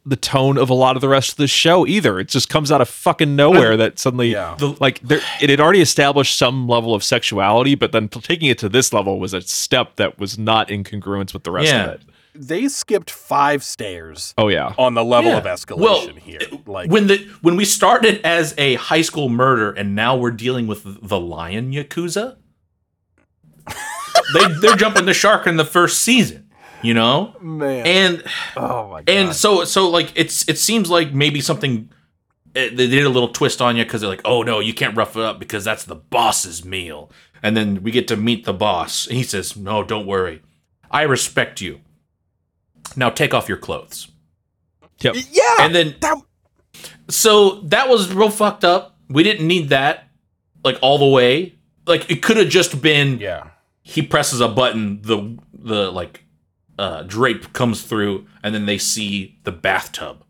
the 0.06 0.16
tone 0.16 0.58
of 0.58 0.70
a 0.70 0.74
lot 0.74 0.96
of 0.96 1.02
the 1.02 1.08
rest 1.08 1.32
of 1.32 1.38
the 1.38 1.48
show 1.48 1.86
either. 1.86 2.20
It 2.20 2.28
just 2.28 2.50
comes 2.50 2.72
out 2.72 2.82
of 2.82 2.90
fucking 2.90 3.36
nowhere 3.36 3.78
that 3.78 4.00
suddenly 4.00 4.32
Yeah. 4.32 4.56
The, 4.58 4.76
like 4.80 5.00
there 5.02 5.22
it 5.42 5.50
had 5.50 5.60
already 5.62 5.82
established 5.82 6.38
some 6.38 6.68
level 6.68 6.96
of 6.96 7.04
sexuality, 7.04 7.76
but 7.76 7.92
then 7.92 8.08
taking 8.10 8.50
it 8.50 8.58
to 8.60 8.70
this 8.70 8.92
level 8.94 9.20
was 9.20 9.34
a 9.34 9.42
step 9.42 9.98
that 9.98 10.18
was 10.20 10.40
not 10.40 10.72
in 10.72 10.84
congruence 10.84 11.34
with 11.34 11.44
the 11.44 11.52
rest 11.52 11.68
Yeah. 11.72 11.84
of 11.86 11.90
it. 11.96 12.02
They 12.34 12.68
skipped 12.70 13.12
five 13.12 13.62
stairs 13.64 14.34
Oh 14.38 14.48
yeah. 14.48 14.74
on 14.78 14.94
the 14.96 15.04
level 15.04 15.32
Yeah. 15.32 15.38
of 15.38 15.44
escalation 15.44 15.78
Well, 15.80 16.08
here. 16.16 16.40
Like 16.66 16.90
when 16.90 17.08
the 17.08 17.18
when 17.42 17.56
we 17.56 17.66
started 17.66 18.22
as 18.24 18.56
a 18.58 18.76
high 18.76 19.02
school 19.04 19.30
murder 19.30 19.70
and 19.72 19.96
now 19.96 20.16
we're 20.16 20.32
dealing 20.32 20.66
with 20.66 20.84
the 21.08 21.20
lion 21.20 21.74
yakuza, 21.74 22.38
they 24.34 24.46
they're 24.62 24.76
jumping 24.76 25.06
the 25.06 25.14
shark 25.14 25.46
in 25.48 25.58
the 25.58 25.66
first 25.66 26.02
season, 26.02 26.48
you 26.84 26.94
know, 26.94 27.36
man. 27.42 27.86
and 27.86 28.24
oh 28.58 28.90
my 28.90 29.02
god. 29.02 29.10
and 29.14 29.36
so 29.36 29.64
so 29.64 29.90
like 29.90 30.12
it's 30.16 30.48
it 30.50 30.58
seems 30.58 30.90
like 30.90 31.14
maybe 31.14 31.42
something 31.42 31.90
eh, 32.56 32.70
they 32.70 32.88
did 32.88 33.06
a 33.06 33.10
little 33.10 33.30
twist 33.30 33.62
on 33.62 33.78
you 33.78 33.84
because 33.84 34.02
they're 34.02 34.10
like, 34.10 34.22
oh 34.26 34.44
no, 34.44 34.60
you 34.60 34.74
can't 34.74 34.96
rough 34.96 35.16
it 35.16 35.24
up 35.24 35.40
because 35.40 35.64
that's 35.64 35.86
the 35.86 35.96
boss's 35.96 36.66
meal, 36.66 37.12
and 37.44 37.56
then 37.56 37.84
we 37.84 37.92
get 37.92 38.08
to 38.08 38.18
meet 38.18 38.46
the 38.46 38.54
boss, 38.54 39.08
and 39.08 39.18
he 39.18 39.24
says, 39.24 39.56
no, 39.56 39.84
don't 39.84 40.06
worry, 40.06 40.42
I 40.90 41.04
respect 41.04 41.62
you. 41.62 41.82
Now 42.96 43.10
take 43.10 43.34
off 43.34 43.48
your 43.48 43.58
clothes. 43.58 44.10
Yep. 45.02 45.16
yeah. 45.32 45.56
And 45.60 45.74
then 45.74 45.96
that, 46.02 46.18
so 47.10 47.62
that 47.62 47.90
was 47.90 48.14
real 48.14 48.30
fucked 48.30 48.64
up. 48.64 48.98
We 49.10 49.24
didn't 49.24 49.48
need 49.48 49.70
that 49.70 50.08
like 50.64 50.78
all 50.82 50.98
the 50.98 51.08
way. 51.08 51.56
Like 51.86 52.10
it 52.10 52.22
could 52.22 52.38
have 52.38 52.50
just 52.50 52.82
been 52.82 53.20
yeah. 53.20 53.50
he 53.82 54.02
presses 54.02 54.42
a 54.42 54.48
button, 54.48 55.02
the 55.02 55.38
the 55.54 55.92
like 55.92 56.24
uh 56.82 57.04
drape 57.04 57.54
comes 57.54 57.84
through, 57.84 58.26
and 58.44 58.54
then 58.56 58.66
they 58.66 58.78
see 58.78 59.38
the 59.44 59.52
bathtub. 59.52 60.24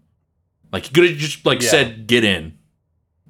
Like 0.72 0.88
you 0.88 0.94
could 0.94 1.10
have 1.10 1.18
just 1.18 1.46
like 1.46 1.62
Yeah. 1.62 1.70
said, 1.70 2.08
get 2.08 2.24
in. 2.24 2.58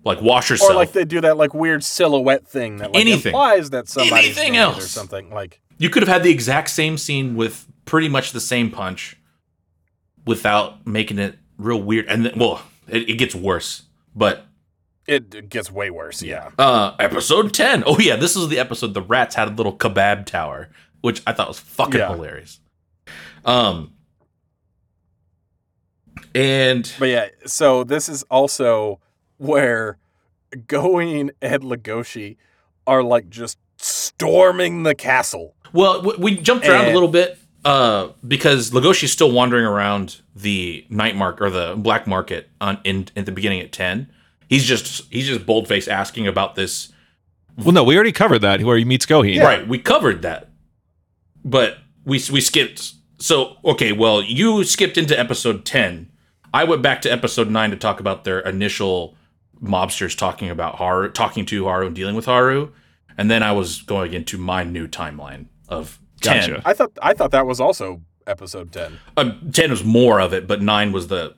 Like 0.04 0.22
wash 0.22 0.50
yourself. 0.50 0.72
Or 0.72 0.76
like 0.76 0.94
they 0.94 1.06
do 1.06 1.22
that 1.22 1.38
like 1.38 1.54
weird 1.54 1.84
silhouette 1.84 2.48
thing 2.48 2.78
that 2.78 2.92
like 2.92 3.02
Anything. 3.02 3.32
implies 3.34 3.70
that 3.70 3.88
somebody's 3.88 4.36
Anything 4.38 4.54
naked 4.54 4.80
or 4.80 4.88
something. 4.88 5.30
Like 5.30 5.62
you 5.78 5.90
could 5.90 6.02
have 6.02 6.10
had 6.10 6.24
the 6.24 6.32
exact 6.32 6.70
same 6.72 6.98
scene 6.98 7.36
with 7.36 7.68
pretty 7.86 8.10
much 8.10 8.32
the 8.32 8.40
same 8.42 8.72
punch 8.72 9.16
without 10.26 10.86
making 10.88 11.20
it 11.20 11.38
real 11.58 11.82
weird. 11.82 12.06
And 12.08 12.26
then 12.26 12.34
well, 12.38 12.64
it, 12.88 13.10
it 13.10 13.16
gets 13.18 13.36
worse. 13.36 13.84
But 14.16 14.46
it, 15.08 15.34
it 15.36 15.50
gets 15.50 15.72
way 15.72 15.90
worse. 15.90 16.22
Yeah. 16.22 16.50
Uh, 16.58 16.96
episode 17.00 17.54
10. 17.54 17.84
Oh, 17.86 17.98
yeah, 18.00 18.16
this 18.16 18.36
is 18.36 18.48
the 18.50 18.60
episode 18.60 18.94
the 18.94 19.02
rats 19.02 19.36
had 19.36 19.48
a 19.48 19.52
little 19.52 19.76
kebab 19.76 20.26
tower, 20.26 20.70
which 21.02 21.22
I 21.26 21.34
thought 21.34 21.48
was 21.48 21.60
fucking 21.60 22.00
Yeah. 22.00 22.10
hilarious. 22.14 22.60
Um, 23.46 23.94
and 26.34 26.92
But 27.00 27.10
yeah, 27.10 27.28
so 27.46 27.84
this 27.84 28.08
is 28.08 28.24
also 28.24 29.00
where 29.38 29.98
Gohin 30.56 31.32
and 31.42 31.64
Legoshi 31.64 32.38
are 32.88 33.04
like 33.04 33.30
just 33.30 33.58
storming 33.78 34.84
the 34.84 34.96
castle. 34.96 35.56
well, 35.74 36.02
w- 36.02 36.22
we 36.22 36.38
jumped 36.38 36.68
around 36.68 36.86
a 36.90 36.94
little 36.94 37.08
bit 37.10 37.38
uh, 37.66 38.10
because 38.28 38.72
Legoshi's 38.72 39.12
still 39.12 39.32
wandering 39.32 39.66
around 39.66 40.22
the 40.36 40.86
night 40.90 41.16
mark 41.16 41.42
or 41.42 41.50
the 41.50 41.76
black 41.78 42.08
market 42.08 42.50
on 42.60 42.80
in 42.84 43.08
at 43.16 43.26
the 43.26 43.32
beginning 43.32 43.60
at 43.62 43.72
10. 43.72 44.10
He's 44.48 44.64
just 44.66 45.12
he's 45.12 45.28
just 45.28 45.46
boldface 45.46 45.88
asking 45.88 46.28
about 46.28 46.56
this 46.56 46.92
Well, 47.58 47.72
no, 47.72 47.84
we 47.84 47.96
already 47.96 48.12
covered 48.12 48.40
that 48.40 48.62
where 48.64 48.78
he 48.78 48.86
meets 48.86 49.06
Gohin. 49.06 49.42
Right, 49.42 49.68
we 49.68 49.78
covered 49.80 50.22
that, 50.24 50.50
but 51.44 51.78
we 52.06 52.22
we 52.32 52.42
skipped. 52.42 52.94
So 53.22 53.58
okay, 53.64 53.92
well, 53.92 54.24
you 54.24 54.64
skipped 54.64 54.98
into 54.98 55.18
episode 55.18 55.64
ten. 55.64 56.10
I 56.54 56.64
went 56.64 56.82
back 56.82 57.02
to 57.04 57.12
episode 57.12 57.50
nine 57.50 57.70
to 57.70 57.78
talk 57.78 58.00
about 58.00 58.24
their 58.24 58.40
initial 58.40 59.16
mobsters 59.62 60.18
talking 60.18 60.50
about 60.50 60.76
Haru, 60.76 61.12
talking 61.12 61.46
to 61.46 61.66
Haru 61.66 61.86
and 61.88 61.96
dealing 61.96 62.16
with 62.16 62.26
Haru, 62.26 62.72
and 63.18 63.30
then 63.30 63.44
I 63.44 63.52
was 63.52 63.84
going 63.84 64.14
into 64.14 64.38
my 64.40 64.64
new 64.64 64.88
timeline 64.88 65.46
of 65.70 66.00
ten. 66.22 66.50
Gotcha. 66.50 66.62
I 66.66 66.74
thought 66.74 66.92
I 67.02 67.14
thought 67.14 67.32
that 67.32 67.46
was 67.46 67.60
also 67.60 68.02
episode 68.26 68.72
ten. 68.72 69.00
Uh, 69.16 69.34
ten 69.52 69.70
was 69.70 69.84
more 69.84 70.20
of 70.20 70.34
it, 70.34 70.48
but 70.48 70.64
nine 70.64 70.92
was 70.92 71.08
the 71.08 71.36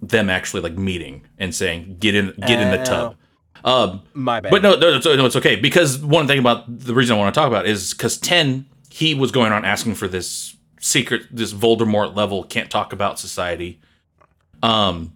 them 0.00 0.30
actually 0.30 0.62
like 0.62 0.78
meeting 0.78 1.26
and 1.38 1.52
saying 1.52 1.96
get 1.98 2.14
in 2.14 2.34
get 2.46 2.60
in 2.60 2.70
the 2.70 2.84
tub. 2.84 3.16
Um, 3.64 4.02
My 4.14 4.38
bad. 4.38 4.52
but 4.52 4.62
no, 4.62 4.76
no, 4.76 5.00
no, 5.00 5.26
it's 5.26 5.34
okay 5.34 5.56
because 5.56 5.98
one 5.98 6.28
thing 6.28 6.38
about 6.38 6.64
the 6.68 6.94
reason 6.94 7.16
I 7.16 7.18
want 7.18 7.34
to 7.34 7.40
talk 7.40 7.48
about 7.48 7.66
is 7.66 7.92
because 7.92 8.16
ten 8.16 8.66
he 8.90 9.16
was 9.16 9.32
going 9.32 9.50
on 9.50 9.64
asking 9.64 9.96
for 9.96 10.06
this 10.06 10.54
secret, 10.80 11.22
this 11.30 11.52
Voldemort 11.52 12.14
level 12.14 12.44
can't 12.44 12.70
talk 12.70 12.92
about 12.92 13.18
society. 13.18 13.80
Um, 14.62 15.12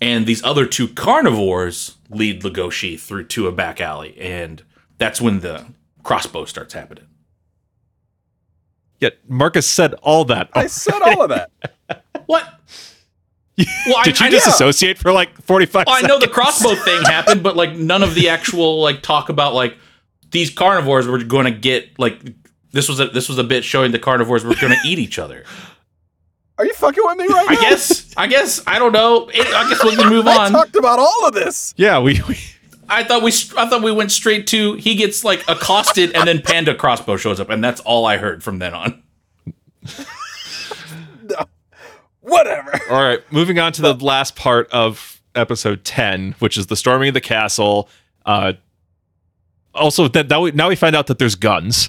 and 0.00 0.26
these 0.26 0.42
other 0.42 0.66
two 0.66 0.88
carnivores 0.88 1.96
lead 2.10 2.42
Legoshi 2.42 2.98
through 2.98 3.24
to 3.24 3.46
a 3.46 3.52
back 3.52 3.80
alley, 3.80 4.16
and 4.18 4.62
that's 4.98 5.20
when 5.20 5.40
the 5.40 5.66
crossbow 6.02 6.44
starts 6.44 6.74
happening. 6.74 7.06
Yet 9.00 9.18
Marcus 9.28 9.66
said 9.66 9.94
all 9.94 10.24
that. 10.26 10.50
I 10.54 10.66
said 10.66 11.00
all 11.02 11.22
of 11.22 11.28
that. 11.30 11.50
What? 12.26 12.58
Well, 13.86 14.02
Did 14.02 14.18
you 14.18 14.24
I, 14.24 14.28
I, 14.28 14.30
disassociate 14.30 14.96
for 14.96 15.12
like 15.12 15.38
45 15.42 15.84
Oh, 15.86 15.92
I 15.92 16.00
know 16.02 16.18
the 16.18 16.26
crossbow 16.26 16.74
thing 16.74 17.02
happened, 17.04 17.42
but 17.42 17.54
like 17.54 17.76
none 17.76 18.02
of 18.02 18.14
the 18.14 18.30
actual 18.30 18.80
like 18.80 19.02
talk 19.02 19.28
about 19.28 19.52
like 19.52 19.76
these 20.30 20.48
carnivores 20.48 21.06
were 21.06 21.22
going 21.22 21.44
to 21.44 21.50
get 21.50 21.98
like 21.98 22.18
this 22.74 22.88
was 22.88 23.00
a 23.00 23.06
this 23.08 23.28
was 23.28 23.38
a 23.38 23.44
bit 23.44 23.64
showing 23.64 23.92
the 23.92 23.98
carnivores 23.98 24.44
were 24.44 24.54
going 24.56 24.72
to 24.72 24.78
eat 24.88 24.98
each 24.98 25.18
other. 25.18 25.44
Are 26.58 26.64
you 26.64 26.72
fucking 26.74 27.02
with 27.04 27.16
me 27.18 27.26
right 27.26 27.46
now? 27.46 27.52
I 27.52 27.54
now? 27.54 27.60
guess 27.62 28.14
I 28.16 28.26
guess 28.26 28.62
I 28.66 28.78
don't 28.78 28.92
know. 28.92 29.28
It, 29.32 29.46
I 29.46 29.68
guess 29.68 29.82
we 29.82 29.96
can 29.96 30.08
move 30.08 30.26
I 30.28 30.46
on. 30.46 30.52
talked 30.52 30.76
about 30.76 30.98
all 30.98 31.26
of 31.26 31.32
this. 31.34 31.72
Yeah, 31.76 31.98
we, 32.00 32.20
we 32.28 32.38
I 32.88 33.02
thought 33.04 33.22
we 33.22 33.30
I 33.56 33.68
thought 33.68 33.82
we 33.82 33.90
went 33.92 34.12
straight 34.12 34.46
to 34.48 34.74
he 34.74 34.94
gets 34.94 35.24
like 35.24 35.42
accosted 35.48 36.12
and 36.14 36.28
then 36.28 36.42
Panda 36.42 36.74
crossbow 36.74 37.16
shows 37.16 37.40
up 37.40 37.48
and 37.50 37.62
that's 37.64 37.80
all 37.80 38.06
I 38.06 38.18
heard 38.18 38.42
from 38.44 38.58
then 38.58 38.74
on. 38.74 39.02
no. 41.22 41.36
Whatever. 42.20 42.72
All 42.90 43.02
right, 43.02 43.20
moving 43.32 43.58
on 43.58 43.72
to 43.72 43.82
the 43.82 43.94
last 43.94 44.34
part 44.36 44.70
of 44.70 45.20
episode 45.34 45.84
10, 45.84 46.36
which 46.38 46.56
is 46.56 46.66
the 46.68 46.76
storming 46.76 47.08
of 47.08 47.14
the 47.14 47.20
castle. 47.20 47.88
Uh 48.24 48.52
also 49.74 50.06
that 50.08 50.28
now 50.28 50.42
we, 50.42 50.52
now 50.52 50.68
we 50.68 50.76
find 50.76 50.94
out 50.94 51.08
that 51.08 51.18
there's 51.18 51.34
guns. 51.34 51.88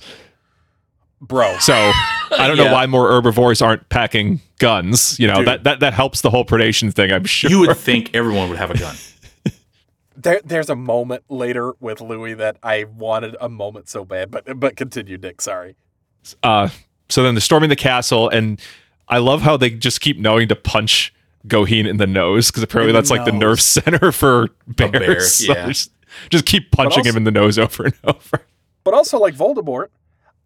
Bro. 1.22 1.58
So 1.60 1.74
I 1.74 2.48
don't 2.48 2.58
Yeah. 2.58 2.66
know 2.66 2.74
why 2.74 2.86
more 2.86 3.08
herbivores 3.10 3.62
aren't 3.62 3.88
packing 3.90 4.42
guns. 4.60 5.20
You 5.20 5.28
know, 5.28 5.38
Dude. 5.38 5.48
that, 5.48 5.64
that 5.64 5.80
that 5.80 5.94
helps 5.94 6.22
the 6.22 6.30
whole 6.30 6.46
predation 6.46 6.94
thing, 6.94 7.12
I'm 7.12 7.26
sure. 7.26 7.50
You 7.50 7.60
would 7.62 7.78
think 7.78 8.12
everyone 8.14 8.50
would 8.50 8.58
have 8.58 8.72
a 8.72 8.78
gun. 8.78 8.96
There, 10.18 10.40
there's 10.46 10.70
a 10.70 10.78
moment 10.78 11.24
later 11.28 11.74
with 11.82 12.00
Louis 12.00 12.36
that 12.36 12.56
I 12.64 12.86
wanted 12.86 13.36
a 13.42 13.50
moment 13.50 13.90
so 13.90 14.06
bad, 14.06 14.32
but 14.32 14.58
but 14.60 14.78
continue, 14.78 15.18
Dick. 15.18 15.42
Sorry. 15.42 15.76
uh, 16.42 16.70
so 17.10 17.22
then 17.22 17.36
they're 17.36 17.42
storming 17.42 17.70
the 17.70 17.76
castle, 17.76 18.30
and 18.30 18.60
I 19.10 19.18
love 19.18 19.42
how 19.42 19.58
they 19.58 19.70
just 19.72 20.00
keep 20.00 20.18
knowing 20.18 20.48
to 20.48 20.56
punch 20.56 21.14
Gohin 21.48 21.86
in 21.86 21.98
the 21.98 22.08
nose 22.08 22.50
because 22.50 22.64
apparently 22.64 22.92
In 22.92 22.96
the 22.96 23.02
that's 23.02 23.12
like 23.12 23.26
the 23.26 23.34
nerve 23.34 23.60
center 23.62 24.14
for 24.14 24.48
bears. 24.68 24.92
bear, 24.94 25.20
So 25.20 25.54
yeah. 25.54 25.68
just, 25.68 25.92
just 26.30 26.46
keep 26.46 26.72
punching 26.72 27.00
also- 27.00 27.10
him 27.10 27.18
in 27.18 27.26
the 27.26 27.32
nose 27.32 27.60
over 27.60 27.84
and 27.84 27.94
over. 28.06 28.42
But 28.86 28.94
also, 28.94 29.20
like 29.20 29.36
Voldemort, 29.36 29.88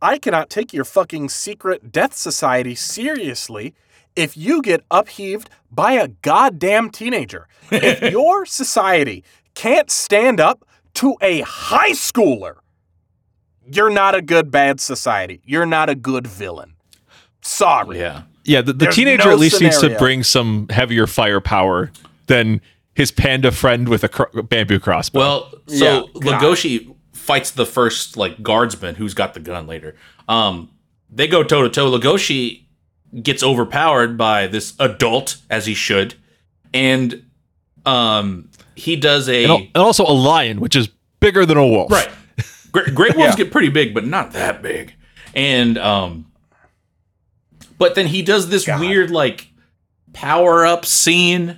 I 0.02 0.18
cannot 0.18 0.50
take 0.50 0.74
your 0.74 0.86
fucking 0.86 1.30
secret 1.30 1.92
death 1.92 2.16
society 2.16 2.76
seriously 2.76 3.74
if 4.16 4.38
you 4.38 4.62
get 4.62 4.84
upheaved 4.90 5.50
by 5.72 5.94
a 5.94 6.08
goddamn 6.08 6.90
teenager. 6.90 7.48
If 7.72 8.02
your 8.12 8.46
society 8.46 9.24
can't 9.56 9.92
stand 9.92 10.40
up 10.40 10.66
to 10.96 11.16
a 11.22 11.42
high 11.42 11.92
schooler, 11.92 12.56
you're 13.66 13.90
not 13.90 14.16
a 14.16 14.22
good 14.22 14.52
bad 14.52 14.80
society. 14.80 15.42
You're 15.46 15.66
not 15.66 15.90
a 15.90 15.96
good 15.96 16.26
villain. 16.28 16.76
Sorry. 17.42 18.00
Yeah. 18.00 18.24
Yeah, 18.46 18.62
the, 18.62 18.74
the 18.74 18.88
teenager 18.88 19.26
no 19.26 19.34
at 19.34 19.40
least 19.40 19.62
needs 19.62 19.80
to 19.82 19.96
bring 19.98 20.24
some 20.24 20.68
heavier 20.70 21.06
firepower 21.06 21.92
than 22.28 22.62
his 22.96 23.12
panda 23.12 23.52
friend 23.52 23.88
with 23.88 24.04
a 24.04 24.10
cro- 24.10 24.42
bamboo 24.44 24.80
crossbow. 24.80 25.20
Well, 25.20 25.54
so 25.68 26.10
Yeah, 26.16 26.22
God. 26.32 26.42
Legoshi 27.20 27.26
fights 27.26 27.52
the 27.52 27.66
first 27.66 28.18
like 28.18 28.42
guardsman 28.42 28.96
who's 28.96 29.14
got 29.14 29.34
the 29.34 29.40
gun 29.40 29.68
later. 29.68 29.96
Um, 30.28 30.70
they 31.10 31.28
go 31.28 31.44
toe 31.44 31.62
to 31.64 31.70
toe. 31.70 31.92
Legoshi 31.92 32.64
gets 33.24 33.42
overpowered 33.44 34.18
by 34.18 34.48
this 34.48 34.74
adult, 34.80 35.38
as 35.50 35.66
he 35.66 35.74
should, 35.74 36.14
and 36.74 37.26
um, 37.86 38.50
he 38.76 38.96
does 38.96 39.28
a 39.30 39.44
and, 39.44 39.52
al- 39.52 39.58
and 39.60 39.78
also 39.78 40.04
a 40.06 40.14
lion, 40.14 40.60
which 40.60 40.76
is 40.76 40.90
bigger 41.20 41.46
than 41.46 41.58
a 41.58 41.66
wolf. 41.68 41.92
right. 41.92 42.10
Great, 42.72 42.94
great 42.94 43.16
wolves 43.16 43.32
Yeah. 43.38 43.44
get 43.46 43.52
pretty 43.52 43.70
big, 43.70 43.96
but 43.96 44.06
not 44.06 44.34
that 44.34 44.62
big. 44.62 44.94
And 45.34 45.76
um, 45.80 46.32
but 47.80 47.96
then 47.96 48.06
he 48.06 48.22
does 48.22 48.50
this 48.50 48.66
God. 48.68 48.80
weird 48.80 49.10
like 49.10 49.48
power 50.14 50.68
up 50.68 50.86
scene 50.86 51.58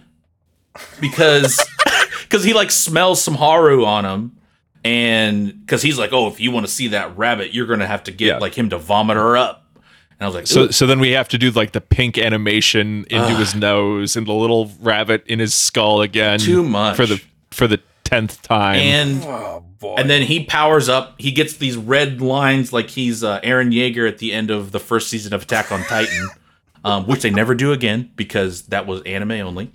because 1.01 1.61
because 2.23 2.45
he 2.45 2.53
like 2.53 2.71
smells 2.71 3.21
some 3.21 3.35
haru 3.35 3.83
on 3.83 4.05
him 4.05 4.38
and 4.84 5.60
because 5.62 5.82
he's 5.82 5.98
like 5.98 6.12
oh 6.14 6.28
if 6.28 6.40
you 6.40 6.52
want 6.52 6.66
to 6.66 6.72
see 6.72 6.88
that 6.90 7.18
rabbit 7.18 7.53
you're 7.53 7.68
gonna 7.68 7.88
have 7.88 8.03
to 8.03 8.12
get 8.12 8.28
Yeah. 8.28 8.38
like 8.38 8.56
him 8.58 8.70
to 8.72 8.78
vomit 8.78 9.16
her 9.18 9.38
up 9.38 9.66
and 9.76 9.86
i 10.22 10.26
was 10.26 10.34
like 10.36 10.48
So 10.48 10.64
"Ooh." 10.64 10.72
so 10.72 10.88
then 10.88 10.99
we 10.99 11.12
have 11.12 11.28
to 11.30 11.38
do 11.38 11.52
like 11.52 11.72
the 11.74 11.82
pink 11.82 12.18
animation 12.18 13.06
into 13.10 13.36
his 13.36 13.53
nose 13.56 14.16
and 14.16 14.26
the 14.28 14.34
little 14.34 14.72
rabbit 14.80 15.24
in 15.28 15.40
his 15.40 15.53
skull 15.53 16.02
again. 16.02 16.40
Too 16.40 16.64
much. 16.64 16.95
for 16.95 17.06
the 17.06 17.22
for 17.52 17.68
the 17.68 17.80
tenth 18.03 18.41
time. 18.41 18.76
and 18.78 19.24
Oh 19.24 19.64
boy. 19.80 19.95
and 19.98 20.10
then 20.10 20.24
he 20.24 20.44
powers 20.44 20.90
up 20.90 21.16
he 21.20 21.32
gets 21.32 21.58
these 21.58 21.78
red 21.78 22.22
lines 22.22 22.74
like 22.74 22.90
he's 22.90 23.24
uh, 23.24 23.40
Eren 23.41 23.72
Yeager 23.74 24.08
at 24.08 24.18
the 24.18 24.34
end 24.34 24.52
of 24.52 24.72
the 24.72 24.80
first 24.80 25.10
season 25.10 25.34
of 25.34 25.44
attack 25.44 25.72
on 25.72 25.82
titan 25.84 26.28
um, 26.84 27.06
which 27.08 27.22
they 27.22 27.30
never 27.30 27.53
do 27.56 27.72
again 27.72 28.12
because 28.16 28.64
that 28.64 28.86
was 28.88 29.02
anime 29.03 29.32
only 29.32 29.72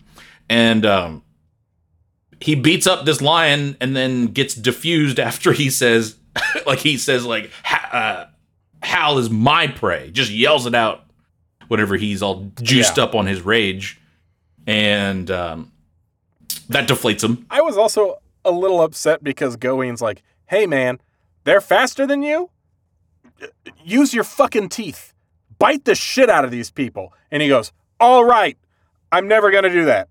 and 0.50 0.84
um, 0.84 1.22
he 2.40 2.54
beats 2.54 2.86
up 2.86 3.04
this 3.04 3.20
lion 3.20 3.76
and 3.80 3.96
then 3.96 4.26
gets 4.26 4.54
diffused 4.54 5.18
after 5.30 5.52
he 5.52 5.70
says 5.70 6.16
like 6.66 6.78
he 6.80 6.96
says 6.98 7.24
like 7.24 7.50
uh, 7.92 8.26
hal 8.82 9.18
is 9.18 9.30
my 9.30 9.66
prey 9.66 10.10
just 10.10 10.30
yells 10.30 10.66
it 10.66 10.74
out 10.74 11.04
whatever 11.68 11.96
he's 11.96 12.22
all 12.22 12.50
juiced 12.62 12.96
Yeah. 12.98 13.04
up 13.04 13.14
on 13.14 13.26
his 13.26 13.40
rage 13.42 14.00
and 14.66 15.30
um, 15.30 15.72
that 16.68 16.88
deflates 16.88 17.22
him 17.24 17.46
I 17.50 17.60
was 17.62 17.76
also 17.76 18.18
a 18.44 18.50
little 18.50 18.82
upset 18.82 19.24
because 19.24 19.56
Gohin's 19.56 20.00
like, 20.00 20.22
hey 20.46 20.66
man, 20.66 21.00
they're 21.44 21.60
faster 21.60 22.06
than 22.06 22.22
you? 22.22 22.50
Use 23.84 24.14
your 24.14 24.22
fucking 24.24 24.68
teeth. 24.68 25.12
Bite 25.58 25.84
the 25.84 25.94
shit 25.96 26.30
out 26.30 26.44
of 26.44 26.50
these 26.52 26.70
people. 26.70 27.12
And 27.30 27.42
he 27.42 27.48
goes, 27.48 27.72
all 27.98 28.24
right, 28.24 28.56
I'm 29.10 29.26
never 29.26 29.50
going 29.50 29.64
to 29.64 29.70
do 29.70 29.86
that. 29.86 30.08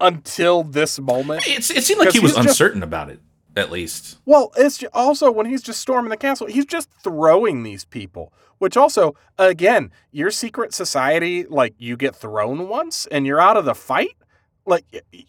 Until 0.00 0.62
this 0.62 0.98
moment. 0.98 1.46
It's, 1.46 1.70
it 1.70 1.84
seemed 1.84 2.00
like 2.00 2.12
he 2.12 2.20
was 2.20 2.34
just- 2.34 2.46
uncertain 2.48 2.82
about 2.82 3.08
it, 3.10 3.20
at 3.56 3.70
least. 3.70 4.18
Well, 4.26 4.52
it's 4.56 4.84
also 4.92 5.30
when 5.30 5.46
he's 5.46 5.62
just 5.62 5.80
storming 5.80 6.10
the 6.10 6.16
castle, 6.16 6.46
he's 6.46 6.66
just 6.66 6.90
throwing 7.02 7.62
these 7.62 7.84
people. 7.84 8.32
Which 8.58 8.76
also, 8.76 9.14
again, 9.38 9.90
your 10.12 10.30
secret 10.30 10.72
society, 10.72 11.44
like 11.44 11.74
you 11.78 11.96
get 11.96 12.16
thrown 12.16 12.68
once 12.68 13.06
and 13.10 13.26
you're 13.26 13.40
out 13.40 13.56
of 13.58 13.66
the 13.66 13.74
fight. 13.74 14.16
Like, 14.64 14.84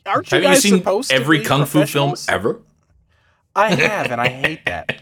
aren't 0.06 0.32
you 0.32 0.36
Have 0.38 0.44
you 0.44 0.50
guys 0.50 0.62
seen 0.62 0.78
supposed 0.78 1.10
to 1.10 1.16
every 1.16 1.40
be 1.40 1.46
kung 1.46 1.66
fu 1.66 1.86
film 1.86 2.16
ever? 2.30 2.62
I 3.56 3.74
have, 3.76 4.12
and 4.12 4.22
I 4.22 4.30
hate 4.30 4.66
that. 4.66 5.02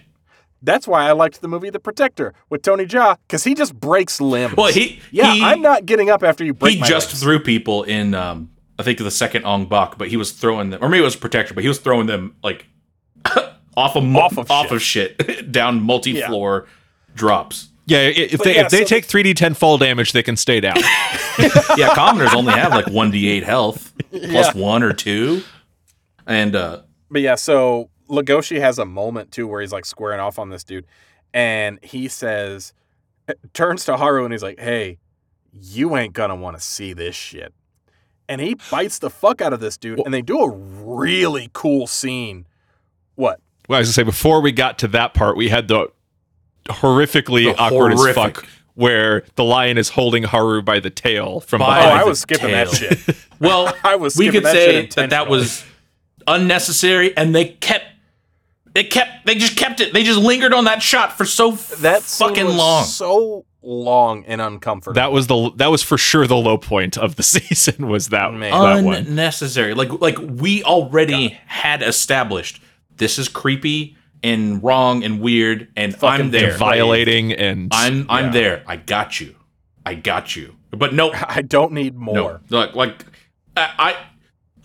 That's 0.61 0.87
why 0.87 1.07
I 1.07 1.11
liked 1.11 1.41
the 1.41 1.47
movie 1.47 1.69
The 1.69 1.79
Protector 1.79 2.33
with 2.49 2.63
Tony 2.63 2.85
Jaa, 2.85 3.17
because 3.27 3.43
he 3.43 3.53
just 3.53 3.79
breaks 3.79 4.19
limbs. 4.19 4.55
Well, 4.57 4.71
he 4.73 4.99
yeah, 5.11 5.33
he, 5.33 5.43
I'm 5.43 5.61
not 5.61 5.85
getting 5.85 6.09
up 6.09 6.23
after 6.23 6.43
you 6.43 6.53
break 6.55 6.75
he 6.77 6.81
just 6.81 7.09
legs. 7.09 7.21
threw 7.21 7.39
people 7.39 7.83
in. 7.83 8.15
Um, 8.15 8.49
I 8.77 8.83
think 8.83 8.97
the 8.99 9.09
second 9.11 9.45
Ong 9.45 9.67
Bak, 9.67 9.97
but 9.97 10.09
he 10.09 10.17
was 10.17 10.31
throwing 10.31 10.69
them, 10.69 10.83
or 10.83 10.89
maybe 10.89 11.01
it 11.01 11.05
was 11.05 11.15
Protector, 11.15 11.53
but 11.53 11.63
he 11.63 11.67
was 11.67 11.79
throwing 11.79 12.07
them 12.07 12.35
like 12.43 12.65
off 13.77 13.95
of 13.95 14.03
mo- 14.03 14.19
Off 14.21 14.37
of 14.37 14.51
off 14.51 14.71
of 14.71 14.81
shit 14.81 15.51
down 15.51 15.81
multi-floor 15.81 16.67
drops. 17.15 17.69
yeah, 17.85 17.99
if 17.99 18.31
But 18.37 18.43
they 18.43 18.55
yeah, 18.55 18.65
if 18.65 18.71
they 18.71 18.79
so- 18.83 18.85
take 18.85 19.07
3d10 19.07 19.55
fall 19.55 19.77
damage, 19.77 20.11
they 20.11 20.23
can 20.23 20.35
stay 20.35 20.59
down. 20.59 20.77
Yeah, 21.77 21.93
commoners 21.93 22.33
only 22.33 22.53
have 22.53 22.71
like 22.71 22.87
one 22.87 23.11
d8 23.11 23.43
health 23.43 23.91
plus 24.09 24.55
Yeah. 24.55 24.61
one 24.61 24.83
or 24.83 24.93
two, 24.93 25.41
and 26.25 26.55
uh, 26.55 26.81
But 27.11 27.21
yeah, 27.21 27.35
so 27.35 27.89
Legoshi 28.09 28.59
has 28.61 28.79
a 28.79 28.85
moment 28.85 29.31
too 29.33 29.45
where 29.45 29.59
he's 29.59 29.73
like 29.73 29.83
squaring 29.83 30.21
off 30.21 30.39
on 30.39 30.49
this 30.49 30.63
dude, 30.63 30.85
and 31.33 31.77
he 31.83 32.07
says, 32.07 32.71
turns 33.53 33.83
to 33.85 33.97
Haru 33.97 34.23
and 34.23 34.33
he's 34.33 34.43
like, 34.43 34.59
"Hey, 34.61 34.97
you 35.51 35.97
ain't 35.97 36.13
gonna 36.13 36.37
want 36.37 36.55
to 36.57 36.63
see 36.63 36.93
this 36.93 37.15
shit." 37.15 37.53
And 38.27 38.41
he 38.41 38.55
bites 38.71 38.99
the 38.99 39.09
fuck 39.09 39.39
out 39.41 39.53
of 39.53 39.59
this 39.59 39.77
dude, 39.77 39.99
and 39.99 40.13
they 40.13 40.21
do 40.23 40.39
a 40.39 40.49
really 40.49 41.49
cool 41.53 41.85
scene. 41.87 42.45
What? 43.15 43.39
well, 43.69 43.77
I 43.77 43.79
was 43.79 43.87
gonna 43.89 43.93
say 43.93 44.03
before 44.03 44.41
we 44.41 44.51
got 44.51 44.79
to 44.79 44.87
that 44.89 45.13
part, 45.13 45.37
we 45.37 45.49
had 45.49 45.67
the 45.67 45.87
horrifically 46.65 47.45
The 47.53 47.57
awkward 47.59 47.93
as 47.93 48.15
fuck 48.15 48.45
where 48.73 49.23
the 49.35 49.43
lion 49.43 49.77
is 49.77 49.89
holding 49.89 50.23
Haru 50.23 50.61
by 50.61 50.79
the 50.81 50.89
tail 50.89 51.39
from 51.39 51.59
By 51.59 51.65
Oh, 51.65 51.81
behind. 51.83 51.99
I 51.99 52.03
the 52.03 52.09
was 52.09 52.19
skipping 52.19 52.51
that 52.51 52.67
tail. 52.69 52.89
shit. 52.97 53.15
well, 53.39 53.73
I 53.83 53.95
was 53.95 54.17
we 54.17 54.25
skipping 54.25 54.41
could 54.41 54.45
that 54.47 54.55
shit 54.55 54.93
say 54.93 55.01
that 55.03 55.11
that 55.11 55.29
was 55.29 55.63
unnecessary, 56.27 57.15
and 57.15 57.33
they 57.33 57.45
kept 57.45 57.85
it 58.75 58.89
kept. 58.91 59.25
They 59.25 59.35
just 59.35 59.55
kept 59.55 59.79
it. 59.79 59.93
They 59.93 60.03
just 60.03 60.19
lingered 60.19 60.53
on 60.53 60.65
that 60.65 60.81
shot 60.81 61.13
for 61.17 61.23
so 61.25 61.51
That 61.51 62.01
fucking 62.01 62.45
was 62.45 62.55
long. 62.57 62.83
so 62.83 63.45
long 63.65 64.23
and 64.25 64.39
uncomfortable. 64.41 64.93
That 64.95 65.11
was 65.11 65.27
the 65.27 65.51
that 65.55 65.67
was 65.71 65.81
for 65.83 65.97
sure 65.97 66.27
the 66.27 66.37
low 66.37 66.57
point 66.57 66.97
of 66.97 67.15
the 67.15 67.23
season. 67.33 67.87
Was 67.87 68.09
that 68.09 68.31
Man. 68.33 68.51
that 68.51 68.83
one? 68.83 68.95
unnecessary. 68.95 69.73
Like 69.73 69.89
like 70.01 70.17
we 70.19 70.63
already 70.63 71.29
had 71.47 71.81
established 71.81 72.61
this 72.97 73.17
is 73.19 73.27
creepy 73.27 73.97
and 74.23 74.63
wrong 74.63 75.03
and 75.03 75.19
weird, 75.19 75.67
and 75.75 75.93
Fucking 75.95 76.25
I'm 76.25 76.31
there. 76.31 76.47
devi- 76.47 76.57
Violating 76.57 77.33
and 77.33 77.69
I'm 77.73 78.05
I'm 78.09 78.25
Yeah. 78.25 78.31
there. 78.31 78.63
I 78.67 78.75
got 78.77 79.19
you. 79.19 79.35
I 79.85 79.93
got 79.95 80.35
you. 80.35 80.55
But 80.71 80.93
no, 80.93 81.11
I 81.27 81.41
don't 81.41 81.71
need 81.73 81.93
no, 81.95 81.99
more. 81.99 82.41
like 82.49 82.75
like 82.75 83.05
I, 83.57 83.69
I 83.77 83.95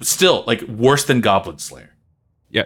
still 0.02 0.44
like 0.46 0.62
worse 0.62 1.04
than 1.04 1.20
Goblin 1.20 1.58
Slayer. 1.58 1.90
yeah, 2.50 2.64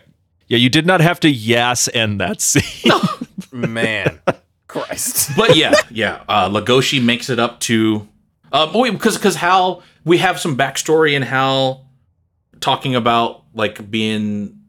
yeah. 0.48 0.58
You 0.58 0.68
did 0.70 0.86
not 0.86 1.00
have 1.00 1.18
to 1.20 1.28
yes 1.30 1.88
end 1.92 2.20
that 2.20 2.40
scene. 2.40 2.92
Man, 3.52 4.20
Christ. 4.82 5.30
But 5.36 5.56
yeah, 5.56 5.72
yeah. 5.90 6.22
Uh, 6.28 6.48
Legoshi 6.48 7.02
makes 7.02 7.30
it 7.30 7.38
up 7.38 7.60
to. 7.60 8.08
Um, 8.52 8.70
oh, 8.74 8.90
because 8.90 9.16
because 9.16 9.36
Hal, 9.36 9.82
we 10.04 10.18
have 10.18 10.38
some 10.40 10.56
backstory 10.56 11.14
in 11.14 11.22
Hal 11.22 11.86
talking 12.60 12.94
about 12.94 13.42
like 13.54 13.90
being 13.90 14.60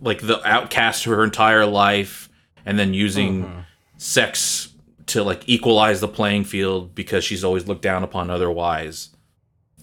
like 0.00 0.20
the 0.20 0.40
outcast 0.46 1.04
her 1.04 1.24
entire 1.24 1.66
life, 1.66 2.28
and 2.64 2.78
then 2.78 2.94
using 2.94 3.44
Mhm. 3.44 3.64
sex 3.96 4.68
to 5.06 5.22
like 5.24 5.42
equalize 5.48 6.00
the 6.00 6.08
playing 6.08 6.44
field 6.44 6.94
because 6.94 7.24
she's 7.24 7.42
always 7.44 7.66
looked 7.66 7.82
down 7.82 8.02
upon 8.04 8.30
otherwise. 8.30 9.10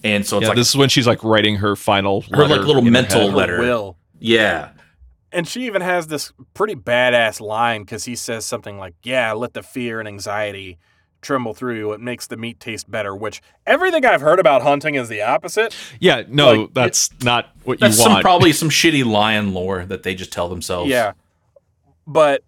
And 0.03 0.25
so 0.25 0.37
it's 0.37 0.43
yeah, 0.43 0.49
like 0.49 0.57
this 0.57 0.69
is 0.69 0.75
when 0.77 0.89
she's 0.89 1.07
like 1.07 1.23
writing 1.23 1.55
her 1.57 1.75
final 1.75 2.21
Her, 2.31 2.47
like, 2.47 2.61
little 2.61 2.77
in 2.79 2.85
her 2.85 2.91
mental. 2.91 3.31
Her 3.31 3.35
letter. 3.35 3.59
will. 3.59 3.97
yeah, 4.19 4.69
And 5.35 5.47
she 5.47 5.65
even 5.65 5.81
has 5.81 6.07
this 6.07 6.31
pretty 6.53 6.75
badass 6.75 7.41
line 7.41 7.81
because 7.83 8.05
he 8.05 8.15
says 8.15 8.45
something 8.45 8.77
like, 8.77 8.95
Yeah, 9.03 9.33
let 9.33 9.53
the 9.53 9.61
fear 9.61 9.99
and 9.99 10.07
anxiety 10.07 10.77
tremble 11.21 11.53
through 11.53 11.75
you. 11.77 11.91
It 11.91 11.99
makes 11.99 12.27
the 12.27 12.37
meat 12.37 12.59
taste 12.59 12.89
better, 12.89 13.15
which 13.15 13.41
everything 13.65 14.05
I've 14.05 14.21
heard 14.21 14.39
about 14.39 14.61
hunting 14.61 14.95
is 14.95 15.09
the 15.09 15.21
opposite. 15.23 15.75
Yeah, 15.99 16.23
no, 16.27 16.51
Like, 16.53 16.73
that's 16.73 17.09
not 17.23 17.49
what 17.63 17.79
that's 17.79 17.97
you 17.97 18.03
some 18.03 18.11
want. 18.13 18.23
probably 18.23 18.53
some 18.53 18.69
shitty 18.69 19.03
lion 19.03 19.53
lore 19.53 19.85
that 19.85 20.03
they 20.03 20.15
just 20.15 20.31
tell 20.31 20.47
themselves. 20.49 20.89
Yeah. 20.89 21.13
But, 22.07 22.43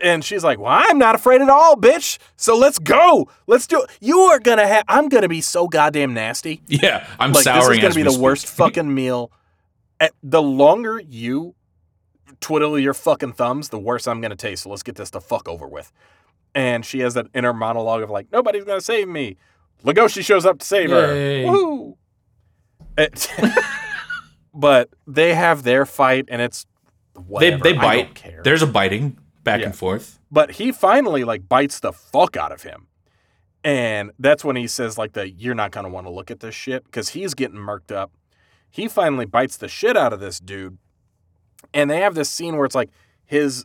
and 0.00 0.24
she's 0.24 0.42
like, 0.42 0.58
Well, 0.58 0.72
I'm 0.88 0.98
not 0.98 1.14
afraid 1.14 1.42
at 1.42 1.48
all, 1.50 1.76
bitch. 1.76 2.18
So 2.36 2.56
let's 2.56 2.78
go. 2.78 3.28
Let's 3.46 3.66
do 3.66 3.82
it. 3.82 3.90
You 4.00 4.18
are 4.20 4.40
going 4.40 4.58
to 4.58 4.66
have, 4.66 4.84
I'm 4.88 5.08
going 5.08 5.22
to 5.22 5.28
be 5.28 5.40
so 5.42 5.68
goddamn 5.68 6.14
nasty. 6.14 6.60
yeah. 6.66 7.06
I'm 7.20 7.32
like, 7.32 7.44
this 7.44 7.62
is 7.68 7.68
going 7.78 7.92
to 7.92 7.94
be 7.94 8.02
the 8.02 8.10
speak. 8.10 8.22
worst 8.22 8.46
fucking 8.46 8.92
meal. 8.92 9.30
Eh, 10.00 10.08
The 10.22 10.42
longer 10.42 11.00
you 11.06 11.54
twiddle 12.40 12.78
your 12.78 12.94
fucking 12.94 13.32
thumbs, 13.34 13.68
the 13.70 13.78
worse 13.78 14.06
I'm 14.06 14.20
to 14.30 14.36
taste. 14.36 14.62
So 14.64 14.70
let's 14.70 14.82
get 14.82 14.96
this 14.96 15.10
the 15.10 15.20
fuck 15.20 15.48
over 15.48 15.66
with. 15.66 15.92
And 16.54 16.84
she 16.84 17.00
has 17.00 17.14
that 17.14 17.26
inner 17.34 17.52
monologue 17.52 18.02
of 18.02 18.10
like, 18.10 18.26
nobody's 18.32 18.64
to 18.78 18.84
save 18.84 19.08
me. 19.08 19.36
Legoshi 19.84 20.22
shows 20.24 20.44
up 20.46 20.58
to 20.60 20.66
save 20.66 20.90
Yay. 20.90 21.44
her. 21.46 21.50
Woo! 21.52 21.96
But 24.54 24.90
they 25.06 25.32
have 25.34 25.62
their 25.62 25.86
fight, 25.86 26.26
and 26.28 26.42
it's 26.42 26.66
They 27.14 27.20
whatever. 27.22 27.62
they 27.62 27.72
don't 27.72 27.80
bite. 27.82 28.34
There's 28.44 28.60
a 28.62 28.66
biting 28.66 29.16
back 29.42 29.60
Yeah. 29.60 29.66
and 29.66 29.74
forth. 29.76 30.18
But 30.30 30.52
he 30.52 30.72
finally 30.72 31.24
like 31.24 31.48
bites 31.48 31.80
the 31.80 31.92
fuck 31.92 32.36
out 32.36 32.52
of 32.52 32.62
him. 32.62 32.88
And 33.64 34.10
that's 34.18 34.44
when 34.44 34.56
he 34.56 34.66
says 34.66 34.98
like 34.98 35.12
the 35.14 35.30
you're 35.30 35.54
not 35.54 35.70
to 35.84 35.90
want 35.90 36.06
to 36.06 36.10
look 36.10 36.30
at 36.30 36.40
this 36.40 36.54
shit 36.54 36.90
cuz 36.90 37.10
he's 37.10 37.32
getting 37.34 37.56
murked 37.58 37.92
up. 37.92 38.12
He 38.70 38.88
finally 38.88 39.24
bites 39.24 39.56
the 39.56 39.68
shit 39.68 39.96
out 39.96 40.12
of 40.12 40.20
this 40.20 40.38
dude. 40.38 40.76
And 41.74 41.90
they 41.90 42.00
have 42.00 42.14
this 42.14 42.28
scene 42.30 42.56
where 42.56 42.64
it's 42.66 42.74
like 42.74 42.90
his 43.24 43.64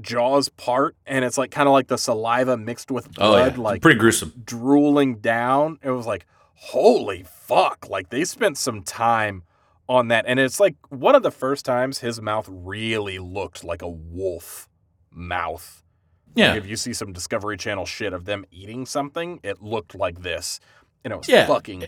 jaws 0.00 0.48
part 0.50 0.94
and 1.06 1.24
it's 1.24 1.38
like 1.38 1.50
kind 1.50 1.66
of 1.68 1.72
like 1.72 1.86
the 1.88 1.96
saliva 1.96 2.56
mixed 2.56 2.90
with 2.90 3.06
Oh 3.18 3.30
blood 3.32 3.56
yeah, 3.56 3.62
like 3.62 3.80
pretty 3.82 3.98
gruesome. 3.98 4.32
drooling 4.44 5.16
down. 5.20 5.78
It 5.82 5.90
was 5.90 6.06
like 6.06 6.26
holy 6.54 7.24
fuck. 7.26 7.88
Like 7.88 8.10
they 8.10 8.24
spent 8.24 8.58
some 8.58 8.82
time 8.82 9.42
on 9.88 10.08
that 10.08 10.24
and 10.28 10.38
it's 10.38 10.60
like 10.60 10.74
one 10.90 11.14
of 11.14 11.22
the 11.22 11.30
first 11.30 11.64
times 11.64 11.98
his 12.00 12.20
mouth 12.20 12.46
really 12.50 13.18
looked 13.18 13.64
like 13.64 13.80
a 13.82 13.88
wolf 13.88 14.68
mouth. 15.10 15.82
Yeah, 16.34 16.50
Like 16.52 16.58
if 16.64 16.66
you 16.66 16.76
see 16.76 16.92
some 16.92 17.14
Discovery 17.14 17.56
Channel 17.56 17.86
shit 17.86 18.12
of 18.12 18.26
them 18.26 18.44
eating 18.50 18.84
something, 18.84 19.40
it 19.42 19.62
looked 19.62 19.94
like 19.94 20.20
this. 20.22 20.60
And 21.04 21.12
it 21.14 21.16
was 21.16 21.28
Yeah. 21.28 21.46
fucking 21.46 21.86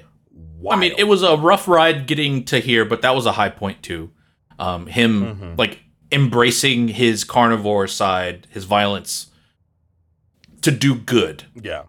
I 0.71 0.77
mean, 0.77 0.93
it 0.97 1.05
was 1.05 1.23
a 1.23 1.37
rough 1.37 1.67
ride 1.69 2.07
getting 2.07 2.45
to 2.47 2.59
here, 2.61 2.85
but 2.87 3.03
that 3.03 3.15
was 3.15 3.27
a 3.27 3.33
high 3.33 3.49
point 3.51 3.83
too. 3.83 4.13
Um, 4.59 4.87
him 4.87 5.37
Mhm. 5.37 5.59
like 5.59 5.81
embracing 6.11 6.89
his 6.89 7.23
carnivore 7.25 7.87
side, 7.87 8.47
his 8.51 8.65
violence, 8.65 9.27
to 10.63 10.71
do 10.71 10.95
good, 10.97 11.45
Yeah. 11.55 11.83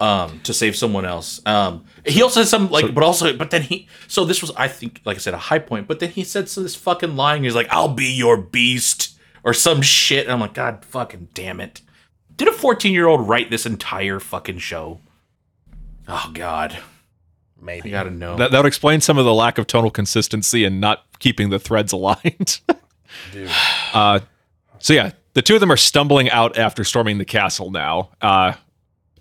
um, 0.00 0.40
to 0.44 0.52
save 0.54 0.74
someone 0.74 1.04
else. 1.04 1.40
Um, 1.46 1.84
he 2.06 2.22
also 2.22 2.42
said 2.42 2.48
some 2.48 2.70
like, 2.70 2.86
So- 2.86 2.92
but 2.92 3.04
also, 3.04 3.36
but 3.36 3.50
then 3.50 3.62
he. 3.62 3.86
So 4.08 4.24
this 4.24 4.40
was, 4.40 4.50
I 4.56 4.66
think, 4.68 5.00
like 5.04 5.16
I 5.16 5.20
said, 5.20 5.34
a 5.34 5.38
high 5.38 5.58
point. 5.60 5.86
But 5.86 6.00
then 6.00 6.10
he 6.10 6.24
said 6.24 6.48
so 6.48 6.62
this 6.62 6.74
fucking 6.74 7.14
line. 7.16 7.44
He's 7.44 7.54
like, 7.54 7.68
"I'll 7.70 7.88
be 7.94 8.10
your 8.10 8.36
beast" 8.36 9.10
or 9.44 9.54
some 9.54 9.80
shit. 9.82 10.24
And 10.24 10.32
I'm 10.32 10.40
like, 10.40 10.54
God, 10.54 10.84
fucking 10.84 11.28
damn 11.34 11.60
it! 11.60 11.82
Did 12.36 12.48
a 12.48 12.52
14 12.52 12.92
year 12.94 13.06
old 13.06 13.28
write 13.28 13.50
this 13.50 13.66
entire 13.66 14.18
fucking 14.18 14.58
show? 14.58 15.00
Oh 16.08 16.30
God, 16.34 16.78
I 17.60 17.64
Maybe. 17.64 17.90
gotta 17.90 18.10
know. 18.10 18.36
that, 18.36 18.50
that 18.52 18.58
would 18.58 18.66
explain 18.66 19.00
some 19.00 19.18
of 19.18 19.24
the 19.24 19.34
lack 19.34 19.58
of 19.58 19.66
tonal 19.66 19.90
consistency 19.90 20.64
and 20.64 20.80
not 20.80 21.04
keeping 21.18 21.50
the 21.50 21.58
threads 21.58 21.92
aligned. 21.94 22.60
Dude. 23.32 23.50
Uh, 23.92 24.20
so 24.78 24.92
yeah, 24.92 25.10
the 25.34 25.42
two 25.42 25.54
of 25.54 25.60
them 25.60 25.70
are 25.72 25.76
stumbling 25.76 26.30
out 26.30 26.56
after 26.56 26.84
storming 26.84 27.18
the 27.18 27.24
castle 27.24 27.70
now. 27.72 28.10
Uh, 28.22 28.52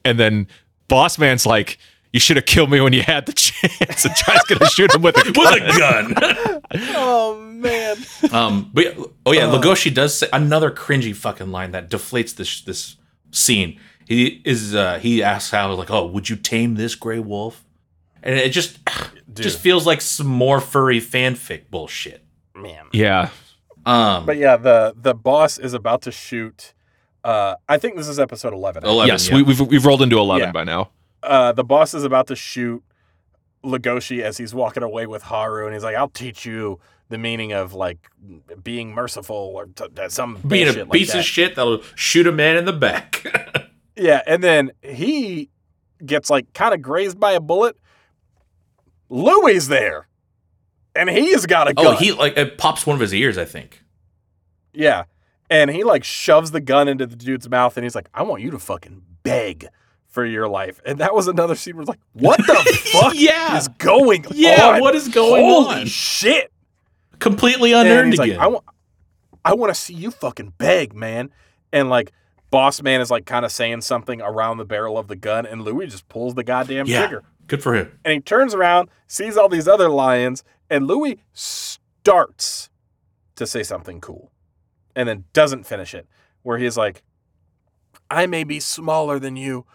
and 0.06 0.20
then 0.20 0.48
Boss 0.88 1.18
Man's 1.18 1.46
like, 1.46 1.80
"You 2.14 2.20
should 2.20 2.38
have 2.38 2.46
killed 2.46 2.70
me 2.70 2.80
when 2.82 2.94
you 2.94 3.02
had 3.02 3.26
the 3.26 3.34
chance," 3.36 4.06
and 4.06 4.16
tries 4.16 4.44
to 4.46 4.66
shoot 4.68 4.94
him 4.94 5.02
with 5.02 5.18
a 5.18 5.32
gun. 5.32 5.34
with 5.36 5.64
a 5.64 5.80
gun. 5.80 6.62
oh 6.96 7.42
man. 7.42 7.98
um, 8.32 8.70
but 8.74 8.96
oh 9.26 9.32
yeah, 9.32 9.48
Uh. 9.48 9.60
Legoshi 9.60 9.92
does 9.94 10.20
say 10.20 10.28
another 10.32 10.70
cringy 10.70 11.16
fucking 11.16 11.52
line 11.52 11.72
that 11.72 11.90
deflates 11.90 12.36
this 12.36 12.62
this 12.62 12.96
scene. 13.32 13.80
He 14.08 14.42
is 14.46 14.76
uh, 14.76 15.00
he 15.00 15.24
asks 15.24 15.50
Hal 15.52 15.76
like, 15.76 15.90
"Oh, 15.92 16.06
would 16.06 16.30
you 16.30 16.36
tame 16.36 16.76
this 16.76 16.94
gray 16.96 17.20
wolf?" 17.20 17.66
And 18.24 18.36
it 18.38 18.50
just 18.50 18.80
Dude. 19.32 19.44
just 19.44 19.60
feels 19.60 19.86
like 19.88 20.02
some 20.02 20.28
more 20.28 20.60
furry 20.60 21.00
fanfic 21.00 21.70
bullshit. 21.70 22.24
man. 22.56 22.86
Yeah, 22.92 23.30
Um, 23.86 24.26
But 24.26 24.38
yeah, 24.38 24.58
the 24.58 24.94
the 24.96 25.14
boss 25.14 25.58
is 25.58 25.74
about 25.74 26.02
to 26.04 26.12
shoot 26.12 26.74
uh 27.24 27.56
I 27.68 27.78
think 27.78 27.96
this 27.98 28.08
is 28.08 28.20
episode 28.20 28.54
11. 28.54 28.84
11, 28.84 29.08
yes, 29.08 29.30
yeah. 29.30 29.36
we, 29.36 29.44
we've 29.44 29.60
we've 29.62 29.86
rolled 29.86 30.02
into 30.02 30.18
eleven 30.18 30.48
Yeah. 30.48 30.52
by 30.52 30.64
now. 30.64 30.90
Uh 31.24 31.52
the 31.54 31.64
boss 31.64 31.94
is 31.94 32.04
about 32.04 32.28
to 32.28 32.36
shoot 32.36 32.84
Legoshi 33.64 34.22
as 34.22 34.38
he's 34.38 34.54
walking 34.54 34.84
away 34.84 35.06
with 35.06 35.24
Haru 35.24 35.66
and 35.66 35.74
he's 35.74 35.84
like, 35.84 35.96
"I'll 35.96 36.08
teach 36.10 36.46
you 36.46 36.80
the 37.10 37.18
meaning 37.18 37.52
of 37.52 37.74
like 37.74 38.10
being 38.64 38.94
merciful 38.94 39.36
or 39.36 39.66
t- 39.66 39.84
t- 39.94 40.10
some 40.10 40.38
being 40.48 40.68
a 40.70 40.72
like 40.84 40.92
piece 40.92 41.12
that. 41.12 41.20
of 41.20 41.26
shit 41.26 41.56
that'll 41.56 41.82
shoot 41.96 42.26
a 42.28 42.32
man 42.32 42.56
in 42.58 42.66
the 42.66 42.74
back. 42.74 43.26
Yeah, 44.02 44.22
and 44.26 44.42
then 44.42 44.72
he 44.82 45.50
gets 46.06 46.30
like 46.30 46.54
kind 46.54 46.74
of 46.74 46.82
grazed 46.82 47.20
by 47.20 47.34
a 47.34 47.42
bullet. 47.42 47.76
Louie's 49.10 49.68
there, 49.68 50.08
and 50.96 51.10
he's 51.10 51.46
got 51.46 51.68
a 51.68 51.74
oh, 51.78 51.84
gun. 51.84 51.94
oh, 51.94 51.98
he 51.98 52.12
like 52.12 52.38
it 52.38 52.58
pops 52.58 52.86
one 52.86 52.94
of 52.96 53.00
his 53.02 53.14
ears, 53.14 53.38
I 53.38 53.46
think. 53.46 53.84
yeah, 54.74 55.04
and 55.50 55.70
he 55.72 55.84
like 55.84 56.04
shoves 56.04 56.52
the 56.52 56.62
gun 56.62 56.88
into 56.88 57.06
the 57.06 57.16
dude's 57.16 57.50
mouth, 57.50 57.76
and 57.78 57.84
he's 57.84 57.96
like, 57.96 58.10
"I 58.14 58.24
want 58.24 58.42
you 58.42 58.52
to 58.52 58.60
fucking 58.60 59.02
beg 59.24 59.68
for 60.08 60.26
your 60.26 60.48
life." 60.48 60.80
And 60.86 61.00
that 61.00 61.14
was 61.14 61.28
another 61.28 61.56
scene 61.56 61.76
where 61.76 61.82
it's 61.82 61.90
like, 61.90 62.00
"What 62.14 62.38
the 62.38 62.80
fuck 62.92 63.14
Yeah. 63.16 63.58
is 63.58 63.68
going 63.68 64.26
on? 64.28 64.34
Yeah, 64.36 64.70
on? 64.76 64.82
what 64.82 64.96
is 64.96 65.08
going 65.08 65.44
Holy 65.44 65.66
on? 65.68 65.74
Holy 65.78 65.86
shit!" 65.88 66.52
Completely 67.20 67.74
And 67.74 67.88
unearned 67.88 68.14
he's 68.14 68.20
like, 68.20 68.30
again. 68.32 68.42
"I 68.42 68.48
want, 68.48 68.66
I 69.44 69.54
want 69.56 69.74
to 69.74 69.80
see 69.80 69.94
you 69.94 70.12
fucking 70.12 70.54
beg, 70.58 70.94
man." 70.94 71.32
And 71.74 71.90
like. 71.90 72.12
Boss 72.52 72.82
man 72.82 73.00
is 73.00 73.12
like 73.12 73.28
kind 73.28 73.46
of 73.46 73.52
saying 73.52 73.82
something 73.82 74.24
around 74.24 74.58
the 74.58 74.66
barrel 74.66 74.98
of 74.98 75.08
the 75.08 75.16
gun, 75.16 75.46
and 75.46 75.62
Louis 75.62 75.86
just 75.86 76.10
pulls 76.10 76.34
the 76.34 76.44
goddamn 76.44 76.88
yeah, 76.88 77.02
trigger. 77.02 77.24
Good 77.50 77.62
for 77.64 77.74
him. 77.76 78.00
and 78.06 78.14
he 78.14 78.20
turns 78.22 78.54
around, 78.54 78.90
sees 79.08 79.36
all 79.38 79.50
these 79.50 79.68
other 79.68 79.90
lions, 79.90 80.44
and 80.70 80.88
Louis 80.88 81.20
starts 81.34 82.70
to 83.36 83.46
say 83.48 83.64
something 83.64 84.00
cool 84.02 84.32
and 84.96 85.08
then 85.08 85.26
doesn't 85.34 85.66
finish 85.66 85.94
it, 85.94 86.08
where 86.44 86.58
he's 86.58 86.78
like, 86.78 87.04
I 88.10 88.26
may 88.26 88.44
be 88.44 88.60
smaller 88.60 89.20
than 89.20 89.36
you, 89.36 89.66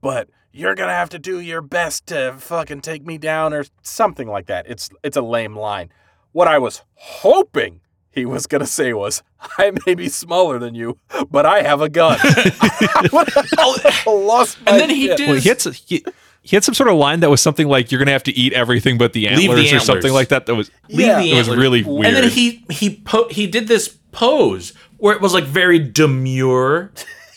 but 0.00 0.28
you're 0.52 0.74
gonna 0.74 0.92
have 0.92 1.10
to 1.10 1.18
do 1.18 1.40
your 1.40 1.62
best 1.62 2.06
to 2.08 2.34
fucking 2.38 2.80
take 2.82 3.04
me 3.06 3.18
down 3.18 3.52
or 3.54 3.64
something 3.82 4.28
like 4.28 4.46
that. 4.46 4.66
It's 4.68 4.90
it's 5.02 5.16
a 5.16 5.22
lame 5.22 5.56
line. 5.56 5.90
What 6.32 6.48
I 6.48 6.58
was 6.58 6.82
hoping 6.94 7.80
he 8.10 8.26
was 8.26 8.46
gonna 8.46 8.66
say 8.66 8.92
was, 8.92 9.22
I 9.58 9.72
may 9.86 9.94
be 9.94 10.08
smaller 10.08 10.58
than 10.58 10.74
you, 10.74 10.98
but 11.30 11.46
I 11.46 11.62
have 11.62 11.80
a 11.80 11.88
gun. 11.88 12.18
I 12.22 13.08
oh, 14.06 14.14
lost 14.16 14.58
my 14.64 14.72
And 14.72 14.80
then 14.80 14.90
he 14.90 15.06
shit. 15.06 15.16
did- 15.18 15.28
Well, 15.28 15.38
he 15.40 15.48
had, 15.48 15.66
s- 15.66 15.84
he, 15.86 16.04
he 16.42 16.56
had 16.56 16.64
some 16.64 16.74
sort 16.74 16.88
of 16.88 16.96
line 16.96 17.20
that 17.20 17.30
was 17.30 17.40
something 17.40 17.68
like, 17.68 17.90
"You're 17.92 17.98
gonna 18.00 18.10
have 18.12 18.24
to 18.24 18.32
eat 18.32 18.52
everything 18.52 18.98
but 18.98 19.12
the 19.12 19.28
Leave 19.28 19.48
antlers" 19.50 19.70
the 19.70 19.76
or 19.76 19.80
something 19.80 20.12
like 20.12 20.28
that. 20.28 20.46
That 20.46 20.54
was 20.56 20.70
Leave 20.88 21.06
Yeah. 21.06 21.20
the 21.20 21.32
it 21.32 21.36
was 21.38 21.48
really 21.48 21.82
weird. 21.82 22.06
And 22.06 22.16
then 22.16 22.30
he 22.30 22.64
he 22.70 22.96
po- 22.96 23.28
he 23.30 23.46
did 23.46 23.68
this 23.68 23.88
pose 24.12 24.72
where 24.98 25.14
it 25.14 25.20
was 25.22 25.32
like 25.32 25.44
very 25.44 25.78
demure. 25.78 26.92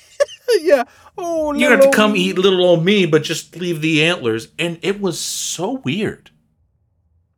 yeah. 0.61 0.83
Oh, 1.17 1.53
You 1.53 1.69
have 1.69 1.79
to 1.79 1.85
little- 1.85 1.93
come 1.93 2.15
eat 2.17 2.37
little 2.37 2.63
old 2.65 2.83
me, 2.83 3.05
but 3.05 3.23
just 3.23 3.55
leave 3.55 3.81
the 3.81 4.03
antlers. 4.03 4.49
And 4.59 4.77
it 4.81 4.99
was 4.99 5.17
so 5.19 5.81
weird. 5.85 6.29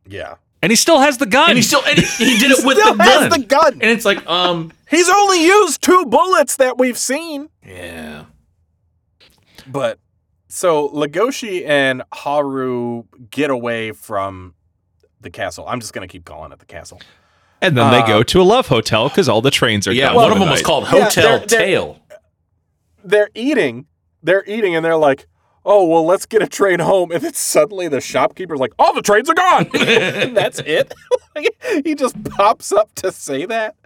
Yeah. 0.06 0.34
And 0.60 0.72
he 0.72 0.76
still 0.76 0.98
has 0.98 1.18
the 1.18 1.26
gun. 1.26 1.50
And 1.50 1.56
he 1.58 1.62
still 1.62 1.82
and 1.86 1.96
he, 1.98 2.04
he 2.24 2.38
did 2.40 2.50
it 2.58 2.64
with 2.66 2.76
Still 2.78 2.94
the 2.96 3.02
has 3.04 3.28
gun. 3.28 3.40
the 3.40 3.46
gun. 3.46 3.72
And 3.74 3.90
it's 3.90 4.04
like, 4.04 4.26
um, 4.26 4.72
He's 4.90 5.08
only 5.08 5.44
used 5.44 5.80
two 5.82 6.06
bullets 6.06 6.56
that 6.56 6.78
we've 6.78 6.98
seen. 6.98 7.50
yeah. 7.64 8.24
But 9.66 9.98
so 10.48 10.88
Legoshi 10.88 11.66
and 11.66 12.02
Haru 12.12 13.04
get 13.30 13.50
away 13.50 13.92
from 13.92 14.54
the 15.20 15.30
castle. 15.30 15.64
I'm 15.68 15.80
just 15.80 15.92
gonna 15.92 16.08
keep 16.08 16.24
calling 16.24 16.52
it 16.52 16.58
the 16.58 16.64
castle. 16.66 17.00
and 17.60 17.76
then 17.76 17.90
they 17.90 17.98
Uh, 18.02 18.06
go 18.06 18.22
to 18.22 18.40
a 18.40 18.44
love 18.44 18.68
hotel 18.68 19.08
because 19.08 19.28
all 19.28 19.40
the 19.42 19.50
trains 19.50 19.86
are 19.88 19.90
gone. 19.90 19.96
Yeah, 19.96 20.06
done 20.08 20.14
one 20.16 20.24
of 20.32 20.38
the 20.38 20.44
them 20.44 20.50
was 20.50 20.60
night. 20.60 20.64
called 20.64 20.84
Yeah, 20.84 21.04
Hotel 21.04 21.38
they're- 21.38 21.46
they're- 21.46 21.58
Tail. 21.58 21.98
They're 23.04 23.30
eating. 23.34 23.86
They're 24.22 24.44
eating, 24.46 24.74
and 24.76 24.84
they're 24.84 24.96
like, 24.96 25.26
"Oh 25.64 25.86
well, 25.86 26.04
let's 26.06 26.26
get 26.26 26.42
a 26.42 26.46
train 26.48 26.78
home." 26.80 27.10
And 27.12 27.22
then 27.22 27.34
suddenly 27.34 27.88
the 27.88 28.00
shopkeeper's 28.00 28.58
like, 28.60 28.72
"All 28.78 28.92
the 28.94 29.02
trains 29.02 29.28
are 29.30 29.34
gone." 29.34 29.68
and 29.74 30.36
that's 30.36 30.58
it. 30.60 30.92
He 31.84 31.94
just 31.94 32.22
pops 32.24 32.72
up 32.72 32.92
to 32.96 33.12
say 33.12 33.46
that, 33.46 33.76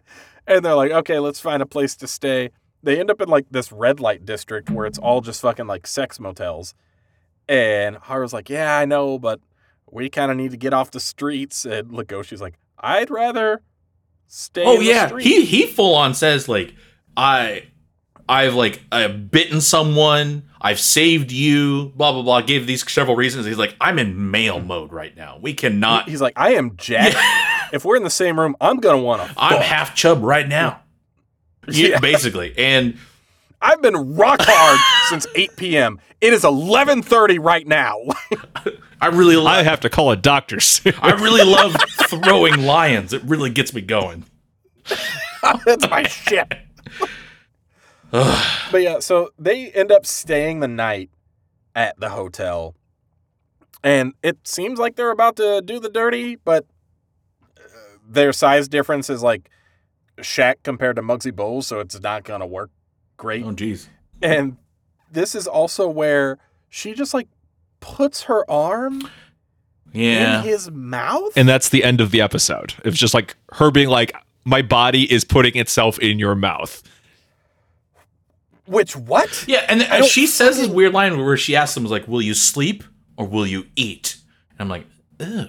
and 0.47 0.65
they're 0.65 0.75
like, 0.75 0.91
"Okay, 0.91 1.19
let's 1.19 1.39
find 1.41 1.63
a 1.63 1.67
place 1.67 1.95
to 1.97 2.07
stay." 2.07 2.51
They 2.83 2.99
end 2.99 3.11
up 3.11 3.21
in 3.21 3.29
like 3.29 3.47
this 3.51 3.71
red 3.71 4.01
light 4.01 4.25
district 4.25 4.71
where 4.71 4.87
it's 4.87 4.99
all 4.99 5.21
just 5.21 5.41
fucking 5.41 5.67
like 5.67 5.87
sex 5.87 6.19
motels. 6.19 6.75
And 7.49 7.97
Haru's 7.97 8.33
like, 8.33 8.49
"Yeah, 8.49 8.77
I 8.79 8.85
know, 8.85 9.19
but 9.19 9.41
we 9.91 10.09
kind 10.09 10.31
of 10.31 10.37
need 10.37 10.51
to 10.53 10.57
get 10.57 10.73
off 10.73 10.91
the 10.91 11.01
streets." 11.01 11.65
And 11.65 11.91
Legoshi's 11.91 12.41
like, 12.41 12.55
"I'd 12.79 13.11
rather 13.11 13.63
stay." 14.27 14.65
Oh 14.65 14.81
yeah, 14.81 15.09
street." 15.09 15.25
he 15.25 15.45
he 15.45 15.67
full 15.67 15.95
on 15.95 16.15
says 16.15 16.49
like 16.49 16.75
I 17.17 17.65
I've 18.29 18.55
like 18.55 18.83
I've 18.91 19.31
bitten 19.31 19.61
someone, 19.61 20.45
I've 20.61 20.81
saved 20.81 21.33
you, 21.33 21.93
blah 21.97 22.13
blah 22.13 22.23
blah. 22.23 22.41
Gave 22.41 22.67
these 22.67 22.91
several 22.91 23.17
reasons. 23.17 23.47
He's 23.47 23.59
like 23.59 23.77
I'm 23.81 23.99
in 23.99 24.31
male 24.31 24.61
mode 24.61 24.93
right 24.93 25.17
now. 25.17 25.39
We 25.41 25.55
cannot. 25.55 26.09
He's 26.09 26.21
like, 26.21 26.35
"I 26.37 26.55
am 26.55 26.77
Jack. 26.77 27.15
if 27.73 27.85
we're 27.85 27.97
in 27.97 28.05
the 28.05 28.11
same 28.11 28.39
room, 28.39 28.57
I'm 28.61 28.79
gonna 28.79 29.03
want 29.03 29.23
to." 29.23 29.35
I'm 29.37 29.61
half 29.61 29.95
chub 29.95 30.23
right 30.23 30.49
now. 30.49 30.82
Yeah, 31.69 31.89
Yeah. 31.89 31.99
basically. 32.01 32.55
And 32.59 32.99
I've 33.61 33.81
been 33.81 34.17
rock 34.17 34.41
hard 34.43 34.81
since 35.09 35.27
8 35.35 35.57
p.m. 35.57 36.01
It 36.21 36.33
is 36.33 36.43
11:30 36.43 37.39
right 37.41 37.67
now. 37.67 37.97
I 39.01 39.09
really 39.09 39.37
I 39.37 39.63
have 39.63 39.81
to 39.81 39.91
call 39.91 40.11
a 40.13 40.17
doctor 40.17 40.61
soon. 40.61 40.95
I 41.01 41.13
really 41.13 41.45
love 41.45 41.77
throwing 42.09 42.63
lions. 42.63 43.13
It 43.13 43.23
really 43.25 43.51
gets 43.51 43.75
me 43.75 43.81
going. 43.81 44.25
That's 45.65 45.89
my 45.91 46.05
shit. 46.05 46.53
but 48.13 48.83
yeah, 48.83 48.99
so 49.01 49.31
they 49.39 49.71
end 49.73 49.91
up 49.91 50.07
staying 50.07 50.61
the 50.61 50.69
night 50.69 51.11
at 51.75 51.99
the 51.99 52.11
hotel, 52.11 52.75
and 53.83 54.13
it 54.23 54.47
seems 54.47 54.79
like 54.79 54.97
they're 54.97 55.11
about 55.11 55.37
to 55.37 55.63
do 55.63 55.81
the 55.81 55.89
dirty, 55.89 56.37
but 56.37 56.67
uh, 57.59 57.63
their 58.07 58.33
size 58.33 58.69
difference 58.69 59.09
is 59.09 59.23
like 59.23 59.51
Shaq 60.23 60.57
compared 60.63 60.97
to 60.97 61.03
Muggsy 61.03 61.33
Bogues, 61.33 61.65
so 61.65 61.81
it's 61.81 62.01
not 62.01 62.25
gonna 62.25 62.47
work 62.47 62.71
great. 63.17 63.45
Oh 63.45 63.51
jeez. 63.53 63.89
And 64.23 64.57
this 65.11 65.35
is 65.35 65.47
also 65.47 65.89
where 65.89 66.39
she 66.69 66.95
just 66.95 67.13
like 67.15 67.29
puts 67.81 68.23
her 68.25 68.49
arm 68.51 69.09
Yeah. 69.93 70.39
in 70.39 70.45
his 70.45 70.71
mouth. 70.71 71.33
and 71.37 71.49
that's 71.49 71.69
the 71.69 71.85
end 71.85 72.01
of 72.01 72.11
the 72.13 72.21
episode. 72.21 72.75
It's 72.85 72.97
just 72.99 73.13
like 73.15 73.37
her 73.53 73.71
being 73.71 73.89
like, 73.89 74.13
"My 74.45 74.63
body 74.63 75.11
is 75.13 75.25
putting 75.25 75.57
itself 75.57 75.99
in 75.99 76.19
your 76.19 76.35
mouth." 76.35 76.83
Which 78.67 78.95
what? 78.95 79.45
Yeah, 79.49 79.65
and 79.69 79.83
I 79.83 80.01
then 80.01 80.09
she 80.09 80.27
says 80.27 80.57
this 80.57 80.69
weird 80.69 80.93
line 80.93 81.19
where 81.19 81.37
she 81.37 81.57
asks 81.57 81.77
him, 81.77 81.85
like, 81.85 82.07
will 82.07 82.23
you 82.23 82.33
sleep 82.33 82.85
or 83.17 83.27
will 83.27 83.47
you 83.47 83.67
eat? 83.77 84.17
And 84.53 84.61
I'm 84.61 84.69
like, 84.69 84.87
ew. 85.19 85.49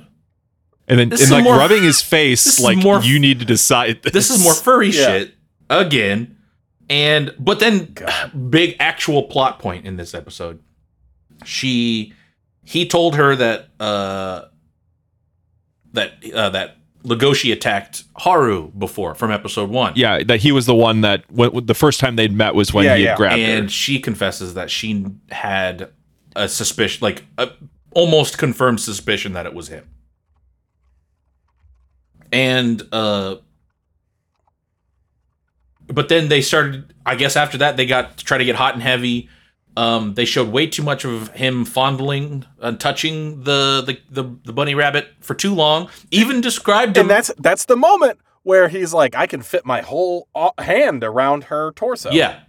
And 0.87 0.99
then 0.99 1.11
and 1.13 1.31
like 1.31 1.43
more- 1.43 1.57
rubbing 1.57 1.83
his 1.83 2.01
face, 2.15 2.59
like 2.59 2.77
more- 2.77 3.01
you 3.01 3.19
need 3.19 3.39
to 3.39 3.45
decide. 3.45 4.01
This, 4.03 4.11
This 4.13 4.29
is 4.29 4.43
more 4.43 4.53
furry 4.53 4.87
Yeah. 4.89 5.05
shit 5.05 5.35
again. 5.69 6.37
And 6.89 7.33
but 7.39 7.59
then 7.59 7.93
God. 7.93 8.31
big 8.51 8.75
actual 8.79 9.23
plot 9.23 9.59
point 9.59 9.85
in 9.85 9.95
this 9.97 10.13
episode. 10.13 10.59
She 11.45 12.13
he 12.65 12.85
told 12.87 13.15
her 13.15 13.35
that 13.35 13.69
uh 13.79 14.45
that 15.93 16.13
uh 16.33 16.49
that 16.49 16.77
Legoshi 17.03 17.51
attacked 17.51 18.03
Haru 18.17 18.69
before 18.71 19.13
from 19.13 19.29
episode 19.29 19.69
1. 19.69 19.93
Yeah, 19.97 20.23
that 20.23 20.39
he 20.39 20.53
was 20.53 20.65
the 20.65 20.75
one 20.75 21.01
that 21.01 21.29
when, 21.29 21.65
the 21.65 21.73
first 21.73 21.99
time 21.99 22.15
they'd 22.15 22.31
met 22.31 22.55
was 22.55 22.73
when 22.73 22.85
Yeah, 22.85 22.95
he 22.95 23.03
had 23.03 23.09
yeah. 23.11 23.15
grabbed 23.17 23.39
and 23.41 23.63
her. 23.65 23.69
she 23.69 23.99
confesses 23.99 24.53
that 24.53 24.71
she 24.71 25.05
had 25.29 25.89
a 26.35 26.47
suspicion 26.47 26.99
like 27.01 27.23
a 27.37 27.49
almost 27.91 28.37
confirmed 28.37 28.79
suspicion 28.79 29.33
that 29.33 29.45
it 29.45 29.53
was 29.53 29.67
him 29.67 29.87
and 32.33 32.81
uh 32.91 33.35
but 35.87 36.09
then 36.09 36.27
they 36.29 36.41
started 36.41 36.93
i 37.05 37.15
guess 37.15 37.35
after 37.35 37.57
that 37.57 37.77
they 37.77 37.85
got 37.85 38.17
to 38.17 38.25
try 38.25 38.37
to 38.37 38.45
get 38.45 38.55
hot 38.55 38.73
and 38.73 38.83
heavy. 38.83 39.29
Um 39.75 40.13
they 40.13 40.25
showed 40.25 40.49
way 40.49 40.67
too 40.67 40.83
much 40.83 41.03
of 41.03 41.29
him 41.29 41.65
fondling 41.65 42.45
and 42.59 42.79
touching 42.79 43.43
the 43.43 43.81
the 43.85 43.97
the, 44.21 44.35
the 44.45 44.53
bunny 44.53 44.75
rabbit 44.75 45.07
for 45.19 45.33
too 45.33 45.55
long 45.55 45.89
even 46.11 46.41
described 46.41 46.95
him 46.97 47.01
And 47.03 47.09
that's 47.09 47.31
that's 47.39 47.65
the 47.65 47.75
moment 47.75 48.19
where 48.43 48.67
he's 48.67 48.93
like, 48.93 49.15
I 49.15 49.25
can 49.25 49.41
fit 49.41 49.65
my 49.65 49.79
whole 49.81 50.27
uh, 50.35 50.51
hand 50.59 51.01
around 51.03 51.45
her 51.45 51.71
torso. 51.75 52.11
yeah. 52.11 52.41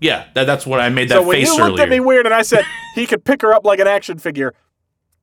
Yeah 0.00 0.24
that, 0.34 0.44
that's 0.44 0.64
what 0.66 0.80
i 0.80 0.88
made 0.88 1.08
that 1.10 1.16
So 1.16 1.22
when 1.26 1.36
face 1.38 1.48
you 1.48 1.62
looked 1.64 1.80
at 1.80 1.88
me 1.90 2.00
weird 2.00 2.24
and 2.26 2.34
I 2.34 2.42
said 2.42 2.64
he 2.94 3.06
could 3.06 3.24
pick 3.24 3.42
her 3.42 3.52
up 3.52 3.64
like 3.66 3.78
an 3.80 3.86
action 3.86 4.18
figure, 4.18 4.54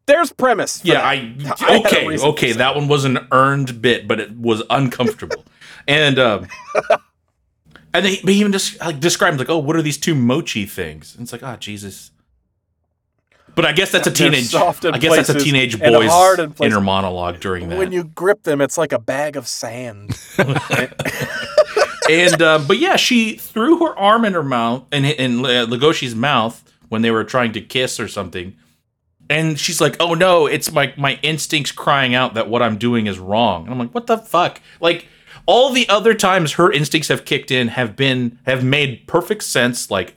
there's 0.06 0.32
premise. 0.32 0.84
Yeah, 0.84 0.96
that. 0.96 1.06
I 1.06 1.36
I 1.62 1.80
okay, 1.80 2.08
reason 2.08 2.30
okay. 2.30 2.52
That 2.54 2.76
one 2.76 2.88
was 2.88 3.06
an 3.06 3.28
earned 3.32 3.82
bit, 3.82 4.08
but 4.08 4.20
it 4.20 4.32
was 4.32 4.64
uncomfortable. 4.70 5.46
and 5.88 6.20
um, 6.20 6.48
and 7.94 8.06
they, 8.06 8.18
they 8.18 8.34
even 8.34 8.52
just 8.52 8.80
like 8.80 9.00
described 9.00 9.40
like, 9.40 9.50
oh, 9.50 9.58
what 9.58 9.76
are 9.76 9.82
these 9.82 9.98
two 9.98 10.16
mochi 10.16 10.66
things? 10.66 11.16
And 11.16 11.24
it's 11.24 11.32
like, 11.32 11.44
oh, 11.44 11.56
Jesus. 11.58 12.12
But 13.54 13.66
I 13.66 13.74
guess 13.74 13.92
that's 13.92 14.08
a 14.08 14.12
teenage. 14.12 14.56
I 14.56 14.98
guess 14.98 15.16
that's 15.16 15.30
a 15.30 15.40
teenage 15.40 15.78
boy's 15.78 16.40
inner 16.62 16.80
monologue 16.80 17.42
during 17.42 17.68
that. 17.70 17.78
When 17.78 17.92
you 17.92 18.06
grip 18.06 18.44
them, 18.44 18.62
it's 18.62 18.78
like 18.78 18.94
a 18.94 19.00
bag 19.00 19.36
of 19.36 19.46
sand. 19.46 20.18
and 22.10 22.42
uh, 22.42 22.60
but 22.60 22.78
yeah, 22.78 22.96
she 22.96 23.36
threw 23.36 23.80
her 23.80 23.98
arm 23.98 24.24
in 24.24 24.34
her 24.34 24.44
mouth 24.44 24.86
in 24.94 25.04
in 25.04 25.40
uh, 25.40 25.66
Legoshi's 25.66 26.16
mouth 26.16 26.64
when 26.88 27.02
they 27.02 27.12
were 27.12 27.26
trying 27.26 27.52
to 27.54 27.62
kiss 27.62 28.00
or 28.00 28.08
something. 28.08 28.56
And 29.32 29.58
she's 29.60 29.80
like, 29.80 29.96
"Oh 30.00 30.14
no, 30.14 30.46
it's 30.46 30.72
my 30.72 30.94
my 30.98 31.18
instincts 31.24 31.72
crying 31.72 32.14
out 32.14 32.34
that 32.34 32.50
what 32.50 32.62
I'm 32.62 32.78
doing 32.78 33.08
is 33.08 33.18
wrong." 33.18 33.64
And 33.64 33.72
I'm 33.74 33.80
like, 33.80 33.92
"What 33.96 34.08
the 34.08 34.18
fuck?" 34.18 34.60
Like 34.80 35.08
all 35.46 35.72
the 35.72 35.88
other 35.90 36.14
times 36.14 36.54
her 36.54 36.72
instincts 36.72 37.08
have 37.08 37.24
kicked 37.26 37.50
in 37.50 37.70
have 37.70 37.96
been 37.96 38.40
have 38.46 38.64
made 38.64 39.08
perfect 39.08 39.44
sense. 39.44 39.90
Like 39.90 40.16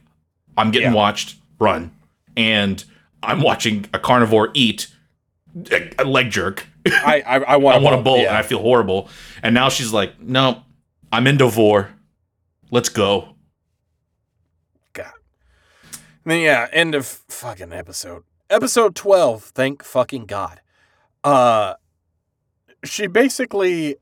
I'm 0.57 0.71
getting 0.71 0.89
Yeah. 0.91 0.95
watched, 0.97 1.37
run, 1.59 1.93
and 2.37 2.85
I'm 3.23 3.41
watching 3.41 3.87
a 3.95 3.99
carnivore 3.99 4.51
eat 4.55 4.89
a, 5.71 5.91
a 6.01 6.05
leg 6.05 6.31
jerk. 6.31 6.67
I 6.87 7.23
I, 7.27 7.37
I 7.39 7.57
want 7.65 7.77
I 7.77 7.81
want 7.81 8.01
a 8.01 8.03
bolt, 8.03 8.21
yeah. 8.21 8.29
and 8.29 8.37
I 8.37 8.43
feel 8.43 8.61
horrible. 8.61 9.09
And 9.43 9.55
now 9.55 9.69
she's 9.69 9.93
like, 9.93 10.21
"No, 10.21 10.63
I'm 11.13 11.27
into 11.27 11.49
vor. 11.49 11.91
Let's 12.71 12.89
go." 12.89 13.29
God. 14.93 15.13
Yeah, 16.27 16.67
end 16.73 16.95
of 16.95 17.07
fucking 17.07 17.73
episode. 17.73 18.25
Episode 18.55 18.95
twelve. 18.95 19.43
Thank 19.43 19.83
fucking 19.83 20.27
god. 20.27 20.61
Uh, 21.25 21.75
she 22.85 23.09
basically 23.09 23.97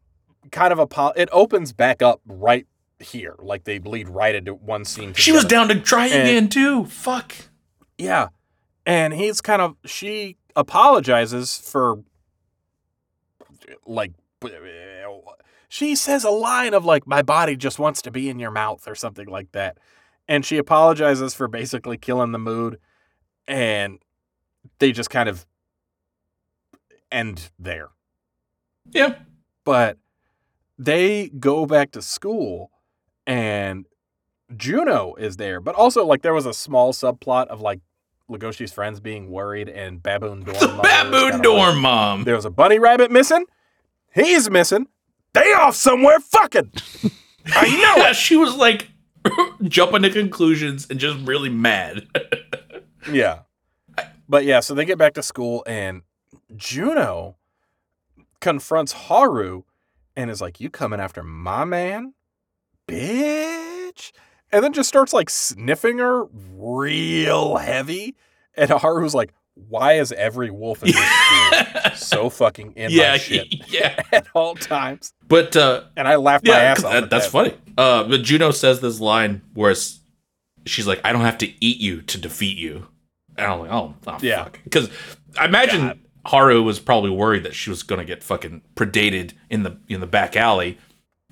kind 0.50 0.74
of 0.74 0.78
a 0.78 1.12
it 1.16 1.30
opens 1.32 1.72
back 1.72 2.02
up 2.02 2.20
right 2.26 2.66
here, 2.98 3.34
like 3.38 3.64
they 3.64 3.78
lead 3.78 4.10
right 4.10 4.34
into 4.34 4.52
one 4.52 4.84
scene. 4.84 5.14
She 5.14 5.32
was 5.32 5.46
down 5.46 5.68
to 5.68 5.80
try 5.80 6.08
And- 6.08 6.28
again 6.28 6.48
too. 6.50 6.84
Fuck. 6.84 7.34
Yeah, 7.96 8.28
and 8.84 9.14
he's 9.14 9.40
kind 9.40 9.62
of 9.62 9.76
she 9.86 10.36
apologizes 10.54 11.56
for 11.56 12.02
like 13.86 14.12
she 15.70 15.94
says 15.96 16.24
a 16.24 16.30
line 16.30 16.74
of 16.74 16.84
like 16.84 17.06
my 17.06 17.22
body 17.22 17.56
just 17.56 17.78
wants 17.78 18.02
to 18.02 18.10
be 18.10 18.28
in 18.28 18.38
your 18.38 18.50
mouth 18.50 18.86
or 18.86 18.94
something 18.94 19.28
like 19.28 19.50
that 19.52 19.78
and 20.28 20.44
she 20.44 20.58
apologizes 20.58 21.32
for 21.32 21.48
basically 21.48 21.96
killing 21.96 22.32
the 22.32 22.38
mood 22.38 22.78
and 23.48 23.98
they 24.82 24.90
just 24.92 25.10
kind 25.10 25.28
of 25.28 25.46
end 27.10 27.50
there 27.58 27.88
Yeah. 28.90 29.14
but 29.64 29.96
they 30.78 31.28
go 31.28 31.66
back 31.66 31.92
to 31.92 32.02
school 32.02 32.70
and 33.26 33.86
Juno 34.56 35.14
is 35.14 35.36
there 35.36 35.60
but 35.60 35.74
also 35.76 36.04
like 36.04 36.22
there 36.22 36.34
was 36.34 36.46
a 36.46 36.52
small 36.54 36.92
subplot 36.92 37.46
of 37.46 37.60
like 37.60 37.80
Legoshi's 38.30 38.72
friends 38.72 38.98
being 38.98 39.30
worried 39.30 39.68
and 39.68 40.02
Baboon 40.02 40.40
Dorm 40.44 40.58
The 40.58 40.66
Mother 40.68 40.78
was 40.78 40.88
kinda 40.90 41.10
baboon 41.10 41.32
like, 41.32 41.42
dorm 41.42 41.78
mom. 41.80 42.24
there 42.24 42.34
was 42.34 42.44
a 42.44 42.50
bunny 42.50 42.78
rabbit 42.78 43.10
missing. 43.10 43.44
He's 44.14 44.50
missing. 44.50 44.88
They 45.34 45.52
off 45.52 45.74
somewhere 45.76 46.18
fucking. 46.20 46.72
I 47.46 47.68
know 47.70 48.02
Yeah, 48.04 48.12
she 48.12 48.36
was 48.36 48.54
like 48.56 48.88
jumping 49.62 50.02
to 50.02 50.10
conclusions 50.10 50.86
and 50.90 50.98
just 50.98 51.18
really 51.26 51.50
mad. 51.50 52.06
Yeah. 53.12 53.40
But 54.32 54.46
yeah, 54.46 54.60
so 54.60 54.72
they 54.72 54.86
get 54.86 54.96
back 54.96 55.12
to 55.14 55.22
school 55.22 55.62
and 55.66 56.00
Juno 56.56 57.36
confronts 58.40 58.92
Haru 58.92 59.64
and 60.16 60.30
is 60.30 60.40
like, 60.40 60.58
You 60.58 60.70
coming 60.70 61.00
after 61.00 61.22
my 61.22 61.66
man? 61.66 62.14
Bitch. 62.88 64.12
And 64.50 64.64
then 64.64 64.72
just 64.72 64.88
starts 64.88 65.12
like 65.12 65.28
sniffing 65.28 65.98
her 65.98 66.24
real 66.54 67.56
heavy. 67.58 68.16
And 68.56 68.70
Haru's 68.70 69.14
like, 69.14 69.34
Why 69.68 69.98
is 69.98 70.12
every 70.12 70.50
wolf 70.50 70.82
in 70.82 70.92
this 70.92 70.96
school 72.00 72.22
so 72.22 72.30
fucking 72.30 72.72
in 72.72 72.90
yeah, 72.90 73.10
my 73.12 73.18
shit 73.18 73.48
yeah. 73.70 74.02
at 74.12 74.26
all 74.34 74.54
times? 74.54 75.12
But 75.28 75.54
uh 75.56 75.82
And 75.94 76.08
I 76.08 76.16
laughed 76.16 76.46
my 76.46 76.54
yeah, 76.54 76.58
ass 76.58 76.76
'cause 76.78 76.84
off. 76.86 76.92
that- 76.92 77.10
that's 77.10 77.26
that. 77.26 77.30
funny. 77.32 77.54
Uh 77.76 78.04
but 78.04 78.22
Juno 78.22 78.50
says 78.50 78.80
this 78.80 78.98
line 78.98 79.42
where 79.52 79.72
it's, 79.72 80.00
she's 80.64 80.86
like, 80.86 81.02
I 81.04 81.12
don't 81.12 81.20
have 81.20 81.36
to 81.38 81.52
eat 81.62 81.80
you 81.80 82.00
to 82.00 82.16
defeat 82.16 82.56
you. 82.56 82.86
And 83.44 83.52
I'm 83.52 83.60
like, 83.60 83.70
oh, 83.72 83.94
oh 84.06 84.18
Yeah. 84.20 84.44
fuck. 84.44 84.60
Because 84.64 84.90
I 85.38 85.44
imagine 85.46 85.80
God. 85.88 85.98
Haru 86.26 86.62
was 86.62 86.78
probably 86.78 87.10
worried 87.10 87.42
that 87.44 87.54
she 87.54 87.70
was 87.70 87.82
gonna 87.82 88.04
get 88.04 88.22
fucking 88.22 88.62
predated 88.76 89.32
in 89.50 89.62
the 89.64 89.78
in 89.88 90.00
the 90.00 90.06
back 90.06 90.36
alley. 90.36 90.78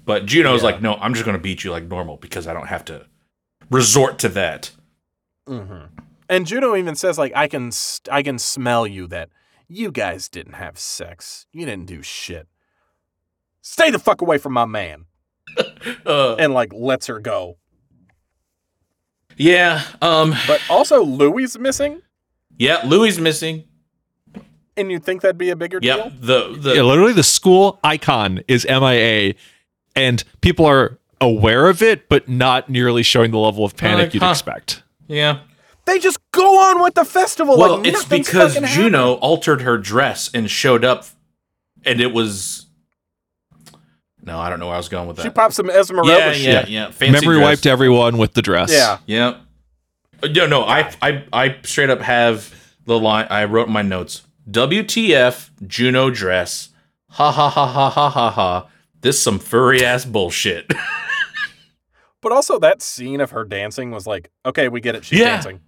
But 0.05 0.27
Juno's 0.27 0.61
Yeah. 0.63 0.67
like, 0.71 0.83
no, 0.83 0.95
I'm 0.97 1.15
just 1.15 1.25
gonna 1.27 1.39
beat 1.39 1.63
you 1.65 1.71
like 1.71 1.85
normal 1.85 2.17
because 2.17 2.47
I 2.47 2.53
don't 2.53 2.67
have 2.69 2.85
to 2.87 3.07
resort 3.71 4.19
to 4.21 4.29
that. 4.31 4.71
hmm 5.47 5.83
And 6.29 6.47
Juno 6.47 6.75
even 6.77 6.95
says, 6.97 7.19
like, 7.19 7.33
I 7.37 7.47
can, 7.49 7.71
st- 7.73 8.13
I 8.13 8.23
can 8.23 8.39
smell 8.39 8.87
you 8.87 9.07
that 9.09 9.29
you 9.69 9.91
guys 9.93 10.29
didn't 10.29 10.55
have 10.55 10.79
sex. 10.79 11.47
You 11.53 11.67
didn't 11.67 11.87
do 11.87 12.03
shit. 12.03 12.49
Stay 13.63 13.91
the 13.91 13.99
fuck 13.99 14.21
away 14.23 14.39
from 14.39 14.53
my 14.53 14.65
man. 14.65 15.05
Uh, 16.07 16.35
And 16.37 16.53
like 16.55 16.73
lets 16.73 17.07
her 17.07 17.19
go. 17.21 17.57
Yeah. 19.37 19.83
Um. 20.03 20.35
But 20.47 20.61
also 20.69 21.03
Louis 21.03 21.59
missing, 21.59 22.03
Yeah. 22.59 22.83
Louis 22.85 23.19
missing. 23.19 23.65
and 24.77 24.91
you'd 24.91 25.05
think 25.05 25.23
that'd 25.23 25.37
be 25.39 25.51
a 25.51 25.57
bigger 25.57 25.79
Yep. 25.83 25.97
deal. 25.97 26.13
The 26.21 26.57
the 26.59 26.75
yeah, 26.77 26.83
literally 26.83 27.13
the 27.13 27.23
school 27.23 27.79
icon 27.85 28.41
is 28.49 28.65
MIA, 28.69 29.35
and 29.97 30.23
people 30.41 30.67
are 30.67 30.99
aware 31.21 31.69
of 31.69 31.83
it, 31.83 32.09
but 32.09 32.29
not 32.29 32.71
nearly 32.71 33.03
showing 33.03 33.31
the 33.31 33.39
level 33.39 33.65
of 33.65 33.77
panic 33.77 34.07
Like, 34.07 34.15
you'd 34.15 34.23
huh. 34.23 34.31
expect. 34.31 34.83
yeah. 35.09 35.41
They 35.87 35.99
just 35.99 36.19
go 36.31 36.61
on 36.71 36.83
with 36.83 36.95
the 36.95 37.05
festival. 37.05 37.59
Well, 37.59 37.79
like 37.79 37.89
it's 37.89 38.05
because 38.05 38.55
fucking 38.55 38.69
Juno 38.69 39.15
altered 39.15 39.63
her 39.63 39.77
dress 39.77 40.31
and 40.33 40.49
showed 40.51 40.85
up, 40.85 41.07
and 41.85 42.01
it 42.01 42.13
was. 42.13 42.67
No, 44.23 44.39
I 44.39 44.51
don't 44.51 44.61
know 44.61 44.67
where 44.67 44.75
I 44.75 44.79
was 44.79 44.89
going 44.89 45.09
with 45.09 45.17
that. 45.17 45.23
She 45.23 45.31
popped 45.31 45.55
some 45.55 45.71
Esmeralda 45.71 46.13
yeah, 46.13 46.33
shit. 46.33 46.69
yeah, 46.69 46.87
yeah. 46.87 46.91
Fancy 46.91 47.13
Memory 47.13 47.37
dress. 47.39 47.45
wiped 47.49 47.67
everyone 47.67 48.19
with 48.19 48.35
the 48.35 48.43
dress. 48.43 48.71
Yeah. 48.73 48.99
Yeah. 49.07 49.37
Uh, 50.23 50.29
No, 50.29 50.47
no. 50.47 50.63
I, 50.65 50.93
I, 51.01 51.25
I 51.33 51.57
straight 51.63 51.91
up 51.91 52.01
have 52.01 52.55
the 52.85 52.99
line. 52.99 53.27
I 53.31 53.45
wrote 53.45 53.69
in 53.69 53.73
my 53.73 53.83
notes. 53.83 54.23
WTF 54.51 55.51
Juno 55.67 56.11
dress. 56.11 56.69
Ha 57.11 57.31
ha 57.33 57.49
ha 57.49 57.67
ha 57.67 57.91
ha 57.91 58.11
ha 58.11 58.31
ha. 58.31 58.69
This 59.01 59.21
some 59.23 59.39
furry 59.39 59.85
ass 59.85 60.05
bullshit. 60.05 60.71
But 62.23 62.33
also 62.33 62.59
that 62.59 62.83
scene 62.83 63.23
of 63.23 63.31
her 63.31 63.45
dancing 63.45 63.93
was 63.93 64.07
like, 64.07 64.31
okay, 64.45 64.69
we 64.69 64.83
get 64.83 64.95
it. 64.95 65.07
She's 65.07 65.21
Yeah. 65.21 65.37
dancing. 65.37 65.61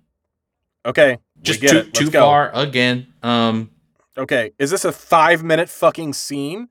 Okay, 0.85 1.17
Just 1.41 1.63
we 1.63 1.67
get 1.69 1.71
too 1.73 1.79
it. 1.79 1.85
Let's 1.87 1.99
too 1.99 2.11
go. 2.11 2.21
far 2.21 2.51
again. 2.53 3.07
Um. 3.23 3.71
Okay, 4.19 4.53
is 4.59 4.71
this 4.71 4.85
a 4.85 4.93
five 4.93 5.43
minute 5.43 5.71
fucking 5.71 6.13
scene? 6.13 6.69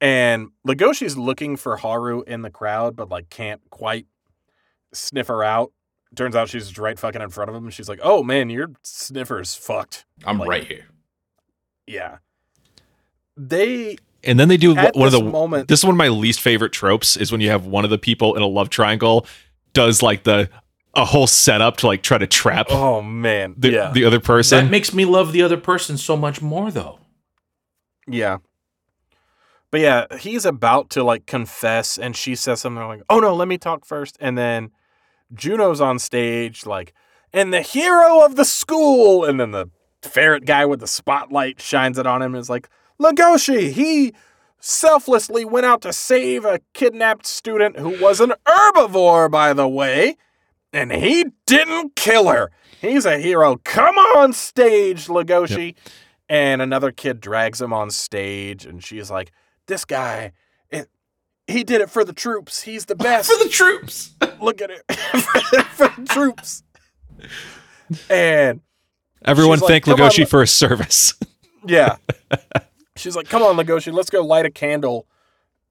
And 0.00 0.48
Legoshi's 0.66 1.16
looking 1.16 1.56
for 1.56 1.76
Haru 1.78 2.22
in 2.26 2.42
the 2.42 2.50
crowd, 2.50 2.96
but 2.96 3.08
like 3.08 3.30
can't 3.30 3.60
quite 3.70 4.06
sniff 4.92 5.28
her 5.28 5.42
out. 5.42 5.72
Turns 6.14 6.36
out 6.36 6.48
she's 6.48 6.78
right 6.78 6.98
fucking 6.98 7.22
in 7.22 7.30
front 7.30 7.48
of 7.50 7.56
him. 7.56 7.68
She's 7.70 7.88
like, 7.88 8.00
"Oh 8.02 8.22
man, 8.22 8.50
your 8.50 8.72
sniffer's 8.82 9.54
fucked." 9.54 10.04
I'm 10.24 10.38
Like- 10.38 10.48
right 10.48 10.64
here. 10.64 10.86
Yeah. 11.86 12.18
They 13.36 13.96
And 14.22 14.38
then 14.38 14.48
they 14.48 14.56
do 14.56 14.76
at 14.76 14.94
one 14.94 15.06
of 15.06 15.12
the 15.12 15.22
moment. 15.22 15.68
this 15.68 15.80
is 15.80 15.84
one 15.84 15.94
of 15.94 15.98
my 15.98 16.08
least 16.08 16.40
favorite 16.40 16.72
tropes 16.72 17.16
is 17.16 17.32
when 17.32 17.40
you 17.40 17.50
have 17.50 17.66
one 17.66 17.84
of 17.84 17.90
the 17.90 17.98
people 17.98 18.36
in 18.36 18.42
a 18.42 18.46
love 18.46 18.70
triangle 18.70 19.26
does 19.72 20.02
like 20.02 20.22
the 20.24 20.48
a 20.94 21.04
whole 21.04 21.26
setup 21.26 21.76
to 21.78 21.88
like 21.88 22.02
try 22.02 22.16
to 22.16 22.26
trap 22.28 22.66
oh 22.70 23.02
man, 23.02 23.54
the, 23.58 23.70
yeah, 23.72 23.90
the 23.92 24.04
other 24.04 24.20
person. 24.20 24.64
That 24.66 24.70
makes 24.70 24.94
me 24.94 25.04
love 25.04 25.32
the 25.32 25.42
other 25.42 25.56
person 25.56 25.98
so 25.98 26.16
much 26.16 26.40
more, 26.40 26.70
though. 26.70 27.00
yeah. 28.06 28.38
But 29.74 29.80
yeah, 29.80 30.06
he's 30.18 30.44
about 30.44 30.90
to 30.90 31.02
like 31.02 31.26
confess, 31.26 31.98
and 31.98 32.14
she 32.14 32.36
says 32.36 32.60
something 32.60 32.86
like, 32.86 33.02
"Oh 33.10 33.18
no, 33.18 33.34
let 33.34 33.48
me 33.48 33.58
talk 33.58 33.84
first. 33.84 34.16
And 34.20 34.38
then 34.38 34.70
Juno's 35.34 35.80
on 35.80 35.98
stage, 35.98 36.64
like, 36.64 36.94
and 37.32 37.52
the 37.52 37.60
hero 37.60 38.24
of 38.24 38.36
the 38.36 38.44
school, 38.44 39.24
and 39.24 39.40
then 39.40 39.50
the 39.50 39.70
ferret 40.00 40.46
guy 40.46 40.64
with 40.64 40.78
the 40.78 40.86
spotlight 40.86 41.60
shines 41.60 41.98
it 41.98 42.06
on 42.06 42.22
him 42.22 42.36
and 42.36 42.40
is 42.40 42.48
like, 42.48 42.68
Legoshi, 43.00 43.72
he 43.72 44.14
selflessly 44.60 45.44
went 45.44 45.66
out 45.66 45.82
to 45.82 45.92
save 45.92 46.44
a 46.44 46.60
kidnapped 46.72 47.26
student 47.26 47.76
who 47.76 48.00
was 48.00 48.20
an 48.20 48.32
herbivore, 48.46 49.28
by 49.28 49.52
the 49.52 49.66
way, 49.66 50.16
and 50.72 50.92
he 50.92 51.32
didn't 51.46 51.96
kill 51.96 52.28
her. 52.28 52.52
He's 52.80 53.06
a 53.06 53.18
hero. 53.18 53.56
Come 53.64 53.96
on 53.98 54.34
stage, 54.34 55.08
Legoshi. 55.08 55.74
And 56.28 56.62
another 56.62 56.92
kid 56.92 57.20
drags 57.20 57.60
him 57.60 57.72
on 57.72 57.90
stage, 57.90 58.64
and 58.64 58.80
she's 58.80 59.10
like, 59.10 59.32
This 59.66 59.84
guy, 59.84 60.32
it, 60.70 60.88
he 61.46 61.64
did 61.64 61.80
it 61.80 61.90
for 61.90 62.04
the 62.04 62.12
troops. 62.12 62.62
He's 62.62 62.86
the 62.86 62.94
best. 62.96 63.30
For 63.30 63.42
the 63.42 63.50
troops. 63.50 64.14
Look 64.40 64.60
at 64.60 64.70
it. 64.70 64.82
for 65.72 65.88
the 65.88 66.06
troops. 66.08 66.62
And 68.10 68.60
Everyone 69.24 69.56
she's 69.58 69.62
like, 69.62 69.68
thank 69.70 69.84
"Come 69.84 70.00
on, 70.00 70.10
Legoshi 70.10 70.28
for 70.28 70.40
his 70.40 70.50
service. 70.50 71.14
Yeah. 71.66 71.96
She's 72.96 73.16
like, 73.16 73.28
come 73.28 73.42
on, 73.42 73.56
Legoshi, 73.56 73.92
let's 73.92 74.10
go 74.10 74.22
light 74.22 74.44
a 74.44 74.50
candle 74.50 75.06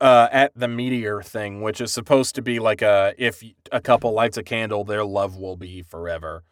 uh, 0.01 0.27
at 0.31 0.51
the 0.55 0.67
meteor 0.67 1.21
thing, 1.21 1.61
which 1.61 1.79
is 1.79 1.93
supposed 1.93 2.33
to 2.35 2.41
be 2.41 2.59
like 2.59 2.81
a 2.81 3.13
if 3.17 3.43
a 3.71 3.79
couple 3.79 4.11
lights 4.11 4.37
a 4.37 4.43
candle, 4.43 4.83
their 4.83 5.05
love 5.05 5.37
will 5.37 5.55
be 5.55 5.83
forever. 5.83 6.43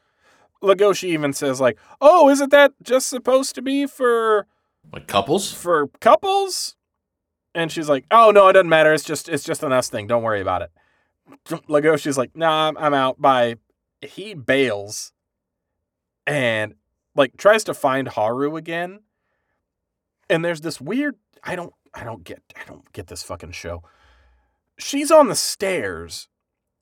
Legoshi 0.61 1.05
even 1.09 1.33
says 1.33 1.59
like, 1.59 1.77
oh, 1.99 2.29
isn't 2.29 2.51
that 2.51 2.73
just 2.83 3.09
supposed 3.09 3.55
to 3.55 3.61
be 3.63 3.87
for 3.87 4.45
Like 4.93 5.07
couples? 5.07 5.51
for 5.51 5.87
couples? 5.99 6.75
And 7.53 7.71
she's 7.71 7.89
like, 7.89 8.05
oh 8.11 8.31
no, 8.31 8.47
it 8.47 8.53
doesn't 8.53 8.69
matter. 8.69 8.93
It's 8.93 9.03
just 9.03 9.29
it's 9.29 9.43
just 9.43 9.63
an 9.63 9.71
us 9.71 9.89
thing. 9.89 10.07
Don't 10.07 10.23
worry 10.23 10.41
about 10.41 10.61
it. 10.61 10.71
Legoshi's 11.47 12.17
like, 12.17 12.35
nah, 12.35 12.69
I'm, 12.69 12.77
I'm 12.77 12.93
out. 12.93 13.21
Bye. 13.21 13.55
He 14.01 14.33
bails 14.33 15.11
and 16.25 16.75
like 17.15 17.37
tries 17.37 17.63
to 17.65 17.73
find 17.73 18.07
Haru 18.07 18.55
again. 18.55 19.01
And 20.29 20.45
there's 20.45 20.61
this 20.61 20.79
weird 20.79 21.15
I 21.43 21.55
don't 21.55 21.73
I 21.93 22.03
don't 22.03 22.23
get 22.23 22.41
I 22.55 22.63
don't 22.65 22.91
get 22.93 23.07
this 23.07 23.23
fucking 23.23 23.51
show. 23.51 23.83
She's 24.77 25.11
on 25.11 25.27
the 25.27 25.35
stairs 25.35 26.27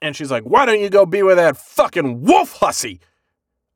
and 0.02 0.16
she's 0.16 0.32
like, 0.32 0.44
"Why 0.44 0.66
don't 0.66 0.80
you 0.80 0.90
go 0.90 1.06
be 1.06 1.24
with 1.24 1.38
that 1.38 1.58
fucking 1.58 2.22
wolf 2.22 2.54
hussy? 2.54 3.02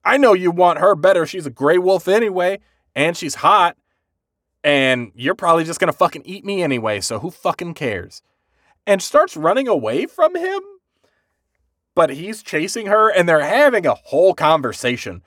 I 0.06 0.18
know 0.18 0.34
you 0.34 0.52
want 0.52 0.80
her 0.80 0.96
better. 0.96 1.26
She's 1.26 1.46
a 1.46 1.50
gray 1.52 1.78
wolf 1.78 2.08
anyway, 2.08 2.60
and 2.96 3.16
she's 3.16 3.36
hot, 3.36 3.78
and 4.64 5.11
you're 5.16 5.35
probably 5.35 5.64
just 5.64 5.80
gonna 5.80 5.93
fucking 5.93 6.24
eat 6.25 6.45
me 6.45 6.64
anyway. 6.64 7.01
So 7.01 7.19
who 7.19 7.32
fucking 7.32 7.74
cares?" 7.74 8.22
And 8.85 9.01
starts 9.01 9.38
running 9.38 9.67
away 9.67 10.06
from 10.06 10.35
him. 10.35 10.61
But 11.95 12.09
he's 12.09 12.42
chasing 12.42 12.88
her, 12.88 13.09
and 13.09 13.30
they're 13.30 13.42
having 13.42 13.85
a 13.85 13.93
whole 13.93 14.33
conversation 14.33 15.22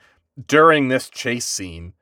during 0.45 0.87
this 0.87 1.09
chase 1.09 1.45
scene. 1.45 1.93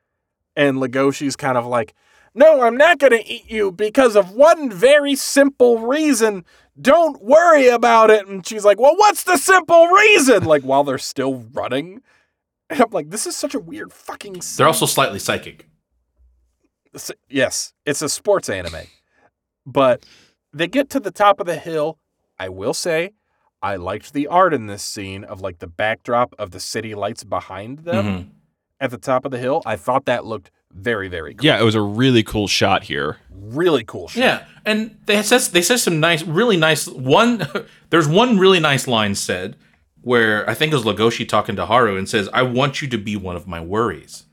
And 0.55 0.77
Legoshi's 0.77 1.35
kind 1.35 1.57
of 1.57 1.65
like, 1.65 1.93
No, 2.33 2.61
I'm 2.63 2.77
not 2.77 2.99
to 2.99 3.23
eat 3.25 3.49
you 3.49 3.71
because 3.71 4.15
of 4.15 4.31
one 4.31 4.69
very 4.69 5.15
simple 5.15 5.79
reason. 5.79 6.45
Don't 6.79 7.21
worry 7.23 7.67
about 7.67 8.09
it. 8.09 8.27
And 8.27 8.45
she's 8.45 8.65
like, 8.65 8.79
Well, 8.79 8.95
what's 8.95 9.23
the 9.23 9.37
simple 9.37 9.87
reason? 9.87 10.45
Like, 10.45 10.63
while 10.63 10.83
they're 10.83 10.97
still 10.97 11.45
running. 11.53 12.01
And 12.69 12.81
I'm 12.81 12.91
like, 12.91 13.09
This 13.09 13.27
is 13.27 13.35
such 13.35 13.55
a 13.55 13.59
weird 13.59 13.93
fucking 13.93 14.41
scene. 14.41 14.57
They're 14.57 14.67
also 14.67 14.85
slightly 14.85 15.19
psychic. 15.19 15.67
S- 16.95 17.11
Yes, 17.29 17.73
it's 17.85 18.01
a 18.01 18.09
sports 18.09 18.49
anime. 18.49 18.87
But 19.65 20.03
they 20.53 20.67
get 20.67 20.89
to 20.91 20.99
the 20.99 21.11
top 21.11 21.39
of 21.39 21.45
the 21.45 21.55
hill. 21.57 21.97
I 22.39 22.49
will 22.49 22.73
say, 22.73 23.11
I 23.61 23.75
liked 23.77 24.13
the 24.13 24.27
art 24.27 24.53
in 24.53 24.67
this 24.67 24.83
scene 24.83 25.23
of 25.23 25.41
like 25.41 25.59
the 25.59 25.67
backdrop 25.67 26.33
of 26.37 26.51
the 26.51 26.59
city 26.59 26.93
lights 26.95 27.23
behind 27.23 27.79
them 27.79 28.05
Mhm. 28.05 28.27
at 28.79 28.91
the 28.91 28.97
top 28.97 29.25
of 29.25 29.31
the 29.31 29.37
hill. 29.39 29.61
I 29.65 29.75
thought 29.75 30.05
that 30.05 30.25
looked 30.25 30.51
very, 30.71 31.07
very 31.07 31.33
cool. 31.33 31.45
Yeah, 31.45 31.59
it 31.59 31.63
was 31.63 31.75
a 31.75 31.81
really 31.81 32.21
cool 32.23 32.47
shot 32.47 32.83
here. 32.83 33.17
Really 33.31 33.83
cool 33.85 34.07
shot. 34.09 34.19
Yeah, 34.19 34.45
and 34.65 34.97
they 35.05 35.21
says 35.23 35.49
they 35.49 35.61
said 35.61 35.79
some 35.79 35.99
nice, 35.99 36.23
really 36.23 36.57
nice 36.57 36.87
one. 36.87 37.47
there's 37.89 38.07
one 38.07 38.37
really 38.37 38.59
nice 38.59 38.87
line 38.87 39.15
said 39.15 39.55
where 40.01 40.47
I 40.49 40.53
think 40.53 40.71
it 40.71 40.75
was 40.75 40.85
Legoshi 40.85 41.27
talking 41.27 41.55
to 41.55 41.65
Haru 41.65 41.97
and 41.97 42.07
says, 42.07 42.29
"I 42.33 42.41
want 42.43 42.81
you 42.81 42.87
to 42.89 42.97
be 42.97 43.15
one 43.15 43.35
of 43.35 43.47
my 43.47 43.61
worries. 43.61 44.25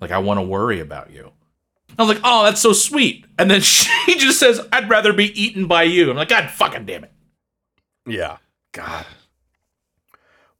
Like 0.00 0.10
I 0.10 0.18
want 0.18 0.38
to 0.38 0.42
worry 0.42 0.80
about 0.80 1.10
you." 1.12 1.30
I 1.98 2.02
was 2.02 2.08
like, 2.08 2.22
"Oh, 2.24 2.44
that's 2.44 2.60
so 2.60 2.72
sweet." 2.72 3.24
And 3.38 3.50
then 3.50 3.60
she 3.62 4.18
just 4.18 4.38
says, 4.38 4.60
"I'd 4.72 4.88
rather 4.88 5.12
be 5.12 5.40
eaten 5.40 5.66
by 5.66 5.84
you." 5.84 6.10
I'm 6.10 6.16
like, 6.16 6.28
"God 6.28 6.50
fucking 6.50 6.86
damn 6.86 7.04
it." 7.04 7.12
Yeah. 8.06 8.38
God. 8.72 9.06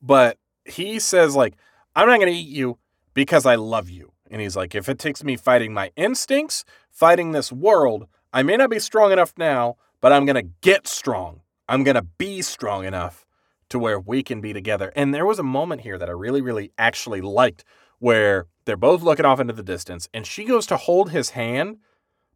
But 0.00 0.38
he 0.64 0.98
says, 0.98 1.34
like, 1.34 1.54
I'm 1.94 2.06
not 2.06 2.20
going 2.20 2.32
to 2.32 2.38
eat 2.38 2.48
you 2.48 2.78
because 3.12 3.44
I 3.44 3.56
love 3.56 3.90
you. 3.90 4.12
And 4.30 4.40
he's 4.40 4.56
like, 4.56 4.74
if 4.74 4.88
it 4.88 4.98
takes 4.98 5.22
me 5.22 5.36
fighting 5.36 5.74
my 5.74 5.90
instincts, 5.96 6.64
fighting 6.90 7.32
this 7.32 7.52
world, 7.52 8.06
I 8.32 8.42
may 8.42 8.56
not 8.56 8.70
be 8.70 8.78
strong 8.78 9.12
enough 9.12 9.34
now, 9.36 9.76
but 10.00 10.12
I'm 10.12 10.24
going 10.24 10.36
to 10.36 10.50
get 10.60 10.86
strong. 10.86 11.40
I'm 11.68 11.84
going 11.84 11.96
to 11.96 12.02
be 12.02 12.42
strong 12.42 12.84
enough 12.84 13.26
to 13.70 13.78
where 13.78 13.98
we 13.98 14.22
can 14.22 14.40
be 14.40 14.52
together. 14.52 14.92
And 14.94 15.14
there 15.14 15.26
was 15.26 15.38
a 15.38 15.44
moment 15.44 15.82
here 15.82 15.98
that 15.98 16.08
I 16.08 16.12
really, 16.12 16.40
really 16.40 16.72
actually 16.78 17.20
liked 17.20 17.64
where 17.98 18.46
they're 18.64 18.76
both 18.76 19.02
looking 19.02 19.24
off 19.24 19.40
into 19.40 19.52
the 19.52 19.62
distance 19.62 20.08
and 20.14 20.26
she 20.26 20.44
goes 20.44 20.66
to 20.66 20.76
hold 20.76 21.10
his 21.10 21.30
hand, 21.30 21.78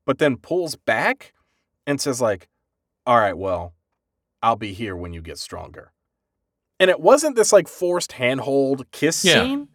but 0.04 0.18
then 0.18 0.36
pulls 0.36 0.76
back 0.76 1.32
and 1.86 2.00
says, 2.00 2.20
like, 2.20 2.48
all 3.06 3.18
right, 3.18 3.36
well, 3.36 3.72
I'll 4.42 4.56
be 4.56 4.72
here 4.74 4.94
when 4.94 5.12
you 5.12 5.20
get 5.22 5.38
stronger. 5.38 5.92
And 6.80 6.90
it 6.90 7.00
wasn't 7.00 7.34
this 7.36 7.52
like 7.52 7.66
forced 7.68 8.12
handhold 8.12 8.90
kiss 8.92 9.24
Yeah. 9.24 9.42
scene, 9.42 9.68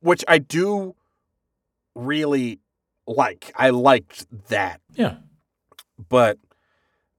which 0.00 0.24
I 0.28 0.38
do 0.38 0.94
really 1.94 2.60
like. 3.06 3.52
I 3.56 3.70
liked 3.70 4.26
that. 4.48 4.80
Yeah. 4.94 5.16
But 6.08 6.38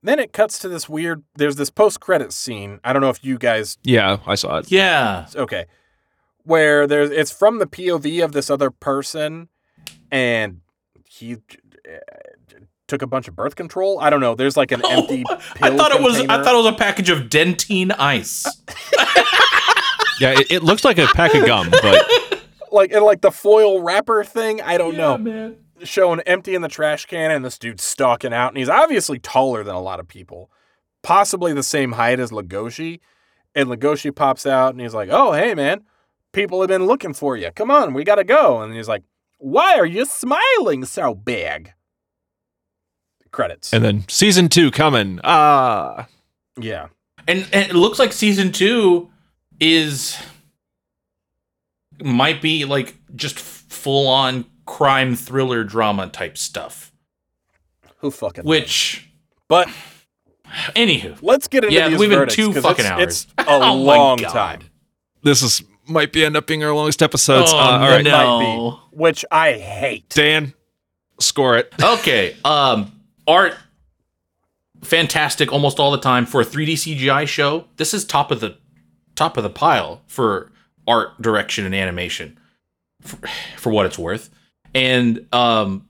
then 0.01 0.19
it 0.19 0.33
cuts 0.33 0.59
to 0.59 0.69
this 0.69 0.87
weird 0.89 1.23
there's 1.35 1.55
this 1.55 1.69
post 1.69 1.99
credit 1.99 2.31
scene. 2.33 2.79
I 2.83 2.93
don't 2.93 3.01
know 3.01 3.09
if 3.09 3.23
you 3.23 3.37
guys 3.37 3.77
Yeah, 3.83 4.17
I 4.25 4.35
saw 4.35 4.57
it. 4.57 4.71
Yeah. 4.71 5.27
okay. 5.35 5.65
Where 6.45 6.87
there's 6.87 7.09
it's 7.11 7.31
from 7.31 7.59
the 7.59 7.67
POV 7.67 8.23
of 8.23 8.31
this 8.31 8.49
other 8.49 8.71
person 8.71 9.49
and 10.11 10.61
he 11.09 11.33
uh, 11.33 11.97
took 12.87 13.01
a 13.01 13.07
bunch 13.07 13.27
of 13.27 13.35
birth 13.35 13.55
control. 13.55 13.99
I 13.99 14.09
don't 14.09 14.21
know. 14.21 14.35
There's 14.35 14.55
like 14.55 14.71
an 14.71 14.81
empty 14.89 15.23
I 15.27 15.35
pill 15.55 15.77
thought 15.77 15.91
it 15.91 16.01
was 16.01 16.19
I 16.19 16.43
thought 16.43 16.53
it 16.53 16.57
was 16.57 16.67
a 16.67 16.73
package 16.73 17.09
of 17.09 17.29
Dentyne 17.29 17.93
Ice. 17.97 18.45
Yeah, 20.19 20.31
it, 20.39 20.49
it 20.49 20.63
looks 20.63 20.85
like 20.85 20.97
a 20.97 21.07
pack 21.07 21.33
of 21.33 21.45
gum, 21.45 21.69
but 21.69 22.41
like 22.71 22.91
and 22.93 23.03
like 23.03 23.21
the 23.21 23.31
foil 23.31 23.81
wrapper 23.81 24.23
thing. 24.23 24.61
I 24.61 24.77
don't 24.77 24.95
know. 24.95 25.17
man. 25.17 25.57
Showing 25.83 26.21
empty 26.21 26.55
in 26.55 26.61
the 26.61 26.69
trash 26.69 27.05
can, 27.05 27.31
and 27.31 27.43
this 27.43 27.59
dude's 27.59 27.83
stalking 27.83 28.31
out, 28.33 28.47
and 28.49 28.57
he's 28.57 28.69
obviously 28.69 29.19
taller 29.19 29.61
than 29.61 29.75
a 29.75 29.81
lot 29.81 29.99
of 29.99 30.07
people, 30.07 30.49
possibly 31.03 31.51
the 31.51 31.63
same 31.63 31.91
height 31.93 32.19
as 32.21 32.31
Legoshi. 32.31 33.01
And 33.53 33.67
Legoshi 33.67 34.15
pops 34.15 34.45
out, 34.45 34.71
and 34.71 34.79
he's 34.79 34.93
like, 34.93 35.09
"Oh, 35.11 35.33
hey, 35.33 35.53
man, 35.53 35.83
people 36.35 36.61
have 36.61 36.67
been 36.67 36.85
looking 36.85 37.13
for 37.13 37.35
you. 37.37 37.49
Come 37.51 37.71
on, 37.71 37.93
we 37.93 38.03
gotta 38.03 38.23
go." 38.23 38.61
And 38.61 38.73
he's 38.75 38.87
like, 38.87 39.03
"Why 39.39 39.75
are 39.77 39.85
you 39.85 40.05
smiling 40.05 40.85
so 40.85 41.15
big?" 41.15 41.73
Credits. 43.31 43.73
and 43.73 43.83
then 43.83 44.05
season 44.07 44.47
two 44.47 44.71
coming. 44.71 45.19
Ah, 45.23 46.07
yeah, 46.57 46.87
And, 47.27 47.45
and 47.51 47.69
it 47.69 47.75
looks 47.75 47.99
like 47.99 48.13
season 48.13 48.51
two 48.53 49.09
is 49.59 50.17
might 52.01 52.41
be 52.41 52.63
like 52.63 52.95
just 53.13 53.37
full 53.37 54.07
on 54.07 54.45
crime 54.65 55.15
thriller 55.17 55.65
drama 55.65 56.07
type 56.07 56.37
stuff. 56.37 56.93
who 57.97 58.09
fucking? 58.09 58.45
Which, 58.45 59.09
But 59.49 59.67
anywho, 60.75 61.17
let's 61.21 61.49
get 61.49 61.65
into 61.65 61.75
yeah, 61.75 61.89
these 61.89 61.99
we've 61.99 62.09
been 62.09 62.19
verdicts, 62.19 62.61
fucking 62.61 62.85
it's, 62.85 62.89
hours. 62.89 63.03
It's 63.03 63.27
a 63.39 63.43
Oh 63.49 63.75
long 63.75 64.17
time, 64.19 64.61
this 65.23 65.41
is 65.41 65.61
might 65.87 66.11
be 66.11 66.25
end 66.25 66.35
up 66.35 66.47
being 66.47 66.63
our 66.63 66.73
longest 66.73 67.01
episodes. 67.01 67.51
Oh, 67.53 67.57
uh, 67.57 67.61
all 67.61 67.89
right, 67.89 68.03
no. 68.03 68.39
might 68.39 68.89
be, 68.91 68.97
which 68.97 69.25
I 69.31 69.53
hate. 69.53 70.09
Dan, 70.09 70.53
score 71.19 71.57
it. 71.57 71.73
okay. 71.83 72.35
Um, 72.43 73.01
art, 73.27 73.55
fantastic 74.83 75.51
almost 75.51 75.79
all 75.79 75.91
the 75.91 75.99
time 75.99 76.25
for 76.25 76.41
a 76.41 76.45
3D 76.45 76.73
CGI 76.73 77.27
show. 77.27 77.65
This 77.77 77.93
is 77.93 78.05
top 78.05 78.31
of 78.31 78.39
the 78.39 78.57
top 79.15 79.37
of 79.37 79.43
the 79.43 79.49
pile 79.49 80.01
for 80.07 80.51
art 80.87 81.19
direction 81.21 81.65
and 81.65 81.73
animation, 81.73 82.37
for, 83.01 83.17
for 83.57 83.71
what 83.71 83.85
it's 83.85 83.97
worth. 83.97 84.29
And 84.73 85.25
um, 85.33 85.87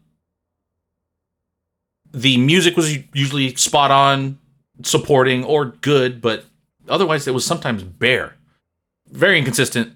the 2.14 2.38
music 2.38 2.78
was 2.78 2.98
usually 3.14 3.56
spot 3.56 3.92
on, 3.92 4.40
supporting 4.84 5.44
or 5.44 5.66
good, 5.66 6.22
but 6.22 6.46
otherwise 6.88 7.28
it 7.28 7.34
was 7.34 7.46
sometimes 7.46 7.84
bare, 7.84 8.35
very 9.16 9.38
inconsistent. 9.38 9.96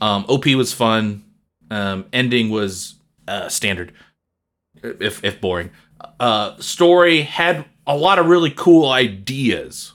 Um, 0.00 0.24
OP 0.28 0.46
was 0.46 0.72
fun. 0.72 1.24
Um, 1.70 2.06
ending 2.12 2.50
was 2.50 2.94
uh, 3.28 3.48
standard 3.48 3.92
if 4.82 5.22
if 5.24 5.40
boring. 5.40 5.70
Uh, 6.18 6.56
story 6.58 7.22
had 7.22 7.66
a 7.86 7.96
lot 7.96 8.18
of 8.18 8.26
really 8.26 8.50
cool 8.50 8.88
ideas, 8.90 9.92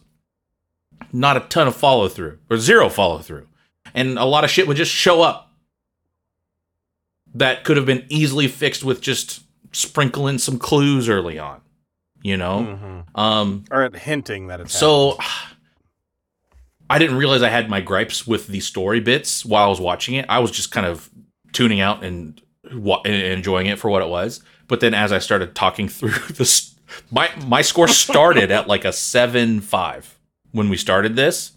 not 1.12 1.38
a 1.38 1.42
ton 1.42 1.68
of 1.68 1.76
follow 1.76 2.08
through 2.08 2.38
or 2.50 2.58
zero 2.58 2.90
follow 2.90 3.20
through, 3.20 3.48
and 3.94 4.18
a 4.20 4.26
lot 4.26 4.44
of 4.44 4.50
shit 4.50 4.68
would 4.68 4.78
just 4.78 4.92
show 4.92 5.22
up 5.22 5.52
that 7.34 7.64
could 7.64 7.78
have 7.78 7.86
been 7.86 8.06
easily 8.10 8.48
fixed 8.48 8.84
with 8.84 9.02
just 9.02 9.42
sprinkling 9.72 10.38
some 10.38 10.58
clues 10.58 11.10
early 11.10 11.38
on, 11.38 11.60
you 12.22 12.38
know. 12.38 13.04
Mhm. 13.16 13.20
Um, 13.20 13.66
Or 13.72 13.90
hinting 13.94 14.48
that 14.48 14.62
it's 14.62 14.78
so 14.78 15.18
I 16.90 17.00
didn't 17.00 17.18
realize 17.18 17.42
I 17.42 17.50
had 17.50 17.70
my 17.70 17.82
gripes 17.82 18.28
with 18.28 18.48
the 18.48 18.60
story 18.60 19.00
bits 19.00 19.44
while 19.44 19.66
I 19.66 19.70
was 19.70 19.82
watching 19.82 20.16
it. 20.16 20.26
I 20.30 20.40
was 20.40 20.52
just 20.52 20.72
kind 20.72 20.86
of 20.86 21.10
tuning 21.52 21.80
out 21.80 22.04
and, 22.04 22.42
and 22.70 23.06
enjoying 23.06 23.68
it 23.68 23.80
for 23.80 23.90
what 23.90 24.02
it 24.02 24.10
was. 24.10 24.42
But 24.68 24.80
then 24.80 24.94
as 24.94 25.12
I 25.12 25.20
started 25.20 25.56
talking 25.56 25.88
through 25.90 26.34
this, 26.34 26.76
my 27.12 27.30
my 27.48 27.62
score 27.62 27.88
started 27.88 28.52
at 28.52 28.68
like 28.68 28.86
a 28.86 28.94
seven 28.94 29.62
five 29.62 30.18
when 30.52 30.70
we 30.70 30.78
started 30.78 31.16
this, 31.16 31.54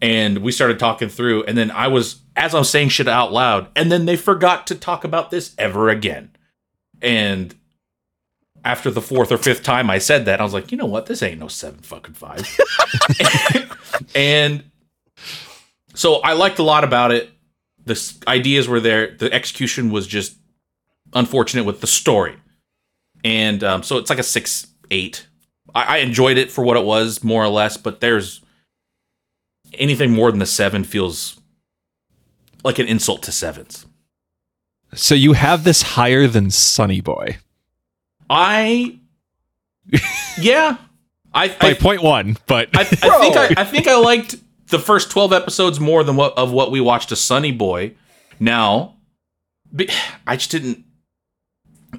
and 0.00 0.38
we 0.38 0.52
started 0.52 0.78
talking 0.78 1.08
through. 1.08 1.44
And 1.44 1.56
then 1.56 1.70
I 1.70 1.88
was 1.88 2.20
as 2.36 2.54
I 2.54 2.58
was 2.58 2.70
saying 2.70 2.90
shit 2.90 3.08
out 3.08 3.32
loud, 3.32 3.68
and 3.74 3.90
then 3.90 4.06
they 4.06 4.16
forgot 4.16 4.66
to 4.68 4.74
talk 4.74 5.04
about 5.04 5.30
this 5.30 5.54
ever 5.58 5.88
again. 5.88 6.30
And 7.00 7.54
after 8.68 8.90
the 8.90 9.00
fourth 9.00 9.32
or 9.32 9.38
fifth 9.38 9.62
time 9.62 9.88
I 9.88 9.96
said 9.96 10.26
that, 10.26 10.42
I 10.42 10.44
was 10.44 10.52
like, 10.52 10.70
you 10.70 10.76
know 10.76 10.84
what? 10.84 11.06
This 11.06 11.22
ain't 11.22 11.40
no 11.40 11.48
seven 11.48 11.80
fucking 11.80 12.12
five. 12.12 12.46
and 14.14 14.62
so 15.94 16.16
I 16.16 16.34
liked 16.34 16.58
a 16.58 16.62
lot 16.62 16.84
about 16.84 17.10
it. 17.10 17.30
The 17.86 18.14
ideas 18.28 18.68
were 18.68 18.78
there. 18.78 19.16
The 19.16 19.32
execution 19.32 19.90
was 19.90 20.06
just 20.06 20.36
unfortunate 21.14 21.64
with 21.64 21.80
the 21.80 21.86
story. 21.86 22.36
And 23.24 23.64
um, 23.64 23.82
so 23.82 23.96
it's 23.96 24.10
like 24.10 24.18
a 24.18 24.22
six, 24.22 24.66
eight. 24.90 25.26
I, 25.74 25.96
I 25.96 25.96
enjoyed 25.98 26.36
it 26.36 26.52
for 26.52 26.62
what 26.62 26.76
it 26.76 26.84
was, 26.84 27.24
more 27.24 27.42
or 27.42 27.48
less, 27.48 27.78
but 27.78 28.00
there's 28.00 28.42
anything 29.72 30.12
more 30.12 30.30
than 30.30 30.40
the 30.40 30.46
seven 30.46 30.84
feels 30.84 31.40
like 32.64 32.78
an 32.78 32.86
insult 32.86 33.22
to 33.22 33.32
sevens. 33.32 33.86
So 34.92 35.14
you 35.14 35.32
have 35.32 35.64
this 35.64 35.80
higher 35.80 36.26
than 36.26 36.50
Sunny 36.50 37.00
Boy 37.00 37.38
I, 38.30 38.98
yeah, 40.38 40.76
I, 41.32 41.48
by 41.60 41.68
I 41.70 41.74
point 41.74 42.02
one, 42.02 42.36
but 42.46 42.68
I, 42.76 42.80
I 42.80 42.84
think 42.84 43.36
I, 43.36 43.54
I 43.58 43.64
think 43.64 43.86
I 43.88 43.96
liked 43.96 44.36
the 44.68 44.78
first 44.78 45.10
twelve 45.10 45.32
episodes 45.32 45.80
more 45.80 46.04
than 46.04 46.16
what 46.16 46.36
of 46.36 46.52
what 46.52 46.70
we 46.70 46.80
watched 46.80 47.10
a 47.12 47.16
Sunny 47.16 47.52
Boy. 47.52 47.94
Now, 48.40 48.96
I 50.26 50.36
just 50.36 50.50
didn't. 50.50 50.84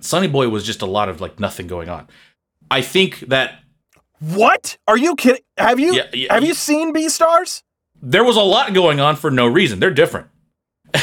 Sunny 0.01 0.27
Boy 0.27 0.49
was 0.49 0.65
just 0.65 0.81
a 0.81 0.85
lot 0.85 1.09
of 1.09 1.19
like 1.19 1.39
nothing 1.39 1.67
going 1.67 1.89
on. 1.89 2.07
I 2.71 2.81
think 2.81 3.21
that 3.21 3.59
What? 4.19 4.77
Are 4.87 4.97
you 4.97 5.15
kidding? 5.15 5.41
Have 5.57 5.79
you 5.79 5.93
Yeah, 5.95 6.07
yeah, 6.13 6.33
have 6.33 6.43
you 6.43 6.53
seen 6.53 6.93
Beastars? 6.93 7.63
there 8.01 8.23
was 8.23 8.37
a 8.37 8.41
lot 8.41 8.73
going 8.73 8.99
on 9.01 9.15
for 9.17 9.29
no 9.31 9.45
reason. 9.47 9.79
They're 9.79 9.89
different, 9.91 10.27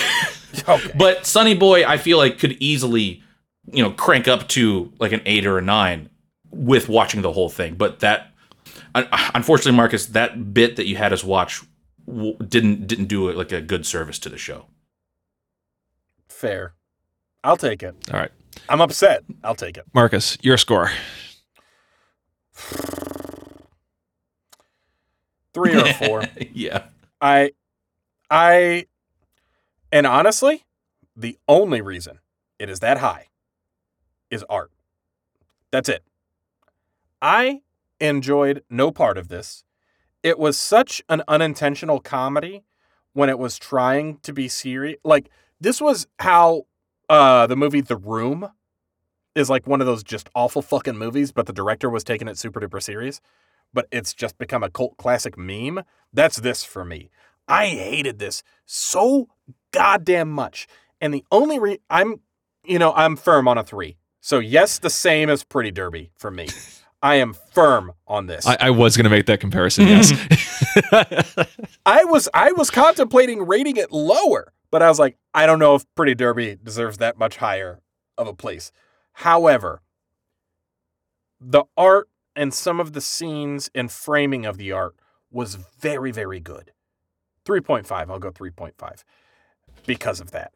Okay. 0.68 0.90
but 0.96 1.26
Sunny 1.26 1.54
Boy, 1.54 1.84
I 1.84 1.98
feel 1.98 2.16
like 2.16 2.38
could 2.38 2.52
easily, 2.60 3.22
you 3.72 3.82
know, 3.82 3.90
crank 3.90 4.28
up 4.28 4.48
to 4.48 4.92
like 4.98 5.12
an 5.12 5.22
eight 5.26 5.46
or 5.46 5.58
a 5.58 5.62
nine 5.62 6.08
with 6.50 6.88
watching 6.88 7.22
the 7.22 7.32
whole 7.32 7.48
thing. 7.48 7.74
But 7.74 8.00
that, 8.00 8.32
unfortunately, 8.94 9.76
Marcus, 9.76 10.06
that 10.06 10.54
bit 10.54 10.76
that 10.76 10.86
you 10.86 10.96
had 10.96 11.12
us 11.12 11.22
watch 11.24 11.62
didn't 12.48 12.86
didn't 12.86 13.06
do 13.06 13.30
like 13.32 13.52
a 13.52 13.60
good 13.60 13.84
service 13.84 14.18
to 14.20 14.28
the 14.28 14.38
show. 14.38 14.66
Fair. 16.28 16.74
I'll 17.42 17.56
take 17.56 17.82
it. 17.82 17.94
all 18.12 18.18
right, 18.20 18.30
I'm 18.68 18.80
upset. 18.80 19.24
I'll 19.44 19.54
take 19.54 19.76
it. 19.76 19.84
Marcus, 19.94 20.36
your 20.42 20.56
score. 20.58 20.90
Three 25.54 25.74
or 25.74 25.92
four. 25.94 26.24
yeah. 26.52 26.84
I, 27.20 27.52
I, 28.30 28.86
and 29.90 30.06
honestly, 30.06 30.64
the 31.16 31.38
only 31.48 31.80
reason 31.80 32.18
it 32.58 32.68
is 32.68 32.80
that 32.80 32.98
high 32.98 33.28
is 34.30 34.44
art. 34.48 34.70
That's 35.70 35.88
it. 35.88 36.02
I 37.22 37.62
enjoyed 38.00 38.62
no 38.70 38.90
part 38.90 39.18
of 39.18 39.28
this. 39.28 39.64
It 40.22 40.38
was 40.38 40.58
such 40.58 41.02
an 41.08 41.22
unintentional 41.28 42.00
comedy 42.00 42.64
when 43.12 43.28
it 43.30 43.38
was 43.38 43.58
trying 43.58 44.18
to 44.18 44.32
be 44.32 44.48
serious. 44.48 44.98
Like 45.04 45.30
this 45.60 45.80
was 45.80 46.06
how 46.18 46.66
uh 47.08 47.46
the 47.46 47.56
movie 47.56 47.80
The 47.80 47.96
Room 47.96 48.50
is 49.34 49.50
like 49.50 49.66
one 49.66 49.80
of 49.80 49.86
those 49.86 50.02
just 50.02 50.28
awful 50.34 50.62
fucking 50.62 50.96
movies, 50.98 51.32
but 51.32 51.46
the 51.46 51.52
director 51.52 51.90
was 51.90 52.04
taking 52.04 52.28
it 52.28 52.38
super 52.38 52.60
duper 52.60 52.82
serious. 52.82 53.20
but 53.72 53.86
it's 53.92 54.14
just 54.14 54.38
become 54.38 54.62
a 54.62 54.70
cult 54.70 54.96
classic 54.96 55.36
meme. 55.38 55.82
That's 56.12 56.38
this 56.38 56.64
for 56.64 56.84
me. 56.84 57.10
I 57.48 57.66
hated 57.66 58.18
this 58.18 58.42
so 58.64 59.28
goddamn 59.72 60.30
much. 60.30 60.66
And 61.00 61.12
the 61.14 61.24
only 61.30 61.58
re 61.58 61.78
I'm, 61.90 62.20
you 62.64 62.78
know, 62.78 62.92
I'm 62.94 63.16
firm 63.16 63.48
on 63.48 63.58
a 63.58 63.64
three. 63.64 63.96
So 64.26 64.40
yes, 64.40 64.80
the 64.80 64.90
same 64.90 65.30
as 65.30 65.44
Pretty 65.44 65.70
Derby 65.70 66.10
for 66.18 66.32
me. 66.32 66.48
I 67.00 67.14
am 67.14 67.32
firm 67.32 67.92
on 68.08 68.26
this. 68.26 68.44
I, 68.44 68.56
I 68.58 68.70
was 68.70 68.96
going 68.96 69.04
to 69.04 69.10
make 69.10 69.26
that 69.26 69.38
comparison. 69.38 69.86
Yes. 69.86 70.10
I 71.86 72.02
was 72.06 72.28
I 72.34 72.50
was 72.50 72.68
contemplating 72.68 73.46
rating 73.46 73.76
it 73.76 73.92
lower, 73.92 74.52
but 74.72 74.82
I 74.82 74.88
was 74.88 74.98
like, 74.98 75.16
I 75.32 75.46
don't 75.46 75.60
know 75.60 75.76
if 75.76 75.84
Pretty 75.94 76.16
Derby 76.16 76.58
deserves 76.60 76.98
that 76.98 77.16
much 77.16 77.36
higher 77.36 77.78
of 78.18 78.26
a 78.26 78.34
place. 78.34 78.72
However, 79.12 79.80
the 81.40 81.62
art 81.76 82.08
and 82.34 82.52
some 82.52 82.80
of 82.80 82.94
the 82.94 83.00
scenes 83.00 83.70
and 83.76 83.92
framing 83.92 84.44
of 84.44 84.56
the 84.56 84.72
art 84.72 84.96
was 85.30 85.54
very, 85.54 86.10
very 86.10 86.40
good. 86.40 86.72
3.5, 87.44 88.10
I'll 88.10 88.18
go 88.18 88.32
3.5 88.32 89.04
because 89.86 90.18
of 90.20 90.32
that. 90.32 90.52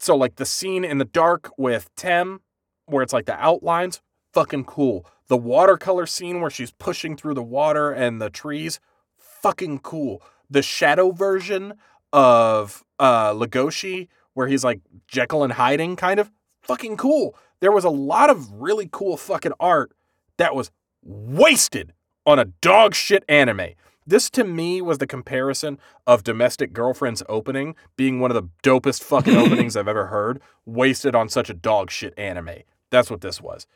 So, 0.00 0.16
like 0.16 0.36
the 0.36 0.44
scene 0.44 0.84
in 0.84 0.98
the 0.98 1.04
dark 1.04 1.52
with 1.56 1.88
Tem, 1.94 2.40
where 2.86 3.02
it's 3.02 3.12
like 3.12 3.26
the 3.26 3.34
outlines, 3.34 4.00
fucking 4.32 4.64
cool. 4.64 5.06
The 5.28 5.36
watercolor 5.36 6.06
scene 6.06 6.40
where 6.40 6.50
she's 6.50 6.72
pushing 6.72 7.16
through 7.16 7.34
the 7.34 7.42
water 7.42 7.90
and 7.90 8.20
the 8.20 8.30
trees, 8.30 8.80
fucking 9.16 9.80
cool. 9.80 10.22
The 10.50 10.62
shadow 10.62 11.10
version 11.10 11.74
of 12.12 12.84
uh 12.98 13.32
Legoshi, 13.32 14.08
where 14.34 14.46
he's 14.46 14.64
like 14.64 14.80
Jekyll 15.08 15.42
and 15.42 15.54
hiding, 15.54 15.96
kind 15.96 16.20
of 16.20 16.30
fucking 16.62 16.96
cool. 16.96 17.36
There 17.60 17.72
was 17.72 17.84
a 17.84 17.90
lot 17.90 18.30
of 18.30 18.50
really 18.52 18.88
cool 18.90 19.16
fucking 19.16 19.52
art 19.58 19.92
that 20.36 20.54
was 20.54 20.70
wasted 21.02 21.92
on 22.26 22.38
a 22.38 22.46
dog 22.46 22.94
shit 22.94 23.24
anime. 23.28 23.70
This 24.06 24.28
to 24.30 24.44
me 24.44 24.82
was 24.82 24.98
the 24.98 25.06
comparison 25.06 25.78
of 26.06 26.24
Domestic 26.24 26.72
Girlfriend's 26.74 27.22
opening 27.28 27.74
being 27.96 28.20
one 28.20 28.30
of 28.30 28.34
the 28.34 28.50
dopest 28.62 29.02
fucking 29.02 29.34
openings 29.36 29.76
I've 29.76 29.88
ever 29.88 30.06
heard, 30.06 30.42
wasted 30.66 31.14
on 31.14 31.28
such 31.28 31.48
a 31.48 31.54
dog 31.54 31.90
shit 31.90 32.12
anime. 32.18 32.58
That's 32.90 33.10
what 33.10 33.20
this 33.20 33.40
was. 33.40 33.66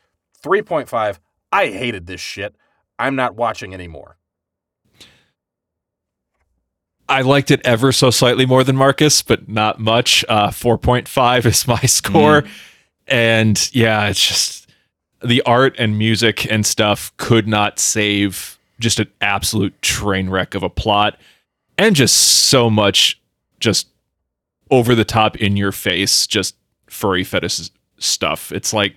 3.5. 0.43 1.19
I 1.51 1.67
hated 1.67 2.07
this 2.07 2.21
shit. 2.21 2.55
I'm 2.97 3.15
not 3.15 3.35
watching 3.35 3.73
anymore. 3.73 4.17
I 7.07 7.21
liked 7.21 7.49
it 7.49 7.61
ever 7.65 7.91
so 7.91 8.11
slightly 8.11 8.45
more 8.45 8.63
than 8.63 8.75
Marcus, 8.75 9.23
but 9.23 9.49
not 9.49 9.79
much. 9.79 10.23
Uh, 10.29 10.49
4.5 10.49 11.45
is 11.45 11.67
my 11.67 11.81
score. 11.81 12.43
And 13.07 13.69
yeah, 13.73 14.07
it's 14.07 14.25
just 14.25 14.71
the 15.23 15.41
art 15.41 15.75
and 15.79 15.97
music 15.97 16.49
and 16.51 16.65
stuff 16.65 17.11
could 17.17 17.47
not 17.47 17.79
save 17.79 18.59
just 18.79 18.99
an 18.99 19.07
absolute 19.19 19.81
train 19.81 20.29
wreck 20.29 20.55
of 20.55 20.63
a 20.63 20.69
plot 20.69 21.19
and 21.77 21.95
just 21.95 22.15
so 22.15 22.69
much 22.69 23.19
just 23.59 23.87
over 24.71 24.93
the 24.95 25.03
top 25.03 25.35
in 25.37 25.57
your 25.57 25.71
face, 25.71 26.27
just 26.27 26.55
furry 26.87 27.23
fetish 27.23 27.71
stuff. 27.99 28.51
It's 28.51 28.73
like 28.73 28.95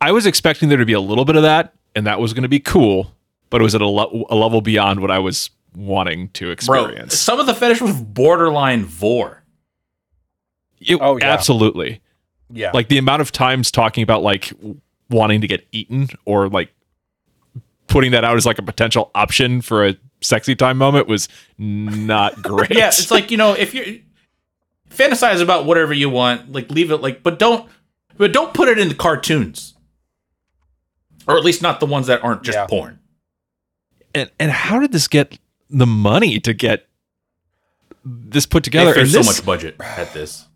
I 0.00 0.12
was 0.12 0.26
expecting 0.26 0.68
there 0.68 0.78
to 0.78 0.86
be 0.86 0.92
a 0.92 1.00
little 1.00 1.24
bit 1.24 1.36
of 1.36 1.42
that, 1.42 1.74
and 1.94 2.06
that 2.06 2.20
was 2.20 2.32
going 2.32 2.42
to 2.42 2.48
be 2.48 2.60
cool, 2.60 3.12
but 3.50 3.60
it 3.60 3.64
was 3.64 3.74
at 3.74 3.80
a, 3.80 3.86
le- 3.86 4.24
a 4.30 4.34
level 4.36 4.60
beyond 4.60 5.00
what 5.00 5.10
I 5.10 5.18
was 5.18 5.50
wanting 5.74 6.28
to 6.30 6.44
Bro, 6.46 6.52
experience. 6.52 7.18
some 7.18 7.38
of 7.40 7.46
the 7.46 7.54
fetish 7.54 7.80
was 7.80 8.00
borderline 8.00 8.84
vore. 8.84 9.42
It- 10.80 10.98
Oh, 11.00 11.16
yeah. 11.18 11.32
absolutely. 11.32 12.00
Yeah. 12.50 12.70
Like 12.72 12.88
the 12.88 12.98
amount 12.98 13.22
of 13.22 13.32
times 13.32 13.70
talking 13.70 14.02
about 14.02 14.22
like 14.22 14.52
wanting 15.10 15.40
to 15.40 15.46
get 15.48 15.66
eaten 15.72 16.08
or 16.24 16.48
like 16.48 16.70
putting 17.88 18.12
that 18.12 18.24
out 18.24 18.36
as 18.36 18.46
like 18.46 18.58
a 18.58 18.62
potential 18.62 19.10
option 19.14 19.60
for 19.62 19.86
a 19.86 19.96
sexy 20.20 20.54
time 20.54 20.76
moment 20.78 21.08
was 21.08 21.28
not 21.58 22.40
great. 22.42 22.70
Yeah, 22.74 22.88
it's 22.88 23.10
like 23.10 23.30
you 23.30 23.36
know 23.36 23.52
if 23.52 23.74
you 23.74 24.02
fantasize 24.90 25.42
about 25.42 25.66
whatever 25.66 25.92
you 25.94 26.08
want, 26.10 26.52
like 26.52 26.70
leave 26.70 26.90
it 26.90 26.98
like, 26.98 27.22
but 27.22 27.38
don't, 27.38 27.68
but 28.16 28.32
don't 28.32 28.54
put 28.54 28.68
it 28.68 28.78
in 28.78 28.88
the 28.88 28.94
cartoons, 28.94 29.74
or 31.26 31.36
at 31.36 31.44
least 31.44 31.62
not 31.62 31.80
the 31.80 31.86
ones 31.86 32.06
that 32.06 32.22
aren't 32.24 32.42
just 32.42 32.56
Yeah. 32.56 32.66
porn. 32.66 32.98
and 34.14 34.30
and 34.38 34.50
how 34.50 34.78
did 34.80 34.92
this 34.92 35.08
get 35.08 35.38
the 35.68 35.86
money 35.86 36.38
to 36.40 36.54
get 36.54 36.86
this 38.04 38.46
put 38.46 38.64
together? 38.64 38.94
There's 38.94 39.12
so 39.12 39.22
much 39.22 39.44
budget 39.44 39.76
at 39.80 40.12
this. 40.14 40.46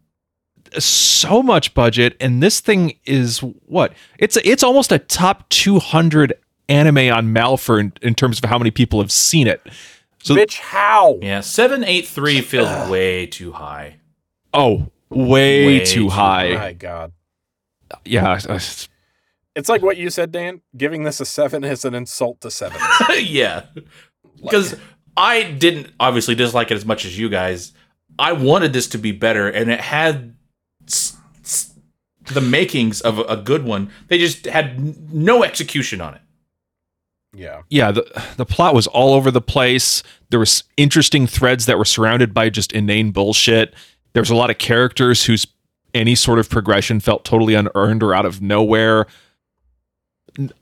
so 0.78 1.42
much 1.42 1.74
budget 1.74 2.16
and 2.20 2.40
this 2.42 2.60
thing 2.60 2.94
is 3.04 3.40
what 3.66 3.92
it's 4.20 4.36
it's 4.44 4.62
almost 4.62 4.92
a 4.92 5.00
top 5.00 5.48
200 5.48 6.32
anime 6.68 7.12
on 7.12 7.34
malfer 7.34 7.80
in, 7.80 7.92
in 8.02 8.14
terms 8.14 8.38
of 8.38 8.48
how 8.48 8.56
many 8.56 8.70
people 8.70 9.00
have 9.00 9.10
seen 9.10 9.48
it 9.48 9.60
so 10.22 10.36
Bitch, 10.36 10.58
how? 10.58 11.18
Yeah, 11.22 11.40
seven 11.40 11.82
eight 11.82 12.06
three 12.06 12.40
feels 12.42 12.88
way 12.90 13.26
too 13.26 13.52
high. 13.52 13.96
Oh 14.54 14.90
way, 15.08 15.66
Way 15.66 15.78
too 15.80 15.84
too 16.04 16.08
high 16.10 16.54
My 16.54 16.72
God. 16.72 17.12
yeah 18.04 18.38
It's 19.56 19.68
like 19.68 19.82
what 19.82 19.96
you 19.96 20.10
said, 20.10 20.30
Dan. 20.30 20.60
Giving 20.76 21.02
this 21.02 21.20
a 21.20 21.24
seven 21.26 21.64
is 21.64 21.84
an 21.84 21.94
insult 21.94 22.40
to 22.42 22.50
seven. 22.50 22.80
yeah, 23.18 23.64
because 24.40 24.76
I 25.16 25.42
didn't 25.42 25.92
obviously 25.98 26.34
dislike 26.36 26.70
it 26.70 26.74
as 26.74 26.86
much 26.86 27.04
as 27.04 27.18
you 27.18 27.28
guys. 27.28 27.72
I 28.18 28.32
wanted 28.32 28.72
this 28.72 28.86
to 28.88 28.98
be 28.98 29.10
better, 29.12 29.48
and 29.48 29.68
it 29.70 29.80
had 29.80 30.36
s- 30.86 31.16
s- 31.42 31.74
the 32.26 32.40
makings 32.40 33.00
of 33.00 33.18
a, 33.18 33.22
a 33.24 33.36
good 33.36 33.64
one. 33.64 33.90
They 34.06 34.18
just 34.18 34.46
had 34.46 34.66
n- 34.76 35.08
no 35.12 35.42
execution 35.42 36.00
on 36.00 36.14
it. 36.14 36.20
yeah. 37.34 37.62
yeah 37.70 37.90
the, 37.90 38.04
the 38.36 38.46
plot 38.46 38.74
was 38.74 38.86
all 38.86 39.14
over 39.14 39.30
the 39.32 39.40
place 39.40 40.02
there 40.30 40.40
was 40.40 40.62
interesting 40.76 41.26
threads 41.26 41.66
that 41.66 41.76
were 41.78 41.84
surrounded 41.84 42.32
by 42.34 42.50
just 42.50 42.72
inane 42.72 43.10
bullshit 43.12 43.74
there 44.12 44.20
was 44.20 44.30
a 44.30 44.34
lot 44.34 44.50
of 44.50 44.58
characters 44.58 45.24
whose 45.24 45.46
any 45.94 46.14
sort 46.14 46.38
of 46.38 46.48
progression 46.48 47.00
felt 47.00 47.24
totally 47.24 47.54
unearned 47.54 48.02
or 48.02 48.14
out 48.14 48.26
of 48.26 48.40
nowhere. 48.40 49.06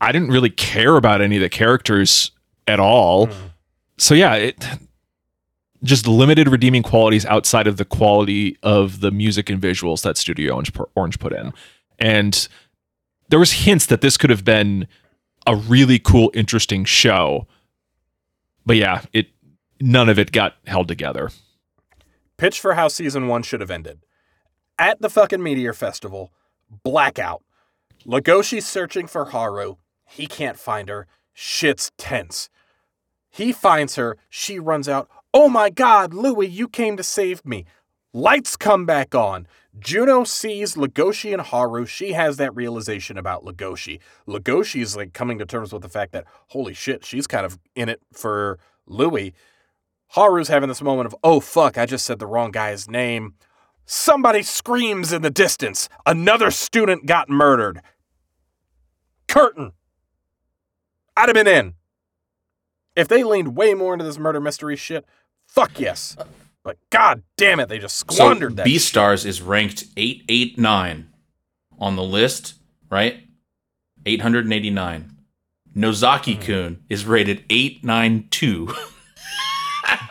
I 0.00 0.12
didn't 0.12 0.30
really 0.30 0.50
care 0.50 0.96
about 0.96 1.20
any 1.20 1.36
of 1.36 1.42
the 1.42 1.48
characters 1.48 2.30
at 2.66 2.80
all. 2.80 3.28
Mm. 3.28 3.34
so 3.96 4.14
yeah 4.14 4.34
it 4.34 4.66
just 5.82 6.06
limited 6.06 6.48
redeeming 6.48 6.82
qualities 6.82 7.24
outside 7.26 7.66
of 7.66 7.76
the 7.76 7.84
quality 7.84 8.58
of 8.62 9.00
the 9.00 9.10
music 9.10 9.48
and 9.48 9.62
visuals 9.62 10.02
that 10.02 10.16
studio 10.16 10.54
orange, 10.54 10.72
orange 10.96 11.18
put 11.20 11.32
in. 11.32 11.52
And 12.00 12.48
there 13.28 13.38
was 13.38 13.52
hints 13.52 13.86
that 13.86 14.00
this 14.00 14.16
could 14.16 14.30
have 14.30 14.44
been 14.44 14.88
a 15.46 15.54
really 15.54 15.98
cool 15.98 16.32
interesting 16.34 16.84
show. 16.84 17.46
But 18.66 18.76
yeah 18.76 19.02
it 19.12 19.28
none 19.80 20.08
of 20.08 20.18
it 20.18 20.32
got 20.32 20.56
held 20.66 20.88
together 20.88 21.30
Pitch 22.38 22.60
for 22.60 22.74
how 22.74 22.86
season 22.86 23.26
one 23.26 23.42
should 23.42 23.60
have 23.60 23.70
ended. 23.70 23.98
At 24.78 25.02
the 25.02 25.10
fucking 25.10 25.42
Meteor 25.42 25.72
Festival, 25.72 26.32
blackout. 26.84 27.42
Legoshi's 28.06 28.66
searching 28.66 29.08
for 29.08 29.26
Haru. 29.26 29.74
He 30.06 30.28
can't 30.28 30.56
find 30.56 30.88
her. 30.88 31.08
Shit's 31.34 31.90
tense. 31.98 32.48
He 33.28 33.52
finds 33.52 33.96
her. 33.96 34.16
She 34.30 34.60
runs 34.60 34.88
out. 34.88 35.08
Oh 35.34 35.48
my 35.48 35.68
god, 35.68 36.14
Louis, 36.14 36.46
you 36.46 36.68
came 36.68 36.96
to 36.96 37.02
save 37.02 37.44
me. 37.44 37.66
Lights 38.12 38.56
come 38.56 38.86
back 38.86 39.14
on. 39.16 39.46
Juno 39.78 40.24
sees 40.24 40.74
Legoshi 40.74 41.32
and 41.32 41.42
Haru. 41.42 41.86
She 41.86 42.12
has 42.12 42.36
that 42.36 42.54
realization 42.54 43.18
about 43.18 43.44
Legoshi. 43.44 43.98
Legoshi 44.26 44.80
is 44.80 44.96
like 44.96 45.12
coming 45.12 45.38
to 45.38 45.46
terms 45.46 45.72
with 45.72 45.82
the 45.82 45.88
fact 45.88 46.12
that, 46.12 46.24
holy 46.48 46.72
shit, 46.72 47.04
she's 47.04 47.26
kind 47.26 47.44
of 47.44 47.58
in 47.74 47.88
it 47.88 48.00
for 48.12 48.58
Louis. 48.86 49.34
Haru's 50.08 50.48
having 50.48 50.68
this 50.68 50.82
moment 50.82 51.06
of, 51.06 51.16
oh 51.22 51.40
fuck, 51.40 51.76
I 51.76 51.86
just 51.86 52.04
said 52.04 52.18
the 52.18 52.26
wrong 52.26 52.50
guy's 52.50 52.88
name. 52.88 53.34
Somebody 53.84 54.42
screams 54.42 55.12
in 55.12 55.22
the 55.22 55.30
distance. 55.30 55.88
Another 56.04 56.50
student 56.50 57.06
got 57.06 57.28
murdered. 57.28 57.80
Curtain. 59.28 59.72
I'd 61.16 61.28
have 61.28 61.34
been 61.34 61.46
in. 61.46 61.74
If 62.96 63.08
they 63.08 63.22
leaned 63.22 63.56
way 63.56 63.74
more 63.74 63.92
into 63.92 64.04
this 64.04 64.18
murder 64.18 64.40
mystery 64.40 64.76
shit, 64.76 65.04
fuck 65.46 65.78
yes. 65.78 66.16
But 66.62 66.78
god 66.90 67.22
damn 67.36 67.60
it, 67.60 67.68
they 67.68 67.78
just 67.78 67.96
squandered 67.96 68.52
so 68.52 68.56
that. 68.56 68.64
B 68.64 68.78
stars 68.78 69.24
is 69.24 69.40
ranked 69.40 69.84
eight 69.96 70.24
eight 70.28 70.58
nine 70.58 71.08
on 71.78 71.96
the 71.96 72.02
list, 72.02 72.54
right? 72.90 73.20
Eight 74.04 74.20
hundred 74.20 74.44
and 74.44 74.52
eighty 74.52 74.70
nine. 74.70 75.16
Nozaki 75.74 76.34
Kun 76.34 76.74
hmm. 76.74 76.80
is 76.88 77.04
rated 77.06 77.44
eight 77.48 77.84
nine 77.84 78.26
two. 78.30 78.74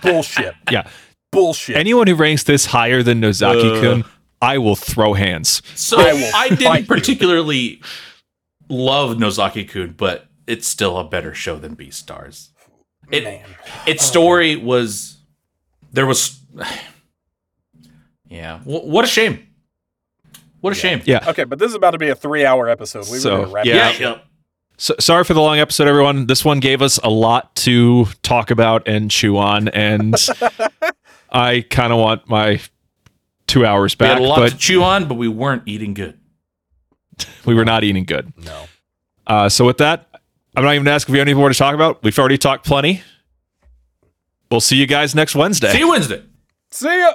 Bullshit. 0.02 0.54
yeah 0.72 0.88
Bullshit. 1.32 1.76
anyone 1.76 2.08
who 2.08 2.16
ranks 2.16 2.44
this 2.44 2.66
higher 2.66 3.04
than 3.04 3.20
nozaki-kun 3.20 4.04
Uh. 4.04 4.08
i 4.42 4.58
will 4.58 4.76
throw 4.76 5.14
hands 5.14 5.62
So 5.76 5.98
I 6.00 6.32
I, 6.36 6.50
didn't 6.50 6.76
you. 6.82 6.86
particularly 6.86 7.82
love 8.70 9.18
Nozaki 9.18 9.64
Kun, 9.68 9.94
but 9.98 10.28
it's 10.46 10.68
still 10.68 10.98
a 10.98 11.04
better 11.04 11.34
show 11.34 11.58
than 11.58 11.76
Beastars. 11.76 12.50
It, 13.12 13.24
Man. 13.24 13.46
its 13.86 14.04
story 14.04 14.56
was 14.58 15.18
there 15.94 16.06
was 16.06 16.40
yeah 18.30 18.60
Wh- 18.60 18.86
what 18.86 19.06
a 19.06 19.08
shame 19.08 19.48
what 20.62 20.72
a 20.72 20.76
shame 20.76 21.02
yeah 21.06 21.24
Okay, 21.30 21.44
but 21.46 21.60
this 21.60 21.70
is 21.70 21.76
about 21.76 21.92
to 21.92 21.98
be 21.98 22.10
a 22.10 22.16
three 22.16 22.46
hour 22.46 22.68
episode. 22.68 23.08
We 23.12 23.20
So, 23.20 23.32
were 23.32 23.42
gonna 23.44 23.54
wrap 23.54 23.66
yeah. 23.66 23.90
this 23.92 24.00
yeah, 24.00 24.10
yeah. 24.10 24.20
So, 24.80 24.94
sorry 25.00 25.24
for 25.24 25.34
the 25.34 25.42
long 25.42 25.58
episode, 25.58 25.88
everyone. 25.88 26.28
This 26.28 26.46
one 26.46 26.60
gave 26.60 26.84
us 26.84 27.00
a 27.04 27.10
lot 27.10 27.56
to 27.58 28.06
talk 28.22 28.52
about 28.52 28.88
and 28.88 29.10
chew 29.10 29.38
on, 29.38 29.70
and 29.70 30.16
I 31.32 31.66
kind 31.70 31.92
of 31.92 31.98
want 31.98 32.30
my 32.30 32.62
two 33.48 33.66
hours 33.66 33.96
back. 33.96 34.20
We 34.20 34.24
had 34.24 34.28
a 34.28 34.30
lot 34.30 34.38
but 34.38 34.52
to 34.52 34.58
chew 34.58 34.84
on, 34.84 35.08
but 35.08 35.16
we 35.16 35.28
weren't 35.28 35.64
eating 35.66 35.96
good. 35.96 36.20
we 37.46 37.56
were 37.56 37.66
not 37.66 37.84
eating 37.84 38.06
good. 38.06 38.32
No. 38.46 38.66
Uh, 39.26 39.50
so 39.50 39.66
with 39.66 39.80
that, 39.80 40.08
I'm 40.56 40.64
not 40.64 40.76
even 40.76 40.88
asking 40.88 41.12
if 41.12 41.14
we 41.14 41.20
have 41.20 41.28
anything 41.28 41.40
more 41.40 41.50
to 41.50 41.56
talk 41.56 41.74
about. 41.74 42.04
We've 42.04 42.18
already 42.18 42.38
talked 42.38 42.66
plenty. 42.66 43.02
We'll 44.52 44.62
see 44.62 44.78
you 44.78 44.86
guys 44.86 45.16
next 45.16 45.36
Wednesday. 45.36 45.72
See 45.72 45.80
you 45.80 45.90
Wednesday. 45.90 46.24
See 46.70 47.00
ya. 47.00 47.14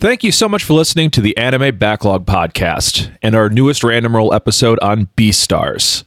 Thank 0.00 0.22
you 0.22 0.30
so 0.30 0.48
much 0.48 0.62
for 0.62 0.74
listening 0.74 1.10
to 1.10 1.20
the 1.20 1.36
Anime 1.36 1.76
Backlog 1.76 2.24
Podcast 2.24 3.12
and 3.20 3.34
our 3.34 3.48
newest 3.48 3.82
random 3.82 4.14
roll 4.14 4.32
episode 4.32 4.78
on 4.78 5.08
Beastars. 5.16 6.04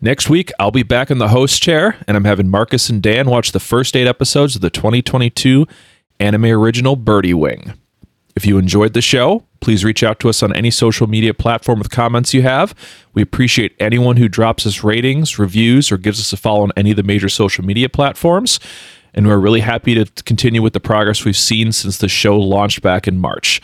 Next 0.00 0.30
week, 0.30 0.52
I'll 0.60 0.70
be 0.70 0.84
back 0.84 1.10
in 1.10 1.18
the 1.18 1.26
host 1.26 1.60
chair, 1.60 1.96
and 2.06 2.16
I'm 2.16 2.26
having 2.26 2.48
Marcus 2.48 2.88
and 2.88 3.02
Dan 3.02 3.28
watch 3.28 3.50
the 3.50 3.58
first 3.58 3.96
eight 3.96 4.06
episodes 4.06 4.54
of 4.54 4.60
the 4.60 4.70
2022 4.70 5.66
anime 6.20 6.44
original 6.44 6.94
Birdie 6.94 7.34
Wing. 7.34 7.72
If 8.36 8.46
you 8.46 8.56
enjoyed 8.56 8.92
the 8.92 9.02
show, 9.02 9.42
please 9.60 9.84
reach 9.84 10.04
out 10.04 10.20
to 10.20 10.28
us 10.28 10.40
on 10.40 10.54
any 10.54 10.70
social 10.70 11.08
media 11.08 11.34
platform 11.34 11.80
with 11.80 11.90
comments 11.90 12.34
you 12.34 12.42
have. 12.42 12.72
We 13.14 13.22
appreciate 13.22 13.74
anyone 13.80 14.16
who 14.16 14.28
drops 14.28 14.64
us 14.64 14.84
ratings, 14.84 15.40
reviews, 15.40 15.90
or 15.90 15.96
gives 15.96 16.20
us 16.20 16.32
a 16.32 16.36
follow 16.36 16.62
on 16.62 16.72
any 16.76 16.92
of 16.92 16.96
the 16.96 17.02
major 17.02 17.28
social 17.28 17.64
media 17.64 17.88
platforms. 17.88 18.60
And 19.14 19.26
we're 19.26 19.38
really 19.38 19.60
happy 19.60 19.94
to 19.94 20.06
continue 20.24 20.60
with 20.60 20.72
the 20.72 20.80
progress 20.80 21.24
we've 21.24 21.36
seen 21.36 21.72
since 21.72 21.98
the 21.98 22.08
show 22.08 22.36
launched 22.38 22.82
back 22.82 23.06
in 23.06 23.18
March. 23.18 23.60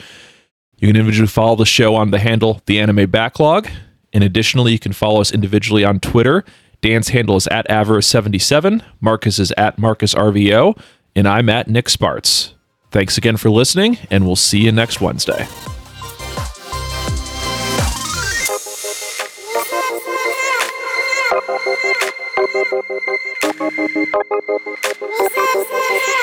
You 0.79 0.89
can 0.89 0.97
individually 0.97 1.29
follow 1.29 1.57
the 1.57 1.67
show 1.67 1.95
on 1.95 2.11
the 2.11 2.19
handle 2.19 2.63
The 2.67 2.81
Anime 2.81 3.11
Backlog. 3.11 3.69
And 4.13 4.25
additionally, 4.25 4.73
you 4.73 4.79
can 4.79 4.93
follow 4.93 5.21
us 5.21 5.33
individually 5.33 5.85
on 5.85 6.01
Twitter. 6.01 6.45
Dan's 6.81 7.11
handle 7.11 7.37
is 7.37 7.47
at 7.49 7.69
Avarice77, 7.69 8.83
Marcus 9.01 9.39
is 9.39 9.53
at 9.59 9.77
MarcusRVO, 9.77 10.81
and 11.15 11.29
I'm 11.29 11.49
at 11.51 11.69
Nick 11.69 11.91
Spartz. 11.91 12.55
Thanks 12.91 13.19
again 13.19 13.37
for 13.37 13.51
listening, 13.51 13.99
and 14.11 14.25
we'll 14.25 14.37
see 14.37 14.61
you 14.61 14.73
next 14.73 15.01
Wednesday. 15.01 15.47
Thank 22.71 22.89
you. 26.09 26.20